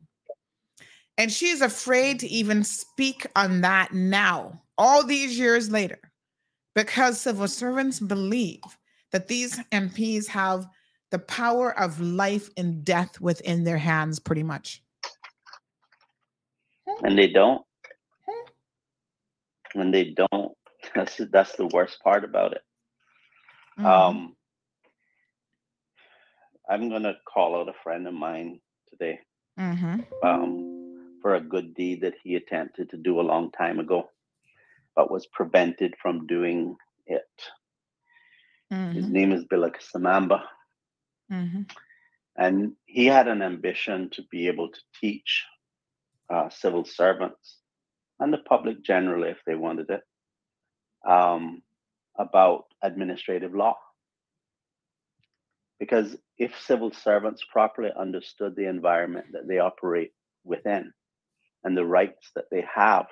and 1.17 1.31
she 1.31 1.47
is 1.49 1.61
afraid 1.61 2.19
to 2.19 2.27
even 2.27 2.63
speak 2.63 3.25
on 3.35 3.61
that 3.61 3.93
now, 3.93 4.61
all 4.77 5.03
these 5.05 5.37
years 5.37 5.69
later, 5.71 5.99
because 6.73 7.19
civil 7.21 7.47
servants 7.47 7.99
believe 7.99 8.61
that 9.11 9.27
these 9.27 9.57
MPs 9.71 10.27
have 10.27 10.65
the 11.11 11.19
power 11.19 11.77
of 11.79 12.01
life 12.01 12.49
and 12.57 12.83
death 12.83 13.21
within 13.21 13.63
their 13.63 13.77
hands, 13.77 14.19
pretty 14.19 14.43
much. 14.43 14.81
and 17.03 17.17
they 17.17 17.27
don't 17.27 17.61
and 19.75 19.93
they 19.93 20.11
don't 20.11 20.53
that's 20.95 21.19
that's 21.31 21.55
the 21.57 21.67
worst 21.67 22.01
part 22.01 22.23
about 22.23 22.53
it 22.53 22.61
Mhm. 23.77 23.85
um 23.85 24.35
i'm 26.69 26.89
gonna 26.89 27.13
call 27.31 27.55
out 27.55 27.69
a 27.69 27.73
friend 27.83 28.07
of 28.07 28.13
mine 28.13 28.59
today 28.89 29.19
Mhm. 29.57 30.05
um 30.23 31.19
for 31.21 31.35
a 31.35 31.41
good 31.41 31.73
deed 31.75 32.01
that 32.01 32.15
he 32.23 32.35
attempted 32.35 32.89
to 32.89 32.97
do 32.97 33.19
a 33.19 33.29
long 33.31 33.51
time 33.51 33.79
ago 33.79 34.09
but 34.95 35.11
was 35.11 35.25
prevented 35.27 35.93
from 36.01 36.25
doing 36.27 36.75
it 37.07 37.23
his 38.93 39.07
Mhm. 39.07 39.09
name 39.09 39.31
is 39.31 39.45
Bilak 39.45 39.77
Samamba 39.81 40.43
Mhm. 41.29 41.65
and 42.37 42.75
he 42.85 43.05
had 43.05 43.27
an 43.27 43.41
ambition 43.41 44.09
to 44.11 44.23
be 44.31 44.47
able 44.47 44.69
to 44.69 44.79
teach 44.99 45.45
uh, 46.29 46.49
civil 46.49 46.83
servants 46.85 47.59
and 48.19 48.33
the 48.33 48.37
public 48.37 48.83
generally, 48.83 49.29
if 49.29 49.37
they 49.45 49.55
wanted 49.55 49.89
it, 49.89 50.01
um, 51.09 51.61
about 52.17 52.65
administrative 52.83 53.53
law. 53.53 53.75
Because 55.79 56.15
if 56.37 56.59
civil 56.59 56.91
servants 56.91 57.43
properly 57.51 57.89
understood 57.97 58.55
the 58.55 58.69
environment 58.69 59.27
that 59.33 59.47
they 59.47 59.59
operate 59.59 60.11
within 60.43 60.93
and 61.63 61.75
the 61.75 61.85
rights 61.85 62.31
that 62.35 62.45
they 62.51 62.63
have 62.73 63.07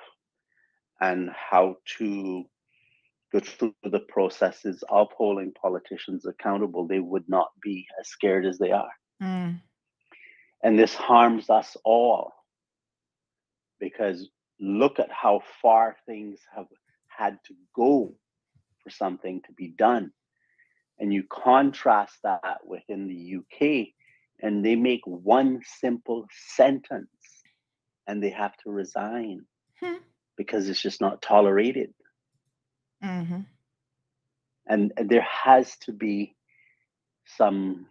and 1.01 1.29
how 1.31 1.77
to 1.97 2.45
go 3.33 3.39
through 3.39 3.73
the 3.83 3.99
processes 3.99 4.83
of 4.89 5.09
holding 5.17 5.51
politicians 5.51 6.25
accountable, 6.25 6.87
they 6.87 6.99
would 6.99 7.27
not 7.27 7.49
be 7.61 7.85
as 7.99 8.07
scared 8.07 8.45
as 8.45 8.57
they 8.59 8.71
are. 8.71 8.91
Mm. 9.21 9.59
And 10.63 10.79
this 10.79 10.93
harms 10.93 11.49
us 11.49 11.75
all 11.83 12.31
because 13.79 14.29
look 14.59 14.99
at 14.99 15.11
how 15.11 15.41
far 15.61 15.97
things 16.05 16.39
have 16.55 16.67
had 17.07 17.37
to 17.47 17.53
go 17.75 18.13
for 18.81 18.89
something 18.89 19.41
to 19.45 19.51
be 19.53 19.67
done. 19.67 20.11
And 20.99 21.13
you 21.13 21.23
contrast 21.29 22.17
that 22.23 22.59
within 22.65 23.07
the 23.07 23.37
UK, 23.37 23.93
and 24.41 24.63
they 24.65 24.75
make 24.75 25.01
one 25.05 25.61
simple 25.63 26.27
sentence 26.31 27.09
and 28.07 28.21
they 28.21 28.29
have 28.29 28.55
to 28.57 28.69
resign 28.71 29.45
Hmm. 29.79 29.97
because 30.37 30.69
it's 30.69 30.81
just 30.81 31.01
not 31.01 31.21
tolerated. 31.21 31.93
Mhm. 33.03 33.45
and 34.67 34.93
and 34.97 35.09
there 35.09 35.21
has 35.45 35.77
to 35.79 35.91
be 35.91 36.35
some 37.25 37.87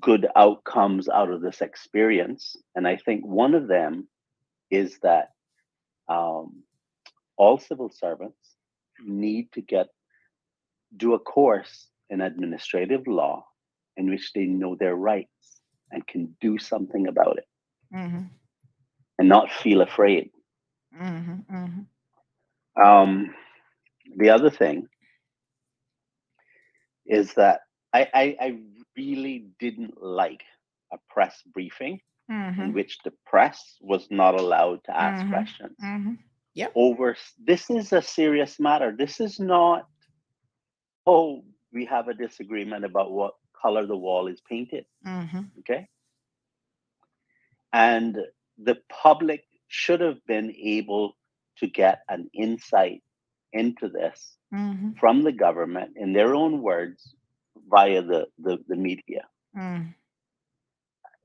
good 0.00 0.26
outcomes 0.36 1.08
out 1.08 1.30
of 1.30 1.40
this 1.40 1.60
experience 1.62 2.56
and 2.74 2.86
i 2.86 2.96
think 2.96 3.24
one 3.24 3.54
of 3.54 3.68
them 3.68 4.08
is 4.70 4.98
that 5.00 5.30
um, 6.08 6.62
all 7.36 7.58
civil 7.58 7.88
servants 7.90 8.56
need 9.04 9.50
to 9.52 9.60
get 9.60 9.88
do 10.96 11.14
a 11.14 11.18
course 11.18 11.88
in 12.10 12.20
administrative 12.20 13.06
law 13.06 13.44
in 13.96 14.08
which 14.10 14.32
they 14.34 14.44
know 14.46 14.74
their 14.76 14.96
rights 14.96 15.60
and 15.90 16.06
can 16.06 16.36
do 16.40 16.58
something 16.58 17.06
about 17.08 17.38
it 17.38 17.46
Mhm. 17.92 18.30
and 19.18 19.28
not 19.28 19.50
feel 19.50 19.80
afraid 19.82 20.30
Mhm. 20.92 21.44
Mhm. 21.48 21.86
Um, 22.82 23.34
the 24.16 24.30
other 24.30 24.50
thing 24.50 24.88
is 27.06 27.34
that 27.34 27.60
I, 27.92 28.08
I, 28.14 28.36
I 28.40 28.58
really 28.96 29.46
didn't 29.58 30.02
like 30.02 30.42
a 30.92 30.98
press 31.08 31.42
briefing 31.52 32.00
in 32.58 32.72
Mhm. 32.72 32.74
which 32.74 32.98
the 33.04 33.12
press 33.26 33.76
was 33.80 34.08
not 34.10 34.38
allowed 34.40 34.82
to 34.84 34.96
ask 34.96 35.24
Mhm. 35.24 35.30
questions 35.30 35.76
Mhm. 35.82 36.18
Yep. 36.54 36.72
over 36.74 37.16
this 37.38 37.70
is 37.70 37.92
a 37.92 38.02
serious 38.02 38.58
matter 38.58 38.94
this 38.96 39.20
is 39.20 39.38
not 39.38 39.88
oh 41.06 41.44
we 41.72 41.84
have 41.84 42.08
a 42.08 42.14
disagreement 42.14 42.84
about 42.84 43.12
what 43.12 43.34
color 43.60 43.86
the 43.86 43.96
wall 43.96 44.26
is 44.28 44.40
painted 44.48 44.86
Mhm. 45.04 45.50
okay 45.60 45.88
and 47.72 48.18
the 48.58 48.76
public 48.88 49.44
should 49.68 50.00
have 50.00 50.24
been 50.26 50.54
able 50.56 51.16
to 51.58 51.66
get 51.66 52.00
an 52.08 52.30
insight 52.34 53.02
into 53.52 53.88
this 53.88 54.36
Mhm. 54.52 54.98
from 54.98 55.22
the 55.22 55.32
government 55.32 55.96
in 55.96 56.12
their 56.12 56.34
own 56.34 56.62
words 56.62 57.14
via 57.68 58.02
the, 58.02 58.26
the, 58.38 58.58
the 58.68 58.76
media. 58.76 59.26
Mm. 59.56 59.94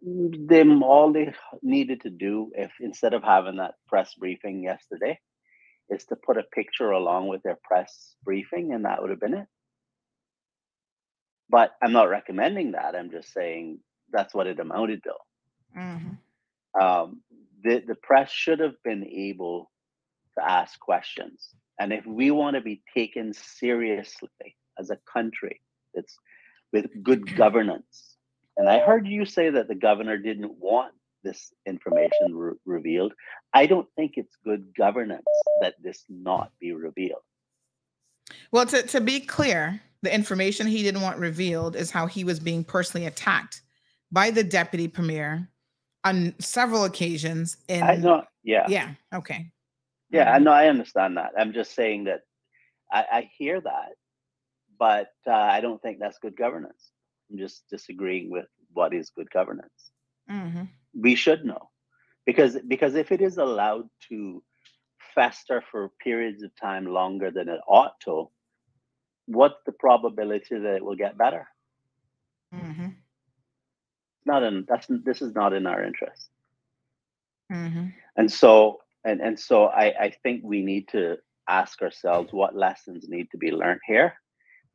Them 0.01 0.81
all 0.83 1.11
they 1.11 1.33
needed 1.61 2.01
to 2.01 2.09
do 2.09 2.51
if 2.55 2.71
instead 2.79 3.13
of 3.13 3.23
having 3.23 3.57
that 3.57 3.75
press 3.87 4.15
briefing 4.15 4.63
yesterday 4.63 5.19
is 5.89 6.05
to 6.05 6.15
put 6.15 6.37
a 6.37 6.43
picture 6.43 6.91
along 6.91 7.27
with 7.27 7.43
their 7.43 7.59
press 7.63 8.15
briefing 8.23 8.73
and 8.73 8.85
that 8.85 9.01
would 9.01 9.11
have 9.11 9.19
been 9.19 9.35
it. 9.35 9.47
But 11.51 11.75
I'm 11.81 11.91
not 11.91 12.09
recommending 12.09 12.71
that. 12.71 12.95
I'm 12.95 13.11
just 13.11 13.33
saying 13.33 13.80
that's 14.11 14.33
what 14.33 14.47
it 14.47 14.59
amounted 14.59 15.03
to. 15.03 15.13
Mhm. 15.77 16.17
Um, 16.80 17.21
the, 17.63 17.83
the 17.85 17.95
press 17.95 18.31
should 18.31 18.59
have 18.59 18.81
been 18.83 19.05
able 19.05 19.69
to 20.38 20.43
ask 20.49 20.80
questions. 20.80 21.49
And 21.80 21.91
if 21.91 22.05
we 22.05 22.31
want 22.31 22.55
to 22.55 22.61
be 22.61 22.81
taken 22.93 23.33
seriously 23.33 24.55
as 24.80 24.89
a 24.89 24.97
country 25.11 25.61
that's 25.93 26.17
with 26.71 26.88
good 27.03 27.35
governance, 27.35 28.15
and 28.57 28.69
I 28.69 28.80
heard 28.80 29.07
you 29.07 29.25
say 29.25 29.49
that 29.49 29.67
the 29.67 29.75
governor 29.75 30.17
didn't 30.17 30.53
want 30.57 30.93
this 31.23 31.53
information 31.65 32.35
re- 32.35 32.53
revealed. 32.65 33.13
I 33.53 33.65
don't 33.65 33.88
think 33.95 34.13
it's 34.15 34.35
good 34.43 34.73
governance 34.75 35.25
that 35.61 35.75
this 35.81 36.03
not 36.09 36.51
be 36.59 36.71
revealed. 36.71 37.21
Well, 38.51 38.65
to, 38.67 38.83
to 38.83 39.01
be 39.01 39.19
clear, 39.19 39.81
the 40.01 40.13
information 40.13 40.67
he 40.67 40.83
didn't 40.83 41.01
want 41.01 41.17
revealed 41.17 41.75
is 41.75 41.91
how 41.91 42.07
he 42.07 42.23
was 42.23 42.39
being 42.39 42.63
personally 42.63 43.05
attacked 43.05 43.61
by 44.11 44.31
the 44.31 44.43
deputy 44.43 44.88
premier 44.88 45.47
on 46.03 46.33
several 46.39 46.85
occasions. 46.85 47.57
In 47.67 47.83
I 47.83 47.95
know, 47.95 48.23
yeah, 48.43 48.65
yeah, 48.67 48.93
okay, 49.13 49.51
yeah. 50.09 50.31
I 50.31 50.39
know, 50.39 50.51
I 50.51 50.67
understand 50.67 51.17
that. 51.17 51.31
I'm 51.38 51.53
just 51.53 51.75
saying 51.75 52.05
that 52.05 52.21
I, 52.91 53.05
I 53.11 53.31
hear 53.38 53.61
that, 53.61 53.93
but 54.80 55.09
uh, 55.27 55.31
I 55.31 55.61
don't 55.61 55.81
think 55.81 55.99
that's 55.99 56.17
good 56.19 56.35
governance. 56.35 56.91
I'm 57.30 57.38
just 57.38 57.63
disagreeing 57.69 58.31
with 58.31 58.47
what 58.73 58.93
is 58.93 59.11
good 59.15 59.30
governance. 59.30 59.91
Mm-hmm. 60.30 60.63
We 60.99 61.15
should 61.15 61.45
know 61.45 61.69
because 62.25 62.57
because 62.67 62.95
if 62.95 63.11
it 63.11 63.21
is 63.21 63.38
allowed 63.38 63.88
to 64.09 64.43
fester 65.13 65.63
for 65.71 65.91
periods 66.03 66.43
of 66.43 66.51
time 66.55 66.85
longer 66.85 67.31
than 67.31 67.49
it 67.49 67.59
ought 67.67 67.99
to, 68.01 68.30
what's 69.25 69.61
the 69.66 69.72
probability 69.72 70.58
that 70.58 70.75
it 70.75 70.85
will 70.85 70.95
get 70.95 71.17
better? 71.17 71.48
Mm-hmm. 72.53 72.88
Not 74.25 74.43
in 74.43 74.66
that's 74.67 74.88
this 74.90 75.22
is 75.22 75.33
not 75.33 75.53
in 75.53 75.66
our 75.66 75.83
interest. 75.83 76.30
Mm-hmm. 77.51 77.88
And 78.17 78.32
so 78.32 78.82
and 79.03 79.22
and 79.22 79.40
so 79.40 79.66
I, 79.66 79.85
I 80.00 80.14
think 80.24 80.41
we 80.43 80.61
need 80.61 80.88
to 80.90 81.17
ask 81.48 81.82
ourselves 81.82 82.32
what 82.32 82.56
lessons 82.56 83.08
need 83.09 83.30
to 83.32 83.38
be 83.38 83.51
learned 83.51 83.82
here 83.85 84.14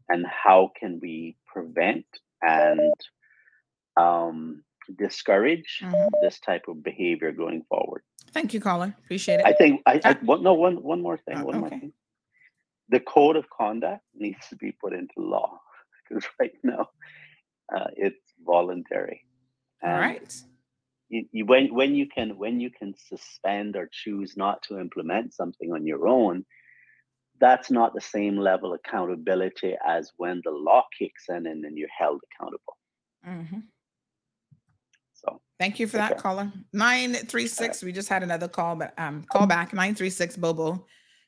and 0.08 0.26
how 0.26 0.70
can 0.78 0.98
we 1.00 1.36
prevent 1.46 2.06
and 2.42 2.92
um, 3.96 4.62
discourage 4.98 5.80
Mhm. 5.82 6.08
this 6.22 6.38
type 6.40 6.68
of 6.68 6.82
behavior 6.82 7.32
going 7.32 7.62
forward. 7.68 8.02
Thank 8.32 8.52
you, 8.52 8.60
caller. 8.60 8.94
Appreciate 9.04 9.40
it. 9.40 9.46
I 9.46 9.52
think 9.52 9.82
I, 9.86 10.00
I 10.04 10.12
one, 10.22 10.42
no 10.42 10.54
one 10.54 10.82
one 10.82 11.00
more 11.00 11.16
thing. 11.16 11.38
Uh, 11.38 11.44
one 11.44 11.60
more 11.60 11.70
thing. 11.70 11.92
The 12.88 13.00
code 13.00 13.36
of 13.36 13.50
conduct 13.50 14.02
needs 14.14 14.46
to 14.48 14.56
be 14.56 14.72
put 14.72 14.92
into 14.92 15.14
law 15.18 15.58
because 16.08 16.24
right 16.40 16.52
now 16.62 16.88
uh, 17.74 17.88
it's 17.96 18.32
voluntary. 18.44 19.24
All 19.82 19.90
And 19.90 20.00
right. 20.00 20.42
You, 21.08 21.24
you, 21.30 21.46
when 21.46 21.72
when 21.72 21.94
you 21.94 22.08
can 22.08 22.36
when 22.36 22.58
you 22.58 22.70
can 22.70 22.94
suspend 22.96 23.76
or 23.76 23.88
choose 23.92 24.36
not 24.36 24.62
to 24.64 24.80
implement 24.80 25.34
something 25.34 25.72
on 25.72 25.86
your 25.86 26.08
own, 26.08 26.44
that's 27.38 27.70
not 27.70 27.94
the 27.94 28.00
same 28.00 28.36
level 28.36 28.72
of 28.72 28.80
accountability 28.84 29.76
as 29.86 30.10
when 30.16 30.40
the 30.44 30.50
law 30.50 30.82
kicks 30.98 31.24
in 31.28 31.46
and 31.46 31.62
then 31.62 31.76
you're 31.76 31.88
held 31.96 32.22
accountable. 32.32 32.76
Mm-hmm. 33.24 33.60
So 35.14 35.40
Thank 35.60 35.78
you 35.78 35.86
for 35.86 35.98
that, 35.98 36.18
caller. 36.18 36.52
Nine 36.72 37.14
three 37.14 37.46
six. 37.46 37.84
We 37.84 37.92
just 37.92 38.08
had 38.08 38.24
another 38.24 38.48
call, 38.48 38.74
but 38.74 38.92
um, 38.98 39.24
call 39.30 39.46
back 39.46 39.72
nine 39.72 39.94
three 39.94 40.10
six. 40.10 40.36
Bobo 40.36 40.86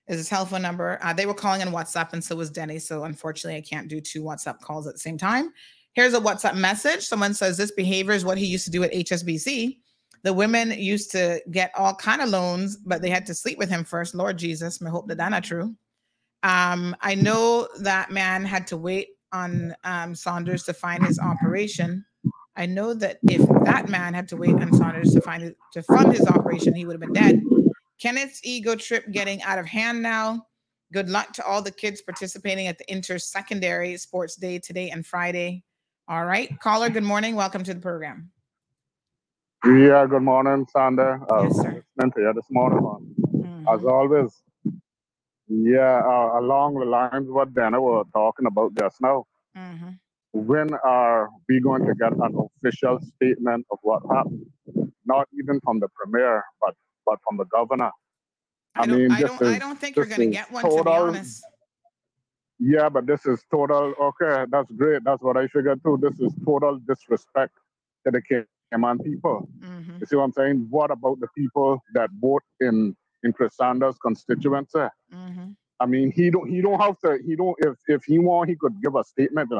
is 0.08 0.18
his 0.18 0.28
telephone 0.28 0.62
number. 0.62 0.98
Uh, 1.02 1.12
they 1.12 1.26
were 1.26 1.34
calling 1.34 1.62
on 1.62 1.68
WhatsApp, 1.68 2.12
and 2.12 2.22
so 2.22 2.36
was 2.36 2.50
Denny. 2.50 2.78
So 2.78 3.04
unfortunately, 3.04 3.58
I 3.58 3.62
can't 3.62 3.88
do 3.88 4.00
two 4.00 4.22
WhatsApp 4.22 4.60
calls 4.60 4.86
at 4.86 4.94
the 4.94 4.98
same 4.98 5.18
time. 5.18 5.52
Here's 5.92 6.14
a 6.14 6.20
WhatsApp 6.20 6.56
message. 6.56 7.02
Someone 7.02 7.34
says 7.34 7.56
this 7.56 7.72
behavior 7.72 8.12
is 8.12 8.24
what 8.24 8.38
he 8.38 8.46
used 8.46 8.64
to 8.64 8.70
do 8.70 8.82
at 8.82 8.92
HSBC. 8.92 9.78
The 10.24 10.32
women 10.32 10.70
used 10.72 11.10
to 11.12 11.40
get 11.50 11.72
all 11.76 11.94
kind 11.94 12.22
of 12.22 12.28
loans, 12.28 12.76
but 12.76 13.02
they 13.02 13.10
had 13.10 13.26
to 13.26 13.34
sleep 13.34 13.58
with 13.58 13.68
him 13.68 13.84
first. 13.84 14.14
Lord 14.14 14.38
Jesus, 14.38 14.80
I 14.82 14.88
hope 14.88 15.08
that 15.08 15.18
that's 15.18 15.30
not 15.30 15.44
true. 15.44 15.74
Um, 16.42 16.96
I 17.00 17.14
know 17.14 17.68
that 17.80 18.10
man 18.10 18.44
had 18.44 18.66
to 18.68 18.76
wait 18.76 19.08
on 19.32 19.74
um, 19.84 20.14
Saunders 20.14 20.64
to 20.64 20.72
find 20.72 21.04
his 21.04 21.18
operation. 21.18 22.04
I 22.56 22.66
know 22.66 22.94
that 22.94 23.18
if 23.28 23.46
that 23.64 23.88
man 23.88 24.14
had 24.14 24.28
to 24.28 24.36
wait 24.36 24.54
on 24.54 24.72
Saunders 24.72 25.12
to 25.12 25.20
find 25.20 25.54
to 25.72 25.82
fund 25.82 26.12
his 26.12 26.26
operation, 26.26 26.74
he 26.74 26.84
would 26.84 26.94
have 26.94 27.00
been 27.00 27.12
dead. 27.12 27.40
Kenneth's 28.02 28.40
ego 28.44 28.76
trip 28.76 29.10
getting 29.10 29.42
out 29.42 29.58
of 29.58 29.66
hand 29.66 30.02
now. 30.02 30.46
Good 30.92 31.08
luck 31.08 31.32
to 31.34 31.44
all 31.44 31.60
the 31.60 31.72
kids 31.72 32.00
participating 32.00 32.68
at 32.68 32.78
the 32.78 32.90
inter-secondary 32.90 33.96
sports 33.96 34.36
day 34.36 34.58
today 34.58 34.90
and 34.90 35.04
Friday. 35.04 35.64
All 36.06 36.24
right, 36.24 36.58
caller. 36.60 36.90
Good 36.90 37.02
morning. 37.02 37.34
Welcome 37.34 37.64
to 37.64 37.74
the 37.74 37.80
program. 37.80 38.30
Yeah, 39.64 40.06
good 40.06 40.22
morning, 40.22 40.66
Sander. 40.72 41.20
Uh, 41.28 41.42
listening 41.42 41.82
to 41.98 42.20
you 42.20 42.32
this 42.34 42.46
morning, 42.50 42.80
man. 43.32 43.66
As 43.68 43.84
always. 43.84 44.30
Yeah, 45.48 46.00
uh, 46.04 46.38
along 46.40 46.74
the 46.74 46.84
lines 46.84 47.28
of 47.28 47.34
what 47.34 47.52
Dana 47.52 47.80
was 47.80 48.06
talking 48.14 48.46
about 48.46 48.74
just 48.78 49.00
now. 49.00 49.24
Mm-hmm. 49.56 49.90
When 50.32 50.72
are 50.84 51.28
we 51.48 51.58
going 51.60 51.84
to 51.86 51.94
get 51.94 52.12
an 52.12 52.36
official 52.38 53.00
statement 53.00 53.66
of 53.70 53.78
what 53.82 54.02
happened? 54.14 54.46
Not 55.04 55.26
even 55.38 55.58
from 55.64 55.80
the 55.80 55.88
premier, 55.88 56.44
but 56.60 56.74
but 57.08 57.18
from 57.26 57.38
the 57.38 57.46
governor. 57.46 57.90
I, 58.74 58.86
mean, 58.86 59.10
I 59.10 59.22
don't. 59.22 59.42
I 59.42 59.58
don't 59.58 59.78
think 59.78 59.96
you're 59.96 60.04
going 60.04 60.20
to 60.20 60.26
get 60.26 60.52
one. 60.52 60.62
To 60.62 60.68
be 60.68 60.76
total- 60.76 60.92
honest. 60.92 61.42
Yeah, 62.60 62.88
but 62.88 63.06
this 63.06 63.24
is 63.24 63.40
total. 63.52 63.94
Okay, 64.00 64.44
that's 64.50 64.70
great. 64.72 65.04
That's 65.04 65.22
what 65.22 65.36
I 65.36 65.46
figured 65.46 65.80
too. 65.84 65.98
This 66.02 66.18
is 66.18 66.34
total 66.44 66.80
disrespect 66.88 67.52
to 68.04 68.10
the 68.10 68.20
Cayman 68.20 68.98
people. 68.98 69.48
Mm-hmm. 69.60 69.98
You 70.00 70.06
see 70.06 70.16
what 70.16 70.24
I'm 70.24 70.32
saying? 70.32 70.66
What 70.68 70.90
about 70.90 71.20
the 71.20 71.28
people 71.36 71.78
that 71.94 72.10
vote 72.20 72.42
in 72.60 72.96
in 73.22 73.32
Chris 73.32 73.54
Saunders' 73.56 73.96
constituency? 74.04 74.88
Mm-hmm. 75.14 75.50
I 75.78 75.86
mean, 75.86 76.10
he 76.10 76.30
don't 76.30 76.48
he 76.50 76.60
don't 76.60 76.80
have 76.80 76.98
to. 77.04 77.18
He 77.24 77.36
don't. 77.36 77.56
If 77.60 77.76
if 77.86 78.04
he 78.04 78.18
want, 78.18 78.50
he 78.50 78.56
could 78.56 78.74
give 78.82 78.96
a 78.96 79.04
statement. 79.04 79.50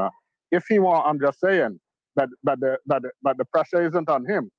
If 0.50 0.64
he 0.68 0.80
want, 0.80 1.06
I'm 1.06 1.20
just 1.20 1.38
saying 1.38 1.78
that 2.16 2.28
that 2.42 2.58
the 2.58 2.78
that 2.86 3.02
the, 3.02 3.10
that 3.22 3.38
the 3.38 3.44
pressure 3.44 3.86
isn't 3.86 4.08
on 4.08 4.26
him. 4.26 4.50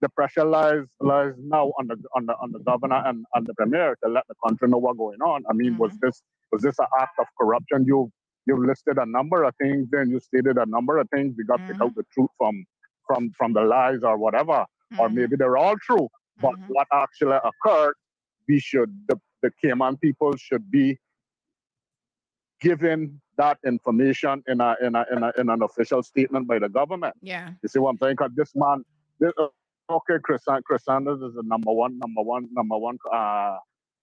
The 0.00 0.08
pressure 0.08 0.44
lies 0.44 0.86
lies 1.00 1.34
now 1.38 1.72
on 1.78 1.86
the 1.88 1.96
on 2.16 2.26
the 2.26 2.34
on 2.40 2.52
the 2.52 2.60
governor 2.60 3.02
and, 3.04 3.24
and 3.34 3.46
the 3.46 3.54
premier 3.54 3.96
to 4.02 4.10
let 4.10 4.24
the 4.28 4.34
country 4.46 4.68
know 4.68 4.78
what's 4.78 4.96
going 4.96 5.20
on. 5.20 5.44
I 5.50 5.52
mean, 5.52 5.76
was 5.76 5.92
mm-hmm. 5.92 6.06
this 6.06 6.22
was 6.50 6.62
this 6.62 6.78
an 6.78 6.86
act 6.98 7.18
of 7.18 7.26
corruption? 7.38 7.84
You 7.86 8.10
you 8.46 8.56
listed 8.66 8.96
a 8.98 9.06
number 9.06 9.44
of 9.44 9.54
things, 9.60 9.88
then 9.90 10.08
you 10.08 10.18
stated 10.20 10.56
a 10.56 10.66
number 10.66 10.98
of 10.98 11.08
things. 11.10 11.34
We 11.36 11.44
got 11.44 11.58
to 11.58 11.66
pick 11.66 11.82
out 11.82 11.90
mm-hmm. 11.90 12.00
the 12.00 12.06
truth 12.14 12.30
from 12.38 12.64
from 13.06 13.32
from 13.36 13.52
the 13.52 13.62
lies 13.62 14.02
or 14.02 14.16
whatever, 14.16 14.64
or 14.98 15.08
mm-hmm. 15.08 15.14
maybe 15.14 15.36
they're 15.36 15.58
all 15.58 15.76
true. 15.76 16.08
But 16.40 16.54
what 16.68 16.86
actually 16.92 17.38
occurred, 17.44 17.94
we 18.48 18.58
should 18.58 18.90
the, 19.08 19.20
the 19.42 19.50
Cayman 19.62 19.98
people 19.98 20.34
should 20.36 20.70
be 20.70 20.98
given 22.60 23.20
that 23.36 23.58
information 23.66 24.42
in 24.48 24.60
a 24.60 24.76
in 24.82 24.94
a 24.94 25.04
in, 25.12 25.22
a, 25.22 25.32
in 25.38 25.50
an 25.50 25.62
official 25.62 26.02
statement 26.02 26.48
by 26.48 26.58
the 26.58 26.68
government. 26.68 27.14
Yeah. 27.20 27.50
You 27.62 27.68
see 27.68 27.78
what 27.78 27.90
I'm 27.90 27.98
saying? 27.98 28.14
Because 28.14 28.32
this 28.34 28.52
man, 28.54 28.84
this, 29.18 29.32
uh, 29.38 29.48
okay, 29.90 30.14
Chris, 30.22 30.42
uh, 30.46 30.60
Chris 30.64 30.84
Saunders 30.84 31.20
is 31.20 31.34
the 31.34 31.42
number 31.44 31.72
one, 31.72 31.98
number 31.98 32.22
one, 32.22 32.48
number 32.52 32.78
one, 32.78 32.98
uh, 33.12 33.56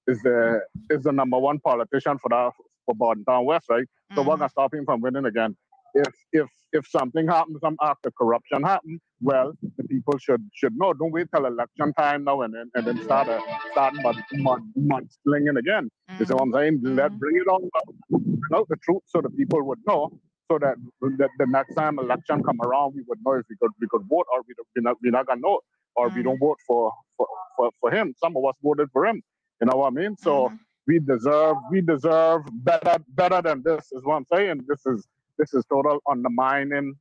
is 0.07 0.21
the 0.21 0.61
is 0.89 1.03
the 1.03 1.11
number 1.11 1.37
one 1.37 1.59
politician 1.59 2.17
for 2.17 2.29
that 2.29 2.51
for 2.85 2.95
Bodden 2.95 3.25
Town 3.25 3.45
West, 3.45 3.67
right? 3.69 3.85
So 4.15 4.21
what 4.21 4.33
mm-hmm. 4.33 4.39
gonna 4.41 4.49
stop 4.49 4.73
him 4.73 4.85
from 4.85 5.01
winning 5.01 5.25
again? 5.25 5.55
If 5.93 6.13
if 6.31 6.47
if 6.73 6.87
something 6.87 7.27
happens, 7.27 7.59
some 7.61 7.77
act 7.81 8.05
of 8.05 8.15
corruption 8.15 8.63
happen, 8.63 8.99
well, 9.21 9.53
the 9.77 9.83
people 9.83 10.17
should 10.17 10.49
should 10.53 10.75
know. 10.77 10.93
Don't 10.93 11.11
wait 11.11 11.27
till 11.33 11.45
election 11.45 11.93
time 11.93 12.23
now 12.23 12.41
and 12.41 12.53
then 12.53 12.71
and 12.75 12.85
then 12.85 13.03
start 13.03 13.27
a, 13.27 13.41
start 13.71 13.93
mud, 14.01 14.17
mud, 14.33 14.61
mud 14.75 15.07
slinging 15.23 15.57
again. 15.57 15.89
You 16.09 16.17
see 16.17 16.23
mm-hmm. 16.25 16.33
what 16.33 16.43
I'm 16.43 16.53
saying? 16.53 16.79
Let 16.83 17.11
mm-hmm. 17.11 17.17
bring 17.17 17.35
it 17.35 17.47
on, 17.47 17.69
bring 18.09 18.53
out 18.55 18.67
the 18.69 18.77
truth 18.77 19.03
so 19.05 19.21
the 19.21 19.29
people 19.29 19.63
would 19.63 19.79
know, 19.87 20.11
so 20.49 20.57
that 20.59 20.75
the, 21.01 21.29
the 21.39 21.47
next 21.47 21.75
time 21.75 21.99
election 21.99 22.43
come 22.43 22.59
around, 22.61 22.95
we 22.95 23.03
would 23.07 23.19
know 23.25 23.33
if 23.33 23.45
we 23.49 23.55
could 23.61 23.71
we 23.79 23.87
could 23.87 24.03
vote 24.09 24.25
or 24.33 24.41
we 24.47 24.53
we're 24.75 24.81
not 24.81 24.97
we're 25.03 25.11
not 25.11 25.27
gonna 25.27 25.41
know, 25.41 25.59
or 25.97 26.07
we 26.07 26.15
mm-hmm. 26.15 26.23
don't 26.23 26.39
vote 26.39 26.59
for 26.65 26.93
for, 27.17 27.27
for 27.55 27.71
for 27.81 27.91
him. 27.91 28.13
Some 28.17 28.37
of 28.37 28.45
us 28.45 28.55
voted 28.63 28.89
for 28.91 29.05
him. 29.05 29.21
You 29.59 29.67
know 29.67 29.77
what 29.77 29.87
I 29.87 29.89
mean? 29.89 30.15
So 30.17 30.47
mm-hmm. 30.47 30.55
we 30.87 30.99
deserve 30.99 31.57
we 31.71 31.81
deserve 31.81 32.43
better 32.63 32.97
better 33.09 33.41
than 33.41 33.63
this. 33.63 33.91
Is 33.91 34.03
what 34.03 34.15
I'm 34.15 34.25
saying. 34.33 34.65
This 34.67 34.85
is 34.85 35.07
this 35.37 35.53
is 35.53 35.65
total 35.65 35.99
undermining 36.09 36.95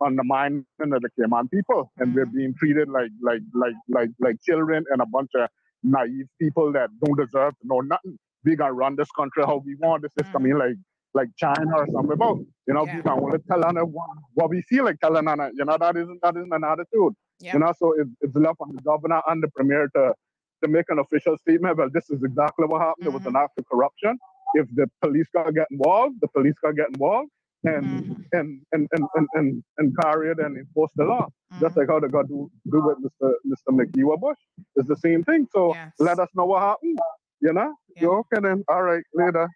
undermining 0.00 0.64
of 0.80 1.02
the 1.02 1.10
Cayman 1.18 1.48
people, 1.48 1.92
and 1.98 2.14
we're 2.14 2.26
mm-hmm. 2.26 2.36
being 2.36 2.54
treated 2.54 2.88
like 2.88 3.10
like 3.22 3.42
like 3.54 3.74
like 3.88 4.10
like 4.18 4.36
children 4.42 4.84
and 4.90 5.02
a 5.02 5.06
bunch 5.06 5.30
of 5.34 5.48
naive 5.82 6.26
people 6.40 6.72
that 6.72 6.90
don't 7.04 7.16
deserve 7.16 7.52
to 7.60 7.66
know 7.66 7.80
nothing. 7.80 8.18
We 8.44 8.56
gonna 8.56 8.72
run 8.72 8.96
this 8.96 9.10
country 9.10 9.44
how 9.44 9.62
we 9.64 9.74
want. 9.76 10.02
This 10.02 10.12
is 10.24 10.32
coming 10.32 10.56
like 10.56 10.76
like 11.14 11.28
China 11.36 11.76
or 11.76 11.86
something 11.92 12.12
about. 12.12 12.38
You 12.66 12.74
know, 12.74 12.84
we 12.84 13.02
can 13.02 13.08
only 13.08 13.38
tell 13.50 13.64
Anna 13.66 13.84
what, 13.84 14.08
what 14.34 14.50
we 14.50 14.62
feel 14.62 14.84
like 14.84 15.00
telling 15.00 15.28
Anna. 15.28 15.50
You 15.54 15.64
know, 15.64 15.76
that 15.78 15.96
isn't 15.96 16.20
that 16.22 16.36
isn't 16.36 16.52
an 16.52 16.64
attitude. 16.64 17.14
You 17.54 17.60
know, 17.60 17.72
so 17.78 17.94
it's, 17.98 18.10
it's 18.20 18.34
left 18.36 18.58
on 18.60 18.74
the 18.74 18.82
governor 18.82 19.20
and 19.28 19.42
the 19.42 19.48
premier 19.48 19.88
to 19.96 20.14
to 20.62 20.68
make 20.68 20.86
an 20.88 20.98
official 20.98 21.36
statement. 21.38 21.76
Well, 21.76 21.88
this 21.92 22.10
is 22.10 22.22
exactly 22.24 22.66
what 22.66 22.80
happened. 22.80 23.06
It 23.06 23.12
was 23.12 23.26
an 23.26 23.36
act 23.36 23.58
of 23.58 23.64
corruption. 23.70 24.18
If 24.54 24.66
the 24.74 24.90
police 25.00 25.28
gotta 25.32 25.52
get 25.52 25.68
involved, 25.70 26.16
the 26.20 26.28
police 26.28 26.54
gotta 26.62 26.74
get 26.74 26.88
involved. 26.88 27.30
and 27.64 27.84
Mm-hmm. 27.84 28.12
and, 28.38 28.60
and, 28.72 28.88
and, 28.92 29.04
and, 29.14 29.28
and 29.34 29.64
and 29.78 29.96
carry 30.00 30.30
it 30.32 30.38
and 30.38 30.56
enforce 30.56 30.92
the 30.96 31.04
law. 31.04 31.26
Mm-hmm. 31.26 31.60
Just 31.64 31.76
like 31.76 31.88
how 31.88 31.98
they 32.00 32.08
got 32.08 32.28
to 32.28 32.50
do 32.72 32.78
with 32.86 32.98
Mr. 33.06 33.32
Mr. 33.50 33.70
McKeeva 33.78 34.18
Bush. 34.20 34.38
It's 34.76 34.88
the 34.88 34.96
same 34.96 35.22
thing. 35.24 35.46
So 35.52 35.74
let 35.98 36.18
us 36.18 36.28
know 36.36 36.46
what 36.46 36.62
happened. 36.62 36.98
You 37.40 37.52
know? 37.52 37.74
You're 37.96 38.18
okay 38.20 38.40
then? 38.42 38.64
All 38.68 38.82
right, 38.82 39.02
later. 39.14 39.48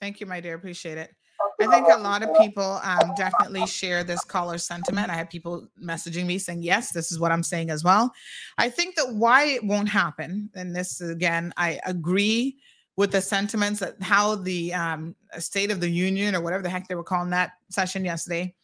Thank 0.00 0.20
you, 0.20 0.26
my 0.26 0.40
dear. 0.40 0.54
Appreciate 0.54 0.98
it. 0.98 1.10
I 1.60 1.66
think 1.66 1.88
a 1.90 1.98
lot 1.98 2.22
of 2.22 2.36
people 2.38 2.80
um, 2.82 3.12
definitely 3.16 3.66
share 3.66 4.04
this 4.04 4.22
caller 4.24 4.58
sentiment. 4.58 5.10
I 5.10 5.14
had 5.14 5.30
people 5.30 5.68
messaging 5.82 6.26
me 6.26 6.38
saying, 6.38 6.62
yes, 6.62 6.92
this 6.92 7.10
is 7.10 7.18
what 7.18 7.32
I'm 7.32 7.42
saying 7.42 7.70
as 7.70 7.82
well. 7.82 8.12
I 8.58 8.68
think 8.68 8.94
that 8.96 9.14
why 9.14 9.44
it 9.44 9.64
won't 9.64 9.88
happen, 9.88 10.50
and 10.54 10.74
this 10.74 11.00
again, 11.00 11.52
I 11.56 11.80
agree 11.86 12.58
with 12.96 13.12
the 13.12 13.20
sentiments 13.20 13.80
that 13.80 14.00
how 14.02 14.34
the 14.34 14.72
um, 14.74 15.14
State 15.38 15.70
of 15.70 15.80
the 15.80 15.88
Union 15.88 16.34
or 16.34 16.40
whatever 16.40 16.62
the 16.62 16.70
heck 16.70 16.88
they 16.88 16.94
were 16.94 17.04
calling 17.04 17.30
that 17.30 17.52
session 17.70 18.04
yesterday. 18.04 18.54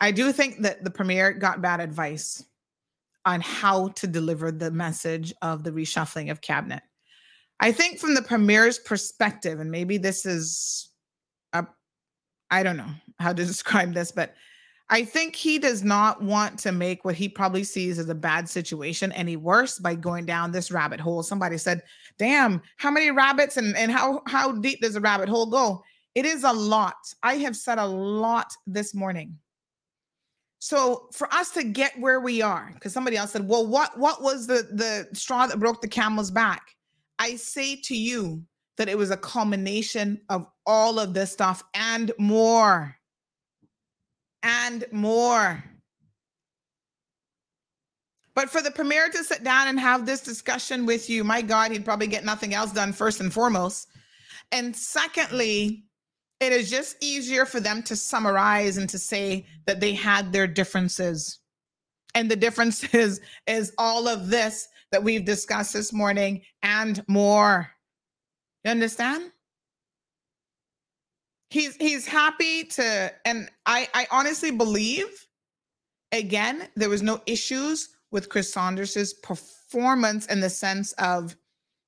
I 0.00 0.10
do 0.10 0.32
think 0.32 0.62
that 0.62 0.84
the 0.84 0.90
premier 0.90 1.32
got 1.32 1.62
bad 1.62 1.80
advice 1.80 2.44
on 3.24 3.40
how 3.40 3.88
to 3.88 4.06
deliver 4.06 4.50
the 4.50 4.70
message 4.70 5.32
of 5.42 5.62
the 5.62 5.70
reshuffling 5.70 6.30
of 6.30 6.40
cabinet. 6.40 6.82
I 7.60 7.70
think 7.70 8.00
from 8.00 8.14
the 8.14 8.22
premier's 8.22 8.80
perspective, 8.80 9.60
and 9.60 9.70
maybe 9.70 9.96
this 9.96 10.26
is 10.26 10.90
I 12.52 12.62
don't 12.62 12.76
know 12.76 12.90
how 13.18 13.32
to 13.32 13.44
describe 13.44 13.94
this, 13.94 14.12
but 14.12 14.34
I 14.90 15.04
think 15.04 15.34
he 15.34 15.58
does 15.58 15.82
not 15.82 16.22
want 16.22 16.58
to 16.60 16.70
make 16.70 17.04
what 17.04 17.14
he 17.14 17.26
probably 17.26 17.64
sees 17.64 17.98
as 17.98 18.10
a 18.10 18.14
bad 18.14 18.46
situation 18.46 19.10
any 19.12 19.36
worse 19.36 19.78
by 19.78 19.94
going 19.94 20.26
down 20.26 20.52
this 20.52 20.70
rabbit 20.70 21.00
hole. 21.00 21.22
Somebody 21.22 21.56
said, 21.56 21.82
"Damn, 22.18 22.60
how 22.76 22.90
many 22.90 23.10
rabbits 23.10 23.56
and 23.56 23.74
and 23.74 23.90
how 23.90 24.22
how 24.26 24.52
deep 24.52 24.82
does 24.82 24.94
a 24.94 25.00
rabbit 25.00 25.30
hole 25.30 25.46
go?" 25.46 25.82
It 26.14 26.26
is 26.26 26.44
a 26.44 26.52
lot. 26.52 26.96
I 27.22 27.36
have 27.38 27.56
said 27.56 27.78
a 27.78 27.86
lot 27.86 28.52
this 28.66 28.94
morning. 28.94 29.38
So 30.58 31.08
for 31.12 31.32
us 31.32 31.50
to 31.52 31.64
get 31.64 31.98
where 31.98 32.20
we 32.20 32.42
are, 32.42 32.70
because 32.74 32.92
somebody 32.92 33.16
else 33.16 33.30
said, 33.30 33.48
"Well, 33.48 33.66
what 33.66 33.98
what 33.98 34.22
was 34.22 34.46
the 34.46 34.68
the 34.72 35.08
straw 35.16 35.46
that 35.46 35.58
broke 35.58 35.80
the 35.80 35.88
camel's 35.88 36.30
back?" 36.30 36.76
I 37.18 37.36
say 37.36 37.76
to 37.76 37.96
you 37.96 38.44
that 38.78 38.88
it 38.88 38.98
was 38.98 39.10
a 39.10 39.16
culmination 39.16 40.20
of 40.28 40.46
all 40.66 40.98
of 40.98 41.14
this 41.14 41.32
stuff 41.32 41.62
and 41.74 42.10
more. 42.18 42.96
And 44.42 44.84
more. 44.90 45.62
But 48.34 48.50
for 48.50 48.62
the 48.62 48.70
premier 48.70 49.08
to 49.08 49.24
sit 49.24 49.44
down 49.44 49.68
and 49.68 49.78
have 49.78 50.06
this 50.06 50.22
discussion 50.22 50.86
with 50.86 51.10
you, 51.10 51.22
my 51.22 51.42
God, 51.42 51.70
he'd 51.70 51.84
probably 51.84 52.06
get 52.06 52.24
nothing 52.24 52.54
else 52.54 52.72
done, 52.72 52.92
first 52.92 53.20
and 53.20 53.32
foremost. 53.32 53.88
And 54.50 54.74
secondly, 54.74 55.84
it 56.40 56.52
is 56.52 56.70
just 56.70 56.96
easier 57.00 57.44
for 57.44 57.60
them 57.60 57.82
to 57.84 57.94
summarize 57.94 58.78
and 58.78 58.88
to 58.88 58.98
say 58.98 59.46
that 59.66 59.80
they 59.80 59.92
had 59.92 60.32
their 60.32 60.46
differences. 60.46 61.38
And 62.14 62.30
the 62.30 62.36
difference 62.36 62.82
is, 62.94 63.20
is 63.46 63.72
all 63.78 64.08
of 64.08 64.28
this 64.28 64.66
that 64.92 65.02
we've 65.02 65.24
discussed 65.24 65.72
this 65.72 65.92
morning 65.92 66.42
and 66.62 67.02
more. 67.08 67.70
You 68.64 68.70
understand? 68.70 69.32
He's 71.50 71.76
he's 71.76 72.06
happy 72.06 72.64
to, 72.64 73.12
and 73.26 73.50
I 73.66 73.88
I 73.92 74.06
honestly 74.10 74.50
believe, 74.50 75.26
again, 76.12 76.68
there 76.76 76.88
was 76.88 77.02
no 77.02 77.20
issues 77.26 77.90
with 78.10 78.28
Chris 78.28 78.52
Saunders's 78.52 79.14
performance 79.14 80.26
in 80.26 80.40
the 80.40 80.50
sense 80.50 80.92
of 80.92 81.36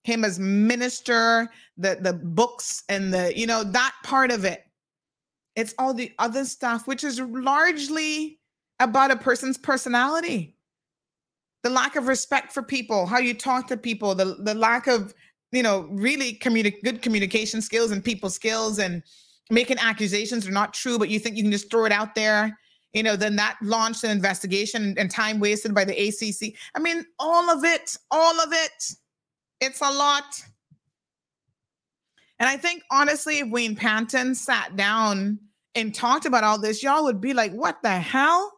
him 0.02 0.24
as 0.24 0.38
minister, 0.38 1.48
the 1.78 1.98
the 2.00 2.12
books 2.12 2.82
and 2.88 3.14
the 3.14 3.32
you 3.38 3.46
know 3.46 3.64
that 3.64 3.94
part 4.02 4.30
of 4.30 4.44
it. 4.44 4.64
It's 5.56 5.74
all 5.78 5.94
the 5.94 6.12
other 6.18 6.44
stuff, 6.44 6.86
which 6.86 7.04
is 7.04 7.20
largely 7.20 8.40
about 8.80 9.12
a 9.12 9.16
person's 9.16 9.56
personality 9.56 10.54
the 11.64 11.70
lack 11.70 11.96
of 11.96 12.06
respect 12.06 12.52
for 12.52 12.62
people, 12.62 13.06
how 13.06 13.18
you 13.18 13.32
talk 13.32 13.66
to 13.68 13.76
people, 13.76 14.14
the 14.14 14.36
the 14.38 14.54
lack 14.54 14.86
of 14.86 15.14
you 15.54 15.62
know 15.62 15.88
really 15.90 16.34
communi- 16.34 16.82
good 16.82 17.02
communication 17.02 17.62
skills 17.62 17.90
and 17.90 18.04
people 18.04 18.30
skills, 18.30 18.78
and 18.78 19.02
making 19.50 19.78
accusations 19.78 20.46
are 20.46 20.52
not 20.52 20.74
true, 20.74 20.98
but 20.98 21.08
you 21.08 21.18
think 21.18 21.36
you 21.36 21.42
can 21.42 21.52
just 21.52 21.70
throw 21.70 21.84
it 21.84 21.92
out 21.92 22.14
there. 22.14 22.58
You 22.92 23.02
know, 23.02 23.16
then 23.16 23.36
that 23.36 23.56
launched 23.60 24.04
an 24.04 24.10
investigation 24.10 24.94
and 24.96 25.10
time 25.10 25.40
wasted 25.40 25.74
by 25.74 25.84
the 25.84 26.08
ACC. 26.08 26.54
I 26.76 26.78
mean, 26.78 27.04
all 27.18 27.50
of 27.50 27.64
it, 27.64 27.96
all 28.10 28.40
of 28.40 28.52
it. 28.52 28.92
It's 29.60 29.80
a 29.80 29.90
lot. 29.90 30.42
And 32.38 32.48
I 32.48 32.56
think 32.56 32.82
honestly, 32.90 33.40
if 33.40 33.50
Wayne 33.50 33.74
Panton 33.74 34.34
sat 34.34 34.76
down 34.76 35.38
and 35.74 35.94
talked 35.94 36.26
about 36.26 36.44
all 36.44 36.58
this, 36.58 36.82
y'all 36.82 37.04
would 37.04 37.20
be 37.20 37.34
like, 37.34 37.52
what 37.52 37.82
the 37.82 37.98
hell? 37.98 38.52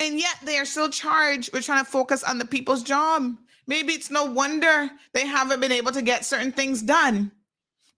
And 0.00 0.18
yet 0.18 0.36
they 0.44 0.58
are 0.58 0.64
still 0.64 0.88
charged 0.88 1.52
with 1.52 1.64
trying 1.64 1.84
to 1.84 1.90
focus 1.90 2.22
on 2.22 2.38
the 2.38 2.44
people's 2.44 2.82
job. 2.82 3.36
Maybe 3.68 3.92
it's 3.92 4.10
no 4.10 4.24
wonder 4.24 4.90
they 5.12 5.26
haven't 5.26 5.60
been 5.60 5.70
able 5.70 5.92
to 5.92 6.02
get 6.02 6.24
certain 6.24 6.50
things 6.50 6.82
done 6.82 7.30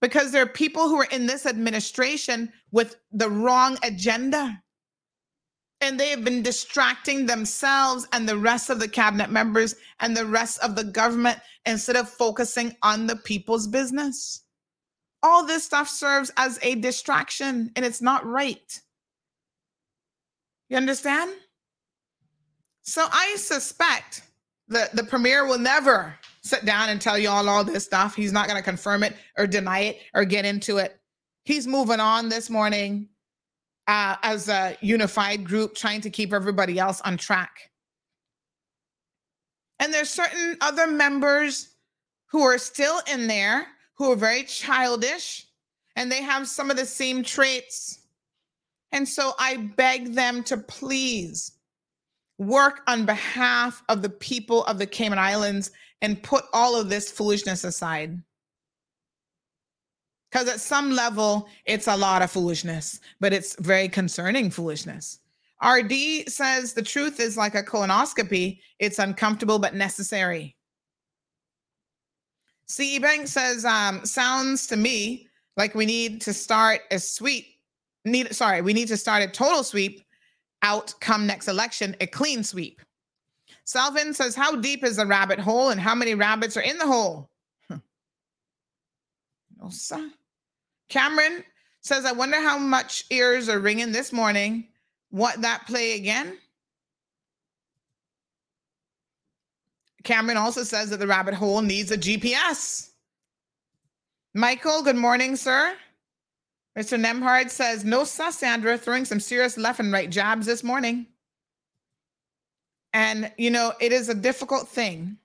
because 0.01 0.31
there 0.31 0.43
are 0.43 0.47
people 0.47 0.89
who 0.89 0.99
are 0.99 1.07
in 1.11 1.25
this 1.25 1.45
administration 1.45 2.51
with 2.71 2.97
the 3.13 3.29
wrong 3.29 3.77
agenda. 3.81 4.61
And 5.79 5.99
they 5.99 6.09
have 6.09 6.25
been 6.25 6.43
distracting 6.43 7.25
themselves 7.25 8.05
and 8.11 8.27
the 8.27 8.37
rest 8.37 8.69
of 8.69 8.79
the 8.79 8.87
cabinet 8.87 9.31
members 9.31 9.75
and 10.01 10.15
the 10.15 10.25
rest 10.25 10.59
of 10.59 10.75
the 10.75 10.83
government 10.83 11.39
instead 11.65 11.95
of 11.95 12.09
focusing 12.09 12.75
on 12.83 13.07
the 13.07 13.15
people's 13.15 13.65
business. 13.65 14.43
All 15.23 15.45
this 15.45 15.63
stuff 15.63 15.87
serves 15.87 16.31
as 16.35 16.59
a 16.61 16.75
distraction 16.75 17.71
and 17.75 17.85
it's 17.85 18.01
not 18.01 18.25
right. 18.25 18.79
You 20.69 20.77
understand? 20.77 21.31
So 22.81 23.07
I 23.09 23.35
suspect 23.37 24.23
that 24.71 24.95
the 24.95 25.03
premier 25.03 25.45
will 25.45 25.59
never 25.59 26.15
sit 26.41 26.65
down 26.65 26.89
and 26.89 26.99
tell 26.99 27.17
you 27.17 27.29
all 27.29 27.47
all 27.47 27.63
this 27.63 27.85
stuff. 27.85 28.15
He's 28.15 28.31
not 28.31 28.47
going 28.47 28.57
to 28.57 28.63
confirm 28.63 29.03
it 29.03 29.15
or 29.37 29.45
deny 29.45 29.79
it 29.79 29.99
or 30.13 30.25
get 30.25 30.45
into 30.45 30.77
it. 30.77 30.99
He's 31.43 31.67
moving 31.67 31.99
on 31.99 32.29
this 32.29 32.49
morning 32.49 33.09
uh, 33.87 34.15
as 34.23 34.47
a 34.47 34.77
unified 34.81 35.43
group, 35.43 35.75
trying 35.75 36.01
to 36.01 36.09
keep 36.09 36.33
everybody 36.33 36.79
else 36.79 37.01
on 37.01 37.17
track. 37.17 37.51
And 39.79 39.93
there's 39.93 40.09
certain 40.09 40.57
other 40.61 40.87
members 40.87 41.75
who 42.27 42.43
are 42.43 42.57
still 42.57 43.01
in 43.11 43.27
there 43.27 43.67
who 43.95 44.11
are 44.11 44.15
very 44.15 44.43
childish 44.43 45.47
and 45.95 46.11
they 46.11 46.21
have 46.21 46.47
some 46.47 46.71
of 46.71 46.77
the 46.77 46.85
same 46.85 47.23
traits. 47.23 47.99
And 48.91 49.07
so 49.07 49.33
I 49.37 49.57
beg 49.57 50.13
them 50.13 50.43
to 50.45 50.57
please 50.57 51.51
work 52.41 52.81
on 52.87 53.05
behalf 53.05 53.83
of 53.87 54.01
the 54.01 54.09
people 54.09 54.63
of 54.65 54.79
the 54.79 54.87
Cayman 54.87 55.19
Islands 55.19 55.69
and 56.01 56.21
put 56.23 56.43
all 56.53 56.75
of 56.75 56.89
this 56.89 57.11
foolishness 57.11 57.63
aside. 57.63 58.19
Because 60.31 60.49
at 60.49 60.59
some 60.59 60.91
level, 60.91 61.47
it's 61.65 61.87
a 61.87 61.95
lot 61.95 62.23
of 62.23 62.31
foolishness, 62.31 62.99
but 63.19 63.31
it's 63.31 63.55
very 63.59 63.87
concerning 63.87 64.49
foolishness. 64.49 65.19
RD 65.63 66.27
says 66.29 66.73
the 66.73 66.81
truth 66.81 67.19
is 67.19 67.37
like 67.37 67.53
a 67.53 67.61
colonoscopy, 67.61 68.59
it's 68.79 68.97
uncomfortable 68.97 69.59
but 69.59 69.75
necessary. 69.75 70.55
CE 72.65 72.97
Bank 72.97 73.27
says, 73.27 73.65
um, 73.65 74.03
sounds 74.03 74.65
to 74.67 74.77
me 74.77 75.27
like 75.57 75.75
we 75.75 75.85
need 75.85 76.21
to 76.21 76.33
start 76.33 76.81
a 76.89 76.97
sweep. 76.97 77.45
Need 78.03 78.33
sorry, 78.33 78.63
we 78.63 78.73
need 78.73 78.87
to 78.87 78.97
start 78.97 79.21
a 79.21 79.27
total 79.27 79.63
sweep 79.63 80.01
out 80.61 80.93
come 80.99 81.25
next 81.25 81.47
election, 81.47 81.95
a 81.99 82.07
clean 82.07 82.43
sweep. 82.43 82.81
Salvin 83.63 84.13
says, 84.13 84.35
How 84.35 84.55
deep 84.55 84.83
is 84.83 84.97
the 84.97 85.05
rabbit 85.05 85.39
hole 85.39 85.69
and 85.69 85.79
how 85.79 85.95
many 85.95 86.15
rabbits 86.15 86.57
are 86.57 86.61
in 86.61 86.77
the 86.77 86.87
hole? 86.87 87.29
Hmm. 87.67 87.77
No, 89.61 89.69
sir. 89.69 90.09
Cameron 90.89 91.43
says, 91.81 92.05
I 92.05 92.11
wonder 92.11 92.39
how 92.39 92.57
much 92.57 93.05
ears 93.09 93.49
are 93.49 93.59
ringing 93.59 93.91
this 93.91 94.11
morning. 94.11 94.67
What 95.09 95.41
that 95.41 95.65
play 95.67 95.93
again? 95.93 96.37
Cameron 100.03 100.37
also 100.37 100.63
says 100.63 100.89
that 100.89 100.99
the 100.99 101.07
rabbit 101.07 101.33
hole 101.33 101.61
needs 101.61 101.91
a 101.91 101.97
GPS. 101.97 102.89
Michael, 104.33 104.81
good 104.83 104.95
morning, 104.95 105.35
sir. 105.35 105.75
Mr. 106.77 106.99
Nemhard 106.99 107.49
says, 107.49 107.83
No, 107.83 108.03
sir, 108.03 108.31
Sandra, 108.31 108.77
throwing 108.77 109.05
some 109.05 109.19
serious 109.19 109.57
left 109.57 109.79
and 109.79 109.91
right 109.91 110.09
jabs 110.09 110.45
this 110.45 110.63
morning. 110.63 111.07
And, 112.93 113.31
you 113.37 113.51
know, 113.51 113.73
it 113.79 113.91
is 113.91 114.09
a 114.09 114.15
difficult 114.15 114.67
thing 114.67 115.17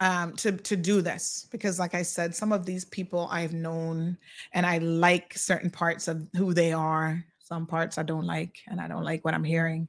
um, 0.00 0.34
to, 0.36 0.52
to 0.52 0.76
do 0.76 1.00
this 1.00 1.46
because, 1.50 1.78
like 1.78 1.94
I 1.94 2.02
said, 2.02 2.34
some 2.34 2.52
of 2.52 2.66
these 2.66 2.84
people 2.84 3.28
I've 3.30 3.52
known 3.52 4.18
and 4.52 4.66
I 4.66 4.78
like 4.78 5.36
certain 5.36 5.70
parts 5.70 6.08
of 6.08 6.26
who 6.36 6.52
they 6.52 6.72
are. 6.72 7.24
Some 7.40 7.66
parts 7.66 7.98
I 7.98 8.02
don't 8.02 8.26
like, 8.26 8.56
and 8.68 8.80
I 8.80 8.88
don't 8.88 9.04
like 9.04 9.24
what 9.24 9.34
I'm 9.34 9.44
hearing. 9.44 9.88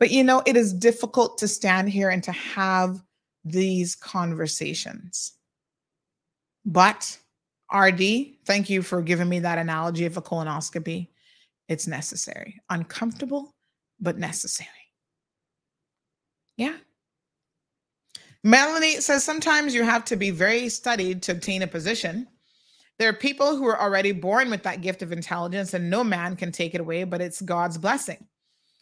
But, 0.00 0.10
you 0.10 0.24
know, 0.24 0.42
it 0.44 0.56
is 0.56 0.72
difficult 0.72 1.38
to 1.38 1.48
stand 1.48 1.88
here 1.88 2.10
and 2.10 2.22
to 2.24 2.32
have 2.32 3.00
these 3.44 3.94
conversations. 3.94 5.34
But 6.64 7.16
RD, 7.72 8.44
thank 8.44 8.68
you 8.68 8.82
for 8.82 9.02
giving 9.02 9.28
me 9.28 9.38
that 9.40 9.58
analogy 9.58 10.04
of 10.06 10.16
a 10.16 10.22
colonoscopy. 10.22 11.08
It's 11.68 11.86
necessary, 11.86 12.60
uncomfortable, 12.68 13.54
but 14.00 14.18
necessary. 14.18 14.68
Yeah. 16.56 16.76
Melanie 18.42 19.00
says 19.00 19.22
sometimes 19.22 19.74
you 19.74 19.84
have 19.84 20.04
to 20.06 20.16
be 20.16 20.30
very 20.30 20.68
studied 20.68 21.22
to 21.22 21.32
obtain 21.32 21.62
a 21.62 21.66
position. 21.66 22.26
There 22.98 23.08
are 23.08 23.14
people 23.14 23.56
who 23.56 23.66
are 23.66 23.80
already 23.80 24.12
born 24.12 24.50
with 24.50 24.62
that 24.64 24.82
gift 24.82 25.02
of 25.02 25.12
intelligence, 25.12 25.74
and 25.74 25.88
no 25.88 26.02
man 26.02 26.36
can 26.36 26.52
take 26.52 26.74
it 26.74 26.80
away, 26.80 27.04
but 27.04 27.20
it's 27.20 27.40
God's 27.40 27.78
blessing. 27.78 28.26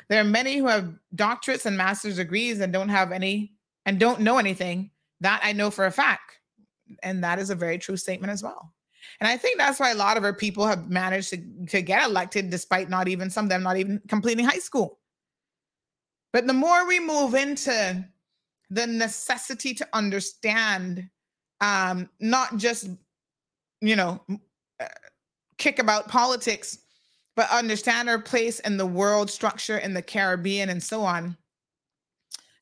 There 0.08 0.20
are 0.20 0.25
many 0.25 0.57
who 0.57 0.67
have 0.67 0.94
doctorates 1.15 1.67
and 1.67 1.76
master's 1.76 2.17
degrees 2.17 2.60
and 2.60 2.73
don't 2.73 2.89
have 2.89 3.12
any 3.12 3.52
and 3.84 4.00
don't 4.00 4.20
know 4.20 4.39
anything. 4.39 4.91
That 5.20 5.41
I 5.42 5.52
know 5.52 5.70
for 5.70 5.86
a 5.86 5.91
fact. 5.91 6.39
And 7.02 7.23
that 7.23 7.39
is 7.39 7.50
a 7.50 7.55
very 7.55 7.78
true 7.78 7.97
statement 7.97 8.33
as 8.33 8.42
well. 8.42 8.73
And 9.20 9.28
I 9.28 9.36
think 9.36 9.59
that's 9.59 9.81
why 9.81 9.91
a 9.91 9.97
lot 9.97 10.17
of 10.17 10.25
our 10.25 10.35
people 10.35 10.67
have 10.67 10.89
managed 10.91 11.31
to, 11.31 11.67
to 11.68 11.83
get 11.83 12.05
elected 12.05 12.51
despite 12.51 12.89
not 12.89 13.09
even 13.09 13.31
some 13.31 13.47
of 13.47 13.51
them 13.51 13.62
not 13.62 13.77
even 13.77 14.01
completing 14.09 14.44
high 14.44 14.59
school. 14.59 14.99
But 16.33 16.47
the 16.47 16.52
more 16.52 16.86
we 16.86 17.01
move 17.01 17.35
into 17.35 18.05
the 18.70 18.86
necessity 18.86 19.75
to 19.75 19.89
understand 19.93 21.09
um, 21.60 22.09
not 22.20 22.57
just, 22.57 22.91
you 23.81 23.97
know, 23.97 24.20
uh, 24.81 24.86
kick 25.57 25.78
about 25.78 26.09
politics, 26.09 26.78
but 27.35 27.51
understand 27.51 28.09
our 28.09 28.20
place 28.20 28.60
in 28.60 28.77
the 28.77 28.86
world 28.86 29.31
structure 29.31 29.78
in 29.78 29.94
the 29.94 30.02
Caribbean 30.02 30.68
and 30.70 30.83
so 30.83 31.02
on. 31.02 31.36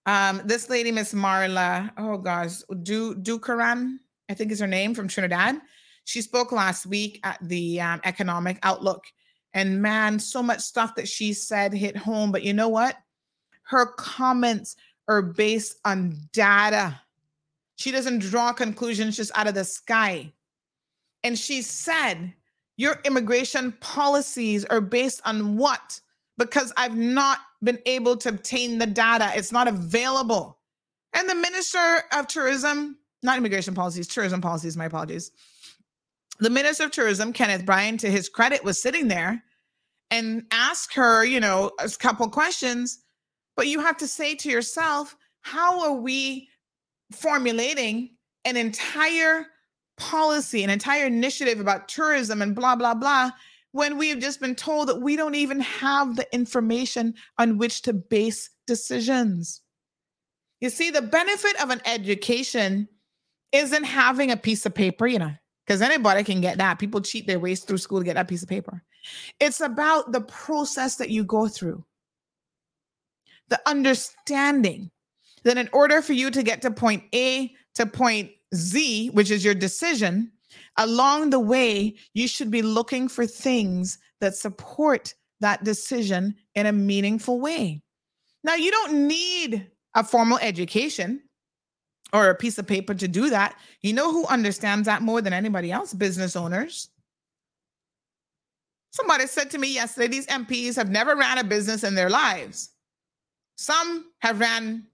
Um, 0.07 0.43
this 0.45 0.71
lady, 0.71 0.93
Miss 0.93 1.13
Marla, 1.13 1.91
oh 1.99 2.19
gosh, 2.19 2.59
Du 2.83 3.15
Dukharan, 3.17 3.99
I 4.29 4.35
think 4.35 4.53
is 4.53 4.61
her 4.61 4.67
name 4.67 4.95
from 4.95 5.09
Trinidad. 5.09 5.57
She 6.07 6.23
spoke 6.23 6.53
last 6.53 6.87
week 6.87 7.19
at 7.25 7.37
the 7.43 7.81
um, 7.81 8.01
Economic 8.05 8.61
Outlook, 8.63 9.07
and 9.53 9.83
man, 9.83 10.21
so 10.21 10.41
much 10.41 10.61
stuff 10.61 10.95
that 10.95 11.09
she 11.09 11.33
said 11.33 11.75
hit 11.75 11.97
home. 11.97 12.31
But 12.31 12.45
you 12.45 12.53
know 12.53 12.69
what? 12.69 12.97
Her 13.65 13.87
comments 13.87 14.77
are 15.09 15.21
based 15.21 15.81
on 15.85 16.17
data. 16.33 17.01
She 17.75 17.91
doesn't 17.91 18.21
draw 18.21 18.53
conclusions 18.53 19.17
just 19.17 19.37
out 19.37 19.49
of 19.49 19.55
the 19.55 19.65
sky. 19.65 20.33
And 21.25 21.37
she 21.37 21.61
said, 21.61 22.33
Your 22.77 23.01
immigration 23.05 23.73
policies 23.81 24.65
are 24.67 24.81
based 24.81 25.21
on 25.25 25.57
what? 25.57 26.01
Because 26.39 26.73
I've 26.77 26.97
not 26.97 27.39
been 27.65 27.81
able 27.85 28.17
to 28.19 28.29
obtain 28.29 28.79
the 28.79 28.87
data, 28.87 29.33
it's 29.35 29.51
not 29.51 29.67
available. 29.67 30.59
And 31.15 31.29
the 31.29 31.35
Minister 31.35 32.05
of 32.13 32.29
Tourism, 32.29 32.97
not 33.25 33.39
immigration 33.39 33.75
policies, 33.75 34.07
tourism 34.07 34.41
policies, 34.41 34.77
my 34.77 34.85
apologies. 34.85 35.33
The 36.39 36.51
Minister 36.51 36.85
of 36.85 36.91
Tourism, 36.91 37.33
Kenneth 37.33 37.65
Bryan, 37.65 37.97
to 37.99 38.11
his 38.11 38.29
credit, 38.29 38.63
was 38.63 38.81
sitting 38.81 39.09
there 39.09 39.43
and 40.11 40.45
asked 40.51 40.95
her, 40.95 41.25
you 41.25 41.41
know, 41.41 41.73
a 41.81 41.89
couple 41.89 42.29
questions 42.29 42.99
but 43.57 43.69
you 43.69 43.81
have 43.81 43.97
to 43.97 44.07
say 44.07 44.35
to 44.37 44.51
yourself, 44.51 45.17
how 45.41 45.81
are 45.83 45.97
we 45.97 46.49
formulating 47.11 48.11
an 48.45 48.57
entire 48.57 49.47
policy, 49.97 50.63
an 50.63 50.71
entire 50.71 51.07
initiative 51.07 51.59
about 51.59 51.89
tourism 51.89 52.43
and 52.43 52.55
blah, 52.55 52.77
blah, 52.77 52.95
blah, 52.95 53.31
when 53.73 53.97
we 53.97 54.11
have 54.11 54.19
just 54.19 54.41
been 54.41 54.55
told 54.55 54.89
that 54.89 55.01
we 55.01 55.17
don't 55.17 55.35
even 55.35 55.61
have 55.61 56.17
the 56.17 56.35
information 56.35 57.15
on 57.39 57.57
which 57.59 57.83
to 57.83 57.93
base 57.93 58.51
decisions? 58.67 59.63
You 60.61 60.71
see, 60.71 60.91
the 60.91 61.03
benefit 61.03 61.61
of 61.63 61.71
an 61.71 61.81
education 61.87 62.89
isn't 63.53 63.85
having 63.85 64.31
a 64.31 64.37
piece 64.37 64.67
of 64.67 64.75
paper, 64.75 65.07
you 65.07 65.19
know, 65.19 65.33
because 65.67 65.83
anybody 65.83 66.23
can 66.23 66.41
get 66.41 66.59
that. 66.59 66.79
People 66.79 67.01
cheat 67.01 67.27
their 67.27 67.41
ways 67.41 67.65
through 67.65 67.79
school 67.79 67.99
to 67.99 68.05
get 68.05 68.15
that 68.15 68.29
piece 68.29 68.43
of 68.43 68.49
paper. 68.49 68.83
It's 69.41 69.61
about 69.61 70.13
the 70.13 70.21
process 70.21 70.97
that 70.97 71.11
you 71.11 71.25
go 71.25 71.49
through 71.49 71.85
the 73.49 73.61
understanding 73.67 74.91
that 75.45 75.59
in 75.59 75.69
order 75.73 76.03
for 76.03 76.13
you 76.13 76.31
to 76.31 76.43
get 76.43 76.63
to 76.63 76.71
point 76.71 77.05
A 77.15 77.53
to 77.75 77.87
point 77.87 78.31
Z, 78.55 79.11
which 79.11 79.31
is 79.31 79.45
your 79.45 79.55
decision, 79.55 80.33
along 80.79 81.31
the 81.31 81.41
way, 81.41 81.95
you 82.15 82.27
should 82.27 82.51
be 82.51 82.63
looking 82.63 83.09
for 83.09 83.27
things 83.27 83.99
that 84.21 84.35
support 84.35 85.15
that 85.41 85.65
decision 85.65 86.35
in 86.55 86.67
a 86.67 86.73
meaningful 86.73 87.41
way. 87.41 87.83
Now, 88.43 88.55
you 88.55 88.71
don't 88.71 89.07
need 89.07 89.69
a 89.95 90.03
formal 90.03 90.39
education 90.39 91.21
or 92.13 92.31
a 92.31 92.35
piece 92.35 92.59
of 92.59 92.67
paper 92.67 92.95
to 92.95 93.09
do 93.09 93.31
that. 93.31 93.59
You 93.83 93.93
know 93.93 94.13
who 94.13 94.27
understands 94.27 94.87
that 94.87 95.03
more 95.03 95.21
than 95.21 95.33
anybody 95.33 95.73
else? 95.73 95.93
Business 95.93 96.37
owners. 96.37 96.89
Somebody 98.93 99.27
said 99.27 99.51
to 99.51 99.59
me 99.59 99.75
yesterday, 99.75 100.09
these 100.09 100.27
MPs 100.27 100.77
have 100.77 100.89
never 100.89 101.17
ran 101.17 101.39
a 101.39 101.45
business 101.45 101.85
in 101.85 101.95
their 101.95 102.09
lives. 102.09 102.71
Some 103.57 104.07
have 104.21 104.41
ran 104.41 104.87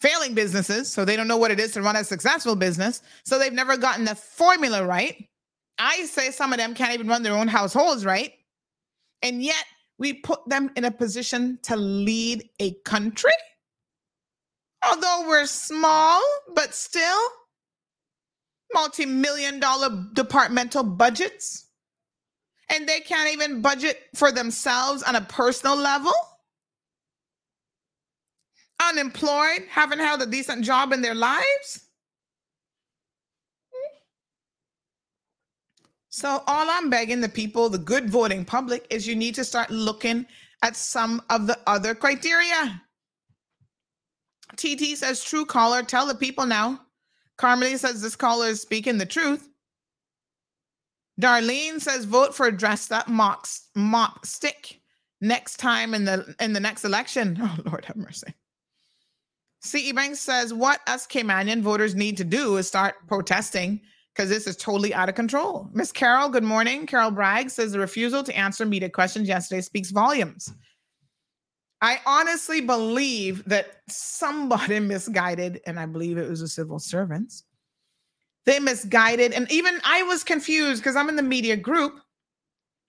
failing 0.00 0.34
businesses, 0.34 0.90
so 0.90 1.04
they 1.04 1.16
don't 1.16 1.28
know 1.28 1.36
what 1.36 1.50
it 1.50 1.58
is 1.58 1.72
to 1.72 1.82
run 1.82 1.96
a 1.96 2.04
successful 2.04 2.56
business. 2.56 3.02
So 3.24 3.38
they've 3.38 3.52
never 3.52 3.76
gotten 3.76 4.04
the 4.04 4.14
formula 4.14 4.86
right. 4.86 5.26
I 5.78 6.04
say 6.04 6.30
some 6.30 6.52
of 6.52 6.58
them 6.58 6.74
can't 6.74 6.92
even 6.92 7.08
run 7.08 7.22
their 7.22 7.34
own 7.34 7.48
households 7.48 8.04
right. 8.04 8.32
And 9.22 9.42
yet 9.42 9.64
we 9.98 10.12
put 10.12 10.46
them 10.48 10.70
in 10.76 10.84
a 10.84 10.90
position 10.90 11.58
to 11.62 11.76
lead 11.76 12.48
a 12.60 12.74
country. 12.84 13.32
Although 14.84 15.24
we're 15.28 15.46
small, 15.46 16.20
but 16.54 16.74
still 16.74 17.20
multi 18.72 19.06
million 19.06 19.60
dollar 19.60 20.06
departmental 20.12 20.82
budgets. 20.82 21.66
And 22.70 22.86
they 22.86 23.00
can't 23.00 23.32
even 23.32 23.62
budget 23.62 23.98
for 24.14 24.30
themselves 24.30 25.02
on 25.02 25.16
a 25.16 25.22
personal 25.22 25.76
level 25.76 26.12
unemployed, 28.82 29.62
haven't 29.70 29.98
held 29.98 30.22
a 30.22 30.26
decent 30.26 30.64
job 30.64 30.92
in 30.92 31.02
their 31.02 31.14
lives. 31.14 31.84
So, 36.10 36.42
all 36.46 36.68
I'm 36.68 36.90
begging 36.90 37.20
the 37.20 37.28
people, 37.28 37.68
the 37.68 37.78
good 37.78 38.10
voting 38.10 38.44
public, 38.44 38.86
is 38.90 39.06
you 39.06 39.14
need 39.14 39.36
to 39.36 39.44
start 39.44 39.70
looking 39.70 40.26
at 40.62 40.74
some 40.74 41.22
of 41.30 41.46
the 41.46 41.58
other 41.66 41.94
criteria. 41.94 42.82
TT 44.56 44.96
says, 44.96 45.22
True 45.22 45.44
caller, 45.44 45.82
tell 45.82 46.06
the 46.06 46.14
people 46.14 46.46
now. 46.46 46.80
Carmelie 47.36 47.76
says, 47.76 48.02
This 48.02 48.16
caller 48.16 48.46
is 48.46 48.60
speaking 48.60 48.98
the 48.98 49.06
truth. 49.06 49.48
Darlene 51.20 51.80
says, 51.80 52.04
Vote 52.04 52.34
for 52.34 52.46
a 52.46 52.56
dressed 52.56 52.92
up 52.92 53.08
mock, 53.08 53.46
mock 53.74 54.24
stick 54.24 54.80
next 55.20 55.56
time 55.56 55.94
in 55.94 56.04
the 56.04 56.34
in 56.40 56.52
the 56.52 56.60
next 56.60 56.84
election. 56.84 57.38
Oh, 57.42 57.56
Lord 57.66 57.84
have 57.84 57.96
mercy. 57.96 58.34
CE 59.60 59.92
Bank 59.92 60.14
says 60.14 60.54
what 60.54 60.80
us 60.86 61.06
Caymanian 61.06 61.62
voters 61.62 61.94
need 61.94 62.16
to 62.16 62.24
do 62.24 62.56
is 62.56 62.68
start 62.68 62.94
protesting 63.08 63.80
because 64.14 64.30
this 64.30 64.46
is 64.46 64.56
totally 64.56 64.94
out 64.94 65.08
of 65.08 65.14
control. 65.14 65.68
Miss 65.72 65.92
Carol, 65.92 66.28
good 66.28 66.44
morning. 66.44 66.86
Carol 66.86 67.10
Bragg 67.10 67.50
says 67.50 67.72
the 67.72 67.78
refusal 67.78 68.22
to 68.22 68.36
answer 68.36 68.64
media 68.64 68.88
questions 68.88 69.28
yesterday 69.28 69.60
speaks 69.60 69.90
volumes. 69.90 70.52
I 71.80 72.00
honestly 72.06 72.60
believe 72.60 73.44
that 73.44 73.82
somebody 73.88 74.80
misguided, 74.80 75.60
and 75.66 75.78
I 75.78 75.86
believe 75.86 76.18
it 76.18 76.28
was 76.28 76.40
the 76.40 76.48
civil 76.48 76.78
servants. 76.78 77.44
They 78.46 78.58
misguided, 78.58 79.32
and 79.32 79.50
even 79.52 79.80
I 79.84 80.02
was 80.04 80.24
confused 80.24 80.82
because 80.82 80.96
I'm 80.96 81.08
in 81.08 81.16
the 81.16 81.22
media 81.22 81.56
group, 81.56 82.00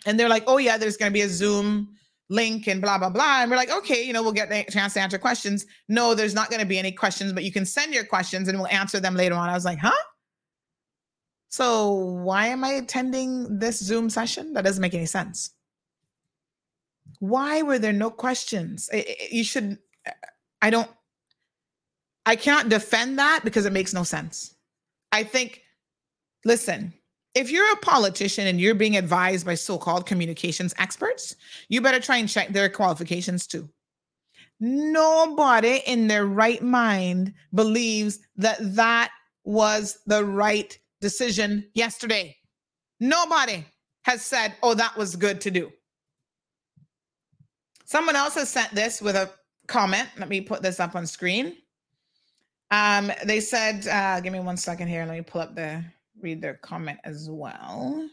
and 0.05 0.19
they're 0.19 0.29
like, 0.29 0.43
"Oh 0.47 0.57
yeah, 0.57 0.77
there's 0.77 0.97
going 0.97 1.11
to 1.11 1.13
be 1.13 1.21
a 1.21 1.29
Zoom 1.29 1.95
link 2.29 2.67
and 2.67 2.79
blah 2.79 2.97
blah 2.97 3.09
blah 3.09 3.41
and 3.41 3.49
we're 3.49 3.57
like 3.57 3.71
okay 3.71 4.03
you 4.03 4.13
know 4.13 4.21
we'll 4.21 4.31
get 4.31 4.51
a 4.51 4.63
chance 4.71 4.93
to 4.93 5.01
answer 5.01 5.17
questions. 5.17 5.65
No 5.87 6.13
there's 6.13 6.35
not 6.35 6.49
going 6.49 6.61
to 6.61 6.67
be 6.67 6.77
any 6.77 6.91
questions 6.91 7.33
but 7.33 7.43
you 7.43 7.51
can 7.51 7.65
send 7.65 7.93
your 7.93 8.05
questions 8.05 8.47
and 8.47 8.57
we'll 8.57 8.67
answer 8.67 8.99
them 8.99 9.15
later 9.15 9.35
on. 9.35 9.49
I 9.49 9.53
was 9.53 9.65
like 9.65 9.79
huh? 9.79 9.91
So 11.49 11.95
why 11.95 12.47
am 12.47 12.63
i 12.63 12.69
attending 12.73 13.57
this 13.57 13.79
zoom 13.79 14.11
session? 14.11 14.53
That 14.53 14.63
doesn't 14.63 14.81
make 14.81 14.93
any 14.93 15.07
sense 15.07 15.51
why 17.19 17.61
were 17.61 17.79
there 17.79 17.93
no 17.93 18.09
questions 18.09 18.89
you 19.31 19.43
should 19.43 19.77
i 20.61 20.69
don't 20.69 20.89
i 22.25 22.35
cannot 22.35 22.69
defend 22.69 23.19
that 23.19 23.41
because 23.43 23.65
it 23.65 23.73
makes 23.73 23.93
no 23.93 24.03
sense 24.03 24.55
i 25.11 25.23
think 25.23 25.61
listen 26.45 26.93
if 27.35 27.51
you're 27.51 27.71
a 27.71 27.77
politician 27.77 28.47
and 28.47 28.59
you're 28.59 28.75
being 28.75 28.97
advised 28.97 29.45
by 29.45 29.55
so-called 29.55 30.05
communications 30.05 30.73
experts, 30.77 31.35
you 31.69 31.79
better 31.79 31.99
try 31.99 32.17
and 32.17 32.27
check 32.27 32.49
their 32.49 32.69
qualifications 32.69 33.45
too. 33.45 33.69
Nobody 34.59 35.81
in 35.85 36.07
their 36.07 36.25
right 36.25 36.61
mind 36.61 37.33
believes 37.53 38.19
that 38.35 38.57
that 38.75 39.11
was 39.45 39.99
the 40.05 40.25
right 40.25 40.77
decision 41.01 41.65
yesterday. 41.73 42.35
Nobody 42.99 43.65
has 44.03 44.21
said, 44.21 44.53
"Oh, 44.61 44.73
that 44.73 44.97
was 44.97 45.15
good 45.15 45.39
to 45.41 45.51
do." 45.51 45.71
Someone 47.89 48.15
else 48.15 48.35
has 48.35 48.49
sent 48.49 48.69
this 48.75 49.01
with 49.01 49.15
a 49.15 49.31
comment. 49.65 50.07
Let 50.19 50.29
me 50.29 50.41
put 50.41 50.61
this 50.61 50.79
up 50.79 50.95
on 50.95 51.07
screen. 51.07 51.57
Um, 52.69 53.11
they 53.25 53.39
said, 53.39 53.87
uh, 53.87 54.21
give 54.21 54.31
me 54.31 54.39
one 54.39 54.57
second 54.57 54.89
here. 54.89 55.07
Let 55.07 55.17
me 55.17 55.23
pull 55.23 55.41
up 55.41 55.55
the 55.55 55.83
read 56.21 56.39
their 56.39 56.53
comment 56.53 56.99
as 57.03 57.31
well. 57.31 58.07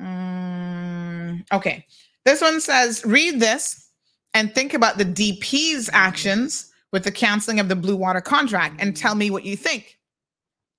Mm, 0.00 1.44
okay. 1.52 1.84
This 2.24 2.40
one 2.40 2.60
says 2.60 3.04
read 3.04 3.40
this 3.40 3.90
and 4.34 4.54
think 4.54 4.72
about 4.72 4.98
the 4.98 5.04
DP's 5.04 5.90
actions 5.92 6.70
with 6.92 7.02
the 7.02 7.10
canceling 7.10 7.58
of 7.58 7.68
the 7.68 7.74
Blue 7.74 7.96
Water 7.96 8.20
contract 8.20 8.80
and 8.80 8.96
tell 8.96 9.16
me 9.16 9.32
what 9.32 9.44
you 9.44 9.56
think. 9.56 9.98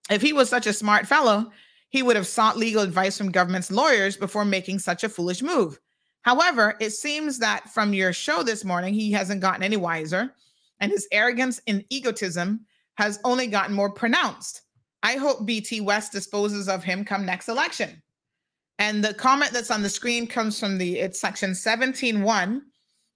If 0.09 0.21
he 0.21 0.31
was 0.31 0.47
such 0.47 0.65
a 0.65 0.71
smart 0.71 1.07
fellow, 1.07 1.51
he 1.89 2.03
would 2.03 2.15
have 2.15 2.25
sought 2.27 2.55
legal 2.55 2.83
advice 2.83 3.17
from 3.17 3.31
government's 3.31 3.69
lawyers 3.69 4.15
before 4.15 4.45
making 4.45 4.79
such 4.79 5.03
a 5.03 5.09
foolish 5.09 5.41
move. 5.41 5.77
However, 6.25 6.75
it 6.79 6.89
seems 6.89 7.37
that 7.37 7.69
from 7.69 7.93
your 7.93 8.11
show 8.11 8.41
this 8.41 8.65
morning, 8.65 8.95
he 8.95 9.11
hasn't 9.11 9.41
gotten 9.41 9.61
any 9.61 9.77
wiser, 9.77 10.33
and 10.79 10.91
his 10.91 11.07
arrogance 11.11 11.61
and 11.67 11.85
egotism 11.91 12.65
has 12.97 13.19
only 13.23 13.45
gotten 13.45 13.75
more 13.75 13.91
pronounced. 13.91 14.63
I 15.03 15.17
hope 15.17 15.45
BT 15.45 15.81
West 15.81 16.11
disposes 16.11 16.67
of 16.67 16.83
him 16.83 17.05
come 17.05 17.27
next 17.27 17.47
election. 17.47 18.01
And 18.79 19.05
the 19.05 19.13
comment 19.13 19.51
that's 19.51 19.69
on 19.69 19.83
the 19.83 19.89
screen 19.89 20.25
comes 20.25 20.59
from 20.59 20.79
the 20.79 20.97
it's 20.97 21.21
section 21.21 21.51
17.1 21.51 22.61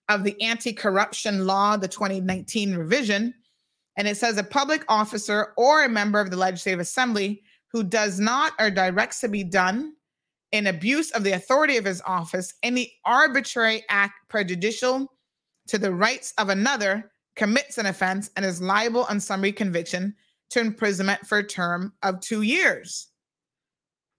of 0.08 0.24
the 0.24 0.40
anti-corruption 0.40 1.48
law, 1.48 1.78
the 1.78 1.88
2019 1.88 2.76
revision. 2.76 3.34
And 3.98 4.08
it 4.08 4.18
says 4.18 4.38
a 4.38 4.44
public 4.44 4.86
officer 4.88 5.54
or 5.58 5.84
a 5.84 5.90
member 5.90 6.20
of 6.20 6.30
the 6.30 6.38
legislative 6.38 6.80
assembly 6.80 7.42
who 7.72 7.84
does 7.84 8.20
not 8.20 8.54
or 8.60 8.70
directs 8.70 9.20
to 9.22 9.28
be 9.28 9.44
done 9.44 9.96
in 10.52 10.68
abuse 10.68 11.12
of 11.12 11.24
the 11.24 11.34
authority 11.34 11.78
of 11.78 11.86
his 11.86 12.02
office 12.06 12.54
any 12.64 12.94
arbitrary 13.06 13.84
act 13.90 14.14
prejudicial 14.30 15.12
to 15.68 15.78
the 15.78 15.94
rights 15.94 16.34
of 16.38 16.50
another 16.50 17.12
commits 17.36 17.78
an 17.78 17.86
offense 17.86 18.30
and 18.36 18.44
is 18.44 18.62
liable 18.62 19.06
on 19.10 19.20
summary 19.20 19.52
conviction 19.52 20.16
to 20.50 20.60
imprisonment 20.60 21.26
for 21.26 21.38
a 21.38 21.48
term 21.48 21.94
of 22.04 22.20
two 22.20 22.42
years. 22.42 23.08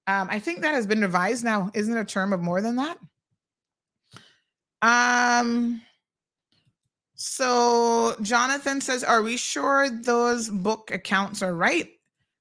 Um, 0.07 0.29
I 0.31 0.39
think 0.39 0.63
that 0.63 0.75
has 0.75 0.87
been 0.87 1.03
revised 1.03 1.45
now. 1.45 1.71
Isn't 1.75 1.97
it 1.97 2.01
a 2.01 2.05
term 2.05 2.33
of 2.33 2.41
more 2.41 2.61
than 2.61 2.77
that? 2.77 2.99
Um, 4.83 5.83
so 7.15 8.17
Jonathan 8.23 8.81
says, 8.81 9.05
Are 9.05 9.23
we 9.23 9.37
sure 9.37 9.91
those 9.91 10.49
book 10.49 10.91
accounts 10.91 11.43
are 11.43 11.55
right? 11.55 11.91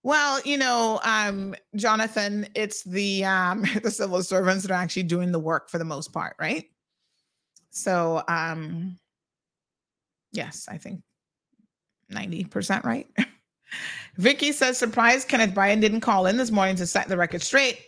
Well, 0.04 0.40
you 0.46 0.58
know, 0.58 1.00
um, 1.04 1.56
Jonathan, 1.76 2.48
it's 2.56 2.84
the 2.84 3.26
um, 3.26 3.66
the 3.84 3.92
civil 3.92 4.24
servants 4.24 4.64
that 4.64 4.72
are 4.72 4.82
actually 4.82 5.04
doing 5.04 5.32
the 5.32 5.40
work 5.40 5.70
for 5.70 5.78
the 5.78 5.86
most 5.86 6.14
part, 6.14 6.36
right? 6.40 6.66
So, 7.72 8.24
um, 8.28 8.98
yes, 10.32 10.68
I 10.70 10.78
think 10.78 11.02
ninety 12.10 12.46
percent 12.46 12.86
right. 12.86 13.08
Vicky 14.16 14.52
says, 14.52 14.78
"Surprised 14.78 15.28
Kenneth 15.28 15.54
Bryan 15.54 15.80
didn't 15.80 16.02
call 16.02 16.26
in 16.26 16.38
this 16.38 16.52
morning 16.52 16.76
to 16.78 16.88
set 16.88 17.08
the 17.08 17.18
record 17.18 17.42
straight. 17.42 17.80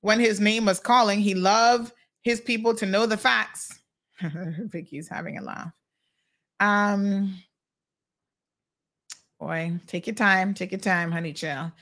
When 0.00 0.18
his 0.18 0.40
name 0.40 0.64
was 0.64 0.80
calling, 0.80 1.20
he 1.20 1.34
loved 1.34 1.92
his 2.22 2.40
people 2.40 2.74
to 2.74 2.86
know 2.86 3.06
the 3.06 3.16
facts." 3.16 3.78
Vicky's 4.20 5.08
having 5.08 5.38
a 5.38 5.42
laugh. 5.42 5.72
Um, 6.60 7.36
Boy, 9.42 9.72
take 9.88 10.06
your 10.06 10.14
time. 10.14 10.54
Take 10.54 10.70
your 10.70 10.78
time, 10.78 11.10
honey 11.10 11.32
child. 11.32 11.72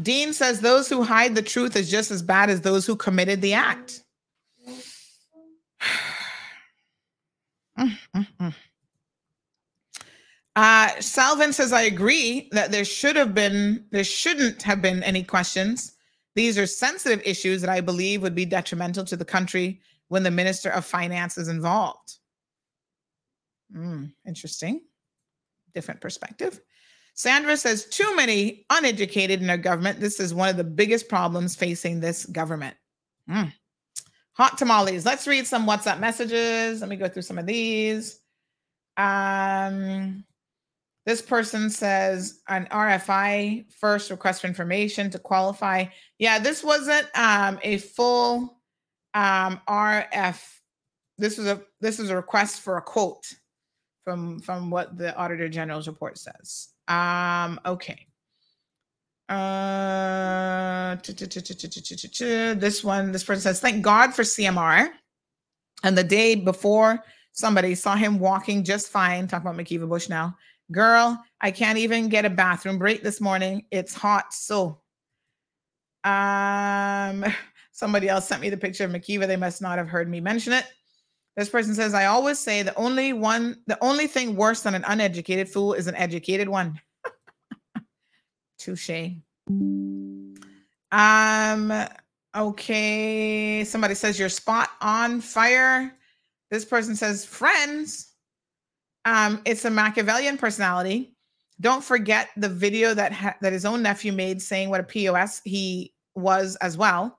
Dean 0.00 0.32
says 0.32 0.60
those 0.60 0.88
who 0.88 1.02
hide 1.02 1.34
the 1.34 1.42
truth 1.42 1.74
is 1.74 1.90
just 1.90 2.12
as 2.12 2.22
bad 2.22 2.48
as 2.48 2.60
those 2.60 2.86
who 2.86 2.94
committed 2.94 3.42
the 3.42 3.54
act. 3.54 4.04
Uh, 10.56 10.88
Salvin 10.98 11.52
says, 11.52 11.72
I 11.72 11.82
agree 11.82 12.48
that 12.50 12.72
there 12.72 12.84
should 12.84 13.14
have 13.14 13.32
been, 13.32 13.84
there 13.92 14.02
shouldn't 14.02 14.60
have 14.64 14.82
been 14.82 15.04
any 15.04 15.22
questions. 15.22 15.94
These 16.34 16.58
are 16.58 16.66
sensitive 16.66 17.22
issues 17.24 17.60
that 17.60 17.70
I 17.70 17.80
believe 17.80 18.22
would 18.22 18.34
be 18.34 18.44
detrimental 18.44 19.04
to 19.04 19.16
the 19.16 19.24
country 19.24 19.80
when 20.08 20.24
the 20.24 20.32
Minister 20.32 20.70
of 20.70 20.84
Finance 20.84 21.38
is 21.38 21.46
involved. 21.46 22.16
Mm, 23.72 24.12
interesting. 24.26 24.80
Different 25.74 26.00
perspective. 26.00 26.60
Sandra 27.18 27.56
says, 27.56 27.84
too 27.86 28.14
many 28.14 28.64
uneducated 28.70 29.42
in 29.42 29.50
our 29.50 29.56
government. 29.56 29.98
This 29.98 30.20
is 30.20 30.32
one 30.32 30.50
of 30.50 30.56
the 30.56 30.62
biggest 30.62 31.08
problems 31.08 31.56
facing 31.56 31.98
this 31.98 32.24
government. 32.24 32.76
Mm. 33.28 33.52
Hot 34.34 34.56
tamales. 34.56 35.04
Let's 35.04 35.26
read 35.26 35.44
some 35.44 35.66
WhatsApp 35.66 35.98
messages. 35.98 36.80
Let 36.80 36.88
me 36.88 36.94
go 36.94 37.08
through 37.08 37.22
some 37.22 37.36
of 37.36 37.44
these. 37.44 38.20
Um, 38.96 40.24
this 41.06 41.20
person 41.20 41.70
says 41.70 42.38
an 42.46 42.68
RFI 42.70 43.72
first 43.72 44.12
request 44.12 44.42
for 44.42 44.46
information 44.46 45.10
to 45.10 45.18
qualify. 45.18 45.86
Yeah, 46.20 46.38
this 46.38 46.62
wasn't 46.62 47.08
um, 47.18 47.58
a 47.64 47.78
full 47.78 48.60
um, 49.14 49.60
RF. 49.68 50.40
This 51.18 51.36
was 51.36 51.48
a 51.48 51.62
this 51.80 51.98
was 51.98 52.10
a 52.10 52.16
request 52.16 52.60
for 52.60 52.76
a 52.76 52.82
quote 52.82 53.26
from 54.04 54.38
from 54.38 54.70
what 54.70 54.96
the 54.96 55.16
Auditor 55.16 55.48
General's 55.48 55.88
report 55.88 56.16
says. 56.16 56.68
Um, 56.88 57.60
okay. 57.64 58.06
Uh, 59.28 60.96
this 61.04 62.82
one, 62.82 63.12
this 63.12 63.24
person 63.24 63.42
says, 63.42 63.60
Thank 63.60 63.82
God 63.84 64.14
for 64.14 64.22
CMR. 64.22 64.88
And 65.84 65.96
the 65.96 66.04
day 66.04 66.34
before, 66.34 67.04
somebody 67.32 67.74
saw 67.74 67.94
him 67.94 68.18
walking 68.18 68.64
just 68.64 68.88
fine. 68.88 69.28
Talk 69.28 69.42
about 69.42 69.56
McKeeva 69.56 69.88
Bush 69.88 70.08
now. 70.08 70.36
Girl, 70.72 71.22
I 71.40 71.50
can't 71.50 71.78
even 71.78 72.08
get 72.08 72.24
a 72.24 72.30
bathroom 72.30 72.78
break 72.78 73.02
this 73.02 73.20
morning. 73.20 73.66
It's 73.70 73.94
hot. 73.94 74.32
So, 74.32 74.80
um, 76.04 77.24
somebody 77.72 78.08
else 78.08 78.26
sent 78.26 78.40
me 78.40 78.50
the 78.50 78.56
picture 78.56 78.84
of 78.84 78.90
McKeeva. 78.90 79.26
They 79.26 79.36
must 79.36 79.60
not 79.62 79.78
have 79.78 79.88
heard 79.88 80.08
me 80.08 80.20
mention 80.20 80.54
it. 80.54 80.64
This 81.38 81.48
person 81.48 81.72
says, 81.72 81.94
I 81.94 82.06
always 82.06 82.36
say 82.36 82.64
the 82.64 82.74
only 82.74 83.12
one, 83.12 83.62
the 83.68 83.78
only 83.80 84.08
thing 84.08 84.34
worse 84.34 84.62
than 84.62 84.74
an 84.74 84.82
uneducated 84.88 85.48
fool 85.48 85.72
is 85.72 85.86
an 85.86 85.94
educated 85.94 86.48
one. 86.48 86.80
Touche. 88.58 89.12
Um, 90.90 91.72
okay. 92.36 93.62
Somebody 93.62 93.94
says 93.94 94.18
your 94.18 94.28
spot 94.28 94.70
on 94.80 95.20
fire. 95.20 95.94
This 96.50 96.64
person 96.64 96.96
says, 96.96 97.24
friends. 97.24 98.14
Um, 99.04 99.40
it's 99.44 99.64
a 99.64 99.70
Machiavellian 99.70 100.38
personality. 100.38 101.14
Don't 101.60 101.84
forget 101.84 102.30
the 102.36 102.48
video 102.48 102.94
that 102.94 103.12
ha- 103.12 103.36
that 103.42 103.52
his 103.52 103.64
own 103.64 103.80
nephew 103.80 104.10
made 104.12 104.42
saying 104.42 104.70
what 104.70 104.80
a 104.80 104.82
POS 104.82 105.40
he 105.44 105.94
was 106.16 106.56
as 106.56 106.76
well. 106.76 107.16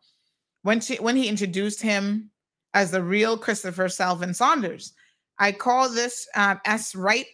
When 0.63 0.81
she 0.81 0.97
when 0.97 1.15
he 1.15 1.29
introduced 1.29 1.81
him 1.81 2.31
as 2.73 2.91
the 2.91 3.01
real 3.01 3.37
Christopher 3.37 3.89
Salvin 3.89 4.33
Saunders. 4.33 4.93
I 5.39 5.51
call 5.51 5.89
this 5.89 6.27
um, 6.35 6.59
S 6.65 6.95
right 6.95 7.25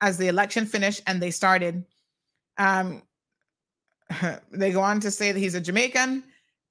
as 0.00 0.18
the 0.18 0.28
election 0.28 0.66
finished 0.66 1.02
and 1.06 1.22
they 1.22 1.30
started. 1.30 1.84
Um, 2.58 3.02
they 4.52 4.72
go 4.72 4.80
on 4.80 5.00
to 5.00 5.10
say 5.10 5.32
that 5.32 5.38
he's 5.38 5.54
a 5.54 5.60
Jamaican. 5.60 6.24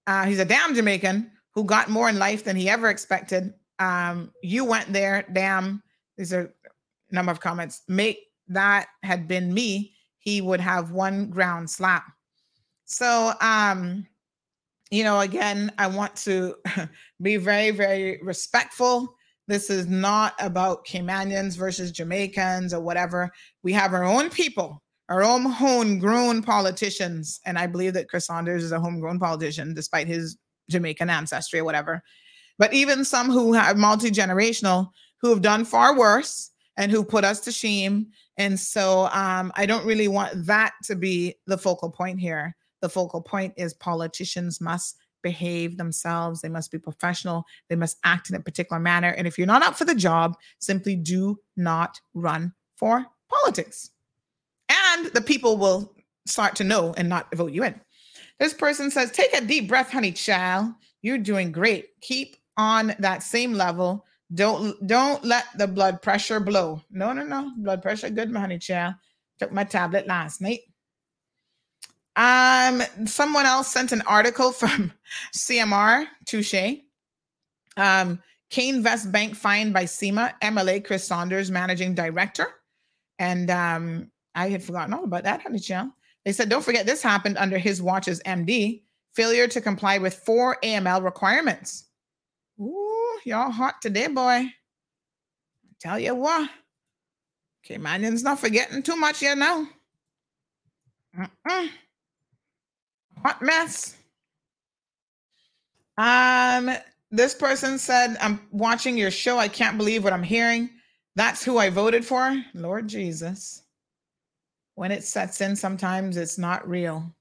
Uh, 0.05 0.25
he's 0.25 0.39
a 0.39 0.45
damn 0.45 0.75
Jamaican 0.75 1.31
who 1.51 1.63
got 1.63 1.89
more 1.89 2.09
in 2.09 2.19
life 2.19 2.43
than 2.43 2.55
he 2.55 2.69
ever 2.69 2.89
expected. 2.89 3.53
Um, 3.79 4.31
you 4.41 4.65
went 4.65 4.91
there, 4.91 5.25
damn. 5.33 5.81
These 6.17 6.33
are 6.33 6.53
a 7.11 7.15
number 7.15 7.31
of 7.31 7.39
comments. 7.39 7.81
Make 7.87 8.19
that 8.49 8.87
had 9.03 9.27
been 9.27 9.53
me, 9.53 9.93
he 10.19 10.41
would 10.41 10.59
have 10.59 10.91
one 10.91 11.29
ground 11.29 11.69
slap. 11.69 12.05
So, 12.85 13.33
um, 13.41 14.05
you 14.93 15.03
know, 15.03 15.21
again, 15.21 15.71
I 15.79 15.87
want 15.87 16.15
to 16.17 16.55
be 17.21 17.37
very, 17.37 17.71
very 17.71 18.19
respectful. 18.21 19.15
This 19.47 19.71
is 19.71 19.87
not 19.87 20.35
about 20.39 20.85
Caymanians 20.85 21.57
versus 21.57 21.91
Jamaicans 21.91 22.75
or 22.75 22.79
whatever. 22.79 23.31
We 23.63 23.73
have 23.73 23.95
our 23.95 24.03
own 24.03 24.29
people, 24.29 24.83
our 25.09 25.23
own 25.23 25.45
homegrown 25.45 26.43
politicians. 26.43 27.39
And 27.43 27.57
I 27.57 27.65
believe 27.65 27.95
that 27.95 28.07
Chris 28.07 28.27
Saunders 28.27 28.63
is 28.63 28.71
a 28.71 28.79
homegrown 28.79 29.17
politician, 29.17 29.73
despite 29.73 30.05
his 30.05 30.37
Jamaican 30.69 31.09
ancestry 31.09 31.59
or 31.59 31.65
whatever. 31.65 32.03
But 32.59 32.71
even 32.73 33.03
some 33.03 33.31
who 33.31 33.51
have 33.53 33.77
multi 33.77 34.11
generational, 34.11 34.89
who 35.21 35.31
have 35.31 35.41
done 35.41 35.65
far 35.65 35.97
worse 35.97 36.51
and 36.77 36.91
who 36.91 37.03
put 37.03 37.25
us 37.25 37.39
to 37.41 37.51
shame. 37.51 38.11
And 38.37 38.59
so 38.59 39.09
um, 39.11 39.51
I 39.55 39.65
don't 39.65 39.87
really 39.87 40.07
want 40.07 40.45
that 40.45 40.73
to 40.83 40.95
be 40.95 41.33
the 41.47 41.57
focal 41.57 41.89
point 41.89 42.19
here. 42.19 42.55
The 42.83 42.89
focal 42.89 43.21
point 43.21 43.53
is 43.55 43.73
politicians 43.73 44.59
must 44.59 44.97
behave 45.21 45.77
themselves. 45.77 46.41
They 46.41 46.49
must 46.49 46.69
be 46.69 46.77
professional. 46.77 47.45
They 47.69 47.77
must 47.77 47.97
act 48.03 48.29
in 48.29 48.35
a 48.35 48.41
particular 48.41 48.77
manner. 48.77 49.07
And 49.07 49.25
if 49.25 49.37
you're 49.37 49.47
not 49.47 49.63
up 49.63 49.75
for 49.75 49.85
the 49.85 49.95
job, 49.95 50.35
simply 50.59 50.97
do 50.97 51.39
not 51.55 52.01
run 52.13 52.51
for 52.75 53.05
politics. 53.29 53.91
And 54.69 55.05
the 55.13 55.21
people 55.21 55.55
will 55.55 55.95
start 56.27 56.57
to 56.57 56.65
know 56.65 56.93
and 56.97 57.07
not 57.07 57.33
vote 57.33 57.53
you 57.53 57.63
in. 57.63 57.79
This 58.37 58.53
person 58.53 58.91
says, 58.91 59.11
Take 59.11 59.33
a 59.33 59.39
deep 59.39 59.69
breath, 59.69 59.89
honey 59.89 60.11
child. 60.11 60.73
You're 61.01 61.17
doing 61.17 61.53
great. 61.53 61.87
Keep 62.01 62.35
on 62.57 62.95
that 62.99 63.23
same 63.23 63.53
level. 63.53 64.05
Don't 64.33 64.75
don't 64.85 65.23
let 65.23 65.45
the 65.57 65.67
blood 65.67 66.01
pressure 66.01 66.41
blow. 66.41 66.81
No, 66.91 67.13
no, 67.13 67.23
no. 67.23 67.53
Blood 67.59 67.81
pressure 67.81 68.09
good, 68.09 68.29
my 68.29 68.41
honey 68.41 68.59
child. 68.59 68.95
Took 69.39 69.53
my 69.53 69.63
tablet 69.63 70.05
last 70.05 70.41
night. 70.41 70.59
Um, 72.15 72.83
someone 73.05 73.45
else 73.45 73.67
sent 73.69 73.91
an 73.91 74.01
article 74.01 74.51
from 74.51 74.93
CMR 75.35 76.05
Touche. 76.25 76.79
Um, 77.77 78.21
Kane 78.49 78.83
Vest 78.83 79.11
Bank 79.11 79.35
fined 79.35 79.73
by 79.73 79.85
CIMA, 79.85 80.35
MLA 80.43 80.85
Chris 80.85 81.07
Saunders, 81.07 81.49
managing 81.49 81.95
director. 81.95 82.45
And 83.17 83.49
um, 83.49 84.11
I 84.35 84.49
had 84.49 84.63
forgotten 84.63 84.93
all 84.93 85.03
about 85.03 85.23
that, 85.23 85.41
honey 85.41 85.59
child. 85.59 85.89
They 86.23 86.31
said, 86.31 86.49
don't 86.49 86.63
forget 86.63 86.85
this 86.85 87.01
happened 87.01 87.37
under 87.37 87.57
his 87.57 87.81
watch 87.81 88.07
as 88.07 88.21
MD. 88.21 88.83
Failure 89.15 89.47
to 89.47 89.61
comply 89.61 89.97
with 89.97 90.13
four 90.13 90.57
AML 90.63 91.03
requirements. 91.03 91.85
Ooh, 92.59 93.19
y'all 93.25 93.51
hot 93.51 93.81
today, 93.81 94.07
boy. 94.07 94.21
I 94.21 94.51
tell 95.79 95.99
you 95.99 96.15
what. 96.15 96.49
Okay, 97.65 97.77
Manion's 97.77 98.23
not 98.23 98.39
forgetting 98.39 98.83
too 98.83 98.95
much 98.95 99.21
yet 99.21 99.37
now. 99.37 99.67
Mm-mm. 101.17 101.69
Hot 103.25 103.41
mess. 103.41 103.95
Um, 105.97 106.71
this 107.11 107.35
person 107.35 107.77
said, 107.77 108.17
I'm 108.21 108.41
watching 108.51 108.97
your 108.97 109.11
show. 109.11 109.37
I 109.37 109.47
can't 109.47 109.77
believe 109.77 110.03
what 110.03 110.13
I'm 110.13 110.23
hearing. 110.23 110.69
That's 111.15 111.43
who 111.43 111.57
I 111.57 111.69
voted 111.69 112.05
for. 112.05 112.35
Lord 112.53 112.87
Jesus. 112.87 113.63
When 114.75 114.91
it 114.91 115.03
sets 115.03 115.41
in, 115.41 115.55
sometimes 115.55 116.17
it's 116.17 116.37
not 116.37 116.67
real. 116.67 117.13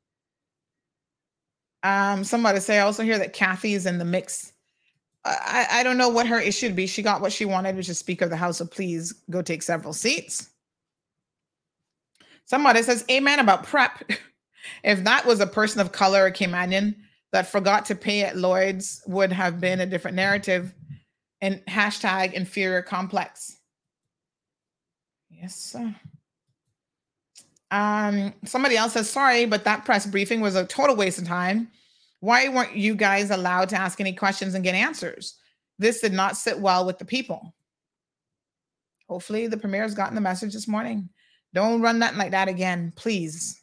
Um, 1.83 2.25
somebody 2.25 2.61
say 2.61 2.79
I 2.79 2.83
also 2.83 3.03
hear 3.03 3.19
that 3.19 3.33
Kathy 3.35 3.75
is 3.75 3.87
in 3.87 3.99
the 3.99 4.05
mix. 4.05 4.53
I, 5.25 5.67
I 5.71 5.83
don't 5.83 5.99
know 5.99 6.09
what 6.09 6.27
her 6.27 6.41
issue 6.41 6.67
would 6.69 6.77
be. 6.77 6.87
She 6.87 7.03
got 7.03 7.21
what 7.21 7.33
she 7.33 7.45
wanted, 7.45 7.77
which 7.77 7.89
is 7.89 7.99
Speaker 7.99 8.25
of 8.25 8.31
the 8.31 8.37
House. 8.37 8.59
So 8.59 8.67
please 8.67 9.13
go 9.31 9.43
take 9.43 9.63
several 9.63 9.93
seats. 9.93 10.51
Somebody 12.47 12.83
says, 12.83 13.05
Amen 13.11 13.39
about 13.41 13.65
prep. 13.65 14.11
if 14.83 15.05
that 15.05 15.27
was 15.27 15.41
a 15.41 15.47
person 15.47 15.81
of 15.81 15.93
color 15.93 16.27
or 16.27 16.31
Caymanian 16.31 16.97
that 17.33 17.47
forgot 17.47 17.87
to 17.87 17.95
pay 17.95 18.23
at 18.23 18.37
Lloyd's, 18.37 19.03
would 19.07 19.33
have 19.33 19.61
been 19.61 19.81
a 19.81 19.87
different 19.87 20.17
narrative 20.17 20.75
and 21.41 21.65
hashtag 21.67 22.35
inferior 22.35 22.83
complex. 22.83 23.59
Yes, 25.31 25.57
sir. 25.57 25.95
Um, 27.71 28.35
somebody 28.45 28.77
else 28.77 28.93
says, 28.93 29.09
sorry, 29.09 29.47
but 29.47 29.65
that 29.65 29.85
press 29.85 30.07
briefing 30.07 30.41
was 30.41 30.57
a 30.57 30.67
total 30.67 30.95
waste 30.95 31.19
of 31.19 31.27
time. 31.27 31.69
Why 32.21 32.49
weren't 32.49 32.77
you 32.77 32.95
guys 32.95 33.31
allowed 33.31 33.71
to 33.71 33.77
ask 33.77 34.01
any 34.01 34.13
questions 34.13 34.55
and 34.55 34.63
get 34.63 34.75
answers? 34.75 35.39
This 35.79 36.01
did 36.01 36.13
not 36.13 36.37
sit 36.37 36.61
well 36.61 36.87
with 36.87 36.99
the 36.99 37.05
people. 37.05 37.55
Hopefully, 39.09 39.47
the 39.47 39.57
premier's 39.57 39.95
gotten 39.95 40.15
the 40.15 40.21
message 40.21 40.53
this 40.53 40.69
morning. 40.69 41.09
Don't 41.55 41.83
run 41.83 41.99
nothing 41.99 42.19
like 42.19 42.31
that 42.31 42.49
again, 42.49 42.93
please. 42.95 43.62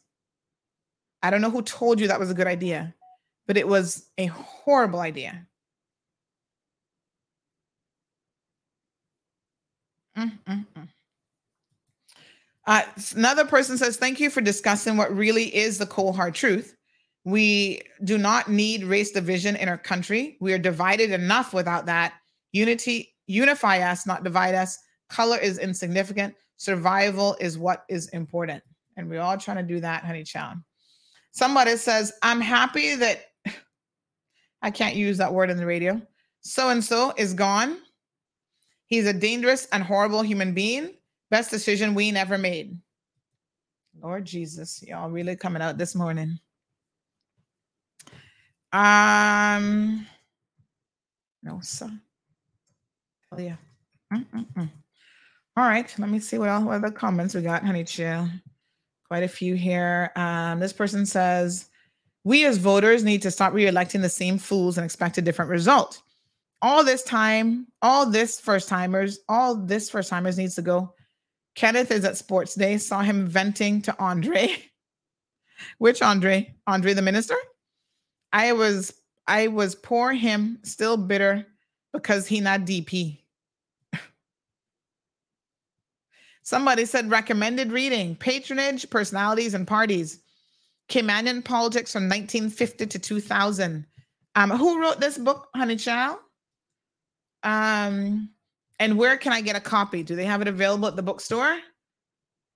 I 1.21 1.29
don't 1.29 1.41
know 1.41 1.49
who 1.49 1.61
told 1.61 1.99
you 1.99 2.07
that 2.07 2.19
was 2.19 2.31
a 2.31 2.35
good 2.35 2.47
idea, 2.47 2.93
but 3.47 3.57
it 3.57 3.67
was 3.67 4.09
a 4.17 4.27
horrible 4.27 4.99
idea. 4.99 5.47
Uh, 12.65 12.83
another 13.15 13.45
person 13.45 13.77
says, 13.77 13.97
Thank 13.97 14.19
you 14.19 14.29
for 14.29 14.41
discussing 14.41 14.95
what 14.95 15.15
really 15.15 15.53
is 15.55 15.77
the 15.77 15.85
cold 15.85 16.15
hard 16.15 16.35
truth. 16.35 16.75
We 17.25 17.81
do 18.03 18.17
not 18.17 18.49
need 18.49 18.83
race 18.83 19.11
division 19.11 19.55
in 19.55 19.67
our 19.67 19.77
country. 19.77 20.37
We 20.39 20.53
are 20.53 20.59
divided 20.59 21.11
enough 21.11 21.53
without 21.53 21.85
that. 21.87 22.13
Unity, 22.51 23.15
unify 23.27 23.79
us, 23.79 24.05
not 24.05 24.23
divide 24.23 24.55
us. 24.55 24.77
Color 25.09 25.37
is 25.37 25.57
insignificant. 25.57 26.35
Survival 26.57 27.35
is 27.39 27.57
what 27.57 27.85
is 27.89 28.07
important. 28.09 28.63
And 28.97 29.09
we're 29.09 29.21
all 29.21 29.37
trying 29.37 29.57
to 29.57 29.63
do 29.63 29.79
that, 29.79 30.03
honey 30.03 30.23
child. 30.23 30.57
Somebody 31.31 31.77
says, 31.77 32.11
I'm 32.21 32.41
happy 32.41 32.95
that 32.95 33.25
I 34.61 34.71
can't 34.71 34.95
use 34.95 35.17
that 35.17 35.33
word 35.33 35.49
in 35.49 35.57
the 35.57 35.65
radio. 35.65 36.01
So 36.41 36.69
and 36.69 36.83
so 36.83 37.13
is 37.17 37.33
gone. 37.33 37.77
He's 38.85 39.05
a 39.05 39.13
dangerous 39.13 39.67
and 39.71 39.83
horrible 39.83 40.21
human 40.21 40.53
being. 40.53 40.95
Best 41.29 41.51
decision 41.51 41.93
we 41.93 42.11
never 42.11 42.37
made. 42.37 42.77
Lord 44.01 44.25
Jesus, 44.25 44.81
y'all 44.81 45.09
really 45.09 45.35
coming 45.35 45.61
out 45.61 45.77
this 45.77 45.93
morning. 45.93 46.39
Um, 48.71 50.05
no, 51.43 51.59
sir. 51.61 51.91
Oh, 53.31 53.39
yeah. 53.39 53.55
Mm-mm-mm. 54.13 54.69
All 55.57 55.67
right, 55.67 55.93
let 55.99 56.09
me 56.09 56.19
see 56.19 56.37
what, 56.37 56.49
else, 56.49 56.63
what 56.63 56.75
other 56.75 56.91
comments 56.91 57.35
we 57.35 57.41
got, 57.41 57.65
honey 57.65 57.83
chill. 57.83 58.27
Quite 59.09 59.23
a 59.23 59.27
few 59.27 59.55
here. 59.55 60.11
Um, 60.15 60.59
this 60.59 60.73
person 60.73 61.05
says, 61.05 61.69
we 62.23 62.45
as 62.45 62.57
voters 62.57 63.03
need 63.03 63.21
to 63.23 63.31
stop 63.31 63.53
re-electing 63.53 64.01
the 64.01 64.09
same 64.09 64.37
fools 64.37 64.77
and 64.77 64.85
expect 64.85 65.17
a 65.17 65.21
different 65.21 65.49
result. 65.49 66.01
All 66.61 66.83
this 66.83 67.03
time, 67.03 67.67
all 67.81 68.05
this 68.05 68.39
first 68.39 68.69
timers, 68.69 69.19
all 69.27 69.55
this 69.55 69.89
first 69.89 70.09
timers 70.09 70.37
needs 70.37 70.55
to 70.55 70.61
go. 70.61 70.93
Kenneth 71.55 71.91
is 71.91 72.05
at 72.05 72.17
Sports 72.17 72.55
Day. 72.55 72.77
Saw 72.77 73.01
him 73.01 73.25
venting 73.25 73.81
to 73.83 73.95
Andre. 73.99 74.55
Which 75.77 76.01
Andre? 76.01 76.53
Andre 76.67 76.93
the 76.93 77.01
minister? 77.01 77.35
I 78.31 78.53
was 78.53 78.93
I 79.27 79.47
was 79.47 79.75
poor 79.75 80.11
him, 80.11 80.59
still 80.63 80.97
bitter 80.97 81.45
because 81.93 82.27
he 82.27 82.41
not 82.41 82.61
DP. 82.61 83.19
Somebody 86.49 86.85
said 86.85 87.11
recommended 87.11 87.71
reading, 87.71 88.15
patronage, 88.15 88.89
personalities, 88.89 89.53
and 89.53 89.67
parties. 89.67 90.23
Caymanian 90.89 91.45
politics 91.45 91.93
from 91.93 92.05
1950 92.05 92.87
to 92.87 92.97
2000. 92.97 93.85
Um, 94.33 94.49
who 94.49 94.81
wrote 94.81 94.99
this 94.99 95.19
book, 95.19 95.47
Honey 95.53 95.75
Child? 95.75 96.17
Um, 97.43 98.31
and 98.79 98.97
where 98.97 99.15
can 99.15 99.31
I 99.31 99.41
get 99.41 99.57
a 99.57 99.59
copy? 99.59 100.01
Do 100.01 100.15
they 100.15 100.25
have 100.25 100.41
it 100.41 100.47
available 100.47 100.87
at 100.87 100.95
the 100.95 101.03
bookstore? 101.03 101.59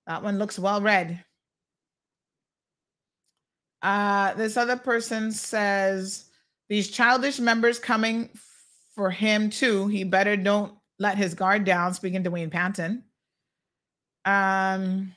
That 0.08 0.24
one 0.24 0.40
looks 0.40 0.58
well 0.58 0.80
read. 0.80 1.24
Uh, 3.80 4.34
this 4.34 4.56
other 4.56 4.76
person 4.76 5.30
says 5.30 6.24
these 6.68 6.90
childish 6.90 7.38
members 7.38 7.78
coming 7.78 8.28
for 8.96 9.08
him 9.08 9.50
too. 9.50 9.86
He 9.86 10.02
better 10.02 10.36
don't 10.36 10.74
let 10.98 11.16
his 11.16 11.34
guard 11.34 11.62
down. 11.62 11.94
Speaking 11.94 12.24
to 12.24 12.32
Wayne 12.32 12.50
Panton. 12.50 13.04
Um. 14.24 15.14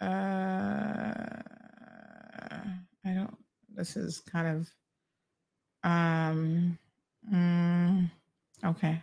Uh, 0.00 0.06
I 3.04 3.14
don't. 3.14 3.36
This 3.74 3.96
is 3.96 4.20
kind 4.20 4.48
of. 4.48 4.70
Um. 5.82 6.78
Mm, 7.32 8.10
okay. 8.64 9.02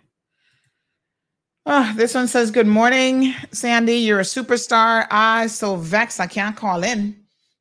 Oh, 1.70 1.94
this 1.98 2.16
one 2.16 2.30
says, 2.30 2.50
Good 2.50 2.66
morning, 2.66 3.36
Sandy. 3.52 3.98
You're 3.98 4.22
a 4.22 4.24
superstar. 4.24 5.06
I 5.12 5.48
so 5.48 5.76
vexed 5.76 6.22
I 6.22 6.26
can't 6.28 6.56
call 6.56 6.82
in. 6.82 7.14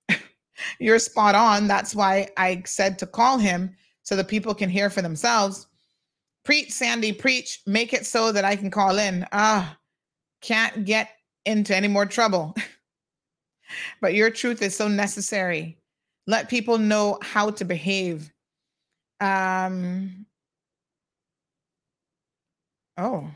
You're 0.78 1.00
spot 1.00 1.34
on. 1.34 1.66
That's 1.66 1.92
why 1.92 2.28
I 2.36 2.62
said 2.66 3.00
to 3.00 3.06
call 3.06 3.38
him 3.38 3.74
so 4.04 4.14
the 4.14 4.22
people 4.22 4.54
can 4.54 4.70
hear 4.70 4.90
for 4.90 5.02
themselves. 5.02 5.66
Preach, 6.46 6.70
Sandy, 6.70 7.12
preach. 7.12 7.60
Make 7.66 7.92
it 7.92 8.06
so 8.06 8.30
that 8.30 8.44
I 8.44 8.54
can 8.54 8.70
call 8.70 8.98
in. 9.00 9.26
Ah, 9.32 9.76
can't 10.40 10.84
get 10.84 11.10
into 11.44 11.74
any 11.74 11.88
more 11.88 12.06
trouble. 12.06 12.54
but 14.00 14.14
your 14.14 14.30
truth 14.30 14.62
is 14.62 14.76
so 14.76 14.86
necessary. 14.86 15.76
Let 16.28 16.48
people 16.48 16.78
know 16.78 17.18
how 17.20 17.50
to 17.50 17.64
behave. 17.64 18.32
Um, 19.20 20.24
oh. 22.96 23.28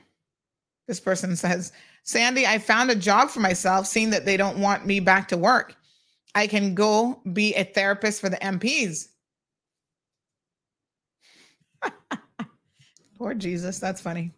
This 0.86 1.00
person 1.00 1.34
says, 1.36 1.72
Sandy, 2.04 2.46
I 2.46 2.58
found 2.58 2.92
a 2.92 2.94
job 2.94 3.28
for 3.28 3.40
myself, 3.40 3.88
seeing 3.88 4.10
that 4.10 4.24
they 4.24 4.36
don't 4.36 4.60
want 4.60 4.86
me 4.86 5.00
back 5.00 5.26
to 5.28 5.36
work. 5.36 5.74
I 6.36 6.46
can 6.46 6.76
go 6.76 7.20
be 7.32 7.56
a 7.56 7.64
therapist 7.64 8.20
for 8.20 8.28
the 8.28 8.36
MPs. 8.36 9.08
Poor 13.20 13.34
Jesus, 13.34 13.78
that's 13.78 14.00
funny. 14.00 14.32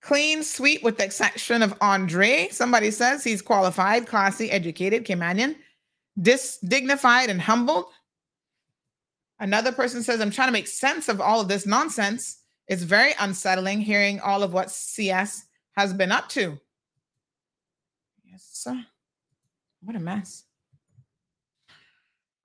Clean, 0.00 0.42
sweet, 0.42 0.82
with 0.82 0.96
the 0.96 1.04
exception 1.04 1.62
of 1.62 1.74
Andre. 1.82 2.48
Somebody 2.50 2.90
says 2.90 3.22
he's 3.22 3.42
qualified, 3.42 4.06
classy, 4.06 4.50
educated, 4.50 5.04
Caymanian, 5.04 5.56
dis- 6.18 6.56
dignified, 6.66 7.28
and 7.28 7.42
humbled. 7.42 7.84
Another 9.38 9.70
person 9.70 10.02
says, 10.02 10.22
I'm 10.22 10.30
trying 10.30 10.48
to 10.48 10.52
make 10.52 10.66
sense 10.66 11.10
of 11.10 11.20
all 11.20 11.42
of 11.42 11.48
this 11.48 11.66
nonsense. 11.66 12.38
It's 12.68 12.84
very 12.84 13.12
unsettling 13.20 13.82
hearing 13.82 14.18
all 14.20 14.42
of 14.42 14.54
what 14.54 14.70
CS 14.70 15.44
has 15.76 15.92
been 15.92 16.10
up 16.10 16.30
to. 16.30 16.58
Yes, 18.24 18.48
sir. 18.50 18.82
What 19.82 19.94
a 19.94 20.00
mess. 20.00 20.44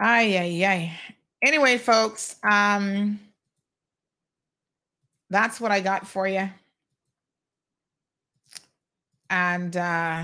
Ay, 0.02 0.38
ay, 0.38 0.66
ay. 0.66 1.00
Anyway, 1.42 1.78
folks, 1.78 2.36
um, 2.44 3.22
that's 5.30 5.60
what 5.62 5.72
I 5.72 5.80
got 5.80 6.08
for 6.08 6.28
you. 6.28 6.50
And 9.30 9.76
uh 9.78 10.24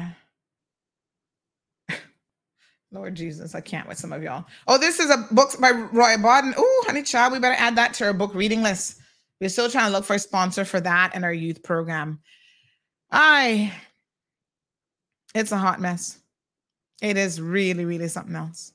Lord 2.91 3.15
Jesus, 3.15 3.55
I 3.55 3.61
can't 3.61 3.87
with 3.87 3.97
some 3.97 4.11
of 4.11 4.23
y'all. 4.23 4.45
Oh, 4.67 4.77
this 4.77 4.99
is 4.99 5.09
a 5.09 5.27
book 5.31 5.51
by 5.59 5.71
Roy 5.71 6.17
Bodden. 6.17 6.53
Oh, 6.57 6.83
honey 6.87 7.03
child, 7.03 7.33
we 7.33 7.39
better 7.39 7.59
add 7.59 7.75
that 7.75 7.93
to 7.95 8.05
our 8.05 8.13
book 8.13 8.33
reading 8.33 8.63
list. 8.63 8.99
We're 9.41 9.49
still 9.49 9.69
trying 9.69 9.87
to 9.87 9.91
look 9.91 10.05
for 10.05 10.15
a 10.15 10.19
sponsor 10.19 10.65
for 10.65 10.79
that 10.79 11.13
in 11.15 11.23
our 11.23 11.33
youth 11.33 11.61
program. 11.61 12.19
I, 13.11 13.73
it's 15.33 15.51
a 15.51 15.57
hot 15.57 15.81
mess. 15.81 16.19
It 17.01 17.17
is 17.17 17.41
really, 17.41 17.85
really 17.85 18.07
something 18.07 18.35
else. 18.35 18.71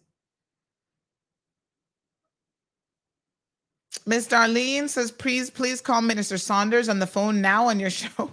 Miss 4.06 4.26
Darlene 4.26 4.88
says, 4.88 5.10
please, 5.10 5.50
please 5.50 5.80
call 5.80 6.00
Minister 6.02 6.38
Saunders 6.38 6.88
on 6.88 6.98
the 6.98 7.06
phone 7.06 7.40
now 7.40 7.66
on 7.68 7.80
your 7.80 7.90
show. 8.02 8.30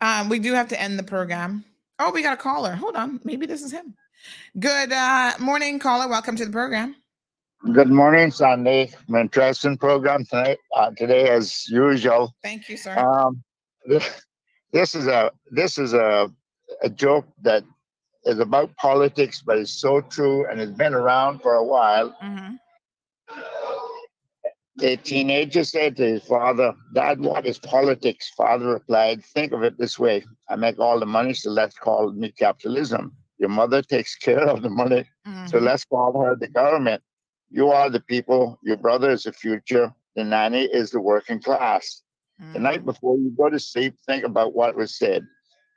Um, 0.00 0.28
we 0.28 0.38
do 0.38 0.52
have 0.52 0.68
to 0.68 0.80
end 0.80 0.98
the 0.98 1.04
program. 1.04 1.64
Oh, 1.98 2.10
we 2.10 2.22
got 2.22 2.34
a 2.34 2.36
caller. 2.36 2.74
Hold 2.74 2.96
on. 2.96 3.20
Maybe 3.24 3.46
this 3.46 3.62
is 3.62 3.72
him. 3.72 3.94
Good 4.58 4.92
uh, 4.92 5.32
morning, 5.38 5.78
caller. 5.78 6.08
Welcome 6.08 6.36
to 6.36 6.44
the 6.44 6.52
program. 6.52 6.96
Good 7.72 7.90
morning, 7.90 8.30
Sunday. 8.30 8.92
Interesting 9.08 9.78
program 9.78 10.24
tonight. 10.24 10.58
Uh, 10.76 10.90
today, 10.90 11.30
as 11.30 11.66
usual. 11.68 12.34
Thank 12.42 12.68
you, 12.68 12.76
sir. 12.76 12.98
Um, 12.98 13.42
this, 13.86 14.22
this 14.72 14.94
is 14.94 15.06
a 15.06 15.30
this 15.50 15.78
is 15.78 15.94
a 15.94 16.30
a 16.82 16.90
joke 16.90 17.26
that 17.42 17.64
is 18.24 18.38
about 18.38 18.74
politics, 18.76 19.42
but 19.44 19.58
it's 19.58 19.80
so 19.80 20.00
true 20.00 20.46
and 20.50 20.60
it's 20.60 20.72
been 20.72 20.94
around 20.94 21.40
for 21.40 21.54
a 21.54 21.64
while. 21.64 22.14
Mm-hmm. 22.22 22.54
A 24.82 24.96
teenager 24.96 25.62
said 25.62 25.96
to 25.96 26.04
his 26.04 26.24
father, 26.24 26.74
Dad, 26.94 27.20
what 27.20 27.46
is 27.46 27.58
politics? 27.58 28.32
Father 28.36 28.66
replied, 28.66 29.24
Think 29.24 29.52
of 29.52 29.62
it 29.62 29.78
this 29.78 29.98
way 29.98 30.24
I 30.48 30.56
make 30.56 30.80
all 30.80 30.98
the 30.98 31.06
money, 31.06 31.32
so 31.32 31.50
let's 31.50 31.78
call 31.78 32.12
me 32.12 32.32
capitalism. 32.32 33.16
Your 33.38 33.50
mother 33.50 33.82
takes 33.82 34.16
care 34.16 34.48
of 34.48 34.62
the 34.62 34.70
money, 34.70 35.04
so 35.24 35.30
mm-hmm. 35.30 35.64
let's 35.64 35.84
call 35.84 36.20
her 36.24 36.34
the 36.34 36.48
government. 36.48 37.02
You 37.50 37.68
are 37.70 37.88
the 37.88 38.00
people, 38.00 38.58
your 38.62 38.76
brother 38.76 39.10
is 39.10 39.24
the 39.24 39.32
future, 39.32 39.92
the 40.16 40.24
nanny 40.24 40.64
is 40.64 40.90
the 40.90 41.00
working 41.00 41.40
class. 41.40 42.02
The 42.52 42.58
night 42.58 42.78
mm-hmm. 42.78 42.86
before 42.86 43.16
you 43.16 43.30
go 43.36 43.48
to 43.48 43.60
sleep, 43.60 43.94
think 44.06 44.24
about 44.24 44.54
what 44.54 44.74
was 44.74 44.98
said. 44.98 45.24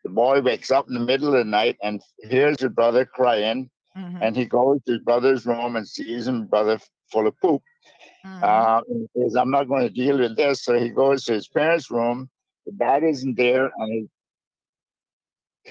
The 0.04 0.10
boy 0.10 0.42
wakes 0.42 0.72
up 0.72 0.88
in 0.88 0.96
the 0.96 1.00
middle 1.00 1.28
of 1.28 1.34
the 1.34 1.44
night 1.44 1.78
and 1.84 2.02
hears 2.24 2.60
his 2.60 2.72
brother 2.72 3.06
crying, 3.06 3.70
mm-hmm. 3.96 4.18
and 4.22 4.36
he 4.36 4.46
goes 4.46 4.82
to 4.86 4.94
his 4.94 5.02
brother's 5.02 5.46
room 5.46 5.76
and 5.76 5.88
sees 5.88 6.26
his 6.26 6.42
brother 6.46 6.80
full 7.12 7.28
of 7.28 7.40
poop. 7.40 7.62
Uh, 8.42 8.82
and 8.90 9.08
he 9.14 9.22
says, 9.22 9.36
I'm 9.36 9.52
not 9.52 9.68
going 9.68 9.84
to 9.88 9.94
deal 9.94 10.20
with 10.20 10.36
this. 10.36 10.64
So 10.64 10.78
he 10.80 10.90
goes 10.90 11.24
to 11.26 11.34
his 11.34 11.48
parents' 11.48 11.90
room. 11.92 12.30
The 12.66 12.72
dad 12.74 13.04
isn't 13.04 13.36
there. 13.38 13.72
And 13.78 13.94
he, 13.94 14.10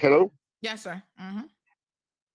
hello? 0.01 0.33
Yes, 0.61 0.83
sir. 0.83 1.03
Mhm. 1.21 1.49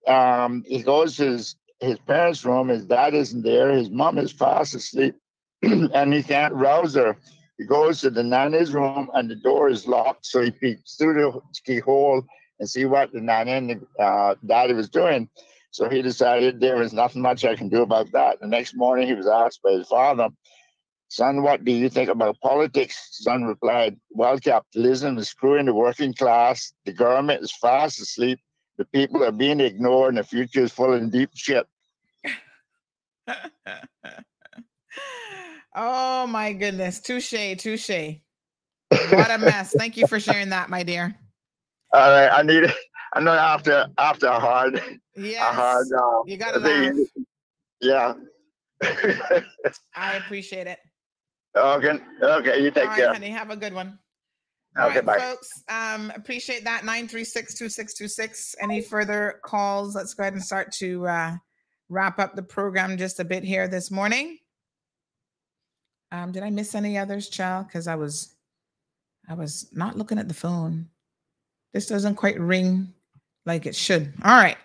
Um, 0.07 0.63
he 0.67 0.81
goes 0.81 1.15
to 1.17 1.25
his, 1.25 1.55
his 1.79 1.99
parents' 1.99 2.45
room. 2.45 2.69
His 2.69 2.85
dad 2.85 3.13
isn't 3.13 3.43
there. 3.43 3.71
His 3.71 3.89
mom 3.89 4.17
is 4.17 4.31
fast 4.31 4.75
asleep 4.75 5.15
and 5.61 6.13
he 6.13 6.23
can't 6.23 6.53
rouse 6.53 6.95
her. 6.95 7.17
He 7.57 7.65
goes 7.65 8.01
to 8.01 8.09
the 8.09 8.23
nanny's 8.23 8.73
room 8.73 9.09
and 9.13 9.29
the 9.29 9.35
door 9.35 9.69
is 9.69 9.87
locked. 9.87 10.25
So 10.25 10.41
he 10.41 10.51
peeks 10.51 10.95
through 10.95 11.13
the 11.13 11.41
keyhole 11.65 12.23
and 12.59 12.69
see 12.69 12.85
what 12.85 13.11
the 13.11 13.21
nanny 13.21 13.51
and 13.51 13.69
the 13.97 14.03
uh, 14.03 14.35
daddy 14.45 14.73
was 14.73 14.89
doing. 14.89 15.29
So 15.71 15.89
he 15.89 16.01
decided 16.01 16.59
there 16.59 16.81
is 16.81 16.93
nothing 16.93 17.21
much 17.21 17.45
I 17.45 17.55
can 17.55 17.69
do 17.69 17.81
about 17.81 18.11
that. 18.11 18.39
The 18.41 18.47
next 18.47 18.75
morning, 18.75 19.07
he 19.07 19.13
was 19.13 19.27
asked 19.27 19.61
by 19.63 19.71
his 19.71 19.87
father, 19.87 20.27
Son, 21.07 21.43
what 21.43 21.65
do 21.65 21.71
you 21.71 21.89
think 21.89 22.09
about 22.09 22.39
politics? 22.41 23.09
Son 23.11 23.43
replied, 23.43 23.97
Well, 24.11 24.37
capitalism 24.37 25.17
is 25.17 25.29
screwing 25.29 25.65
the 25.65 25.73
working 25.73 26.13
class. 26.13 26.73
The 26.85 26.93
government 26.93 27.43
is 27.43 27.51
fast 27.51 27.99
asleep. 27.99 28.39
The 28.77 28.85
people 28.85 29.23
are 29.23 29.31
being 29.31 29.59
ignored, 29.59 30.09
and 30.09 30.17
the 30.17 30.23
future 30.23 30.61
is 30.61 30.71
full 30.71 30.93
of 30.93 31.11
deep 31.11 31.31
shit. 31.33 31.67
Oh 35.73 36.27
my 36.27 36.51
goodness. 36.53 36.99
Touche, 36.99 37.55
touche. 37.57 37.89
What 38.89 39.31
a 39.31 39.37
mess. 39.37 39.73
Thank 39.73 39.95
you 39.95 40.05
for 40.05 40.19
sharing 40.19 40.49
that, 40.49 40.69
my 40.69 40.83
dear. 40.83 41.15
All 41.93 42.11
right, 42.11 42.27
I 42.27 42.41
need 42.43 42.63
it. 42.63 42.75
I 43.13 43.21
know 43.21 43.33
after 43.33 43.87
after 43.97 44.27
a 44.27 44.39
hard, 44.39 44.81
a 45.17 45.21
Yes. 45.21 45.55
hard. 45.55 45.87
Uh, 45.93 46.23
You 46.25 46.37
gotta 46.37 46.93
Yeah. 47.81 48.13
I 49.95 50.13
appreciate 50.15 50.67
it. 50.67 50.79
okay. 51.55 51.99
Okay. 52.21 52.63
You 52.63 52.71
take 52.71 52.87
right, 52.87 52.97
care. 52.97 53.13
honey. 53.13 53.29
Have 53.29 53.49
a 53.51 53.55
good 53.55 53.73
one. 53.73 53.99
All 54.77 54.85
Okay. 54.87 54.97
right, 54.99 55.05
bye. 55.05 55.19
folks. 55.19 55.49
Um, 55.69 56.11
appreciate 56.15 56.63
that. 56.63 56.83
936-2626. 56.83 58.55
Any 58.61 58.81
further 58.81 59.39
calls? 59.43 59.95
Let's 59.95 60.13
go 60.13 60.23
ahead 60.23 60.33
and 60.33 60.43
start 60.43 60.71
to 60.73 61.07
uh 61.07 61.35
wrap 61.89 62.19
up 62.19 62.35
the 62.35 62.43
program 62.43 62.95
just 62.97 63.19
a 63.19 63.23
bit 63.25 63.43
here 63.43 63.67
this 63.67 63.91
morning. 63.91 64.37
Um, 66.13 66.31
did 66.31 66.41
I 66.43 66.49
miss 66.49 66.73
any 66.73 66.97
others, 66.97 67.27
child? 67.29 67.67
Because 67.67 67.87
I 67.87 67.95
was 67.95 68.33
I 69.27 69.33
was 69.33 69.67
not 69.73 69.97
looking 69.97 70.17
at 70.17 70.27
the 70.27 70.33
phone. 70.33 70.87
This 71.73 71.87
doesn't 71.87 72.15
quite 72.15 72.39
ring 72.39 72.93
like 73.45 73.65
it 73.65 73.75
should. 73.75 74.13
All 74.23 74.35
right. 74.37 74.57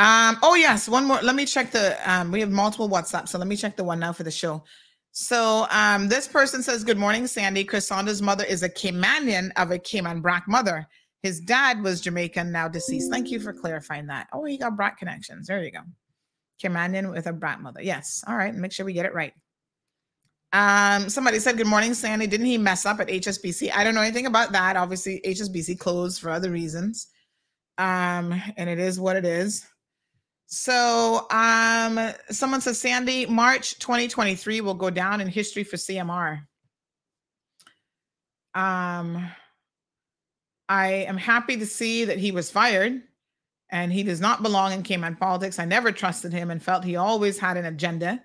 Um, 0.00 0.38
oh 0.42 0.54
yes, 0.54 0.88
one 0.88 1.04
more. 1.04 1.20
Let 1.20 1.36
me 1.36 1.44
check 1.44 1.72
the 1.72 1.98
um, 2.10 2.32
we 2.32 2.40
have 2.40 2.50
multiple 2.50 2.88
WhatsApp, 2.88 3.28
so 3.28 3.36
let 3.36 3.46
me 3.46 3.54
check 3.54 3.76
the 3.76 3.84
one 3.84 4.00
now 4.00 4.14
for 4.14 4.22
the 4.22 4.30
show. 4.30 4.64
So 5.12 5.66
um, 5.70 6.08
this 6.08 6.26
person 6.26 6.62
says, 6.62 6.84
Good 6.84 6.96
morning, 6.96 7.26
Sandy. 7.26 7.64
Chris 7.64 7.90
mother 7.90 8.44
is 8.44 8.62
a 8.62 8.68
Caymanian 8.70 9.50
of 9.58 9.72
a 9.72 9.78
Cayman 9.78 10.22
Brac 10.22 10.48
mother. 10.48 10.88
His 11.22 11.38
dad 11.40 11.82
was 11.82 12.00
Jamaican, 12.00 12.50
now 12.50 12.66
deceased. 12.66 13.10
Thank 13.10 13.30
you 13.30 13.40
for 13.40 13.52
clarifying 13.52 14.06
that. 14.06 14.28
Oh, 14.32 14.42
he 14.44 14.56
got 14.56 14.74
Brac 14.74 14.98
connections. 14.98 15.46
There 15.46 15.62
you 15.62 15.70
go. 15.70 15.80
Caymanian 16.62 17.10
with 17.10 17.26
a 17.26 17.34
Brac 17.34 17.60
mother. 17.60 17.82
Yes. 17.82 18.24
All 18.26 18.36
right. 18.36 18.54
Make 18.54 18.72
sure 18.72 18.86
we 18.86 18.94
get 18.94 19.04
it 19.04 19.12
right. 19.12 19.34
Um, 20.54 21.10
somebody 21.10 21.40
said, 21.40 21.58
Good 21.58 21.66
morning, 21.66 21.92
Sandy. 21.92 22.26
Didn't 22.26 22.46
he 22.46 22.56
mess 22.56 22.86
up 22.86 23.00
at 23.00 23.08
HSBC? 23.08 23.70
I 23.74 23.84
don't 23.84 23.94
know 23.94 24.00
anything 24.00 24.24
about 24.24 24.52
that. 24.52 24.76
Obviously, 24.76 25.20
HSBC 25.26 25.78
closed 25.78 26.22
for 26.22 26.30
other 26.30 26.50
reasons. 26.50 27.08
Um, 27.76 28.40
and 28.56 28.70
it 28.70 28.78
is 28.78 28.98
what 28.98 29.16
it 29.16 29.26
is. 29.26 29.66
So 30.50 31.28
um 31.30 32.12
someone 32.30 32.60
says 32.60 32.80
Sandy, 32.80 33.24
March 33.24 33.78
2023 33.78 34.60
will 34.60 34.74
go 34.74 34.90
down 34.90 35.20
in 35.20 35.28
history 35.28 35.62
for 35.62 35.76
CMR. 35.76 36.42
Um 38.54 39.30
I 40.68 40.88
am 40.88 41.16
happy 41.16 41.56
to 41.56 41.66
see 41.66 42.04
that 42.04 42.18
he 42.18 42.32
was 42.32 42.50
fired 42.50 43.00
and 43.70 43.92
he 43.92 44.02
does 44.02 44.20
not 44.20 44.42
belong 44.42 44.72
in 44.72 44.82
Cayman 44.82 45.16
politics. 45.16 45.60
I 45.60 45.64
never 45.64 45.92
trusted 45.92 46.32
him 46.32 46.50
and 46.50 46.62
felt 46.62 46.84
he 46.84 46.96
always 46.96 47.38
had 47.38 47.56
an 47.56 47.66
agenda. 47.66 48.22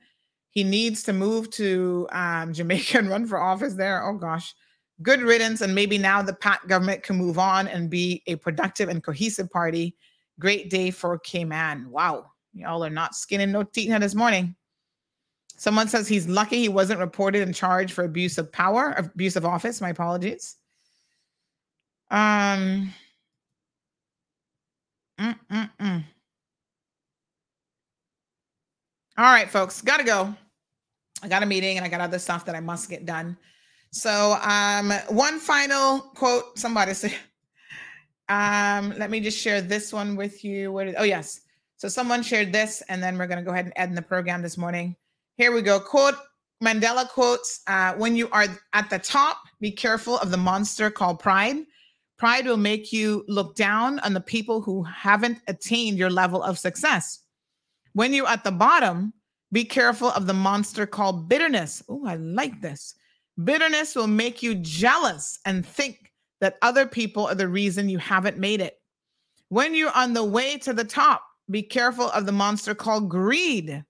He 0.50 0.64
needs 0.64 1.04
to 1.04 1.14
move 1.14 1.52
to 1.52 2.08
um, 2.12 2.54
Jamaica 2.54 2.98
and 2.98 3.10
run 3.10 3.28
for 3.28 3.40
office 3.40 3.76
there. 3.76 4.04
Oh 4.04 4.18
gosh. 4.18 4.56
Good 5.02 5.22
riddance. 5.22 5.62
And 5.62 5.76
maybe 5.76 5.98
now 6.00 6.24
the 6.24 6.34
PACT 6.34 6.68
government 6.70 7.04
can 7.04 7.18
move 7.18 7.38
on 7.38 7.68
and 7.68 7.90
be 7.90 8.24
a 8.26 8.36
productive 8.36 8.90
and 8.90 9.04
cohesive 9.04 9.52
party. 9.52 9.96
Great 10.40 10.70
day 10.70 10.92
for 10.92 11.18
Cayman. 11.20 11.90
Wow. 11.90 12.32
Y'all 12.54 12.84
are 12.86 12.90
not 12.90 13.16
skinning 13.16 13.52
no 13.52 13.64
teeth 13.64 13.90
this 14.00 14.16
morning. 14.16 14.56
Someone 15.58 15.88
says 15.88 16.08
he's 16.08 16.28
lucky 16.28 16.60
he 16.60 16.70
wasn't 16.70 17.00
reported 17.00 17.42
and 17.42 17.56
charged 17.56 17.94
for 17.94 18.04
abuse 18.04 18.38
of 18.38 18.52
power, 18.52 18.94
abuse 18.98 19.36
of 19.36 19.46
office. 19.46 19.80
My 19.82 19.90
apologies. 19.90 20.58
Um, 22.12 22.94
mm, 25.20 25.40
mm, 25.50 25.72
mm. 25.80 26.04
All 29.18 29.26
right, 29.26 29.50
folks, 29.50 29.82
gotta 29.82 30.04
go. 30.04 30.36
I 31.24 31.28
got 31.30 31.44
a 31.44 31.46
meeting 31.46 31.78
and 31.78 31.86
I 31.86 31.90
got 31.90 32.02
other 32.02 32.20
stuff 32.20 32.46
that 32.46 32.56
I 32.56 32.60
must 32.60 32.90
get 32.90 33.06
done. 33.06 33.38
So, 33.92 34.38
um, 34.42 34.92
one 35.08 35.40
final 35.40 36.00
quote. 36.00 36.60
Somebody 36.60 36.94
say, 36.96 37.14
um, 38.30 38.94
let 38.98 39.10
me 39.10 39.20
just 39.20 39.38
share 39.38 39.62
this 39.62 39.94
one 39.94 40.16
with 40.16 40.44
you. 40.44 40.72
What 40.72 40.88
is, 40.88 40.96
oh 40.98 41.04
yes. 41.04 41.42
So 41.78 41.88
someone 41.90 42.24
shared 42.24 42.54
this, 42.54 42.82
and 42.90 43.04
then 43.04 43.18
we're 43.18 43.28
gonna 43.28 43.44
go 43.44 43.52
ahead 43.52 43.66
and 43.66 43.74
end 43.76 43.98
the 43.98 44.02
program 44.02 44.42
this 44.42 44.58
morning. 44.58 44.96
Here 45.38 45.52
we 45.52 45.62
go. 45.62 45.80
Quote 45.80 46.16
Mandela 46.64 47.08
quotes: 47.10 47.62
uh, 47.68 47.94
"When 47.96 48.16
you 48.16 48.30
are 48.32 48.46
at 48.74 48.90
the 48.90 49.00
top, 49.00 49.38
be 49.60 49.72
careful 49.72 50.18
of 50.20 50.32
the 50.32 50.38
monster 50.38 50.90
called 50.90 51.20
pride. 51.20 51.58
Pride 52.18 52.46
will 52.46 52.58
make 52.58 52.94
you 52.94 53.26
look 53.28 53.56
down 53.56 54.00
on 54.00 54.14
the 54.14 54.22
people 54.22 54.62
who 54.62 54.84
haven't 54.84 55.40
attained 55.48 55.98
your 55.98 56.10
level 56.10 56.42
of 56.42 56.58
success. 56.58 57.20
When 57.94 58.14
you're 58.14 58.28
at 58.28 58.44
the 58.44 58.52
bottom, 58.52 59.14
be 59.52 59.66
careful 59.66 60.10
of 60.12 60.26
the 60.26 60.34
monster 60.34 60.86
called 60.86 61.28
bitterness. 61.28 61.84
Oh, 61.90 62.06
I 62.06 62.16
like 62.16 62.62
this. 62.62 62.96
Bitterness 63.44 63.96
will 63.96 64.08
make 64.08 64.42
you 64.42 64.56
jealous 64.56 65.40
and 65.46 65.66
think 65.66 66.14
that 66.42 66.58
other 66.62 66.86
people 66.86 67.26
are 67.28 67.36
the 67.36 67.48
reason 67.48 67.90
you 67.90 67.98
haven't 67.98 68.38
made 68.38 68.62
it. 68.62 68.80
When 69.50 69.76
you're 69.76 69.96
on 69.96 70.14
the 70.14 70.24
way 70.24 70.58
to 70.60 70.74
the 70.74 70.84
top, 70.84 71.24
be 71.50 71.62
careful 71.62 72.10
of 72.12 72.26
the 72.26 72.32
monster 72.32 72.74
called 72.74 73.10
greed. 73.10 73.84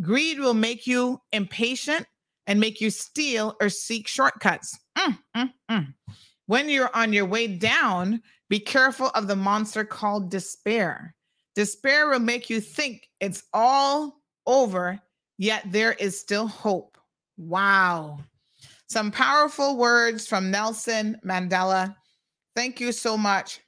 Greed 0.00 0.38
will 0.38 0.54
make 0.54 0.86
you 0.86 1.20
impatient 1.32 2.06
and 2.46 2.60
make 2.60 2.80
you 2.80 2.90
steal 2.90 3.56
or 3.60 3.68
seek 3.68 4.08
shortcuts. 4.08 4.78
Mm, 4.96 5.18
mm, 5.36 5.52
mm. 5.70 5.94
When 6.46 6.68
you're 6.68 6.94
on 6.94 7.12
your 7.12 7.26
way 7.26 7.46
down, 7.46 8.22
be 8.48 8.58
careful 8.58 9.10
of 9.14 9.26
the 9.26 9.36
monster 9.36 9.84
called 9.84 10.30
despair. 10.30 11.14
Despair 11.54 12.08
will 12.08 12.18
make 12.18 12.48
you 12.50 12.60
think 12.60 13.08
it's 13.20 13.44
all 13.52 14.20
over, 14.46 15.00
yet 15.38 15.64
there 15.70 15.92
is 15.92 16.18
still 16.18 16.46
hope. 16.46 16.98
Wow. 17.36 18.20
Some 18.92 19.10
powerful 19.10 19.78
words 19.78 20.26
from 20.26 20.50
Nelson 20.50 21.16
Mandela. 21.24 21.96
Thank 22.54 22.78
you 22.78 22.92
so 22.92 23.16
much 23.16 23.60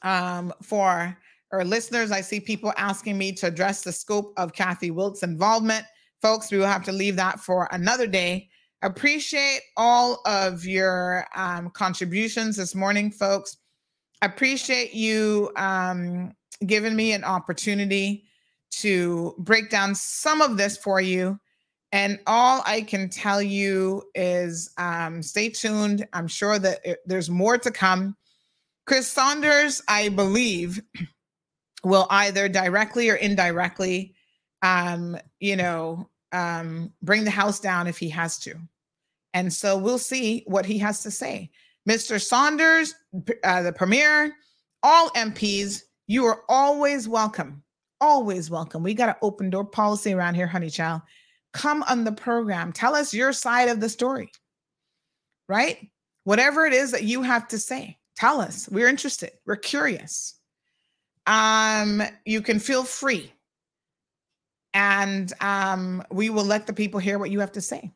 um, 0.00 0.54
for 0.62 1.14
our 1.52 1.64
listeners. 1.66 2.10
I 2.10 2.22
see 2.22 2.40
people 2.40 2.72
asking 2.78 3.18
me 3.18 3.32
to 3.32 3.48
address 3.48 3.82
the 3.82 3.92
scope 3.92 4.32
of 4.38 4.54
Kathy 4.54 4.90
Wilks' 4.90 5.22
involvement. 5.22 5.84
Folks, 6.22 6.50
we 6.50 6.56
will 6.56 6.64
have 6.64 6.82
to 6.84 6.92
leave 6.92 7.14
that 7.16 7.40
for 7.40 7.68
another 7.72 8.06
day. 8.06 8.48
Appreciate 8.80 9.60
all 9.76 10.22
of 10.24 10.64
your 10.64 11.26
um, 11.36 11.68
contributions 11.68 12.56
this 12.56 12.74
morning, 12.74 13.10
folks. 13.10 13.58
Appreciate 14.22 14.94
you 14.94 15.52
um, 15.56 16.32
giving 16.64 16.96
me 16.96 17.12
an 17.12 17.22
opportunity 17.22 18.24
to 18.70 19.34
break 19.40 19.68
down 19.68 19.94
some 19.94 20.40
of 20.40 20.56
this 20.56 20.78
for 20.78 21.02
you. 21.02 21.38
And 21.92 22.18
all 22.26 22.62
I 22.64 22.80
can 22.80 23.10
tell 23.10 23.42
you 23.42 24.02
is 24.14 24.70
um, 24.78 25.22
stay 25.22 25.50
tuned. 25.50 26.06
I'm 26.14 26.26
sure 26.26 26.58
that 26.58 26.80
it, 26.84 26.98
there's 27.04 27.28
more 27.28 27.58
to 27.58 27.70
come. 27.70 28.16
Chris 28.86 29.06
Saunders, 29.06 29.82
I 29.88 30.08
believe, 30.08 30.82
will 31.84 32.06
either 32.08 32.48
directly 32.48 33.10
or 33.10 33.16
indirectly, 33.16 34.14
um, 34.62 35.18
you 35.38 35.56
know, 35.56 36.08
um, 36.32 36.92
bring 37.02 37.24
the 37.24 37.30
house 37.30 37.60
down 37.60 37.86
if 37.86 37.98
he 37.98 38.08
has 38.08 38.38
to. 38.40 38.54
And 39.34 39.52
so 39.52 39.76
we'll 39.76 39.98
see 39.98 40.44
what 40.46 40.64
he 40.64 40.78
has 40.78 41.02
to 41.02 41.10
say. 41.10 41.50
Mr. 41.88 42.20
Saunders, 42.20 42.94
uh, 43.44 43.62
the 43.62 43.72
premier, 43.72 44.34
all 44.82 45.10
MPs, 45.10 45.82
you 46.06 46.24
are 46.24 46.42
always 46.48 47.08
welcome. 47.08 47.62
Always 48.00 48.50
welcome. 48.50 48.82
We 48.82 48.94
got 48.94 49.10
an 49.10 49.14
open 49.22 49.50
door 49.50 49.64
policy 49.64 50.12
around 50.12 50.34
here, 50.34 50.46
honey 50.46 50.70
child. 50.70 51.02
Come 51.52 51.82
on 51.84 52.04
the 52.04 52.12
program. 52.12 52.72
Tell 52.72 52.94
us 52.94 53.12
your 53.12 53.32
side 53.32 53.68
of 53.68 53.80
the 53.80 53.88
story, 53.88 54.30
right? 55.48 55.78
Whatever 56.24 56.66
it 56.66 56.72
is 56.72 56.90
that 56.92 57.04
you 57.04 57.22
have 57.22 57.48
to 57.48 57.58
say, 57.58 57.98
tell 58.16 58.40
us. 58.40 58.68
We're 58.70 58.88
interested. 58.88 59.32
We're 59.44 59.56
curious. 59.56 60.34
Um, 61.26 62.02
you 62.24 62.42
can 62.42 62.58
feel 62.58 62.84
free, 62.84 63.32
and 64.74 65.32
um, 65.40 66.02
we 66.10 66.30
will 66.30 66.44
let 66.44 66.66
the 66.66 66.72
people 66.72 67.00
hear 67.00 67.18
what 67.18 67.30
you 67.30 67.40
have 67.40 67.52
to 67.52 67.60
say. 67.60 67.92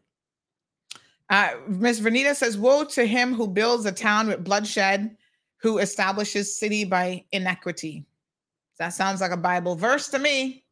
Uh, 1.28 1.50
Ms. 1.66 2.00
Vernita 2.00 2.34
says, 2.34 2.56
Woe 2.56 2.84
to 2.84 3.04
him 3.04 3.34
who 3.34 3.48
builds 3.48 3.84
a 3.84 3.92
town 3.92 4.28
with 4.28 4.44
bloodshed, 4.44 5.16
who 5.58 5.78
establishes 5.78 6.56
city 6.56 6.84
by 6.84 7.24
inequity. 7.32 8.04
That 8.78 8.90
sounds 8.90 9.20
like 9.20 9.32
a 9.32 9.36
Bible 9.36 9.74
verse 9.74 10.08
to 10.08 10.18
me. 10.18 10.65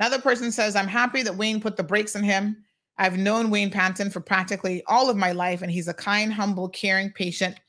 Another 0.00 0.20
person 0.20 0.50
says, 0.50 0.76
I'm 0.76 0.88
happy 0.88 1.22
that 1.22 1.36
Wayne 1.36 1.60
put 1.60 1.76
the 1.76 1.82
brakes 1.82 2.16
on 2.16 2.22
him. 2.22 2.56
I've 2.96 3.18
known 3.18 3.50
Wayne 3.50 3.70
Panton 3.70 4.10
for 4.10 4.20
practically 4.20 4.82
all 4.86 5.10
of 5.10 5.16
my 5.16 5.32
life, 5.32 5.60
and 5.60 5.70
he's 5.70 5.88
a 5.88 5.94
kind, 5.94 6.32
humble, 6.32 6.70
caring, 6.70 7.10
patient, 7.10 7.60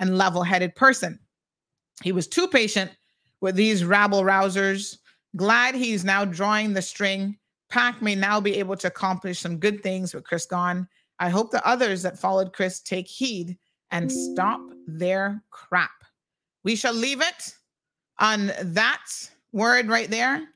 and 0.00 0.18
level 0.18 0.42
headed 0.42 0.74
person. 0.74 1.18
He 2.02 2.10
was 2.10 2.26
too 2.26 2.48
patient 2.48 2.90
with 3.40 3.54
these 3.54 3.84
rabble 3.84 4.22
rousers. 4.22 4.98
Glad 5.36 5.76
he's 5.76 6.04
now 6.04 6.24
drawing 6.24 6.72
the 6.72 6.82
string. 6.82 7.38
PACT 7.68 8.02
may 8.02 8.16
now 8.16 8.40
be 8.40 8.56
able 8.56 8.76
to 8.76 8.88
accomplish 8.88 9.38
some 9.38 9.58
good 9.58 9.82
things 9.82 10.12
with 10.12 10.24
Chris 10.24 10.44
gone. 10.44 10.88
I 11.20 11.28
hope 11.28 11.52
the 11.52 11.66
others 11.66 12.02
that 12.02 12.18
followed 12.18 12.52
Chris 12.52 12.80
take 12.80 13.06
heed 13.06 13.56
and 13.92 14.10
stop 14.10 14.60
their 14.88 15.42
crap. 15.50 15.90
We 16.64 16.74
shall 16.74 16.94
leave 16.94 17.22
it 17.22 17.54
on 18.18 18.50
that 18.60 19.06
word 19.52 19.86
right 19.86 20.10
there. 20.10 20.48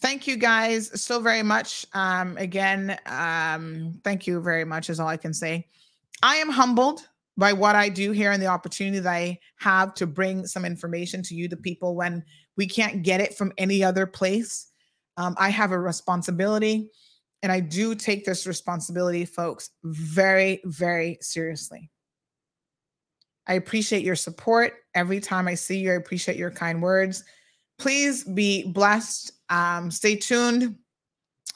Thank 0.00 0.26
you 0.26 0.36
guys 0.36 1.00
so 1.00 1.20
very 1.20 1.42
much. 1.42 1.84
Um, 1.92 2.36
again, 2.38 2.98
um, 3.04 4.00
thank 4.02 4.26
you 4.26 4.40
very 4.40 4.64
much, 4.64 4.88
is 4.88 4.98
all 4.98 5.08
I 5.08 5.18
can 5.18 5.34
say. 5.34 5.66
I 6.22 6.36
am 6.36 6.48
humbled 6.48 7.06
by 7.36 7.52
what 7.52 7.76
I 7.76 7.88
do 7.88 8.10
here 8.12 8.32
and 8.32 8.42
the 8.42 8.46
opportunity 8.46 8.98
that 8.98 9.10
I 9.10 9.38
have 9.58 9.94
to 9.94 10.06
bring 10.06 10.46
some 10.46 10.64
information 10.64 11.22
to 11.24 11.34
you, 11.34 11.48
the 11.48 11.56
people, 11.56 11.96
when 11.96 12.24
we 12.56 12.66
can't 12.66 13.02
get 13.02 13.20
it 13.20 13.36
from 13.36 13.52
any 13.58 13.84
other 13.84 14.06
place. 14.06 14.70
Um, 15.16 15.34
I 15.38 15.50
have 15.50 15.72
a 15.72 15.78
responsibility, 15.78 16.90
and 17.42 17.52
I 17.52 17.60
do 17.60 17.94
take 17.94 18.24
this 18.24 18.46
responsibility, 18.46 19.26
folks, 19.26 19.70
very, 19.84 20.62
very 20.64 21.18
seriously. 21.20 21.90
I 23.46 23.54
appreciate 23.54 24.04
your 24.04 24.16
support. 24.16 24.74
Every 24.94 25.20
time 25.20 25.46
I 25.46 25.54
see 25.54 25.78
you, 25.78 25.92
I 25.92 25.96
appreciate 25.96 26.38
your 26.38 26.50
kind 26.50 26.82
words. 26.82 27.24
Please 27.80 28.24
be 28.24 28.64
blessed. 28.64 29.32
Um, 29.48 29.90
stay 29.90 30.14
tuned 30.14 30.76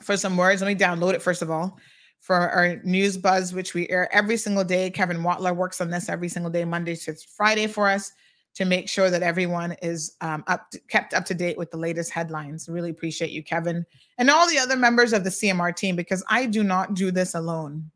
for 0.03 0.17
some 0.17 0.37
words. 0.37 0.63
Let 0.63 0.69
me 0.69 0.75
download 0.75 1.13
it 1.13 1.23
first 1.23 1.43
of 1.43 1.51
all 1.51 1.79
for 2.21 2.35
our 2.35 2.77
news 2.85 3.19
buzz, 3.19 3.53
which 3.53 3.75
we 3.75 3.87
air 3.91 4.09
every 4.11 4.39
single 4.39 4.65
day. 4.65 4.91
Kevin 4.91 5.19
Watler 5.19 5.55
works 5.55 5.83
on 5.83 5.91
this 5.91 6.09
every 6.09 6.31
single 6.31 6.51
day, 6.51 6.65
Monday 6.65 6.97
to 6.97 7.15
Friday 7.37 7.67
for 7.67 7.87
us 7.87 8.11
to 8.55 8.65
make 8.65 8.89
sure 8.89 9.11
that 9.11 9.23
everyone 9.23 9.73
is 9.83 10.17
um, 10.23 10.43
up 10.47 10.71
to, 10.71 10.79
kept 10.89 11.13
up 11.13 11.27
to 11.27 11.35
date 11.35 11.59
with 11.59 11.71
the 11.71 11.77
latest 11.77 12.11
headlines. 12.11 12.71
Really 12.71 12.89
appreciate 12.89 13.31
you, 13.31 13.43
Kevin, 13.43 13.85
and 14.17 14.31
all 14.31 14.49
the 14.49 14.59
other 14.59 14.77
members 14.77 15.13
of 15.13 15.25
the 15.25 15.31
CMR 15.31 15.77
team 15.77 15.95
because 15.95 16.25
I 16.31 16.47
do 16.47 16.65
not 16.65 16.95
do 16.95 17.11
this 17.11 17.35
alone. 17.35 17.91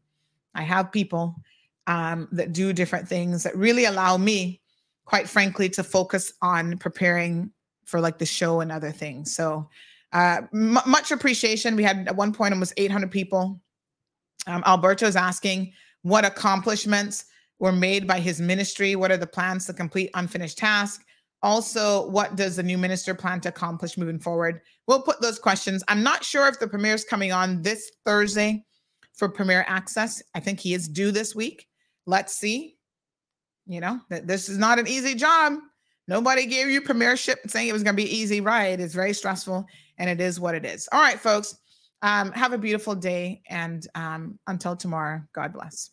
I 0.55 0.63
have 0.63 0.93
people 0.93 1.35
um, 1.87 2.29
that 2.33 2.53
do 2.53 2.75
different 2.75 3.09
things 3.09 3.43
that 3.45 3.57
really 3.57 3.87
allow 3.87 4.19
me, 4.19 4.61
quite 5.07 5.29
frankly, 5.31 5.71
to 5.71 5.83
focus 5.83 6.35
on 6.43 6.77
preparing 6.77 7.51
for 7.89 8.01
like 8.01 8.19
the 8.19 8.27
show 8.27 8.61
and 8.61 8.71
other 8.71 8.93
things. 8.93 9.35
So 9.35 9.69
uh, 10.13 10.43
m- 10.53 10.79
much 10.87 11.11
appreciation. 11.11 11.75
We 11.75 11.83
had 11.83 12.07
at 12.07 12.17
one 12.17 12.33
point 12.33 12.53
almost 12.53 12.75
800 12.77 13.11
people 13.11 13.61
um, 14.47 14.63
Alberto 14.67 15.07
is 15.07 15.17
asking 15.17 15.73
what 16.03 16.25
accomplishments 16.25 17.25
were 17.59 17.73
made 17.73 18.07
by 18.07 18.21
his 18.21 18.41
ministry. 18.41 18.95
What 18.97 19.11
are 19.11 19.17
the 19.17 19.27
plans 19.27 19.67
to 19.67 19.73
complete 19.73 20.11
unfinished 20.15 20.59
tasks? 20.59 21.05
Also, 21.43 22.09
what 22.09 22.37
does 22.37 22.57
the 22.57 22.63
new 22.63 22.79
minister 22.79 23.15
plan 23.15 23.41
to 23.43 23.49
accomplish 23.49 23.97
moving 23.97 24.19
forward? 24.19 24.61
We'll 24.87 25.03
put 25.03 25.21
those 25.21 25.39
questions. 25.39 25.85
I'm 25.89 26.03
not 26.03 26.25
sure 26.25 26.49
if 26.49 26.59
the 26.59 26.67
premier 26.67 26.95
is 26.95 27.05
coming 27.05 27.33
on 27.33 27.63
this 27.63 27.93
Thursday 28.05 28.65
for 29.15 29.29
premier 29.29 29.65
access. 29.69 30.23
I 30.35 30.41
think 30.41 30.61
he 30.61 30.75
is 30.75 30.89
due 30.89 31.13
this 31.13 31.35
week. 31.35 31.67
Let's 32.07 32.37
see. 32.37 32.77
You 33.67 33.81
know, 33.81 34.01
that 34.09 34.27
this 34.27 34.49
is 34.49 34.59
not 34.59 34.79
an 34.79 34.89
easy 34.89 35.15
job. 35.15 35.55
Nobody 36.09 36.47
gave 36.47 36.69
you 36.69 36.81
premiership 36.81 37.39
saying 37.47 37.69
it 37.69 37.73
was 37.73 37.83
going 37.83 37.95
to 37.95 38.03
be 38.03 38.17
easy 38.17 38.41
ride. 38.41 38.81
It's 38.81 38.95
very 38.95 39.13
stressful, 39.13 39.67
and 39.99 40.09
it 40.09 40.21
is 40.21 40.41
what 40.41 40.55
it 40.55 40.65
is. 40.65 40.89
All 40.91 41.01
right, 41.01 41.21
folks. 41.21 41.57
Um, 42.01 42.33
have 42.33 42.53
a 42.53 42.59
beautiful 42.59 42.95
day. 42.95 43.43
And 43.49 43.87
um, 43.95 44.39
until 44.47 44.75
tomorrow, 44.75 45.23
God 45.35 45.53
bless. 45.53 45.91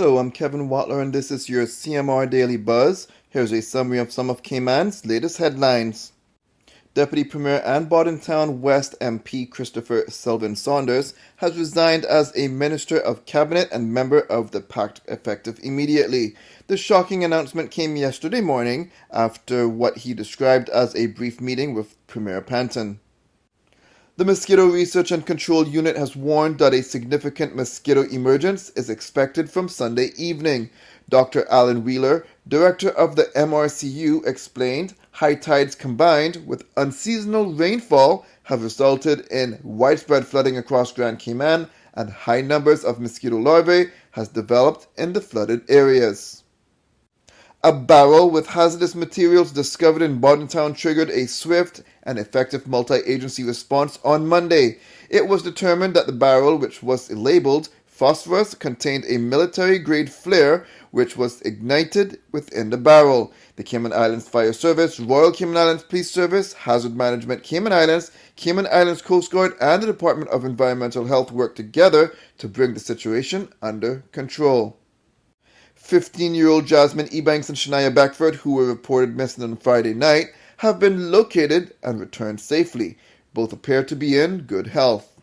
Hello, 0.00 0.18
I'm 0.18 0.30
Kevin 0.30 0.68
Watler, 0.68 1.02
and 1.02 1.12
this 1.12 1.32
is 1.32 1.48
your 1.48 1.66
CMR 1.66 2.30
Daily 2.30 2.56
Buzz. 2.56 3.08
Here's 3.30 3.50
a 3.50 3.60
summary 3.60 3.98
of 3.98 4.12
some 4.12 4.30
of 4.30 4.44
Cayman's 4.44 5.04
latest 5.04 5.38
headlines. 5.38 6.12
Deputy 6.94 7.24
Premier 7.24 7.60
and 7.64 7.88
Bodden 7.88 8.20
Town 8.20 8.60
West 8.60 8.94
MP 9.00 9.50
Christopher 9.50 10.04
Selvin 10.04 10.56
Saunders 10.56 11.14
has 11.38 11.58
resigned 11.58 12.04
as 12.04 12.32
a 12.36 12.46
Minister 12.46 12.96
of 12.96 13.26
Cabinet 13.26 13.68
and 13.72 13.92
member 13.92 14.20
of 14.20 14.52
the 14.52 14.60
PACT 14.60 15.00
effective 15.08 15.58
immediately. 15.64 16.36
The 16.68 16.76
shocking 16.76 17.24
announcement 17.24 17.72
came 17.72 17.96
yesterday 17.96 18.40
morning 18.40 18.92
after 19.10 19.68
what 19.68 19.96
he 19.96 20.14
described 20.14 20.68
as 20.68 20.94
a 20.94 21.06
brief 21.06 21.40
meeting 21.40 21.74
with 21.74 21.96
Premier 22.06 22.40
Panton. 22.40 23.00
The 24.18 24.24
Mosquito 24.24 24.66
Research 24.66 25.12
and 25.12 25.24
Control 25.24 25.68
Unit 25.68 25.96
has 25.96 26.16
warned 26.16 26.58
that 26.58 26.74
a 26.74 26.82
significant 26.82 27.54
mosquito 27.54 28.02
emergence 28.02 28.70
is 28.70 28.90
expected 28.90 29.48
from 29.48 29.68
Sunday 29.68 30.10
evening. 30.16 30.70
Dr. 31.08 31.46
Alan 31.48 31.84
Wheeler, 31.84 32.26
director 32.48 32.88
of 32.88 33.14
the 33.14 33.26
MRCU, 33.36 34.26
explained 34.26 34.94
high 35.12 35.36
tides 35.36 35.76
combined 35.76 36.44
with 36.48 36.64
unseasonal 36.76 37.56
rainfall 37.56 38.26
have 38.42 38.64
resulted 38.64 39.24
in 39.28 39.60
widespread 39.62 40.26
flooding 40.26 40.58
across 40.58 40.90
Grand 40.90 41.20
Cayman 41.20 41.68
and 41.94 42.10
high 42.10 42.40
numbers 42.40 42.84
of 42.84 42.98
mosquito 42.98 43.36
larvae 43.36 43.92
has 44.10 44.26
developed 44.26 44.88
in 44.96 45.12
the 45.12 45.20
flooded 45.20 45.62
areas. 45.68 46.42
A 47.64 47.72
barrel 47.72 48.30
with 48.30 48.46
hazardous 48.46 48.94
materials 48.94 49.50
discovered 49.50 50.00
in 50.00 50.20
Bodden 50.20 50.46
Town 50.46 50.74
triggered 50.74 51.10
a 51.10 51.26
swift 51.26 51.82
and 52.08 52.18
effective 52.18 52.66
multi 52.66 52.96
agency 53.06 53.44
response 53.44 54.00
on 54.04 54.26
Monday. 54.26 54.78
It 55.10 55.28
was 55.28 55.44
determined 55.44 55.94
that 55.94 56.06
the 56.06 56.12
barrel, 56.12 56.56
which 56.56 56.82
was 56.82 57.12
labeled 57.12 57.68
phosphorus 57.98 58.54
contained 58.54 59.04
a 59.08 59.18
military 59.18 59.76
grade 59.76 60.08
flare 60.10 60.64
which 60.92 61.16
was 61.16 61.40
ignited 61.42 62.18
within 62.30 62.70
the 62.70 62.76
barrel. 62.76 63.32
The 63.56 63.64
Cayman 63.64 63.92
Islands 63.92 64.28
Fire 64.28 64.52
Service, 64.52 65.00
Royal 65.00 65.32
Cayman 65.32 65.56
Islands 65.56 65.82
Police 65.82 66.08
Service, 66.10 66.52
Hazard 66.52 66.96
Management 66.96 67.42
Cayman 67.42 67.72
Islands, 67.72 68.12
Cayman 68.36 68.68
Islands 68.68 69.02
Coast 69.02 69.32
Guard, 69.32 69.54
and 69.60 69.82
the 69.82 69.88
Department 69.88 70.30
of 70.30 70.44
Environmental 70.44 71.06
Health 71.06 71.32
worked 71.32 71.56
together 71.56 72.14
to 72.38 72.48
bring 72.48 72.72
the 72.74 72.80
situation 72.80 73.48
under 73.62 74.04
control. 74.12 74.78
15 75.74 76.36
year 76.36 76.48
old 76.48 76.66
Jasmine 76.66 77.08
Ebanks 77.08 77.48
and 77.48 77.58
Shania 77.58 77.92
Beckford, 77.92 78.36
who 78.36 78.54
were 78.54 78.66
reported 78.66 79.16
missing 79.16 79.42
on 79.42 79.56
Friday 79.56 79.94
night, 79.94 80.26
have 80.58 80.78
been 80.80 81.10
located 81.10 81.74
and 81.82 82.00
returned 82.00 82.40
safely. 82.40 82.98
Both 83.34 83.52
appear 83.52 83.84
to 83.84 83.96
be 83.96 84.18
in 84.18 84.42
good 84.42 84.68
health. 84.68 85.20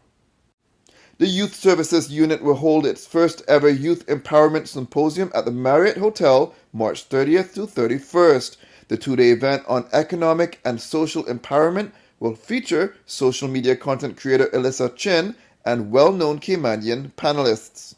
The 1.18 1.28
Youth 1.28 1.56
Services 1.56 2.12
Unit 2.12 2.42
will 2.42 2.56
hold 2.56 2.86
its 2.86 3.06
first 3.08 3.42
ever 3.48 3.70
Youth 3.70 4.06
Empowerment 4.08 4.68
Symposium 4.68 5.32
at 5.34 5.46
the 5.46 5.52
Marriott 5.52 5.98
Hotel 5.98 6.54
March 6.74 7.08
30th 7.10 7.54
to 7.56 7.68
31st. 7.68 8.58
The 8.88 8.98
two 8.98 9.16
day 9.16 9.32
event 9.32 9.64
on 9.68 9.88
economic 9.94 10.60
and 10.66 10.80
social 10.80 11.24
empowerment 11.26 11.92
will 12.20 12.36
feature 12.36 12.96
social 13.06 13.48
media 13.48 13.76
content 13.76 14.18
creator 14.18 14.48
Alyssa 14.54 14.96
Chin 14.96 15.36
and 15.66 15.92
well 15.92 16.12
known 16.12 16.40
Caymanian 16.40 17.14
panelists. 17.14 17.96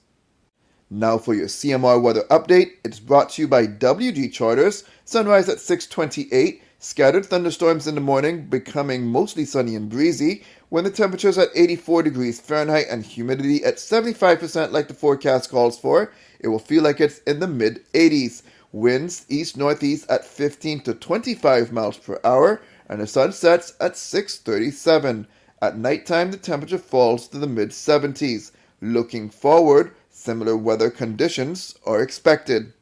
Now 0.89 1.17
for 1.17 1.33
your 1.33 1.47
CMR 1.47 2.01
weather 2.01 2.23
update. 2.31 2.73
It's 2.85 2.99
brought 2.99 3.31
to 3.31 3.41
you 3.43 3.47
by 3.47 3.67
WG 3.67 4.31
Charters. 4.31 4.85
Sunrise 5.05 5.49
at 5.49 5.59
628. 5.59 6.61
Scattered 6.79 7.25
thunderstorms 7.25 7.87
in 7.87 7.95
the 7.95 8.01
morning, 8.01 8.45
becoming 8.45 9.07
mostly 9.07 9.45
sunny 9.45 9.73
and 9.73 9.89
breezy. 9.89 10.43
When 10.69 10.83
the 10.83 10.91
temperature 10.91 11.29
is 11.29 11.37
at 11.39 11.49
84 11.55 12.03
degrees 12.03 12.39
Fahrenheit 12.39 12.85
and 12.87 13.03
humidity 13.03 13.63
at 13.63 13.77
75% 13.77 14.71
like 14.71 14.87
the 14.87 14.93
forecast 14.93 15.49
calls 15.49 15.79
for, 15.79 16.11
it 16.39 16.49
will 16.49 16.59
feel 16.59 16.83
like 16.83 17.01
it's 17.01 17.17
in 17.25 17.39
the 17.39 17.47
mid 17.47 17.83
80s. 17.93 18.43
Winds 18.71 19.25
east 19.27 19.57
northeast 19.57 20.05
at 20.07 20.23
15 20.23 20.81
to 20.81 20.93
25 20.93 21.71
miles 21.71 21.97
per 21.97 22.19
hour, 22.23 22.61
and 22.87 23.01
the 23.01 23.07
sun 23.07 23.31
sets 23.31 23.73
at 23.79 23.97
6:37. 23.97 25.25
At 25.59 25.79
nighttime, 25.79 26.29
the 26.29 26.37
temperature 26.37 26.77
falls 26.77 27.27
to 27.29 27.39
the 27.39 27.47
mid 27.47 27.71
70s. 27.71 28.51
Looking 28.81 29.31
forward, 29.31 29.93
similar 30.11 30.55
weather 30.55 30.91
conditions 30.91 31.73
are 31.87 32.03
expected. 32.03 32.73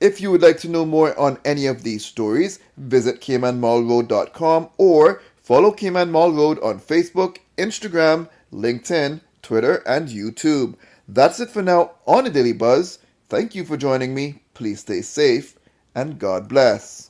If 0.00 0.20
you 0.20 0.30
would 0.30 0.40
like 0.42 0.58
to 0.60 0.68
know 0.68 0.86
more 0.86 1.18
on 1.18 1.38
any 1.44 1.66
of 1.66 1.82
these 1.82 2.04
stories, 2.04 2.58
visit 2.78 3.20
caymanmarlroad.com 3.20 4.70
or 4.78 5.22
follow 5.36 5.72
Cayman 5.72 6.10
Marl 6.10 6.32
Road 6.32 6.58
on 6.60 6.80
Facebook, 6.80 7.36
Instagram, 7.58 8.28
LinkedIn, 8.52 9.20
Twitter, 9.42 9.82
and 9.86 10.08
YouTube. 10.08 10.76
That's 11.06 11.38
it 11.40 11.50
for 11.50 11.62
now 11.62 11.92
on 12.06 12.24
the 12.24 12.30
Daily 12.30 12.54
Buzz. 12.54 12.98
Thank 13.28 13.54
you 13.54 13.64
for 13.64 13.76
joining 13.76 14.14
me. 14.14 14.42
Please 14.54 14.80
stay 14.80 15.02
safe 15.02 15.56
and 15.94 16.18
God 16.18 16.48
bless. 16.48 17.09